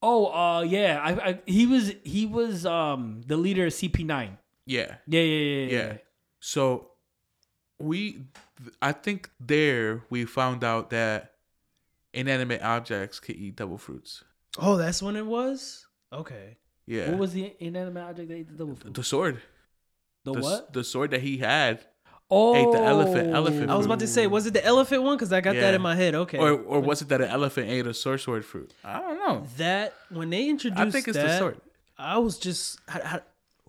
Oh, 0.00 0.26
uh, 0.26 0.62
yeah. 0.62 1.00
I, 1.02 1.28
I 1.30 1.40
he 1.46 1.66
was 1.66 1.92
he 2.04 2.26
was 2.26 2.64
um 2.64 3.22
the 3.26 3.36
leader 3.36 3.66
of 3.66 3.72
CP9. 3.72 4.36
Yeah. 4.66 4.96
Yeah, 5.06 5.20
yeah, 5.20 5.20
yeah, 5.20 5.66
yeah. 5.66 5.86
Yeah. 5.86 5.96
So 6.40 6.90
we 7.78 8.22
I 8.80 8.92
think 8.92 9.30
there 9.40 10.04
we 10.10 10.24
found 10.24 10.64
out 10.64 10.90
that 10.90 11.32
inanimate 12.12 12.62
objects 12.62 13.20
can 13.20 13.36
eat 13.36 13.56
devil 13.56 13.78
fruits. 13.78 14.24
Oh, 14.58 14.76
that's 14.76 15.02
when 15.02 15.16
it 15.16 15.26
was. 15.26 15.86
Okay. 16.12 16.56
Yeah. 16.86 17.10
What 17.10 17.18
was 17.18 17.32
the 17.32 17.54
inanimate 17.60 18.02
object 18.02 18.28
that 18.28 18.34
ate 18.34 18.48
the 18.48 18.54
devil 18.54 18.74
fruit? 18.74 18.94
the 18.94 19.04
sword? 19.04 19.40
The, 20.24 20.32
the, 20.32 20.40
what? 20.40 20.72
The 20.72 20.84
sword 20.84 21.10
that 21.10 21.20
he 21.20 21.38
had. 21.38 21.84
Oh, 22.30 22.54
ate 22.54 22.70
the 22.72 22.78
oh. 22.78 22.84
elephant- 22.84 23.34
elephant 23.34 23.70
I 23.70 23.76
was 23.76 23.86
about 23.86 24.00
to 24.00 24.06
say, 24.06 24.26
was 24.26 24.46
it 24.46 24.52
the 24.52 24.64
elephant 24.64 25.02
one? 25.02 25.16
Because 25.16 25.32
I 25.32 25.40
got 25.40 25.54
that 25.56 25.72
in 25.74 25.80
my 25.80 25.94
head. 25.94 26.14
Okay. 26.14 26.38
Or 26.38 26.52
or 26.52 26.80
was 26.80 27.00
it 27.00 27.08
that 27.08 27.20
an 27.22 27.28
elephant 27.30 27.70
ate 27.70 27.86
a 27.86 27.94
sorcerer 27.94 28.42
fruit? 28.42 28.74
I 28.84 29.00
don't 29.00 29.18
know. 29.18 29.46
that 29.56 29.94
when 30.10 30.28
they 30.30 30.48
introduced 30.48 30.80
I 30.80 30.90
think 30.90 31.08
it's 31.08 31.16
that, 31.16 31.26
the 31.26 31.38
sword. 31.38 31.60
I 31.96 32.18
was 32.18 32.38
just, 32.38 32.78
how, 32.86 33.00
how, 33.02 33.20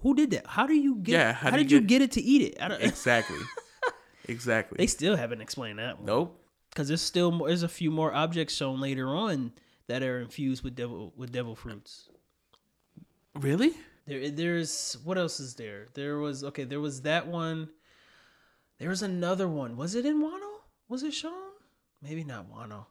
who 0.02 0.14
did 0.14 0.32
that? 0.32 0.46
How 0.46 0.68
do 0.68 0.74
you 0.76 0.96
get? 0.96 1.14
Yeah, 1.14 1.32
How, 1.34 1.52
how 1.52 1.58
you 1.58 1.64
did 1.64 1.72
you 1.72 1.80
get- 1.82 1.88
get 1.88 2.02
it 2.02 2.12
to 2.14 2.22
eat 2.22 2.42
it? 2.42 2.62
I 2.62 2.68
don't, 2.68 2.82
Exactly. 2.94 3.38
exactly. 4.28 4.76
they 4.78 4.88
still 4.88 5.16
haven't 5.16 5.42
explained 5.42 5.80
that 5.80 5.98
one. 5.98 6.06
nope. 6.06 6.36
Because 6.70 6.88
there's 6.90 7.02
still 7.02 7.32
more, 7.32 7.48
there's 7.48 7.64
a 7.64 7.68
few 7.70 7.90
more 7.92 8.14
objects 8.14 8.54
shown 8.54 8.80
later 8.80 9.08
on 9.08 9.54
that 9.88 10.04
are 10.04 10.20
infused 10.20 10.64
with 10.64 10.76
devil 10.76 11.14
with 11.18 11.32
devil 11.32 11.56
fruits. 11.56 12.10
Really? 13.36 13.72
There, 14.06 14.30
there's 14.30 14.98
what 15.04 15.18
else 15.18 15.40
is 15.40 15.56
there? 15.56 15.88
There 15.94 16.18
was 16.20 16.44
okay. 16.44 16.64
There 16.66 16.80
was 16.80 17.02
that 17.02 17.28
one. 17.28 17.70
There 18.80 18.90
was 18.90 19.02
another 19.02 19.48
one. 19.48 19.76
Was 19.78 19.96
it 19.96 20.06
in 20.06 20.22
Wano? 20.22 20.60
Was 20.88 21.04
it 21.04 21.14
shown? 21.14 21.34
Maybe 22.02 22.24
not 22.24 22.50
Wano. 22.52 22.86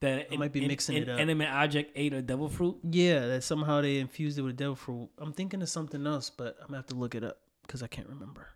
that 0.00 0.28
I 0.32 0.36
might 0.36 0.52
be 0.52 0.66
mixing 0.66 0.96
it 0.96 1.02
up. 1.08 1.16
Inanimate 1.16 1.48
object 1.48 1.92
ate 1.96 2.12
a 2.12 2.22
devil 2.22 2.48
fruit. 2.48 2.76
Yeah, 2.88 3.26
that 3.26 3.42
somehow 3.44 3.80
they 3.80 3.98
infused 3.98 4.38
it 4.38 4.42
with 4.42 4.56
devil 4.56 4.74
fruit. 4.76 5.08
I'm 5.18 5.32
thinking 5.32 5.60
of 5.62 5.68
something 5.68 6.06
else, 6.06 6.30
but 6.30 6.56
I'm 6.60 6.68
gonna 6.68 6.78
have 6.78 6.86
to 6.86 6.94
look 6.94 7.14
it 7.14 7.24
up 7.24 7.38
because 7.66 7.82
I 7.82 7.86
can't 7.88 8.08
remember. 8.08 8.48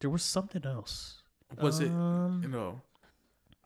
There 0.00 0.10
was 0.10 0.22
something 0.22 0.64
else. 0.64 1.22
Was 1.60 1.80
it 1.80 1.90
Um, 1.90 2.40
you 2.42 2.48
know 2.48 2.80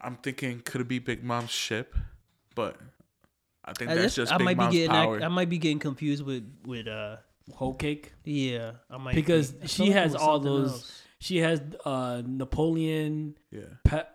I'm 0.01 0.16
thinking 0.16 0.61
could 0.61 0.81
it 0.81 0.89
be 0.89 0.99
Big 1.01 1.23
Mom's 1.24 1.51
ship? 1.51 1.94
But 2.55 2.77
I 3.65 3.73
think 3.73 3.90
I, 3.90 3.94
that's 3.94 4.15
just, 4.15 4.31
just 4.31 4.32
I 4.32 4.39
Big 4.39 4.44
might 4.44 4.57
Mom's 4.57 4.73
be 4.74 4.78
getting 4.78 4.90
power. 4.93 5.20
I, 5.23 5.28
might 5.28 5.49
be 5.49 5.59
getting 5.59 5.78
confused 5.81 6.24
with 6.24 6.44
with 6.65 6.86
uh 6.86 7.16
Whole 7.55 7.74
cake. 7.74 8.12
yeah 8.24 8.73
I 8.89 8.99
might 8.99 9.15
Because 9.16 9.51
be. 9.53 9.65
I 9.65 9.66
she 9.66 9.77
feel 9.77 9.86
like 9.86 9.97
it 9.97 10.03
has 10.03 10.15
all 10.15 10.39
those- 10.39 10.70
else. 10.73 11.03
She 11.23 11.39
has 11.39 11.61
uh 11.85 12.23
Napoleon, 12.27 13.36
yeah. 13.51 13.61
pa- 13.85 14.09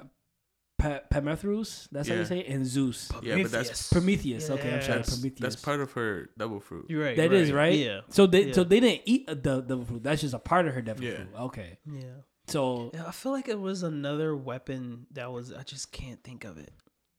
pa- 0.78 1.02
Prometheus. 1.10 1.88
That's 1.92 2.08
how 2.10 2.14
Yeah. 2.16 2.20
you 2.22 2.26
say 2.26 2.40
it, 2.40 2.48
and 2.54 2.66
Zeus. 2.66 3.10
Yeah, 3.24 3.42
but 3.42 3.52
that's- 3.52 3.90
Prometheus. 3.92 4.50
Okay, 4.50 4.76
I'm 4.76 4.82
sorry, 4.82 4.98
Yes. 5.00 5.10
Prometheus. 5.16 5.40
That's 5.40 5.56
part 5.56 5.80
of 5.80 5.92
her 5.94 6.30
devil 6.38 6.60
fruit. 6.60 6.86
You're 6.90 7.04
right. 7.04 7.16
That 7.18 7.32
is 7.34 7.52
right. 7.52 7.78
Yeah. 7.78 8.02
So 8.10 8.28
they 8.28 8.48
Yeah. 8.48 8.54
so 8.54 8.64
they 8.64 8.80
didn't 8.80 9.04
eat 9.06 9.26
the 9.28 9.62
devil 9.62 9.86
fruit. 9.86 10.04
That's 10.04 10.22
just 10.22 10.34
a 10.34 10.40
part 10.40 10.68
of 10.68 10.74
her 10.74 10.82
devil 10.82 11.04
Yeah. 11.06 11.16
fruit. 11.16 11.30
Okay. 11.48 11.80
Yeah. 11.92 12.02
So 12.48 12.92
Yeah, 12.94 13.08
I 13.08 13.12
feel 13.12 13.32
like 13.32 13.48
it 13.48 13.60
was 13.60 13.84
another 13.84 14.36
weapon 14.36 15.08
that 15.12 15.32
was. 15.32 15.52
I 15.54 15.64
just 15.64 15.92
can't 15.92 16.22
think 16.24 16.44
of 16.46 16.58
it. 16.58 16.72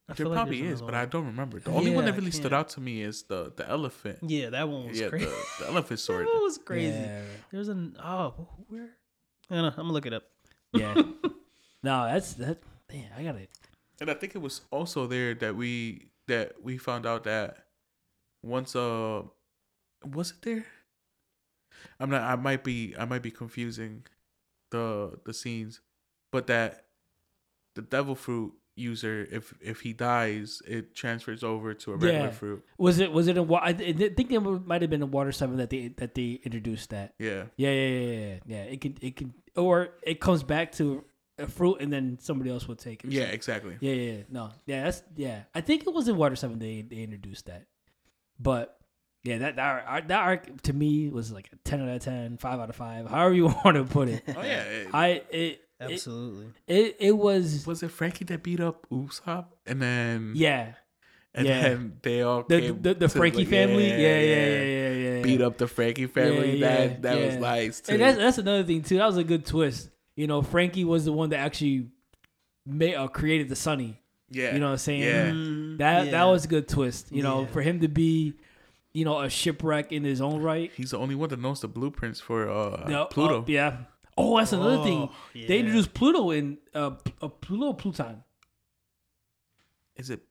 I 0.07 0.13
There 0.13 0.15
feel 0.25 0.29
like 0.29 0.37
probably 0.37 0.61
there's 0.61 0.73
is, 0.75 0.81
but 0.81 0.89
another 0.89 1.03
I 1.03 1.05
don't 1.05 1.25
remember. 1.27 1.59
The 1.59 1.69
only 1.71 1.91
one 1.91 2.03
Yeah, 2.05 2.11
that 2.11 2.13
I 2.15 2.17
really 2.17 2.31
stood 2.31 2.43
can't. 2.51 2.53
out 2.53 2.69
to 2.69 2.81
me 2.81 3.01
is 3.03 3.23
the 3.23 3.51
the 3.55 3.67
elephant. 3.69 4.21
one. 4.23 4.31
Yeah, 4.31 4.49
that 4.51 4.67
one 4.67 4.87
was 4.87 4.99
Yeah, 4.99 5.09
crazy. 5.09 5.25
the, 5.25 5.45
the 5.59 5.67
elephant 5.67 5.89
that 5.99 6.05
sword. 6.05 6.25
one 6.25 6.43
was 6.43 6.57
crazy. 6.57 6.97
Yeah. 6.97 7.21
There's 7.51 7.67
an 7.69 7.95
oh 8.03 8.47
where? 8.69 8.89
I 9.49 9.55
don't 9.55 9.63
know. 9.63 9.69
I'm 9.69 9.75
gonna 9.75 9.93
look 9.93 10.05
it 10.05 10.13
up. 10.13 10.23
Yeah. 10.73 10.93
no, 11.83 12.05
that's 12.05 12.33
that. 12.33 12.59
Damn, 12.89 13.05
I 13.17 13.23
got 13.23 13.35
it. 13.35 13.49
And 14.01 14.09
I 14.09 14.13
think 14.13 14.35
it 14.35 14.39
was 14.41 14.61
also 14.71 15.07
there 15.07 15.33
that 15.35 15.55
we 15.55 16.09
that 16.27 16.63
we 16.63 16.77
found 16.77 17.05
out 17.05 17.23
that 17.25 17.65
once 18.43 18.75
uh 18.75 19.23
was 20.13 20.31
it 20.31 20.41
there? 20.41 20.65
I'm 21.99 22.09
not 22.09 22.21
I 22.21 22.35
might 22.35 22.63
be 22.63 22.95
I 22.97 23.05
might 23.05 23.21
be 23.21 23.31
confusing 23.31 24.03
the 24.71 25.19
the 25.25 25.33
scenes, 25.33 25.81
but 26.31 26.47
that 26.47 26.85
the 27.75 27.81
devil 27.81 28.15
fruit 28.15 28.53
user 28.75 29.27
if 29.29 29.53
if 29.59 29.81
he 29.81 29.91
dies 29.91 30.61
it 30.65 30.95
transfers 30.95 31.43
over 31.43 31.73
to 31.73 31.91
a 31.91 31.95
regular 31.97 32.25
Yeah. 32.25 32.31
fruit. 32.31 32.63
Was 32.77 32.99
it 32.99 33.11
was 33.11 33.27
it 33.27 33.35
in 33.35 33.47
wa- 33.47 33.59
I 33.61 33.73
think 33.73 34.31
it 34.31 34.39
might 34.39 34.81
have 34.81 34.89
been 34.89 35.03
in 35.03 35.11
Water 35.11 35.33
Seven 35.33 35.57
that 35.57 35.69
they 35.69 35.89
that 35.97 36.15
they 36.15 36.39
introduced 36.43 36.91
that. 36.91 37.13
Yeah. 37.19 37.45
Yeah, 37.57 37.71
yeah, 37.71 37.87
yeah, 37.87 37.99
yeah, 37.99 38.17
yeah. 38.17 38.37
yeah. 38.47 38.63
It 38.71 38.79
can 38.81 38.97
it 39.01 39.15
can 39.17 39.33
or 39.55 39.89
it 40.03 40.19
comes 40.19 40.43
back 40.43 40.71
to 40.73 41.03
a 41.37 41.47
fruit 41.47 41.77
and 41.79 41.91
then 41.91 42.17
somebody 42.21 42.49
else 42.49 42.67
will 42.67 42.75
take 42.75 43.03
it. 43.03 43.11
Yeah, 43.11 43.21
something. 43.21 43.35
exactly. 43.35 43.77
Yeah, 43.79 43.93
yeah, 43.93 44.11
yeah. 44.11 44.23
No. 44.29 44.49
Yeah, 44.65 44.83
that's 44.83 45.03
yeah. 45.15 45.43
I 45.55 45.61
think 45.61 45.87
it 45.87 45.93
was 45.93 46.07
in 46.07 46.17
Water 46.17 46.35
Seven 46.35 46.59
they 46.59 46.81
they 46.81 46.97
introduced 46.97 47.45
that. 47.47 47.65
But 48.39 48.77
yeah, 49.23 49.39
that 49.39 49.55
that 49.57 49.85
arc, 49.87 50.07
that 50.07 50.19
arc 50.19 50.61
to 50.63 50.73
me 50.73 51.09
was 51.09 51.31
like 51.31 51.49
a 51.51 51.55
ten 51.57 51.81
out 51.81 51.89
of 51.89 52.01
10, 52.01 52.37
5 52.37 52.59
out 52.59 52.69
of 52.69 52.75
five, 52.75 53.09
however 53.09 53.33
you 53.33 53.45
want 53.65 53.75
to 53.75 53.83
put 53.83 54.09
it. 54.09 54.23
Oh 54.27 54.41
yeah. 54.41 54.63
it- 54.63 54.87
I 54.93 55.07
it 55.29 55.61
it, 55.79 55.91
Absolutely. 55.93 56.47
it 56.67 56.97
it 56.99 57.11
was 57.13 57.65
was 57.65 57.81
it 57.83 57.91
Franky 57.91 58.25
that 58.25 58.43
beat 58.43 58.59
up 58.59 58.85
Usopp 58.89 59.45
and 59.65 59.81
then 59.81 60.33
yeah 60.35 60.73
and 61.33 61.47
yeah. 61.47 61.61
then 61.61 61.97
they 62.01 62.21
all 62.21 62.43
the 62.43 62.59
came 62.59 62.81
the, 62.81 62.93
the 62.95 63.07
to, 63.07 63.09
Franky 63.09 63.39
like, 63.39 63.47
family 63.47 63.89
yeah 63.89 63.97
yeah 63.97 64.19
yeah 64.19 64.45
yeah, 64.45 64.89
yeah. 64.89 64.93
Beat 65.23 65.41
up 65.41 65.57
the 65.57 65.67
Franky 65.67 66.07
family. 66.07 66.57
Yeah, 66.57 66.67
yeah, 66.81 66.87
that 66.87 67.01
that 67.03 67.17
was 67.25 67.35
nice 67.37 67.79
too. 67.81 67.93
And 67.93 68.01
that's 68.01 68.17
that's 68.17 68.37
another 68.37 68.63
thing 68.63 68.81
too. 68.83 68.97
That 68.97 69.05
was 69.07 69.17
a 69.17 69.23
good 69.23 69.45
twist. 69.45 69.89
You 70.15 70.27
know, 70.27 70.41
Franky 70.41 70.83
was 70.83 71.05
the 71.05 71.13
one 71.13 71.29
that 71.29 71.39
actually 71.39 71.87
made 72.65 72.95
uh, 72.95 73.07
created 73.07 73.47
the 73.49 73.55
Sunny. 73.55 74.01
yeah, 74.29 74.53
You 74.53 74.59
know 74.59 74.65
what 74.67 74.71
I'm 74.73 74.77
saying? 74.77 75.01
Yeah. 75.01 75.29
Mm, 75.31 75.77
That 75.77 76.05
yeah. 76.05 76.11
that 76.11 76.23
was 76.25 76.45
a 76.45 76.47
good 76.47 76.67
twist. 76.67 77.11
You 77.11 77.23
know, 77.23 77.41
Yeah. 77.41 77.47
for 77.47 77.61
him 77.61 77.79
to 77.79 77.87
be, 77.87 78.33
you 78.93 79.05
know, 79.05 79.19
a 79.21 79.29
shipwright 79.29 79.91
in 79.91 80.03
his 80.03 80.19
own 80.21 80.41
right. 80.41 80.71
He's 80.75 80.91
the 80.91 80.97
only 80.99 81.15
one 81.15 81.29
that 81.29 81.39
knows 81.39 81.61
the 81.61 81.67
blueprints 81.69 82.19
for 82.19 82.49
uh, 82.49 82.85
Yeah, 82.89 83.05
Pluto. 83.09 83.41
uh, 83.41 83.45
yeah. 83.47 83.77
Oh, 84.17 84.37
that's 84.37 84.51
another 84.51 84.83
thing. 84.83 85.03
Oh, 85.09 85.11
They 85.33 85.59
introduced 85.59 85.93
Pluto 85.93 86.31
in 86.31 86.57
uh, 86.75 86.91
uh 87.21 87.27
Pluto 87.29 87.71
Pluton. 87.73 88.23
Is 89.95 90.09
it 90.09 90.21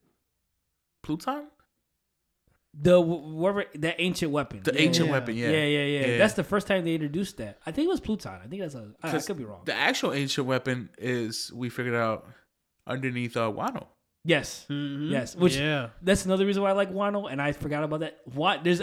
Pluton? 1.03 1.47
The 2.81 2.99
whatever 3.01 3.65
that 3.75 3.95
ancient 3.99 4.31
weapon. 4.31 4.61
The 4.63 4.73
Yeah, 4.73 4.79
ancient 4.81 5.07
yeah. 5.07 5.11
weapon, 5.11 5.35
yeah. 5.35 5.49
Yeah, 5.49 5.65
yeah, 5.65 5.83
yeah, 5.85 6.07
Yeah. 6.07 6.17
That's 6.17 6.33
the 6.35 6.43
first 6.45 6.65
time 6.65 6.85
they 6.85 6.93
introduced 6.95 7.35
that. 7.37 7.59
I 7.65 7.71
think 7.71 7.87
it 7.87 7.89
was 7.89 7.99
Pluton. 7.99 8.39
I 8.43 8.47
think 8.47 8.61
that's 8.61 8.75
a. 8.75 8.93
I, 9.03 9.09
I 9.09 9.11
'Cause 9.11 9.27
could 9.27 9.37
be 9.37 9.43
wrong. 9.43 9.61
The 9.65 9.73
actual 9.73 10.13
ancient 10.13 10.47
weapon 10.47 10.89
is 10.97 11.51
we 11.53 11.69
figured 11.69 11.95
out 11.95 12.25
underneath 12.87 13.35
uh, 13.37 13.51
Wano. 13.51 13.87
yes, 14.23 14.65
Mhm. 14.69 15.11
Yes, 15.11 15.35
which- 15.35 15.57
yeah. 15.57 15.89
that's 16.01 16.25
another 16.25 16.45
reason 16.45 16.63
why 16.63 16.69
I 16.69 16.73
like 16.73 16.91
Wano, 16.93 17.29
and 17.31 17.41
I 17.41 17.51
forgot 17.51 17.83
about 17.83 17.99
that. 18.01 18.19
What 18.25 18.63
there's 18.63 18.81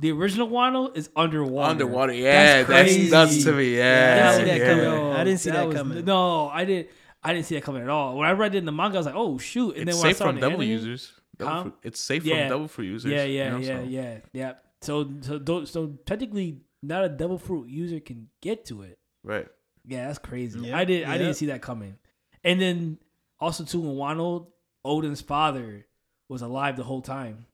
the 0.00 0.12
original 0.12 0.48
Wano 0.48 0.96
is 0.96 1.08
underwater. 1.16 1.70
Underwater, 1.70 2.12
yeah, 2.14 2.62
that's, 2.62 2.66
crazy. 2.66 3.10
nuts 3.10 3.44
to 3.44 3.52
me. 3.52 3.74
I 3.76 3.78
Yeah, 3.78 4.14
didn't 4.16 4.38
see 4.38 4.44
that 4.50 4.58
yeah. 4.58 4.84
coming. 4.84 5.12
I 5.12 5.24
didn't 5.24 5.40
see 5.40 5.50
that 5.50 5.66
was- 5.66 5.76
coming. 5.76 6.04
No, 6.04 6.48
I 6.48 6.64
didn't. 6.64 6.88
I 7.22 7.32
didn't 7.34 7.46
see 7.46 7.56
that 7.56 7.64
coming 7.64 7.82
at 7.82 7.88
all. 7.88 8.16
When 8.16 8.28
I 8.28 8.32
read 8.32 8.54
it 8.54 8.58
in 8.58 8.64
the 8.64 8.70
manga, 8.72 8.96
I 8.96 9.00
was 9.00 9.06
like, 9.06 9.16
"Oh 9.16 9.38
shoot!" 9.38 9.76
And 9.76 9.88
It's 9.88 9.96
then 9.96 9.96
when 9.98 10.06
I 10.06 10.10
safe 10.10 10.16
saw 10.18 10.26
from 10.26 10.36
the 10.36 10.40
devil 10.40 10.60
anime- 10.60 10.70
users. 10.70 11.12
Devil 11.38 11.54
Huh? 11.54 11.62
fruit- 11.62 11.74
It's 11.82 12.00
safe 12.00 12.24
Yeah. 12.24 12.40
from 12.42 12.48
devil 12.50 12.68
fruit 12.68 12.86
users. 12.86 13.10
Yeah, 13.12 13.24
yeah, 13.24 13.44
you 13.44 13.50
know, 13.50 13.58
yeah, 13.58 13.66
so- 13.82 13.88
yeah, 13.88 14.18
yeah. 14.32 14.52
So, 14.80 15.10
so, 15.22 15.64
so 15.64 15.98
technically, 16.06 16.60
not 16.82 17.04
a 17.04 17.08
devil 17.08 17.38
fruit 17.38 17.68
user 17.68 18.00
can 18.00 18.28
get 18.40 18.64
to 18.66 18.82
it. 18.82 18.98
Right. 19.24 19.48
Yeah, 19.86 20.06
that's 20.06 20.18
crazy. 20.18 20.60
Yeah, 20.60 20.76
I 20.78 20.84
did. 20.84 21.04
I 21.04 21.18
didn't 21.18 21.34
see 21.34 21.46
that 21.46 21.62
coming. 21.62 21.96
And 22.44 22.60
then 22.60 22.98
also 23.40 23.64
too, 23.64 23.80
in 23.88 23.96
Wano, 23.96 24.48
Oden's 24.84 25.20
father 25.20 25.86
was 26.28 26.42
alive 26.42 26.76
the 26.76 26.84
whole 26.84 27.02
time. 27.02 27.46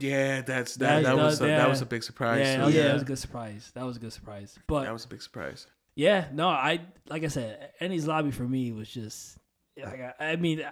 Yeah, 0.00 0.40
that's 0.40 0.76
That 0.76 1.02
that. 1.02 1.02
That, 1.04 1.16
was- 1.16 1.24
was 1.24 1.40
a, 1.42 1.46
yeah. 1.48 1.58
that 1.58 1.68
was 1.68 1.82
a 1.82 1.86
big 1.86 2.02
surprise. 2.02 2.40
yeah, 2.40 2.52
too. 2.54 2.58
that 2.60 2.66
was, 2.66 2.74
Yeah. 2.74 2.82
that 2.84 2.92
was 2.94 3.02
a 3.02 3.06
good 3.06 3.18
surprise. 3.18 3.70
That 3.74 3.84
was 3.84 3.96
a 3.96 4.00
good 4.00 4.12
surprise. 4.12 4.58
But 4.66 4.84
that 4.84 4.92
was 4.92 5.04
a 5.04 5.08
big 5.08 5.22
surprise. 5.22 5.66
Yeah, 5.94 6.26
no, 6.32 6.48
I 6.48 6.80
like 7.08 7.22
I 7.22 7.28
said, 7.28 7.70
Enies 7.80 8.06
Lobby 8.06 8.30
for 8.32 8.42
me 8.48 8.72
was 8.72 8.88
just 8.88 9.38
like 9.76 10.00
I, 10.18 10.32
I 10.32 10.36
mean, 10.36 10.64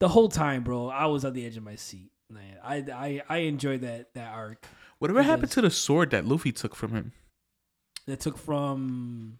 the 0.00 0.08
whole 0.08 0.28
time, 0.28 0.62
bro, 0.62 0.88
I 0.88 1.06
was 1.06 1.24
on 1.24 1.32
the 1.32 1.44
edge 1.46 1.56
of 1.56 1.62
my 1.62 1.76
seat. 1.76 2.10
Man, 2.30 2.56
I 2.64 2.76
I 2.92 3.22
I 3.28 3.38
enjoyed 3.38 3.82
that 3.82 4.12
that 4.14 4.32
arc 4.34 4.66
Whatever 4.98 5.22
happened 5.22 5.50
to 5.52 5.60
the 5.60 5.70
sword 5.70 6.10
that 6.10 6.24
Luffy 6.26 6.52
took 6.52 6.74
from 6.74 6.92
him? 6.92 7.12
that 8.06 8.20
took 8.20 8.38
from. 8.38 9.38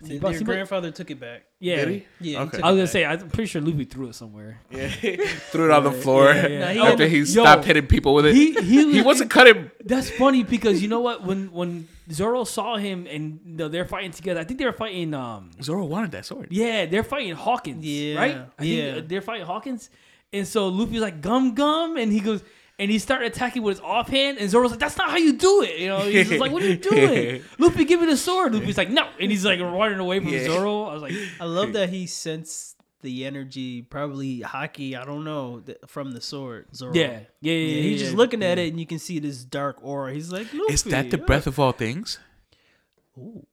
Their 0.00 0.20
But- 0.20 0.34
but- 0.34 0.44
grandfather 0.44 0.90
took 0.90 1.10
it 1.10 1.18
back. 1.20 1.44
Yeah, 1.60 1.84
Did 1.84 1.88
he? 2.20 2.32
Yeah. 2.32 2.42
Okay. 2.42 2.58
He 2.58 2.62
I 2.62 2.66
was 2.72 2.76
gonna 2.76 2.82
back. 2.82 2.88
say 2.92 3.04
I'm 3.06 3.30
pretty 3.30 3.46
sure 3.46 3.62
Luffy 3.62 3.84
threw 3.84 4.08
it 4.08 4.14
somewhere. 4.14 4.60
Yeah, 4.70 4.88
threw 5.50 5.64
it 5.66 5.70
on 5.70 5.84
the 5.84 5.92
floor 5.92 6.26
yeah, 6.34 6.46
yeah. 6.48 6.74
Nah, 6.74 6.86
after 6.88 7.04
had- 7.04 7.10
he 7.12 7.18
Yo, 7.18 7.24
stopped 7.24 7.64
hitting 7.64 7.86
people 7.86 8.12
with 8.14 8.26
it. 8.26 8.34
He 8.34 8.52
he, 8.52 8.92
he 8.96 9.02
wasn't 9.02 9.30
cutting. 9.30 9.70
That's 9.84 10.10
funny 10.10 10.42
because 10.42 10.82
you 10.82 10.88
know 10.88 11.00
what? 11.00 11.24
When 11.24 11.50
when 11.52 11.88
Zoro 12.12 12.44
saw 12.44 12.76
him 12.76 13.06
and 13.06 13.40
you 13.44 13.56
know, 13.56 13.68
they're 13.68 13.86
fighting 13.86 14.10
together, 14.10 14.40
I 14.40 14.44
think 14.44 14.58
they 14.58 14.66
were 14.66 14.72
fighting. 14.72 15.14
Um, 15.14 15.50
Zoro 15.62 15.84
wanted 15.84 16.12
that 16.12 16.26
sword. 16.26 16.48
Yeah, 16.50 16.86
they're 16.86 17.04
fighting 17.04 17.34
Hawkins. 17.34 17.84
Yeah, 17.84 18.18
right. 18.18 18.36
I 18.58 18.62
think 18.62 18.76
yeah. 18.76 19.00
they're 19.04 19.22
fighting 19.22 19.46
Hawkins, 19.46 19.90
and 20.32 20.46
so 20.46 20.68
Luffy's 20.68 21.00
like 21.00 21.20
gum 21.20 21.54
gum, 21.54 21.96
and 21.96 22.12
he 22.12 22.20
goes 22.20 22.42
and 22.78 22.90
he 22.90 22.98
started 22.98 23.26
attacking 23.26 23.62
with 23.62 23.76
his 23.76 23.84
offhand, 23.84 24.38
and 24.38 24.50
Zoro's 24.50 24.72
like, 24.72 24.80
"That's 24.80 24.96
not 24.98 25.08
how 25.10 25.16
you 25.16 25.34
do 25.34 25.62
it." 25.62 25.78
You 25.78 25.88
know, 25.88 26.00
he's 26.00 26.28
just 26.28 26.40
like, 26.40 26.50
"What 26.50 26.62
are 26.62 26.68
you 26.68 26.76
doing?" 26.90 27.42
Luffy, 27.58 27.84
give 27.84 28.00
me 28.00 28.06
the 28.06 28.16
sword. 28.16 28.52
Luffy's 28.54 28.76
like, 28.76 28.90
"No," 28.90 29.08
and 29.20 29.30
he's 29.30 29.44
like 29.44 29.60
running 29.60 30.00
away 30.00 30.18
from 30.20 30.28
Yeah. 30.30 30.44
Zoro. 30.44 30.84
I 30.84 30.94
was 30.94 31.02
like, 31.02 31.14
I 31.40 31.44
love 31.44 31.72
that 31.74 31.90
he 31.90 32.06
sensed 32.06 32.73
the 33.04 33.24
energy, 33.24 33.82
probably 33.82 34.40
haki. 34.40 34.98
I 35.00 35.04
don't 35.04 35.22
know 35.22 35.60
th- 35.60 35.78
from 35.86 36.10
the 36.12 36.20
sword. 36.20 36.66
Zoro. 36.74 36.92
Yeah, 36.94 37.02
yeah, 37.02 37.08
yeah. 37.08 37.52
Yeah, 37.52 37.52
yeah, 37.76 37.82
he's 37.82 38.00
yeah, 38.00 38.06
just 38.06 38.16
looking 38.16 38.42
at 38.42 38.58
yeah. 38.58 38.64
it, 38.64 38.68
and 38.70 38.80
you 38.80 38.86
can 38.86 38.98
see 38.98 39.20
this 39.20 39.44
dark 39.44 39.78
aura. 39.82 40.12
He's 40.12 40.32
like, 40.32 40.48
Is 40.68 40.82
that 40.84 41.10
the 41.10 41.16
"Luffy, 41.18 41.26
breath 41.26 41.46
of 41.46 41.58
all 41.60 41.72
things? 41.72 42.18
uh." 43.16 43.20
Ooh, 43.20 43.46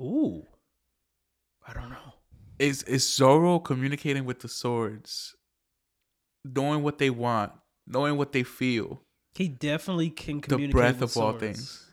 ooh. 0.00 0.46
I 1.66 1.72
don't 1.72 1.90
know. 1.90 2.14
Is 2.58 2.82
is 2.84 3.12
Zoro 3.12 3.58
communicating 3.58 4.24
with 4.24 4.40
the 4.40 4.48
swords, 4.48 5.34
knowing 6.44 6.82
what 6.84 6.98
they 6.98 7.10
want, 7.10 7.52
knowing 7.86 8.16
what 8.16 8.32
they 8.32 8.44
feel? 8.44 9.02
He 9.34 9.48
definitely 9.48 10.10
can 10.10 10.36
The 10.40 10.48
communicate. 10.48 10.72
breath 10.72 11.00
with 11.00 11.16
of 11.16 11.22
all 11.22 11.32
things. 11.32 11.84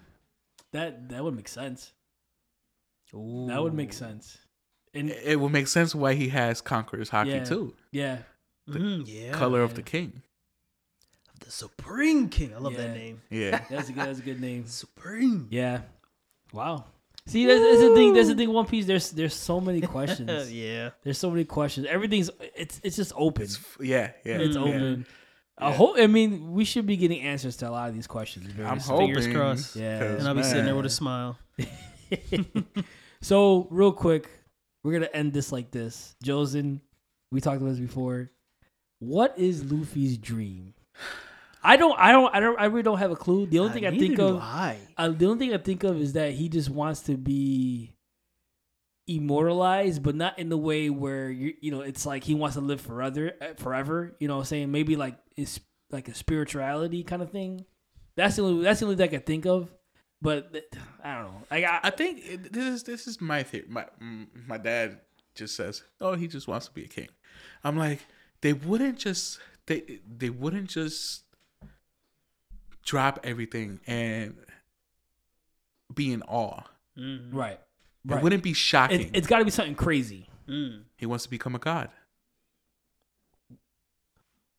That 0.71 1.09
that 1.09 1.23
would 1.23 1.35
make 1.35 1.47
sense. 1.47 1.91
Ooh. 3.15 3.47
That 3.47 3.61
would 3.61 3.73
make 3.73 3.93
sense. 3.93 4.37
And 4.93 5.09
It 5.09 5.23
it 5.25 5.35
would 5.39 5.51
make 5.51 5.67
sense 5.67 5.95
why 5.95 6.13
he 6.13 6.29
has 6.29 6.61
Conqueror's 6.61 7.09
haki 7.09 7.27
Yeah. 7.31 7.43
too. 7.43 7.73
yeah, 7.91 8.17
the 8.67 8.79
Mhm, 8.79 9.03
yeah, 9.07 9.31
Color 9.31 9.61
of 9.61 9.73
the 9.73 9.81
king. 9.81 10.21
of 11.33 11.39
the 11.39 11.51
Supreme 11.51 12.29
King. 12.29 12.53
I 12.53 12.59
love 12.59 12.73
Yeah. 12.73 12.81
that 12.87 12.93
name. 12.95 13.21
Yeah. 13.29 13.65
that's 13.69 13.89
a 13.89 13.93
good 13.93 14.05
that's 14.07 14.19
a 14.19 14.23
good 14.23 14.39
name. 14.41 14.67
Supreme. 14.67 15.47
Yeah. 15.49 15.81
Wow. 16.53 16.85
See, 17.25 17.45
that's, 17.45 17.59
that's 17.61 17.79
the 17.81 17.95
thing. 17.95 18.13
That's 18.13 18.27
the 18.27 18.35
thing. 18.35 18.51
One 18.51 18.65
Piece. 18.65 18.85
There's 18.85 19.09
there's 19.11 19.33
so 19.33 19.59
many 19.61 19.79
questions. 19.95 20.51
yeah. 20.51 20.89
There's 21.03 21.17
so 21.17 21.31
many 21.31 21.45
questions. 21.45 21.87
Everything's 21.87 22.29
it's 22.55 22.79
it's 22.83 22.95
just 22.97 23.13
open. 23.15 23.43
It's, 23.43 23.59
yeah, 23.79 24.11
yeah. 24.25 24.37
It's 24.39 24.57
Mm. 24.57 24.61
open. 24.61 25.05
I 25.57 25.69
Yeah. 25.69 25.75
hope. 25.75 25.95
I 25.97 26.07
mean, 26.07 26.51
we 26.53 26.65
should 26.65 26.85
be 26.85 26.97
getting 26.97 27.21
answers 27.21 27.55
to 27.57 27.69
a 27.69 27.71
lot 27.71 27.87
of 27.89 27.95
these 27.95 28.07
questions. 28.07 28.47
very 28.47 28.67
I'm 28.67 28.79
hoping. 28.79 29.07
Fingers 29.15 29.27
crossed. 29.27 29.75
Yeah. 29.75 29.99
'cause, 29.99 30.19
And 30.19 30.27
I'll 30.27 30.35
be 30.35 30.43
sitting 30.43 30.65
there 30.65 30.75
with 30.75 30.85
a 30.85 30.89
smile. 30.89 31.37
so 33.21 33.67
real 33.69 33.91
quick, 33.91 34.29
we're 34.83 34.93
gonna 34.93 35.09
end 35.13 35.33
this 35.33 35.51
like 35.51 35.71
this. 35.71 36.15
Joesen, 36.23 36.81
we 37.31 37.41
talked 37.41 37.61
about 37.61 37.71
this 37.71 37.79
before. 37.79 38.31
What 38.99 39.37
is 39.37 39.71
Luffy's 39.71 40.17
dream? 40.17 40.73
I 41.63 41.77
don't. 41.77 41.97
I 41.97 42.11
don't. 42.11 42.35
I 42.35 42.39
don't. 42.39 42.59
I 42.59 42.65
really 42.65 42.83
don't 42.83 42.99
have 42.99 43.11
a 43.11 43.15
clue. 43.15 43.45
The 43.45 43.59
only 43.59 43.71
thing 43.71 43.85
I 43.85 43.97
think 43.97 44.19
of. 44.19 44.39
I. 44.41 44.77
Uh, 44.97 45.09
the 45.09 45.25
only 45.27 45.39
thing 45.39 45.53
I 45.53 45.57
think 45.57 45.83
of 45.83 45.99
is 45.99 46.13
that 46.13 46.33
he 46.33 46.49
just 46.49 46.69
wants 46.69 47.01
to 47.01 47.15
be 47.15 47.95
immortalized, 49.07 50.03
but 50.03 50.15
not 50.15 50.39
in 50.39 50.49
the 50.49 50.57
way 50.57 50.89
where 50.89 51.29
you 51.29 51.53
you 51.61 51.71
know 51.71 51.81
it's 51.81 52.05
like 52.05 52.23
he 52.23 52.33
wants 52.33 52.55
to 52.55 52.61
live 52.61 52.81
forever, 52.81 53.31
uh, 53.41 53.53
forever. 53.55 54.15
You 54.19 54.27
know, 54.27 54.35
what 54.35 54.41
I'm 54.41 54.45
saying 54.45 54.71
maybe 54.71 54.97
like 54.97 55.17
it's 55.37 55.59
like 55.89 56.09
a 56.09 56.13
spirituality 56.13 57.03
kind 57.03 57.21
of 57.21 57.31
thing. 57.31 57.65
That's 58.17 58.35
the 58.35 58.43
only 58.43 58.63
that's 58.63 58.81
the 58.81 58.85
only 58.87 58.97
thing 58.97 59.05
I 59.05 59.11
can 59.11 59.21
think 59.21 59.45
of. 59.45 59.73
But 60.23 60.55
I 61.03 61.15
don't 61.15 61.23
know. 61.25 61.41
Like 61.51 61.65
I, 61.65 61.79
I 61.83 61.89
think 61.89 62.51
this 62.53 62.65
is 62.65 62.83
this 62.83 63.07
is 63.07 63.19
my 63.19 63.43
theory. 63.43 63.65
My 63.67 63.85
mm, 64.01 64.27
my 64.47 64.57
dad 64.57 64.99
just 65.35 65.55
says, 65.55 65.83
"Oh, 65.99 66.13
he 66.15 66.27
just 66.27 66.47
wants 66.47 66.67
to 66.67 66.71
be 66.71 66.85
a 66.85 66.87
king." 66.87 67.09
I'm 67.63 67.77
like, 67.77 67.99
they 68.41 68.53
wouldn't 68.53 68.97
just 68.97 69.39
they 69.65 69.99
they 70.17 70.29
wouldn't 70.29 70.69
just 70.69 71.23
drop 72.85 73.19
everything 73.23 73.79
and 73.85 74.35
be 75.93 76.13
in 76.13 76.21
awe. 76.23 76.61
Mm. 76.97 77.33
right, 77.33 77.59
It 78.07 78.11
right. 78.13 78.23
wouldn't 78.23 78.43
be 78.43 78.53
shocking. 78.53 79.01
It, 79.01 79.11
it's 79.13 79.27
got 79.27 79.39
to 79.39 79.45
be 79.45 79.51
something 79.51 79.75
crazy, 79.75 80.29
Mm. 80.47 80.83
he 80.97 81.05
wants 81.05 81.23
to 81.25 81.29
become 81.29 81.53
a 81.55 81.59
god. 81.59 81.89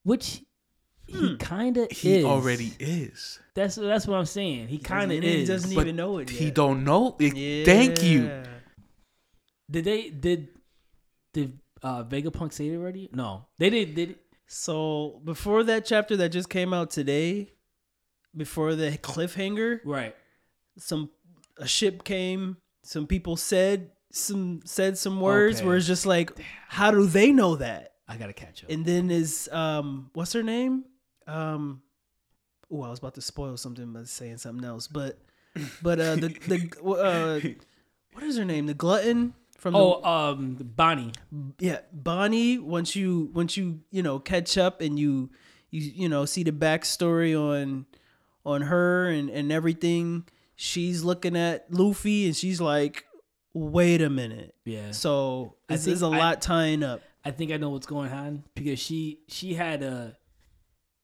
which 0.02 0.42
he 1.06 1.36
kind 1.36 1.76
of 1.76 1.90
He 1.90 2.16
is. 2.18 2.24
already 2.24 2.72
is. 2.78 3.38
That's 3.54 3.76
that's 3.76 4.06
what 4.06 4.18
I'm 4.18 4.24
saying. 4.26 4.68
He 4.68 4.78
kind 4.78 5.12
of 5.12 5.20
doesn't- 5.20 5.22
He 5.36 5.42
is. 5.42 5.48
doesn't 5.48 5.74
But 5.74 5.82
even 5.82 5.96
know 5.96 6.18
it 6.18 6.30
yet. 6.30 6.40
He 6.40 6.50
don't 6.50 6.84
know. 6.84 7.16
it. 7.20 7.64
Thank 7.64 8.02
you. 8.02 8.42
Did 9.70 9.84
they 9.84 10.10
did 10.10 10.48
did 11.32 11.58
uh 11.82 12.04
Vegapunk 12.04 12.52
say 12.52 12.68
it 12.68 12.76
already? 12.76 13.08
No, 13.12 13.46
they 13.58 13.70
did. 13.70 13.94
Did 13.94 14.16
So 14.46 15.20
before 15.24 15.62
that 15.64 15.84
chapter 15.84 16.16
that 16.16 16.30
just 16.30 16.48
came 16.50 16.72
out 16.74 16.90
today, 16.90 17.52
before 18.36 18.74
the 18.74 18.98
cliffhanger, 18.98 19.80
right. 19.84 20.14
some 20.78 21.10
a 21.58 21.66
ship 21.66 22.04
came. 22.04 22.56
Some 22.84 23.06
people 23.06 23.36
said 23.36 23.90
some 24.12 24.60
said 24.64 24.98
some 24.98 25.20
words 25.20 25.58
Okay. 25.58 25.66
where 25.66 25.76
it's 25.76 25.86
just 25.86 26.06
like, 26.06 26.30
how 26.68 26.90
do 26.90 27.06
they 27.06 27.32
know 27.32 27.56
that? 27.56 27.92
I 28.06 28.16
gotta 28.18 28.34
catch 28.34 28.62
up. 28.64 28.70
And 28.70 28.84
then 28.84 29.10
is 29.10 29.48
um, 29.50 30.10
what's 30.12 30.32
her 30.34 30.42
name? 30.42 30.84
Um, 31.26 31.82
oh, 32.70 32.82
I 32.82 32.90
was 32.90 32.98
about 32.98 33.14
to 33.14 33.20
spoil 33.22 33.56
something 33.56 33.92
by 33.92 34.04
saying 34.04 34.38
something 34.38 34.64
else, 34.66 34.86
but 34.88 35.18
but 35.82 36.00
uh, 36.00 36.16
the 36.16 36.28
the 36.48 36.72
uh, 36.84 37.40
what 38.12 38.22
is 38.24 38.36
her 38.36 38.44
name? 38.44 38.66
The 38.66 38.74
glutton 38.74 39.34
from 39.58 39.72
the 39.74 39.78
oh, 39.78 40.02
um, 40.04 40.56
Bonnie. 40.76 41.12
yeah 41.58 41.78
bonnie 41.92 42.58
once 42.58 42.94
you 42.94 43.30
once 43.32 43.56
you 43.56 43.80
you 43.90 44.02
know 44.02 44.18
catch 44.18 44.58
up 44.58 44.80
and 44.82 44.98
you 44.98 45.30
you 45.70 45.80
you 45.94 46.08
know 46.08 46.24
see 46.26 46.42
the 46.42 46.50
backstory 46.52 47.34
on 47.38 47.86
on 48.44 48.62
her 48.62 49.08
and 49.08 49.30
and 49.30 49.50
everything 49.50 50.24
she's 50.56 51.02
looking 51.02 51.34
at 51.36 51.72
luffy 51.72 52.26
and 52.26 52.36
she's 52.36 52.60
like 52.60 53.06
wait 53.54 54.02
a 54.02 54.10
minute 54.10 54.54
Yeah. 54.66 54.90
so 54.90 55.54
this 55.68 55.86
is 55.86 56.02
a 56.02 56.06
think 56.06 56.16
I- 56.16 56.18
lot 56.18 56.42
tying 56.42 56.82
up 56.82 57.00
I 57.24 57.30
think 57.30 57.50
I 57.52 57.56
know 57.56 57.70
what's 57.70 57.86
going 57.86 58.12
on 58.12 58.44
because 58.54 58.78
she 58.78 59.20
she 59.28 59.54
had 59.54 59.82
a 59.82 60.14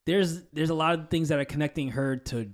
there's 0.06 0.42
there's 0.52 0.70
a 0.70 0.74
lot 0.74 0.98
of 0.98 1.08
things 1.10 1.28
that 1.28 1.38
are 1.38 1.44
connecting 1.44 1.90
her 1.90 2.16
to 2.16 2.50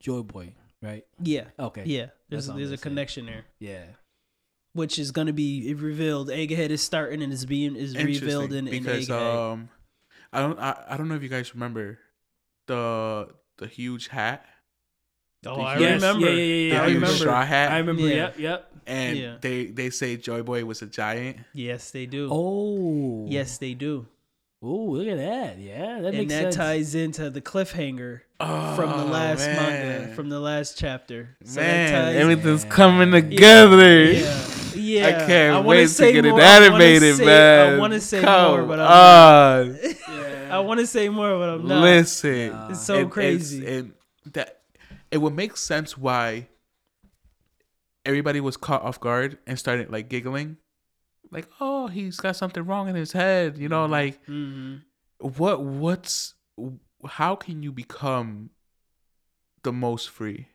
Joy 0.00 0.22
Boy, 0.22 0.54
right? 0.82 1.04
yeah 1.22 1.44
Okay. 1.58 1.82
yeah 1.86 2.06
there's 2.28 2.46
That's 2.46 2.48
all 2.48 2.54
I'm 2.54 2.58
there's 2.60 2.72
a 2.72 2.76
connection 2.82 3.26
there 3.26 3.44
Yeah. 3.58 3.84
which 4.72 4.98
is 4.98 5.10
going 5.12 5.26
to 5.28 5.32
be 5.32 5.72
revealed 5.74 6.28
egghead 6.28 6.70
is 6.70 6.82
starting 6.82 7.22
and 7.22 7.32
is 7.32 7.46
being 7.46 7.76
is 7.76 7.96
revealed 7.96 8.52
in, 8.52 8.68
in 8.68 8.82
because 8.82 9.08
egghead 9.08 9.52
um, 9.52 9.68
I 10.32 10.40
don't 10.40 10.58
I, 10.58 10.84
I 10.90 10.96
don't 10.96 11.08
know 11.08 11.14
if 11.14 11.22
you 11.22 11.28
guys 11.28 11.54
remember 11.54 11.98
the 12.66 13.28
the 13.58 13.66
huge 13.68 14.08
hat, 14.08 14.44
oh 15.46 15.60
i 15.60 15.78
Yes, 15.78 16.02
remember 16.02 16.28
Yeah, 16.28 16.32
yeah, 16.34 16.44
yeah. 16.44 16.74
the. 16.78 16.82
I 16.84 16.86
huge 16.88 16.94
remember. 16.96 17.16
straw 17.16 17.44
hat, 17.44 17.70
I 17.72 17.78
remember. 17.78 18.02
Yeah. 18.02 18.14
Yep. 18.16 18.38
Yep. 18.38 18.70
and 18.86 19.18
Yeah. 19.18 19.36
they 19.40 19.66
they 19.66 19.90
say 19.90 20.16
Joy 20.16 20.42
Boy 20.42 20.64
was 20.64 20.82
a 20.82 20.86
giant. 20.86 21.38
yes 21.52 21.90
they 21.92 22.06
do 22.06 22.28
Oh. 22.32 23.26
yes 23.28 23.58
they 23.58 23.74
do 23.74 24.06
Oh, 24.66 24.92
look 24.92 25.06
at 25.08 25.18
that. 25.18 25.58
Yeah, 25.58 26.00
that 26.00 26.06
and 26.14 26.16
makes 26.16 26.32
that 26.32 26.42
sense. 26.44 26.56
ties 26.56 26.94
into 26.94 27.28
the 27.28 27.42
cliffhanger 27.42 28.20
Oh, 28.40 28.74
from 28.76 28.88
the 28.90 29.02
oh, 29.04 29.06
last 29.08 29.40
man. 29.46 29.56
manga, 29.98 30.14
from 30.14 30.30
the 30.30 30.40
last 30.40 30.78
chapter. 30.78 31.36
So 31.44 31.60
man, 31.60 32.16
everything's 32.16 32.64
Yeah. 32.64 32.70
coming 32.70 33.10
together. 33.10 34.04
yeah, 34.12 34.46
yeah. 34.74 35.06
I 35.06 35.26
can't 35.26 35.56
wanna 35.56 35.68
wait 35.68 35.82
to 35.82 35.88
say 35.88 36.12
get 36.14 36.24
it 36.24 36.30
more, 36.30 36.40
I 36.40 36.60
wanna 36.60 36.66
animated, 36.76 37.16
say- 37.16 37.24
man. 37.26 37.74
I 37.74 37.78
want 37.78 37.92
to 37.92 38.00
say 38.00 38.20
Come 38.22 38.50
more, 38.52 38.62
but 38.66 38.80
I'm 38.80 39.68
on. 39.68 39.78
Yeah. 39.84 40.48
I 40.56 40.58
want 40.60 40.80
to 40.80 40.86
say 40.86 41.08
more, 41.10 41.38
but 41.38 41.48
I'm 41.50 41.66
not. 41.68 41.82
Listen, 41.82 42.50
Nah. 42.52 42.68
It's 42.70 42.80
so 42.80 42.94
And- 42.94 43.02
and- 43.02 43.10
crazy. 43.12 43.66
and 43.66 43.92
that 44.32 44.60
it 45.10 45.18
would 45.18 45.34
make 45.34 45.56
sense 45.58 45.98
why 45.98 46.48
everybody 48.06 48.40
was 48.40 48.56
caught 48.56 48.82
off 48.82 48.98
guard 49.00 49.36
and 49.46 49.58
started 49.58 49.90
like 49.90 50.08
giggling, 50.08 50.56
like, 51.34 51.48
"Oh, 51.60 51.88
he's 51.88 52.16
got 52.16 52.36
something 52.36 52.64
wrong 52.64 52.88
in 52.88 52.94
his 52.94 53.12
head," 53.12 53.58
you 53.58 53.68
know, 53.68 53.86
like 53.86 54.24
hmm 54.24 54.76
what 55.18 55.62
what's 55.62 56.34
how 57.06 57.34
can 57.36 57.62
you 57.62 57.72
become 57.72 58.50
the 59.62 59.72
most 59.72 60.10
free? 60.10 60.48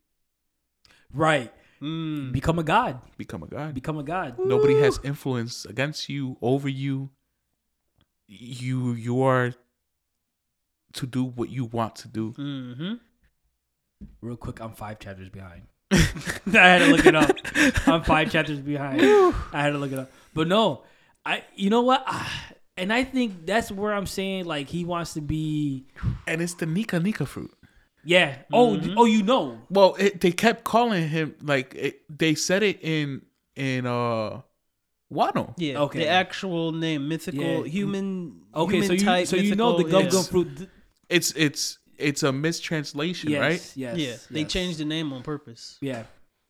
Right. 1.13 1.51
Mm. 1.81 2.31
Become 2.31 2.59
a 2.59 2.63
god. 2.63 2.99
Become 3.17 3.43
a 3.43 3.47
god. 3.47 3.73
Become 3.73 3.97
a 3.97 4.03
god. 4.03 4.35
Nobody 4.37 4.79
has 4.79 4.99
influence 5.03 5.65
against 5.65 6.09
you, 6.09 6.37
over 6.41 6.69
you. 6.69 7.09
You 8.27 8.93
you 8.93 9.23
are 9.23 9.53
to 10.93 11.07
do 11.07 11.23
what 11.23 11.49
you 11.49 11.65
want 11.65 11.95
to 11.97 12.07
do. 12.07 12.33
Mm-hmm. 12.37 12.93
Real 14.21 14.37
quick, 14.37 14.61
I'm 14.61 14.73
five 14.73 14.99
chapters 14.99 15.29
behind. 15.29 15.63
I 15.91 15.97
had 16.45 16.79
to 16.79 16.87
look 16.87 17.05
it 17.05 17.15
up. 17.15 17.31
I'm 17.87 18.03
five 18.03 18.31
chapters 18.31 18.59
behind. 18.59 19.01
I 19.01 19.61
had 19.61 19.71
to 19.71 19.77
look 19.77 19.91
it 19.91 19.99
up. 19.99 20.11
But 20.33 20.47
no, 20.47 20.83
I. 21.25 21.43
You 21.55 21.69
know 21.69 21.81
what? 21.81 22.03
Ah, 22.07 22.51
And 22.77 22.93
I 22.93 23.03
think 23.03 23.45
that's 23.45 23.71
where 23.71 23.93
I'm 23.93 24.05
saying 24.05 24.45
like 24.45 24.69
he 24.69 24.85
wants 24.85 25.13
to 25.15 25.21
be. 25.21 25.85
And 26.27 26.41
it's 26.41 26.53
the 26.53 26.65
Nika 26.65 26.99
Nika 26.99 27.25
fruit. 27.25 27.51
Yeah. 28.05 28.37
Oh. 28.53 28.77
Mhm. 28.77 28.93
Oh, 28.97 29.05
you 29.05 29.23
know. 29.23 29.59
Well, 29.69 29.95
it, 29.99 30.21
they 30.21 30.31
kept 30.31 30.63
calling 30.63 31.09
him 31.09 31.35
like 31.41 31.75
it, 31.75 32.01
they 32.09 32.35
said 32.35 32.63
it 32.63 32.79
in 32.81 33.21
in 33.55 33.85
uh 33.85 34.41
Wano. 35.11 35.53
Yeah. 35.57 35.79
Okay. 35.81 35.99
The 35.99 36.07
actual 36.07 36.71
name, 36.71 37.07
mythical 37.09 37.65
Yeah. 37.65 37.71
human. 37.71 38.41
Okay. 38.55 38.73
human 38.75 38.87
So 38.87 38.93
you. 38.93 38.99
type, 39.05 39.27
So 39.27 39.35
you 39.35 39.55
know 39.55 39.77
the 39.77 39.83
mythical- 39.83 40.01
gum 40.03 40.09
gum 40.11 40.23
fruit. 40.23 40.57
th- 40.57 40.69
It's 41.09 41.31
it's 41.35 41.79
it's 41.97 42.23
a 42.23 42.31
mistranslation, 42.31 43.31
Yes. 43.31 43.41
right? 43.41 43.73
Yes. 43.75 43.97
Yeah, 43.97 44.15
they 44.31 44.45
changed 44.45 44.77
the 44.79 44.85
name 44.85 45.11
on 45.11 45.21
purpose. 45.23 45.77
Yeah. 45.81 46.03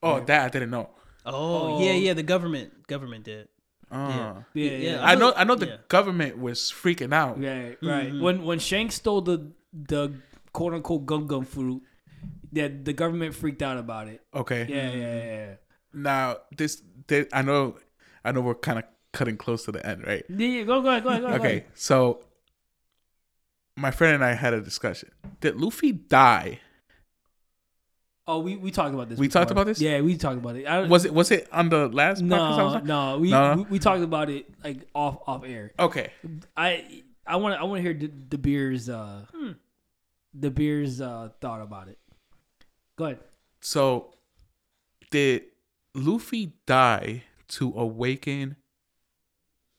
Oh, 0.04 0.18
Yeah. 0.18 0.26
that 0.26 0.46
I 0.46 0.50
didn't 0.50 0.70
know. 0.70 0.90
Oh, 1.26 1.34
Oh. 1.78 1.84
yeah, 1.84 1.94
yeah. 1.94 2.14
The 2.14 2.24
government, 2.24 2.86
government 2.88 3.24
did. 3.26 3.48
Uh, 3.92 4.08
Yeah. 4.10 4.44
Yeah. 4.54 4.72
Yeah. 4.78 5.04
I 5.04 5.16
know 5.16 5.34
I 5.36 5.44
know 5.44 5.56
the 5.56 5.68
Yeah. 5.68 5.78
government 5.88 6.38
was 6.38 6.60
freaking 6.72 7.14
out. 7.14 7.40
Right, 7.40 7.78
right. 7.82 8.12
Mhm. 8.14 8.22
When 8.22 8.44
when 8.44 8.60
Shanks 8.60 8.96
stole 8.96 9.22
the 9.22 9.52
the 9.74 10.14
quote 10.54 10.74
unquote 10.74 11.06
gum 11.06 11.26
gum 11.28 11.46
fruit, 11.46 11.82
that 12.54 12.86
the 12.86 12.94
government 12.94 13.34
freaked 13.36 13.62
out 13.62 13.78
about 13.78 14.08
it. 14.08 14.22
Okay. 14.34 14.66
Yeah, 14.70 14.92
yeah, 14.92 15.16
yeah. 15.26 15.54
Now 15.94 16.38
this, 16.56 16.82
thi- 17.08 17.28
I 17.34 17.42
know 17.42 17.78
I 18.24 18.32
know 18.32 18.42
we're 18.42 18.56
kind 18.56 18.78
of 18.80 18.86
cutting 19.12 19.38
close 19.38 19.66
to 19.66 19.72
the 19.72 19.84
end, 19.86 20.06
right? 20.06 20.24
Yeah, 20.30 20.48
yeah, 20.48 20.64
go, 20.64 20.82
go 20.82 20.90
ahead, 20.90 21.04
go 21.04 21.10
ahead, 21.10 21.22
go 21.22 21.28
ahead. 21.28 21.40
Okay, 21.42 21.66
so 21.74 22.22
my 23.76 23.92
friend 23.92 24.16
and 24.16 24.24
I 24.24 24.34
had 24.34 24.54
a 24.54 24.62
discussion. 24.62 25.10
Did 25.42 25.56
Luffy 25.56 25.92
die? 25.94 26.60
Oh, 28.30 28.38
we, 28.40 28.56
we 28.58 28.70
talked 28.70 28.94
about 28.94 29.10
this. 29.10 29.18
We 29.18 29.28
talked 29.28 29.50
about 29.50 29.66
this? 29.66 29.82
Yeah, 29.82 30.02
we 30.02 30.16
talked 30.16 30.38
about 30.38 30.56
it. 30.56 30.66
I, 30.66 30.82
Was 30.86 31.04
it 31.06 31.12
was 31.14 31.32
it 31.32 31.48
on 31.52 31.70
the 31.70 31.88
last 31.88 32.22
podcast? 32.24 32.60
I 32.60 32.64
was 32.64 32.84
no, 32.86 33.00
on? 33.00 33.14
no, 33.14 33.18
we, 33.18 33.32
No? 33.32 33.56
we 33.58 33.64
we 33.64 33.80
talked 33.80 34.04
about 34.04 34.30
it 34.30 34.46
like 34.64 34.86
off 34.94 35.18
off 35.26 35.44
air. 35.44 35.72
Okay, 35.80 36.12
I 36.56 37.02
I 37.26 37.38
want 37.38 37.56
to 37.56 37.60
I 37.60 37.64
want 37.64 37.80
to 37.80 37.82
hear 37.82 37.96
the, 37.98 38.08
Dabir's 38.08 38.88
uh 38.88 39.26
Dabir's 40.40 41.02
uh 41.02 41.30
thought 41.42 41.62
about 41.62 41.88
it. 41.88 41.98
Go 42.98 43.06
ahead. 43.06 43.20
so 43.62 44.14
did 45.10 45.44
Luffy 45.96 46.54
die 46.68 47.24
to 47.58 47.74
awaken 47.76 48.58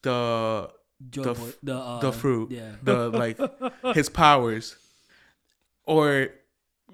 the 0.03 0.71
Joy 1.09 1.23
The 1.23 1.35
Boy, 1.35 1.53
the 1.63 1.77
uh, 1.77 2.01
the 2.01 2.13
fruit, 2.13 2.51
Yeah. 2.51 2.73
the 2.83 3.11
like 3.11 3.39
his 3.95 4.09
powers, 4.09 4.75
or 5.85 6.31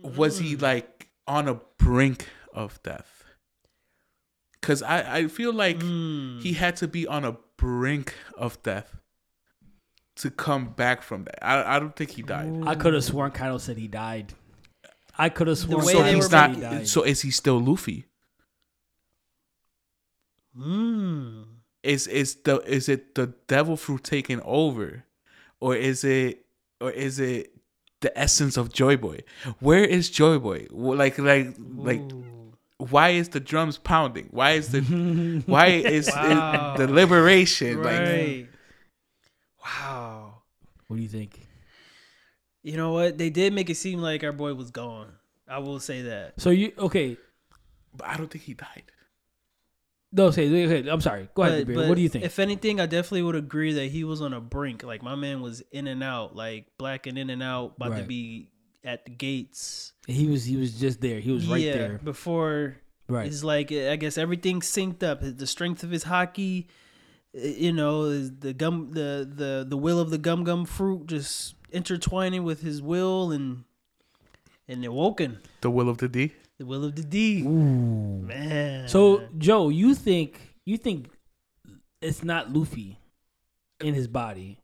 was 0.02 0.38
he 0.38 0.56
like 0.56 0.95
on 1.26 1.48
a 1.48 1.60
brink 1.78 2.28
of 2.52 2.82
death? 2.82 3.24
Because 4.60 4.82
I 4.82 5.16
I 5.18 5.28
feel 5.28 5.52
like 5.52 5.78
Mm. 5.78 6.40
he 6.42 6.54
had 6.54 6.76
to 6.76 6.88
be 6.88 7.06
on 7.06 7.24
a 7.24 7.36
brink 7.56 8.14
of 8.36 8.62
death 8.62 8.96
to 10.16 10.30
come 10.30 10.70
back 10.70 11.02
from 11.02 11.24
that. 11.24 11.38
I 11.44 11.76
I 11.76 11.78
don't 11.78 11.94
think 11.94 12.10
he 12.10 12.22
died. 12.22 12.62
I 12.66 12.74
could 12.74 12.94
have 12.94 13.04
sworn 13.04 13.30
Kaido 13.30 13.58
said 13.58 13.76
he 13.78 13.88
died. 13.88 14.34
I 15.18 15.28
could 15.30 15.46
have 15.46 15.58
sworn 15.58 15.82
so 15.84 16.02
he's 16.02 16.30
not. 16.30 16.54
he 16.54 16.60
died. 16.60 16.88
So 16.88 17.02
is 17.02 17.22
he 17.22 17.30
still 17.30 17.58
Luffy? 17.60 18.06
Mm. 20.58 21.44
Is 21.82 22.06
is 22.06 22.36
the 22.42 22.60
is 22.66 22.88
it 22.88 23.14
the 23.14 23.34
devil 23.46 23.76
fruit 23.76 24.02
taking 24.04 24.40
over, 24.42 25.04
or 25.60 25.76
is 25.76 26.02
it 26.02 26.44
or 26.80 26.90
is 26.90 27.18
it 27.20 27.52
the 28.06 28.16
essence 28.18 28.56
of 28.56 28.72
Joy 28.72 28.96
Boy? 28.96 29.18
Where 29.58 29.84
is 29.84 30.08
Joy 30.10 30.38
Boy? 30.38 30.66
Like 30.70 31.18
like 31.18 31.54
like 31.90 32.00
Ooh. 32.00 32.52
why 32.78 33.08
is 33.10 33.28
the 33.30 33.40
drums 33.40 33.78
pounding? 33.78 34.28
Why 34.30 34.52
is 34.52 34.68
the 34.74 34.80
why 35.46 35.66
is, 35.96 36.06
is 36.08 36.14
Wow. 36.14 36.76
the 36.78 36.86
liberation 36.86 37.82
like? 37.82 38.00
Right. 38.00 38.46
Wow. 39.64 40.42
what 40.86 40.96
do 40.96 41.02
you 41.02 41.08
think? 41.08 41.40
You 42.62 42.76
know 42.76 42.92
what? 42.92 43.18
They 43.18 43.30
did 43.30 43.52
make 43.52 43.70
it 43.70 43.76
seem 43.76 44.00
like 44.00 44.22
our 44.24 44.32
boy 44.32 44.54
was 44.54 44.70
gone. 44.70 45.12
I 45.48 45.58
will 45.58 45.80
say 45.80 46.02
that. 46.02 46.40
So 46.40 46.50
you 46.50 46.72
okay? 46.78 47.16
But 47.96 48.08
I 48.08 48.16
don't 48.16 48.30
think 48.30 48.44
he 48.44 48.54
died. 48.54 48.90
No, 50.12 50.30
say 50.30 50.48
okay. 50.64 50.88
I'm 50.88 51.00
sorry. 51.00 51.28
Go 51.34 51.42
ahead, 51.42 51.60
But- 51.60 51.66
Beer. 51.66 51.76
but 51.76 51.88
What 51.88 51.96
do 51.96 52.02
you 52.02 52.08
think? 52.08 52.24
If 52.24 52.38
anything, 52.38 52.80
I 52.80 52.86
definitely 52.86 53.22
would 53.22 53.34
agree 53.36 53.72
that 53.74 53.86
he 53.90 54.04
was 54.04 54.22
on 54.22 54.32
a 54.32 54.40
brink. 54.40 54.82
Like 54.84 55.02
my 55.02 55.14
man 55.14 55.40
was 55.42 55.62
in 55.72 55.86
and 55.86 56.02
out, 56.02 56.34
like 56.36 56.66
black 56.78 57.06
and 57.06 57.18
in 57.18 57.28
and 57.30 57.42
out, 57.42 57.74
about 57.76 57.96
to 57.96 58.02
be 58.04 58.50
at 58.84 59.04
the 59.04 59.10
gates. 59.10 59.92
he 60.06 60.26
was 60.28 60.44
he 60.44 60.56
was 60.56 60.78
just 60.78 61.00
there. 61.00 61.18
He 61.20 61.32
was 61.32 61.46
right 61.48 61.60
yeah, 61.60 61.72
there. 61.72 62.00
before 62.02 62.76
Right. 63.08 63.26
it's 63.26 63.42
like 63.44 63.72
I 63.72 63.96
guess 63.96 64.16
everything 64.16 64.60
synced 64.60 65.02
up. 65.02 65.20
The 65.22 65.46
strength 65.46 65.82
of 65.82 65.90
his 65.90 66.04
haki, 66.04 66.66
you 67.34 67.72
know, 67.72 68.26
the 68.28 68.52
gum, 68.54 68.92
the 68.92 69.28
the 69.30 69.66
the 69.68 69.76
will 69.76 69.98
of 69.98 70.10
the 70.10 70.18
gum 70.18 70.44
gum 70.44 70.64
fruit 70.64 71.06
just 71.08 71.56
intertwining 71.72 72.44
with 72.44 72.62
his 72.62 72.80
will 72.80 73.32
and 73.32 73.64
and 74.68 74.84
awoken 74.84 75.40
The 75.60 75.70
will 75.70 75.88
of 75.88 75.98
the 75.98 76.08
D. 76.08 76.32
the 76.58 76.66
will 76.66 76.84
of 76.84 76.96
the 76.96 77.02
D. 77.02 77.42
Ooh. 77.42 78.22
Man. 78.22 78.88
So 78.88 79.28
Joe, 79.38 79.68
you 79.68 79.94
think 79.94 80.40
you 80.64 80.76
think 80.78 81.10
it's 82.00 82.24
not 82.24 82.52
Luffy 82.52 82.98
in 83.80 83.94
his 83.94 84.08
body? 84.08 84.58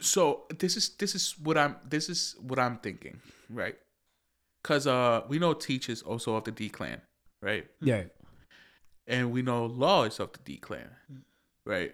So 0.00 0.44
this 0.58 0.76
is 0.76 0.90
this 0.96 1.14
is 1.14 1.38
what 1.38 1.56
I'm 1.58 1.76
this 1.88 2.08
is 2.08 2.36
what 2.40 2.58
I'm 2.58 2.78
thinking, 2.78 3.20
right? 3.48 3.76
Cause 4.62 4.86
uh 4.86 5.22
we 5.28 5.38
know 5.38 5.54
Teach 5.54 5.88
is 5.88 6.02
also 6.02 6.36
of 6.36 6.44
the 6.44 6.50
D 6.50 6.68
clan, 6.68 7.00
right? 7.42 7.66
Yeah. 7.80 8.04
And 9.06 9.32
we 9.32 9.42
know 9.42 9.66
Law 9.66 10.04
is 10.04 10.18
of 10.20 10.32
the 10.32 10.38
D 10.44 10.56
clan, 10.56 10.90
right? 11.66 11.92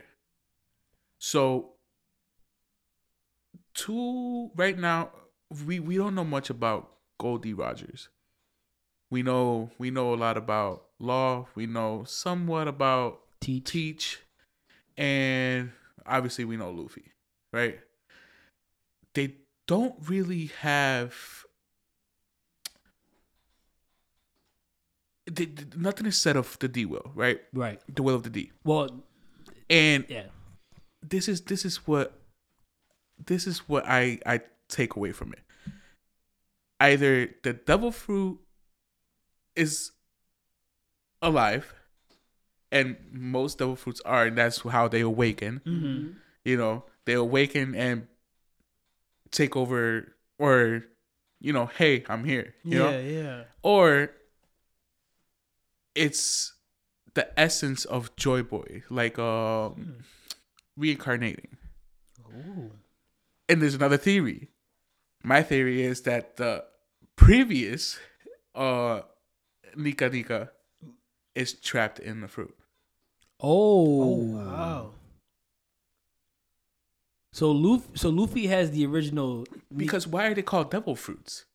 So 1.18 1.72
two 3.74 4.51
right 4.56 4.78
now 4.78 5.10
we 5.66 5.81
we 5.81 5.97
don't 5.97 6.14
know 6.14 6.24
much 6.24 6.51
about 6.51 6.90
Gol 7.18 7.39
D. 7.39 7.52
Rogers. 7.52 8.09
We 9.11 9.23
know 9.23 9.70
we 9.78 9.91
know 9.91 10.15
a 10.15 10.16
lot 10.16 10.37
about 10.37 10.85
Law. 10.99 11.49
We 11.55 11.66
know 11.66 12.05
somewhat 12.07 12.69
about 12.69 13.20
Teach. 13.41 13.65
Teach, 13.70 14.20
and 14.97 15.73
obviously 16.07 16.45
we 16.45 16.57
know 16.57 16.70
Luffy, 16.70 17.12
right? 17.53 17.81
They 19.15 19.35
don't 19.66 19.95
really 20.07 20.47
have. 20.61 21.15
They, 25.27 25.49
nothing 25.77 26.07
is 26.07 26.16
said 26.16 26.37
of 26.37 26.59
the 26.59 26.69
D 26.69 26.85
will, 26.85 27.12
right? 27.15 27.41
Right. 27.53 27.81
The 27.95 28.03
will 28.03 28.15
of 28.16 28.24
the 28.24 28.31
D, 28.31 28.53
Well, 28.65 29.05
and 29.69 30.05
yeah. 30.09 30.24
this 31.03 31.28
is 31.28 31.43
this 31.43 31.65
is 31.65 31.87
what 31.87 32.20
this 33.24 33.47
is 33.47 33.61
what 33.69 33.85
I 33.87 34.19
I 34.27 34.41
take 34.69 34.97
away 34.97 35.12
from 35.12 35.32
it. 35.32 35.41
Either 36.81 37.31
the 37.43 37.53
devil 37.53 37.93
fruit 37.93 38.41
is 39.56 39.93
alive, 41.22 41.74
and 42.72 42.97
most 43.12 43.59
devil 43.59 43.77
fruits 43.77 44.01
are, 44.05 44.27
and 44.27 44.39
that's 44.39 44.60
how 44.62 44.89
they 44.89 45.01
awaken. 45.01 45.60
Mhm. 45.66 46.14
You 46.44 46.56
know, 46.56 46.85
they 47.05 47.14
awaken 47.14 47.74
and 47.74 48.06
take 49.31 49.56
over, 49.56 50.14
or 50.39 50.85
you 51.40 51.52
know, 51.52 51.66
hey, 51.66 52.05
I'm 52.09 52.24
here. 52.24 52.55
You 52.64 52.78
yeah, 52.78 52.90
know, 52.90 53.01
yeah. 53.01 53.44
or 53.62 54.10
it's 55.94 56.55
the 57.14 57.39
essence 57.39 57.85
of 57.85 58.14
Joy 58.16 58.43
Boy, 58.43 58.82
like 58.90 59.18
um, 59.18 60.05
reincarnating. 60.77 61.56
Ooh. 62.32 62.70
And 63.48 63.60
there's 63.60 63.74
another 63.74 63.97
theory. 63.97 64.48
My 65.24 65.43
theory 65.43 65.82
is 65.82 66.02
that 66.02 66.36
the 66.36 66.64
previous 67.16 67.98
uh 68.55 69.02
Nika 69.77 70.09
Nika 70.09 70.51
is 71.35 71.53
trapped 71.55 71.99
in 71.99 72.21
the 72.21 72.29
fruit. 72.29 72.55
Oh. 73.41 74.03
Oh 74.03 74.15
wow. 74.47 74.91
So 77.33 77.53
Luffy, 77.53 77.87
so 77.95 78.11
Luffy 78.11 78.47
has 78.49 78.71
the 78.73 78.85
original 78.87 79.47
Because 79.75 80.07
why 80.07 80.27
are 80.27 80.35
they 80.35 80.43
called 80.43 80.71
devil 80.71 80.97
fruits 80.97 81.47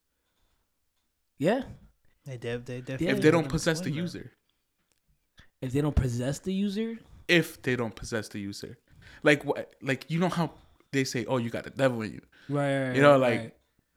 They 1.39 1.45
yeah. 1.45 1.63
dev 2.39 2.65
they 2.65 2.79
definitely 2.79 3.07
if 3.07 3.21
they 3.21 3.31
don't 3.31 3.49
possess 3.49 3.81
the 3.81 3.91
user? 3.91 4.31
If 5.61 5.73
they 5.73 5.81
don't 5.81 5.95
possess 5.95 6.39
the 6.39 6.53
user, 6.53 6.97
If 7.27 7.61
they 7.61 7.75
don't 7.75 7.95
possess 7.95 8.29
the 8.29 8.39
user, 8.39 8.77
like 9.23 9.43
what? 9.43 9.73
Like 9.81 10.09
you 10.09 10.19
know 10.19 10.29
how 10.29 10.51
they 10.91 11.03
say, 11.03 11.25
"Oh, 11.25 11.37
you 11.37 11.49
got 11.49 11.63
the 11.63 11.71
devil 11.71 12.01
in 12.03 12.13
you." 12.13 12.21
right? 12.49 12.87
right 12.87 12.95
You 12.95 13.01
know, 13.01 13.11
right, 13.19 13.21
like- 13.21 13.39
right. 13.39 13.53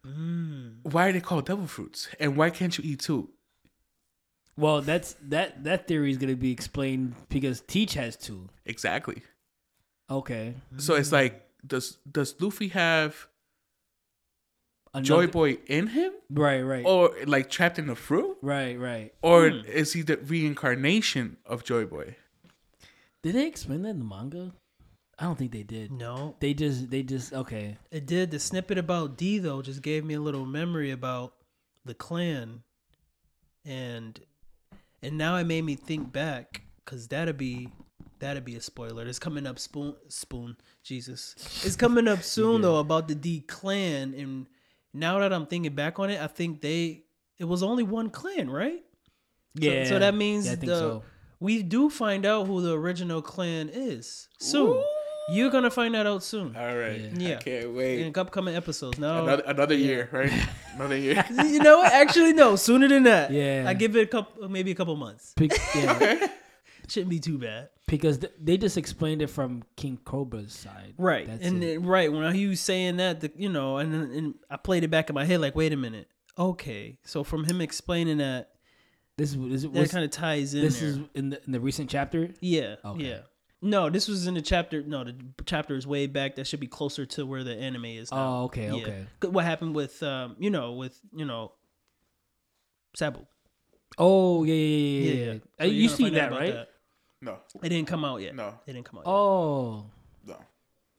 Mm. 0.07 0.77
Why 0.93 1.09
are 1.09 1.12
they 1.12 1.20
called 1.20 1.47
devil 1.47 1.66
fruits? 1.66 2.09
And 2.19 2.36
why 2.36 2.51
can't 2.51 2.77
you 2.78 2.85
eat 2.85 3.01
two? 3.01 3.31
Well, 4.59 4.82
that's 4.82 5.14
that 5.28 5.64
that 5.64 5.86
theory 5.89 6.10
is 6.10 6.18
gonna 6.18 6.36
be 6.36 6.51
explained 6.52 7.14
because 7.30 7.62
Teach 7.62 7.94
has 7.94 8.16
two. 8.16 8.48
Exactly. 8.66 9.22
Okay. 10.10 10.55
So 10.78 10.94
Mm. 10.94 11.01
it's 11.01 11.12
like, 11.12 11.48
does 11.66 11.97
does 12.10 12.35
Luffy 12.40 12.68
have 12.68 13.28
Another- 14.94 15.05
Joy 15.06 15.26
Boy 15.26 15.59
in 15.66 15.89
him, 15.89 16.12
Right. 16.30 16.62
Right. 16.62 16.85
or 16.86 17.14
like 17.26 17.51
trapped 17.51 17.78
in 17.78 17.86
the 17.86 17.94
fruit, 17.94 18.39
Right. 18.43 18.78
Right. 18.78 19.14
or 19.22 19.51
Hmm. 19.51 19.66
is 19.66 19.93
he 19.93 20.02
the 20.02 20.16
reincarnation 20.16 21.36
of 21.44 21.62
Joy 21.62 21.85
Boy? 21.85 22.16
Did 23.22 23.35
they 23.35 23.47
explain 23.47 23.82
that 23.82 23.90
in 23.90 23.98
the 23.98 24.05
manga? 24.06 24.55
I 25.18 25.24
don't 25.24 25.36
think 25.36 25.52
they 25.52 25.64
did. 25.64 25.90
No, 25.93 26.36
They 26.40 26.55
just 26.55 26.90
they 26.90 27.02
just 27.02 27.32
okay. 27.35 27.76
it 27.90 28.06
did. 28.06 28.30
The 28.30 28.39
snippet 28.39 28.78
about 28.78 29.16
D 29.18 29.39
though 29.39 29.60
just 29.62 29.82
gave 29.82 30.05
me 30.05 30.14
a 30.14 30.20
little 30.20 30.47
memory 30.47 30.90
about 30.90 31.35
the 31.85 31.94
clan, 31.94 32.62
and 33.64 34.18
and 35.02 35.16
now 35.18 35.36
it 35.36 35.44
made 35.44 35.62
me 35.64 35.74
think 35.76 36.12
back 36.12 36.62
because 36.84 37.08
that'd 37.08 37.36
be 37.36 37.70
that'd 38.18 38.44
be 38.44 38.56
a 38.56 38.60
spoiler. 38.60 39.06
It's 39.06 39.18
coming 39.18 39.46
up 39.46 39.58
spoon 39.58 39.94
spoon 40.08 40.56
Jesus. 40.82 41.34
It's 41.64 41.76
coming 41.76 42.08
up 42.08 42.22
soon 42.36 42.62
though 42.62 42.78
about 42.78 43.08
the 43.08 43.14
D 43.14 43.40
clan, 43.40 44.14
and 44.14 44.46
now 44.92 45.18
that 45.20 45.32
I'm 45.32 45.46
thinking 45.46 45.74
back 45.74 45.98
on 45.98 46.10
it, 46.10 46.20
I 46.20 46.26
think 46.26 46.60
they 46.60 47.04
it 47.38 47.44
was 47.44 47.62
only 47.62 47.84
one 47.84 48.10
clan, 48.10 48.50
right? 48.50 48.82
Yeah. 49.54 49.84
so 49.86 49.98
that 49.98 50.14
means 50.14 50.46
yeah, 50.46 50.54
the- 50.56 50.66
so. 50.66 51.02
We 51.40 51.62
do 51.62 51.88
find 51.88 52.26
out 52.26 52.48
who 52.48 52.60
the 52.62 52.76
original 52.76 53.22
clan 53.22 53.68
is 53.72 54.26
soon. 54.40 54.82
You're 55.30 55.50
gonna 55.50 55.70
find 55.70 55.94
that 55.94 56.06
out 56.06 56.22
soon 56.22 56.56
All 56.56 56.76
right, 56.76 57.00
Yeah. 57.14 57.36
I 57.36 57.42
can't 57.42 57.72
wait. 57.74 58.00
in 58.00 58.06
wait. 58.06 58.18
upcoming 58.18 58.55
episodes. 58.56 58.98
Now 58.98 59.22
Another 59.24 59.42
another 59.46 59.74
year, 59.74 60.09
right? 60.12 60.32
Another 60.74 60.96
year. 60.96 61.24
you 61.30 61.59
know 61.60 61.78
what? 61.78 61.92
Actually, 61.92 62.32
no. 62.32 62.56
Sooner 62.56 62.88
than 62.88 63.02
that. 63.05 63.30
Yeah. 63.30 63.64
I 63.66 63.74
give 63.74 63.96
it 63.96 64.02
a 64.02 64.06
couple, 64.06 64.48
maybe 64.48 64.70
a 64.70 64.74
couple 64.74 64.94
months. 64.96 65.34
Pick- 65.36 65.52
yeah. 65.74 66.28
Shouldn't 66.88 67.10
be 67.10 67.20
too 67.20 67.36
bad. 67.36 67.68
because 67.86 68.18
th- 68.18 68.32
they 68.40 68.56
just 68.56 68.78
explained 68.78 69.20
it 69.20 69.26
from 69.26 69.62
King 69.76 69.98
Cobra's 70.05 70.55
side. 70.55 70.94
Right. 70.96 71.26
That's 71.26 71.44
and 71.44 71.62
it. 71.62 71.66
then, 71.80 71.84
right 71.84 72.10
when 72.10 72.34
he 72.34 72.46
was 72.46 72.60
saying 72.60 72.96
that, 72.96 73.20
the, 73.20 73.30
you 73.36 73.50
know, 73.50 73.76
and 73.76 73.92
and 73.94 74.34
I 74.48 74.56
played 74.56 74.84
it 74.84 74.88
back 74.88 75.10
in 75.10 75.14
my 75.14 75.26
head 75.26 75.40
like, 75.40 75.55
wait 75.55 75.72
a 75.74 75.76
minute. 75.76 76.09
Okay, 76.38 76.96
so 77.05 77.24
from 77.24 77.44
him 77.44 77.60
explaining 77.60 78.18
that, 78.18 78.50
this 79.18 79.34
is 79.34 79.62
this, 79.64 79.70
that 79.72 79.90
kind 79.90 80.05
of 80.05 80.10
ties 80.12 80.55
in. 80.55 80.62
this 80.62 80.78
there. 80.80 80.88
is 80.90 80.98
in 81.14 81.30
the 81.30 81.44
in 81.44 81.52
the 81.52 81.60
recent 81.60 81.90
chapter. 81.90 82.30
Yeah. 82.40 82.76
Okay. 82.84 83.05
Yeah. 83.05 83.18
No, 83.60 83.90
this 83.90 84.06
was 84.06 84.26
in 84.28 84.35
the 84.35 84.43
chapter. 84.43 84.82
No, 84.82 85.02
the 85.05 85.16
chapter 85.44 85.74
is 85.74 85.86
way 85.86 86.06
back. 86.06 86.36
That 86.36 86.47
should 86.47 86.60
be 86.60 86.68
closer 86.68 87.05
to 87.06 87.26
where 87.26 87.43
the 87.43 87.56
anime 87.56 87.86
is. 87.86 88.12
Now. 88.12 88.18
Oh, 88.40 88.44
okay, 88.44 88.66
Yeah. 88.66 88.72
okay. 88.82 89.06
'Cause 89.18 89.30
What 89.32 89.44
happened 89.44 89.74
with, 89.74 90.01
um, 90.02 90.36
you 90.39 90.51
know, 90.51 90.72
with 90.74 91.01
you 91.12 91.24
know, 91.24 91.52
Sabo? 92.94 93.26
Oh 93.97 94.44
yeah, 94.44 94.55
yeah, 94.55 95.12
yeah. 95.12 95.24
yeah. 95.32 95.32
So 95.59 95.64
Uh, 95.64 95.64
you're 95.66 95.89
seen 95.89 96.14
that, 96.14 96.30
right? 96.30 96.52
that. 96.55 96.68
No, 97.20 97.40
It 97.62 97.68
didn't 97.70 97.89
come 97.89 98.05
out 98.05 98.20
yet. 98.20 98.35
no, 98.36 98.60
It 98.66 98.72
didn't 98.74 98.85
come 98.86 98.98
out. 99.01 99.06
Yet. 99.06 99.10
Oh, 99.12 99.86
no. 100.24 100.36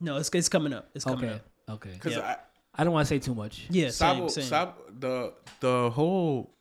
No, 0.02 0.18
it's 0.18 0.30
it's 0.34 0.50
coming 0.50 0.74
up. 0.74 0.90
It's 0.94 1.06
coming 1.06 1.26
okay, 1.30 1.36
up. 1.36 1.50
okay. 1.76 1.92
Because 1.94 2.14
Yeah. 2.16 2.22
I 2.22 2.38
I 2.82 2.84
don't 2.84 2.94
want 2.94 3.08
to 3.08 3.10
say 3.10 3.20
too 3.20 3.34
much. 3.36 3.68
Yeah, 3.70 3.86
same, 3.90 3.92
Sabo, 4.18 4.28
same. 4.28 4.44
Sab, 4.46 4.74
the 5.00 5.34
the 5.62 5.90
whole 5.92 6.54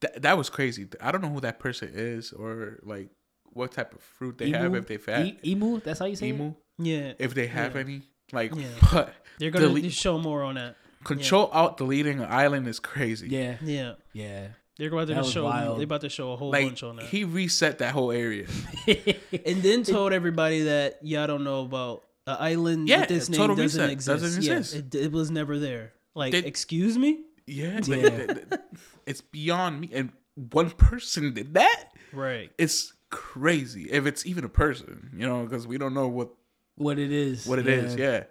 that, 0.00 0.22
that 0.22 0.38
was 0.38 0.48
crazy. 0.48 0.88
I 1.00 1.12
don't 1.12 1.20
know 1.20 1.28
who 1.28 1.40
that 1.40 1.58
person 1.58 1.90
is 1.92 2.32
or 2.32 2.78
like 2.82 3.10
what 3.52 3.72
type 3.72 3.94
of 3.94 4.00
fruit 4.00 4.38
they 4.38 4.50
have 4.50 4.74
if 4.74 4.86
they've 4.86 5.04
had 5.04 5.26
E- 5.42 5.54
Imu. 5.54 5.82
That's 5.82 5.98
how 5.98 6.06
you 6.06 6.16
say 6.16 6.32
Imu. 6.32 6.50
it. 6.50 6.54
yeah, 6.78 7.12
If 7.18 7.34
they 7.34 7.46
have 7.46 7.74
Yeah. 7.74 7.80
any, 7.80 8.02
like, 8.32 8.54
Yeah. 8.54 8.66
but 8.92 9.14
they're 9.38 9.50
gonna 9.50 9.66
delete- 9.68 9.92
show 9.92 10.18
more 10.18 10.42
on 10.42 10.54
that. 10.56 10.76
control 11.04 11.50
out 11.52 11.76
deleting 11.76 12.20
an 12.20 12.26
island 12.30 12.66
is 12.68 12.80
crazy. 12.80 13.28
Yeah, 13.28 13.56
Yeah, 13.62 13.94
yeah. 14.12 14.48
they're 14.78 14.88
about 14.92 15.08
to 15.08 15.14
was 15.14 15.30
show. 15.30 15.44
wild. 15.44 15.78
They're 15.78 15.84
about 15.84 16.00
to 16.02 16.08
show 16.08 16.32
a 16.32 16.36
whole 16.36 16.50
like 16.50 16.66
bunch 16.66 16.82
on 16.82 16.96
that. 16.96 17.06
he 17.06 17.24
reset 17.24 17.78
that 17.78 17.92
whole 17.92 18.10
area. 18.12 18.46
and 18.86 19.62
then 19.62 19.82
told 19.84 20.12
everybody 20.12 20.62
that 20.64 20.98
y'all 21.02 21.26
don't 21.26 21.44
know 21.44 21.60
about 21.62 22.04
an 22.26 22.36
island 22.40 22.88
Yeah, 22.88 23.00
with 23.00 23.08
this 23.08 23.28
name 23.28 23.38
total 23.38 23.56
doesn't 23.56 23.80
reset. 23.80 23.90
exist. 23.92 24.22
Doesn't 24.22 24.42
Yeah, 24.42 24.56
exist. 24.58 24.94
it, 24.94 25.04
it 25.06 25.12
was 25.12 25.30
never 25.30 25.58
there. 25.58 25.92
Like, 26.14 26.32
Did- 26.32 26.46
excuse 26.46 26.98
me? 26.98 27.20
Yeah, 27.46 27.76
like, 27.76 27.86
Yeah. 27.88 28.08
th- 28.26 28.28
th- 28.50 28.60
it's 29.06 29.20
beyond 29.22 29.80
me. 29.80 29.90
And 29.94 30.12
one 30.34 30.68
person 30.70 31.32
did 31.32 31.54
that. 31.54 31.84
Right. 32.12 32.50
It's 32.58 32.92
crazy. 33.10 33.90
If 33.90 34.06
it's 34.06 34.24
even 34.26 34.44
a 34.44 34.48
person, 34.48 35.10
you 35.16 35.26
know, 35.26 35.44
because 35.44 35.66
we 35.66 35.78
don't 35.78 35.94
know 35.94 36.08
what 36.08 36.30
what 36.76 36.98
it 36.98 37.10
is. 37.12 37.46
what 37.46 37.58
it 37.58 37.66
is. 37.66 37.96
Yeah, 37.96 38.24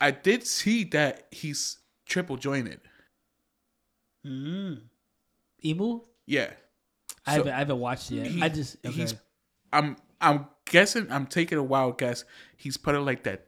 I 0.00 0.10
did 0.10 0.46
see 0.46 0.84
that 0.84 1.26
he's 1.30 1.78
triple 2.06 2.36
jointed. 2.36 2.80
Mm. 4.26 4.80
Imu. 5.64 6.04
Yeah, 6.26 6.50
I 7.26 7.32
So, 7.32 7.36
haven't 7.38 7.52
I 7.52 7.58
haven't 7.58 7.78
watched 7.80 8.10
it 8.10 8.16
yet. 8.16 8.26
he- 8.26 8.42
I 8.42 8.48
just 8.48 8.76
okay. 8.84 8.94
he's. 8.94 9.14
I'm 9.72 9.96
I'm 10.20 10.46
guessing. 10.64 11.10
I'm 11.10 11.26
taking 11.26 11.58
a 11.58 11.62
wild 11.62 11.98
guess. 11.98 12.24
He's 12.56 12.76
put 12.76 12.94
it 12.94 13.00
like 13.00 13.24
that. 13.24 13.46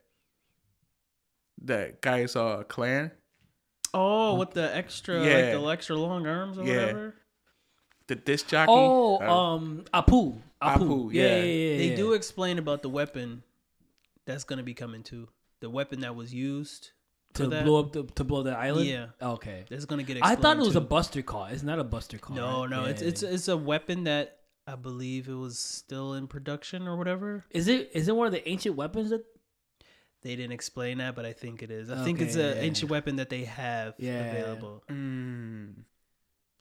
That 1.63 2.01
guy's 2.01 2.37
uh 2.37 2.63
clan. 2.69 3.11
Oh, 3.95 4.35
with 4.35 4.51
the 4.51 4.77
extra, 4.77 5.19
like 5.21 5.29
Yeah. 5.29 5.57
the 5.57 5.67
extra 5.67 5.97
long 5.97 6.27
arms 6.27 6.59
or 6.59 6.65
Yeah. 6.65 6.77
whatever. 6.81 7.15
The 8.09 8.17
disc 8.17 8.49
jockey. 8.49 8.73
oh, 8.75 9.19
uh, 9.21 9.55
um, 9.55 9.85
Apu. 9.95 10.41
Apu. 10.61 10.79
Apu, 10.79 11.13
yeah, 11.13 11.23
yeah. 11.23 11.29
yeah, 11.37 11.43
yeah, 11.45 11.77
They 11.79 11.91
yeah. 11.91 11.97
do 11.97 12.13
explain 12.15 12.59
about 12.59 12.83
the 12.83 12.89
weapon 12.89 13.43
that's 14.27 14.45
gonna 14.45 14.63
be 14.63 14.75
coming 14.75 15.03
too. 15.03 15.29
The 15.61 15.71
weapon 15.71 16.01
that 16.01 16.15
was 16.17 16.33
used 16.35 16.91
to 17.35 17.47
that. 17.49 17.65
blow 17.65 17.81
up 17.81 17.93
the 17.93 18.05
to 18.05 18.25
blow 18.25 18.43
the 18.43 18.57
island. 18.57 18.89
Yeah. 18.89 19.07
Okay. 19.23 19.65
That's 19.71 19.85
gonna 19.85 20.03
get. 20.03 20.17
I 20.19 20.35
thought 20.35 20.57
it 20.57 20.61
explained, 20.61 20.61
was 20.61 20.77
a. 20.77 20.81
Buster 20.81 21.23
call. 21.23 21.45
It's 21.47 21.63
not 21.63 21.79
a 21.79 21.85
Buster 21.85 22.19
call. 22.19 22.37
No, 22.37 22.61
right? 22.63 22.71
no, 22.71 22.85
it's 22.87 23.03
Yeah. 23.03 23.09
it's 23.09 23.23
it's 23.23 23.49
a 23.49 23.57
weapon 23.57 24.05
that 24.05 24.39
I 24.67 24.75
believe 24.75 25.29
it 25.29 25.35
was 25.35 25.59
still 25.59 26.15
in 26.15 26.27
production 26.27 26.89
or 26.89 26.97
whatever. 26.97 27.45
Is 27.51 27.69
it 27.69 27.91
is 27.95 28.09
it 28.09 28.17
one 28.17 28.27
of 28.27 28.33
the 28.33 28.47
ancient 28.49 28.75
weapons 28.77 29.11
that? 29.11 29.25
They 30.23 30.35
didn't 30.35 30.53
explain 30.53 30.99
that, 30.99 31.15
but 31.15 31.25
I 31.25 31.33
think 31.33 31.63
it 31.63 31.71
is. 31.71 31.91
I 31.91 32.03
think 32.05 32.21
it's 32.21 32.35
an 32.35 32.57
yeah. 32.57 32.63
ancient 32.63 32.91
weapon 32.91 33.17
that 33.17 33.31
they 33.31 33.45
have 33.45 33.95
Yeah. 33.99 34.25
available. 34.33 34.83
mm, 34.91 35.75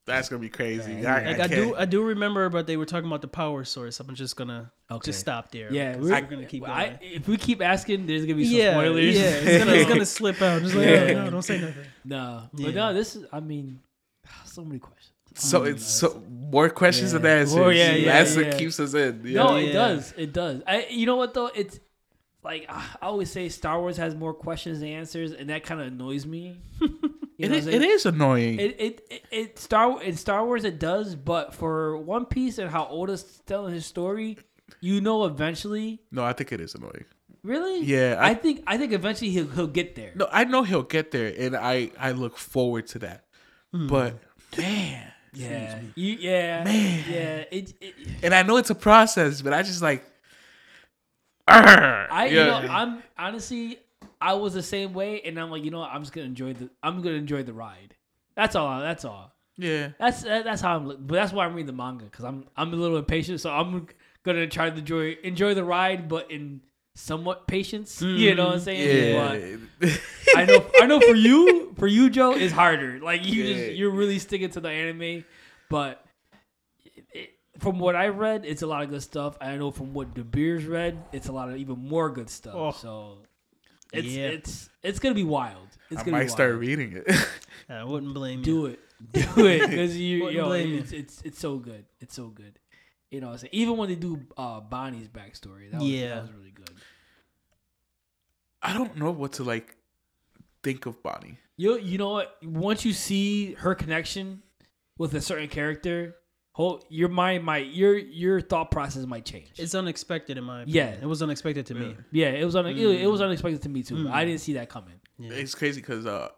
that's 0.08 0.30
gonna 0.30 0.40
be 0.42 0.50
crazy. 0.50 0.94
Yeah. 0.94 1.16
I, 1.16 1.26
Like 1.28 1.40
I, 1.40 1.44
I, 1.44 1.48
do, 1.48 1.76
I 1.76 1.86
do 1.86 2.02
remember, 2.02 2.50
but 2.50 2.66
they 2.66 2.78
were 2.78 2.86
talking 2.86 3.06
about 3.08 3.22
the 3.22 3.28
power 3.28 3.64
source. 3.64 4.00
I'm 4.00 4.16
just 4.16 4.36
gonna 4.36 4.72
Okay. 4.90 5.06
just 5.06 5.20
stop 5.20 5.52
there. 5.52 5.72
Yeah, 5.72 5.98
we're, 5.98 6.10
we're 6.10 6.22
gonna 6.22 6.46
keep 6.46 6.62
going. 6.64 6.72
I, 6.72 6.98
if 7.02 7.28
we 7.28 7.38
keep 7.38 7.62
asking, 7.62 8.08
there's 8.08 8.24
gonna 8.24 8.36
be 8.36 8.46
some 8.46 8.56
yeah, 8.58 8.72
spoilers. 8.72 9.16
yeah, 9.16 9.22
it's 9.26 9.64
gonna, 9.66 9.78
it's 9.78 9.90
gonna 9.90 10.06
slip 10.18 10.42
out. 10.42 10.62
Just 10.64 10.74
like, 10.76 10.86
Yeah. 10.88 10.94
oh, 10.94 11.24
no, 11.26 11.30
don't 11.30 11.42
say 11.44 11.60
nothing. 11.62 11.84
no, 12.06 12.44
Yeah. 12.56 12.66
but 12.66 12.74
no, 12.76 12.94
this 12.94 13.16
is. 13.16 13.26
I 13.32 13.40
mean, 13.42 13.80
so 14.46 14.64
many 14.64 14.80
questions. 14.80 15.12
So 15.36 15.62
oh, 15.62 15.66
it's 15.66 15.86
so 15.86 16.24
more 16.50 16.70
questions 16.70 17.14
Yeah. 17.14 17.20
than 17.20 17.40
answers. 17.42 17.58
Oh, 17.58 17.70
yeah, 17.70 17.92
yeah, 17.92 18.12
That's 18.14 18.36
yeah. 18.36 18.48
what 18.48 18.58
keeps 18.58 18.80
us 18.80 18.96
in. 18.96 19.22
Yeah. 19.26 19.44
No, 19.44 19.58
Yeah. 19.58 19.68
it 19.70 19.74
does. 19.74 20.14
It 20.18 20.34
does. 20.34 20.62
I. 20.66 20.88
You 20.90 21.06
know 21.06 21.18
what 21.18 21.34
though? 21.36 21.52
It's 21.54 21.80
like 22.44 22.66
I 22.70 22.86
always 23.02 23.30
say, 23.30 23.50
Star 23.50 23.80
Wars 23.80 23.98
has 23.98 24.16
more 24.16 24.34
questions 24.34 24.80
than 24.80 24.90
answers, 24.90 25.34
and 25.34 25.50
that 25.50 25.64
kind 25.64 25.82
of 25.82 25.88
annoys 25.88 26.26
me. 26.26 26.58
It 27.38 27.50
know 27.50 27.56
is, 27.58 27.68
it 27.68 27.82
is 27.84 28.06
annoying. 28.06 28.60
It, 28.60 28.76
it 28.80 29.08
it 29.12 29.26
it 29.32 29.60
Star 29.60 30.02
in 30.02 30.16
Star 30.18 30.44
Wars 30.46 30.64
it 30.64 30.80
does, 30.80 31.16
but 31.16 31.54
for 31.54 31.98
One 31.98 32.26
Piece 32.26 32.58
and 32.58 32.70
how 32.70 32.88
Oda's 32.88 33.42
telling 33.46 33.74
his 33.74 33.86
story, 33.86 34.38
you 34.82 35.02
know, 35.02 35.26
eventually, 35.26 36.00
no, 36.12 36.24
I 36.24 36.34
think 36.34 36.52
it 36.52 36.60
is 36.62 36.74
annoying. 36.76 37.06
really, 37.44 37.82
Yeah, 37.84 38.18
I, 38.20 38.30
I- 38.32 38.34
think 38.34 38.64
I 38.66 38.78
think 38.78 38.92
eventually 38.92 39.30
he'll 39.32 39.48
he'll 39.50 39.68
get 39.68 39.96
there. 39.96 40.12
No, 40.16 40.28
I 40.32 40.44
know 40.46 40.64
he'll 40.64 40.82
get 40.84 41.12
there, 41.12 41.32
and 41.38 41.56
I 41.56 41.92
I 42.00 42.12
look 42.12 42.38
forward 42.38 42.88
to 42.88 43.00
that. 43.00 43.26
Hmm. 43.72 43.88
But 43.88 44.16
man, 44.58 45.12
yeah, 45.34 45.80
you, 45.94 46.14
yeah, 46.20 46.64
Man. 46.64 47.04
yeah. 47.08 47.44
It, 47.52 47.74
it 47.80 47.94
and 48.24 48.34
I 48.34 48.42
know 48.44 48.58
it's 48.58 48.72
a 48.72 48.76
process, 48.76 49.42
but 49.44 49.54
I 49.54 49.62
just 49.62 49.82
like. 49.84 50.04
I 51.48 52.08
I 52.12 52.26
you 52.28 52.36
know 52.36 52.56
I'm 52.56 53.04
honestly 53.18 53.80
I 54.20 54.34
was 54.34 54.54
the 54.54 54.64
same 54.64 54.94
way, 54.94 55.22
and 55.22 55.40
I'm 55.40 55.52
like 55.52 55.64
you 55.64 55.72
know 55.72 55.80
what, 55.80 55.92
I'm 55.92 56.02
just 56.02 56.14
gonna 56.14 56.28
enjoy 56.28 56.54
the 56.54 56.70
I'm 56.84 57.02
gonna 57.02 57.16
enjoy 57.16 57.44
the 57.44 57.54
ride. 57.54 57.96
That's 58.36 58.56
all. 58.56 58.80
That's 58.82 59.06
all. 59.06 59.32
yeah. 59.58 59.90
That's 60.00 60.22
that's 60.24 60.62
how 60.62 60.78
I'm. 60.78 60.86
But 60.88 61.16
that's 61.16 61.34
why 61.34 61.46
I'm 61.46 61.54
reading 61.54 61.68
the 61.68 61.74
manga 61.74 62.06
because 62.06 62.26
I'm 62.26 62.46
I'm 62.56 62.72
a 62.74 62.76
little 62.76 62.98
impatient. 62.98 63.42
So 63.42 63.50
I'm 63.52 63.88
gonna 64.24 64.48
try 64.48 64.70
to 64.70 64.78
enjoy 64.78 65.18
enjoy 65.24 65.54
the 65.54 65.64
ride, 65.64 66.08
but 66.08 66.30
in 66.32 66.62
somewhat 66.96 67.48
patience. 67.48 68.02
You 68.02 68.34
know 68.36 68.46
what 68.48 68.54
I'm 68.56 68.60
saying? 68.60 69.16
Mm-hmm. 69.16 69.88
Yeah. 69.88 69.96
I 70.36 70.46
know 70.46 70.66
I 70.82 70.86
know 70.88 71.00
for 71.00 71.16
you 71.16 71.74
for 71.78 71.88
you 71.88 72.10
Joe 72.10 72.34
it's 72.34 72.54
harder. 72.54 73.00
Like 73.00 73.26
you 73.26 73.44
Yeah. 73.44 73.54
just 73.54 73.78
you're 73.78 73.92
really 73.92 74.20
sticking 74.20 74.50
to 74.52 74.60
the 74.60 74.70
anime, 74.70 75.24
but 75.70 76.04
it, 77.14 77.32
from 77.60 77.80
what 77.80 77.96
I 77.96 78.08
read, 78.10 78.46
it's 78.46 78.62
a 78.62 78.68
lot 78.68 78.84
of 78.84 78.90
good 78.90 79.02
stuff. 79.04 79.38
I 79.42 79.56
know 79.58 79.72
from 79.72 79.94
what 79.94 80.14
Dabir's 80.14 80.66
read, 80.66 80.98
it's 81.12 81.28
a 81.28 81.32
lot 81.32 81.50
of 81.50 81.58
even 81.58 81.80
more 81.80 82.10
good 82.10 82.30
stuff. 82.30 82.54
Oh. 82.56 82.72
So 82.72 83.18
it's 83.94 84.08
Yeah. 84.08 84.28
it's 84.28 84.70
it's 84.84 85.00
gonna 85.00 85.16
be 85.16 85.24
wild. 85.24 85.68
It's 85.90 86.02
I 86.02 86.04
gonna 86.04 86.18
might 86.18 86.24
be 86.24 86.30
start 86.30 86.56
reading 86.56 86.94
it. 86.94 87.28
I 87.70 87.84
wouldn't 87.84 88.14
blame 88.14 88.40
you. 88.40 88.46
Do 88.46 88.66
it, 88.68 88.80
do 89.14 89.22
it, 89.48 89.70
because 89.70 89.98
you 89.98 90.30
yo, 90.30 90.46
blame 90.46 90.70
you. 90.70 90.78
it's, 90.80 90.92
it's 90.92 91.22
it's 91.24 91.40
so 91.40 91.58
good. 91.58 91.86
It's 92.00 92.14
so 92.16 92.28
good. 92.28 92.60
You 93.12 93.22
know, 93.22 93.30
what 93.30 93.42
I'm 93.44 93.50
even 93.54 93.78
when 93.78 93.88
they 93.90 93.96
do 93.96 94.20
uh, 94.36 94.60
Bonnie's 94.60 95.08
backstory, 95.08 95.72
that 95.72 95.80
was, 95.80 95.90
Yeah. 95.90 96.16
that 96.16 96.22
was 96.24 96.32
really 96.34 96.52
good. 96.52 96.70
I 98.62 98.74
don't 98.74 98.98
know 98.98 99.12
what 99.12 99.34
to 99.34 99.44
like 99.44 99.76
think 100.64 100.86
of 100.86 101.02
Bonnie. 101.04 101.38
You 101.56 101.78
you 101.80 101.98
know 101.98 102.12
what? 102.12 102.38
Once 102.44 102.86
you 102.86 102.94
see 102.94 103.54
her 103.54 103.76
connection 103.76 104.44
with 104.98 105.14
a 105.14 105.22
certain 105.22 105.48
character, 105.48 106.16
whole 106.58 106.84
your 106.90 107.08
mind 107.08 107.44
might 107.44 107.68
your 107.68 107.96
your 107.96 108.42
thought 108.42 108.72
process 108.72 109.06
might 109.06 109.26
change. 109.26 109.52
It's 109.58 109.76
unexpected 109.76 110.40
in 110.40 110.44
my 110.44 110.64
opinion. 110.64 110.76
Yeah. 110.88 110.98
It 111.04 111.06
was 111.06 111.22
unexpected 111.22 111.68
to 111.68 111.76
me. 111.76 111.96
yeah, 112.12 112.30
it 112.30 112.44
was 112.44 112.56
un- 112.56 112.66
it, 112.66 112.78
it 112.78 113.06
was 113.08 113.22
unexpected 113.22 113.62
to 113.62 113.70
me 113.70 113.84
too. 113.84 113.96
Mm. 113.96 114.12
I 114.12 114.26
didn't 114.26 114.42
see 114.42 114.54
that 114.54 114.68
coming. 114.68 115.00
Yeah. 115.20 115.34
It's 115.34 115.54
crazy 115.54 115.82
because 115.82 116.08
uh, 116.08 116.30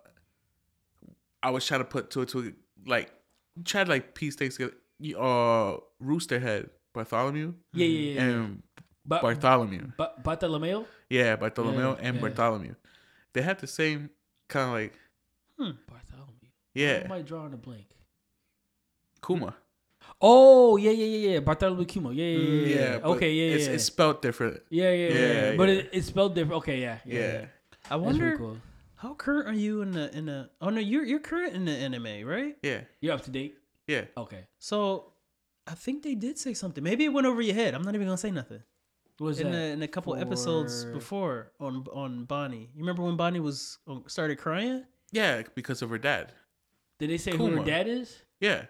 I 1.41 1.51
was 1.51 1.65
trying 1.65 1.79
to 1.79 1.85
put 1.85 2.09
two 2.09 2.19
and 2.19 2.29
two 2.29 2.53
like 2.85 3.11
try 3.63 3.85
to 3.85 3.89
like 3.89 4.13
piece 4.13 4.35
things 4.35 4.57
together. 4.57 4.73
Uh, 5.17 5.77
Rooster 6.01 6.39
Roosterhead, 6.41 6.69
Bartholomew, 6.93 7.53
Yeah, 7.73 7.85
yeah, 7.85 8.13
yeah. 8.15 8.21
and 8.21 8.63
But 9.05 9.21
Bartholomew. 9.21 9.91
but 9.97 10.21
Bartolomeo, 10.21 10.85
Yeah, 11.09 11.37
Bartholomew 11.37 11.79
Yeah, 11.79 11.95
and 12.01 12.15
yeah. 12.17 12.21
Bartholomew. 12.21 12.75
They 13.31 13.41
have 13.41 13.61
the 13.61 13.67
same 13.67 14.09
kind 14.49 14.67
of 14.67 14.73
like 14.73 14.93
Bartholomew. 15.87 16.49
yeah, 16.73 16.97
Why 16.99 17.05
am 17.05 17.11
I 17.13 17.21
drawing 17.21 17.53
a 17.53 17.57
blank? 17.57 17.85
Kuma. 19.25 19.55
Oh 20.21 20.75
yeah, 20.77 20.91
yeah, 20.91 21.05
yeah, 21.05 21.29
yeah. 21.33 21.39
Bartholomew 21.39 21.85
Kuma. 21.85 22.11
Yeah, 22.11 22.25
yeah, 22.25 22.37
yeah. 22.37 22.67
yeah. 22.67 22.97
Yeah, 22.99 23.07
okay, 23.07 23.31
yeah, 23.31 23.55
It's, 23.55 23.67
yeah. 23.67 23.73
it's 23.73 23.83
spelled 23.85 24.21
different. 24.21 24.61
yeah, 24.69 24.91
yeah, 24.91 25.07
yeah, 25.09 25.19
Yeah, 25.19 25.55
But 25.55 25.69
yeah. 25.69 25.75
it, 25.75 25.89
it's 25.93 26.07
spelled 26.07 26.35
different. 26.35 26.57
Okay, 26.57 26.81
yeah, 26.81 26.97
yeah. 27.05 27.19
Yeah. 27.19 27.33
yeah. 27.33 27.45
I 27.89 27.95
wonder 27.95 28.25
really 28.25 28.37
cool. 28.37 28.57
how 28.95 29.13
current 29.13 29.47
are 29.47 29.53
you 29.53 29.81
in 29.81 29.91
the 29.91 30.15
in 30.15 30.25
the 30.25 30.49
Oh 30.61 30.69
no, 30.69 30.79
you're 30.81 31.05
you're 31.05 31.19
current 31.23 31.53
in 31.55 31.65
the 31.65 31.71
anime, 31.71 32.27
right? 32.27 32.57
Yeah, 32.61 32.81
You're 33.01 33.13
up 33.13 33.21
to 33.23 33.31
date. 33.31 33.55
yeah. 33.87 34.05
Okay. 34.17 34.45
So 34.59 35.13
I 35.65 35.73
think 35.75 36.03
they 36.03 36.15
did 36.15 36.37
say 36.37 36.53
something. 36.53 36.83
Maybe 36.83 37.05
it 37.05 37.13
went 37.13 37.25
over 37.27 37.41
your 37.41 37.55
head. 37.55 37.73
I'm 37.73 37.83
not 37.83 37.95
even 37.95 38.05
gonna 38.07 38.17
say 38.17 38.31
nothing. 38.31 38.61
Was 39.19 39.39
in 39.39 39.51
that? 39.51 39.57
a, 39.57 39.71
in 39.73 39.83
a 39.83 39.87
couple 39.87 40.15
episodes 40.15 40.85
before 40.85 41.51
on 41.59 41.85
on 41.93 42.25
Bonnie. 42.25 42.69
You 42.75 42.81
remember 42.81 43.03
when 43.03 43.15
Bonnie 43.15 43.39
was 43.39 43.77
uh, 43.87 43.99
started 44.07 44.37
crying? 44.37 44.83
Yeah, 45.11 45.43
because 45.55 45.81
of 45.81 45.89
her 45.89 45.97
dad. 45.97 46.33
Did 46.99 47.09
they 47.09 47.17
say 47.17 47.35
who 47.35 47.47
her 47.51 47.63
dad 47.63 47.87
is? 47.87 48.23
Yeah. 48.39 48.65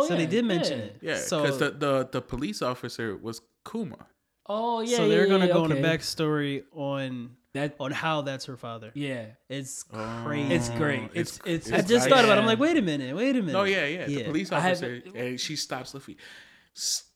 Oh, 0.00 0.08
so 0.08 0.16
they 0.16 0.26
did 0.26 0.44
mention 0.44 0.78
yeah. 0.78 0.84
it. 0.84 0.96
Yeah, 1.02 1.16
So 1.16 1.42
because 1.42 1.58
the, 1.58 1.70
the 1.70 2.08
the 2.12 2.20
police 2.22 2.62
officer 2.62 3.16
was 3.16 3.40
Kuma. 3.70 4.06
Oh 4.46 4.80
yeah. 4.80 4.96
so 4.96 5.02
yeah, 5.04 5.08
they're 5.08 5.26
gonna 5.26 5.46
yeah, 5.46 5.52
go 5.52 5.64
okay. 5.64 5.78
a 5.78 5.82
backstory 5.82 6.64
on 6.72 7.36
That 7.52 7.74
on 7.80 7.90
how 7.92 8.22
that's 8.22 8.44
her 8.46 8.56
father. 8.56 8.90
yeah. 8.94 9.26
It's 9.48 9.84
Oh, 9.92 10.22
crazy. 10.24 10.54
It's 10.54 10.68
great. 10.70 11.04
It's- 11.14 11.38
it's- 11.44 11.72
I 11.72 11.78
it's 11.78 11.88
just 11.88 12.04
nice. 12.06 12.10
thought 12.10 12.24
about. 12.24 12.38
it. 12.38 12.40
I'm 12.40 12.46
like, 12.46 12.58
wait 12.60 12.76
a 12.76 12.82
minute, 12.82 13.14
wait 13.16 13.34
a 13.36 13.40
minute. 13.40 13.52
No, 13.52 13.64
yeah, 13.64 13.86
yeah. 13.86 14.06
The 14.06 14.12
Yeah. 14.12 14.24
police 14.26 14.50
officer 14.52 14.94
haven't- 14.96 15.16
and 15.16 15.40
she 15.40 15.56
stops 15.56 15.92
Luffy. 15.94 16.16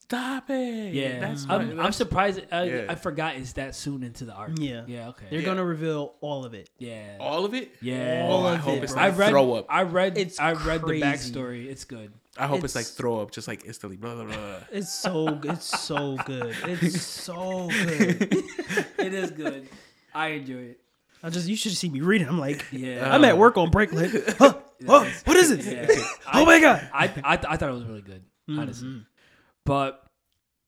Stop 0.05 0.51
it. 0.51 0.93
Yeah, 0.93 1.19
that's 1.21 1.47
I'm, 1.49 1.77
my- 1.77 1.85
I'm 1.85 1.93
surprised. 1.93 2.43
I, 2.53 2.65
Yeah. 2.65 2.85
I 2.91 2.95
forgot 2.95 3.37
it's 3.37 3.55
that 3.55 3.75
soon 3.75 4.03
into 4.03 4.27
the 4.27 4.35
arc. 4.35 4.51
Yeah. 4.59 4.83
yeah, 4.87 5.09
okay, 5.09 5.25
They're 5.31 5.41
Yeah. 5.41 5.47
gonna 5.47 5.65
reveal 5.65 6.15
all 6.21 6.45
of 6.45 6.53
it. 6.53 6.69
yeah, 6.79 7.17
all 7.19 7.47
of 7.47 7.55
it. 7.55 7.75
yeah. 7.81 8.27
All 8.29 8.43
Oh, 8.45 8.47
I 8.47 8.55
of 8.55 8.61
hope 8.61 8.77
it, 8.79 8.83
it's 8.85 8.93
bro. 8.93 9.03
I 9.03 9.09
like 9.09 9.19
read. 9.19 9.31
throw 9.31 9.55
up. 9.55 9.67
I 9.71 9.83
read. 9.85 10.19
It's 10.19 10.39
I 10.39 10.53
read 10.53 10.83
crazy. 10.83 11.01
the 11.01 11.07
backstory. 11.07 11.67
It's 11.67 11.85
good. 11.85 12.13
I 12.37 12.47
hope 12.47 12.65
it's, 12.65 12.75
like 12.75 12.83
It's- 12.83 12.97
throw 12.97 13.21
up, 13.21 13.31
just 13.31 13.49
like 13.49 13.65
instantly. 13.65 13.97
Blah 13.97 14.15
blah 14.15 14.25
blah. 14.27 14.57
It's 14.73 14.93
so 14.93 15.41
it's 15.45 15.65
so 15.81 16.17
good. 16.27 16.55
It's 16.65 17.01
so 17.01 17.69
good. 17.69 18.23
it 18.99 19.15
is 19.15 19.31
good. 19.31 19.69
I 20.15 20.29
enjoy 20.29 20.59
it. 20.75 20.81
I 21.23 21.31
just 21.31 21.49
you 21.49 21.57
should 21.57 21.73
see 21.73 21.89
me 21.89 22.03
reading. 22.03 22.29
I'm 22.29 22.39
like, 22.39 22.63
Yeah. 22.73 23.09
I'm 23.15 23.25
at 23.25 23.39
work 23.39 23.57
on 23.57 23.71
break. 23.71 23.91
Like, 23.93 24.11
huh, 24.37 24.59
huh, 24.87 25.07
what 25.25 25.37
is 25.39 25.51
it? 25.51 25.65
Yeah. 25.65 26.05
Oh 26.35 26.45
my 26.45 26.61
god. 26.61 26.87
I, 26.93 27.05
I 27.25 27.33
I 27.49 27.57
thought 27.57 27.71
it 27.71 27.73
was 27.73 27.85
really 27.85 28.03
good, 28.03 28.23
mm-hmm. 28.51 28.59
honestly. 28.61 29.07
But 29.65 30.03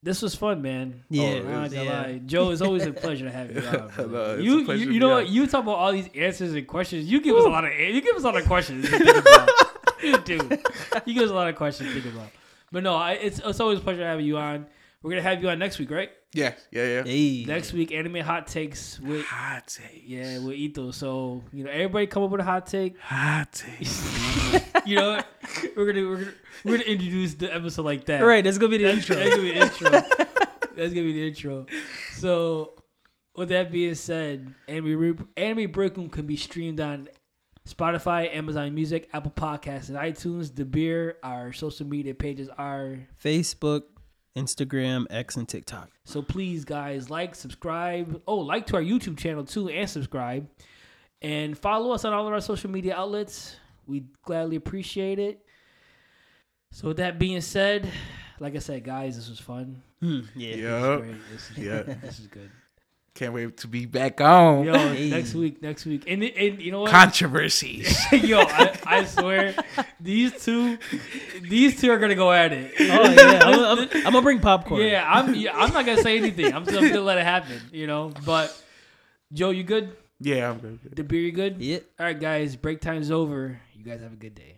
this 0.03 0.23
was 0.23 0.35
fun, 0.35 0.63
man. 0.63 1.05
Yeah, 1.11 1.25
oh, 1.25 1.43
not 1.43 1.63
was- 1.63 1.73
gonna 1.75 1.85
yeah. 1.85 2.01
lie. 2.03 2.21
Joe, 2.25 2.51
it's 2.51 2.61
always 2.63 2.87
a 2.87 2.93
pleasure 3.05 3.25
to 3.27 3.31
have 3.31 3.51
you 3.51 3.61
on. 3.67 3.73
No, 3.73 3.89
brother. 4.09 4.35
it's 4.35 4.41
a 4.41 4.43
you, 4.45 4.73
you, 4.73 4.91
you 4.93 5.01
know 5.01 5.11
what? 5.11 5.29
You 5.29 5.47
talk 5.47 5.63
about 5.65 5.77
all 5.77 5.93
these 5.93 6.09
answers 6.15 6.53
and 6.55 6.67
questions. 6.67 7.11
You 7.11 7.21
give 7.21 7.37
us 7.37 7.45
a 7.45 7.49
lot 7.49 7.65
of 7.65 7.73
you 7.73 8.01
give 8.01 8.17
us 8.17 8.23
a 8.23 8.27
lot 8.27 8.37
of 8.37 8.47
questions. 8.47 8.89
To 8.89 8.99
think 8.99 9.17
about. 9.17 9.51
you 10.03 10.19
do. 10.19 10.49
You 11.07 11.15
give 11.15 11.25
us 11.25 11.31
a 11.31 11.35
lot 11.35 11.49
of 11.49 11.57
questions 11.57 11.93
to 11.93 12.01
think 12.01 12.15
about. 12.15 12.29
But 12.73 12.83
no, 12.83 12.95
I, 12.97 13.13
it's 13.13 13.41
it's 13.45 13.61
always 13.61 13.79
a 13.79 13.83
pleasure 13.83 14.05
having 14.07 14.27
you 14.27 14.39
on. 14.39 14.67
We're 15.07 15.11
gonna 15.13 15.23
have 15.23 15.41
you 15.41 15.49
on 15.51 15.61
next 15.61 15.79
week, 15.79 15.93
right? 15.93 16.11
Yeah, 16.35 16.55
yeah, 16.73 16.85
yeah. 16.85 17.03
Hey. 17.05 17.45
Next 17.47 17.73
week, 17.73 17.93
anime 17.93 18.17
hot 18.17 18.49
takes 18.49 18.99
with 18.99 19.25
Hot 19.27 19.65
take. 19.69 20.03
yeah 20.05 20.39
with 20.39 20.57
Ito. 20.57 20.91
So 20.91 21.45
you 21.53 21.63
know 21.63 21.71
everybody 21.71 22.09
come 22.09 22.25
up 22.25 22.31
with 22.31 22.41
a 22.41 22.45
hot 22.45 22.67
take. 22.67 22.99
Hot 22.99 23.53
take. 23.53 23.87
You 24.85 24.97
know 24.97 25.11
what? 25.17 25.27
we're 25.77 25.93
gonna 25.93 26.09
we're 26.09 26.17
gonna 26.17 26.33
we're 26.65 26.71
gonna 26.79 26.91
introduce 26.91 27.35
the 27.35 27.55
episode 27.55 27.85
like 27.85 28.05
that. 28.07 28.21
All 28.21 28.27
right, 28.27 28.43
that's 28.43 28.59
gonna 28.59 28.71
be 28.71 28.79
the 28.79 28.85
That's, 28.97 29.09
intro. 29.09 29.15
that's 29.17 29.31
gonna 29.31 29.43
be 29.43 29.53
the 29.53 29.61
intro. 29.61 29.91
that's 30.77 30.93
gonna 30.93 31.07
be 31.07 31.13
the 31.13 31.29
intro. 31.29 31.67
So, 32.15 32.75
with 33.37 33.49
that 33.51 33.71
being 33.71 33.95
said, 33.95 34.55
Anime 34.67 34.97
Re- 34.97 35.27
Anime 35.37 35.71
Break 35.71 35.97
Room 35.97 36.09
can 36.09 36.27
be 36.27 36.37
streamed 36.37 36.81
on 36.81 37.09
Spotify, 37.69 38.35
Amazon 38.35 38.75
Music, 38.75 39.09
Apple 39.13 39.33
Podcasts, 39.33 39.89
and 39.89 39.97
iTunes. 39.99 40.51
Dabir, 40.51 41.15
our 41.23 41.53
social 41.53 41.87
media 41.87 42.15
pages 42.15 42.49
are. 42.59 42.99
Facebook, 43.23 43.83
Instagram, 44.37 45.07
X, 45.11 45.37
and 45.37 45.49
TikTok. 45.49 45.91
So 46.05 46.23
please, 46.23 46.65
guys, 46.65 47.09
like, 47.11 47.35
subscribe. 47.35 48.21
Oh, 48.27 48.37
like 48.37 48.67
to 48.67 48.77
our 48.77 48.83
YouTube 48.83 49.17
channel 49.19 49.45
too, 49.45 49.69
and 49.69 49.89
subscribe, 49.89 50.47
and 51.23 51.57
follow 51.57 51.93
us 51.93 52.05
on 52.05 52.13
all 52.13 52.27
of 52.27 52.33
our 52.33 52.41
social 52.41 52.71
media 52.71 52.95
outlets. 52.95 53.57
We 53.87 54.05
gladly 54.25 54.57
appreciate 54.57 55.19
it. 55.19 55.41
So 56.73 56.89
with 56.89 56.99
that 56.99 57.19
being 57.19 57.41
said, 57.41 57.91
like 58.41 58.55
I 58.55 58.59
said, 58.59 58.85
guys, 58.85 59.17
this 59.17 59.31
was 59.31 59.41
fun. 59.41 59.83
Hmm, 60.01 60.21
yeah. 60.35 60.57
This 60.57 60.61
is 60.61 60.99
great. 61.01 61.17
This 61.33 61.51
is, 61.51 61.59
Yeah. 61.59 61.83
this 62.03 62.19
is 62.19 62.27
good. 62.27 62.51
Can't 63.17 63.33
wait 63.33 63.57
to 63.59 63.67
be 63.67 63.87
back 63.87 64.21
on. 64.21 64.65
Yo, 64.65 64.75
Hey. 64.77 65.09
next 65.09 65.35
week, 65.35 65.63
next 65.63 65.87
week, 65.87 66.05
and 66.07 66.23
and 66.23 66.61
you 66.61 66.71
know 66.71 66.83
what? 66.83 66.91
Controversies. 66.91 67.97
Yo, 68.13 68.41
I, 68.41 68.79
I 68.85 69.05
swear, 69.07 69.55
these 69.99 70.45
two, 70.45 70.77
these 71.41 71.81
two 71.81 71.91
are 71.91 71.99
gonna 71.99 72.15
go 72.15 72.31
at 72.31 72.53
it. 72.53 72.73
Oh 72.79 73.11
yeah, 73.11 73.41
I'm, 73.43 73.79
I'm, 73.79 73.89
I'm 73.95 74.03
gonna 74.05 74.21
bring 74.21 74.41
popcorn. 74.41 74.83
Yeah, 74.83 75.03
I'm. 75.11 75.35
Yeah, 75.35 75.57
I'm 75.57 75.73
not 75.73 75.87
gonna 75.87 76.03
say 76.03 76.19
anything. 76.19 76.53
I'm 76.53 76.67
just 76.67 76.79
gonna 76.79 77.01
let 77.01 77.17
it 77.17 77.25
happen. 77.25 77.59
You 77.73 77.87
know. 77.87 78.13
But 78.27 78.55
Joe, 79.33 79.49
you 79.49 79.65
good? 79.65 79.97
yeah, 80.21 80.51
I'm 80.51 80.59
good. 80.59 80.79
Dabir, 80.95 81.13
you 81.25 81.33
good? 81.33 81.57
Yeah. 81.59 81.79
All 81.99 82.05
right, 82.07 82.21
guys. 82.21 82.55
Break 82.55 82.83
time's 82.83 83.11
over. 83.11 83.59
You 83.75 83.83
guys 83.83 84.03
have 84.03 84.13
a 84.13 84.17
good 84.17 84.35
day. 84.35 84.56